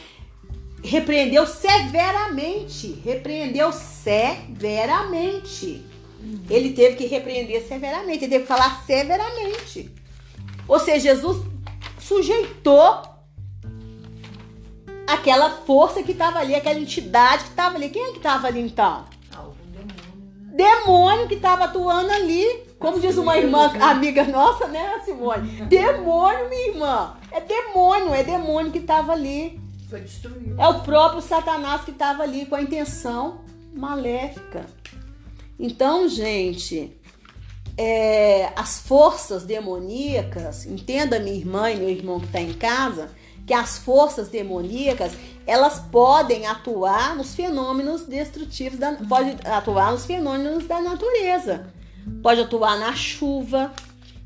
repreendeu 0.83 1.47
severamente. 1.47 3.01
Repreendeu 3.05 3.73
severamente. 3.73 5.86
Ele 6.51 6.73
teve 6.73 6.97
que 6.97 7.07
repreender 7.07 7.62
severamente. 7.67 8.25
Ele 8.25 8.31
teve 8.31 8.43
que 8.43 8.49
falar 8.49 8.83
severamente. 8.85 9.91
Ou 10.67 10.78
seja, 10.78 11.15
Jesus 11.15 11.39
sujeitou 11.99 13.02
aquela 15.07 15.51
força 15.51 16.02
que 16.02 16.12
estava 16.12 16.39
ali, 16.39 16.55
aquela 16.55 16.78
entidade 16.78 17.44
que 17.44 17.51
estava 17.51 17.77
ali. 17.77 17.89
Quem 17.89 18.02
é 18.02 18.11
que 18.12 18.19
estava 18.19 18.49
ali 18.49 18.61
então? 18.61 19.05
Algum 19.35 19.55
demônio? 19.70 19.94
Demônio 20.52 21.28
que 21.28 21.35
estava 21.35 21.65
atuando 21.65 22.11
ali. 22.11 22.70
Como 22.78 22.99
diz 22.99 23.17
uma 23.17 23.39
irmã 23.39 23.73
amiga 23.81 24.25
nossa, 24.25 24.67
né, 24.67 25.01
Simone? 25.05 25.62
Demônio, 25.67 26.49
minha 26.49 26.69
irmã. 26.69 27.17
É 27.31 27.41
demônio, 27.41 28.12
é 28.12 28.25
demônio 28.25 28.73
que 28.73 28.78
estava 28.78 29.12
ali. 29.12 29.61
Foi 29.92 30.00
destruído. 30.00 30.58
É 30.58 30.66
o 30.68 30.80
próprio 30.80 31.20
Satanás 31.20 31.82
que 31.82 31.90
estava 31.90 32.22
ali 32.22 32.46
com 32.46 32.54
a 32.54 32.62
intenção 32.62 33.42
maléfica. 33.74 34.64
Então, 35.60 36.08
gente, 36.08 36.96
é, 37.76 38.50
as 38.56 38.78
forças 38.78 39.44
demoníacas, 39.44 40.64
entenda 40.64 41.20
minha 41.20 41.36
irmã 41.36 41.70
e 41.70 41.76
meu 41.76 41.90
irmão 41.90 42.18
que 42.18 42.24
está 42.24 42.40
em 42.40 42.54
casa, 42.54 43.10
que 43.46 43.52
as 43.52 43.76
forças 43.76 44.30
demoníacas 44.30 45.12
elas 45.46 45.78
podem 45.78 46.46
atuar 46.46 47.14
nos 47.14 47.34
fenômenos 47.34 48.06
destrutivos, 48.06 48.78
da, 48.78 48.94
pode 48.94 49.36
atuar 49.46 49.92
nos 49.92 50.06
fenômenos 50.06 50.66
da 50.66 50.80
natureza, 50.80 51.70
pode 52.22 52.40
atuar 52.40 52.78
na 52.78 52.94
chuva, 52.94 53.70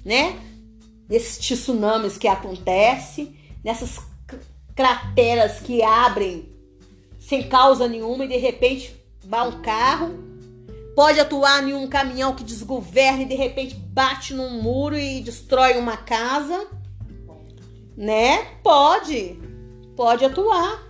né? 0.04 0.38
Nesses 1.08 1.38
tsunamis 1.38 2.16
que 2.16 2.28
acontecem, 2.28 3.36
nessas 3.64 3.98
crateras 4.76 5.58
que 5.58 5.82
abrem 5.82 6.55
sem 7.18 7.48
causa 7.48 7.88
nenhuma 7.88 8.26
e 8.26 8.28
de 8.28 8.36
repente 8.36 8.94
vai 9.24 9.48
um 9.48 9.60
carro, 9.62 10.14
pode 10.94 11.18
atuar 11.18 11.66
em 11.66 11.74
um 11.74 11.88
caminhão 11.88 12.34
que 12.34 12.44
desgoverna 12.44 13.22
e 13.22 13.26
de 13.26 13.34
repente 13.34 13.74
bate 13.74 14.34
num 14.34 14.62
muro 14.62 14.96
e 14.96 15.20
destrói 15.22 15.76
uma 15.78 15.96
casa, 15.96 16.68
né? 17.96 18.44
Pode, 18.62 19.40
pode 19.96 20.24
atuar, 20.24 20.80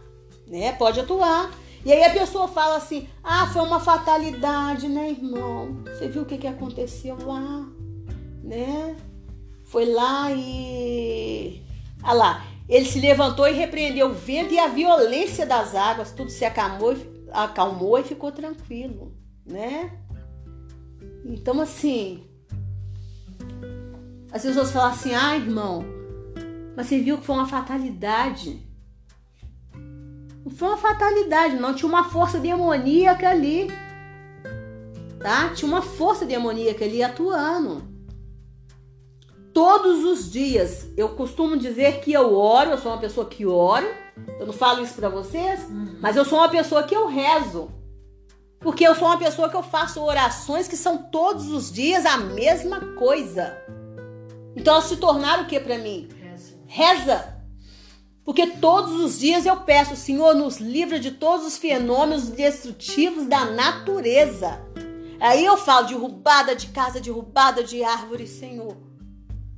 né? 0.46 0.72
Pode 0.72 1.00
atuar. 1.00 1.50
E 1.84 1.92
aí 1.92 2.04
a 2.04 2.10
pessoa 2.10 2.48
fala 2.48 2.76
assim: 2.76 3.08
ah, 3.22 3.46
foi 3.46 3.62
uma 3.62 3.78
fatalidade, 3.78 4.88
né, 4.88 5.10
irmão? 5.10 5.84
Você 5.84 6.08
viu 6.08 6.22
o 6.22 6.26
que, 6.26 6.36
que 6.36 6.46
aconteceu 6.46 7.16
lá, 7.24 7.64
né? 8.42 8.96
Foi 9.64 9.86
lá 9.86 10.30
e. 10.32 11.62
Ah 12.02 12.12
lá, 12.12 12.44
ele 12.68 12.84
se 12.84 12.98
levantou 12.98 13.46
e 13.46 13.52
repreendeu 13.52 14.08
o 14.08 14.14
vento 14.14 14.52
e 14.52 14.58
a 14.58 14.66
violência 14.66 15.46
das 15.46 15.74
águas, 15.74 16.10
tudo 16.10 16.30
se 16.30 16.44
acalmou, 16.44 16.96
acalmou 17.32 17.98
e 17.98 18.02
ficou 18.04 18.32
tranquilo, 18.32 19.14
né? 19.44 19.92
Então, 21.24 21.60
assim, 21.60 22.24
as 24.32 24.42
pessoas 24.42 24.70
falam 24.72 24.90
assim: 24.90 25.14
ah, 25.14 25.36
irmão, 25.36 25.84
mas 26.76 26.86
você 26.86 27.00
viu 27.00 27.18
que 27.18 27.24
foi 27.24 27.36
uma 27.36 27.46
fatalidade. 27.46 28.64
Não 30.44 30.52
foi 30.52 30.68
uma 30.68 30.76
fatalidade, 30.76 31.56
não. 31.56 31.74
Tinha 31.74 31.88
uma 31.88 32.04
força 32.04 32.38
demoníaca 32.38 33.28
ali. 33.28 33.68
Tá? 35.20 35.48
Tinha 35.50 35.68
uma 35.68 35.82
força 35.82 36.24
demoníaca 36.24 36.84
ali 36.84 37.02
atuando 37.02 37.95
todos 39.56 40.04
os 40.04 40.30
dias. 40.30 40.86
Eu 40.98 41.08
costumo 41.08 41.56
dizer 41.56 42.00
que 42.00 42.12
eu 42.12 42.36
oro, 42.36 42.72
eu 42.72 42.78
sou 42.78 42.92
uma 42.92 43.00
pessoa 43.00 43.26
que 43.26 43.46
oro. 43.46 43.86
Eu 44.38 44.44
não 44.44 44.52
falo 44.52 44.82
isso 44.82 44.92
para 44.92 45.08
vocês, 45.08 45.62
uhum. 45.62 45.96
mas 45.98 46.14
eu 46.14 46.26
sou 46.26 46.40
uma 46.40 46.50
pessoa 46.50 46.82
que 46.82 46.94
eu 46.94 47.06
rezo. 47.06 47.70
Porque 48.60 48.86
eu 48.86 48.94
sou 48.94 49.08
uma 49.08 49.16
pessoa 49.16 49.48
que 49.48 49.56
eu 49.56 49.62
faço 49.62 50.02
orações 50.02 50.68
que 50.68 50.76
são 50.76 50.98
todos 50.98 51.50
os 51.50 51.72
dias 51.72 52.04
a 52.04 52.18
mesma 52.18 52.80
coisa. 52.96 53.56
Então 54.54 54.74
elas 54.74 54.84
se 54.84 54.98
tornaram 54.98 55.44
o 55.44 55.46
que 55.46 55.58
para 55.58 55.78
mim? 55.78 56.06
Reza. 56.20 56.58
Reza. 56.66 57.36
Porque 58.26 58.46
todos 58.46 58.92
os 59.00 59.18
dias 59.18 59.46
eu 59.46 59.56
peço, 59.56 59.96
Senhor, 59.96 60.34
nos 60.34 60.58
livra 60.58 61.00
de 61.00 61.12
todos 61.12 61.46
os 61.46 61.56
fenômenos 61.56 62.28
destrutivos 62.28 63.24
da 63.24 63.46
natureza. 63.46 64.60
Aí 65.18 65.42
eu 65.42 65.56
falo 65.56 65.86
derrubada 65.86 66.54
de 66.54 66.66
casa, 66.66 67.00
derrubada 67.00 67.64
de 67.64 67.82
árvore, 67.82 68.26
Senhor. 68.26 68.85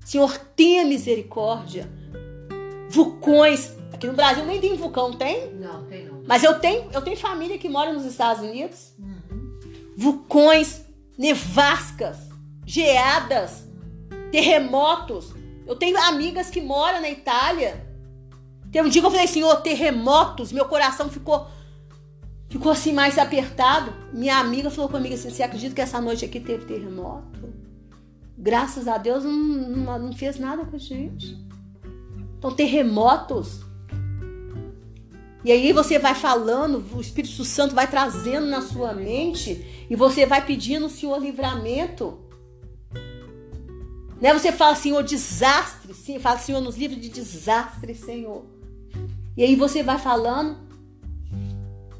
Senhor, 0.08 0.38
tenha 0.56 0.86
misericórdia. 0.86 1.86
Vulcões. 2.88 3.74
Aqui 3.92 4.06
no 4.06 4.14
Brasil 4.14 4.42
nem 4.46 4.58
tem 4.58 4.74
vulcão, 4.74 5.12
tem? 5.12 5.52
Não, 5.52 5.84
tem 5.84 6.06
não. 6.06 6.22
Mas 6.26 6.42
eu 6.42 6.58
tenho, 6.58 6.90
eu 6.94 7.02
tenho 7.02 7.14
família 7.14 7.58
que 7.58 7.68
mora 7.68 7.92
nos 7.92 8.06
Estados 8.06 8.42
Unidos. 8.42 8.94
Uhum. 8.98 9.58
Vulcões, 9.98 10.80
nevascas, 11.18 12.16
geadas, 12.64 13.64
terremotos. 14.32 15.34
Eu 15.66 15.76
tenho 15.76 15.98
amigas 15.98 16.48
que 16.48 16.62
moram 16.62 17.02
na 17.02 17.10
Itália. 17.10 17.86
Tem 18.72 18.80
um 18.80 18.88
dia 18.88 19.02
que 19.02 19.06
eu 19.06 19.10
falei, 19.10 19.26
Senhor, 19.26 19.54
terremotos. 19.56 20.52
Meu 20.52 20.64
coração 20.64 21.10
ficou 21.10 21.46
ficou 22.48 22.72
assim 22.72 22.94
mais 22.94 23.18
apertado. 23.18 23.92
Minha 24.10 24.38
amiga 24.38 24.70
falou 24.70 24.88
comigo 24.88 25.14
assim: 25.14 25.28
Você 25.28 25.42
acredita 25.42 25.74
que 25.74 25.82
essa 25.82 26.00
noite 26.00 26.24
aqui 26.24 26.40
teve 26.40 26.64
terremoto? 26.64 27.67
Graças 28.38 28.86
a 28.86 28.96
Deus, 28.96 29.24
não, 29.24 29.32
não, 29.32 29.98
não 29.98 30.12
fez 30.12 30.38
nada 30.38 30.64
com 30.64 30.76
a 30.76 30.78
gente. 30.78 31.36
Então, 32.38 32.54
terremotos. 32.54 33.66
E 35.44 35.50
aí 35.50 35.72
você 35.72 35.98
vai 35.98 36.14
falando, 36.14 36.84
o 36.94 37.00
Espírito 37.00 37.44
Santo 37.44 37.74
vai 37.74 37.88
trazendo 37.88 38.46
na 38.46 38.60
sua 38.60 38.92
mente 38.92 39.86
e 39.90 39.96
você 39.96 40.24
vai 40.24 40.44
pedindo 40.44 40.86
o 40.86 40.90
Senhor 40.90 41.18
livramento. 41.18 42.18
Né? 44.20 44.32
Você 44.32 44.52
fala, 44.52 44.74
Senhor, 44.76 45.02
desastre, 45.02 45.94
sim, 45.94 46.18
fala, 46.18 46.38
Senhor, 46.38 46.60
nos 46.60 46.76
livros 46.76 47.00
de 47.00 47.08
desastre, 47.08 47.94
Senhor. 47.94 48.44
E 49.36 49.42
aí 49.42 49.54
você 49.54 49.82
vai 49.82 49.98
falando, 49.98 50.58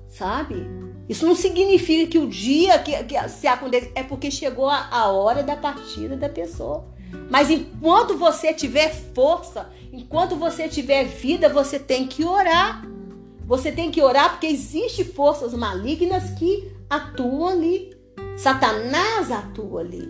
sabe? 0.09 0.88
Isso 1.09 1.27
não 1.27 1.35
significa 1.35 2.11
que 2.11 2.19
o 2.19 2.29
dia 2.29 2.79
que, 2.81 2.93
que 3.05 3.29
se 3.29 3.47
acontece 3.47 3.91
é 3.95 4.03
porque 4.03 4.31
chegou 4.31 4.69
a, 4.69 4.89
a 4.91 5.11
hora 5.11 5.43
da 5.43 5.57
partida 5.57 6.17
da 6.17 6.29
pessoa. 6.29 6.85
Mas 7.31 7.51
enquanto 7.51 8.17
você 8.17 8.53
tiver 8.53 8.91
força, 9.15 9.71
enquanto 9.93 10.37
você 10.37 10.69
tiver 10.69 11.05
vida, 11.05 11.49
você 11.49 11.79
tem 11.79 12.07
que 12.07 12.25
orar. 12.25 12.87
Você 13.47 13.73
tem 13.73 13.91
que 13.91 14.03
orar 14.03 14.33
porque 14.33 14.47
existem 14.47 15.05
forças 15.07 15.55
malignas 15.55 16.31
que 16.39 16.71
atuam 16.91 17.49
ali. 17.49 17.97
Satanás 18.37 19.31
atua 19.31 19.81
ali. 19.81 20.07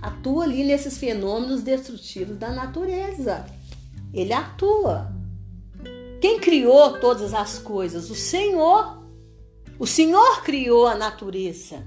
Atua 0.00 0.44
ali 0.44 0.64
nesses 0.64 0.96
fenômenos 0.96 1.62
destrutivos 1.62 2.36
da 2.36 2.50
natureza. 2.50 3.44
Ele 4.14 4.32
atua. 4.32 5.12
Quem 6.20 6.38
criou 6.38 7.00
todas 7.00 7.34
as 7.34 7.58
coisas? 7.58 8.10
O 8.10 8.14
Senhor. 8.14 9.01
O 9.82 9.86
Senhor 9.88 10.44
criou 10.44 10.86
a 10.86 10.94
natureza. 10.94 11.82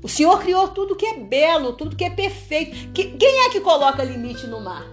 O 0.00 0.08
Senhor 0.08 0.38
criou 0.38 0.68
tudo 0.68 0.94
que 0.94 1.04
é 1.04 1.18
belo, 1.18 1.72
tudo 1.72 1.96
que 1.96 2.04
é 2.04 2.10
perfeito. 2.10 2.92
Quem 2.92 3.40
é 3.44 3.50
que 3.50 3.58
coloca 3.58 4.04
limite 4.04 4.46
no 4.46 4.60
mar? 4.60 4.86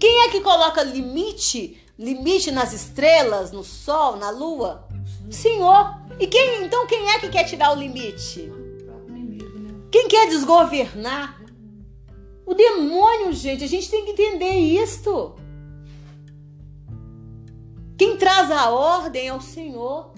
Quem 0.00 0.22
é 0.24 0.30
que 0.30 0.40
coloca 0.40 0.82
limite, 0.82 1.78
limite 1.98 2.50
nas 2.50 2.72
estrelas, 2.72 3.52
no 3.52 3.62
sol, 3.62 4.16
na 4.16 4.30
lua? 4.30 4.88
Senhor. 5.30 5.98
E 6.18 6.26
quem, 6.26 6.64
então 6.64 6.86
quem 6.86 7.10
é 7.10 7.18
que 7.18 7.28
quer 7.28 7.44
tirar 7.44 7.76
o 7.76 7.78
limite? 7.78 8.50
Quem 9.92 10.08
quer 10.08 10.30
desgovernar? 10.30 11.42
O 12.46 12.54
demônio, 12.54 13.34
gente, 13.34 13.64
a 13.64 13.68
gente 13.68 13.90
tem 13.90 14.06
que 14.06 14.12
entender 14.12 14.56
isto. 14.56 15.34
Quem 17.98 18.16
traz 18.16 18.50
a 18.50 18.70
ordem 18.70 19.28
é 19.28 19.34
o 19.34 19.42
Senhor. 19.42 20.14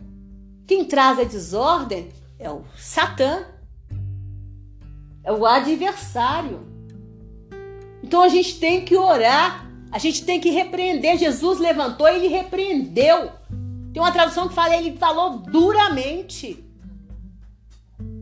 Quem 0.66 0.84
traz 0.84 1.18
a 1.18 1.24
desordem 1.24 2.10
é 2.38 2.50
o 2.50 2.64
Satã, 2.76 3.44
é 5.22 5.32
o 5.32 5.46
adversário. 5.46 6.66
Então 8.02 8.22
a 8.22 8.28
gente 8.28 8.58
tem 8.58 8.84
que 8.84 8.96
orar, 8.96 9.66
A 9.92 9.98
gente 9.98 10.24
tem 10.24 10.40
que 10.40 10.50
repreender. 10.50 11.16
Jesus 11.16 11.58
levantou 11.58 12.08
e 12.08 12.16
ele 12.16 12.28
repreendeu. 12.28 13.32
Tem 13.92 14.02
uma 14.02 14.12
tradução 14.12 14.48
que 14.48 14.54
fala, 14.54 14.76
ele 14.76 14.96
falou 14.98 15.38
duramente. 15.38 16.62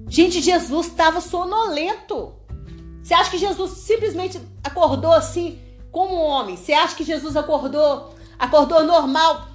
Gente, 0.09 0.41
Jesus 0.41 0.87
estava 0.87 1.21
sonolento. 1.21 2.35
Você 3.03 3.13
acha 3.13 3.31
que 3.31 3.39
Jesus 3.39 3.73
simplesmente 3.73 4.41
acordou 4.63 5.13
assim, 5.13 5.59
como 5.91 6.15
um 6.15 6.27
homem? 6.27 6.57
Você 6.57 6.73
acha 6.73 6.95
que 6.95 7.05
Jesus 7.05 7.37
acordou, 7.37 8.15
acordou 8.39 8.85
normal? 8.85 9.49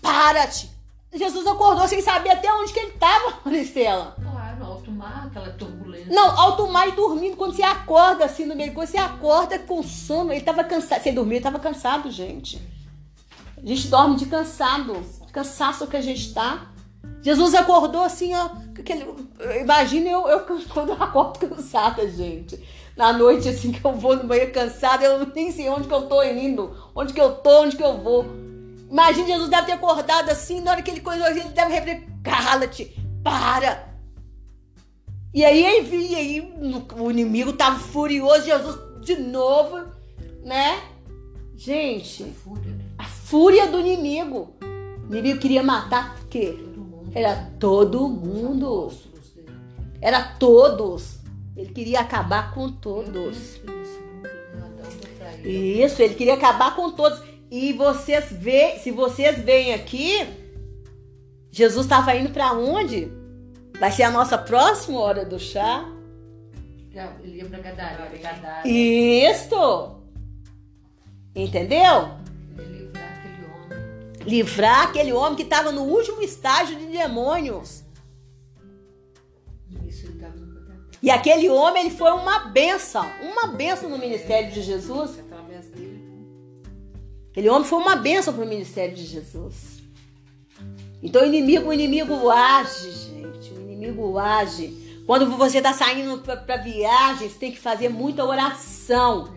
Para-te! 0.00 0.71
Jesus 1.14 1.46
acordou 1.46 1.86
sem 1.86 2.00
saber 2.00 2.30
até 2.30 2.52
onde 2.52 2.72
que 2.72 2.80
ele 2.80 2.92
estava, 2.92 3.34
Maristela. 3.44 4.16
Claro, 4.20 4.64
alto 4.64 4.90
mar, 4.90 5.26
aquela 5.26 5.50
turbulência. 5.50 6.12
Não, 6.12 6.38
alto 6.38 6.66
mar 6.68 6.88
e 6.88 6.92
dormindo. 6.92 7.36
Quando 7.36 7.54
você 7.54 7.62
acorda 7.62 8.24
assim 8.24 8.46
no 8.46 8.56
meio, 8.56 8.72
quando 8.72 8.88
você 8.88 8.98
acorda 8.98 9.58
com 9.58 9.82
sono, 9.82 10.32
ele 10.32 10.40
estava 10.40 10.64
cansado. 10.64 11.02
Você 11.02 11.12
dormiu, 11.12 11.32
ele 11.32 11.38
estava 11.40 11.58
cansado, 11.58 12.10
gente. 12.10 12.60
A 13.62 13.66
gente 13.66 13.88
dorme 13.88 14.16
de 14.16 14.26
cansado, 14.26 14.94
de 15.26 15.32
cansaço 15.32 15.86
que 15.86 15.96
a 15.96 16.00
gente 16.00 16.26
está. 16.26 16.72
Jesus 17.20 17.54
acordou 17.54 18.02
assim, 18.02 18.34
ó. 18.34 18.50
Aquele, 18.76 19.06
imagina 19.60 20.08
eu, 20.08 20.26
eu 20.26 20.40
quando 20.72 20.90
eu 20.90 21.02
acordo 21.02 21.38
cansada, 21.38 22.08
gente. 22.10 22.58
Na 22.96 23.12
noite, 23.12 23.48
assim, 23.48 23.70
que 23.70 23.84
eu 23.84 23.92
vou 23.92 24.16
no 24.16 24.24
banheiro 24.24 24.52
cansada, 24.52 25.04
eu 25.04 25.26
nem 25.34 25.50
sei 25.52 25.68
onde 25.68 25.88
que 25.88 25.94
eu 25.94 26.08
tô 26.08 26.22
indo, 26.22 26.76
onde 26.94 27.12
que 27.12 27.20
eu 27.20 27.32
tô, 27.36 27.62
onde 27.62 27.76
que 27.76 27.82
eu 27.82 27.98
vou. 27.98 28.26
Imagina, 28.92 29.26
Jesus 29.26 29.48
deve 29.48 29.66
ter 29.68 29.72
acordado 29.72 30.28
assim, 30.28 30.60
na 30.60 30.72
hora 30.72 30.82
que 30.82 30.90
ele 30.90 31.00
coisou, 31.00 31.26
ele 31.26 31.44
deve 31.44 31.72
repreender, 31.72 32.06
cala-te, 32.22 32.94
para. 33.24 33.88
E 35.32 35.42
aí, 35.42 35.64
aí, 35.64 36.14
aí 36.14 36.54
o 37.00 37.10
inimigo 37.10 37.54
tava 37.54 37.78
furioso, 37.78 38.44
Jesus 38.44 38.78
de 39.00 39.16
novo, 39.16 39.82
né? 40.44 40.78
Gente, 41.56 42.22
a 42.22 42.26
fúria, 42.26 42.78
a 42.98 43.04
fúria 43.04 43.66
do 43.66 43.80
inimigo. 43.80 44.54
O 45.08 45.12
inimigo 45.14 45.40
queria 45.40 45.62
matar 45.62 46.18
o 46.22 46.26
quê? 46.26 46.58
Era 47.14 47.50
todo 47.58 48.08
mundo. 48.08 48.92
Era 50.02 50.22
todos. 50.22 51.18
Ele 51.56 51.72
queria 51.72 52.00
acabar 52.00 52.52
com 52.52 52.70
todos. 52.70 53.58
Isso, 55.42 56.02
ele 56.02 56.14
queria 56.14 56.34
acabar 56.34 56.76
com 56.76 56.90
todos. 56.90 57.31
E 57.54 57.74
vocês 57.74 58.32
vê, 58.32 58.78
se 58.78 58.90
vocês 58.90 59.38
veem 59.38 59.74
aqui, 59.74 60.26
Jesus 61.50 61.84
estava 61.84 62.16
indo 62.16 62.30
para 62.30 62.54
onde? 62.54 63.12
Vai 63.78 63.92
ser 63.92 64.04
a 64.04 64.10
nossa 64.10 64.38
próxima 64.38 64.98
hora 64.98 65.22
do 65.22 65.38
chá. 65.38 65.84
Ele 67.22 67.36
ia 67.36 67.44
para 67.44 67.58
Gadara. 67.58 68.66
Isso. 68.66 70.00
Entendeu? 71.36 72.22
livrar 74.24 74.84
aquele 74.84 75.12
homem 75.12 75.34
que 75.34 75.42
estava 75.42 75.72
no 75.72 75.82
último 75.82 76.22
estágio 76.22 76.78
de 76.78 76.86
demônios. 76.86 77.82
E 81.02 81.10
aquele 81.10 81.50
homem, 81.50 81.86
ele 81.86 81.96
foi 81.96 82.12
uma 82.12 82.50
benção, 82.50 83.04
uma 83.20 83.48
benção 83.48 83.90
no 83.90 83.98
ministério 83.98 84.52
de 84.52 84.62
Jesus. 84.62 85.18
Aquele 87.32 87.48
homem 87.48 87.66
foi 87.66 87.78
uma 87.78 87.96
benção 87.96 88.34
para 88.34 88.44
o 88.44 88.46
ministério 88.46 88.94
de 88.94 89.06
Jesus. 89.06 89.82
Então 91.02 91.22
o 91.22 91.26
inimigo, 91.26 91.70
o 91.70 91.72
inimigo 91.72 92.28
age, 92.28 92.90
gente. 92.92 93.54
O 93.54 93.60
inimigo 93.62 94.18
age. 94.18 95.02
Quando 95.06 95.26
você 95.36 95.56
está 95.56 95.72
saindo 95.72 96.18
para 96.18 96.58
viagem, 96.58 97.30
você 97.30 97.38
tem 97.38 97.50
que 97.50 97.58
fazer 97.58 97.88
muita 97.88 98.22
oração. 98.22 99.34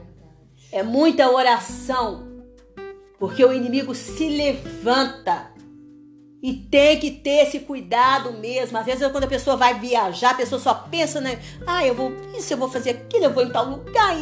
É 0.74 0.84
muita 0.84 1.32
oração. 1.32 2.28
Porque 3.18 3.44
o 3.46 3.54
inimigo 3.54 3.96
se 3.96 4.28
levanta. 4.28 5.52
E 6.44 6.54
tem 6.54 7.00
que 7.00 7.10
ter 7.10 7.48
esse 7.48 7.62
cuidado 7.62 8.34
mesmo. 8.34 8.78
Às 8.78 8.86
vezes, 8.86 9.10
quando 9.10 9.24
a 9.24 9.28
pessoa 9.28 9.56
vai 9.56 9.80
viajar, 9.80 10.32
a 10.32 10.36
pessoa 10.36 10.60
só 10.60 10.74
pensa, 10.74 11.22
né? 11.22 11.40
Ah, 11.66 11.88
eu 11.88 11.96
vou 11.96 12.12
isso, 12.38 12.52
eu 12.54 12.58
vou 12.58 12.70
fazer 12.70 12.90
aquilo, 12.90 13.24
eu 13.24 13.34
vou 13.34 13.44
em 13.44 13.52
tal 13.52 13.70
lugar. 13.70 14.14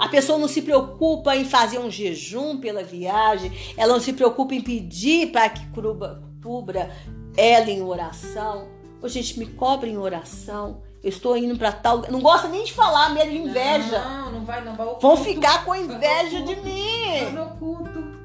A 0.00 0.08
pessoa 0.08 0.38
não 0.38 0.48
se 0.48 0.62
preocupa 0.62 1.36
em 1.36 1.44
fazer 1.44 1.78
um 1.78 1.90
jejum 1.90 2.58
pela 2.58 2.82
viagem, 2.82 3.52
ela 3.76 3.92
não 3.92 4.00
se 4.00 4.14
preocupa 4.14 4.54
em 4.54 4.62
pedir 4.62 5.30
para 5.30 5.50
que 5.50 5.66
cubra, 5.66 6.22
cubra 6.42 6.90
ela 7.36 7.70
em 7.70 7.82
oração. 7.82 8.66
Ô, 9.02 9.08
gente, 9.08 9.38
me 9.38 9.44
cobre 9.44 9.90
em 9.90 9.98
oração. 9.98 10.80
Eu 11.02 11.10
estou 11.10 11.36
indo 11.36 11.56
para 11.58 11.70
tal. 11.70 12.02
Não 12.10 12.20
gosta 12.20 12.48
nem 12.48 12.64
de 12.64 12.72
falar, 12.72 13.10
medo 13.10 13.30
de 13.30 13.36
inveja. 13.36 13.98
Não, 13.98 14.32
não 14.32 14.44
vai, 14.44 14.64
não 14.64 14.74
vai. 14.74 14.86
Vão 14.98 15.16
ficar 15.18 15.66
com 15.66 15.74
inveja 15.74 16.40
de 16.42 16.56
mim. 16.56 17.24
Vai 17.24 17.32
no 17.32 17.50
culto. 17.58 18.19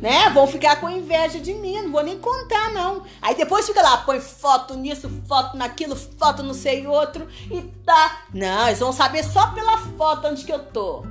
Né? 0.00 0.28
Vão 0.30 0.46
ficar 0.46 0.76
com 0.80 0.90
inveja 0.90 1.40
de 1.40 1.54
mim. 1.54 1.80
Não 1.80 1.90
vou 1.90 2.02
nem 2.02 2.18
contar, 2.18 2.72
não. 2.72 3.02
Aí 3.22 3.34
depois 3.34 3.66
fica 3.66 3.80
lá, 3.80 3.96
põe 3.98 4.20
foto 4.20 4.74
nisso, 4.74 5.08
foto 5.26 5.56
naquilo, 5.56 5.96
foto 5.96 6.42
não 6.42 6.52
sei 6.52 6.86
outro. 6.86 7.26
E 7.50 7.62
tá. 7.84 8.24
Não, 8.34 8.66
eles 8.66 8.78
vão 8.78 8.92
saber 8.92 9.24
só 9.24 9.46
pela 9.52 9.78
foto 9.78 10.26
onde 10.28 10.44
que 10.44 10.52
eu 10.52 10.58
tô. 10.58 11.04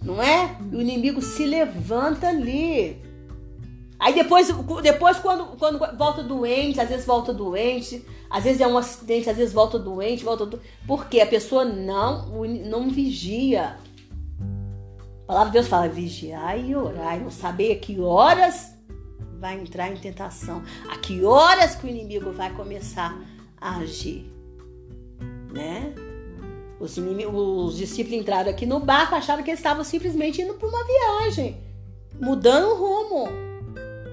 Não 0.00 0.22
é? 0.22 0.56
O 0.72 0.80
inimigo 0.80 1.20
se 1.20 1.44
levanta 1.44 2.28
ali. 2.28 3.04
Aí 3.98 4.14
depois, 4.14 4.48
depois 4.82 5.18
quando, 5.18 5.56
quando 5.56 5.78
volta 5.96 6.22
doente, 6.22 6.80
às 6.80 6.88
vezes 6.88 7.06
volta 7.06 7.32
doente, 7.32 8.04
às 8.30 8.44
vezes 8.44 8.60
é 8.60 8.66
um 8.66 8.76
acidente, 8.76 9.30
às 9.30 9.36
vezes 9.36 9.54
volta 9.54 9.78
doente, 9.78 10.22
volta 10.22 10.44
do... 10.44 10.60
porque 10.86 11.20
a 11.20 11.26
pessoa 11.26 11.64
não 11.64 12.26
não 12.44 12.90
vigia. 12.90 13.78
A 15.26 15.34
palavra 15.34 15.50
de 15.50 15.52
Deus 15.54 15.66
fala 15.66 15.88
vigiar 15.88 16.56
e 16.56 16.76
orar, 16.76 17.18
não 17.18 17.32
saber 17.32 17.72
a 17.72 17.78
que 17.80 17.98
horas 18.00 18.76
vai 19.40 19.58
entrar 19.60 19.90
em 19.90 19.96
tentação, 19.96 20.62
a 20.88 20.96
que 20.98 21.24
horas 21.24 21.74
que 21.74 21.84
o 21.84 21.90
inimigo 21.90 22.30
vai 22.30 22.54
começar 22.54 23.20
a 23.60 23.78
agir, 23.78 24.32
né? 25.52 25.92
Os, 26.78 26.96
os 26.96 27.76
discípulos 27.76 28.20
entraram 28.20 28.50
aqui 28.50 28.66
no 28.66 28.78
barco, 28.78 29.16
acharam 29.16 29.42
que 29.42 29.50
eles 29.50 29.58
estavam 29.58 29.82
simplesmente 29.82 30.42
indo 30.42 30.54
para 30.54 30.68
uma 30.68 30.84
viagem, 30.84 31.56
mudando 32.20 32.68
o 32.68 32.76
rumo. 32.76 33.28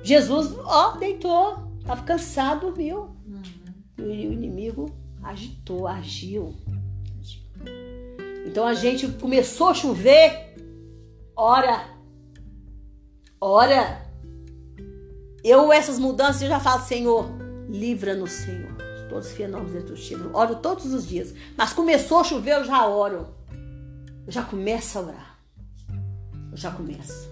Jesus, 0.02 0.52
ó, 0.66 0.98
deitou, 0.98 1.60
estava 1.80 2.02
cansado, 2.02 2.62
dormiu. 2.62 3.16
Uhum. 3.28 3.44
E 4.00 4.28
o 4.28 4.34
inimigo 4.34 4.90
agitou, 5.22 5.88
agiu. 5.88 6.56
Então 8.48 8.66
a 8.66 8.74
gente 8.74 9.08
começou 9.08 9.70
a 9.70 9.74
chover, 9.76 10.43
ora, 11.36 11.88
ora. 13.40 14.04
Eu, 15.44 15.74
essas 15.74 16.00
mudanças, 16.00 16.42
eu 16.42 16.48
já 16.48 16.60
falo, 16.60 16.84
Senhor, 16.84 17.26
livra-nos, 17.70 18.32
Senhor. 18.32 18.74
Todos 19.10 19.28
os 19.28 19.34
fenômenos 19.34 20.00
Chile. 20.00 20.30
Oro 20.34 20.56
todos 20.56 20.86
os 20.94 21.06
dias. 21.06 21.34
Mas 21.58 21.74
começou 21.74 22.20
a 22.20 22.24
chover, 22.24 22.54
eu 22.58 22.66
já 22.66 22.88
oro. 22.88 23.28
Eu 24.26 24.32
já 24.32 24.42
começo 24.42 24.98
a 24.98 25.02
orar. 25.02 25.40
Eu 26.50 26.58
já 26.58 26.72
começo. 26.72 27.30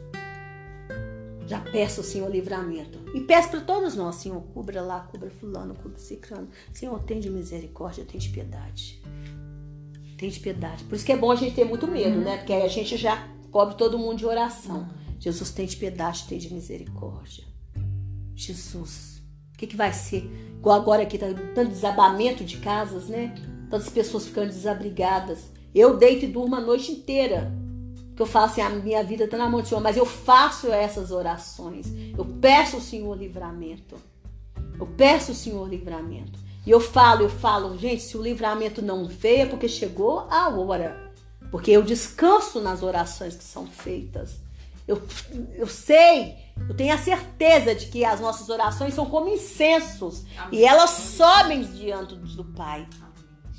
Já 1.47 1.59
peço 1.59 2.03
Senhor 2.03 2.29
livramento. 2.29 2.99
E 3.13 3.21
peço 3.21 3.49
para 3.49 3.61
todos 3.61 3.95
nós, 3.95 4.15
Senhor, 4.15 4.41
cubra 4.53 4.81
lá, 4.81 5.01
cubra 5.01 5.29
fulano, 5.29 5.73
cubra 5.75 5.97
ciclano. 5.97 6.49
Senhor, 6.73 6.97
tem 7.03 7.19
de 7.19 7.29
misericórdia, 7.29 8.05
tem 8.05 8.19
de 8.19 8.29
piedade. 8.29 9.01
Tem 10.17 10.29
de 10.29 10.39
piedade. 10.39 10.83
Por 10.83 10.95
isso 10.95 11.05
que 11.05 11.11
é 11.11 11.17
bom 11.17 11.31
a 11.31 11.35
gente 11.35 11.55
ter 11.55 11.65
muito 11.65 11.87
medo, 11.87 12.17
uhum. 12.17 12.23
né? 12.23 12.37
Porque 12.37 12.53
aí 12.53 12.61
a 12.61 12.67
gente 12.67 12.95
já 12.95 13.27
cobre 13.51 13.75
todo 13.75 13.99
mundo 13.99 14.17
de 14.17 14.25
oração. 14.25 14.87
Jesus 15.19 15.51
tem 15.51 15.65
de 15.65 15.75
piedade, 15.75 16.25
tem 16.27 16.39
de 16.39 16.51
misericórdia. 16.51 17.43
Jesus, 18.33 19.21
o 19.53 19.57
que, 19.57 19.67
que 19.67 19.75
vai 19.75 19.93
ser? 19.93 20.23
Igual 20.57 20.79
agora 20.79 21.03
aqui, 21.03 21.17
tá 21.17 21.27
tanto 21.53 21.69
desabamento 21.69 22.43
de 22.43 22.57
casas, 22.57 23.07
né? 23.07 23.35
Tantas 23.69 23.89
pessoas 23.89 24.25
ficando 24.25 24.47
desabrigadas. 24.47 25.51
Eu 25.75 25.97
deito 25.97 26.25
e 26.25 26.27
durmo 26.27 26.55
a 26.55 26.61
noite 26.61 26.91
inteira 26.91 27.51
que 28.15 28.21
eu 28.21 28.25
falo 28.25 28.45
assim, 28.45 28.61
a 28.61 28.69
minha 28.69 29.03
vida 29.03 29.23
está 29.23 29.37
na 29.37 29.49
mão 29.49 29.61
do 29.61 29.67
Senhor, 29.67 29.81
mas 29.81 29.97
eu 29.97 30.05
faço 30.05 30.71
essas 30.71 31.11
orações. 31.11 31.87
Eu 32.17 32.25
peço 32.25 32.75
ao 32.75 32.81
Senhor 32.81 33.17
livramento. 33.17 33.95
Eu 34.79 34.85
peço 34.85 35.31
ao 35.31 35.35
Senhor 35.35 35.67
livramento. 35.67 36.39
E 36.65 36.69
eu 36.69 36.79
falo, 36.79 37.23
eu 37.23 37.29
falo, 37.29 37.77
gente, 37.77 38.03
se 38.03 38.15
o 38.15 38.21
livramento 38.21 38.81
não 38.81 39.05
veio 39.05 39.41
é 39.41 39.45
porque 39.47 39.67
chegou 39.67 40.27
a 40.29 40.49
hora. 40.49 41.10
Porque 41.51 41.71
eu 41.71 41.83
descanso 41.83 42.61
nas 42.61 42.81
orações 42.81 43.35
que 43.35 43.43
são 43.43 43.67
feitas. 43.67 44.39
Eu, 44.87 45.01
eu 45.53 45.67
sei, 45.67 46.35
eu 46.67 46.75
tenho 46.75 46.93
a 46.93 46.97
certeza 46.97 47.75
de 47.75 47.87
que 47.87 48.03
as 48.03 48.19
nossas 48.19 48.49
orações 48.49 48.93
são 48.93 49.05
como 49.05 49.29
incensos. 49.29 50.25
Amém. 50.37 50.59
E 50.59 50.65
elas 50.65 50.89
sobem 50.89 51.61
diante 51.63 52.15
do 52.15 52.45
Pai. 52.45 52.87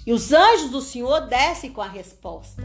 E 0.06 0.12
os 0.12 0.32
anjos 0.32 0.70
do 0.70 0.80
Senhor 0.80 1.20
descem 1.28 1.72
com 1.72 1.80
a 1.80 1.88
resposta. 1.88 2.62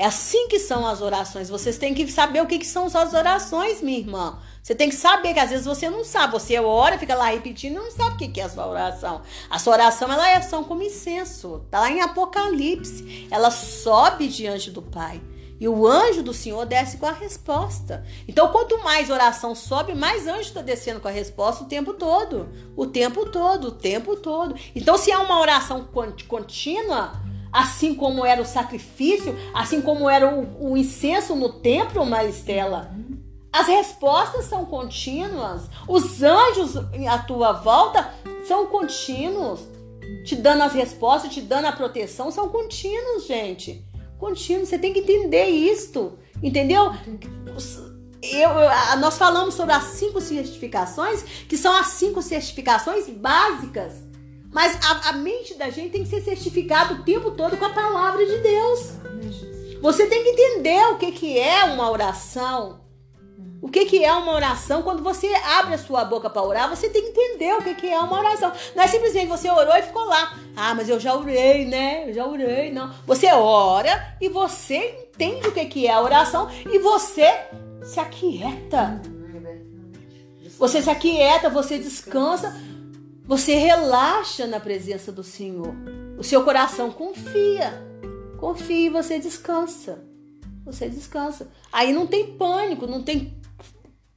É 0.00 0.06
assim 0.06 0.48
que 0.48 0.58
são 0.58 0.86
as 0.86 1.02
orações. 1.02 1.50
Vocês 1.50 1.76
têm 1.76 1.92
que 1.92 2.10
saber 2.10 2.40
o 2.40 2.46
que, 2.46 2.58
que 2.58 2.66
são 2.66 2.86
as 2.86 3.12
orações, 3.12 3.82
minha 3.82 3.98
irmã. 3.98 4.38
Você 4.62 4.74
tem 4.74 4.88
que 4.88 4.94
saber 4.94 5.34
que 5.34 5.38
às 5.38 5.50
vezes 5.50 5.66
você 5.66 5.90
não 5.90 6.02
sabe. 6.04 6.32
Você 6.32 6.58
ora, 6.58 6.98
fica 6.98 7.14
lá 7.14 7.26
repetindo 7.26 7.72
e 7.72 7.74
não 7.74 7.90
sabe 7.90 8.14
o 8.14 8.16
que, 8.16 8.28
que 8.28 8.40
é 8.40 8.44
a 8.44 8.48
sua 8.48 8.66
oração. 8.66 9.20
A 9.50 9.58
sua 9.58 9.74
oração 9.74 10.10
ela 10.10 10.26
é 10.26 10.36
ação 10.36 10.64
como 10.64 10.82
incenso. 10.82 11.60
Está 11.66 11.80
lá 11.80 11.90
em 11.90 12.00
Apocalipse. 12.00 13.28
Ela 13.30 13.50
sobe 13.50 14.26
diante 14.26 14.70
do 14.70 14.80
Pai. 14.80 15.20
E 15.60 15.68
o 15.68 15.86
anjo 15.86 16.22
do 16.22 16.32
Senhor 16.32 16.64
desce 16.64 16.96
com 16.96 17.04
a 17.04 17.12
resposta. 17.12 18.02
Então, 18.26 18.48
quanto 18.48 18.82
mais 18.82 19.10
oração 19.10 19.54
sobe, 19.54 19.94
mais 19.94 20.26
anjo 20.26 20.40
está 20.40 20.62
descendo 20.62 21.00
com 21.00 21.08
a 21.08 21.10
resposta 21.10 21.64
o 21.64 21.68
tempo 21.68 21.92
todo. 21.92 22.48
O 22.74 22.86
tempo 22.86 23.26
todo, 23.26 23.68
o 23.68 23.72
tempo 23.72 24.16
todo. 24.16 24.54
Então, 24.74 24.96
se 24.96 25.10
é 25.10 25.18
uma 25.18 25.38
oração 25.38 25.86
contínua, 26.26 27.20
assim 27.52 27.94
como 27.94 28.24
era 28.24 28.40
o 28.40 28.46
sacrifício, 28.46 29.36
assim 29.54 29.80
como 29.80 30.08
era 30.08 30.28
o, 30.28 30.72
o 30.72 30.76
incenso 30.76 31.34
no 31.34 31.48
templo, 31.48 32.04
Maristela, 32.06 32.94
as 33.52 33.66
respostas 33.66 34.44
são 34.44 34.64
contínuas. 34.64 35.62
Os 35.88 36.22
anjos 36.22 36.76
à 37.08 37.18
tua 37.18 37.52
volta 37.52 38.14
são 38.46 38.66
contínuos. 38.66 39.60
Te 40.24 40.36
dando 40.36 40.62
as 40.62 40.72
respostas, 40.72 41.32
te 41.32 41.40
dando 41.40 41.66
a 41.66 41.72
proteção, 41.72 42.30
são 42.30 42.48
contínuos, 42.48 43.26
gente 43.26 43.84
contínuo. 44.20 44.66
Você 44.66 44.78
tem 44.78 44.92
que 44.92 45.00
entender 45.00 45.46
isto, 45.46 46.18
entendeu? 46.42 46.92
Eu, 48.22 48.50
eu, 48.50 48.98
nós 48.98 49.16
falamos 49.16 49.54
sobre 49.54 49.72
as 49.72 49.84
cinco 49.84 50.20
certificações, 50.20 51.22
que 51.48 51.56
são 51.56 51.74
as 51.74 51.88
cinco 51.88 52.20
certificações 52.20 53.08
básicas. 53.08 53.94
Mas 54.52 54.76
a, 54.84 55.10
a 55.10 55.12
mente 55.12 55.54
da 55.54 55.70
gente 55.70 55.90
tem 55.90 56.02
que 56.02 56.08
ser 56.08 56.22
certificada 56.22 56.94
o 56.94 57.02
tempo 57.02 57.30
todo 57.30 57.56
com 57.56 57.64
a 57.64 57.70
palavra 57.70 58.24
de 58.24 58.38
Deus. 58.38 58.92
Você 59.80 60.06
tem 60.06 60.22
que 60.22 60.30
entender 60.30 60.84
o 60.88 60.98
que, 60.98 61.12
que 61.12 61.38
é 61.38 61.64
uma 61.64 61.90
oração. 61.90 62.80
O 63.62 63.68
que, 63.68 63.84
que 63.84 64.02
é 64.02 64.12
uma 64.12 64.32
oração? 64.32 64.82
Quando 64.82 65.02
você 65.02 65.28
abre 65.58 65.74
a 65.74 65.78
sua 65.78 66.04
boca 66.04 66.30
para 66.30 66.42
orar, 66.42 66.68
você 66.68 66.88
tem 66.88 67.02
que 67.02 67.08
entender 67.10 67.54
o 67.54 67.62
que, 67.62 67.74
que 67.74 67.88
é 67.88 67.98
uma 67.98 68.18
oração. 68.18 68.52
Não 68.74 68.82
é 68.82 68.86
simplesmente 68.86 69.26
você 69.26 69.50
orou 69.50 69.76
e 69.76 69.82
ficou 69.82 70.04
lá. 70.04 70.34
Ah, 70.56 70.74
mas 70.74 70.88
eu 70.88 70.98
já 70.98 71.14
orei, 71.14 71.66
né? 71.66 72.08
Eu 72.08 72.14
já 72.14 72.26
orei. 72.26 72.72
Não. 72.72 72.90
Você 73.06 73.30
ora 73.32 74.16
e 74.20 74.28
você 74.28 75.08
entende 75.14 75.48
o 75.48 75.52
que, 75.52 75.66
que 75.66 75.86
é 75.86 75.92
a 75.92 76.00
oração 76.00 76.48
e 76.72 76.78
você 76.78 77.30
se 77.82 78.00
aquieta. 78.00 79.00
Você 80.58 80.82
se 80.82 80.90
aquieta, 80.90 81.48
você 81.48 81.78
descansa, 81.78 82.54
você 83.30 83.54
relaxa 83.54 84.44
na 84.44 84.58
presença 84.58 85.12
do 85.12 85.22
Senhor. 85.22 85.72
O 86.18 86.24
seu 86.24 86.42
coração 86.42 86.90
confia. 86.90 87.80
Confia 88.36 88.86
e 88.86 88.90
você 88.90 89.20
descansa. 89.20 90.04
Você 90.64 90.88
descansa. 90.88 91.48
Aí 91.70 91.92
não 91.92 92.08
tem 92.08 92.36
pânico, 92.36 92.88
não 92.88 93.04
tem 93.04 93.40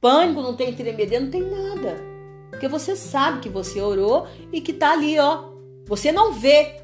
pânico, 0.00 0.42
não 0.42 0.56
tem 0.56 0.74
tremedeira, 0.74 1.24
não 1.24 1.30
tem 1.30 1.48
nada. 1.48 1.96
Porque 2.50 2.66
você 2.66 2.96
sabe 2.96 3.38
que 3.38 3.48
você 3.48 3.80
orou 3.80 4.26
e 4.52 4.60
que 4.60 4.72
tá 4.72 4.90
ali, 4.90 5.16
ó. 5.16 5.44
Você 5.86 6.10
não 6.10 6.32
vê. 6.32 6.82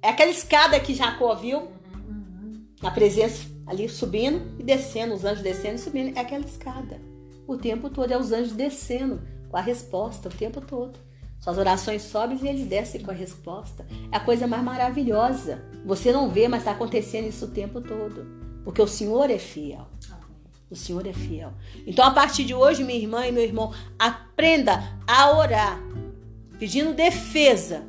É 0.00 0.08
aquela 0.08 0.30
escada 0.30 0.80
que 0.80 0.94
Jacó 0.94 1.34
viu. 1.34 1.68
A 2.80 2.90
presença 2.90 3.44
ali 3.66 3.86
subindo 3.86 4.58
e 4.58 4.62
descendo, 4.62 5.12
os 5.12 5.26
anjos 5.26 5.42
descendo 5.42 5.74
e 5.74 5.78
subindo. 5.78 6.16
É 6.16 6.22
aquela 6.22 6.46
escada. 6.46 6.98
O 7.46 7.58
tempo 7.58 7.90
todo 7.90 8.10
é 8.10 8.16
os 8.16 8.32
anjos 8.32 8.52
descendo 8.52 9.20
com 9.50 9.58
a 9.58 9.60
resposta 9.60 10.30
o 10.30 10.32
tempo 10.32 10.62
todo. 10.62 11.06
Suas 11.40 11.56
orações 11.56 12.02
sobem 12.02 12.38
e 12.42 12.48
eles 12.48 12.66
descem 12.66 13.00
com 13.00 13.10
a 13.10 13.14
resposta. 13.14 13.86
É 14.10 14.16
a 14.16 14.20
coisa 14.20 14.46
mais 14.46 14.62
maravilhosa. 14.62 15.62
Você 15.84 16.12
não 16.12 16.28
vê, 16.28 16.48
mas 16.48 16.60
está 16.60 16.72
acontecendo 16.72 17.28
isso 17.28 17.44
o 17.44 17.50
tempo 17.50 17.80
todo. 17.80 18.26
Porque 18.64 18.82
o 18.82 18.88
Senhor 18.88 19.30
é 19.30 19.38
fiel. 19.38 19.86
O 20.70 20.76
Senhor 20.76 21.06
é 21.06 21.12
fiel. 21.12 21.52
Então, 21.86 22.04
a 22.04 22.10
partir 22.10 22.44
de 22.44 22.54
hoje, 22.54 22.84
minha 22.84 22.98
irmã 22.98 23.26
e 23.26 23.32
meu 23.32 23.42
irmão, 23.42 23.72
aprenda 23.98 24.82
a 25.06 25.34
orar, 25.34 25.80
pedindo 26.58 26.92
defesa 26.92 27.84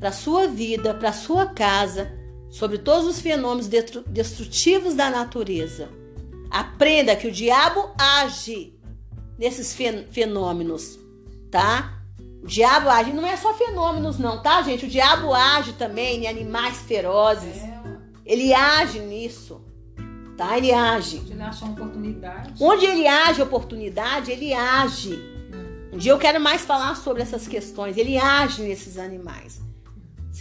para 0.00 0.10
sua 0.10 0.48
vida, 0.48 0.94
para 0.94 1.12
sua 1.12 1.46
casa, 1.46 2.10
sobre 2.48 2.78
todos 2.78 3.06
os 3.06 3.20
fenômenos 3.20 3.68
destrutivos 4.06 4.94
da 4.94 5.10
natureza. 5.10 5.90
Aprenda 6.50 7.16
que 7.16 7.26
o 7.26 7.32
diabo 7.32 7.90
age 7.98 8.74
nesses 9.38 9.76
fenômenos, 10.10 10.98
tá? 11.50 12.01
O 12.42 12.46
diabo 12.46 12.88
age, 12.88 13.12
não 13.12 13.26
é 13.26 13.36
só 13.36 13.54
fenômenos, 13.54 14.18
não, 14.18 14.42
tá, 14.42 14.62
gente? 14.62 14.86
O 14.86 14.88
diabo 14.88 15.32
age 15.32 15.74
também 15.74 16.24
em 16.24 16.26
animais 16.26 16.78
ferozes. 16.78 17.62
É. 17.62 17.82
Ele 18.26 18.52
age 18.52 18.98
nisso 18.98 19.62
tá? 20.42 20.56
Ele 20.56 20.72
age. 20.72 21.18
Onde 21.18 21.32
ele 21.32 21.42
acha 21.42 21.64
oportunidade. 21.64 22.52
Onde 22.60 22.84
ele 22.84 23.06
age 23.06 23.42
oportunidade, 23.42 24.30
ele 24.30 24.52
age. 24.52 25.18
Um 25.92 25.98
dia 25.98 26.12
eu 26.12 26.18
quero 26.18 26.40
mais 26.40 26.62
falar 26.62 26.96
sobre 26.96 27.22
essas 27.22 27.46
questões. 27.46 27.96
Ele 27.96 28.18
age 28.18 28.62
nesses 28.62 28.98
animais. 28.98 29.60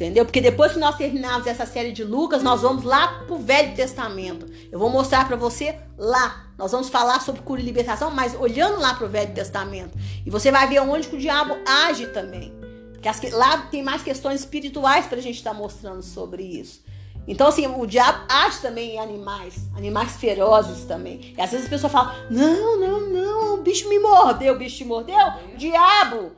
Entendeu? 0.02 0.26
Porque 0.26 0.42
depois 0.42 0.72
que 0.72 0.80
nós 0.80 0.96
terminarmos 0.96 1.46
essa 1.46 1.64
série 1.64 1.92
de 1.92 2.04
Lucas, 2.04 2.42
nós 2.42 2.64
vamos 2.64 2.84
lá 2.84 3.24
pro 3.28 3.38
Velho 3.38 3.76
Testamento. 3.76 4.48
Eu 4.72 4.80
vou 4.80 4.90
mostrar 4.90 5.28
para 5.28 5.36
você 5.36 5.78
lá. 5.96 6.48
Nós 6.58 6.72
vamos 6.72 6.90
falar 6.90 7.22
sobre 7.22 7.44
cura 7.44 7.62
e 7.62 7.64
libertação, 7.64 8.10
mas 8.10 8.34
olhando 8.34 8.80
lá 8.80 8.96
pro 8.96 9.08
Velho 9.08 9.32
Testamento. 9.32 9.96
E 10.26 10.30
você 10.32 10.50
vai 10.50 10.68
ver 10.68 10.80
onde 10.80 11.08
que 11.08 11.16
o 11.16 11.20
diabo 11.20 11.56
age 11.68 12.08
também. 12.08 12.52
Porque 12.94 13.30
lá 13.30 13.60
tem 13.70 13.84
mais 13.84 14.02
questões 14.02 14.40
espirituais 14.40 15.06
para 15.06 15.20
a 15.20 15.22
gente 15.22 15.36
estar 15.36 15.52
tá 15.52 15.56
mostrando 15.56 16.02
sobre 16.02 16.42
isso. 16.42 16.84
Então, 17.28 17.46
assim, 17.46 17.68
o 17.68 17.86
diabo 17.86 18.26
age 18.28 18.60
também 18.60 18.96
em 18.96 19.00
animais, 19.00 19.70
animais 19.78 20.14
ferozes 20.14 20.84
também. 20.84 21.36
E 21.38 21.40
às 21.40 21.52
vezes 21.52 21.68
a 21.68 21.70
pessoa 21.70 21.92
fala: 21.92 22.26
não, 22.32 22.80
não, 22.80 23.02
não, 23.02 23.54
o 23.54 23.58
bicho 23.62 23.88
me 23.88 24.00
mordeu, 24.00 24.56
o 24.56 24.58
bicho 24.58 24.78
te 24.78 24.84
mordeu? 24.86 25.16
O 25.54 25.58
diabo 25.58 26.32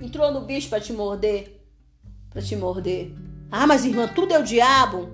entrou 0.00 0.32
no 0.32 0.40
bicho 0.40 0.70
para 0.70 0.80
te 0.80 0.94
morder. 0.94 1.59
Para 2.30 2.42
te 2.42 2.54
morder. 2.54 3.12
Ah, 3.50 3.66
mas 3.66 3.84
irmã, 3.84 4.06
tudo 4.06 4.32
é 4.32 4.38
o 4.38 4.44
diabo? 4.44 5.10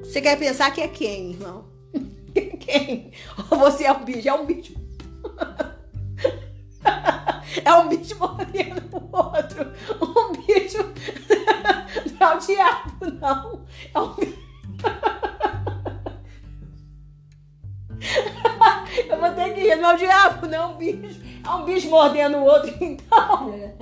Você 0.00 0.20
quer 0.20 0.38
pensar 0.38 0.70
que 0.70 0.82
é 0.82 0.88
quem, 0.88 1.32
irmão? 1.32 1.64
quem? 2.60 3.12
Ou 3.50 3.58
você 3.58 3.84
é 3.84 3.92
o 3.92 4.04
bicho? 4.04 4.28
É 4.28 4.34
um 4.34 4.44
bicho. 4.44 4.74
é 7.64 7.74
um 7.74 7.88
bicho 7.88 8.16
mordendo 8.20 8.82
o 8.92 9.16
outro. 9.16 9.72
Um 10.02 10.32
bicho. 10.32 10.78
Não 12.20 12.32
é 12.32 12.36
o 12.36 12.38
diabo, 12.38 13.06
não. 13.20 13.64
É 13.94 14.00
um 14.00 14.14
bicho. 14.14 14.38
Eu 19.08 19.18
vou 19.20 19.30
ter 19.32 19.54
que 19.54 19.60
ir, 19.60 19.76
não 19.76 19.90
é 19.90 19.94
o 19.94 19.98
diabo, 19.98 20.46
não 20.46 20.58
é 20.58 20.66
um 20.66 20.76
bicho. 20.76 21.20
É 21.44 21.50
um 21.50 21.64
bicho 21.64 21.88
mordendo 21.88 22.38
o 22.38 22.44
outro, 22.44 22.74
então. 22.80 23.54
É. 23.54 23.74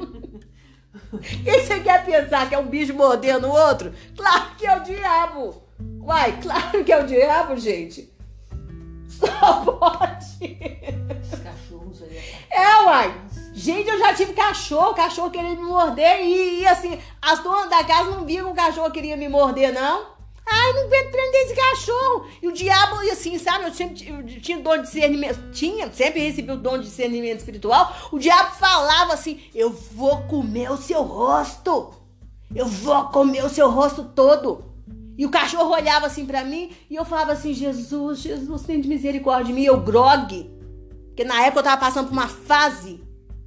Quem 1.18 1.64
você 1.64 1.80
quer 1.80 2.04
pensar 2.04 2.48
que 2.48 2.54
é 2.54 2.58
um 2.58 2.66
bicho 2.66 2.94
mordendo 2.94 3.46
o 3.46 3.52
outro? 3.52 3.92
Claro 4.16 4.54
que 4.56 4.66
é 4.66 4.76
o 4.76 4.82
diabo. 4.82 5.62
Uai, 6.00 6.38
claro 6.40 6.84
que 6.84 6.92
é 6.92 7.02
o 7.02 7.06
diabo, 7.06 7.56
gente. 7.56 8.12
Só 9.08 9.64
pode. 9.64 10.58
Os 11.22 11.38
cachorros 11.40 12.02
aí. 12.02 12.20
É, 12.50 12.82
uai. 12.84 13.20
Gente, 13.54 13.88
eu 13.88 13.98
já 13.98 14.14
tive 14.14 14.34
cachorro, 14.34 14.94
cachorro 14.94 15.30
queria 15.30 15.50
me 15.50 15.62
morder 15.62 16.20
e, 16.20 16.60
e 16.60 16.66
assim, 16.66 17.00
as 17.22 17.42
donas 17.42 17.70
da 17.70 17.82
casa 17.84 18.10
não 18.10 18.26
viam 18.26 18.46
que 18.46 18.52
o 18.52 18.54
cachorro 18.54 18.90
queria 18.90 19.16
me 19.16 19.28
morder, 19.28 19.72
não. 19.72 20.15
Ai, 20.48 20.72
não 20.74 20.88
vem 20.88 21.10
prender 21.10 21.42
esse 21.42 21.54
cachorro. 21.56 22.26
E 22.40 22.46
o 22.46 22.52
diabo, 22.52 23.02
e 23.02 23.10
assim, 23.10 23.36
sabe, 23.38 23.64
eu 23.64 23.74
sempre 23.74 24.08
eu 24.08 24.40
tinha 24.40 24.58
dom 24.58 24.76
de 24.76 24.84
discernimento, 24.84 25.50
tinha, 25.50 25.92
sempre 25.92 26.20
recebi 26.20 26.52
o 26.52 26.56
dom 26.56 26.78
de 26.78 26.84
discernimento 26.84 27.40
espiritual. 27.40 27.94
O 28.12 28.18
diabo 28.18 28.54
falava 28.56 29.12
assim: 29.12 29.40
Eu 29.54 29.70
vou 29.70 30.22
comer 30.22 30.70
o 30.70 30.76
seu 30.76 31.02
rosto. 31.02 31.92
Eu 32.54 32.66
vou 32.66 33.06
comer 33.06 33.44
o 33.44 33.48
seu 33.48 33.68
rosto 33.70 34.04
todo. 34.04 34.64
E 35.18 35.24
o 35.24 35.30
cachorro 35.30 35.70
olhava 35.70 36.06
assim 36.06 36.26
para 36.26 36.44
mim 36.44 36.70
e 36.88 36.94
eu 36.94 37.04
falava 37.04 37.32
assim: 37.32 37.52
Jesus, 37.52 38.20
Jesus, 38.20 38.62
tem 38.62 38.80
de 38.80 38.88
misericórdia 38.88 39.46
de 39.46 39.52
mim. 39.52 39.64
Eu 39.64 39.80
grog. 39.80 40.50
Porque 41.08 41.24
na 41.24 41.42
época 41.42 41.60
eu 41.60 41.64
tava 41.64 41.80
passando 41.80 42.08
por 42.08 42.12
uma 42.12 42.28
fase 42.28 43.00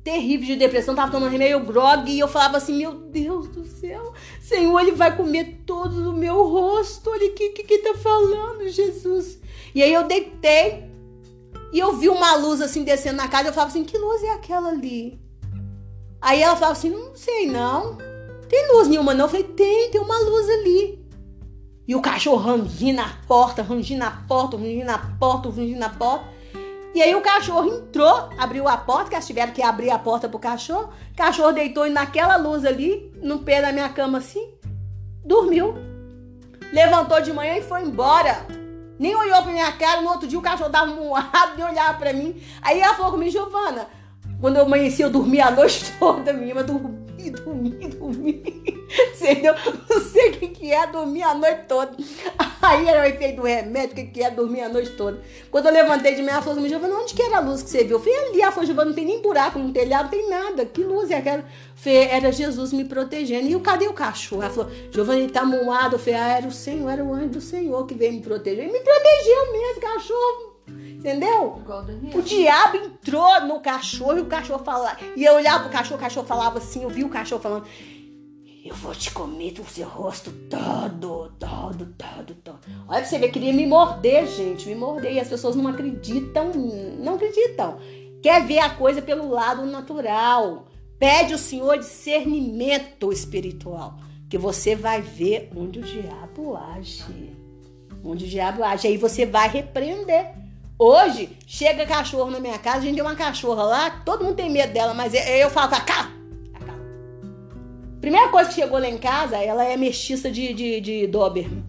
terrível 0.04 0.48
de 0.48 0.56
depressão, 0.56 0.96
tava 0.96 1.12
tomando 1.12 1.32
remédio 1.32 1.64
grog 1.64 2.10
e 2.12 2.20
eu 2.20 2.28
falava 2.28 2.58
assim: 2.58 2.76
Meu 2.76 2.94
Deus 2.94 3.48
do 3.48 3.64
céu, 3.64 4.14
Senhor, 4.50 4.80
ele 4.80 4.94
vai 4.94 5.16
comer 5.16 5.62
todo 5.64 6.10
o 6.10 6.14
meu 6.14 6.44
rosto. 6.48 7.12
Olha 7.12 7.28
o 7.28 7.34
que, 7.36 7.50
que, 7.50 7.64
que 7.64 7.78
tá 7.78 7.94
falando, 7.94 8.68
Jesus. 8.68 9.38
E 9.76 9.84
aí 9.84 9.94
eu 9.94 10.08
deitei 10.08 10.90
e 11.72 11.78
eu 11.78 11.96
vi 11.96 12.10
uma 12.10 12.36
luz 12.36 12.60
assim 12.60 12.84
descendo 12.84 13.18
na 13.18 13.28
casa. 13.28 13.50
Eu 13.50 13.54
falava 13.54 13.70
assim: 13.70 13.84
Que 13.84 13.96
luz 13.96 14.24
é 14.24 14.32
aquela 14.32 14.70
ali? 14.70 15.22
Aí 16.20 16.42
ela 16.42 16.56
falava 16.56 16.72
assim: 16.72 16.90
Não 16.90 17.16
sei 17.16 17.46
não. 17.46 17.96
Tem 18.50 18.74
luz 18.74 18.88
nenhuma 18.88 19.14
não. 19.14 19.26
Eu 19.26 19.30
falei: 19.30 19.46
Tem, 19.46 19.92
tem 19.92 20.02
uma 20.02 20.18
luz 20.18 20.50
ali. 20.50 21.00
E 21.88 21.96
o 21.96 22.02
cachorro 22.02 22.38
rangindo 22.38 23.04
na 23.04 23.22
porta, 23.28 23.62
rangindo 23.62 24.00
na 24.00 24.10
porta, 24.28 24.58
rangindo 24.58 24.86
na 24.86 24.98
porta, 24.98 25.50
rangindo 25.50 25.80
na 25.80 25.90
porta. 25.90 26.26
E 26.94 27.02
aí 27.02 27.14
o 27.16 27.22
cachorro 27.22 27.68
entrou, 27.68 28.30
abriu 28.38 28.68
a 28.68 28.76
porta, 28.76 29.10
que 29.10 29.16
elas 29.16 29.28
tiveram 29.28 29.54
que 29.54 29.62
abrir 29.62 29.92
a 29.92 30.00
porta 30.00 30.28
pro 30.28 30.40
cachorro. 30.40 30.90
O 31.12 31.16
cachorro 31.16 31.52
deitou 31.52 31.90
naquela 31.90 32.36
luz 32.36 32.66
ali, 32.66 33.14
no 33.22 33.40
pé 33.40 33.62
da 33.62 33.72
minha 33.72 33.90
cama 33.90 34.18
assim, 34.18 34.54
dormiu. 35.24 35.76
Levantou 36.74 37.22
de 37.22 37.32
manhã 37.32 37.58
e 37.58 37.62
foi 37.62 37.84
embora. 37.84 38.46
Nem 38.98 39.16
olhou 39.16 39.42
pra 39.44 39.52
minha 39.52 39.72
cara, 39.74 40.02
no 40.02 40.10
outro 40.10 40.28
dia 40.28 40.38
o 40.38 40.42
cachorro 40.42 40.70
dava 40.70 40.92
um 40.92 41.14
e 41.58 41.64
olhava 41.64 41.98
pra 41.98 42.12
mim. 42.12 42.42
Aí 42.62 42.80
ela 42.80 42.96
falou 42.96 43.12
comigo, 43.12 43.32
Giovana, 43.32 43.88
quando 44.42 44.58
eu 44.58 44.64
amanheci, 44.64 45.02
eu 45.02 45.10
dormi 45.10 45.40
a 45.40 45.52
noite 45.52 45.92
toda, 45.98 46.34
minha, 46.34 46.54
mas 46.56 46.66
dormi 46.66 47.09
dormir, 47.32 47.88
dormir. 47.90 48.44
Entendeu? 49.16 49.54
Não 49.90 50.02
sei 50.02 50.30
o 50.30 50.32
que, 50.34 50.72
é 50.72 50.88
dormir 50.88 51.24
a 51.24 51.34
noite 51.34 51.66
toda. 51.68 51.92
Aí 52.62 52.88
era 52.88 53.02
o 53.02 53.06
efeito 53.06 53.38
do 53.38 53.44
remédio, 53.44 54.04
o 54.04 54.12
que, 54.12 54.24
é 54.24 54.32
dormir 54.32 54.62
a 54.62 54.70
noite 54.70 54.92
toda. 54.92 55.22
Quando 55.52 55.68
eu 55.68 55.74
levantei 55.74 56.16
de 56.16 56.22
manhã, 56.22 56.34
ela 56.34 56.42
falou 56.42 56.60
assim, 56.60 56.76
onde 56.76 57.14
que 57.14 57.22
era 57.22 57.38
a 57.38 57.40
luz 57.40 57.62
que 57.62 57.70
você 57.70 57.84
viu? 57.84 57.98
Eu 57.98 58.00
falei, 58.00 58.18
ali. 58.18 58.42
Ela 58.42 58.52
falou, 58.52 58.66
Giovana, 58.66 58.90
não 58.90 58.96
tem 58.96 59.06
nem 59.06 59.22
buraco 59.22 59.60
no 59.60 59.72
telhado, 59.72 60.04
não 60.04 60.10
tem 60.10 60.30
nada. 60.30 60.66
Que 60.66 60.84
luz 60.84 61.12
é 61.12 61.18
aquela? 61.18 61.46
Falei, 61.76 62.04
era 62.10 62.32
Jesus 62.32 62.74
me 62.74 62.86
protegendo. 62.86 63.48
E 63.48 63.56
o 63.56 63.62
cadê 63.62 63.88
o 63.88 63.94
cachorro? 63.94 64.42
Ela 64.42 64.52
falou, 64.52 64.72
Giovana, 64.92 65.20
ele 65.20 65.32
tá 65.32 65.46
moado. 65.46 65.96
Eu 65.96 66.00
falei, 66.00 66.16
ah, 66.16 66.38
era 66.38 66.48
o 66.48 66.52
Senhor, 66.52 66.90
era 66.90 67.04
o 67.04 67.14
anjo 67.14 67.30
do 67.30 67.42
Senhor 67.42 67.86
que 67.86 67.94
veio 67.94 68.14
me 68.14 68.22
proteger. 68.22 68.66
Ele 68.66 68.74
me 68.74 68.80
protegeu 68.80 69.52
mesmo, 69.52 69.82
cachorro. 69.82 70.49
Entendeu? 70.70 71.62
O 72.14 72.22
diabo 72.22 72.76
entrou 72.78 73.42
no 73.42 73.62
cachorro 73.62 74.18
e 74.18 74.22
o 74.22 74.26
cachorro 74.26 74.64
falava. 74.64 74.98
E 75.16 75.24
eu 75.24 75.36
olhava 75.36 75.64
pro 75.64 75.72
cachorro, 75.72 75.98
o 75.98 76.02
cachorro 76.02 76.28
falava 76.28 76.58
assim, 76.58 76.84
eu 76.84 76.90
vi 76.90 77.04
o 77.04 77.10
cachorro 77.10 77.42
falando. 77.42 77.66
Eu 78.66 78.76
vou 78.76 78.94
te 78.94 79.10
comer 79.12 79.54
do 79.54 79.64
seu 79.64 79.88
rosto 79.88 80.32
todo, 80.50 81.32
todo, 81.40 81.86
todo, 81.98 82.36
todo. 82.36 82.60
Olha 82.88 83.00
pra 83.00 83.06
você 83.06 83.18
ver, 83.18 83.32
queria 83.32 83.54
me 83.54 83.66
morder, 83.66 84.28
gente, 84.28 84.68
me 84.68 84.76
morder. 84.76 85.14
E 85.14 85.20
as 85.20 85.30
pessoas 85.30 85.56
não 85.56 85.68
acreditam, 85.68 86.52
não 87.00 87.16
acreditam. 87.16 87.80
Quer 88.22 88.46
ver 88.46 88.60
a 88.60 88.70
coisa 88.70 89.02
pelo 89.02 89.30
lado 89.30 89.66
natural. 89.66 90.68
Pede 91.00 91.32
ao 91.32 91.40
Senhor 91.40 91.78
discernimento 91.78 93.14
espiritual. 93.14 93.98
Que 94.30 94.38
você 94.38 94.76
vai 94.76 95.02
ver 95.02 95.50
onde 95.56 95.80
o 95.80 95.82
diabo 95.82 96.58
age. 96.58 97.34
Onde 98.04 98.26
o 98.26 98.28
diabo 98.28 98.64
age. 98.64 98.88
Aí 98.88 98.98
você 98.98 99.26
vai 99.26 99.48
repreender. 99.48 100.39
Hoje, 100.82 101.38
chega 101.46 101.86
cachorro 101.86 102.32
na 102.32 102.40
minha 102.40 102.58
casa, 102.58 102.78
a 102.78 102.82
gente 102.82 102.96
tem 102.96 103.04
uma 103.04 103.14
cachorra 103.14 103.64
lá, 103.64 103.90
todo 103.90 104.24
mundo 104.24 104.36
tem 104.36 104.50
medo 104.50 104.72
dela, 104.72 104.94
mas 104.94 105.14
eu 105.14 105.50
falo, 105.50 105.72
tá, 105.72 105.82
cá. 105.82 106.10
Primeira 108.00 108.30
coisa 108.30 108.48
que 108.48 108.56
chegou 108.56 108.80
lá 108.80 108.88
em 108.88 108.98
casa, 108.98 109.36
ela 109.36 109.66
é 109.66 109.76
mestiça 109.76 110.32
de, 110.32 110.54
de, 110.54 110.80
de 110.80 111.08
Doberman. 111.08 111.66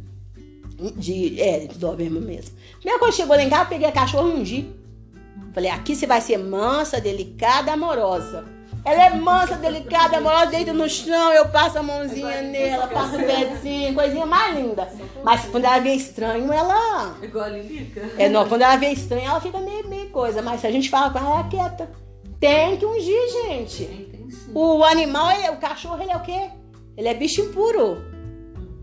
De, 0.97 1.41
é, 1.41 1.67
de 1.67 1.77
Doberman 1.77 2.23
mesmo. 2.23 2.57
Primeira 2.77 3.01
coisa 3.01 3.17
que 3.17 3.23
chegou 3.23 3.35
lá 3.35 3.43
em 3.43 3.51
casa, 3.51 3.65
eu 3.65 3.69
peguei 3.69 3.89
a 3.89 3.93
cachorra 3.93 4.29
e 4.29 4.33
ungi. 4.33 4.73
Falei, 5.53 5.71
aqui 5.71 5.97
você 5.97 6.07
vai 6.07 6.21
ser 6.21 6.39
mansa, 6.39 7.01
delicada, 7.01 7.73
amorosa. 7.73 8.45
Ela 8.85 9.07
é 9.07 9.11
mansa, 9.11 9.57
delicada, 9.57 10.17
amorosa, 10.17 10.47
deita 10.47 10.73
no 10.73 10.89
chão, 10.89 11.33
eu 11.33 11.49
passo 11.49 11.79
a 11.79 11.83
mãozinha 11.83 12.43
nela, 12.43 12.87
passo 12.87 13.17
o 13.17 13.19
pezinho, 13.19 13.95
coisinha 13.95 14.25
mais 14.25 14.57
linda. 14.57 14.89
Mas 15.23 15.45
quando 15.47 15.67
ela 15.67 15.79
vê 15.81 15.93
estranho, 15.93 16.51
ela. 16.51 17.17
Igual 17.23 17.45
a 17.45 17.49
Lilica? 17.49 18.11
É, 18.17 18.29
não, 18.29 18.49
quando 18.49 18.63
ela 18.63 18.77
vê 18.77 18.89
estranho, 18.89 19.29
ela 19.29 19.41
fica 19.41 19.59
meio, 19.59 19.87
meio 19.87 20.09
coisa. 20.11 20.41
Mas 20.41 20.63
se 20.63 20.67
a 20.67 20.71
gente 20.71 20.89
fala 20.89 21.11
com 21.11 21.19
ela, 21.19 21.29
ela 21.29 21.47
é 21.47 21.51
quieta. 21.51 21.91
Tem 22.39 22.77
que 22.79 22.87
ungir, 22.87 23.21
gente. 23.45 23.85
Tem, 23.85 24.05
tem 24.07 24.31
sim. 24.31 24.51
O 24.55 24.83
animal, 24.83 25.31
ele, 25.31 25.51
o 25.51 25.57
cachorro, 25.59 26.03
ele 26.03 26.13
é 26.13 26.17
o 26.17 26.23
quê? 26.23 26.51
Ele 26.97 27.09
é 27.09 27.15
bicho 27.15 27.43
impuro. 27.43 28.03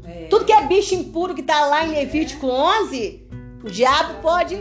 É. 0.06 0.28
Tudo 0.30 0.46
que 0.46 0.54
é 0.54 0.66
bicho 0.68 0.94
impuro 0.94 1.34
que 1.34 1.44
tá 1.44 1.66
lá 1.66 1.86
em 1.86 1.92
Levítico 1.92 2.48
11, 2.48 3.28
o 3.64 3.70
diabo 3.70 4.22
pode 4.22 4.58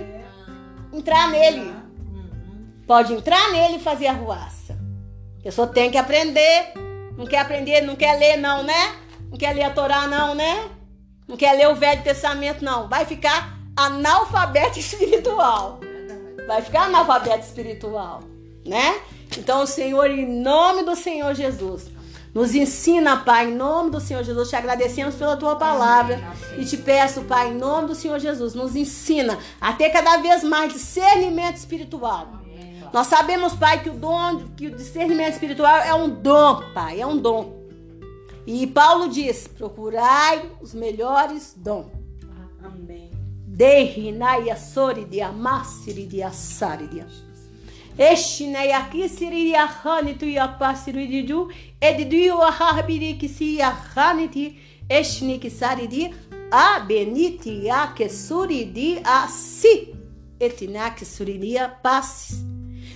entrar 0.92 1.30
nele. 1.30 1.60
Uhum. 1.60 2.84
Pode 2.86 3.12
entrar 3.12 3.52
nele 3.52 3.76
e 3.76 3.80
fazer 3.80 4.06
arruaça. 4.06 4.75
Pessoa 5.46 5.68
tem 5.68 5.92
que 5.92 5.96
aprender. 5.96 6.72
Não 7.16 7.24
quer 7.24 7.38
aprender, 7.38 7.80
não 7.80 7.94
quer 7.94 8.18
ler, 8.18 8.36
não, 8.36 8.64
né? 8.64 8.96
Não 9.30 9.38
quer 9.38 9.54
ler 9.54 9.62
a 9.62 9.70
Torá, 9.70 10.08
não, 10.08 10.34
né? 10.34 10.68
Não 11.28 11.36
quer 11.36 11.52
ler 11.52 11.68
o 11.68 11.76
Velho 11.76 12.02
Testamento, 12.02 12.64
não. 12.64 12.88
Vai 12.88 13.04
ficar 13.04 13.56
analfabeto 13.76 14.76
espiritual. 14.80 15.78
Vai 16.48 16.62
ficar 16.62 16.86
analfabeto 16.86 17.46
espiritual, 17.46 18.24
né? 18.66 19.00
Então, 19.38 19.64
Senhor, 19.68 20.10
em 20.10 20.26
nome 20.26 20.82
do 20.82 20.96
Senhor 20.96 21.32
Jesus, 21.32 21.92
nos 22.34 22.52
ensina, 22.52 23.18
Pai, 23.18 23.46
em 23.46 23.54
nome 23.54 23.92
do 23.92 24.00
Senhor 24.00 24.24
Jesus. 24.24 24.50
Te 24.50 24.56
agradecemos 24.56 25.14
pela 25.14 25.36
tua 25.36 25.54
palavra 25.54 26.20
e 26.58 26.64
te 26.64 26.76
peço, 26.76 27.22
Pai, 27.22 27.50
em 27.50 27.54
nome 27.54 27.86
do 27.86 27.94
Senhor 27.94 28.18
Jesus, 28.18 28.52
nos 28.52 28.74
ensina 28.74 29.38
a 29.60 29.72
ter 29.72 29.90
cada 29.90 30.16
vez 30.16 30.42
mais 30.42 30.72
discernimento 30.72 31.54
espiritual. 31.54 32.45
Nós 32.92 33.06
sabemos, 33.06 33.54
Pai, 33.54 33.82
que 33.82 33.90
o 33.90 33.94
dom, 33.94 34.48
que 34.56 34.66
o 34.68 34.76
discernimento 34.76 35.34
espiritual 35.34 35.78
é 35.78 35.94
um 35.94 36.08
dom, 36.08 36.62
Pai, 36.72 37.00
é 37.00 37.06
um 37.06 37.16
dom. 37.16 37.66
E 38.46 38.66
Paulo 38.66 39.08
diz: 39.08 39.48
procurai 39.48 40.50
os 40.60 40.72
melhores 40.72 41.54
dons. 41.56 41.86
Amém. 42.62 43.10
Dehinaya 43.46 44.56
sori 44.56 45.04
de 45.04 45.20
amassiri 45.20 46.06
de 46.06 46.22
assari 46.22 46.86
de 46.86 47.00
Eshinai 47.98 48.72
aqui 48.72 49.08
siri 49.08 49.56
ahani 49.56 50.14
tu 50.18 50.26
yapasiri 50.26 51.06
de 51.06 51.26
ju 51.26 51.48
edidu 51.80 52.42
ahabiri 52.42 53.14
que 53.14 53.26
se 53.26 53.62
ahaniti 53.62 54.58
eshni 54.86 55.38
que 55.38 55.48
sari 55.48 55.86
de 55.86 56.14
abeniti 56.52 57.70
akesuri 57.70 58.66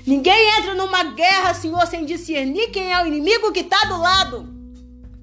Ninguém 0.06 0.58
entra 0.58 0.74
numa 0.74 1.04
guerra, 1.04 1.54
Senhor, 1.54 1.86
sem 1.86 2.04
discernir 2.04 2.70
quem 2.70 2.92
é 2.92 3.02
o 3.02 3.06
inimigo 3.06 3.52
que 3.52 3.60
está 3.60 3.84
do 3.84 3.98
lado. 3.98 4.48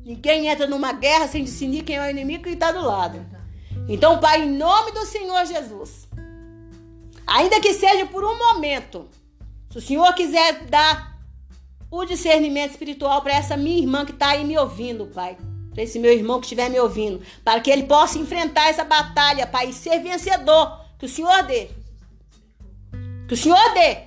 Ninguém 0.06 0.48
entra 0.48 0.68
numa 0.68 0.94
guerra 0.94 1.28
sem 1.28 1.44
discernir 1.44 1.84
quem 1.84 1.98
é 1.98 2.08
o 2.08 2.10
inimigo 2.10 2.44
que 2.44 2.52
está 2.52 2.72
do 2.72 2.86
lado. 2.86 3.26
Então, 3.90 4.20
Pai, 4.20 4.44
em 4.44 4.52
nome 4.52 4.92
do 4.92 5.06
Senhor 5.06 5.46
Jesus, 5.46 6.08
ainda 7.26 7.60
que 7.60 7.74
seja 7.74 8.06
por 8.06 8.24
um 8.24 8.38
momento, 8.38 9.10
se 9.70 9.78
o 9.78 9.82
Senhor 9.82 10.14
quiser 10.14 10.66
dar 10.66 11.18
o 11.90 12.06
discernimento 12.06 12.72
espiritual 12.72 13.22
para 13.22 13.34
essa 13.34 13.58
minha 13.58 13.80
irmã 13.80 14.06
que 14.06 14.12
está 14.12 14.30
aí 14.30 14.46
me 14.46 14.58
ouvindo, 14.58 15.08
Pai, 15.08 15.38
para 15.74 15.84
esse 15.84 16.00
meu 16.00 16.12
irmão 16.12 16.40
que 16.40 16.46
estiver 16.46 16.70
me 16.70 16.80
ouvindo, 16.80 17.22
para 17.44 17.60
que 17.60 17.70
ele 17.70 17.84
possa 17.84 18.18
enfrentar 18.18 18.70
essa 18.70 18.84
batalha, 18.84 19.46
Pai, 19.46 19.70
e 19.70 19.74
ser 19.74 20.00
vencedor, 20.00 20.80
que 20.98 21.06
o 21.06 21.10
Senhor 21.10 21.44
dê. 21.44 21.70
Que 23.28 23.34
o 23.34 23.38
Senhor 23.38 23.74
dê. 23.74 24.07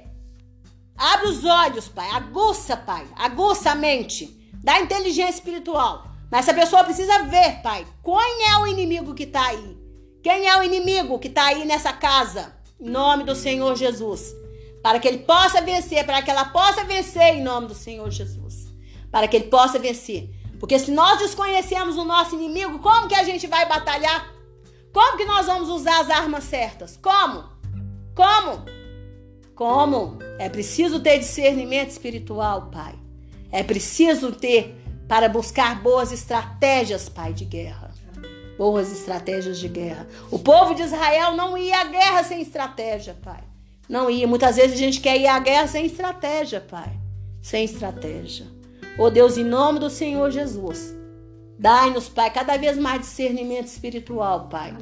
Abre 1.01 1.29
os 1.29 1.47
olhos, 1.47 1.89
Pai. 1.89 2.11
Aguça, 2.11 2.77
Pai. 2.77 3.07
Aguça 3.17 3.71
a 3.71 3.75
mente. 3.75 4.39
Dá 4.63 4.79
inteligência 4.79 5.37
espiritual. 5.37 6.07
Mas 6.31 6.47
essa 6.47 6.53
pessoa 6.53 6.85
precisa 6.85 7.23
ver, 7.23 7.63
Pai, 7.63 7.87
quem 8.05 8.47
é 8.51 8.59
o 8.59 8.67
inimigo 8.67 9.15
que 9.15 9.23
está 9.23 9.47
aí. 9.47 9.79
Quem 10.23 10.47
é 10.47 10.59
o 10.59 10.63
inimigo 10.63 11.19
que 11.19 11.29
está 11.29 11.47
aí 11.47 11.65
nessa 11.65 11.91
casa? 11.95 12.55
Em 12.79 12.91
nome 12.91 13.25
do 13.25 13.35
Senhor 13.35 13.75
Jesus. 13.77 14.35
Para 14.83 15.01
que 15.01 15.09
ele 15.09 15.21
possa 15.21 15.63
vencer, 15.63 16.05
para 16.05 16.21
que 16.21 16.31
ela 16.31 16.45
possa 16.45 16.85
vencer 16.85 17.35
em 17.35 17.43
nome 17.43 17.69
do 17.69 17.75
Senhor 17.75 18.11
Jesus. 18.11 18.69
Para 19.11 19.27
que 19.27 19.37
ele 19.37 19.49
possa 19.49 19.79
vencer. 19.79 20.29
Porque 20.59 20.79
se 20.79 20.91
nós 20.91 21.19
desconhecemos 21.19 21.97
o 21.97 22.05
nosso 22.05 22.35
inimigo, 22.35 22.79
como 22.81 23.09
que 23.09 23.15
a 23.15 23.25
gente 23.25 23.47
vai 23.47 23.67
batalhar? 23.67 24.31
Como 24.93 25.17
que 25.17 25.25
nós 25.25 25.47
vamos 25.47 25.71
usar 25.71 26.01
as 26.01 26.11
armas 26.11 26.45
certas? 26.45 26.99
Como? 26.99 27.49
Como? 28.15 28.80
Como? 29.61 30.17
É 30.39 30.49
preciso 30.49 31.01
ter 31.01 31.19
discernimento 31.19 31.91
espiritual, 31.91 32.71
Pai. 32.73 32.95
É 33.53 33.63
preciso 33.63 34.33
ter 34.33 34.75
para 35.07 35.29
buscar 35.29 35.83
boas 35.83 36.11
estratégias, 36.13 37.11
Pai, 37.11 37.35
de 37.35 37.45
guerra. 37.45 37.91
Boas 38.57 38.91
estratégias 38.91 39.59
de 39.59 39.69
guerra. 39.69 40.09
O 40.31 40.39
povo 40.39 40.75
de 40.75 40.81
Israel 40.81 41.37
não 41.37 41.59
ia 41.59 41.79
à 41.79 41.85
guerra 41.85 42.25
sem 42.25 42.41
estratégia, 42.41 43.15
Pai. 43.23 43.45
Não 43.87 44.09
ia. 44.09 44.27
Muitas 44.27 44.57
vezes 44.57 44.73
a 44.73 44.79
gente 44.79 44.99
quer 44.99 45.19
ir 45.19 45.27
à 45.27 45.39
guerra 45.39 45.67
sem 45.67 45.85
estratégia, 45.85 46.63
Pai. 46.63 46.99
Sem 47.43 47.67
estratégia. 47.67 48.47
Oh 48.97 49.11
Deus, 49.11 49.37
em 49.37 49.45
nome 49.45 49.79
do 49.79 49.91
Senhor 49.91 50.31
Jesus, 50.31 50.95
dai-nos, 51.59 52.09
Pai, 52.09 52.31
cada 52.31 52.57
vez 52.57 52.79
mais 52.79 53.03
discernimento 53.03 53.67
espiritual, 53.67 54.49
Pai. 54.49 54.75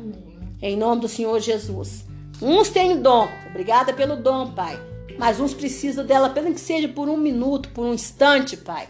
Em 0.62 0.76
nome 0.76 1.00
do 1.00 1.08
Senhor 1.08 1.40
Jesus. 1.40 2.07
Uns 2.40 2.68
têm 2.68 3.00
dom, 3.00 3.28
obrigada 3.50 3.92
pelo 3.92 4.16
dom, 4.16 4.52
Pai. 4.52 4.80
Mas 5.18 5.40
uns 5.40 5.52
precisam 5.52 6.06
dela, 6.06 6.30
pelo 6.30 6.54
que 6.54 6.60
seja 6.60 6.88
por 6.88 7.08
um 7.08 7.16
minuto, 7.16 7.70
por 7.70 7.84
um 7.84 7.92
instante, 7.92 8.56
Pai. 8.56 8.88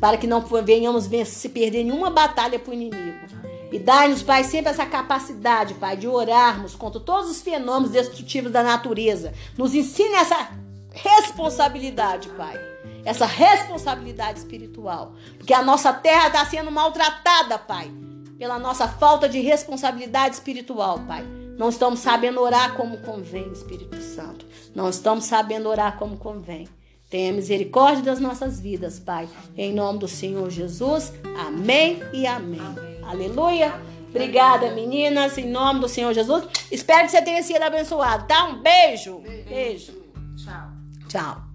Para 0.00 0.16
que 0.16 0.26
não 0.26 0.40
venhamos 0.40 1.08
se 1.26 1.48
perder 1.48 1.84
nenhuma 1.84 2.10
batalha 2.10 2.58
para 2.58 2.70
o 2.70 2.74
inimigo. 2.74 3.22
E 3.70 3.78
dai-nos, 3.78 4.22
Pai, 4.22 4.42
sempre 4.42 4.70
essa 4.70 4.84
capacidade, 4.84 5.74
Pai, 5.74 5.96
de 5.96 6.08
orarmos 6.08 6.74
contra 6.74 7.00
todos 7.00 7.30
os 7.30 7.40
fenômenos 7.40 7.92
destrutivos 7.92 8.50
da 8.50 8.64
natureza. 8.64 9.32
Nos 9.56 9.72
ensine 9.72 10.14
essa 10.14 10.50
responsabilidade, 10.90 12.28
Pai. 12.30 12.60
Essa 13.04 13.24
responsabilidade 13.24 14.40
espiritual. 14.40 15.14
Porque 15.38 15.54
a 15.54 15.62
nossa 15.62 15.92
terra 15.92 16.26
está 16.26 16.44
sendo 16.44 16.72
maltratada, 16.72 17.56
Pai. 17.56 17.90
Pela 18.36 18.58
nossa 18.58 18.88
falta 18.88 19.28
de 19.28 19.40
responsabilidade 19.40 20.34
espiritual, 20.34 20.98
Pai. 21.06 21.24
Não 21.58 21.68
estamos 21.68 22.00
sabendo 22.00 22.40
orar 22.40 22.74
como 22.74 22.98
convém, 22.98 23.50
Espírito 23.52 24.00
Santo. 24.00 24.46
Não 24.74 24.88
estamos 24.88 25.24
sabendo 25.24 25.68
orar 25.68 25.98
como 25.98 26.16
convém. 26.16 26.68
Tenha 27.10 27.32
misericórdia 27.32 28.02
das 28.02 28.20
nossas 28.20 28.58
vidas, 28.58 28.98
Pai. 28.98 29.28
Em 29.56 29.72
nome 29.72 29.98
do 29.98 30.08
Senhor 30.08 30.48
Jesus. 30.50 31.12
Amém 31.38 32.00
e 32.12 32.26
amém. 32.26 32.60
Amém. 32.60 32.98
Aleluia. 33.02 33.74
Obrigada, 34.08 34.70
meninas, 34.72 35.38
em 35.38 35.48
nome 35.48 35.80
do 35.80 35.88
Senhor 35.88 36.12
Jesus. 36.12 36.44
Espero 36.70 37.04
que 37.06 37.12
você 37.12 37.22
tenha 37.22 37.42
sido 37.42 37.62
abençoado, 37.62 38.26
tá? 38.26 38.44
Um 38.44 38.62
beijo. 38.62 39.20
Beijo. 39.46 39.92
Tchau. 40.36 40.68
Tchau. 41.08 41.51